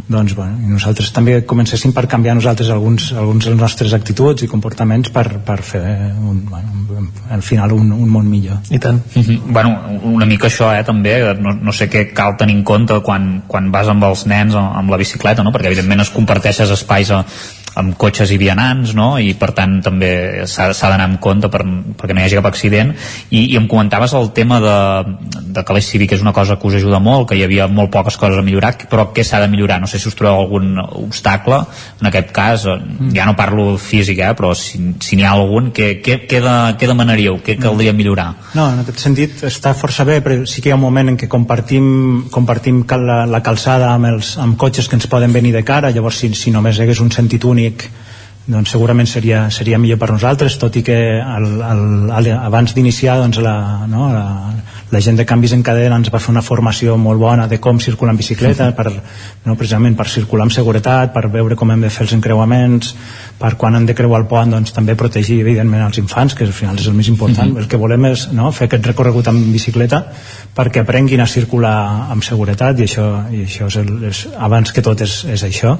doncs 0.07 0.35
bueno, 0.37 0.57
i 0.63 0.71
nosaltres 0.71 1.11
també 1.15 1.41
comencéssim 1.47 1.93
per 1.93 2.05
canviar 2.11 2.35
nosaltres 2.39 2.71
alguns, 2.73 3.11
alguns 3.13 3.49
dels 3.49 3.59
nostres 3.59 3.93
actituds 3.93 4.45
i 4.45 4.49
comportaments 4.51 5.11
per, 5.13 5.25
per 5.45 5.59
fer 5.61 5.83
un, 6.15 6.45
bueno, 6.49 7.09
al 7.33 7.43
final 7.43 7.73
un, 7.75 7.91
un 7.91 8.09
món 8.09 8.29
millor 8.29 8.61
i 8.71 8.79
tant 8.79 9.01
mhm. 9.15 9.23
-huh. 9.23 9.39
bueno, 9.53 9.75
una 10.03 10.25
mica 10.25 10.47
això 10.47 10.71
eh, 10.77 10.83
també 10.83 11.35
no, 11.39 11.53
no 11.53 11.71
sé 11.71 11.89
què 11.89 12.13
cal 12.13 12.37
tenir 12.37 12.55
en 12.55 12.63
compte 12.63 12.99
quan, 13.03 13.43
quan 13.47 13.71
vas 13.71 13.87
amb 13.87 14.03
els 14.03 14.25
nens 14.25 14.55
amb 14.55 14.89
la 14.89 14.97
bicicleta 14.97 15.43
no? 15.43 15.51
perquè 15.51 15.67
evidentment 15.67 16.01
es 16.01 16.09
comparteixes 16.09 16.69
espais 16.69 17.11
a, 17.11 17.25
amb 17.79 17.95
cotxes 17.97 18.31
i 18.33 18.37
vianants 18.37 18.93
no? 18.97 19.15
i 19.17 19.33
per 19.39 19.51
tant 19.57 19.79
també 19.85 20.11
s'ha 20.49 20.73
d'anar 20.73 21.07
amb 21.07 21.19
compte 21.23 21.49
per, 21.53 21.63
perquè 21.97 22.13
no 22.13 22.21
hi 22.21 22.27
hagi 22.27 22.39
cap 22.39 22.49
accident 22.49 22.93
I, 23.29 23.45
i 23.53 23.57
em 23.57 23.67
comentaves 23.69 24.13
el 24.17 24.29
tema 24.37 24.59
de, 24.63 24.75
de 25.55 25.63
que 25.65 25.75
l'eix 25.75 25.89
cívic 25.89 26.13
és 26.17 26.21
una 26.25 26.33
cosa 26.35 26.57
que 26.59 26.69
us 26.69 26.77
ajuda 26.77 27.01
molt 27.03 27.29
que 27.29 27.37
hi 27.37 27.43
havia 27.45 27.67
molt 27.67 27.91
poques 27.93 28.17
coses 28.21 28.39
a 28.39 28.45
millorar 28.45 28.75
però 28.89 29.07
què 29.15 29.25
s'ha 29.25 29.41
de 29.43 29.49
millorar? 29.49 29.79
No 29.81 29.89
sé 29.89 29.99
si 29.99 30.09
us 30.09 30.17
trobeu 30.17 30.43
algun 30.43 30.77
obstacle 30.83 31.59
en 32.01 32.09
aquest 32.09 32.31
cas 32.35 32.67
mm. 32.69 33.13
ja 33.17 33.25
no 33.29 33.35
parlo 33.39 33.77
físic 33.81 34.21
eh, 34.21 34.33
però 34.37 34.53
si 34.57 34.79
n'hi 34.81 34.95
si 35.01 35.21
ha 35.23 35.33
algun 35.33 35.71
què, 35.73 35.97
què, 36.03 36.19
què, 36.29 36.41
de, 36.43 36.55
què 36.79 36.89
demanaríeu? 36.89 37.39
Què 37.45 37.57
caldria 37.61 37.93
millorar? 37.95 38.29
No, 38.53 38.69
en 38.73 38.83
aquest 38.83 39.01
sentit 39.07 39.43
està 39.49 39.73
força 39.77 40.05
bé 40.05 40.19
però 40.25 40.43
sí 40.49 40.61
que 40.61 40.69
hi 40.69 40.75
ha 40.75 40.79
un 40.79 40.85
moment 40.85 41.13
en 41.13 41.17
què 41.19 41.29
compartim, 41.31 42.27
compartim 42.33 42.83
la, 43.03 43.23
la 43.29 43.41
calçada 43.45 43.89
amb, 43.93 44.11
els, 44.13 44.35
amb 44.41 44.57
cotxes 44.59 44.89
que 44.89 44.99
ens 44.99 45.09
poden 45.09 45.33
venir 45.33 45.53
de 45.55 45.63
cara 45.65 45.91
llavors 45.93 46.21
si, 46.21 46.29
si 46.37 46.53
només 46.53 46.77
hi 46.77 46.85
hagués 46.85 47.01
un 47.01 47.11
sentit 47.13 47.45
únic 47.49 47.62
únic 47.63 47.89
doncs 48.43 48.73
segurament 48.75 49.07
seria, 49.07 49.45
seria 49.55 49.79
millor 49.79 50.01
per 50.01 50.09
nosaltres 50.11 50.57
tot 50.59 50.75
i 50.75 50.83
que 50.83 50.97
el, 51.15 51.45
el, 51.63 51.83
el, 52.11 52.27
abans 52.35 52.73
d'iniciar 52.75 53.15
doncs 53.21 53.39
la, 53.39 53.55
no, 53.87 54.09
la, 54.11 54.25
la 54.91 55.01
gent 55.01 55.15
de 55.15 55.23
canvis 55.25 55.53
en 55.55 55.63
cadena 55.63 55.95
ens 55.95 56.11
va 56.11 56.19
fer 56.19 56.33
una 56.33 56.43
formació 56.43 56.97
molt 56.99 57.21
bona 57.21 57.47
de 57.47 57.61
com 57.63 57.79
circular 57.79 58.11
en 58.11 58.19
bicicleta 58.19 58.67
per, 58.75 58.89
no, 59.45 59.55
precisament 59.55 59.95
per 59.95 60.09
circular 60.11 60.49
amb 60.49 60.55
seguretat 60.55 61.13
per 61.15 61.29
veure 61.31 61.55
com 61.55 61.71
hem 61.71 61.87
de 61.87 61.93
fer 61.93 62.03
els 62.03 62.17
encreuaments 62.17 62.91
per 63.39 63.55
quan 63.55 63.79
han 63.79 63.87
de 63.87 63.95
creuar 63.95 64.19
el 64.25 64.27
pont 64.27 64.51
doncs, 64.57 64.75
també 64.75 64.97
protegir 64.99 65.39
evidentment 65.45 65.87
els 65.87 66.03
infants 66.03 66.35
que 66.35 66.43
al 66.43 66.51
final 66.51 66.75
és 66.75 66.91
el 66.91 66.99
més 66.99 67.07
important 67.07 67.47
uh 67.47 67.55
-huh. 67.55 67.63
el 67.63 67.71
que 67.71 67.79
volem 67.79 68.11
és 68.11 68.27
no, 68.33 68.51
fer 68.51 68.67
aquest 68.67 68.91
recorregut 68.91 69.27
amb 69.27 69.53
bicicleta 69.53 70.03
perquè 70.53 70.81
aprenguin 70.81 71.21
a 71.21 71.27
circular 71.27 72.11
amb 72.11 72.23
seguretat 72.23 72.79
i 72.79 72.83
això, 72.83 73.31
i 73.31 73.45
això 73.47 73.67
és, 73.67 73.75
el, 73.77 74.03
és 74.03 74.27
abans 74.37 74.71
que 74.71 74.81
tot 74.81 74.99
és, 75.01 75.23
és 75.25 75.43
això 75.43 75.79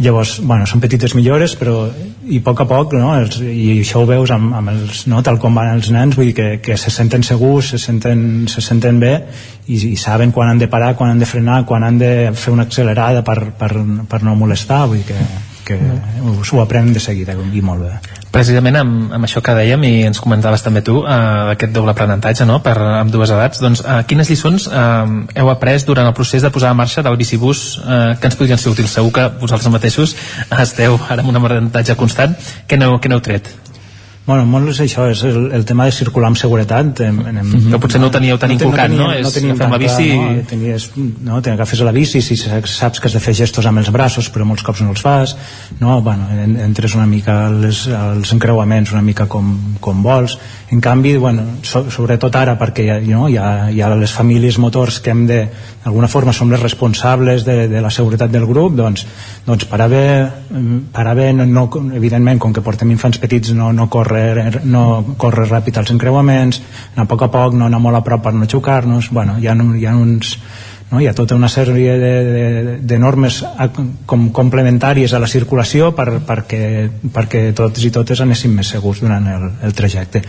llavors, 0.00 0.38
bueno, 0.42 0.66
són 0.66 0.80
petites 0.82 1.14
millores 1.16 1.54
però 1.60 1.84
i 2.30 2.40
a 2.40 2.44
poc 2.44 2.62
a 2.64 2.66
poc 2.68 2.94
no, 2.96 3.12
els, 3.18 3.40
i 3.42 3.80
això 3.80 4.02
ho 4.02 4.08
veus 4.08 4.32
amb, 4.34 4.54
amb 4.56 4.72
els, 4.72 5.04
no, 5.10 5.20
tal 5.26 5.38
com 5.42 5.56
van 5.56 5.72
els 5.74 5.90
nens 5.94 6.16
vull 6.18 6.30
dir 6.30 6.36
que, 6.36 6.48
que 6.64 6.78
se 6.80 6.92
senten 6.94 7.24
segurs 7.26 7.74
se 7.74 7.82
senten, 7.82 8.48
se 8.50 8.64
senten 8.64 9.00
bé 9.02 9.14
i, 9.66 9.76
i 9.92 9.96
saben 10.00 10.32
quan 10.36 10.52
han 10.52 10.62
de 10.62 10.70
parar, 10.72 10.94
quan 10.96 11.12
han 11.12 11.20
de 11.22 11.28
frenar 11.28 11.62
quan 11.68 11.84
han 11.86 12.00
de 12.00 12.12
fer 12.34 12.54
una 12.54 12.68
accelerada 12.68 13.24
per, 13.26 13.52
per, 13.58 13.72
per 14.08 14.22
no 14.26 14.36
molestar 14.38 14.86
vull 14.88 15.02
dir 15.02 15.12
que 15.12 15.49
perquè 15.70 16.20
mm. 16.20 16.42
ho 16.52 16.62
aprenen 16.62 16.92
de 16.94 17.02
seguida 17.02 17.34
i 17.34 17.62
molt 17.62 17.86
bé 17.86 18.18
precisament 18.30 18.78
amb, 18.78 19.12
amb 19.16 19.26
això 19.26 19.42
que 19.42 19.54
dèiem 19.58 19.84
i 19.86 19.92
ens 20.06 20.20
comentaves 20.22 20.62
també 20.62 20.82
tu, 20.86 21.00
eh, 21.02 21.54
aquest 21.54 21.72
doble 21.74 21.94
aprenentatge 21.94 22.46
no? 22.46 22.60
per 22.62 22.76
amb 22.78 23.10
dues 23.10 23.32
edats, 23.34 23.62
doncs 23.62 23.82
eh, 23.82 24.00
quines 24.10 24.30
lliçons 24.30 24.68
eh, 24.70 25.40
heu 25.42 25.50
après 25.50 25.86
durant 25.86 26.06
el 26.06 26.14
procés 26.16 26.46
de 26.46 26.52
posar 26.54 26.70
en 26.70 26.78
marxa 26.78 27.02
del 27.06 27.18
bicibús 27.18 27.80
eh, 27.82 28.14
que 28.20 28.30
ens 28.30 28.38
podrien 28.38 28.60
ser 28.60 28.70
útils? 28.70 28.94
Segur 28.94 29.10
que 29.16 29.26
vosaltres 29.40 29.72
mateixos 29.74 30.14
esteu 30.66 30.98
ara 31.08 31.24
amb 31.24 31.34
un 31.34 31.42
aprenentatge 31.42 31.98
constant. 31.98 32.38
Què 32.70 32.78
n'heu, 32.78 33.00
què 33.02 33.10
n'heu 33.10 33.22
tret? 33.24 33.50
Bueno, 34.26 34.44
molt 34.46 34.68
és 34.68 34.78
això, 34.84 35.06
és 35.10 35.22
el, 35.24 35.48
el 35.56 35.64
tema 35.66 35.86
de 35.88 35.94
circular 35.96 36.28
amb 36.28 36.38
seguretat. 36.38 37.00
Em, 37.00 37.16
em, 37.18 37.38
mm 37.40 37.52
-hmm. 37.52 37.78
potser 37.80 38.00
no 38.00 38.08
ho 38.08 38.10
teníeu 38.10 38.36
tan 38.38 38.50
no, 38.50 38.54
inculcat, 38.54 38.90
no? 38.90 38.96
no, 38.96 39.02
no 39.06 39.10
agafem 39.10 39.70
la 39.70 39.78
bici... 39.78 40.08
No, 40.14 40.42
tenies, 40.48 40.90
no, 41.24 41.36
agafes 41.36 41.80
la 41.80 41.92
bici, 41.92 42.20
si 42.20 42.36
saps 42.36 43.00
que 43.00 43.08
has 43.08 43.14
de 43.14 43.20
fer 43.20 43.34
gestos 43.34 43.66
amb 43.66 43.78
els 43.78 43.90
braços, 43.90 44.30
però 44.30 44.44
molts 44.44 44.62
cops 44.62 44.82
no 44.82 44.90
els 44.90 45.00
fas, 45.00 45.36
no? 45.80 46.02
Bueno, 46.02 46.28
entres 46.64 46.94
una 46.94 47.06
mica 47.06 47.46
als, 47.46 47.88
als 47.88 48.32
encreuaments 48.32 48.92
una 48.92 49.02
mica 49.02 49.26
com, 49.26 49.76
com 49.80 50.02
vols. 50.02 50.38
En 50.70 50.80
canvi, 50.80 51.16
bueno, 51.16 51.42
so, 51.62 51.90
sobretot 51.90 52.36
ara, 52.36 52.58
perquè 52.58 52.82
hi 52.84 52.90
ha, 52.90 53.00
no, 53.00 53.28
hi, 53.28 53.36
ha, 53.36 53.70
hi 53.70 53.80
ha 53.80 53.88
les 53.96 54.12
famílies 54.12 54.58
motors 54.58 55.00
que 55.00 55.10
hem 55.10 55.26
de, 55.26 55.48
d'alguna 55.82 56.08
forma, 56.08 56.32
som 56.32 56.50
les 56.50 56.60
responsables 56.60 57.44
de, 57.44 57.68
de 57.68 57.80
la 57.80 57.90
seguretat 57.90 58.30
del 58.30 58.46
grup, 58.46 58.74
doncs, 58.76 59.06
doncs 59.46 59.64
per 59.64 59.80
haver, 59.80 60.30
per 60.92 61.06
haver 61.06 61.34
no, 61.34 61.46
no, 61.46 61.68
evidentment, 61.94 62.38
com 62.38 62.52
que 62.52 62.60
portem 62.60 62.90
infants 62.90 63.18
petits, 63.18 63.54
no, 63.56 63.72
no 63.72 63.88
corre 63.88 64.09
córrer, 64.10 64.64
no 64.64 65.14
córrer 65.18 65.46
ràpid 65.48 65.78
als 65.78 65.92
encreuaments, 65.94 66.60
anar 66.94 67.06
a 67.06 67.10
poc 67.10 67.22
a 67.26 67.30
poc, 67.32 67.54
no 67.54 67.66
anar 67.66 67.80
molt 67.82 68.00
a 68.00 68.02
prop 68.06 68.24
per 68.24 68.34
no 68.34 68.48
xocar-nos, 68.50 69.10
bueno, 69.14 69.38
hi 69.38 69.46
ha, 69.46 69.54
hi 69.54 69.86
ha 69.86 69.94
uns, 69.96 70.36
no? 70.90 71.00
hi 71.00 71.06
ha 71.06 71.14
tota 71.14 71.36
una 71.38 71.48
sèrie 71.48 71.96
de, 71.98 72.12
de, 72.24 72.76
de 72.82 72.98
normes 72.98 73.40
com 74.06 74.28
complementàries 74.34 75.12
a 75.14 75.20
la 75.22 75.28
circulació 75.30 75.90
per, 75.96 76.20
perquè, 76.26 76.62
perquè 77.14 77.42
tots 77.56 77.84
i 77.86 77.92
totes 77.94 78.22
anéssim 78.24 78.56
més 78.58 78.72
segurs 78.74 79.02
durant 79.04 79.26
el, 79.30 79.46
el 79.66 79.76
trajecte 79.76 80.22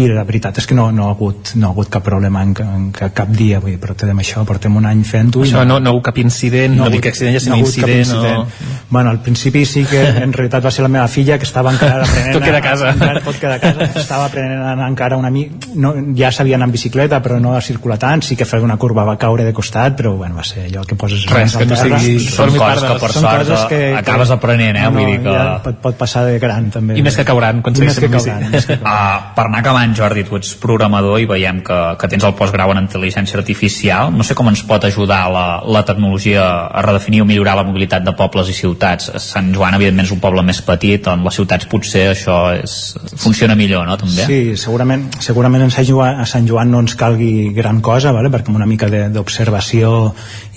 i 0.00 0.06
la 0.08 0.24
veritat 0.28 0.62
és 0.62 0.68
que 0.68 0.76
no, 0.78 0.88
no, 0.94 1.08
ha, 1.08 1.16
hagut, 1.16 1.54
no 1.56 1.68
ha 1.68 1.74
hagut 1.76 1.92
cap 1.92 2.04
problema 2.04 2.42
en, 2.46 2.54
en, 2.64 2.88
en 2.88 3.12
cap 3.14 3.32
dia 3.34 3.60
vull 3.62 3.74
dir, 3.74 3.80
portem 3.82 4.24
això, 4.24 4.44
portem 4.48 4.76
un 4.80 4.88
any 4.88 5.04
fent-ho 5.08 5.44
això 5.44 5.64
no, 5.64 5.78
no, 5.78 5.92
no 5.92 6.04
cap 6.04 6.18
incident, 6.22 6.76
no, 6.76 6.86
no 6.86 6.94
dic 6.94 7.10
accident 7.12 7.36
ja 7.36 7.44
no 7.52 7.60
incident, 7.60 8.04
incident. 8.06 8.48
No... 8.48 8.86
bueno, 8.90 9.10
al 9.10 9.20
principi 9.22 9.64
sí 9.68 9.84
que 9.88 10.02
en 10.22 10.32
realitat 10.32 10.64
va 10.64 10.72
ser 10.74 10.86
la 10.86 10.92
meva 10.92 11.08
filla 11.08 11.38
que 11.38 11.48
estava 11.48 11.72
encara 11.74 12.02
aprenent 12.08 12.38
tot 12.38 12.48
queda 12.48 12.62
a 12.62 12.64
casa 12.64 12.92
encara, 12.94 13.24
tot 13.24 13.40
queda 13.40 13.58
a 13.58 13.62
casa 13.62 13.90
estava 14.00 14.28
aprenent 14.30 14.84
encara 14.88 15.20
una 15.20 15.30
mica 15.34 15.72
no, 15.74 15.94
ja 16.16 16.32
sabia 16.32 16.56
anar 16.56 16.68
en 16.70 16.76
bicicleta 16.76 17.20
però 17.22 17.38
no 17.42 17.54
a 17.56 17.62
circular 17.64 17.98
tant, 18.00 18.22
sí 18.24 18.36
que 18.36 18.46
feia 18.48 18.64
una 18.64 18.78
curva 18.80 19.04
va 19.04 19.18
caure 19.20 19.44
de 19.44 19.52
costat 19.52 19.97
però 19.98 20.14
bueno, 20.16 20.36
va 20.38 20.44
ser 20.46 20.68
allò 20.68 20.84
que 20.86 20.96
poses 20.98 21.24
res, 21.32 21.56
que 21.58 21.66
no 21.66 21.78
sigui, 21.78 22.18
són 22.22 22.54
coses 22.54 22.84
que 22.86 22.96
per 23.02 23.10
sort 23.16 23.64
que, 23.72 23.80
acabes 23.98 24.30
aprenent 24.34 24.78
eh? 24.78 24.84
No, 24.86 24.92
Vull 24.98 25.10
dir 25.10 25.18
que... 25.24 25.34
ja 25.34 25.46
pot, 25.64 25.80
pot 25.82 25.98
passar 25.98 26.24
de 26.28 26.38
gran 26.42 26.70
també 26.74 26.98
i 26.98 27.04
més 27.04 27.18
que 27.18 27.26
cauran 27.26 27.62
quan 27.64 27.76
més 27.82 27.98
que 27.98 28.10
cauran, 28.12 28.46
més 28.52 28.66
que 28.70 28.78
cauran. 28.78 28.94
Uh, 28.94 29.32
per 29.36 29.46
anar 29.48 29.62
acabant 29.64 29.96
Jordi, 29.98 30.24
tu 30.28 30.38
ets 30.38 30.54
programador 30.62 31.18
i 31.22 31.28
veiem 31.30 31.60
que, 31.66 31.78
que 31.98 32.10
tens 32.12 32.26
el 32.28 32.36
postgrau 32.38 32.74
en 32.74 32.82
intel·ligència 32.84 33.40
artificial 33.40 34.14
no 34.14 34.26
sé 34.26 34.38
com 34.38 34.50
ens 34.52 34.62
pot 34.68 34.86
ajudar 34.88 35.24
la, 35.34 35.46
la 35.66 35.84
tecnologia 35.88 36.46
a 36.68 36.84
redefinir 36.86 37.24
o 37.24 37.28
millorar 37.28 37.58
la 37.58 37.66
mobilitat 37.66 38.06
de 38.06 38.14
pobles 38.18 38.52
i 38.52 38.56
ciutats 38.56 39.10
Sant 39.24 39.50
Joan 39.56 39.76
evidentment 39.78 40.06
és 40.06 40.14
un 40.14 40.22
poble 40.22 40.46
més 40.46 40.62
petit 40.64 41.10
on 41.10 41.26
les 41.26 41.40
ciutats 41.40 41.68
potser 41.70 42.08
això 42.12 42.38
és, 42.54 42.78
funciona 43.18 43.56
millor, 43.58 43.86
no? 43.88 43.96
També? 44.00 44.26
Sí, 44.28 44.40
segurament, 44.60 45.08
segurament 45.24 45.66
en 45.66 45.74
Sant 45.74 45.86
Joan, 45.88 46.22
a 46.22 46.26
Sant 46.28 46.46
Joan 46.48 46.70
no 46.72 46.82
ens 46.84 46.94
calgui 46.98 47.50
gran 47.56 47.82
cosa, 47.84 48.12
vale? 48.14 48.30
perquè 48.32 48.52
amb 48.52 48.60
una 48.60 48.68
mica 48.68 48.88
d'observació 48.88 49.87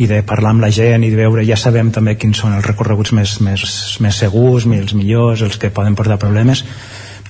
i 0.02 0.08
de 0.10 0.22
parlar 0.28 0.56
amb 0.56 0.66
la 0.66 0.72
gent 0.74 1.06
i 1.06 1.12
de 1.14 1.20
veure, 1.20 1.46
ja 1.48 1.58
sabem 1.60 1.92
també 1.94 2.18
quins 2.18 2.42
són 2.44 2.58
els 2.58 2.68
recorreguts 2.68 3.14
més, 3.18 3.38
més, 3.46 3.64
més 4.04 4.20
segurs, 4.24 4.66
els 4.66 4.96
millors, 4.98 5.46
els 5.46 5.58
que 5.62 5.74
poden 5.74 5.96
portar 5.96 6.20
problemes 6.22 6.66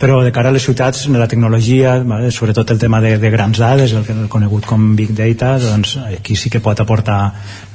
però 0.02 0.24
de 0.26 0.32
cara 0.34 0.50
a 0.50 0.56
les 0.56 0.64
ciutats, 0.66 1.04
la 1.14 1.28
tecnologia, 1.30 1.94
sobretot 2.34 2.72
el 2.74 2.80
tema 2.82 3.00
de, 3.04 3.20
de 3.22 3.30
grans 3.30 3.60
dades, 3.62 3.94
el, 3.94 4.08
el 4.10 4.30
conegut 4.34 4.66
com 4.66 4.96
Big 4.98 5.12
Data, 5.14 5.54
doncs 5.62 5.94
aquí 6.02 6.34
sí 6.36 6.50
que 6.50 6.60
pot 6.64 6.80
aportar 6.82 7.20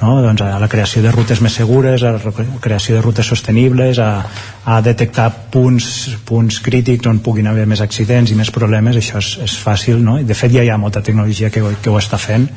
no, 0.01 0.17
doncs, 0.25 0.43
a 0.43 0.59
la 0.59 0.67
creació 0.69 1.05
de 1.05 1.13
rutes 1.15 1.39
més 1.45 1.55
segures, 1.55 2.03
a 2.03 2.17
la 2.19 2.33
creació 2.61 2.97
de 2.97 3.05
rutes 3.05 3.31
sostenibles, 3.31 4.01
a, 4.03 4.27
a 4.67 4.81
detectar 4.83 5.29
punts, 5.55 5.87
punts 6.27 6.59
crítics 6.67 7.07
on 7.07 7.21
puguin 7.23 7.47
haver 7.47 7.69
més 7.71 7.85
accidents 7.85 8.33
i 8.35 8.39
més 8.39 8.51
problemes, 8.51 8.99
això 8.99 9.23
és, 9.23 9.37
és 9.47 9.55
fàcil, 9.63 10.03
no? 10.03 10.19
De 10.27 10.35
fet 10.35 10.51
ja 10.57 10.67
hi 10.67 10.73
ha 10.75 10.81
molta 10.83 11.05
tecnologia 11.07 11.53
que, 11.55 11.63
que 11.79 11.93
ho 11.93 12.01
està 12.01 12.19
fent, 12.19 12.49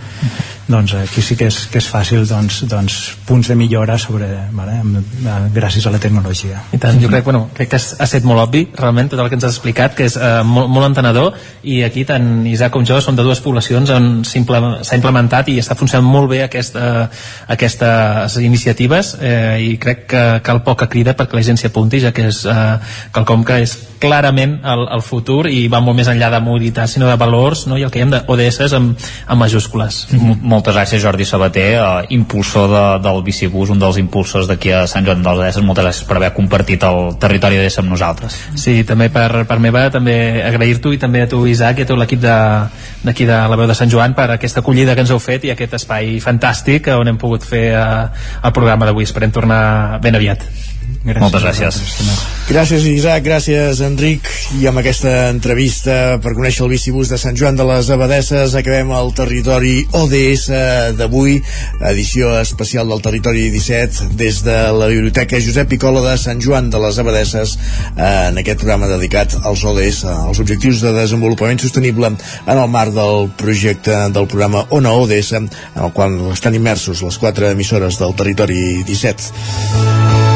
doncs 0.66 0.98
aquí 0.98 1.22
sí 1.22 1.38
que 1.38 1.52
és, 1.54 1.62
que 1.70 1.78
és 1.78 1.92
fàcil 1.94 2.26
doncs, 2.30 2.64
doncs, 2.72 2.98
punts 3.30 3.54
de 3.54 3.60
millora 3.60 4.00
sobre, 4.02 4.32
vale, 4.58 4.82
gràcies 5.54 5.86
a 5.86 5.94
la 5.94 6.02
tecnologia. 6.02 6.66
I 6.74 6.82
tant, 6.82 6.98
jo 6.98 7.14
crec, 7.14 7.28
bueno, 7.30 7.46
crec 7.54 7.70
que 7.76 7.78
ha 7.78 8.10
estat 8.10 8.26
molt 8.26 8.48
obvi 8.48 8.66
realment 8.74 9.14
tot 9.14 9.22
el 9.22 9.30
que 9.30 9.38
ens 9.38 9.46
has 9.46 9.59
explicat, 9.60 9.96
que 9.98 10.08
és 10.10 10.16
eh, 10.18 10.40
molt, 10.48 10.72
molt 10.72 10.90
entenedor 10.90 11.36
i 11.68 11.82
aquí 11.86 12.06
tant 12.08 12.46
Isaac 12.50 12.74
com 12.74 12.88
jo 12.88 13.00
som 13.04 13.18
de 13.18 13.26
dues 13.26 13.42
poblacions 13.44 13.92
on 13.94 14.10
s'ha 14.24 14.98
implementat 14.98 15.52
i 15.52 15.60
està 15.62 15.78
funcionant 15.80 16.08
molt 16.08 16.32
bé 16.32 16.44
aquesta, 16.46 17.10
aquestes 17.52 18.40
iniciatives 18.44 19.16
eh, 19.20 19.60
i 19.68 19.78
crec 19.82 20.06
que 20.10 20.24
cal 20.46 20.64
poca 20.66 20.90
crida 20.90 21.16
perquè 21.20 21.38
la 21.38 21.46
gent 21.46 21.60
s'hi 21.60 21.70
apunti 21.70 22.02
ja 22.04 22.14
que 22.16 22.30
és 22.32 22.42
eh, 22.48 22.76
quelcom 23.16 23.46
que 23.46 23.62
és 23.66 23.76
clarament 24.00 24.62
el, 24.64 24.86
el 24.96 25.04
futur 25.04 25.44
i 25.52 25.68
va 25.68 25.84
molt 25.84 26.00
més 26.00 26.08
enllà 26.08 26.32
de 26.32 26.40
mobilitat 26.44 26.88
sinó 26.88 27.10
de 27.10 27.18
valors 27.20 27.66
no? 27.68 27.78
i 27.78 27.84
el 27.84 27.92
que 27.92 28.02
hem 28.02 28.16
d'ODS 28.16 28.74
amb, 28.80 29.10
amb 29.28 29.44
majúscules. 29.44 30.06
Mm 30.12 30.20
-hmm 30.20 30.30
moltes 30.50 30.76
gràcies 30.76 31.02
Jordi 31.04 31.26
Sabater, 31.26 31.68
eh, 31.78 32.06
impulsor 32.16 32.70
de, 32.72 32.84
del 33.04 33.22
bicibús, 33.24 33.70
un 33.70 33.80
dels 33.80 34.00
impulsors 34.02 34.48
d'aquí 34.50 34.72
a 34.74 34.86
Sant 34.90 35.06
Joan 35.06 35.24
dels 35.24 35.44
Esses, 35.50 35.66
moltes 35.66 35.86
gràcies 35.86 36.08
per 36.08 36.18
haver 36.18 36.32
compartit 36.36 36.84
el 36.88 37.16
territori 37.22 37.60
d'Essa 37.60 37.84
amb 37.84 37.94
nosaltres. 37.94 38.38
Sí, 38.60 38.82
també 38.88 39.10
per, 39.14 39.46
per 39.50 39.58
meva, 39.64 39.88
també 39.94 40.16
agrair-t'ho 40.46 40.94
i 40.94 41.02
també 41.02 41.24
a 41.26 41.30
tu 41.32 41.42
Isaac 41.50 41.82
i 41.82 41.88
a 41.88 41.90
tot 41.90 42.00
l'equip 42.00 42.22
d'aquí 42.22 43.26
de, 43.26 43.34
de 43.34 43.40
la 43.52 43.58
veu 43.60 43.70
de 43.70 43.78
Sant 43.78 43.90
Joan 43.92 44.14
per 44.18 44.30
aquesta 44.36 44.62
acollida 44.64 44.96
que 44.96 45.06
ens 45.06 45.14
heu 45.14 45.22
fet 45.24 45.48
i 45.50 45.54
aquest 45.56 45.74
espai 45.82 46.20
fantàstic 46.24 46.92
on 46.94 47.10
hem 47.10 47.18
pogut 47.22 47.46
fer 47.46 47.66
eh, 47.74 48.26
el 48.44 48.56
programa 48.56 48.90
d'avui. 48.90 49.10
Esperem 49.10 49.34
tornar 49.34 50.00
ben 50.04 50.20
aviat. 50.20 50.46
Gràcies 51.00 51.22
Moltes 51.24 51.44
gràcies. 51.46 51.78
Gràcies, 52.50 52.86
Isaac, 52.90 53.24
gràcies, 53.24 53.80
Enric. 53.86 54.28
I 54.60 54.66
amb 54.68 54.82
aquesta 54.82 55.30
entrevista 55.30 56.18
per 56.20 56.34
conèixer 56.36 56.66
el 56.66 56.72
bicibús 56.74 57.12
de 57.12 57.18
Sant 57.22 57.38
Joan 57.40 57.56
de 57.56 57.66
les 57.70 57.90
Abadesses 57.94 58.56
acabem 58.58 58.92
el 58.98 59.12
territori 59.16 59.86
ODS 59.96 60.50
d'avui, 61.00 61.38
edició 61.92 62.34
especial 62.42 62.90
del 62.92 63.04
territori 63.06 63.48
17 63.54 64.10
des 64.20 64.42
de 64.44 64.58
la 64.76 64.90
Biblioteca 64.92 65.40
Josep 65.40 65.70
Picola 65.72 66.04
de 66.04 66.16
Sant 66.20 66.42
Joan 66.44 66.72
de 66.74 66.82
les 66.84 67.00
Abadesses 67.00 67.56
en 67.96 68.42
aquest 68.42 68.64
programa 68.64 68.90
dedicat 68.92 69.38
als 69.44 69.64
ODS, 69.64 70.04
als 70.10 70.42
objectius 70.44 70.84
de 70.84 70.96
desenvolupament 70.98 71.62
sostenible 71.64 72.12
en 72.12 72.58
el 72.58 72.68
marc 72.68 72.96
del 72.98 73.30
projecte 73.40 73.96
del 74.10 74.28
programa 74.28 74.66
ONA 74.70 74.98
ODS, 75.00 75.32
en 75.40 75.52
el 75.78 75.94
qual 75.94 76.20
estan 76.34 76.58
immersos 76.60 77.06
les 77.06 77.22
quatre 77.22 77.54
emissores 77.54 78.02
del 78.02 78.18
territori 78.20 78.84
17. 78.84 80.29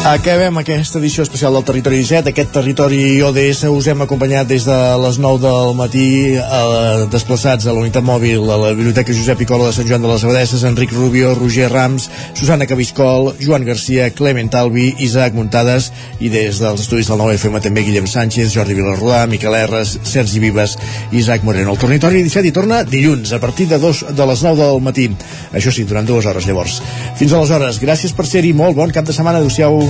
Acabem 0.00 0.56
aquesta 0.56 0.96
edició 0.96 1.20
especial 1.26 1.52
del 1.52 1.64
Territori 1.68 1.98
17. 2.00 2.30
Aquest 2.32 2.54
territori 2.54 3.20
ODS 3.20 3.66
us 3.68 3.86
hem 3.92 4.00
acompanyat 4.00 4.48
des 4.48 4.64
de 4.64 4.76
les 4.96 5.18
9 5.20 5.40
del 5.42 5.74
matí 5.76 6.04
eh, 6.40 7.02
desplaçats 7.12 7.66
a 7.68 7.74
la 7.76 7.82
unitat 7.82 8.06
mòbil 8.08 8.48
a 8.48 8.56
la 8.62 8.70
Biblioteca 8.72 9.12
Josep 9.12 9.42
Picola 9.42 9.66
de 9.68 9.74
Sant 9.76 9.90
Joan 9.90 10.00
de 10.00 10.08
les 10.08 10.24
Abadesses, 10.24 10.64
Enric 10.64 10.94
Rubio, 10.96 11.34
Roger 11.36 11.68
Rams, 11.68 12.08
Susana 12.32 12.64
Cabiscol, 12.66 13.34
Joan 13.44 13.66
Garcia, 13.68 14.08
Clement 14.16 14.48
Albi, 14.56 14.86
Isaac 15.04 15.36
Muntades 15.36 15.90
i 16.18 16.32
des 16.32 16.62
dels 16.64 16.80
estudis 16.80 17.12
del 17.12 17.20
9FM 17.20 17.60
també 17.68 17.84
Guillem 17.84 18.08
Sánchez, 18.08 18.54
Jordi 18.56 18.78
Vilarrodà, 18.80 19.26
Miquel 19.28 19.58
Erres, 19.60 19.98
Sergi 20.02 20.40
Vives 20.40 20.78
Isaac 21.12 21.44
Moreno. 21.44 21.76
El 21.76 21.84
Territori 21.84 22.24
17 22.24 22.48
hi 22.48 22.54
torna 22.56 22.80
dilluns 22.88 23.34
a 23.36 23.42
partir 23.44 23.68
de, 23.68 23.76
dos, 23.76 24.06
de 24.08 24.30
les 24.32 24.48
9 24.48 24.64
del 24.64 24.80
matí. 24.80 25.10
Això 25.52 25.68
sí, 25.68 25.84
durant 25.84 26.08
dues 26.08 26.24
hores 26.24 26.48
llavors. 26.48 26.80
Fins 27.20 27.36
aleshores, 27.36 27.84
gràcies 27.84 28.16
per 28.16 28.24
ser-hi, 28.24 28.56
molt 28.56 28.80
bon 28.80 28.96
cap 28.96 29.04
de 29.04 29.12
setmana, 29.12 29.44
adeu-siau. 29.44 29.89